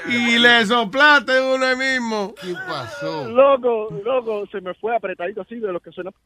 Y 0.10 0.38
le 0.40 0.66
soplaste 0.66 1.40
uno 1.42 1.76
mismo. 1.78 2.34
¿Qué 2.42 2.54
pasó? 2.68 3.30
Loco, 3.30 3.90
loco, 4.04 4.46
se 4.52 4.60
me 4.62 4.74
fue 4.76 4.96
apretadito 4.96 5.42
así 5.42 5.56
de 5.60 5.72
lo 5.72 5.80
que 5.80 5.92
suena. 5.92 6.12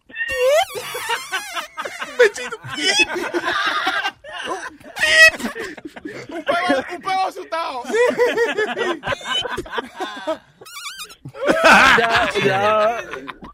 Un 6.30 6.44
pego, 6.44 6.84
un 6.96 7.02
pego 7.02 7.28
asustado. 7.28 7.84
ya, 11.98 12.30
ya. 12.46 13.04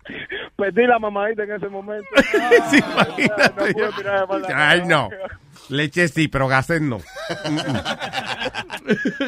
Perdí 0.55 0.85
la 0.87 0.99
mamadita 0.99 1.43
en 1.43 1.51
ese 1.53 1.67
momento. 1.69 2.07
Sí, 2.71 2.79
Ah, 2.83 3.07
ya, 3.17 3.53
no 3.57 3.73
pude 3.73 3.91
tirar 3.97 4.27
de 4.27 4.53
Ay, 4.53 4.81
no. 4.85 5.09
Leche 5.69 6.07
sí, 6.07 6.27
pero 6.27 6.47
gases 6.47 6.79
no. 6.81 6.99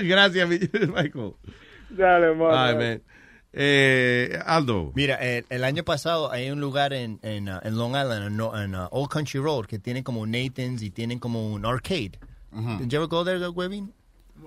Gracias, 0.03 0.47
mi- 0.49 0.59
Michael. 0.87 1.33
Dale. 1.89 2.27
Ay, 2.51 2.75
man. 2.75 3.01
Eh, 3.53 4.39
Aldo. 4.45 4.91
Mira, 4.93 5.15
el, 5.15 5.45
el 5.49 5.63
año 5.63 5.83
pasado 5.83 6.31
hay 6.31 6.51
un 6.51 6.59
lugar 6.61 6.93
en, 6.93 7.19
en, 7.23 7.49
uh, 7.49 7.59
en 7.63 7.75
Long 7.75 7.91
Island, 7.95 8.27
en, 8.27 8.37
no- 8.37 8.55
en, 8.61 8.75
uh, 8.75 8.87
Old 8.91 9.09
Country 9.09 9.39
Road, 9.39 9.65
que 9.65 9.79
tienen 9.79 10.03
como 10.03 10.27
Nathan's 10.27 10.83
y 10.83 10.91
tienen 10.91 11.17
como 11.17 11.51
un 11.51 11.65
arcade. 11.65 12.19
Did 12.51 12.87
you 12.89 12.97
ever 12.97 13.07
go 13.07 13.23
there, 13.25 13.39
Webin? 13.49 13.93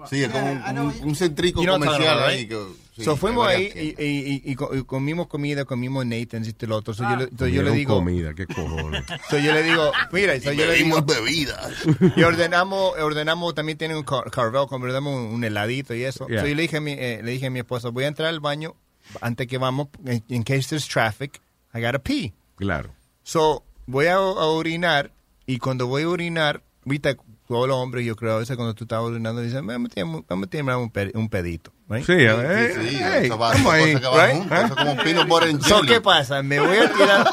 Sí, 0.07 0.23
es 0.23 0.28
como 0.31 0.52
un, 0.52 0.78
un, 0.78 0.94
un 1.09 1.15
centrico 1.16 1.65
comercial 1.65 2.19
ahí. 2.23 2.44
about, 2.44 2.48
que- 2.48 2.57
right? 2.57 2.77
Sí, 3.01 3.05
so 3.05 3.16
fuimos 3.16 3.47
ahí 3.48 3.70
y, 3.74 4.02
y- 4.02 4.43
y- 4.47 4.52
y 4.52 4.55
co- 4.55 4.74
y 4.74 4.85
comimos 4.85 5.27
comida, 5.27 5.64
comimos 5.64 6.06
Nathan's 6.06 6.48
y 6.48 6.52
todo 6.52 6.68
lo 6.70 6.77
otro. 6.77 6.94
So 6.94 7.02
yo, 7.02 7.16
le, 7.16 7.24
so 7.36 7.47
yo 7.47 7.62
le 7.62 7.70
Comieron 7.70 7.74
digo, 7.74 7.94
comida, 7.97 8.35
qué 8.35 8.47
cojones. 8.47 9.05
so 9.31 9.39
yo 9.39 9.52
le 9.52 9.62
digo, 9.62 9.93
mira, 10.12 10.40
so 10.40 10.52
Y 10.52 10.56
yo 10.56 10.66
le 10.66 10.74
digo, 10.74 11.02
bebidas. 11.02 11.72
y 12.16 12.22
ordenamos, 12.22 12.93
ordenamos, 12.98 13.55
también 13.55 13.77
tienen 13.78 13.97
un 13.97 14.02
car 14.05 14.31
Carvel, 14.31 14.66
ordenamos 14.70 15.14
un, 15.14 15.35
un 15.35 15.44
heladito 15.44 15.94
y 15.94 16.05
eso. 16.05 16.27
Yeah. 16.28 16.40
So 16.43 16.47
yo 16.47 16.55
le 16.55 16.62
dije, 16.62 16.77
a 16.77 16.81
mi, 16.81 16.93
eh, 16.93 17.20
le 17.22 17.31
dije 17.32 17.47
a 17.47 17.51
mi 17.51 17.59
esposa, 17.59 17.89
voy 17.90 18.05
a 18.05 18.09
entrar 18.09 18.28
al 18.28 18.40
baño 18.40 18.77
antes 19.20 19.47
que 19.47 19.59
vamos, 19.59 19.89
in, 20.06 20.22
in 20.28 20.43
case 20.44 20.68
there's 20.68 20.86
traffic, 20.86 21.40
I 21.74 21.81
gotta 21.81 21.98
pee. 21.98 22.32
Claro. 22.56 22.90
So, 23.22 23.64
voy 23.86 24.06
a, 24.06 24.14
a 24.14 24.18
orinar 24.47 25.12
y 25.47 25.59
cuando 25.59 25.86
voy 25.86 26.02
a 26.05 26.09
orinar, 26.09 26.62
viste, 26.85 27.16
todos 27.48 27.66
los 27.66 27.77
hombres, 27.78 28.06
yo 28.06 28.14
creo, 28.14 28.35
a 28.35 28.39
veces 28.39 28.56
cuando 28.56 28.74
tú 28.74 28.85
estás 28.85 29.01
orinando, 29.01 29.40
dicen, 29.43 29.66
vamos 29.66 29.90
a 29.90 29.94
tirar- 29.94 31.10
un 31.14 31.28
pedito. 31.28 31.72
Right? 31.91 32.07
Sí, 32.07 32.27
a 32.27 32.35
ver, 32.37 32.73
Sí, 32.75 32.89
sí, 32.89 32.97
hey, 33.03 33.27
eso 33.27 33.37
va- 33.39 33.49
vamos 33.51 33.61
eso 33.61 33.71
ahí. 33.85 33.95
cosa 34.01 34.27
Right? 34.27 34.37
junto, 34.39 34.55
eso 34.55 34.65
es 34.67 34.73
como 34.75 34.95
butter 35.27 35.49
and 35.51 35.62
So. 35.62 35.83
¿qué 35.83 36.01
pasa? 36.01 36.43
Me 36.43 36.59
voy 36.61 36.79
a 36.79 36.91
tirar, 36.93 37.31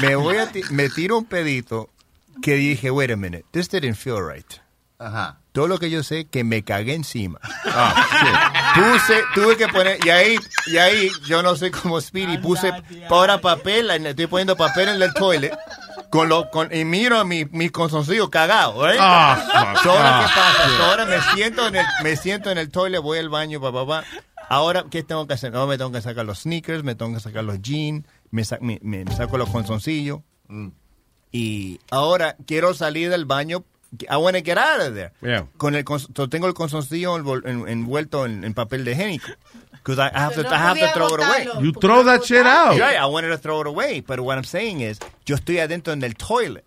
me 0.00 0.16
voy 0.16 0.36
a 0.38 0.46
ti- 0.50 0.62
me 0.70 0.88
tiro 0.88 1.18
un 1.18 1.24
pedito 1.26 1.88
que 2.42 2.54
dije, 2.54 2.90
wait 2.90 3.10
a 3.12 3.16
minute, 3.16 3.44
this 3.52 3.68
didn't 3.68 3.94
feel 3.96 4.16
right. 4.26 4.46
Ajá. 4.98 5.36
Todo 5.52 5.66
lo 5.66 5.78
que 5.78 5.90
yo 5.90 6.02
sé 6.02 6.26
que 6.26 6.44
me 6.44 6.62
cagué 6.62 6.94
encima. 6.94 7.40
Puse, 8.74 9.22
tuve 9.34 9.56
que 9.56 9.66
poner, 9.68 9.98
y 10.04 10.10
ahí, 10.10 10.36
y 10.66 10.76
ahí, 10.76 11.10
yo 11.26 11.42
no 11.42 11.56
sé 11.56 11.70
cómo 11.70 12.00
Speedy, 12.00 12.38
puse 12.38 12.72
ahora 13.08 13.38
papel, 13.40 13.90
estoy 13.90 14.26
poniendo 14.28 14.56
papel 14.56 14.90
en 14.90 15.02
el 15.02 15.12
toilet, 15.14 15.52
con 16.10 16.28
lo, 16.28 16.50
con, 16.50 16.74
y 16.74 16.84
miro 16.84 17.18
a 17.18 17.24
mi, 17.24 17.44
mi 17.46 17.70
consoncillo 17.70 18.28
cagado, 18.30 18.88
¿eh? 18.90 18.96
Ah, 18.98 19.74
So, 19.82 19.90
ahora, 19.92 20.18
ah, 20.18 20.20
¿qué 20.26 20.40
pasa? 20.40 20.76
So, 20.76 20.84
ahora 20.84 21.06
me 21.06 21.20
siento 21.34 21.66
en 21.68 21.76
el, 21.76 21.86
me 22.02 22.16
siento 22.16 22.50
en 22.50 22.58
el 22.58 22.68
toilet, 22.70 23.00
voy 23.00 23.18
al 23.18 23.28
baño, 23.28 23.60
papá, 23.60 23.86
papá. 23.86 24.04
Ahora, 24.48 24.84
¿qué 24.90 25.02
tengo 25.04 25.26
que 25.28 25.34
hacer? 25.34 25.54
Ahora 25.54 25.68
me 25.68 25.78
tengo 25.78 25.92
que 25.92 26.02
sacar 26.02 26.24
los 26.26 26.40
sneakers, 26.40 26.82
me 26.82 26.96
tengo 26.96 27.14
que 27.14 27.20
sacar 27.20 27.44
los 27.44 27.62
jeans, 27.62 28.04
me, 28.32 28.44
sa- 28.44 28.58
me, 28.60 28.80
me 28.82 29.04
saco 29.14 29.38
los 29.38 29.48
consoncillos. 29.48 30.20
Y 31.32 31.80
ahora 31.90 32.36
quiero 32.46 32.74
salir 32.74 33.10
del 33.10 33.24
baño. 33.24 33.64
I 34.08 34.18
want 34.18 34.36
to 34.36 34.42
get 34.42 34.56
out 34.56 34.80
of 34.80 34.94
there. 34.94 35.12
Yeah. 35.20 35.46
Con 35.58 35.74
el, 35.74 35.84
tengo 35.84 36.46
el 36.46 36.54
consoncillo 36.54 37.16
envuelto 37.16 38.24
en, 38.24 38.44
en 38.44 38.54
papel 38.54 38.84
de 38.84 38.92
higiénico. 38.94 39.28
Because 39.72 39.98
I, 39.98 40.08
I 40.14 40.20
have 40.20 40.34
to, 40.34 40.42
no 40.42 40.50
I 40.50 40.58
have 40.58 40.78
to 40.78 40.86
podía 40.86 40.94
throw 40.94 41.14
it 41.14 41.20
away. 41.20 41.64
You 41.64 41.72
throw 41.72 42.02
that 42.04 42.24
shit 42.24 42.46
out. 42.46 42.78
Right, 42.78 42.96
I 42.96 43.06
wanted 43.06 43.28
to 43.30 43.38
throw 43.38 43.60
it 43.62 43.66
away, 43.66 44.00
but 44.00 44.20
what 44.20 44.36
I'm 44.36 44.44
saying 44.44 44.80
is, 44.80 44.98
yo 45.26 45.36
estoy 45.36 45.58
adentro 45.58 45.92
en 45.92 46.04
el 46.04 46.12
toilet. 46.14 46.64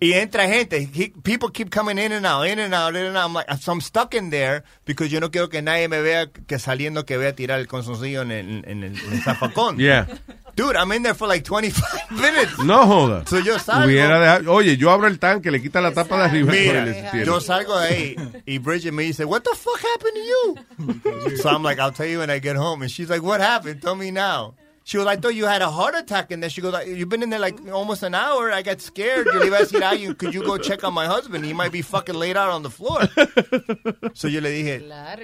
Y 0.00 0.12
entra 0.14 0.46
gente, 0.48 0.88
he- 0.92 1.12
people 1.22 1.48
keep 1.52 1.70
coming 1.70 1.98
in 1.98 2.12
and 2.12 2.24
out, 2.26 2.46
in 2.46 2.58
and 2.58 2.72
out, 2.74 2.94
in 2.96 3.04
and 3.06 3.16
out. 3.16 3.24
I'm 3.26 3.34
like, 3.34 3.46
so 3.60 3.72
I'm 3.72 3.80
stuck 3.80 4.14
in 4.14 4.30
there 4.30 4.62
because 4.84 5.10
yo 5.12 5.18
no 5.20 5.30
quiero 5.30 5.48
que 5.48 5.60
nadie 5.62 5.88
me 5.88 6.00
vea 6.00 6.26
que 6.28 6.58
saliendo 6.58 7.04
que 7.04 7.16
voy 7.16 7.26
a 7.26 7.34
tirar 7.34 7.58
el 7.58 7.66
consoncillo 7.66 8.22
en 8.22 8.30
el, 8.30 8.64
en 8.64 8.82
el, 8.84 8.96
en 8.98 9.12
el 9.12 9.22
zafacón. 9.22 9.78
Yeah. 9.78 10.06
Dude, 10.54 10.76
I'm 10.76 10.92
in 10.92 11.02
there 11.02 11.14
for 11.14 11.26
like 11.26 11.44
25 11.44 12.10
minutes. 12.10 12.58
No 12.64 12.84
joda. 12.86 13.26
So 13.26 13.38
yo 13.40 13.58
salgo. 13.58 13.86
Hubiera 13.86 14.20
dejado- 14.20 14.52
Oye, 14.52 14.76
yo 14.76 14.90
abro 14.90 15.06
el 15.08 15.18
tanque, 15.18 15.50
le 15.50 15.60
quita 15.62 15.80
la 15.80 15.92
tapa 15.92 16.16
de 16.18 16.24
arriba. 16.24 16.52
Mira, 16.52 17.24
yo 17.24 17.40
salgo 17.40 17.78
de 17.78 17.86
ahí 17.88 18.16
y 18.46 18.58
Bridget 18.58 18.92
me 18.92 19.02
dice, 19.04 19.24
what 19.24 19.42
the 19.42 19.56
fuck 19.56 19.80
happened 19.80 20.14
to 20.14 21.30
you? 21.32 21.36
so 21.42 21.48
I'm 21.48 21.62
like, 21.62 21.78
I'll 21.80 21.92
tell 21.92 22.06
you 22.06 22.18
when 22.18 22.30
I 22.30 22.38
get 22.38 22.56
home. 22.56 22.82
And 22.82 22.90
she's 22.90 23.08
like, 23.08 23.22
what 23.22 23.40
happened? 23.40 23.80
Tell 23.82 23.94
me 23.96 24.10
now. 24.10 24.54
She 24.84 24.96
was 24.98 25.06
like, 25.06 25.18
I 25.18 25.20
thought 25.20 25.34
you 25.34 25.46
had 25.46 25.62
a 25.62 25.70
heart 25.70 25.94
attack 25.94 26.32
in 26.32 26.40
there. 26.40 26.50
She 26.50 26.60
goes, 26.60 26.74
you've 26.86 27.08
been 27.08 27.22
in 27.22 27.30
there 27.30 27.38
like 27.38 27.56
almost 27.72 28.02
an 28.02 28.14
hour. 28.14 28.50
I 28.52 28.62
got 28.62 28.80
scared. 28.80 29.26
Yo 29.32 29.38
le 29.38 29.46
iba 29.46 29.58
a 29.58 29.60
decir, 29.60 29.82
"Ay, 29.84 29.94
you- 30.02 30.14
could 30.14 30.34
you 30.34 30.42
go 30.42 30.58
check 30.58 30.82
on 30.84 30.92
my 30.92 31.06
husband? 31.06 31.44
He 31.44 31.52
might 31.54 31.70
be 31.72 31.82
fucking 31.82 32.16
laid 32.16 32.36
out 32.36 32.50
on 32.50 32.62
the 32.62 32.70
floor. 32.70 33.00
so 34.14 34.28
yo 34.28 34.40
le 34.40 34.50
dije, 34.50 34.80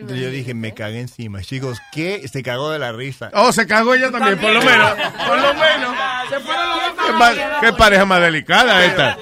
yo 0.07 0.15
le 0.15 0.31
dije, 0.31 0.55
me 0.55 0.73
cagué 0.75 1.01
encima. 1.01 1.43
She 1.43 1.59
goes, 1.59 1.79
¿qué? 1.93 2.27
Se 2.29 2.43
cagó 2.43 2.71
de 2.71 2.79
la 2.79 2.93
risa. 2.93 3.31
Oh, 3.35 3.53
se 3.53 3.67
cagó 3.67 3.95
ella 3.95 4.11
también, 4.11 4.39
por 4.39 4.53
lo 4.53 4.61
menos. 4.63 4.91
Por 5.27 5.39
lo 5.39 5.55
menos. 5.55 5.97
Se 6.31 6.41
fueron 6.41 6.69
los 6.69 6.97
dos 6.97 7.39
Qué, 7.61 7.73
pareja 7.73 8.05
más 8.05 8.21
delicada 8.21 8.85
esta. 8.85 9.19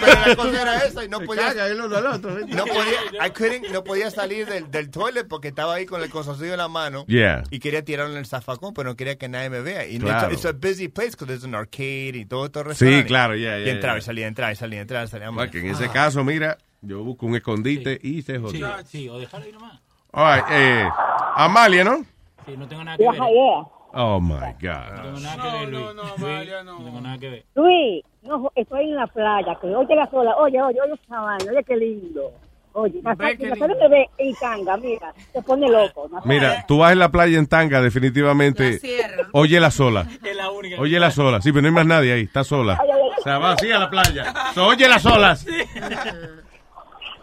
Pero 0.00 0.26
la 0.26 0.36
cosa 0.36 0.62
era 0.62 0.76
esa 0.84 1.04
y 1.04 1.08
no 1.08 1.20
podía, 1.20 1.48
caga 1.48 1.66
el 1.66 1.80
uno 1.80 1.96
al 1.96 2.06
otro, 2.06 2.34
¿viste? 2.36 2.54
no 2.54 2.64
podía, 2.64 3.26
I 3.26 3.30
couldn't- 3.30 3.70
no 3.70 3.84
podía 3.84 4.10
salir 4.10 4.46
del, 4.48 4.70
del 4.70 4.90
toilet 4.90 5.28
porque 5.28 5.48
estaba 5.48 5.74
ahí 5.74 5.86
con 5.86 6.02
el 6.02 6.10
consoncillo 6.10 6.52
en 6.52 6.58
la 6.58 6.68
mano 6.68 7.04
Yeah. 7.06 7.44
y 7.50 7.58
quería 7.60 7.84
tirarlo 7.84 8.12
en 8.12 8.18
el 8.18 8.26
zafacón, 8.26 8.72
pero 8.74 8.88
no 8.90 8.96
quería 8.96 9.16
que 9.18 9.28
nadie 9.28 9.50
me 9.50 9.60
vea. 9.60 9.67
Y 9.90 9.98
Claro. 9.98 10.32
it's, 10.32 10.44
a, 10.44 10.50
it's 10.50 10.56
a 10.56 10.68
busy 10.68 10.88
place 10.88 11.10
because 11.12 11.26
there's 11.26 11.44
an 11.44 11.54
arcade 11.54 12.16
y 12.16 12.24
todo 12.24 12.46
esto 12.46 12.64
Sí, 12.74 13.04
claro, 13.04 13.34
yeah, 13.36 13.58
Y 13.58 13.64
yeah, 13.64 13.72
entraba 13.72 13.94
yeah. 13.96 13.98
y 13.98 14.02
salía, 14.02 14.26
entraba 14.26 14.52
y 14.52 14.56
salía, 14.56 14.80
entraba 14.80 15.04
y 15.04 15.08
salía. 15.08 15.30
Bueno, 15.30 15.50
que 15.50 15.58
en 15.60 15.66
ese 15.66 15.88
caso, 15.90 16.24
mira, 16.24 16.58
yo 16.80 17.02
busco 17.04 17.26
un 17.26 17.36
escondite 17.36 17.98
y 18.02 18.22
se 18.22 18.34
Sí, 18.36 18.40
jodió. 18.40 18.84
sí, 18.84 19.08
o 19.08 19.18
dejarlo 19.18 19.46
ahí 19.46 19.52
nomás. 19.52 19.80
All 20.12 20.34
right, 20.36 20.44
eh, 20.50 20.88
Amalia, 21.36 21.84
¿no? 21.84 22.04
Sí, 22.46 22.56
no 22.56 22.66
tengo 22.66 22.82
nada 22.84 22.96
que 22.96 23.08
ver. 23.08 23.20
Oh 23.92 24.20
my 24.20 24.30
No 24.30 24.46
God. 24.60 25.02
tengo 25.02 25.20
nada 25.20 25.42
que 25.42 25.58
ver, 25.58 25.68
Luis. 25.68 25.86
Luis, 26.18 26.50
no 26.64 26.84
tengo 26.84 27.00
nada 27.00 27.18
que 27.18 27.30
ver. 27.30 27.44
Luis, 27.54 28.04
no, 28.22 28.52
estoy 28.54 28.84
en 28.90 28.96
la 28.96 29.06
playa, 29.06 29.56
que 29.60 29.66
oye 29.68 29.94
la 29.96 30.10
sola, 30.10 30.36
oye, 30.36 30.60
oye, 30.60 30.78
oye 30.80 31.00
vaina, 31.08 31.50
oye 31.52 31.64
qué 31.64 31.76
lindo. 31.76 32.32
Oye, 32.72 33.00
Ve 33.02 33.56
sola 33.58 33.88
ve 33.88 34.08
en 34.18 34.34
tanga, 34.36 34.76
mira, 34.76 35.12
se 35.32 35.42
pone 35.42 35.68
loco. 35.68 36.08
Mira, 36.24 36.64
tú 36.66 36.78
vas 36.78 36.92
en 36.92 36.98
la 36.98 37.10
playa 37.10 37.38
en 37.38 37.46
tanga, 37.46 37.80
definitivamente. 37.80 38.80
Oye 39.32 39.58
la 39.60 39.70
sola. 39.70 40.06
Es 40.24 40.36
la 40.36 40.50
única. 40.50 40.80
Oye 40.80 41.00
la 41.00 41.10
sola. 41.10 41.40
Sí, 41.40 41.50
pero 41.50 41.62
no 41.62 41.68
hay 41.68 41.74
más 41.74 41.86
nadie 41.86 42.12
ahí, 42.12 42.22
está 42.22 42.44
sola. 42.44 42.78
O 43.18 43.22
sea, 43.22 43.38
va 43.38 43.52
así 43.52 43.70
a 43.72 43.78
la 43.78 43.90
playa. 43.90 44.32
So, 44.54 44.66
oye 44.66 44.88
las 44.88 45.04
olas. 45.06 45.46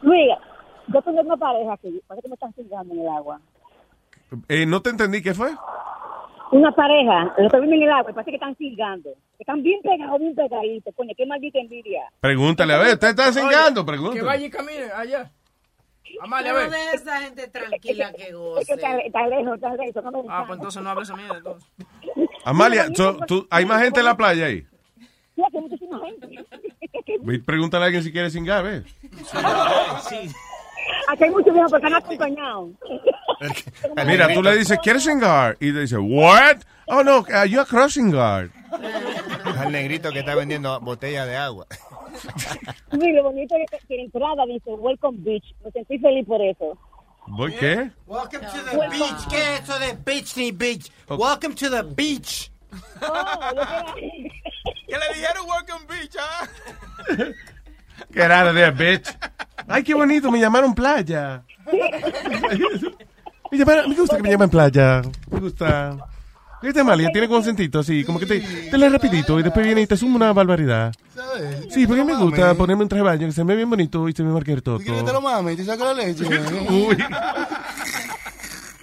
Luis, 0.01 0.29
yo 0.87 1.01
tengo 1.01 1.21
una 1.21 1.37
pareja 1.37 1.77
que 1.77 1.89
parece 2.07 2.23
que 2.23 2.29
me 2.29 2.33
están 2.33 2.53
cingando 2.53 2.93
en 2.93 2.99
el 3.01 3.07
agua. 3.07 3.39
Eh, 4.49 4.65
no 4.65 4.81
te 4.81 4.89
entendí, 4.89 5.21
¿qué 5.21 5.33
fue? 5.33 5.51
Una 6.51 6.71
pareja, 6.71 7.33
los 7.37 7.51
que 7.51 7.59
viven 7.59 7.73
en 7.81 7.83
el 7.83 7.91
agua, 7.91 8.11
y 8.11 8.13
parece 8.13 8.31
que 8.31 8.35
están 8.37 8.55
cingando. 8.55 9.09
Están 9.39 9.61
bien 9.63 9.81
pegados, 9.81 10.19
bien 10.19 10.35
pegaditos, 10.35 10.93
coño, 10.95 11.11
qué 11.17 11.25
maldita 11.25 11.59
envidia. 11.59 12.01
Pregúntale, 12.19 12.73
a 12.73 12.77
ver, 12.77 12.93
¿usted 12.93 13.09
está 13.09 13.33
cingando? 13.33 13.83
Que 13.83 13.91
Pregúntale. 13.91 14.21
vaya 14.23 14.45
y 14.45 14.49
camine 14.49 14.83
allá. 14.95 15.31
Amalia, 16.21 16.53
Pero 16.53 16.69
ve. 16.69 16.77
de 16.77 16.91
esa 16.93 17.19
gente 17.21 17.47
tranquila 17.49 18.11
que 18.13 18.21
Es 18.23 18.27
que 18.29 18.33
goce. 18.33 18.73
está, 18.73 18.97
está 18.99 19.27
lejos, 19.27 19.55
está 19.55 19.75
lejos, 19.75 20.03
no 20.03 20.11
me 20.23 20.29
Ah, 20.29 20.43
pues 20.47 20.57
entonces 20.59 20.81
no 20.83 20.89
hables 20.89 21.09
a 21.09 21.15
mierda, 21.17 21.37
entonces. 21.37 21.69
Amalia, 22.45 22.85
so, 22.93 23.17
tú- 23.27 23.47
¿hay 23.49 23.65
más 23.65 23.81
gente 23.81 23.99
en 23.99 24.05
la 24.05 24.15
playa 24.15 24.45
ahí? 24.45 24.61
Sí, 25.35 25.41
hay 25.43 25.61
muchísima 25.61 25.99
gente. 25.99 27.41
Pregúntale 27.45 27.83
a 27.83 27.85
alguien 27.87 28.03
si 28.03 28.11
quiere 28.13 28.29
cingar, 28.29 28.63
¿ves? 28.63 28.83
Aquí 31.09 31.23
hay 31.23 31.29
muchos 31.31 31.53
viejos 31.53 31.71
porque 31.71 31.87
han 31.87 31.95
acompañado. 31.95 32.69
Mira, 34.05 34.33
tú 34.33 34.41
le 34.41 34.57
dices, 34.57 34.77
¿quieres 34.81 35.03
cingar? 35.03 35.57
Y 35.59 35.71
te 35.71 35.81
dice, 35.81 35.97
¿what? 35.97 36.57
Oh, 36.87 37.03
no, 37.03 37.19
uh, 37.19 37.45
you're 37.45 37.65
crossing 37.65 38.11
guard. 38.11 38.51
Al 39.59 39.71
negrito 39.71 40.11
que 40.11 40.19
está 40.19 40.35
vendiendo 40.35 40.79
botellas 40.81 41.27
de 41.27 41.35
agua. 41.35 41.65
Luis, 42.91 43.15
lo 43.15 43.23
bonito 43.23 43.55
es 43.55 43.69
que 43.71 43.87
que 43.87 43.95
la 43.97 44.03
entrada 44.03 44.45
dice 44.47 44.71
Welcome 44.71 45.17
Beach. 45.21 45.55
Me 45.63 45.71
sentí 45.71 45.97
feliz 45.99 46.25
por 46.25 46.41
eso. 46.41 46.77
¿Voy 47.27 47.53
qué? 47.53 47.89
Welcome 48.05 48.45
to 48.45 48.63
the 48.69 48.77
beach. 48.89 49.27
¿Qué 49.29 49.55
es 49.55 49.61
eso 49.61 49.79
de 49.79 49.93
beach 49.93 50.37
ni 50.37 50.51
beach? 50.51 50.91
Welcome 51.09 51.55
to 51.55 51.69
the 51.69 51.83
beach. 51.83 52.51
Oh, 53.01 53.93
Que 53.95 54.97
le 54.97 55.13
dijeron 55.13 55.45
welcome 55.47 55.85
beach, 55.87 56.15
¿ah? 56.19 56.47
Get 58.11 58.31
out 58.31 58.47
of 58.47 58.55
there, 58.55 58.71
bitch. 58.71 59.07
Ay, 59.67 59.83
qué 59.83 59.93
bonito, 59.93 60.31
me 60.31 60.39
llamaron 60.39 60.73
playa. 60.75 61.43
Me, 63.57 63.63
llamaron- 63.65 63.89
me 63.89 63.95
gusta 63.95 64.17
que 64.17 64.23
me 64.23 64.29
llamen 64.31 64.49
playa. 64.49 65.01
Me 65.31 65.39
gusta. 65.39 65.97
Este 66.61 66.79
Amalia 66.79 67.09
tiene 67.11 67.27
consentito 67.27 67.79
así, 67.79 68.03
como 68.03 68.17
que 68.19 68.25
te, 68.25 68.39
te 68.39 68.77
lees 68.77 68.91
rapidito 68.91 69.39
y 69.39 69.43
después 69.43 69.63
viene 69.65 69.81
y 69.81 69.87
te 69.87 69.95
suma 69.95 70.15
una 70.15 70.33
barbaridad. 70.33 70.91
¿Sabes? 71.13 71.67
Sí, 71.71 71.85
porque 71.85 72.03
me 72.03 72.15
gusta 72.15 72.55
ponerme 72.55 72.81
un 72.83 72.89
traje 72.89 73.03
de 73.03 73.09
baño 73.09 73.27
que 73.27 73.33
se 73.33 73.43
me 73.43 73.53
ve 73.53 73.57
bien 73.57 73.69
bonito 73.69 74.09
y 74.09 74.13
se 74.13 74.23
me 74.23 74.31
marque 74.31 74.51
el 74.53 74.63
toto. 74.63 74.79
¿Quieres 74.79 75.01
que 75.01 75.05
te 75.07 75.13
lo 75.13 75.21
mame 75.21 75.53
y 75.53 75.57
te 75.57 75.63
saca 75.65 75.83
la 75.85 75.93
leche? 75.93 76.23
Uy. 76.69 76.97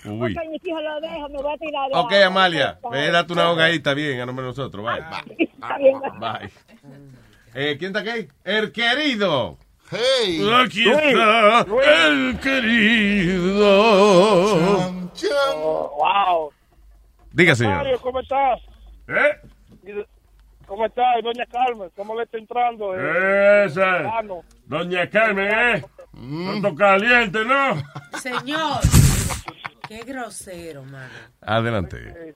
Uy. 0.05 0.37
Ok, 0.37 0.51
mis 0.51 0.65
hijos, 0.65 0.81
lo 0.83 1.01
dejo, 1.01 1.29
me 1.29 1.43
voy 1.43 1.55
a 1.55 1.59
tirar. 1.59 1.89
de 1.91 1.97
Ok, 1.99 2.13
agua. 2.13 2.27
Amalia, 2.27 2.79
ve, 2.91 3.11
date 3.11 3.33
una 3.33 3.43
ahogadita 3.45 3.95
bien 3.95 4.21
a 4.21 4.27
nombre 4.27 4.45
de 4.45 4.51
nosotros. 4.51 4.85
Bye. 4.85 5.49
Bien. 5.79 5.99
Bye. 6.21 6.51
Eh, 7.55 7.77
¿Quién 7.79 7.95
está 7.97 8.01
aquí? 8.09 8.29
El 8.45 8.71
querido. 8.73 9.59
Hey. 9.93 10.41
Aquí 10.65 10.91
está 10.91 11.67
el 12.09 12.41
querido. 12.41 13.83
wow. 15.99 16.51
Diga, 17.31 17.55
señor. 17.55 17.77
Mario, 17.77 18.01
¿cómo 18.01 18.21
estás? 18.21 18.61
¿Eh? 19.09 20.05
¿Cómo 20.67 20.87
estás, 20.87 21.23
doña 21.23 21.45
Carmen? 21.45 21.91
¿Cómo 21.95 22.15
le 22.17 22.23
está 22.23 22.39
entrando? 22.39 22.95
Esa. 22.95 23.81
verano? 23.81 24.43
Doña 24.65 25.11
Carmen, 25.11 25.51
¿eh? 25.53 25.85
Tanto 26.15 26.75
caliente, 26.75 27.45
¿no? 27.45 27.75
Señor. 28.19 28.81
Qué 29.87 29.99
grosero, 30.05 30.85
mano. 30.85 31.13
Adelante. 31.43 32.33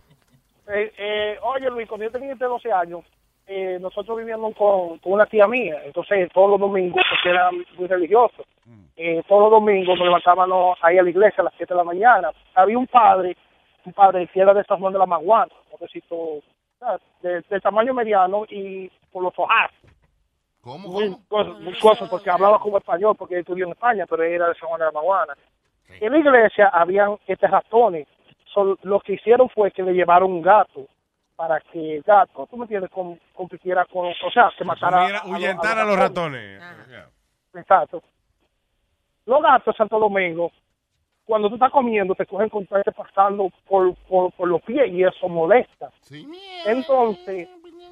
Eh, 0.68 0.92
eh, 0.98 1.38
oye, 1.42 1.70
Luis, 1.70 1.88
cuando 1.88 2.04
yo 2.04 2.12
tenía 2.12 2.34
12 2.34 2.70
años, 2.70 3.00
eh, 3.46 3.78
nosotros 3.80 4.18
vivíamos 4.18 4.54
con, 4.56 4.98
con 4.98 5.12
una 5.12 5.26
tía 5.26 5.46
mía. 5.46 5.80
Entonces, 5.84 6.28
todos 6.32 6.50
los 6.50 6.60
domingos, 6.60 7.02
porque 7.08 7.30
era 7.30 7.50
muy 7.50 7.86
religioso, 7.86 8.44
eh, 8.96 9.22
todos 9.28 9.42
los 9.42 9.50
domingos 9.50 9.98
nos 9.98 10.06
levantábamos 10.06 10.78
ahí 10.82 10.98
a 10.98 11.02
la 11.02 11.10
iglesia 11.10 11.42
a 11.42 11.44
las 11.44 11.54
7 11.56 11.72
de 11.72 11.78
la 11.78 11.84
mañana. 11.84 12.30
Había 12.54 12.78
un 12.78 12.86
padre, 12.86 13.36
un 13.84 13.92
padre 13.92 14.26
que 14.28 14.40
era 14.40 14.52
de 14.52 14.64
San 14.64 14.80
Juan 14.80 14.92
de 14.92 14.98
la 14.98 15.06
Maguana, 15.06 15.52
un 15.70 16.42
de, 17.22 17.42
de 17.48 17.60
tamaño 17.60 17.94
mediano 17.94 18.44
y 18.48 18.90
por 19.12 19.22
los 19.22 19.32
ojos. 19.38 19.50
¿Cómo? 20.62 20.88
Muy, 20.88 21.16
cosas, 21.80 22.08
porque 22.08 22.28
hablaba 22.28 22.58
como 22.58 22.78
español, 22.78 23.14
porque 23.16 23.38
estudió 23.38 23.66
en 23.66 23.72
España, 23.72 24.04
pero 24.08 24.24
era 24.24 24.48
de 24.48 24.54
San 24.56 24.68
Juan 24.68 24.80
de 24.80 24.86
la 24.86 24.92
Maguana. 24.92 25.34
En 26.00 26.12
la 26.12 26.18
iglesia 26.18 26.68
habían 26.68 27.16
este 27.28 27.46
ratones. 27.46 28.08
So, 28.52 28.76
lo 28.82 28.98
que 29.00 29.12
hicieron 29.12 29.48
fue 29.50 29.70
que 29.70 29.84
le 29.84 29.92
llevaron 29.92 30.32
un 30.32 30.42
gato 30.42 30.86
para 31.36 31.60
que 31.60 31.96
el 31.96 32.02
gato, 32.02 32.46
tú 32.50 32.56
me 32.56 32.64
entiendes, 32.64 32.90
com- 32.90 33.18
compitiera 33.34 33.84
con, 33.84 34.06
o 34.06 34.30
sea, 34.32 34.50
que 34.56 34.64
matara 34.64 35.06
ahuyentara 35.34 35.82
a 35.82 35.84
los 35.84 35.96
ratones. 35.98 36.62
Exacto. 37.54 38.02
Los 39.26 39.42
gatos 39.42 39.74
de 39.74 39.76
Santo 39.76 39.98
Domingo, 39.98 40.50
cuando 41.24 41.48
tú 41.48 41.54
estás 41.56 41.70
comiendo, 41.72 42.14
te 42.14 42.24
cogen 42.26 42.48
con 42.48 42.62
este 42.70 42.92
pasando 42.92 43.50
por, 43.66 43.94
por, 44.08 44.32
por 44.32 44.48
los 44.48 44.62
pies 44.62 44.90
y 44.92 45.02
eso 45.02 45.28
molesta. 45.28 45.90
Entonces, 46.64 47.48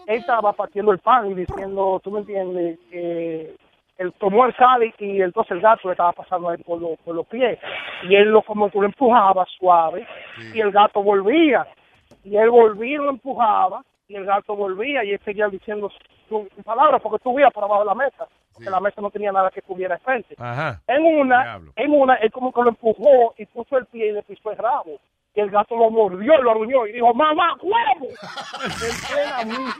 él 0.06 0.18
estaba 0.18 0.52
partiendo 0.52 0.92
el 0.92 0.98
pan 1.00 1.30
y 1.30 1.34
diciendo, 1.34 2.00
tú 2.04 2.10
me 2.12 2.20
entiendes, 2.20 2.78
que 2.90 3.56
él 3.98 4.12
tomó 4.18 4.46
el 4.46 4.54
sal 4.56 4.82
y 4.98 5.22
entonces 5.22 5.50
el 5.52 5.60
gato 5.60 5.88
le 5.88 5.92
estaba 5.92 6.12
pasando 6.12 6.48
ahí 6.48 6.58
por, 6.62 6.80
los- 6.80 6.98
por 7.00 7.14
los 7.14 7.26
pies. 7.26 7.58
Y 8.08 8.14
él 8.14 8.28
lo 8.30 8.42
como 8.42 8.70
que 8.70 8.78
lo 8.78 8.86
empujaba 8.86 9.44
suave 9.58 10.06
y 10.54 10.60
el 10.60 10.70
gato 10.70 11.02
volvía. 11.02 11.66
Y 12.24 12.36
él 12.36 12.50
volvía 12.50 12.94
y 12.94 12.96
lo 12.96 13.10
empujaba 13.10 13.84
y 14.08 14.16
el 14.16 14.24
gato 14.24 14.56
volvía 14.56 15.04
y 15.04 15.12
él 15.12 15.20
seguía 15.24 15.48
diciendo 15.48 15.90
sus 15.90 16.14
sus 16.28 16.64
palabras 16.64 17.00
porque 17.02 17.22
subía 17.22 17.50
por 17.50 17.64
abajo 17.64 17.80
de 17.80 17.86
la 17.86 17.94
mesa. 17.94 18.26
Porque 18.52 18.70
la 18.70 18.80
mesa 18.80 19.00
no 19.00 19.10
tenía 19.10 19.32
nada 19.32 19.50
que 19.50 19.62
cubriera 19.62 19.98
frente. 19.98 20.36
Ajá. 20.38 20.80
En 20.86 21.02
una, 21.02 21.60
en 21.74 21.90
una, 21.90 22.14
él 22.16 22.30
como 22.30 22.52
que 22.52 22.62
lo 22.62 22.68
empujó 22.68 23.34
y 23.36 23.46
puso 23.46 23.76
el 23.78 23.86
pie 23.86 24.08
y 24.08 24.12
le 24.12 24.22
pisó 24.22 24.52
el 24.52 24.58
rabo. 24.58 25.00
Y 25.34 25.40
el 25.40 25.50
gato 25.50 25.76
lo 25.76 25.90
mordió 25.90 26.38
y 26.38 26.42
lo 26.42 26.50
arruñó 26.52 26.86
y 26.86 26.92
dijo, 26.92 27.12
mamá, 27.12 27.56
huevo. 27.60 28.08
En 28.62 28.96
plena. 29.08 29.74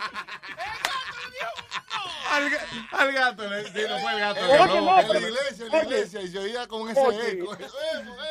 Al, 2.33 2.51
al 2.99 3.13
gato, 3.13 3.49
le, 3.49 3.63
sí, 3.63 3.83
no 3.89 3.99
fue 3.99 4.13
el 4.13 4.19
gato. 4.19 4.41
Que 4.41 4.59
no, 4.59 4.67
robó. 4.67 5.01
En 5.01 5.09
la 5.09 5.29
iglesia, 5.29 5.67
en 5.67 5.73
la 5.73 5.85
iglesia, 5.85 6.21
y 6.23 6.29
se 6.29 6.39
oía 6.41 6.67
con 6.67 6.91
ese 6.91 7.01
Oye. 7.01 7.31
eco. 7.31 7.53
¡Mamá, 7.53 8.25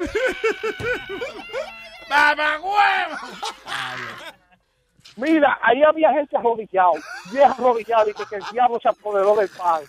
huevo! 2.60 3.16
Mira, 5.16 5.58
ahí 5.62 5.82
había 5.82 6.12
gente 6.12 6.36
arrodillado, 6.36 6.92
vieja 7.32 7.52
arrodillada, 7.52 8.08
y 8.10 8.14
que, 8.14 8.36
el 8.36 8.42
diablo 8.52 8.78
se 8.80 8.88
apoderó 8.88 9.34
del 9.36 9.48
padre. 9.50 9.86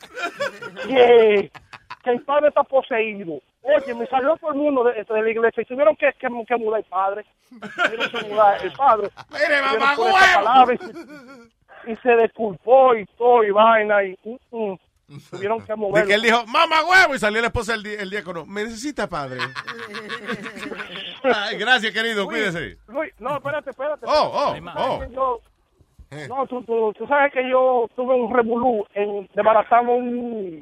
Que, 0.88 1.52
que 2.03 2.10
el 2.10 2.22
padre 2.23 2.49
está 2.49 2.64
poseído. 2.64 3.39
Oye, 3.64 3.93
me 3.93 4.07
salió 4.07 4.35
todo 4.38 4.52
el 4.52 4.57
mundo 4.57 4.84
de, 4.84 4.93
de 5.03 5.22
la 5.22 5.30
iglesia 5.30 5.61
y 5.61 5.65
tuvieron 5.65 5.95
que, 5.95 6.11
que, 6.14 6.27
que 6.48 6.56
mudar 6.57 6.80
el 6.80 6.85
padre. 6.85 7.26
Tuvieron 7.49 8.10
que 8.10 8.27
mudar 8.30 8.65
el 8.65 8.72
padre. 8.73 9.10
Mire, 9.30 9.61
mamá, 9.61 9.93
y 10.73 10.77
se- 10.77 11.91
Y 11.91 11.95
se 11.98 12.15
disculpó 12.18 12.95
y 12.95 13.06
todo 13.18 13.43
y 13.43 13.52
vaina 13.52 14.03
y 14.03 14.18
mm. 14.52 14.73
Tuvieron 15.31 15.59
que 15.61 15.67
De 15.73 15.75
mover. 15.75 16.05
que 16.07 16.13
él 16.13 16.21
dijo, 16.21 16.45
mamá 16.47 16.83
huevo, 16.85 17.15
y 17.15 17.19
salió 17.19 17.41
la 17.41 17.47
esposa 17.47 17.73
del 17.73 17.83
di- 17.83 17.93
el 17.93 18.09
diácono. 18.09 18.45
Me 18.45 18.63
necesita 18.63 19.07
padre. 19.07 19.39
Ay, 21.23 21.57
gracias, 21.57 21.93
querido, 21.93 22.23
Luis, 22.25 22.27
cuídese. 22.51 22.77
Luis, 22.88 23.13
no, 23.19 23.35
espérate, 23.35 23.69
espérate. 23.69 24.05
Oh, 24.07 24.31
oh, 24.33 24.55
espérate. 24.55 24.79
oh. 24.79 24.97
¿Sabes 24.97 25.09
que 25.09 25.15
yo- 25.15 25.41
no, 26.27 26.45
tú, 26.47 26.61
tú, 26.63 26.93
tú 26.97 27.07
sabes 27.07 27.31
que 27.31 27.49
yo 27.49 27.88
tuve 27.95 28.13
un 28.15 28.33
revolú 28.33 28.85
en 28.95 29.29
desbaratando 29.33 29.93
un, 29.93 30.61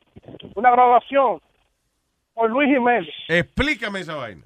una 0.55 0.69
graduación 0.71 1.41
por 2.35 2.49
Luis 2.51 2.69
Jiménez. 2.69 3.09
Explícame 3.27 4.01
esa 4.01 4.13
vaina. 4.15 4.43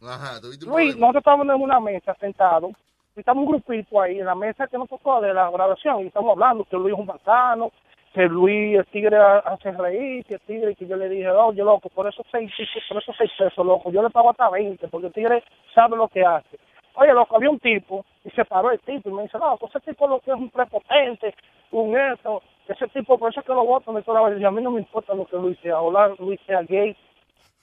Ajá, 0.00 0.40
tuviste 0.40 0.64
un 0.64 0.70
Luis, 0.72 0.92
problema. 0.94 1.00
nosotros 1.00 1.20
estábamos 1.20 1.46
en 1.54 1.62
una 1.62 1.80
mesa 1.80 2.16
sentados, 2.20 2.70
y 3.14 3.20
estamos 3.20 3.44
un 3.44 3.50
grupito 3.50 4.00
ahí 4.00 4.18
en 4.18 4.24
la 4.26 4.34
mesa 4.34 4.66
que 4.66 4.78
nos 4.78 4.88
tocó 4.88 5.20
de 5.20 5.34
la 5.34 5.50
graduación, 5.50 6.00
y 6.04 6.06
estamos 6.06 6.30
hablando 6.32 6.64
que 6.64 6.76
Luis 6.76 6.94
es 6.94 7.00
un 7.00 7.06
bacano, 7.06 7.70
que 8.16 8.26
Luis, 8.28 8.78
el 8.78 8.86
tigre 8.86 9.18
hace 9.18 9.72
reír, 9.72 10.24
que 10.24 10.34
el 10.36 10.40
tigre, 10.40 10.74
que 10.74 10.86
yo 10.86 10.96
le 10.96 11.06
dije, 11.06 11.28
oye, 11.28 11.62
loco, 11.62 11.90
por 11.90 12.08
esos 12.08 12.24
seis, 12.32 12.50
por 12.88 12.96
esos 12.96 13.14
seis 13.18 13.30
pesos, 13.36 13.66
loco, 13.66 13.92
yo 13.92 14.02
le 14.02 14.08
pago 14.08 14.30
hasta 14.30 14.48
20, 14.48 14.88
porque 14.88 15.08
el 15.08 15.12
tigre 15.12 15.44
sabe 15.74 15.98
lo 15.98 16.08
que 16.08 16.24
hace. 16.24 16.58
Oye, 16.94 17.12
loco, 17.12 17.36
había 17.36 17.50
un 17.50 17.60
tipo, 17.60 18.06
y 18.24 18.30
se 18.30 18.46
paró 18.46 18.70
el 18.70 18.80
tipo, 18.80 19.10
y 19.10 19.12
me 19.12 19.24
dice, 19.24 19.36
no, 19.36 19.58
pues 19.58 19.74
ese 19.74 19.92
tipo 19.92 20.08
lo 20.08 20.20
que 20.20 20.30
es 20.30 20.36
un 20.38 20.48
prepotente, 20.48 21.34
un 21.72 21.94
esto, 21.94 22.42
ese 22.66 22.88
tipo, 22.88 23.18
por 23.18 23.30
eso 23.30 23.40
es 23.40 23.46
que 23.46 23.52
lo 23.52 23.66
votan 23.66 23.94
de 23.94 24.02
toda 24.02 24.30
la 24.30 24.48
a 24.48 24.50
mí 24.50 24.62
no 24.62 24.70
me 24.70 24.80
importa 24.80 25.12
lo 25.12 25.26
que 25.26 25.36
Luis 25.36 25.58
sea, 25.60 25.78
ojalá 25.78 26.14
Luis 26.18 26.40
sea 26.46 26.62
gay, 26.62 26.96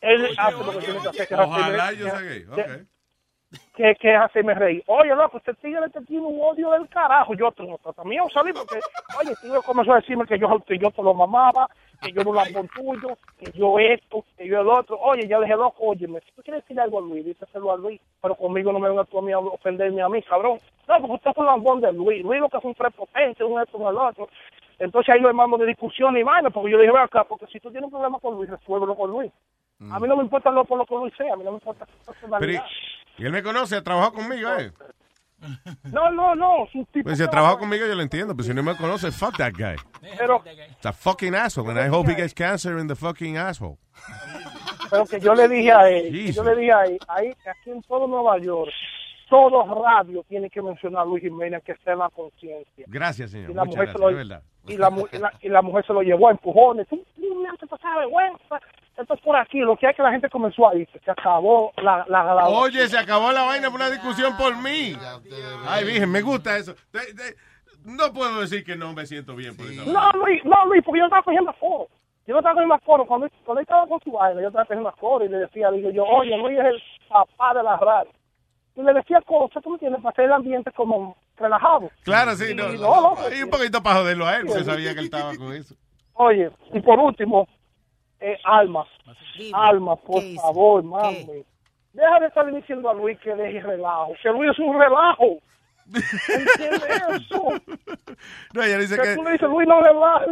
él 0.02 0.30
hace 0.38 0.64
lo 0.64 0.72
que 0.72 0.86
tiene 0.86 1.02
que 1.02 1.10
hacer, 1.10 1.40
Ojalá 1.40 1.94
yo 1.94 2.06
sea 2.06 2.22
gay. 2.22 2.44
Ok. 2.44 2.93
Que, 3.76 3.96
que 3.96 4.16
hacerme 4.16 4.54
reír. 4.54 4.84
Oye, 4.88 5.16
loco, 5.16 5.38
este 5.38 5.54
tigre 5.56 5.90
te 5.90 6.02
tiene 6.02 6.26
un 6.26 6.40
odio 6.42 6.72
del 6.72 6.88
carajo. 6.90 7.34
Yo 7.34 7.52
tengo 7.52 7.78
también 7.96 8.24
salí 8.34 8.54
porque, 8.54 8.80
oye, 9.20 9.32
el 9.32 9.38
tigre 9.38 9.60
comenzó 9.66 9.94
a 9.94 9.98
decirme 9.98 10.26
que 10.26 10.38
yo, 10.38 10.48
que 10.66 10.78
yo 10.78 10.92
te 10.92 11.02
lo 11.02 11.14
mamaba, 11.14 11.68
que 12.02 12.12
yo 12.12 12.24
no 12.24 12.34
lambón 12.34 12.68
tuyo, 12.70 13.18
que 13.38 13.52
yo 13.52 13.80
esto, 13.80 14.24
que 14.38 14.48
yo 14.48 14.62
el 14.62 14.68
otro. 14.68 15.00
Oye, 15.00 15.28
ya 15.28 15.40
le 15.40 15.46
dije, 15.46 15.58
loco, 15.58 15.78
oye, 15.80 16.08
si 16.08 16.32
tú 16.36 16.44
quieres 16.44 16.64
decirle 16.64 16.84
algo 16.84 17.00
a 17.00 17.02
Luis, 17.02 17.26
díselo 17.26 17.72
a 17.72 17.78
Luis, 17.78 18.00
pero 18.22 18.36
conmigo 18.36 18.72
no 18.72 18.80
me 18.80 18.90
vengas 18.90 19.08
tú 19.10 19.20
a 19.20 19.22
mí 19.22 19.32
a 19.32 19.40
ofenderme 19.40 20.02
a 20.02 20.10
mí, 20.10 20.22
cabrón. 20.24 20.58
No, 20.88 21.00
porque 21.00 21.14
usted 21.14 21.32
es 21.32 21.38
un 21.38 21.46
lambón 21.46 21.82
de 21.82 21.92
Luis. 21.94 22.24
Luis 22.24 22.40
lo 22.40 22.50
que 22.50 22.58
es 22.58 22.64
un 22.64 22.76
prepotente, 22.76 23.44
un 23.44 23.62
esto, 23.62 23.78
un 23.78 23.88
el 23.88 23.98
otro. 23.98 24.30
Entonces 24.80 25.14
ahí 25.14 25.22
lo 25.22 25.30
hermano 25.30 25.58
de 25.58 25.66
discusión 25.66 26.18
y 26.18 26.24
vaina, 26.24 26.50
porque 26.50 26.72
yo 26.72 26.78
le 26.78 26.88
dije, 26.88 26.98
acá, 26.98 27.24
porque 27.24 27.48
si 27.48 27.60
tú 27.60 27.70
tienes 27.72 27.86
un 27.86 27.92
problema 27.92 28.20
con 28.20 28.36
Luis, 28.36 28.50
resuélvelo 28.50 28.96
con 28.96 29.12
Luis. 29.12 29.32
A 29.92 30.00
mí 30.00 30.08
no 30.08 30.16
me 30.16 30.24
importa 30.24 30.50
lo 30.50 30.64
por 30.64 30.78
lo 30.78 30.86
que 30.86 30.96
Luis 30.96 31.14
sea, 31.18 31.34
a 31.34 31.36
mí 31.36 31.44
no 31.44 31.52
me 31.52 31.58
importa 31.58 31.86
su 31.86 31.92
Pero, 31.98 32.14
personalidad. 32.14 32.64
y, 32.66 32.93
y 33.18 33.26
él 33.26 33.32
me 33.32 33.44
conoce, 33.44 33.76
ha 33.76 33.84
trabajado 33.84 34.14
conmigo, 34.14 34.50
¿eh? 34.58 34.72
No, 35.92 36.10
no, 36.10 36.36
no, 36.36 36.64
es 36.66 36.76
un 36.76 36.86
tipo 36.86 37.04
Pues 37.04 37.18
si 37.18 37.24
ha 37.24 37.30
trabajado 37.30 37.60
conmigo, 37.60 37.86
yo 37.86 37.96
lo 37.96 38.02
entiendo. 38.02 38.34
Pero 38.36 38.48
si 38.48 38.54
no 38.54 38.64
me 38.64 38.76
conoce, 38.78 39.12
fuck 39.12 39.36
that 39.38 39.52
guy. 39.54 39.76
pero, 40.18 40.42
It's 40.46 40.86
a 40.86 40.94
fucking 40.94 41.36
asshole. 41.36 41.70
And 41.70 41.80
I 41.80 41.90
hope 41.90 42.10
he 42.10 42.16
gets 42.16 42.34
cancer 42.34 42.80
in 42.80 42.88
the 42.88 42.96
fucking 42.96 43.38
asshole. 43.38 43.78
pero 44.90 45.06
que 45.06 45.20
yo 45.20 45.34
le 45.34 45.48
dije 45.50 45.72
a 45.72 45.90
él, 45.90 46.32
yo 46.32 46.44
le 46.44 46.56
dije 46.56 46.72
a 46.72 46.84
él, 46.86 47.00
ahí, 47.08 47.30
aquí 47.46 47.72
en 47.72 47.82
todo 47.82 48.08
Nueva 48.08 48.38
York, 48.40 48.72
todos 49.30 49.68
radios 49.84 50.26
tienen 50.28 50.50
que 50.50 50.62
mencionar 50.62 51.02
a 51.02 51.06
Luis 51.06 51.24
Jiménez 51.24 51.64
que 51.64 51.76
en 51.86 52.00
la 52.00 52.10
conciencia. 52.10 52.86
Gracias, 52.88 53.32
señor. 53.32 53.50
Y 53.52 53.54
la, 53.54 53.66
Muchas 53.66 53.76
mujer 53.76 53.88
se 53.94 53.98
gracias, 53.98 54.00
lo, 54.02 54.08
de 54.08 54.14
verdad. 54.16 54.44
y, 54.68 54.78
la, 54.78 54.90
y, 55.12 55.18
la, 55.18 55.34
y 55.42 55.50
la 55.50 55.62
mujer 55.62 55.86
se 55.86 55.94
lo 55.94 56.02
llevó 56.04 56.28
a 56.28 56.32
empujones. 56.32 56.88
Tú, 56.88 57.04
tú 57.16 57.36
me 57.36 57.50
haces 57.50 57.68
pasar 57.68 57.98
vergüenza. 58.00 58.60
Entonces, 58.96 59.26
por 59.26 59.36
aquí, 59.36 59.60
lo 59.60 59.76
que 59.76 59.88
hay 59.88 59.94
que 59.96 60.04
la 60.04 60.12
gente 60.12 60.30
comenzó 60.30 60.68
a 60.70 60.76
irse. 60.76 61.00
Se 61.04 61.10
acabó 61.12 61.72
la, 61.78 62.06
la, 62.08 62.24
la- 62.36 62.48
Oye, 62.48 62.88
se 62.88 62.98
acabó 62.98 63.32
la 63.32 63.42
vaina 63.44 63.70
por 63.72 63.80
una 63.80 63.90
discusión 63.90 64.38
por 64.38 64.56
mí. 64.58 64.96
Ay, 65.68 65.84
virgen, 65.86 66.12
me 66.12 66.22
gusta 66.22 66.58
eso. 66.58 66.76
De- 66.92 67.14
de- 67.14 67.36
no 67.86 68.14
puedo 68.14 68.40
decir 68.42 68.64
que 68.64 68.76
no 68.76 68.94
me 68.94 69.06
siento 69.06 69.36
bien 69.36 69.58
por 69.58 69.66
eso. 69.66 69.84
No, 69.92 70.12
Luis, 70.12 70.44
no, 70.46 70.66
Luis, 70.68 70.84
porque 70.86 71.00
yo 71.00 71.04
no 71.04 71.08
estaba 71.08 71.24
cogiendo 71.24 71.52
foro. 71.54 71.88
Yo 72.26 72.34
no 72.34 72.40
estaba 72.40 72.54
cogiendo 72.54 72.80
foro. 72.86 73.06
Cuando, 73.06 73.28
cuando 73.44 73.60
él 73.60 73.64
estaba 73.64 73.88
con 73.88 74.00
su 74.02 74.12
vaina, 74.12 74.42
yo 74.42 74.48
estaba 74.48 74.66
cogiendo 74.66 74.92
foro 74.94 75.26
y 75.26 75.30
le 75.30 75.38
decía, 75.38 75.72
digo 75.72 75.90
yo, 75.90 76.04
oye, 76.06 76.38
Luis 76.38 76.58
es 76.60 76.66
el 76.66 76.82
papá 77.10 77.54
de 77.56 77.64
la 77.64 77.76
radio. 77.78 78.12
Y 78.76 78.82
le 78.84 78.94
decía 78.94 79.22
cosas, 79.22 79.62
tú 79.62 79.70
me 79.72 79.76
entiendes, 79.76 80.02
para 80.02 80.12
hacer 80.14 80.26
el 80.26 80.34
ambiente 80.34 80.72
como 80.72 81.18
relajado. 81.38 81.90
Claro, 82.04 82.36
sí, 82.36 82.54
no. 82.56 82.72
Y 82.74 82.78
no, 82.78 83.16
no, 83.16 83.36
Y 83.36 83.44
un 83.44 83.50
poquito 83.50 83.82
para 83.84 83.98
joderlo 84.00 84.26
a 84.26 84.38
él, 84.38 84.46
porque 84.48 84.64
sabía 84.64 84.94
que 84.94 85.00
él 85.00 85.06
estaba 85.06 85.36
con 85.36 85.52
eso. 85.54 85.76
Oye, 86.14 86.52
y 86.72 86.80
por 86.80 87.00
último, 87.00 87.48
eh, 88.24 88.40
Alma. 88.44 88.86
Alma, 89.54 89.96
por 89.98 90.24
favor, 90.36 90.84
mami. 90.84 91.46
Deja 91.94 92.20
de 92.22 92.28
estar 92.28 92.52
diciendo 92.54 92.90
a 92.90 92.94
Luis 92.94 93.20
que 93.20 93.36
deje 93.36 93.60
relajo. 93.62 94.14
Que 94.22 94.30
Luis 94.30 94.52
es 94.52 94.60
un 94.60 94.80
relajo. 94.80 95.40
¿Entiendes 95.88 97.02
eso? 97.10 97.48
No, 98.54 98.64
ella 98.64 98.78
dice 98.78 98.96
que 98.96 99.02
que... 99.02 99.16
tú 99.16 99.24
le 99.24 99.32
dices, 99.34 99.50
Luis, 99.50 99.68
no 99.68 99.82
relaja. 99.82 100.26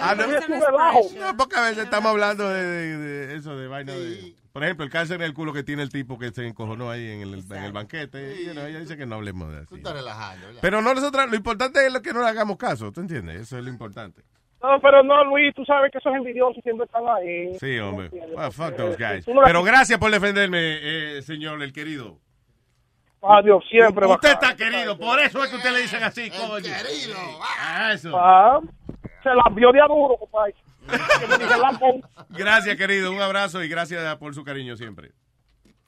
Ah, 0.00 0.14
no, 0.14 0.24
Luis 0.26 0.36
es 0.38 0.48
un 0.48 0.60
relajo. 0.60 1.00
No, 1.18 1.36
porque 1.36 1.56
a 1.56 1.62
veces 1.62 1.84
estamos 1.84 2.10
hablando 2.10 2.48
de, 2.48 2.62
de- 2.62 2.96
de 3.26 3.34
eso, 3.36 3.56
de 3.56 3.68
vaina 3.68 3.92
de... 3.92 4.34
Por 4.52 4.64
ejemplo, 4.64 4.84
el 4.84 4.90
cáncer 4.90 5.16
en 5.16 5.22
el 5.22 5.34
culo 5.34 5.52
que 5.52 5.62
tiene 5.62 5.82
el 5.82 5.90
tipo 5.90 6.18
que 6.18 6.30
se 6.30 6.46
encojonó 6.46 6.90
ahí 6.90 7.10
en 7.10 7.20
el, 7.22 7.34
en 7.50 7.64
el 7.64 7.72
banquete. 7.72 8.40
y, 8.40 8.46
you 8.46 8.52
know, 8.52 8.64
ella 8.66 8.80
dice 8.80 8.96
que 8.96 9.06
no 9.06 9.16
hablemos 9.16 9.50
de 9.52 9.58
así. 9.58 9.66
Tú 9.68 9.76
estás 9.76 9.92
relajando. 9.94 10.52
ya. 10.52 10.60
Pero 10.60 10.82
no 10.82 10.94
nosotros, 10.94 11.28
lo 11.30 11.36
importante 11.36 11.86
es 11.86 11.92
lo 11.92 12.00
que 12.02 12.12
no 12.12 12.20
le 12.22 12.28
hagamos 12.28 12.56
caso, 12.56 12.90
¿tú 12.92 13.00
entiendes? 13.00 13.42
Eso 13.42 13.58
es 13.58 13.64
lo 13.64 13.70
importante. 13.70 14.22
No, 14.62 14.80
pero 14.80 15.02
no, 15.02 15.24
Luis, 15.24 15.54
tú 15.54 15.64
sabes 15.64 15.92
que 15.92 15.98
esos 15.98 16.14
envidiosos 16.14 16.62
siempre 16.62 16.86
están 16.86 17.06
ahí. 17.08 17.54
Sí, 17.58 17.78
hombre. 17.78 18.08
Well, 18.10 18.50
fuck 18.50 18.74
those 18.76 18.96
guys. 18.96 19.24
Pero 19.44 19.62
gracias 19.62 19.98
por 19.98 20.10
defenderme, 20.10 20.58
eh, 21.18 21.22
señor, 21.22 21.62
el 21.62 21.72
querido. 21.72 22.18
Adiós, 23.22 23.64
siempre. 23.68 24.06
Usted 24.06 24.34
bacano. 24.34 24.34
está 24.34 24.56
querido, 24.56 24.98
por 24.98 25.18
eso 25.20 25.42
es 25.42 25.50
que 25.50 25.56
usted 25.56 25.72
le 25.72 25.80
dicen 25.80 26.02
así, 26.02 26.30
coño. 26.30 26.62
querido. 26.62 27.16
Eso. 27.92 28.12
Ah, 28.16 28.60
se 29.22 29.28
la 29.30 29.44
vio 29.52 29.72
de 29.72 29.80
aduro, 29.80 30.16
compadre. 30.16 30.54
Gracias, 32.30 32.76
querido. 32.76 33.10
Un 33.10 33.20
abrazo 33.20 33.62
y 33.62 33.68
gracias 33.68 34.16
por 34.16 34.34
su 34.34 34.44
cariño 34.44 34.76
siempre. 34.76 35.10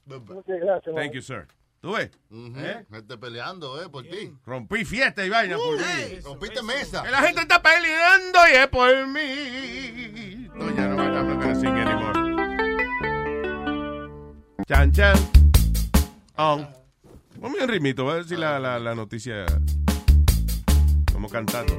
Gracias. 0.06 0.94
Thank 0.94 1.12
you, 1.12 1.22
sir. 1.22 1.46
¿Tú 1.80 1.92
ves? 1.92 2.10
Ujú, 2.30 2.58
¿Eh? 2.58 2.84
Gente 2.90 3.18
peleando, 3.18 3.80
eh, 3.80 3.88
por 3.88 4.02
ti. 4.02 4.34
Rompí 4.44 4.84
fiesta 4.84 5.24
y 5.24 5.28
vaina 5.28 5.56
por 5.56 5.76
mí. 5.76 5.84
Ey, 5.96 6.20
rompiste 6.20 6.60
mesa. 6.62 7.04
Que 7.04 7.10
la 7.10 7.22
gente 7.22 7.42
está 7.42 7.62
peleando 7.62 8.38
y 8.52 8.56
es 8.56 8.66
por 8.66 9.06
mí. 9.06 10.48
No, 10.56 10.74
ya 10.74 10.88
no 10.88 10.96
me 10.96 11.04
I'm 11.04 11.28
not 11.28 11.40
gonna 11.40 11.54
sing 11.54 11.68
anymore. 11.68 12.18
Chan, 14.66 14.90
chan. 14.92 15.16
On. 16.36 16.68
Ponme 17.40 17.62
un 17.62 17.68
ritmito, 17.68 18.02
voy 18.02 18.14
a 18.14 18.16
ver 18.16 18.24
si 18.24 18.36
la, 18.36 18.58
la, 18.58 18.80
la 18.80 18.96
noticia. 18.96 19.46
Como 21.12 21.28
cantando. 21.28 21.74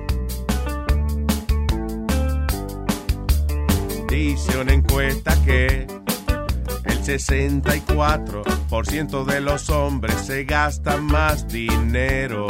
Dice 4.08 4.58
una 4.58 4.74
encuesta 4.74 5.36
que 5.44 5.86
64% 7.10 9.26
de 9.26 9.42
los 9.42 9.70
hombres 9.72 10.16
se 10.16 10.44
gastan 10.44 11.06
más 11.06 11.48
dinero 11.48 12.46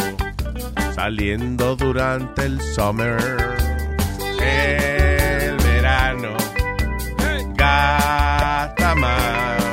saliendo 0.93 1.77
durante 1.77 2.43
el 2.43 2.59
summer. 2.59 3.37
El 4.41 5.55
verano 5.57 6.35
gasta 7.55 8.95
más. 8.95 9.63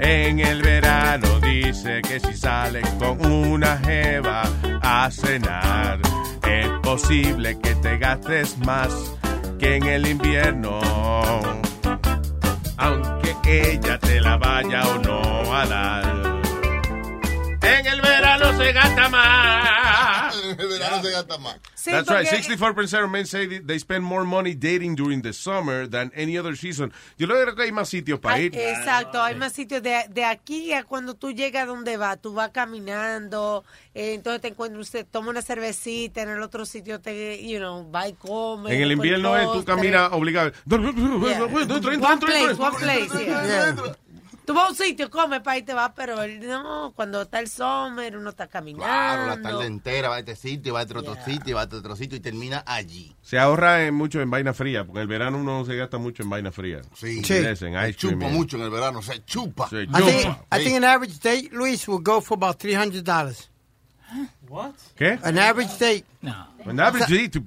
En 0.00 0.40
el 0.40 0.62
verano 0.62 1.38
dice 1.40 2.00
que 2.00 2.20
si 2.20 2.34
sales 2.34 2.88
con 2.98 3.26
una 3.26 3.76
jeva 3.78 4.44
a 4.80 5.10
cenar, 5.10 6.00
es 6.48 6.68
posible 6.82 7.58
que 7.58 7.74
te 7.74 7.98
gastes 7.98 8.56
más 8.58 8.88
que 9.58 9.76
en 9.76 9.84
el 9.84 10.06
invierno. 10.06 10.80
Ella 13.46 13.98
te 13.98 14.20
la 14.20 14.36
vaya 14.36 14.82
o 14.88 14.98
no 14.98 15.54
a 15.54 15.66
dar. 15.66 16.40
En 17.62 17.86
el 17.86 18.00
verano 18.00 18.56
se 18.56 18.72
gasta 18.72 19.08
más. 19.08 19.73
En 20.54 20.60
el 20.60 20.68
verano 20.68 21.02
se 21.02 21.10
gasta 21.10 21.38
más. 21.38 21.58
That's 21.84 22.08
right. 22.08 22.26
64% 22.26 23.04
of 23.04 23.10
men 23.10 23.26
say 23.26 23.60
they 23.60 23.78
spend 23.78 24.04
more 24.04 24.24
money 24.24 24.54
dating 24.54 24.94
during 24.96 25.22
the 25.22 25.32
summer 25.32 25.88
than 25.88 26.12
any 26.16 26.38
other 26.38 26.56
season. 26.56 26.92
Yo 27.18 27.26
creo 27.26 27.54
que 27.54 27.64
hay 27.64 27.72
más 27.72 27.88
sitios 27.88 28.20
para 28.20 28.40
ir. 28.40 28.54
Exacto, 28.54 29.22
hay 29.22 29.34
más 29.34 29.52
sitios 29.52 29.82
de, 29.82 30.06
de 30.08 30.24
aquí 30.24 30.72
a 30.72 30.84
cuando 30.84 31.14
tú 31.14 31.32
llegas 31.32 31.64
a 31.64 31.66
donde 31.66 31.96
vas, 31.96 32.20
tú 32.20 32.32
vas 32.32 32.50
caminando, 32.50 33.64
eh, 33.94 34.14
entonces 34.14 34.40
te 34.40 34.48
encuentras, 34.48 34.82
usted 34.82 35.06
toma 35.10 35.30
una 35.30 35.42
cervecita, 35.42 36.22
en 36.22 36.30
el 36.30 36.42
otro 36.42 36.64
sitio 36.66 37.00
te, 37.00 37.46
you 37.46 37.58
know, 37.58 37.90
va 37.90 38.08
y 38.08 38.14
come. 38.14 38.74
En 38.74 38.82
el 38.82 38.92
invierno 38.92 39.36
es 39.36 39.50
tú 39.52 39.64
caminas 39.64 40.10
obligado. 40.12 40.52
One 40.70 40.92
place, 42.20 42.54
one 42.58 42.76
place, 42.78 43.24
yeah. 43.24 43.74
Tú 44.44 44.52
vas 44.52 44.66
a 44.66 44.70
un 44.70 44.76
sitio, 44.76 45.10
comes 45.10 45.40
para 45.40 45.56
y 45.56 45.62
te 45.62 45.72
vas, 45.72 45.92
pero 45.96 46.16
no, 46.26 46.92
cuando 46.94 47.22
está 47.22 47.40
el 47.40 47.48
summer, 47.48 48.16
uno 48.16 48.30
está 48.30 48.46
caminando. 48.46 48.84
Claro, 48.84 49.26
la 49.26 49.40
tarde 49.40 49.66
entera 49.66 50.10
va 50.10 50.16
a 50.16 50.18
este 50.18 50.36
sitio, 50.36 50.74
va 50.74 50.80
a 50.80 50.82
este 50.82 50.98
otro 50.98 51.16
sitio, 51.24 51.54
va 51.56 51.62
a 51.62 51.64
este 51.64 51.76
otro 51.76 51.96
sitio 51.96 52.18
y 52.18 52.20
termina 52.20 52.62
allí. 52.66 53.16
Se 53.22 53.38
ahorra 53.38 53.86
en 53.86 53.94
mucho 53.94 54.20
en 54.20 54.30
vaina 54.30 54.52
fría, 54.52 54.84
porque 54.84 54.98
en 54.98 55.02
el 55.02 55.08
verano 55.08 55.38
uno 55.38 55.64
se 55.64 55.74
gasta 55.76 55.96
mucho 55.96 56.22
en 56.22 56.30
vaina 56.30 56.52
fría. 56.52 56.82
Sí. 56.94 57.22
En 57.26 57.56
Se 57.56 57.94
chupa 57.94 58.28
mucho 58.28 58.56
en 58.58 58.64
el 58.64 58.70
verano, 58.70 59.00
se 59.00 59.24
chupa. 59.24 59.68
Se 59.70 59.84
I 59.84 59.86
think, 59.86 60.22
chupa. 60.22 60.44
I 60.52 60.64
think 60.64 60.76
an 60.76 60.84
average 60.84 61.18
date, 61.20 61.48
Luis, 61.52 61.88
will 61.88 62.02
go 62.02 62.20
for 62.20 62.36
about 62.36 62.58
$300. 62.62 63.48
¿Qué? 64.96 65.18
An 65.22 65.38
average 65.38 65.78
date. 65.78 66.04
An 66.66 66.78
average 66.78 67.08
date, 67.08 67.40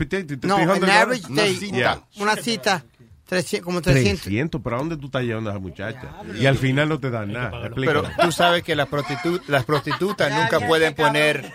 No, 0.43 0.57
an 0.57 0.67
$300? 0.67 0.89
average 0.89 1.25
Una 1.29 1.41
date. 1.43 1.55
cita. 1.55 1.77
Yeah. 1.77 2.01
Una 2.19 2.35
cita. 2.35 2.83
300, 3.27 3.63
como 3.65 3.81
300. 3.81 4.21
300, 4.23 4.61
¿pero 4.63 4.75
a 4.77 4.79
dónde 4.79 4.97
tú 4.97 5.07
estás 5.07 5.21
llevando 5.23 5.49
a 5.49 5.53
esa 5.53 5.59
muchacha? 5.59 6.11
Y 6.39 6.45
al 6.45 6.57
final 6.57 6.87
no 6.89 6.99
te 6.99 7.09
dan 7.09 7.31
nada. 7.33 7.69
Pero 7.75 8.03
tú 8.21 8.31
sabes 8.31 8.63
que 8.63 8.75
las, 8.75 8.87
prostitu- 8.89 9.41
las 9.47 9.65
prostitutas 9.65 10.31
nunca 10.33 10.65
pueden 10.65 10.93
poner. 10.95 11.53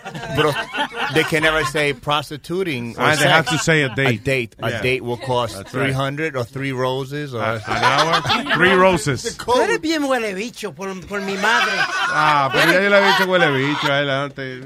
they 1.13 1.23
can 1.23 1.41
never 1.43 1.65
say 1.65 1.93
prostituting. 1.93 2.95
or 2.97 3.03
Ah, 3.05 3.15
they 3.15 3.27
have 3.27 3.45
to 3.49 3.57
say 3.57 3.83
a 3.83 3.89
date. 3.89 4.21
A 4.21 4.23
date. 4.23 4.55
A 4.61 4.69
Yeah. 4.69 4.81
date 4.81 5.01
will 5.01 5.17
cost 5.19 5.55
That's 5.55 5.73
right. 5.73 5.85
300 5.93 6.35
or 6.37 6.45
three 6.45 6.71
roses 6.71 7.33
or. 7.33 7.41
an 7.43 7.61
hour, 7.67 8.21
three 8.55 8.73
roses. 8.75 9.37
Tú 9.37 9.59
eres 9.61 9.81
bien 9.81 10.03
huele 10.03 10.33
bicho 10.35 10.73
por, 10.73 10.89
por 11.07 11.21
mi 11.21 11.33
madre. 11.37 11.71
Ah, 12.15 12.49
pero 12.53 12.71
ya 12.71 12.81
yo 12.83 12.89
le 12.89 12.99
he 12.99 13.07
dicho 13.11 13.25
huele 13.25 13.51
bicho. 13.51 13.91
Adelante. 13.91 14.61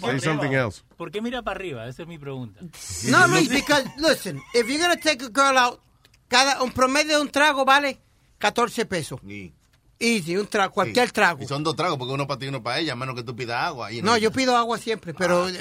Say 0.00 0.20
something 0.20 0.52
else. 0.52 0.82
¿Por 0.96 1.10
qué 1.10 1.22
mira 1.22 1.42
para 1.42 1.56
arriba? 1.56 1.86
Esa 1.88 2.02
es 2.02 2.08
mi 2.08 2.18
pregunta. 2.18 2.60
No, 3.08 3.26
Luis, 3.28 3.48
because, 3.48 3.84
listen, 3.96 4.40
if 4.54 4.68
you're 4.68 4.78
going 4.78 4.94
to 4.94 5.02
take 5.02 5.22
a 5.24 5.28
girl 5.30 5.56
out, 5.56 5.80
cada, 6.30 6.62
un 6.62 6.72
promedio 6.72 7.16
de 7.16 7.20
un 7.22 7.30
trago 7.30 7.66
vale 7.66 8.00
14 8.38 8.86
pesos. 8.86 9.20
Easy, 9.98 10.34
un 10.38 10.46
trago, 10.46 10.72
cualquier 10.72 11.10
trago. 11.12 11.42
Y 11.42 11.46
son 11.46 11.62
dos 11.62 11.76
tragos, 11.76 11.98
porque 11.98 12.14
uno 12.14 12.26
para 12.26 12.38
ti 12.38 12.46
y 12.46 12.48
uno 12.48 12.62
para 12.62 12.78
ella, 12.78 12.94
a 12.94 12.96
menos 12.96 13.14
que 13.14 13.22
tú 13.22 13.36
pidas 13.36 13.62
agua. 13.64 13.92
Y 13.92 14.00
No, 14.00 14.16
yo 14.16 14.32
pido 14.32 14.56
agua 14.56 14.78
siempre, 14.78 15.12
pero... 15.12 15.46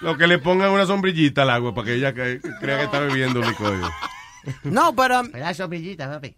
Lo 0.00 0.16
que 0.16 0.26
le 0.26 0.38
pongan 0.38 0.70
una 0.70 0.86
sombrillita 0.86 1.42
al 1.42 1.50
agua 1.50 1.74
para 1.74 1.86
que 1.86 1.94
ella 1.94 2.12
cre- 2.14 2.40
crea 2.60 2.78
que 2.78 2.84
está 2.84 3.00
bebiendo 3.00 3.40
licor. 3.42 3.74
No, 4.62 4.94
pero... 4.94 5.20
Um, 5.20 5.30
La 5.34 5.52
sombrillita, 5.52 6.08
papi. 6.08 6.34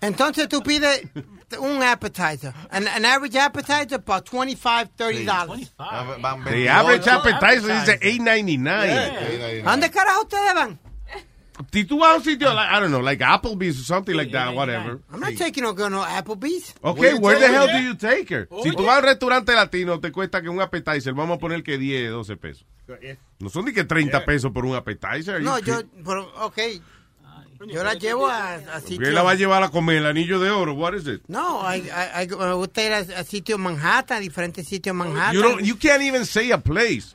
entonces 0.00 0.48
tú 0.48 0.62
pides 0.62 1.02
un 1.58 1.82
appetizer. 1.82 2.52
An, 2.70 2.88
an 2.88 3.04
average 3.04 3.38
appetizer 3.38 3.94
about 4.04 4.28
25, 4.28 4.90
30 4.96 5.46
dollars. 5.46 5.72
The 6.50 6.68
average 6.68 7.08
appetizer 7.08 7.80
dice 7.80 8.00
8.99. 8.00 9.62
¿A 9.66 9.70
dónde 9.70 9.90
carajo 9.90 10.22
ustedes 10.22 10.54
van? 10.54 10.80
Si 11.72 11.84
tú 11.84 11.98
vas 11.98 12.10
a 12.10 12.16
un 12.16 12.24
sitio, 12.24 12.52
like, 12.52 12.68
I 12.72 12.80
don't 12.80 12.90
know, 12.90 13.00
like 13.00 13.22
Applebee's 13.24 13.78
or 13.78 13.84
something 13.84 14.16
like 14.16 14.32
that, 14.32 14.54
whatever. 14.54 15.00
I'm 15.12 15.20
not 15.20 15.36
taking 15.36 15.62
no 15.62 15.72
girl 15.72 15.88
no 15.90 16.02
Applebee's. 16.02 16.74
Okay, 16.82 17.14
where 17.14 17.38
the 17.38 17.46
hell 17.48 17.68
do 17.68 17.78
you 17.78 17.94
take 17.94 18.28
her? 18.34 18.48
Si 18.62 18.70
tú 18.72 18.84
vas 18.84 18.96
a 18.96 18.98
un 18.98 19.04
restaurante 19.04 19.54
latino, 19.54 20.00
te 20.00 20.10
cuesta 20.10 20.42
que 20.42 20.48
un 20.48 20.60
appetizer, 20.60 21.14
vamos 21.14 21.36
a 21.36 21.38
poner 21.38 21.62
que 21.62 21.78
10, 21.78 22.10
12 22.10 22.36
pesos. 22.36 22.66
No 23.38 23.48
son 23.50 23.66
ni 23.66 23.72
que 23.72 23.84
30 23.84 24.24
pesos 24.24 24.50
por 24.52 24.64
un 24.64 24.74
appetizer. 24.74 25.40
No, 25.42 25.58
yo, 25.60 25.82
pero, 26.04 26.30
ok. 26.44 26.58
Yo 27.68 27.82
la 27.84 27.94
llevo 27.94 28.26
a, 28.26 28.54
a 28.54 28.80
¿Qué 28.80 28.88
sitios... 28.88 29.14
la 29.14 29.22
va 29.22 29.30
a 29.30 29.34
llevar 29.36 29.62
a 29.62 29.68
comer? 29.70 29.98
¿El 29.98 30.06
anillo 30.06 30.38
de 30.40 30.50
oro? 30.50 30.74
What 30.74 30.94
is 30.94 31.06
it? 31.06 31.22
No, 31.28 31.62
I, 31.62 31.78
I, 31.78 32.24
I- 32.24 32.36
me 32.36 32.52
gusta 32.54 32.82
ir 32.82 32.92
a, 32.92 32.98
a 32.98 33.24
sitios 33.24 33.58
Manhattan, 33.58 34.20
diferentes 34.20 34.66
sitios 34.66 34.94
Manhattan. 34.94 35.34
You, 35.34 35.42
don't, 35.42 35.62
you 35.62 35.76
can't 35.76 36.02
even 36.02 36.26
say 36.26 36.50
a 36.50 36.58
place. 36.58 37.14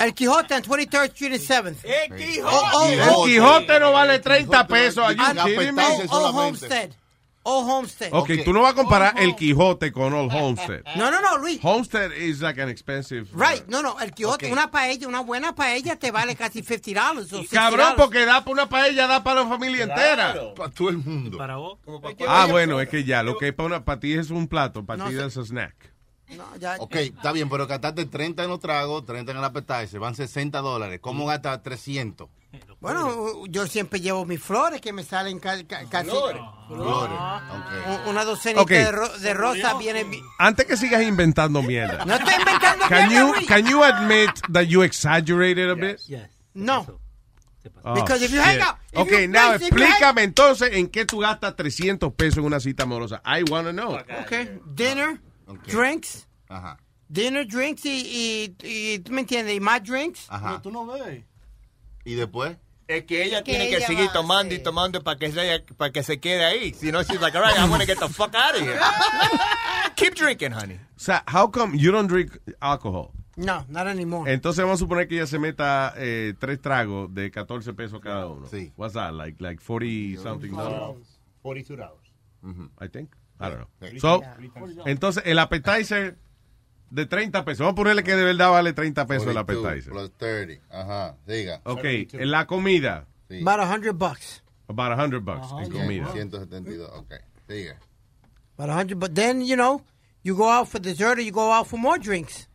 El 0.00 0.14
Quijote 0.14 0.54
en 0.54 0.62
23rd 0.62 1.04
Street 1.12 1.32
and 1.32 1.76
7th. 1.76 1.84
El 1.84 2.16
Quijote. 2.16 2.94
El 2.94 3.24
Quijote 3.24 3.80
no 3.80 3.92
vale 3.92 4.18
30 4.18 4.66
pesos. 4.66 5.04
Are 5.04 5.14
you 5.14 5.44
kidding 5.44 5.74
me? 5.74 5.84
Old 6.08 6.34
Homestead. 6.34 6.90
Old 7.44 7.68
Homestead. 7.68 8.10
Ok, 8.12 8.30
tú 8.44 8.52
no 8.52 8.62
vas 8.62 8.70
a 8.70 8.76
comparar 8.76 9.14
el 9.20 9.34
Quijote 9.34 9.90
con 9.90 10.12
Old 10.14 10.32
Homestead. 10.32 10.84
No, 10.94 11.10
no, 11.10 11.20
no, 11.20 11.38
Luis. 11.38 11.58
Homestead 11.60 12.12
is 12.12 12.40
like 12.40 12.60
an 12.62 12.68
expensive. 12.68 13.26
Right, 13.34 13.66
no, 13.66 13.82
no, 13.82 13.98
el 13.98 14.12
Quijote, 14.12 14.46
Ok. 14.46 14.52
una 14.52 14.70
paella, 14.70 15.08
una 15.08 15.22
buena 15.22 15.52
paella 15.52 15.96
te 15.96 16.12
vale 16.12 16.36
casi 16.36 16.62
50 16.62 17.00
dollars. 17.08 17.32
o 17.32 17.38
60 17.42 17.50
Cabrón, 17.50 17.94
porque 17.96 18.24
da 18.24 18.42
para 18.44 18.52
una 18.52 18.68
paella, 18.68 19.08
da 19.08 19.24
para 19.24 19.42
la 19.42 19.48
familia 19.48 19.82
entera. 19.82 20.36
Para 20.54 20.70
todo 20.70 20.90
el 20.90 20.98
mundo. 20.98 21.36
Para 21.36 21.56
vos. 21.56 21.78
Ah, 22.28 22.46
bueno, 22.48 22.80
es 22.80 22.88
que 22.88 23.02
ya, 23.02 23.24
lo 23.24 23.36
que 23.36 23.48
es 23.48 23.54
para, 23.54 23.66
una, 23.66 23.84
para 23.84 23.98
ti 23.98 24.12
es 24.12 24.30
un 24.30 24.46
plato, 24.46 24.86
para 24.86 24.98
No 24.98 25.10
ti 25.10 25.16
es 25.18 25.36
un 25.36 25.44
snack. 25.44 25.91
Ok, 26.78 26.94
está 26.96 27.30
bien, 27.32 27.48
pero 27.50 27.66
gastaste 27.66 28.06
30 28.06 28.44
en 28.44 28.48
los 28.50 28.58
tragos, 28.60 29.04
30 29.04 29.32
en 29.32 29.38
el 29.38 29.44
appetizer, 29.44 30.00
van 30.00 30.14
60 30.14 30.60
dólares. 30.60 30.98
¿Cómo 31.02 31.26
gastas 31.26 31.62
300? 31.62 32.28
Bueno, 32.80 33.46
yo 33.48 33.66
siempre 33.66 34.00
llevo 34.00 34.24
mis 34.24 34.42
flores 34.42 34.80
que 34.80 34.92
me 34.92 35.04
salen 35.04 35.38
ca- 35.38 35.62
ca- 35.66 35.84
casi. 35.88 36.10
Flores. 36.10 36.42
Un- 36.70 38.08
Una 38.10 38.24
docenita 38.24 38.62
Ok. 38.62 38.70
de, 38.70 38.92
ro- 38.92 39.18
de 39.18 39.34
rosas 39.34 39.78
viene. 39.78 40.06
Antes 40.38 40.66
que 40.66 40.76
sigas 40.76 41.02
inventando 41.02 41.62
mierda. 41.62 42.04
No 42.04 42.14
estoy 42.14 42.34
inventando 42.34 42.86
Can 42.88 43.08
mierda, 43.08 43.40
you, 43.40 43.46
can 43.46 43.66
you 43.66 43.82
admit 43.84 44.30
that 44.52 44.64
you 44.64 44.82
exaggerated 44.82 45.70
a 45.70 45.74
bit? 45.74 45.98
No. 46.54 46.86
Oh, 47.84 47.94
Because 47.94 48.24
if 48.24 48.32
you 48.32 48.40
hang 48.40 48.60
out- 48.60 48.76
if 48.92 48.98
Ok, 48.98 49.10
you- 49.12 49.28
now 49.28 49.52
explícame 49.54 50.22
entonces 50.24 50.70
en 50.72 50.88
qué 50.88 51.04
tú 51.06 51.18
gastas 51.20 51.54
300 51.56 52.12
pesos 52.12 52.38
en 52.38 52.44
una 52.44 52.58
cita 52.58 52.82
amorosa. 52.82 53.22
I 53.24 53.44
wanna 53.50 53.70
know. 53.72 53.96
Okay. 54.24 54.58
Dinner, 54.66 55.20
drinks. 55.66 56.26
Ajá. 56.48 56.78
Dinner, 57.08 57.46
drinks 57.46 57.84
y, 57.84 57.90
y, 57.90 58.56
y 58.62 58.98
¿tú 59.00 59.12
me 59.12 59.20
entiendes? 59.20 59.54
Y 59.54 59.60
más 59.60 59.82
drinks. 59.82 60.26
Ajá. 60.30 60.60
tú 60.62 60.70
no 60.70 60.86
ves. 60.86 61.24
¿Y 62.04 62.14
después? 62.14 62.56
Es 62.88 63.04
que 63.04 63.24
ella 63.24 63.42
Que 63.42 63.52
tiene 63.52 63.68
que 63.68 63.76
ella 63.76 63.86
seguir 63.86 64.08
va 64.08 64.12
tomando 64.12 64.54
y 64.54 64.58
tomando 64.58 65.02
para 65.02 65.18
que, 65.18 65.30
se, 65.30 65.60
para 65.76 65.92
que 65.92 66.02
se 66.02 66.20
quede 66.20 66.44
ahí. 66.44 66.74
Si 66.74 66.90
no, 66.90 67.02
she's 67.02 67.20
like, 67.20 67.36
all 67.36 67.42
right, 67.44 67.56
I 67.58 67.68
want 67.68 67.80
to 67.80 67.86
get 67.86 67.98
the 67.98 68.08
fuck 68.08 68.34
out 68.34 68.54
of 68.54 68.60
here. 68.62 68.78
Keep 69.96 70.14
drinking, 70.14 70.52
honey. 70.52 70.74
O 70.96 70.98
sea, 70.98 71.22
how 71.26 71.46
come 71.48 71.76
you 71.76 71.92
don't 71.92 72.08
drink 72.08 72.38
alcohol? 72.60 73.12
No, 73.36 73.64
not 73.68 73.86
anymore. 73.86 74.30
Entonces 74.30 74.62
vamos 74.62 74.78
a 74.80 74.84
suponer 74.84 75.08
que 75.08 75.16
ella 75.16 75.26
se 75.26 75.38
meta 75.38 75.94
eh, 75.96 76.34
tres 76.38 76.60
tragos 76.60 77.14
de 77.14 77.30
14 77.30 77.72
pesos 77.72 78.00
cada 78.00 78.26
uno. 78.26 78.46
Sí. 78.46 78.72
What's 78.76 78.94
that? 78.94 79.14
Like, 79.14 79.40
like 79.40 79.60
40 79.60 80.18
something 80.22 80.50
dollars? 80.52 81.18
$42. 81.44 81.88
I 82.78 82.88
think. 82.88 83.10
I 83.42 83.50
don't 83.50 83.58
know. 83.58 83.90
Sí. 83.90 84.00
So, 84.00 84.22
entonces 84.86 85.22
el 85.26 85.38
appetizer 85.38 86.16
de 86.90 87.06
30 87.06 87.44
pesos. 87.44 87.60
Vamos 87.60 87.72
a 87.72 87.76
ponerle 87.76 88.04
que 88.04 88.14
de 88.14 88.24
verdad 88.24 88.50
vale 88.50 88.72
30 88.72 89.06
pesos 89.06 89.26
el 89.26 89.32
42 89.32 89.64
appetizer. 89.66 89.92
Plus 89.92 90.12
30. 90.18 90.62
Ajá. 90.70 91.16
Diga. 91.26 91.60
Ok, 91.64 91.84
en 91.84 92.30
la 92.30 92.46
comida. 92.46 93.06
About 93.30 93.60
a 93.60 93.74
hundred 93.74 93.94
bucks. 93.94 94.42
About 94.68 94.92
100 94.96 95.24
bucks 95.24 95.48
en 95.58 95.70
comida. 95.70 96.06
172. 96.12 96.88
Ok. 96.94 97.14
Diga. 97.48 97.78
About 98.56 98.70
a 98.70 98.74
hundred. 98.74 98.98
But 98.98 99.14
then, 99.14 99.40
you 99.40 99.56
know, 99.56 99.82
you 100.22 100.36
go 100.36 100.48
out 100.48 100.68
for 100.68 100.78
dessert 100.78 101.18
or 101.18 101.22
you 101.22 101.32
go 101.32 101.50
out 101.50 101.66
for 101.66 101.78
more 101.78 101.98
drinks. 101.98 102.48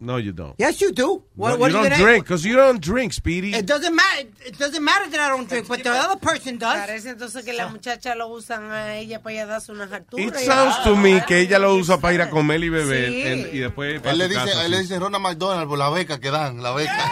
No, 0.00 0.16
you 0.16 0.30
don't. 0.32 0.54
Yes, 0.58 0.80
you 0.80 0.92
do. 0.92 1.24
What, 1.34 1.54
No, 1.54 1.56
what 1.58 1.66
you 1.68 1.72
don't 1.72 1.82
gonna- 1.90 1.96
drink, 1.96 2.24
because 2.24 2.44
you 2.44 2.54
don't 2.54 2.80
drink, 2.80 3.12
Speedy. 3.12 3.52
It 3.52 3.66
doesn't 3.66 3.92
matter. 3.94 4.28
It 4.46 4.56
doesn't 4.56 4.84
matter 4.84 5.10
that 5.10 5.18
I 5.18 5.28
don't 5.28 5.48
drink, 5.48 5.66
but 5.66 5.82
the 5.82 5.90
other 5.90 6.16
person 6.20 6.56
does. 6.56 6.76
Parece 6.78 7.10
entonces 7.10 7.44
que 7.44 7.52
las 7.52 7.72
muchachas 7.72 8.16
lo 8.16 8.28
usan 8.28 8.70
a 8.70 8.94
ella 8.96 9.20
para 9.20 9.32
ella 9.34 9.46
darse 9.46 9.72
unas 9.72 9.90
alturas. 9.90 10.40
It 10.40 10.46
sounds 10.46 10.82
to 10.84 10.94
me 10.94 11.20
que 11.26 11.40
ella 11.40 11.58
lo 11.58 11.74
usa 11.74 11.98
para 11.98 12.14
ir 12.14 12.22
a 12.22 12.30
comer 12.30 12.62
y 12.62 12.68
beber 12.68 13.10
Sí. 13.10 13.22
en- 13.22 13.50
y 13.52 13.58
después 13.58 13.98
para 14.00 14.12
Él 14.12 14.18
le, 14.18 14.28
dice, 14.28 14.44
casa, 14.44 14.64
él 14.64 14.70
le 14.70 14.78
dice 14.82 14.98
Ronald 15.00 15.20
McDonald 15.24 15.68
por 15.68 15.78
la 15.78 15.90
beca 15.90 16.20
que 16.20 16.30
dan, 16.30 16.62
la 16.62 16.70
beca. 16.72 17.10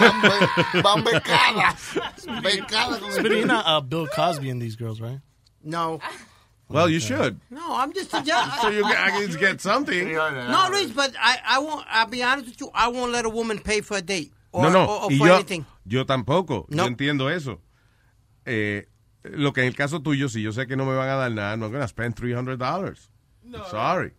van, 0.00 0.22
be- 0.22 0.80
van 0.82 1.04
becadas. 1.04 1.74
Becadas 2.42 3.00
you're 3.22 3.44
not 3.44 3.64
uh, 3.66 3.80
Bill 3.82 4.06
Cosby 4.08 4.48
in 4.48 4.58
these 4.58 4.74
girls, 4.74 5.00
right? 5.02 5.20
No. 5.62 6.00
Well, 6.72 6.88
you 6.88 7.00
should. 7.00 7.40
No, 7.50 7.76
I'm 7.76 7.92
just 7.92 8.12
a 8.14 8.22
judge. 8.22 8.50
So 8.62 8.68
you 8.68 8.82
guess 8.82 9.36
get 9.36 9.60
something. 9.60 10.12
No, 10.12 10.68
Luis, 10.70 10.90
but 10.90 11.14
I, 11.20 11.38
I 11.46 11.58
won't. 11.58 11.84
I'll 11.88 12.06
be 12.06 12.22
honest 12.22 12.48
with 12.48 12.60
you. 12.60 12.70
I 12.74 12.88
won't 12.88 13.12
let 13.12 13.24
a 13.24 13.28
woman 13.30 13.58
pay 13.58 13.80
for 13.80 13.96
a 13.96 14.02
date 14.02 14.32
or, 14.52 14.62
no, 14.64 14.70
no. 14.70 14.84
or, 14.84 15.04
or 15.04 15.10
y 15.10 15.18
for 15.18 15.26
yo, 15.26 15.34
anything. 15.34 15.66
yo 15.86 16.04
tampoco. 16.04 16.66
No. 16.68 16.84
Yo 16.84 16.88
entiendo 16.88 17.30
eso. 17.30 17.60
Eh, 18.44 18.86
lo 19.24 19.52
que 19.52 19.62
en 19.62 19.68
el 19.68 19.76
caso 19.76 20.00
tuyo, 20.00 20.28
si 20.28 20.42
yo 20.42 20.52
sé 20.52 20.66
que 20.66 20.76
no 20.76 20.84
me 20.84 20.94
van 20.94 21.08
a 21.08 21.14
dar 21.14 21.30
nada, 21.30 21.56
no 21.56 21.70
gonna 21.70 21.88
spend 21.88 22.14
$300. 22.16 23.08
Sorry. 23.70 24.12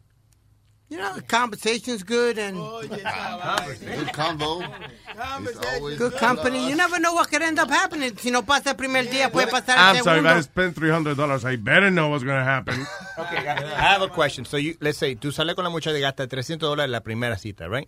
You 0.94 1.00
know, 1.00 1.16
the 1.16 1.24
conversation's 1.24 2.04
good 2.04 2.38
and 2.38 2.56
Good 2.56 4.14
combo. 4.14 4.62
It's 4.62 5.58
always 5.74 5.98
good 5.98 6.14
company. 6.18 6.70
You 6.70 6.76
never 6.76 7.00
know 7.00 7.14
what 7.16 7.30
could 7.32 7.42
end 7.42 7.58
up 7.58 7.68
happening. 7.70 8.16
Si 8.18 8.30
no 8.30 8.44
pasa 8.44 8.70
el 8.70 8.76
primer 8.76 9.10
día, 9.10 9.32
puede 9.32 9.48
pasar 9.48 9.76
I'm 9.76 9.96
el 9.98 10.04
sorry, 10.04 10.20
if 10.20 10.26
segundo. 10.26 10.38
I 10.38 10.42
spend 10.42 10.76
$300, 10.76 11.46
I 11.46 11.56
better 11.56 11.90
know 11.90 12.10
what's 12.10 12.24
going 12.24 12.38
to 12.38 12.46
happen. 12.46 12.86
Okay, 13.18 13.48
I 13.48 13.82
have 13.94 14.02
a 14.04 14.08
question. 14.08 14.44
So, 14.46 14.58
you, 14.58 14.76
let's 14.82 14.98
say, 14.98 15.16
tú 15.16 15.32
sales 15.32 15.54
con 15.56 15.64
la 15.64 15.70
muchacha 15.72 15.98
y 15.98 16.02
gastas 16.02 16.28
300 16.28 16.68
dólares 16.68 16.90
la 16.92 17.02
primera 17.02 17.38
cita, 17.38 17.68
right? 17.68 17.88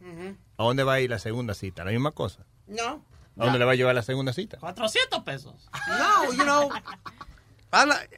¿A 0.57 0.63
dónde 0.63 0.83
va 0.83 0.93
a 0.93 0.99
ir 0.99 1.09
la 1.11 1.17
segunda 1.19 1.53
cita? 1.55 1.83
¿La 1.83 1.91
misma 1.91 2.11
cosa? 2.11 2.45
No. 2.67 3.03
¿A 3.37 3.43
dónde 3.45 3.57
le 3.59 3.65
va 3.65 3.71
a 3.73 3.75
llevar 3.75 3.93
la 3.95 4.03
segunda 4.03 4.33
cita? 4.33 4.57
400 4.59 5.23
pesos. 5.23 5.53
No, 5.99 6.31
you 6.31 6.43
know, 6.43 6.69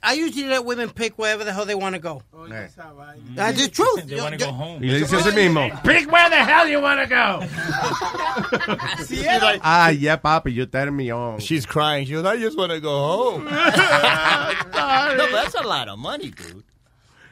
I, 0.03 0.13
usually 0.13 0.45
let 0.45 0.63
women 0.65 0.89
pick 0.89 1.17
wherever 1.17 1.43
the 1.43 1.51
hell 1.51 1.65
they 1.65 1.75
want 1.75 1.95
to 1.95 1.99
go. 1.99 2.21
That's 3.35 3.61
the 3.61 3.69
truth. 3.69 4.05
They 4.05 4.21
wanna 4.21 4.37
go 4.37 4.51
home. 4.51 4.83
Y 4.83 4.91
le 4.91 4.99
dice 4.99 5.31
mismo, 5.33 5.83
pick 5.83 6.11
where 6.11 6.29
the 6.29 6.35
hell 6.35 6.67
you 6.67 6.79
want 6.79 7.01
to 7.01 7.07
go. 7.07 7.39
ah, 9.63 9.89
yeah, 9.89 10.17
papi, 10.17 10.53
you 10.53 10.65
turn 10.67 10.95
me 10.95 11.09
on. 11.11 11.39
She's 11.39 11.65
crying. 11.65 12.05
She 12.05 12.13
goes, 12.13 12.25
I 12.25 12.37
just 12.37 12.57
want 12.57 12.71
to 12.71 12.79
go 12.79 12.89
home. 12.89 13.45
no, 13.45 13.51
but 15.17 15.31
that's 15.31 15.55
a 15.55 15.63
lot 15.67 15.87
of 15.89 15.97
money, 15.97 16.29
dude. 16.29 16.63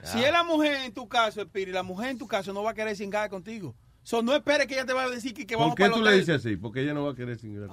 Si 0.03 0.23
es 0.23 0.31
la 0.31 0.43
mujer 0.43 0.85
en 0.85 0.91
tu 0.91 1.07
caso, 1.07 1.41
Espiri, 1.41 1.71
la 1.71 1.81
mujer 1.81 2.09
en 2.09 2.17
tu 2.19 2.27
caso 2.27 2.53
no 2.53 2.61
va 2.61 2.71
a 2.71 2.73
querer 2.73 2.95
cingar 2.95 3.29
contigo. 3.29 3.73
So, 4.03 4.21
no 4.21 4.33
esperes 4.33 4.67
que 4.67 4.75
ella 4.75 4.85
te 4.85 4.93
va 4.93 5.03
a 5.03 5.09
decir 5.09 5.33
que, 5.33 5.47
que 5.47 5.55
¿Por 5.55 5.63
vamos 5.63 5.75
qué 5.75 5.85
para 5.85 5.95
tú 5.95 6.01
le 6.03 6.11
dices 6.11 6.35
así? 6.35 6.57
Porque 6.57 6.81
ella 6.81 6.93
no 6.93 7.05
va 7.05 7.11
a 7.11 7.15
querer 7.15 7.39
sin 7.39 7.67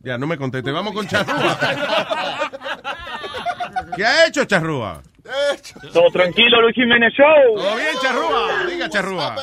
Ya, 0.00 0.18
no 0.18 0.26
me 0.26 0.36
conteste. 0.36 0.72
Vamos 0.72 0.92
con 0.92 1.06
Charrúa. 1.08 2.50
¿Qué 3.96 4.04
ha 4.04 4.26
hecho 4.26 4.44
Charrúa? 4.44 5.02
Todo 5.92 6.10
tranquilo, 6.10 6.60
Luis 6.60 6.74
Jiménez 6.74 7.12
Show. 7.14 7.56
Todo 7.56 7.76
bien, 7.76 7.96
Charrúa. 8.00 8.66
Diga, 8.68 8.88
Charrúa. 8.88 9.36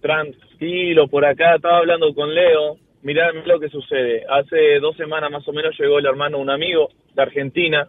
Tranquilo, 0.00 1.08
por 1.08 1.24
acá 1.24 1.56
estaba 1.56 1.78
hablando 1.78 2.14
con 2.14 2.34
Leo. 2.34 2.76
Mirá 3.02 3.32
lo 3.32 3.58
que 3.58 3.68
sucede. 3.68 4.24
Hace 4.28 4.78
dos 4.80 4.96
semanas 4.96 5.30
más 5.30 5.46
o 5.48 5.52
menos 5.52 5.78
llegó 5.78 5.98
el 5.98 6.06
hermano 6.06 6.38
de 6.38 6.42
un 6.44 6.50
amigo 6.50 6.88
de 7.14 7.22
Argentina. 7.22 7.88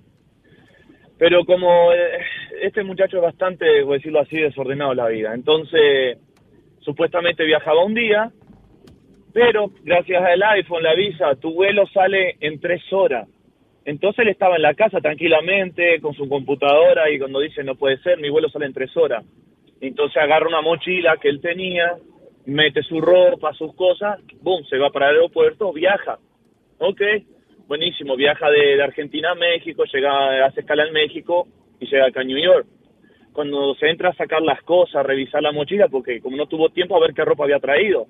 Pero 1.18 1.46
como 1.46 1.94
eh, 1.94 2.20
este 2.62 2.84
muchacho 2.84 3.18
es 3.18 3.24
bastante, 3.24 3.84
por 3.84 3.94
decirlo 3.94 4.20
así, 4.20 4.38
desordenado 4.38 4.92
en 4.92 4.98
la 4.98 5.08
vida. 5.08 5.34
Entonces, 5.34 6.18
supuestamente 6.80 7.46
viajaba 7.46 7.86
un 7.86 7.94
día, 7.94 8.32
pero 9.32 9.72
gracias 9.84 10.22
al 10.24 10.44
iPhone, 10.44 10.84
la 10.84 10.96
visa, 10.96 11.36
tu 11.36 11.54
vuelo 11.54 11.88
sale 11.88 12.36
en 12.40 12.60
tres 12.60 12.82
horas. 12.92 13.28
Entonces 13.86 14.20
él 14.20 14.30
estaba 14.30 14.56
en 14.56 14.62
la 14.62 14.74
casa 14.74 15.02
tranquilamente 15.02 16.00
con 16.00 16.14
su 16.14 16.30
computadora 16.30 17.10
y 17.12 17.20
cuando 17.20 17.40
dice 17.40 17.64
no 17.64 17.76
puede 17.76 17.98
ser, 17.98 18.20
mi 18.20 18.30
vuelo 18.30 18.50
sale 18.50 18.66
en 18.66 18.74
tres 18.74 18.96
horas. 18.96 19.26
Entonces 19.82 20.18
agarra 20.22 20.48
una 20.48 20.62
mochila 20.62 21.18
que 21.18 21.28
él 21.28 21.42
tenía, 21.42 21.98
mete 22.46 22.82
su 22.84 23.02
ropa, 23.02 23.54
sus 23.54 23.76
cosas, 23.76 24.20
boom, 24.42 24.64
se 24.66 24.78
va 24.78 24.90
para 24.90 25.10
el 25.10 25.16
aeropuerto, 25.16 25.74
viaja. 25.74 26.18
Ok, 26.80 27.02
buenísimo, 27.68 28.16
viaja 28.16 28.50
de, 28.50 28.78
de 28.78 28.84
Argentina 28.84 29.32
a 29.32 29.36
México, 29.36 29.84
llega, 29.92 30.46
hace 30.46 30.62
escala 30.62 30.86
en 30.86 30.94
México 30.94 31.48
y 31.80 31.86
llega 31.86 32.08
acá 32.08 32.22
a 32.22 32.24
New 32.24 32.38
York. 32.38 32.66
Cuando 33.34 33.76
se 33.76 33.90
entra 33.90 34.10
a 34.10 34.16
sacar 34.16 34.42
las 34.42 34.62
cosas, 34.62 34.96
a 34.98 35.04
revisar 35.04 35.42
la 35.42 35.52
mochila, 35.52 35.88
porque 35.90 36.22
como 36.22 36.38
no 36.38 36.46
tuvo 36.46 36.70
tiempo 36.70 36.96
a 36.96 37.00
ver 37.00 37.14
qué 37.14 37.26
ropa 37.26 37.44
había 37.44 37.60
traído, 37.60 38.08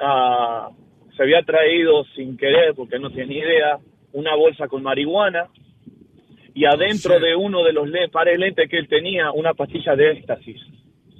ah, 0.00 0.70
se 1.16 1.22
había 1.22 1.42
traído 1.42 2.04
sin 2.16 2.36
querer, 2.36 2.74
porque 2.74 2.98
no 2.98 3.10
tenía 3.10 3.44
idea, 3.44 3.78
una 4.12 4.34
bolsa 4.34 4.68
con 4.68 4.82
marihuana 4.82 5.48
y 6.54 6.64
adentro 6.64 7.18
de 7.20 7.34
uno 7.36 7.64
de 7.64 7.72
los 7.72 7.88
pares 8.10 8.38
lentes 8.38 8.68
que 8.68 8.78
él 8.78 8.88
tenía, 8.88 9.30
una 9.32 9.54
pastilla 9.54 9.94
de 9.94 10.12
éxtasis. 10.12 10.60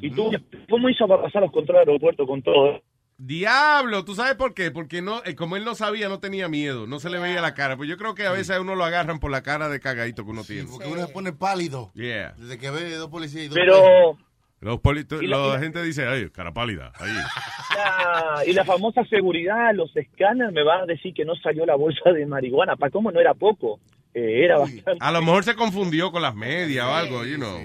¿Y 0.01 0.10
tú 0.10 0.31
cómo 0.69 0.89
hizo 0.89 1.07
para 1.07 1.23
pasar 1.23 1.43
los 1.43 1.52
controles 1.52 1.83
del 1.83 1.91
aeropuerto 1.91 2.27
con 2.27 2.43
todo? 2.43 2.83
Diablo, 3.23 4.02
¿tú 4.07 4.15
sabes 4.15 4.35
por 4.35 4.55
qué? 4.55 4.70
Porque 4.70 5.02
no, 5.02 5.23
eh, 5.27 5.35
como 5.35 5.57
él 5.57 5.65
no 5.65 5.75
sabía, 5.75 6.09
no 6.09 6.20
tenía 6.20 6.49
miedo, 6.49 6.86
no 6.86 7.01
se 7.01 7.10
le 7.10 7.19
veía 7.19 7.43
la 7.43 7.52
cara. 7.52 7.77
Pues 7.77 7.86
yo 7.86 7.99
creo 7.99 8.15
que 8.15 8.25
a 8.25 8.33
veces 8.33 8.57
a 8.57 8.60
uno 8.62 8.75
lo 8.75 8.85
agarran 8.85 9.20
por 9.20 9.31
la 9.31 9.43
cara 9.43 9.69
de 9.69 9.78
cagadito 9.78 10.25
que 10.25 10.31
uno 10.31 10.43
tiene. 10.43 10.69
Porque 10.70 10.89
uno 10.89 11.07
se 11.07 11.12
pone 11.12 11.35
pálido. 11.35 11.91
Yeah. 11.94 12.35
Desde 12.39 12.57
que 12.57 12.70
ve 12.70 12.94
dos 12.94 13.10
policías 13.10 13.44
y 13.44 13.49
dos 13.49 13.57
Pero 13.57 14.17
Los 14.60 14.78
Y 15.22 15.26
la- 15.26 15.58
gente 15.58 15.82
dice, 15.82 16.06
ay, 16.06 16.28
cara 16.30 16.52
pálida. 16.52 16.92
Ahí. 16.97 17.10
la, 17.76 18.44
y 18.47 18.52
la 18.52 18.64
famosa 18.64 19.05
seguridad, 19.06 19.74
los 19.74 19.94
escáneres 19.97 20.52
me 20.52 20.62
van 20.62 20.82
a 20.82 20.86
decir 20.86 21.14
que 21.14 21.24
no 21.24 21.34
salió 21.36 21.64
la 21.64 21.76
bolsa 21.76 22.12
de 22.12 22.26
marihuana. 22.26 22.76
¿Para 22.76 22.90
cómo 22.90 23.10
no 23.10 23.20
era 23.20 23.32
poco? 23.32 23.80
Eh, 24.12 24.44
era 24.44 24.58
bastante. 24.58 24.98
A 25.00 25.12
lo 25.12 25.20
mejor 25.22 25.44
se 25.44 25.55
confundió 25.55 26.12
con 26.12 26.20
las 26.20 26.34
medias 26.34 26.84
o 26.84 26.94
algo, 26.94 27.24
you 27.24 27.36
know. 27.36 27.58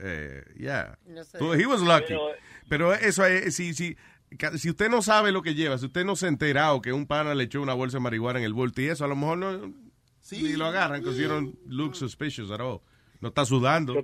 Eh, 0.00 0.42
yeah. 0.56 0.98
So, 1.38 1.54
he 1.54 1.66
was 1.66 1.80
lucky. 1.80 2.14
Pero 2.68 2.92
eso 2.94 3.24
es, 3.24 3.56
si, 3.56 3.74
si, 3.74 3.96
si 4.56 4.70
usted 4.70 4.88
no 4.88 5.02
sabe 5.02 5.32
lo 5.32 5.42
que 5.42 5.54
lleva, 5.54 5.78
si 5.78 5.86
usted 5.86 6.04
no 6.04 6.14
se 6.14 6.26
ha 6.26 6.28
enterado 6.28 6.80
que 6.80 6.92
un 6.92 7.06
pana 7.06 7.34
le 7.34 7.44
echó 7.44 7.60
una 7.60 7.74
bolsa 7.74 7.96
de 7.96 8.02
marihuana 8.02 8.38
en 8.38 8.44
el 8.44 8.52
bulto 8.52 8.82
y 8.82 8.86
eso, 8.88 9.04
a 9.04 9.08
lo 9.08 9.16
mejor 9.16 9.38
no 9.38 9.72
ni 10.32 10.52
lo 10.54 10.66
agarran, 10.66 11.00
because 11.00 11.20
you 11.20 11.28
don't 11.28 11.56
look 11.66 11.94
suspicious 11.94 12.50
at 12.50 12.60
all. 12.60 12.80
No 13.20 13.28
está 13.28 13.44
sudando. 13.44 13.94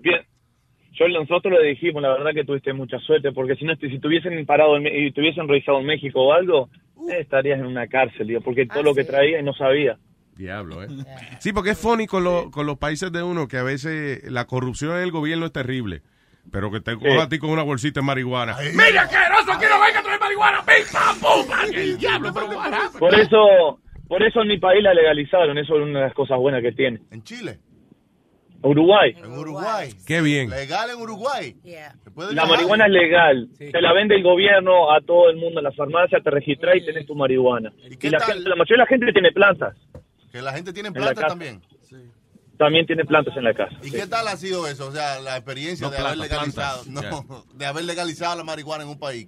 Yo 0.92 1.08
nosotros 1.08 1.58
le 1.60 1.68
dijimos, 1.68 2.02
la 2.02 2.10
verdad 2.10 2.32
que 2.34 2.44
tuviste 2.44 2.72
mucha 2.72 2.98
suerte, 3.00 3.32
porque 3.32 3.56
si 3.56 3.64
no, 3.64 3.74
si 3.76 3.98
te 3.98 4.06
hubiesen 4.08 4.44
parado 4.46 4.78
y 4.78 5.10
te 5.12 5.20
hubiesen 5.20 5.48
revisado 5.48 5.80
en 5.80 5.86
México 5.86 6.20
o 6.22 6.32
algo, 6.32 6.68
eh, 7.10 7.18
estarías 7.20 7.58
en 7.60 7.66
una 7.66 7.86
cárcel, 7.86 8.26
digo, 8.26 8.40
porque 8.40 8.66
todo 8.66 8.82
lo 8.82 8.94
que 8.94 9.04
traía 9.04 9.40
y 9.40 9.42
no 9.42 9.52
sabía. 9.54 9.96
Diablo, 10.36 10.82
¿eh? 10.82 10.88
Sí, 11.40 11.52
porque 11.52 11.70
es 11.70 11.78
funny 11.78 12.06
con, 12.06 12.24
lo- 12.24 12.50
con 12.50 12.66
los 12.66 12.78
países 12.78 13.12
de 13.12 13.22
uno 13.22 13.48
que 13.48 13.58
a 13.58 13.62
veces 13.62 14.30
la 14.30 14.46
corrupción 14.46 14.96
en 14.96 15.02
el 15.02 15.10
gobierno 15.10 15.46
es 15.46 15.52
terrible. 15.52 16.02
Pero 16.50 16.72
que 16.72 16.80
te 16.80 16.96
coja 16.96 17.22
a 17.22 17.28
ti 17.28 17.38
con 17.38 17.50
una 17.50 17.62
bolsita 17.62 18.00
de 18.00 18.06
marihuana. 18.06 18.56
Mira, 18.72 19.02
asqueroso, 19.02 19.60
que 19.60 19.68
no 19.68 19.80
venga 19.80 20.00
a 20.00 20.02
traer 20.02 20.18
marihuana. 20.20 20.58
¡Pim, 20.66 20.84
pam, 20.92 21.20
pum! 21.20 21.54
¡Ay, 21.54 21.70
el 21.74 21.98
diablo, 21.98 22.32
pero? 22.34 22.48
Por 22.98 23.14
eso, 23.14 23.78
Por 24.08 24.22
eso 24.24 24.42
en 24.42 24.48
mi 24.48 24.58
país 24.58 24.82
la 24.82 24.92
legalizaron, 24.92 25.56
eso 25.58 25.76
es 25.76 25.82
una 25.82 26.00
de 26.00 26.04
las 26.06 26.14
cosas 26.14 26.38
buenas 26.38 26.60
que 26.62 26.72
tiene. 26.72 26.98
¿En 27.12 27.22
Chile? 27.22 27.60
Uruguay. 28.62 29.15
En 29.18 29.32
Uruguay. 29.32 29.91
Qué 30.07 30.20
bien. 30.20 30.50
Legal 30.50 30.91
en 30.91 31.00
Uruguay. 31.00 31.55
La 32.32 32.47
marihuana 32.47 32.86
es 32.86 32.92
legal. 32.92 33.49
Te 33.58 33.81
la 33.81 33.92
vende 33.92 34.15
el 34.16 34.23
gobierno 34.23 34.92
a 34.92 35.00
todo 35.00 35.31
el 35.31 35.36
mundo 35.36 35.60
en 35.60 35.65
la 35.65 35.73
farmacia, 35.73 36.20
te 36.20 36.31
registras 36.31 36.76
y 36.76 36.84
tenés 36.84 37.07
tu 37.07 37.15
marihuana. 37.15 37.73
Y, 37.78 38.08
la, 38.08 38.20
gente- 38.20 38.49
la 38.49 38.57
mayoría 38.57 38.74
de 38.74 38.78
la 38.78 38.86
gente 38.86 39.12
tiene 39.12 39.32
plantas. 39.32 39.76
Que 40.31 40.41
la 40.41 40.52
gente 40.52 40.73
tiene 40.73 40.89
En 40.89 40.94
la 40.94 41.00
plantas 41.00 41.23
casa. 41.24 41.28
también. 41.28 41.60
También 42.58 42.86
tiene 42.86 43.05
plantas 43.05 43.36
en 43.36 43.44
la 43.44 43.55
casa. 43.55 43.74
¿Y 43.82 43.89
sí. 43.89 43.97
qué 43.99 44.07
tal 44.07 44.28
ha 44.28 44.36
sido 44.36 44.66
eso? 44.68 44.86
O 44.89 44.92
sea, 44.92 45.18
la 45.20 45.36
experiencia 45.36 45.86
No, 45.89 45.92
de 45.92 45.99
haber 45.99 46.16
legalizado, 46.18 46.82
de 47.55 47.66
haber 47.66 47.84
legalizado 47.84 48.36
la 48.36 48.44
marihuana 48.44 48.84
en 48.84 48.91
un 48.91 48.99
país. 48.99 49.26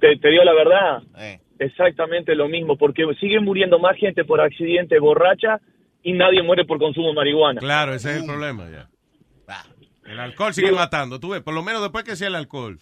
Te, 0.00 0.16
te 0.18 0.28
digo 0.28 0.42
la 0.44 0.52
verdad, 0.52 1.02
Eh. 1.18 1.40
exactamente 1.58 2.34
lo 2.34 2.48
mismo, 2.48 2.76
porque 2.76 3.04
sigue 3.20 3.40
muriendo 3.40 3.78
más 3.78 3.96
gente 3.96 4.24
por 4.24 4.40
accidente 4.40 4.98
borracha 4.98 5.60
y 6.02 6.12
nadie 6.12 6.42
muere 6.42 6.64
por 6.64 6.78
consumo 6.78 7.08
de 7.08 7.14
marihuana. 7.14 7.60
Claro, 7.60 7.94
ese 7.94 8.10
es 8.12 8.16
el 8.18 8.26
problema 8.26 8.68
ya. 8.70 8.88
El 10.04 10.18
alcohol 10.18 10.52
sigue 10.52 10.72
matando, 10.72 11.20
tú 11.20 11.28
ves, 11.30 11.42
por 11.42 11.54
lo 11.54 11.62
menos 11.62 11.80
después 11.80 12.02
que 12.04 12.16
sea 12.16 12.26
el 12.26 12.34
alcohol. 12.34 12.76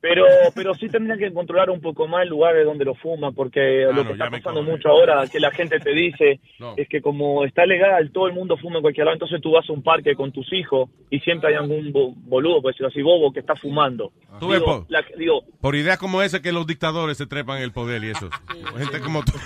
Pero, 0.00 0.24
pero 0.56 0.74
sí 0.74 0.88
tendrían 0.88 1.20
que 1.20 1.32
controlar 1.32 1.70
un 1.70 1.80
poco 1.80 2.08
más 2.08 2.24
el 2.24 2.28
lugar 2.30 2.54
de 2.56 2.64
donde 2.64 2.84
lo 2.84 2.96
fuman, 2.96 3.32
porque 3.32 3.84
Ah, 3.84 3.92
lo 3.94 4.02
no, 4.02 4.06
que 4.08 4.12
está 4.14 4.28
pasando 4.28 4.60
mucho 4.62 4.88
ahora, 4.88 5.24
que 5.28 5.38
la 5.38 5.52
gente 5.52 5.78
te 5.78 5.90
dice, 5.92 6.40
No. 6.58 6.74
es 6.76 6.88
que 6.88 7.00
como 7.00 7.44
está 7.44 7.64
legal, 7.64 8.10
todo 8.10 8.26
el 8.26 8.32
mundo 8.34 8.56
fuma 8.56 8.76
en 8.78 8.82
cualquier 8.82 9.04
lado, 9.06 9.14
entonces 9.14 9.40
tú 9.40 9.52
vas 9.52 9.70
a 9.70 9.72
un 9.72 9.84
parque 9.84 10.16
con 10.16 10.32
tus 10.32 10.52
hijos 10.52 10.90
y 11.10 11.20
siempre 11.20 11.50
hay 11.50 11.54
algún 11.54 11.92
bo- 11.92 12.12
boludo, 12.16 12.60
por 12.60 12.72
decirlo 12.72 12.88
así, 12.88 13.02
bobo, 13.02 13.32
que 13.32 13.38
está 13.40 13.54
fumando. 13.54 14.12
Tú 14.40 14.48
ves, 14.48 14.58
Digo, 14.58 14.80
po- 14.80 14.86
la- 14.88 15.04
digo, 15.16 15.44
Por 15.60 15.76
ideas 15.76 15.96
como 15.96 16.22
esa 16.22 16.42
que 16.42 16.50
los 16.50 16.66
dictadores 16.66 17.16
se 17.18 17.26
trepan 17.28 17.58
en 17.58 17.62
el 17.62 17.72
poder 17.72 18.02
y 18.02 18.10
eso. 18.10 18.28
Gente 18.76 19.00
como 19.00 19.22
tú. 19.24 19.32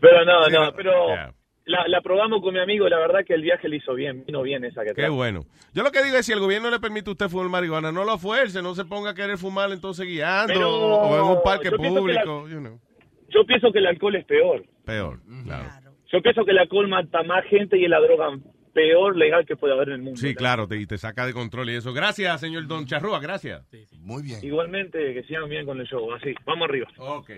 pero 0.00 0.24
no, 0.24 0.48
no, 0.48 0.72
pero 0.74 1.16
la, 1.64 1.88
la 1.88 2.00
probamos 2.00 2.40
con 2.42 2.54
mi 2.54 2.60
amigo, 2.60 2.88
la 2.88 2.98
verdad 2.98 3.24
que 3.26 3.34
el 3.34 3.42
viaje 3.42 3.68
le 3.68 3.76
hizo 3.76 3.94
bien, 3.94 4.24
vino 4.24 4.42
bien 4.42 4.64
esa 4.64 4.84
que 4.84 4.94
Qué 4.94 5.08
bueno. 5.08 5.44
Yo 5.74 5.82
lo 5.82 5.90
que 5.90 6.02
digo 6.04 6.16
es, 6.16 6.26
si 6.26 6.32
el 6.32 6.40
gobierno 6.40 6.70
le 6.70 6.78
permite 6.78 7.10
a 7.10 7.12
usted 7.12 7.28
fumar 7.28 7.48
marihuana, 7.48 7.90
no 7.92 8.04
lo 8.04 8.18
fuerce, 8.18 8.62
no 8.62 8.74
se 8.74 8.84
ponga 8.84 9.10
a 9.10 9.14
querer 9.14 9.36
fumar 9.38 9.70
entonces 9.72 10.06
guiando 10.06 10.52
Pero 10.54 10.70
o 10.70 11.16
en 11.16 11.36
un 11.36 11.42
parque 11.42 11.70
la- 11.70 11.76
público. 11.76 12.48
you 12.48 12.58
know. 12.60 12.80
Yo 13.28 13.44
pienso 13.44 13.72
que 13.72 13.80
el 13.80 13.86
alcohol 13.86 14.14
es 14.14 14.24
peor. 14.24 14.64
Peor, 14.84 15.20
claro. 15.44 15.68
Yo 16.12 16.22
pienso 16.22 16.44
que 16.44 16.52
el 16.52 16.58
alcohol 16.58 16.86
mata 16.88 17.24
más 17.24 17.44
gente 17.46 17.76
y 17.76 17.84
es 17.84 17.90
la 17.90 17.98
droga 17.98 18.28
peor 18.72 19.16
legal 19.16 19.44
que 19.44 19.56
puede 19.56 19.72
haber 19.74 19.88
en 19.88 19.94
el 19.94 20.02
mundo. 20.02 20.20
Sí, 20.20 20.34
claro, 20.34 20.68
te, 20.68 20.76
y 20.76 20.86
te 20.86 20.98
saca 20.98 21.26
de 21.26 21.32
control 21.32 21.68
y 21.70 21.74
eso. 21.74 21.92
Gracias, 21.92 22.40
señor 22.40 22.66
Don 22.68 22.86
Charrúa, 22.86 23.18
gracias. 23.18 23.66
Muy 23.98 24.22
bien. 24.22 24.38
Igualmente, 24.44 25.14
que 25.14 25.24
sigan 25.24 25.48
bien 25.48 25.66
con 25.66 25.80
el 25.80 25.86
show, 25.86 26.12
así. 26.12 26.32
Vamos 26.44 26.68
arriba. 26.68 26.86
Ok. 26.98 27.30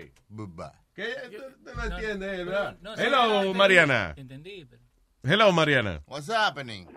¿Qué? 0.99 1.37
Usted 1.37 1.75
no 1.75 1.83
entiende, 1.95 2.43
¿verdad? 2.43 2.75
no, 2.81 2.93
sí, 2.97 3.03
Hello, 3.05 3.35
entendí, 3.35 3.57
Mariana. 3.57 4.13
Entendí, 4.17 4.65
pero... 4.69 4.81
Hello, 5.23 5.51
Mariana. 5.53 6.01
What's 6.05 6.29
happening? 6.29 6.87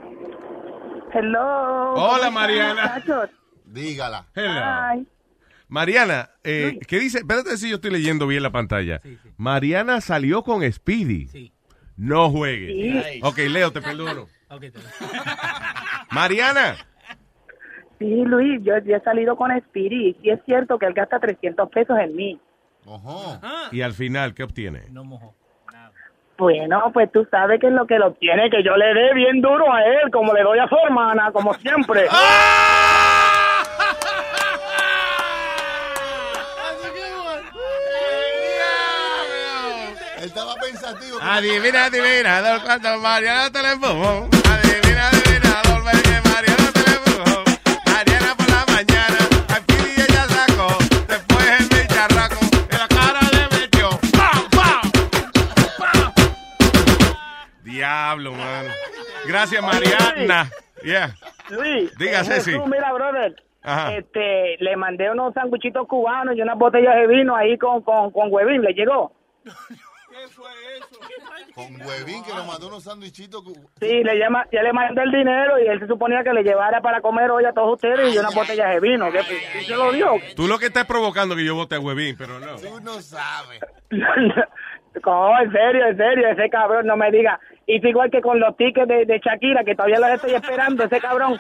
Hello. 1.13 1.93
Hola, 1.93 1.95
¿cómo 1.95 2.17
están, 2.17 2.35
Mariana. 2.35 3.05
Dígala. 3.65 4.27
Hello. 4.35 5.07
Mariana, 5.69 6.31
eh, 6.43 6.81
¿qué 6.89 6.99
dice? 6.99 7.19
Espérate 7.19 7.57
si 7.57 7.69
yo 7.71 7.77
estoy 7.77 7.93
leyendo 7.93 8.27
bien 8.27 8.43
la 8.43 8.51
pantalla. 8.51 9.01
Mariana 9.37 10.01
salió 10.01 10.43
con 10.43 10.65
Speedy. 10.73 11.53
No 11.97 12.29
juegue. 12.29 13.03
Sí. 13.05 13.21
Ok, 13.23 13.39
Leo, 13.51 13.71
te 13.71 13.81
perdono. 13.81 14.27
Mariana. 16.11 16.75
sí, 18.01 18.25
Luis, 18.25 18.61
yo, 18.65 18.79
yo 18.79 18.97
he 18.97 19.01
salido 19.03 19.37
con 19.37 19.53
Spirit 19.53 20.17
y 20.25 20.31
es 20.31 20.41
cierto 20.45 20.77
que 20.81 20.87
él 20.87 20.93
gasta 20.93 21.21
300 21.21 21.71
pesos 21.71 21.97
en 22.01 22.17
mí. 22.17 22.41
Y 23.71 23.83
al 23.83 23.93
final, 23.93 24.35
¿qué 24.35 24.43
obtiene? 24.43 24.83
Bueno, 26.39 26.91
pues 26.93 27.11
tú 27.13 27.27
sabes 27.31 27.61
que 27.61 27.69
es 27.69 27.73
lo 27.73 27.87
que 27.87 27.99
lo 27.99 28.15
tiene, 28.15 28.51
que 28.51 28.65
yo 28.65 28.77
le 28.77 28.93
dé 28.95 29.15
bien 29.15 29.41
duro 29.41 29.73
a 29.73 29.85
él, 29.85 30.11
como 30.11 30.33
le 30.33 30.43
doy 30.43 30.59
a 30.59 30.69
su 30.69 30.77
hermana, 30.77 31.31
como 31.33 31.55
siempre. 31.55 32.07
Él 40.17 40.25
estaba 40.25 40.55
pensativo. 40.57 41.19
Adivina, 41.21 41.85
adivina, 41.85 42.41
dos 42.43 42.63
cuantos 42.63 43.01
Mariana 43.01 43.51
te 43.51 43.63
le 43.63 44.42
Diablo, 57.87 58.33
mano. 58.33 58.69
Gracias, 59.27 59.61
Mariana. 59.61 60.49
Yeah. 60.85 61.15
Luis, 61.51 61.91
Ceci. 61.99 62.53
Jesús, 62.53 62.67
mira, 62.69 62.93
brother. 62.93 63.35
Ajá. 63.65 63.95
Este, 63.97 64.57
le 64.61 64.77
mandé 64.77 65.11
unos 65.11 65.35
sanguchitos 65.35 65.87
cubanos 65.89 66.37
y 66.37 66.43
unas 66.43 66.57
botellas 66.59 66.95
de 66.95 67.07
vino 67.09 67.35
ahí 67.35 67.59
con, 67.59 67.83
con, 67.83 68.11
con 68.13 68.33
huevín, 68.33 68.63
¿le 68.63 68.73
llegó? 68.73 69.13
Con 71.55 71.81
huevín 71.83 72.23
que 72.25 72.33
nos 72.33 72.47
mandó 72.47 72.69
unos 72.69 72.85
sandwichitos. 72.85 73.43
cu- 73.43 73.55
Sí, 73.81 74.03
le 74.05 74.17
llama, 74.19 74.47
ya 74.53 74.63
le 74.63 74.73
mandé 74.73 75.03
el 75.03 75.11
dinero 75.11 75.59
y 75.63 75.67
él 75.69 75.79
se 75.81 75.87
suponía 75.87 76.23
que 76.25 76.33
le 76.33 76.43
llevara 76.43 76.81
para 76.81 77.01
comer 77.01 77.31
hoy 77.31 77.45
a 77.45 77.53
todos 77.53 77.75
ustedes 77.75 78.15
y 78.15 78.19
unas 78.19 78.35
botellas 78.35 78.71
de 78.75 78.81
vino. 78.81 79.11
¿Qué, 79.13 79.21
¿Y 79.61 79.65
se 79.65 79.75
lo 79.77 79.93
dio? 79.93 80.13
Tú 80.37 80.47
lo 80.49 80.59
que 80.59 80.67
estás 80.67 80.87
provocando 80.87 81.35
que 81.37 81.45
yo 81.45 81.55
vote 81.55 81.75
a 81.75 81.81
Huevín, 81.81 82.17
pero 82.17 82.39
no. 82.41 82.57
Tú 82.57 82.81
no 82.81 83.01
sabes. 83.03 83.61
No, 85.05 85.41
en 85.41 85.53
serio, 85.53 85.87
en 85.87 85.97
serio, 85.97 86.29
ese 86.29 86.51
cabrón 86.51 86.87
no 86.87 86.97
me 86.97 87.11
diga. 87.11 87.39
Y 87.67 87.77
es 87.79 87.85
igual 87.85 88.11
que 88.11 88.21
con 88.21 88.39
los 88.41 88.57
tickets 88.57 88.89
de, 88.89 89.07
de 89.07 89.21
Shakira, 89.25 89.65
que 89.65 89.75
todavía 89.75 89.99
los 90.01 90.11
estoy 90.11 90.35
esperando, 90.35 90.85
ese 90.85 91.01
cabrón. 91.01 91.39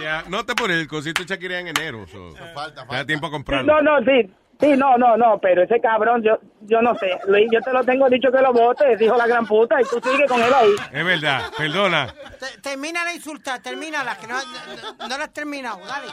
Ya, 0.00 0.22
No 0.28 0.44
te 0.44 0.54
pones 0.54 0.76
el 0.78 0.86
cosito 0.88 1.22
de 1.22 1.28
Shakira 1.28 1.58
en 1.58 1.68
enero. 1.68 2.06
so. 2.06 2.32
Falta, 2.54 2.86
Te 2.86 2.94
da 2.96 3.04
tiempo 3.04 3.26
a 3.26 3.30
Sí, 3.30 3.32
comprarlo. 3.32 3.80
no, 3.82 4.00
no, 4.00 4.04
sí. 4.04 4.30
Sí, 4.60 4.74
no, 4.76 4.98
no, 4.98 5.16
no, 5.16 5.38
pero 5.40 5.62
ese 5.62 5.80
cabrón, 5.80 6.22
yo 6.22 6.38
yo 6.60 6.82
no 6.82 6.94
sé. 6.96 7.18
Luis, 7.26 7.48
yo 7.50 7.62
te 7.62 7.72
lo 7.72 7.82
tengo 7.82 8.10
dicho 8.10 8.30
que 8.30 8.42
lo 8.42 8.52
votes, 8.52 8.98
dijo 8.98 9.16
la 9.16 9.26
gran 9.26 9.46
puta, 9.46 9.80
y 9.80 9.84
tú 9.84 9.98
sigues 10.06 10.28
con 10.28 10.38
él 10.42 10.52
ahí. 10.52 10.74
Es 10.92 11.02
verdad, 11.04 11.44
perdona. 11.56 12.14
Te- 12.38 12.60
Termina 12.60 13.02
la 13.02 13.14
insulta, 13.14 13.58
termínala, 13.62 14.18
que 14.18 14.26
no, 14.26 14.34
no, 14.34 15.08
no 15.08 15.16
la 15.18 15.24
has 15.24 15.32
terminado, 15.32 15.78
dale. 15.86 16.08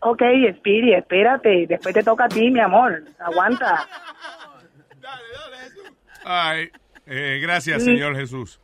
Ok, 0.00 0.22
Speedy, 0.58 0.94
espérate, 0.94 1.66
después 1.68 1.94
te 1.94 2.02
toca 2.02 2.24
a 2.24 2.28
ti, 2.28 2.50
mi 2.50 2.60
amor. 2.60 3.02
Aguanta. 3.18 3.86
Ay, 6.24 6.70
eh, 7.06 7.38
gracias, 7.42 7.84
señor 7.84 8.14
Jesús. 8.16 8.60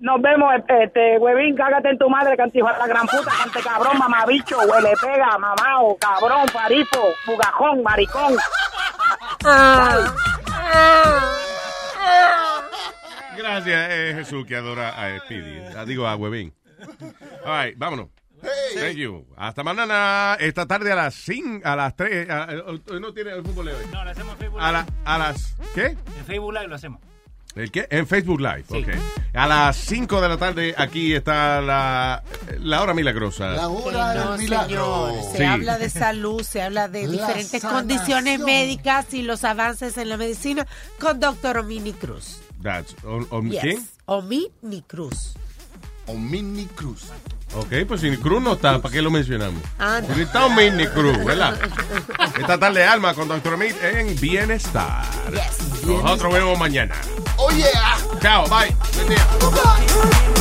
Nos 0.00 0.20
vemos, 0.22 0.54
este, 0.68 1.18
huevín, 1.18 1.56
cágate 1.56 1.90
en 1.90 1.98
tu 1.98 2.08
madre, 2.08 2.36
cantijo 2.36 2.68
a 2.68 2.78
la 2.78 2.86
gran 2.86 3.06
puta, 3.06 3.32
cante 3.42 3.60
cabrón, 3.60 3.98
mamabicho, 3.98 4.56
huele 4.58 4.92
pega, 5.00 5.36
mamao, 5.38 5.96
cabrón, 5.96 6.46
farifo, 6.48 7.08
bugajón, 7.26 7.82
maricón. 7.82 8.36
Gracias, 13.36 13.90
eh, 13.90 14.12
Jesús, 14.14 14.46
que 14.46 14.56
adora 14.56 14.90
a 14.90 15.18
Speedy. 15.20 15.60
Digo, 15.86 16.06
a 16.06 16.14
Huevín. 16.16 16.52
All 17.44 17.64
right, 17.64 17.76
vámonos. 17.76 18.08
Thank 18.74 18.96
you. 18.96 19.26
Hasta 19.36 19.62
mañana, 19.64 20.36
esta 20.40 20.66
tarde 20.66 20.92
a 20.92 20.94
las 20.96 21.14
5, 21.14 21.60
a 21.66 21.74
las 21.76 21.96
3. 21.96 22.28
Hoy 22.88 23.00
no 23.00 23.12
tiene 23.12 23.32
el 23.32 23.42
fútbol 23.42 23.66
de 23.66 23.74
hoy. 23.74 23.84
No, 23.92 24.04
lo 24.04 24.10
hacemos 24.10 24.32
en 24.34 24.38
Facebook 24.38 24.60
A, 24.60 24.72
la- 24.72 24.86
a 25.04 25.18
las. 25.18 25.54
¿Qué? 25.74 25.96
En 26.18 26.24
Facebook 26.26 26.52
Live 26.52 26.68
lo 26.68 26.74
hacemos. 26.76 27.00
¿El 27.54 27.72
qué? 27.72 27.88
En 27.90 28.06
Facebook 28.06 28.40
Live. 28.40 28.64
ok. 28.68 28.88
A 29.34 29.46
las 29.48 29.76
5 29.76 30.20
de 30.20 30.28
la 30.28 30.36
tarde, 30.36 30.74
aquí 30.78 31.14
está 31.14 31.60
la, 31.60 32.22
la 32.60 32.82
hora 32.82 32.94
milagrosa. 32.94 33.48
La 33.48 33.68
hora 33.68 34.14
no, 34.14 34.30
del 34.32 34.40
milagro. 34.40 35.08
señor. 35.08 35.30
Se 35.32 35.38
Sí. 35.38 35.44
habla 35.44 35.78
de 35.78 35.90
salud, 35.90 36.42
se 36.42 36.62
habla 36.62 36.86
de 36.88 37.06
La 37.06 37.12
diferentes 37.12 37.60
sanación. 37.62 37.72
condiciones 37.72 38.40
médicas 38.40 39.12
y 39.14 39.22
los 39.22 39.42
avances 39.44 39.96
en 39.98 40.08
la 40.08 40.16
medicina 40.16 40.66
con 41.00 41.18
doctor 41.18 41.58
Omini 41.58 41.92
Cruz. 41.94 42.40
That's, 42.62 42.94
Yes. 43.50 43.60
¿Quién? 43.60 43.88
Omini 44.06 44.82
Cruz. 44.86 45.34
Omini 46.06 46.66
Cruz. 46.66 47.06
Ok, 47.54 47.86
pues 47.86 48.00
si 48.00 48.16
Cruz 48.18 48.42
no 48.42 48.52
está, 48.52 48.80
¿para 48.80 48.92
qué 48.92 49.02
lo 49.02 49.10
mencionamos? 49.10 49.62
Anda. 49.78 50.06
Porque 50.06 50.22
está 50.22 50.46
un 50.46 50.54
mini 50.54 50.86
Cruz, 50.86 51.24
¿verdad? 51.24 51.58
Esta 52.38 52.58
tarde 52.58 52.84
Alma 52.84 53.14
con 53.14 53.28
Doctor 53.28 53.56
Meat 53.56 53.82
en 53.82 54.18
Bienestar. 54.20 55.04
Nosotros 55.84 56.32
vemos 56.32 56.58
mañana. 56.58 56.94
Oh 57.36 57.50
yeah. 57.50 57.96
Chao, 58.20 58.44
bye. 58.48 58.74
Buen 58.94 59.08
día. 59.08 60.34